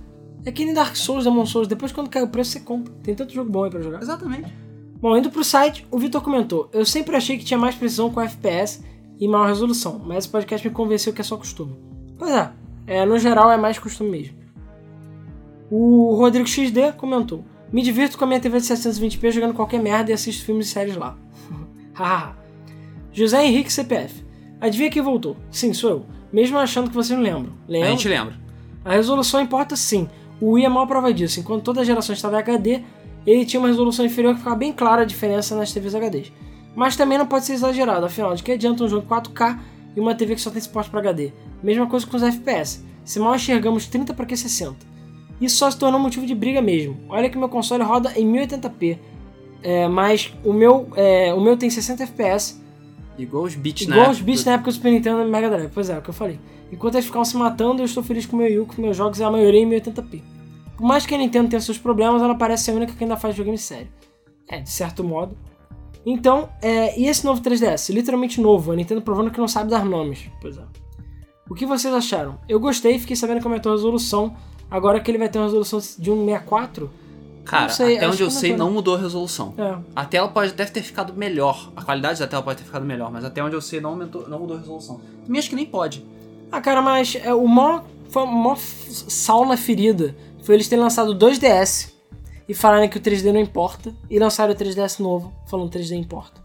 é 0.44 0.50
que 0.50 0.64
nem 0.64 0.74
Dark 0.74 0.96
Souls, 0.96 1.24
Demon 1.24 1.46
Souls, 1.46 1.68
depois 1.68 1.92
quando 1.92 2.10
cai 2.10 2.22
o 2.22 2.28
preço 2.28 2.52
você 2.52 2.60
compra. 2.60 2.92
Tem 3.02 3.14
tanto 3.14 3.32
jogo 3.32 3.50
bom 3.50 3.64
aí 3.64 3.70
pra 3.70 3.80
jogar. 3.80 4.02
Exatamente. 4.02 4.52
Bom, 5.00 5.16
indo 5.16 5.30
pro 5.30 5.44
site, 5.44 5.86
o 5.90 5.98
Vitor 5.98 6.22
comentou: 6.22 6.68
Eu 6.72 6.84
sempre 6.84 7.16
achei 7.16 7.38
que 7.38 7.44
tinha 7.44 7.58
mais 7.58 7.74
precisão 7.74 8.10
com 8.10 8.20
FPS 8.20 8.82
e 9.18 9.28
maior 9.28 9.46
resolução, 9.46 10.00
mas 10.04 10.18
esse 10.18 10.28
podcast 10.28 10.66
me 10.66 10.74
convenceu 10.74 11.12
que 11.12 11.20
é 11.20 11.24
só 11.24 11.36
costume. 11.36 11.76
Pois 12.18 12.32
é, 12.32 12.52
é 12.86 13.06
no 13.06 13.18
geral 13.18 13.50
é 13.50 13.56
mais 13.56 13.78
costume 13.78 14.10
mesmo. 14.10 14.41
O 15.74 16.14
Rodrigo 16.16 16.46
XD 16.46 16.92
comentou: 16.98 17.42
Me 17.72 17.80
divirto 17.80 18.18
com 18.18 18.24
a 18.24 18.26
minha 18.26 18.38
TV 18.38 18.60
de 18.60 18.66
720p 18.66 19.30
jogando 19.30 19.54
qualquer 19.54 19.80
merda 19.80 20.10
e 20.10 20.14
assisto 20.14 20.44
filmes 20.44 20.66
e 20.66 20.70
séries 20.70 20.96
lá. 20.96 21.16
Hahaha. 21.96 22.36
José 23.10 23.42
Henrique 23.42 23.72
CPF. 23.72 24.22
Adivinha 24.60 24.90
quem 24.90 25.00
voltou? 25.00 25.34
Sim, 25.50 25.72
sou 25.72 25.88
eu. 25.90 26.06
Mesmo 26.30 26.58
achando 26.58 26.90
que 26.90 26.94
vocês 26.94 27.18
não 27.18 27.24
lembram. 27.24 27.54
A 27.66 27.72
Lembra? 27.72 27.88
gente 27.88 28.06
lembra. 28.06 28.38
A 28.84 28.92
resolução 28.92 29.40
importa 29.40 29.74
sim. 29.74 30.10
O 30.42 30.52
Wii 30.52 30.66
é 30.66 30.68
mal 30.68 30.86
prova 30.86 31.10
disso. 31.12 31.40
Enquanto 31.40 31.62
toda 31.62 31.80
a 31.80 31.84
geração 31.84 32.14
estava 32.14 32.36
em 32.36 32.40
HD, 32.40 32.82
ele 33.26 33.46
tinha 33.46 33.58
uma 33.58 33.68
resolução 33.68 34.04
inferior 34.04 34.34
que 34.34 34.40
ficava 34.40 34.56
bem 34.56 34.74
clara 34.74 35.02
a 35.02 35.06
diferença 35.06 35.56
nas 35.56 35.72
TVs 35.72 35.94
HDs. 35.94 36.32
Mas 36.76 36.96
também 36.96 37.16
não 37.16 37.26
pode 37.26 37.46
ser 37.46 37.54
exagerado, 37.54 38.04
afinal, 38.04 38.34
de 38.34 38.42
que 38.42 38.52
adianta 38.52 38.84
um 38.84 38.88
jogo 38.88 39.06
4K 39.08 39.58
e 39.96 40.00
uma 40.00 40.14
TV 40.14 40.34
que 40.34 40.40
só 40.42 40.50
tem 40.50 40.60
suporte 40.60 40.90
para 40.90 41.00
HD? 41.00 41.32
Mesma 41.62 41.86
coisa 41.86 42.06
com 42.06 42.16
os 42.16 42.22
FPS. 42.22 42.84
Se 43.06 43.18
mal 43.18 43.34
enxergamos 43.34 43.86
30 43.86 44.12
para 44.12 44.26
que 44.26 44.36
60? 44.36 44.91
Isso 45.42 45.56
só 45.56 45.70
se 45.70 45.76
tornou 45.76 46.00
motivo 46.00 46.24
de 46.24 46.34
briga 46.34 46.62
mesmo. 46.62 46.96
Olha 47.08 47.28
que 47.28 47.36
meu 47.36 47.48
console 47.48 47.82
roda 47.82 48.12
em 48.16 48.26
1080p, 48.26 48.98
é, 49.62 49.88
mas 49.88 50.32
o 50.44 50.52
meu, 50.52 50.88
é, 50.96 51.34
o 51.34 51.40
meu 51.40 51.56
tem 51.56 51.68
60 51.68 52.04
FPS 52.04 52.62
Igual 53.18 53.44
os 53.44 53.54
beats, 53.54 53.86
né? 53.86 53.96
Igual 53.96 54.10
os 54.10 54.20
beats 54.20 54.44
na 54.44 54.52
época 54.52 54.70
do 54.70 54.74
Super 54.74 54.90
Nintendo 54.90 55.22
e 55.22 55.30
Mega 55.30 55.50
Drive. 55.50 55.70
Pois 55.72 55.90
é, 55.90 55.94
é 55.94 55.98
o 55.98 56.02
que 56.02 56.10
eu 56.10 56.14
falei. 56.14 56.38
Enquanto 56.70 56.94
eles 56.94 57.06
ficavam 57.06 57.24
se 57.24 57.36
matando, 57.36 57.82
eu 57.82 57.86
estou 57.86 58.02
feliz 58.02 58.24
com 58.24 58.36
o 58.36 58.38
meu 58.38 58.66
com 58.66 58.80
meus 58.80 58.96
jogos 58.96 59.18
e 59.18 59.24
a 59.24 59.30
maioria 59.30 59.60
em 59.60 59.68
1080p. 59.68 60.22
Por 60.76 60.86
mais 60.86 61.04
que 61.04 61.14
a 61.14 61.18
Nintendo 61.18 61.50
tenha 61.50 61.60
seus 61.60 61.78
problemas, 61.78 62.22
ela 62.22 62.34
parece 62.34 62.64
ser 62.64 62.70
a 62.72 62.74
única 62.74 62.94
que 62.94 63.04
ainda 63.04 63.16
faz 63.16 63.34
videogame 63.34 63.58
sério. 63.58 63.88
É, 64.48 64.60
de 64.60 64.70
certo 64.70 65.04
modo. 65.04 65.36
Então, 66.04 66.48
é, 66.60 66.98
e 66.98 67.06
esse 67.06 67.24
novo 67.24 67.40
3DS? 67.42 67.92
Literalmente 67.92 68.40
novo, 68.40 68.72
a 68.72 68.76
Nintendo 68.76 69.02
provando 69.02 69.30
que 69.30 69.38
não 69.38 69.46
sabe 69.46 69.70
dar 69.70 69.84
nomes. 69.84 70.28
Pois 70.40 70.56
é. 70.56 70.62
O 71.48 71.54
que 71.54 71.66
vocês 71.66 71.92
acharam? 71.92 72.40
Eu 72.48 72.58
gostei, 72.58 72.98
fiquei 72.98 73.14
sabendo 73.14 73.40
que 73.40 73.46
aumentou 73.46 73.72
a 73.72 73.74
resolução. 73.74 74.34
Agora 74.72 74.98
que 75.00 75.10
ele 75.10 75.18
vai 75.18 75.28
ter 75.28 75.38
uma 75.38 75.44
resolução 75.44 75.78
de 75.78 75.86
164. 75.86 76.90
Cara, 77.44 77.68
sei, 77.68 77.96
até 77.96 78.08
onde 78.08 78.22
eu 78.22 78.30
sei, 78.30 78.56
não 78.56 78.70
mudou 78.70 78.94
a 78.94 78.98
resolução. 78.98 79.52
É. 79.58 79.76
A 79.94 80.04
tela 80.04 80.28
pode, 80.28 80.52
deve 80.52 80.70
ter 80.70 80.82
ficado 80.82 81.12
melhor. 81.12 81.72
A 81.76 81.82
qualidade 81.82 82.20
da 82.20 82.26
tela 82.26 82.42
pode 82.42 82.58
ter 82.58 82.64
ficado 82.64 82.84
melhor, 82.84 83.10
mas 83.10 83.24
até 83.24 83.42
onde 83.42 83.54
eu 83.54 83.60
sei, 83.60 83.80
não, 83.80 83.90
aumentou, 83.90 84.28
não 84.28 84.38
mudou 84.38 84.56
a 84.56 84.60
resolução. 84.60 85.00
Também 85.24 85.38
acho 85.38 85.50
que 85.50 85.56
nem 85.56 85.66
pode. 85.66 86.06
Ah, 86.50 86.60
cara, 86.60 86.80
mas 86.80 87.16
é, 87.16 87.34
o 87.34 87.46
maior, 87.46 87.84
foi 88.08 88.22
o 88.22 88.26
maior 88.26 88.56
sal 88.56 89.44
na 89.44 89.56
ferida 89.56 90.14
foi 90.42 90.56
eles 90.56 90.68
terem 90.68 90.82
lançado 90.82 91.14
dois 91.14 91.38
DS 91.38 91.92
e 92.48 92.54
falarem 92.54 92.88
que 92.88 92.98
o 92.98 93.00
3D 93.00 93.32
não 93.32 93.40
importa 93.40 93.94
e 94.10 94.18
lançaram 94.18 94.52
o 94.52 94.56
3DS 94.56 94.98
novo 94.98 95.32
falando 95.46 95.70
que 95.70 95.78
3D 95.78 95.92
importa. 95.92 96.40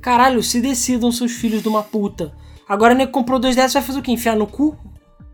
Caralho, 0.00 0.42
se 0.42 0.60
decidam 0.60 1.12
seus 1.12 1.32
filhos 1.32 1.62
de 1.62 1.68
uma 1.68 1.82
puta. 1.82 2.32
Agora 2.68 2.94
nem 2.94 3.06
comprou 3.06 3.38
dois 3.38 3.56
DS 3.56 3.72
vai 3.72 3.82
fazer 3.82 3.98
o 3.98 4.02
quê? 4.02 4.12
Enfiar 4.12 4.36
no 4.36 4.46
cu? 4.46 4.76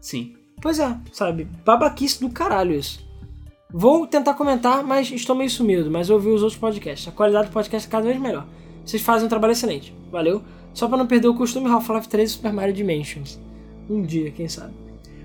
Sim. 0.00 0.34
Pois 0.60 0.78
é, 0.78 0.96
sabe? 1.12 1.46
Babaquice 1.64 2.20
do 2.20 2.30
caralho 2.30 2.74
isso. 2.74 3.06
Vou 3.70 4.06
tentar 4.06 4.34
comentar, 4.34 4.82
mas 4.82 5.10
estou 5.10 5.36
meio 5.36 5.50
sumido, 5.50 5.90
mas 5.90 6.08
eu 6.08 6.16
ouvi 6.16 6.28
os 6.30 6.42
outros 6.42 6.58
podcasts. 6.58 7.06
A 7.06 7.12
qualidade 7.12 7.48
do 7.48 7.52
podcast 7.52 7.86
é 7.86 7.90
cada 7.90 8.06
vez 8.06 8.18
melhor. 8.18 8.46
Vocês 8.84 9.02
fazem 9.02 9.26
um 9.26 9.28
trabalho 9.28 9.52
excelente. 9.52 9.94
Valeu. 10.10 10.42
Só 10.72 10.88
pra 10.88 10.96
não 10.96 11.06
perder 11.06 11.28
o 11.28 11.34
costume 11.34 11.68
Half-Life 11.68 12.08
3 12.08 12.30
e 12.30 12.32
Super 12.32 12.52
Mario 12.52 12.72
Dimensions. 12.72 13.38
Um 13.90 14.02
dia, 14.02 14.30
quem 14.30 14.48
sabe. 14.48 14.72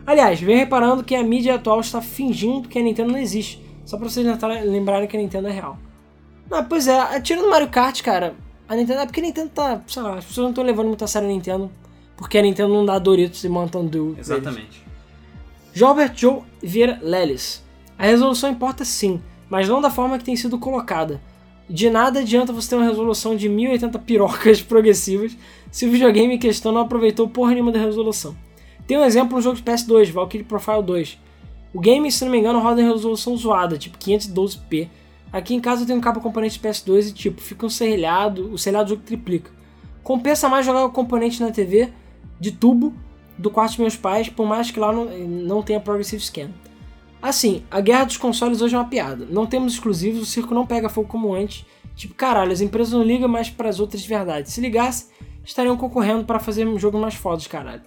Aliás, 0.06 0.42
vem 0.42 0.58
reparando 0.58 1.04
que 1.04 1.16
a 1.16 1.24
mídia 1.24 1.56
atual 1.56 1.80
está 1.80 2.02
fingindo 2.02 2.68
que 2.68 2.78
a 2.78 2.82
Nintendo 2.82 3.14
não 3.14 3.20
existe. 3.20 3.64
Só 3.86 3.98
pra 3.98 4.10
vocês 4.10 4.26
lembrarem 4.66 5.08
que 5.08 5.16
a 5.16 5.20
Nintendo 5.20 5.48
é 5.48 5.52
real. 5.52 5.78
Não, 6.50 6.64
pois 6.66 6.88
é, 6.88 7.22
tirando 7.22 7.50
Mario 7.50 7.70
Kart, 7.70 8.02
cara, 8.02 8.36
a 8.68 8.76
Nintendo. 8.76 9.00
É 9.02 9.06
porque 9.06 9.22
a 9.22 9.24
Nintendo 9.24 9.50
tá. 9.50 9.82
Sei 9.88 10.02
lá, 10.02 10.18
as 10.18 10.26
pessoas 10.26 10.44
não 10.44 10.50
estão 10.50 10.64
levando 10.64 10.88
muito 10.88 11.04
a 11.04 11.08
sério 11.08 11.30
a 11.30 11.32
Nintendo. 11.32 11.72
Porque 12.18 12.38
a 12.38 12.42
Nintendo 12.42 12.74
não 12.74 12.86
dá 12.86 13.00
Doritos 13.00 13.44
e 13.44 13.50
Mountain 13.50 13.88
Dew. 13.88 14.16
pra 14.42 14.52
eles. 14.62 14.93
Jobert 15.74 16.14
Joe 16.16 16.42
Vieira 16.62 17.00
Lelis. 17.02 17.64
A 17.98 18.06
resolução 18.06 18.52
importa 18.52 18.86
sim, 18.86 19.20
mas 19.50 19.68
não 19.68 19.82
da 19.82 19.90
forma 19.90 20.20
que 20.20 20.24
tem 20.24 20.36
sido 20.36 20.60
colocada. 20.60 21.20
De 21.68 21.90
nada 21.90 22.20
adianta 22.20 22.54
você 22.54 22.70
ter 22.70 22.76
uma 22.76 22.86
resolução 22.86 23.36
de 23.36 23.50
1080 23.50 23.98
pirocas 24.00 24.62
progressivas 24.64 25.36
se 25.72 25.88
o 25.88 25.92
videogame 25.92 26.36
em 26.36 26.40
questão 26.40 26.72
não 26.72 26.82
aproveitou 26.82 27.28
porra 27.28 27.54
nenhuma 27.54 27.72
da 27.72 27.80
resolução. 27.80 28.36
Tem 28.86 29.00
um 29.00 29.04
exemplo 29.04 29.36
no 29.36 29.42
jogo 29.42 29.56
de 29.56 29.64
PS2, 29.64 30.12
Valkyrie 30.12 30.46
Profile 30.46 30.84
2. 30.84 31.18
O 31.74 31.80
game, 31.80 32.12
se 32.12 32.24
não 32.24 32.32
me 32.32 32.38
engano, 32.38 32.60
roda 32.60 32.80
em 32.80 32.86
resolução 32.86 33.36
zoada, 33.36 33.76
tipo 33.76 33.98
512p. 33.98 34.90
Aqui 35.32 35.56
em 35.56 35.60
casa 35.60 35.82
eu 35.82 35.88
tenho 35.88 35.98
um 35.98 36.02
cabo 36.02 36.22
componente 36.22 36.60
de 36.60 36.68
PS2 36.68 37.10
e 37.10 37.14
tipo, 37.14 37.42
fica 37.42 37.66
um 37.66 37.70
serrilhado, 37.70 38.54
o 38.54 38.60
serrilhado 38.60 38.90
do 38.90 38.90
jogo 38.90 39.02
triplica. 39.02 39.50
Compensa 40.04 40.48
mais 40.48 40.68
jogar 40.68 40.86
o 40.86 40.92
componente 40.92 41.42
na 41.42 41.50
TV 41.50 41.92
de 42.40 42.52
tubo 42.52 42.94
do 43.38 43.50
quarto 43.50 43.72
dos 43.72 43.80
meus 43.80 43.96
pais, 43.96 44.30
por 44.30 44.46
mais 44.46 44.70
que 44.72 44.80
lá 44.80 44.92
não, 44.92 45.06
não 45.06 45.62
tenha 45.62 45.80
Progressive 45.80 46.22
Scan. 46.24 46.50
Assim, 47.22 47.64
a 47.72 47.80
guerra 47.80 48.04
dos 48.06 48.18
consoles 48.18 48.62
hoje 48.62 48.76
é 48.76 48.78
uma 48.78 48.86
piada. 48.88 49.26
Não 49.30 49.46
temos 49.46 49.74
exclusivos, 49.74 50.22
o 50.22 50.26
circo 50.26 50.54
não 50.54 50.66
pega 50.66 50.90
fogo 50.90 51.08
como 51.08 51.34
antes. 51.34 51.66
Tipo, 51.96 52.14
caralho, 52.16 52.52
as 52.52 52.60
empresas 52.62 52.94
não 52.94 53.04
ligam 53.04 53.30
mais 53.30 53.50
para 53.50 53.70
as 53.70 53.80
outras 53.80 54.02
de 54.02 54.10
verdade. 54.10 54.50
Se 54.52 54.60
ligasse, 54.60 55.08
estariam 55.44 55.78
concorrendo 55.78 56.26
para 56.26 56.40
fazer 56.40 56.68
um 56.68 56.78
jogo 56.78 56.98
mais 56.98 57.16
fodas, 57.16 57.48
caralho. 57.48 57.82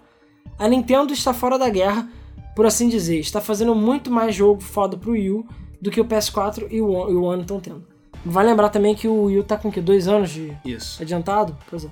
A 0.58 0.66
Nintendo 0.68 1.12
está 1.12 1.34
fora 1.34 1.58
da 1.58 1.68
guerra, 1.68 2.08
por 2.54 2.64
assim 2.64 2.88
dizer. 2.88 3.18
Está 3.18 3.40
fazendo 3.40 3.74
muito 3.74 4.10
mais 4.10 4.34
jogo 4.34 4.60
foda 4.62 4.96
pro 4.96 5.12
Wii 5.12 5.30
U 5.32 5.46
do 5.82 5.90
que 5.90 6.00
o 6.00 6.04
PS4 6.04 6.66
e 6.70 6.80
o 6.80 7.22
One- 7.22 7.42
estão 7.42 7.60
tendo. 7.60 7.84
Vai 8.24 8.44
lembrar 8.46 8.70
também 8.70 8.94
que 8.94 9.06
o 9.06 9.24
Wii 9.24 9.40
U 9.40 9.44
tá 9.44 9.58
com 9.58 9.68
o 9.68 9.72
quê? 9.72 9.80
Dois 9.82 10.08
anos 10.08 10.30
de 10.30 10.56
Isso. 10.64 11.02
adiantado? 11.02 11.54
Pois 11.68 11.84
é. 11.84 11.88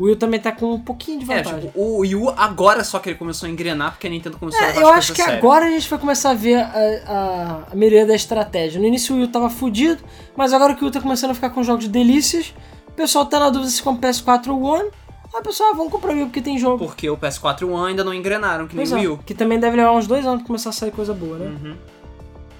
O 0.00 0.04
Wii 0.04 0.14
U 0.14 0.16
também 0.16 0.40
tá 0.40 0.50
com 0.50 0.72
um 0.72 0.80
pouquinho 0.80 1.18
de 1.18 1.30
É, 1.30 1.36
vantagem. 1.42 1.68
tipo, 1.68 1.78
o 1.78 1.98
Wii 1.98 2.14
U 2.16 2.30
agora 2.30 2.82
só 2.82 2.98
que 2.98 3.10
ele 3.10 3.18
começou 3.18 3.46
a 3.46 3.50
engrenar 3.50 3.90
porque 3.92 4.06
a 4.06 4.10
Nintendo 4.10 4.38
começou 4.38 4.58
a 4.58 4.64
É, 4.64 4.66
levar 4.68 4.80
eu 4.80 4.88
acho 4.88 5.12
que 5.12 5.20
a 5.20 5.24
sério. 5.26 5.38
agora 5.40 5.66
a 5.66 5.70
gente 5.70 5.88
vai 5.90 5.98
começar 5.98 6.30
a 6.30 6.34
ver 6.34 6.56
a, 6.56 6.72
a, 7.06 7.72
a 7.72 7.76
melhoria 7.76 8.06
da 8.06 8.14
estratégia. 8.14 8.80
No 8.80 8.86
início 8.86 9.14
o 9.14 9.18
Wii 9.18 9.26
U 9.26 9.28
tava 9.30 9.50
fudido, 9.50 10.02
mas 10.34 10.54
agora 10.54 10.74
que 10.74 10.80
o 10.80 10.84
Wii 10.86 10.90
U 10.90 10.92
tá 10.94 11.00
começando 11.02 11.32
a 11.32 11.34
ficar 11.34 11.50
com 11.50 11.62
jogos 11.62 11.84
de 11.84 11.90
delícias, 11.90 12.54
o 12.88 12.92
pessoal 12.92 13.26
tá 13.26 13.38
na 13.38 13.50
dúvida 13.50 13.70
se 13.70 13.82
compra 13.82 14.08
PS4 14.10 14.48
ou 14.48 14.62
One. 14.62 14.88
Aí 15.34 15.40
o 15.40 15.42
pessoal, 15.44 15.70
ah, 15.70 15.76
vamos 15.76 15.92
comprar 15.92 16.10
o 16.10 16.14
Wii 16.14 16.22
U 16.22 16.26
porque 16.26 16.40
tem 16.40 16.58
jogo. 16.58 16.86
Porque 16.86 17.08
o 17.10 17.16
PS4 17.18 17.60
e 17.60 17.64
o 17.66 17.72
One 17.72 17.90
ainda 17.90 18.02
não 18.02 18.14
engrenaram, 18.14 18.66
que 18.66 18.74
nem 18.74 18.86
Pois 18.86 18.92
o 18.92 18.96
é, 18.96 18.98
Wii 19.00 19.08
U. 19.08 19.18
que 19.18 19.34
também 19.34 19.60
deve 19.60 19.76
levar 19.76 19.92
uns 19.92 20.06
dois 20.06 20.24
anos 20.24 20.38
pra 20.38 20.46
começar 20.46 20.70
a 20.70 20.72
sair 20.72 20.92
coisa 20.92 21.12
boa, 21.12 21.36
né? 21.36 21.46
Uhum. 21.62 21.76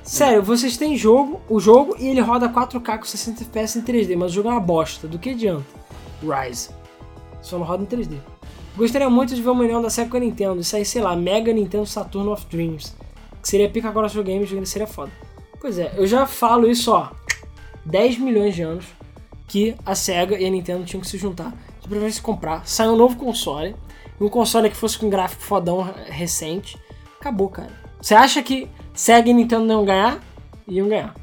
Sério, 0.02 0.42
vocês 0.42 0.76
têm 0.76 0.96
jogo, 0.96 1.40
o 1.48 1.58
jogo, 1.58 1.96
e 1.98 2.06
ele 2.08 2.20
roda 2.20 2.48
4K 2.48 2.98
com 2.98 3.04
60 3.04 3.44
FPS 3.44 3.78
em 3.78 3.82
3D, 3.82 4.16
mas 4.16 4.30
o 4.30 4.34
jogo 4.34 4.48
é 4.48 4.52
uma 4.52 4.60
bosta. 4.60 5.08
Do 5.08 5.18
que 5.18 5.30
adianta? 5.30 5.64
Rise. 6.22 6.68
Só 7.42 7.58
não 7.58 7.64
roda 7.64 7.82
em 7.82 7.86
3D. 7.86 8.18
Gostaria 8.76 9.10
muito 9.10 9.34
de 9.34 9.42
ver 9.42 9.50
uma 9.50 9.62
união 9.62 9.82
da 9.82 9.90
série 9.90 10.08
com 10.08 10.16
a 10.16 10.20
Nintendo. 10.20 10.60
Isso 10.60 10.76
aí, 10.76 10.84
sei 10.84 11.02
lá, 11.02 11.16
Mega 11.16 11.52
Nintendo 11.52 11.86
Saturn 11.86 12.28
of 12.30 12.46
Dreams. 12.46 12.94
Que 13.42 13.48
seria 13.48 13.68
pica 13.68 13.90
Grosso 13.90 14.22
Games, 14.22 14.50
seria 14.68 14.86
foda. 14.86 15.10
Pois 15.60 15.78
é, 15.78 15.92
eu 15.96 16.06
já 16.06 16.26
falo 16.26 16.68
isso, 16.70 16.92
ó. 16.92 17.10
10 17.84 18.18
milhões 18.18 18.54
de 18.54 18.62
anos 18.62 18.86
que 19.48 19.74
a 19.84 19.94
SEGA 19.94 20.38
e 20.38 20.46
a 20.46 20.50
Nintendo 20.50 20.84
tinham 20.84 21.00
que 21.00 21.08
se 21.08 21.18
juntar. 21.18 21.52
De 21.80 21.88
preferência 21.88 22.22
comprar, 22.22 22.66
sair 22.66 22.88
um 22.88 22.96
novo 22.96 23.16
console. 23.16 23.74
Um 24.20 24.28
console 24.28 24.70
que 24.70 24.76
fosse 24.76 24.98
com 24.98 25.10
gráfico 25.10 25.42
fodão 25.42 25.82
recente. 26.06 26.78
Acabou, 27.18 27.48
cara. 27.48 27.72
Você 28.00 28.14
acha 28.14 28.42
que 28.42 28.68
SEGA 28.94 29.30
e 29.30 29.34
Nintendo 29.34 29.64
não 29.64 29.76
iam 29.76 29.84
ganhar? 29.84 30.20
Iam 30.68 30.88
ganhar. 30.88 31.14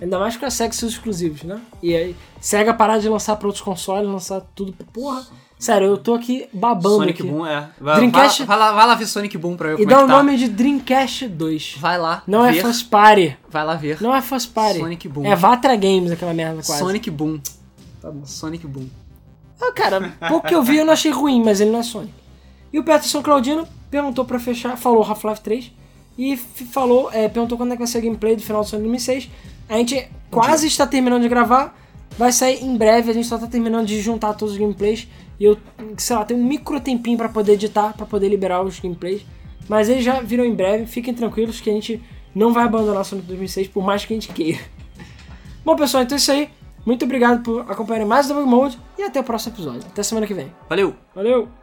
Ainda 0.00 0.18
mais 0.18 0.36
com 0.36 0.46
a 0.46 0.50
SEGA 0.50 0.74
e 0.74 0.76
seus 0.76 0.92
exclusivos, 0.92 1.42
né? 1.42 1.60
E 1.82 1.94
aí, 1.94 2.16
SEGA 2.40 2.74
parar 2.74 2.98
de 2.98 3.08
lançar 3.08 3.36
pra 3.36 3.46
outros 3.46 3.62
consoles, 3.62 4.08
lançar 4.08 4.40
tudo. 4.54 4.72
Porra. 4.92 5.26
Sério, 5.60 5.88
eu 5.88 5.98
tô 5.98 6.14
aqui 6.14 6.48
babando 6.54 6.96
Sonic 6.96 7.20
aqui. 7.20 7.30
Boom, 7.30 7.44
é. 7.44 7.68
Vai, 7.78 7.96
Dreamcast- 7.96 8.44
vai, 8.44 8.58
lá, 8.58 8.72
vai 8.72 8.86
lá 8.86 8.94
ver 8.94 9.06
Sonic 9.06 9.36
Boom 9.36 9.56
pra 9.58 9.74
ver 9.76 9.82
E 9.82 9.86
dá 9.86 9.96
é 9.96 9.98
o 9.98 10.06
tá. 10.06 10.06
nome 10.06 10.34
de 10.38 10.48
Dreamcast 10.48 11.28
2. 11.28 11.76
Vai 11.78 11.98
lá 11.98 12.22
Não 12.26 12.46
é 12.46 12.52
ver. 12.52 12.62
First 12.62 12.88
Party. 12.88 13.36
Vai 13.46 13.64
lá 13.66 13.74
ver. 13.74 14.00
Não 14.00 14.16
é 14.16 14.22
First 14.22 14.52
Party. 14.54 14.78
Sonic 14.78 15.06
Boom. 15.06 15.26
É 15.26 15.36
Vatra 15.36 15.76
Games 15.76 16.10
aquela 16.10 16.32
merda 16.32 16.62
quase. 16.64 16.78
Sonic 16.80 17.10
Boom. 17.10 17.38
Tá 18.00 18.10
bom. 18.10 18.24
Sonic 18.24 18.66
Boom. 18.66 18.86
Ah, 19.60 19.70
cara, 19.72 20.14
pouco 20.30 20.48
que 20.48 20.54
eu 20.54 20.62
vi 20.62 20.78
eu 20.78 20.86
não 20.86 20.94
achei 20.94 21.10
ruim, 21.10 21.44
mas 21.44 21.60
ele 21.60 21.70
não 21.70 21.80
é 21.80 21.82
Sonic. 21.82 22.14
E 22.72 22.78
o 22.78 22.82
Peterson 22.82 23.20
Claudino 23.22 23.68
perguntou 23.90 24.24
pra 24.24 24.38
fechar, 24.38 24.78
falou 24.78 25.02
Half-Life 25.04 25.42
3 25.42 25.72
e 26.16 26.38
falou, 26.38 27.10
é, 27.12 27.28
perguntou 27.28 27.58
quando 27.58 27.72
é 27.72 27.74
que 27.74 27.80
vai 27.80 27.86
ser 27.86 27.98
o 27.98 28.02
gameplay 28.02 28.34
do 28.34 28.40
final 28.42 28.62
do 28.62 28.66
Sonic 28.68 28.88
2006. 28.88 29.28
A 29.68 29.74
gente 29.76 30.08
quase 30.30 30.66
está 30.66 30.86
terminando 30.86 31.20
de 31.20 31.28
gravar, 31.28 31.78
vai 32.16 32.32
sair 32.32 32.64
em 32.64 32.74
breve, 32.78 33.10
a 33.10 33.14
gente 33.14 33.26
só 33.26 33.36
tá 33.36 33.46
terminando 33.46 33.86
de 33.86 34.00
juntar 34.00 34.32
todos 34.32 34.54
os 34.54 34.58
gameplays 34.58 35.06
e 35.40 35.44
eu, 35.44 35.56
sei 35.96 36.14
lá, 36.14 36.24
tenho 36.24 36.38
um 36.38 36.44
micro 36.44 36.78
tempinho 36.78 37.16
pra 37.16 37.30
poder 37.30 37.52
editar, 37.52 37.94
pra 37.94 38.04
poder 38.04 38.28
liberar 38.28 38.62
os 38.62 38.78
gameplays. 38.78 39.24
Mas 39.66 39.88
eles 39.88 40.04
já 40.04 40.20
viram 40.20 40.44
em 40.44 40.54
breve, 40.54 40.84
fiquem 40.84 41.14
tranquilos 41.14 41.60
que 41.60 41.70
a 41.70 41.72
gente 41.72 42.02
não 42.34 42.52
vai 42.52 42.64
abandonar 42.64 43.04
Sonic 43.04 43.26
2006 43.26 43.68
por 43.68 43.82
mais 43.82 44.04
que 44.04 44.12
a 44.12 44.16
gente 44.16 44.28
queira. 44.28 44.60
Bom, 45.64 45.74
pessoal, 45.74 46.02
então 46.02 46.16
é 46.16 46.18
isso 46.18 46.30
aí. 46.30 46.50
Muito 46.84 47.04
obrigado 47.04 47.42
por 47.42 47.60
acompanharem 47.70 48.06
mais 48.06 48.26
o 48.26 48.28
Debug 48.28 48.48
Mode 48.48 48.78
e 48.98 49.02
até 49.02 49.20
o 49.20 49.24
próximo 49.24 49.54
episódio. 49.54 49.82
Até 49.86 50.02
semana 50.02 50.26
que 50.26 50.34
vem. 50.34 50.52
Valeu! 50.68 50.94
Valeu! 51.14 51.59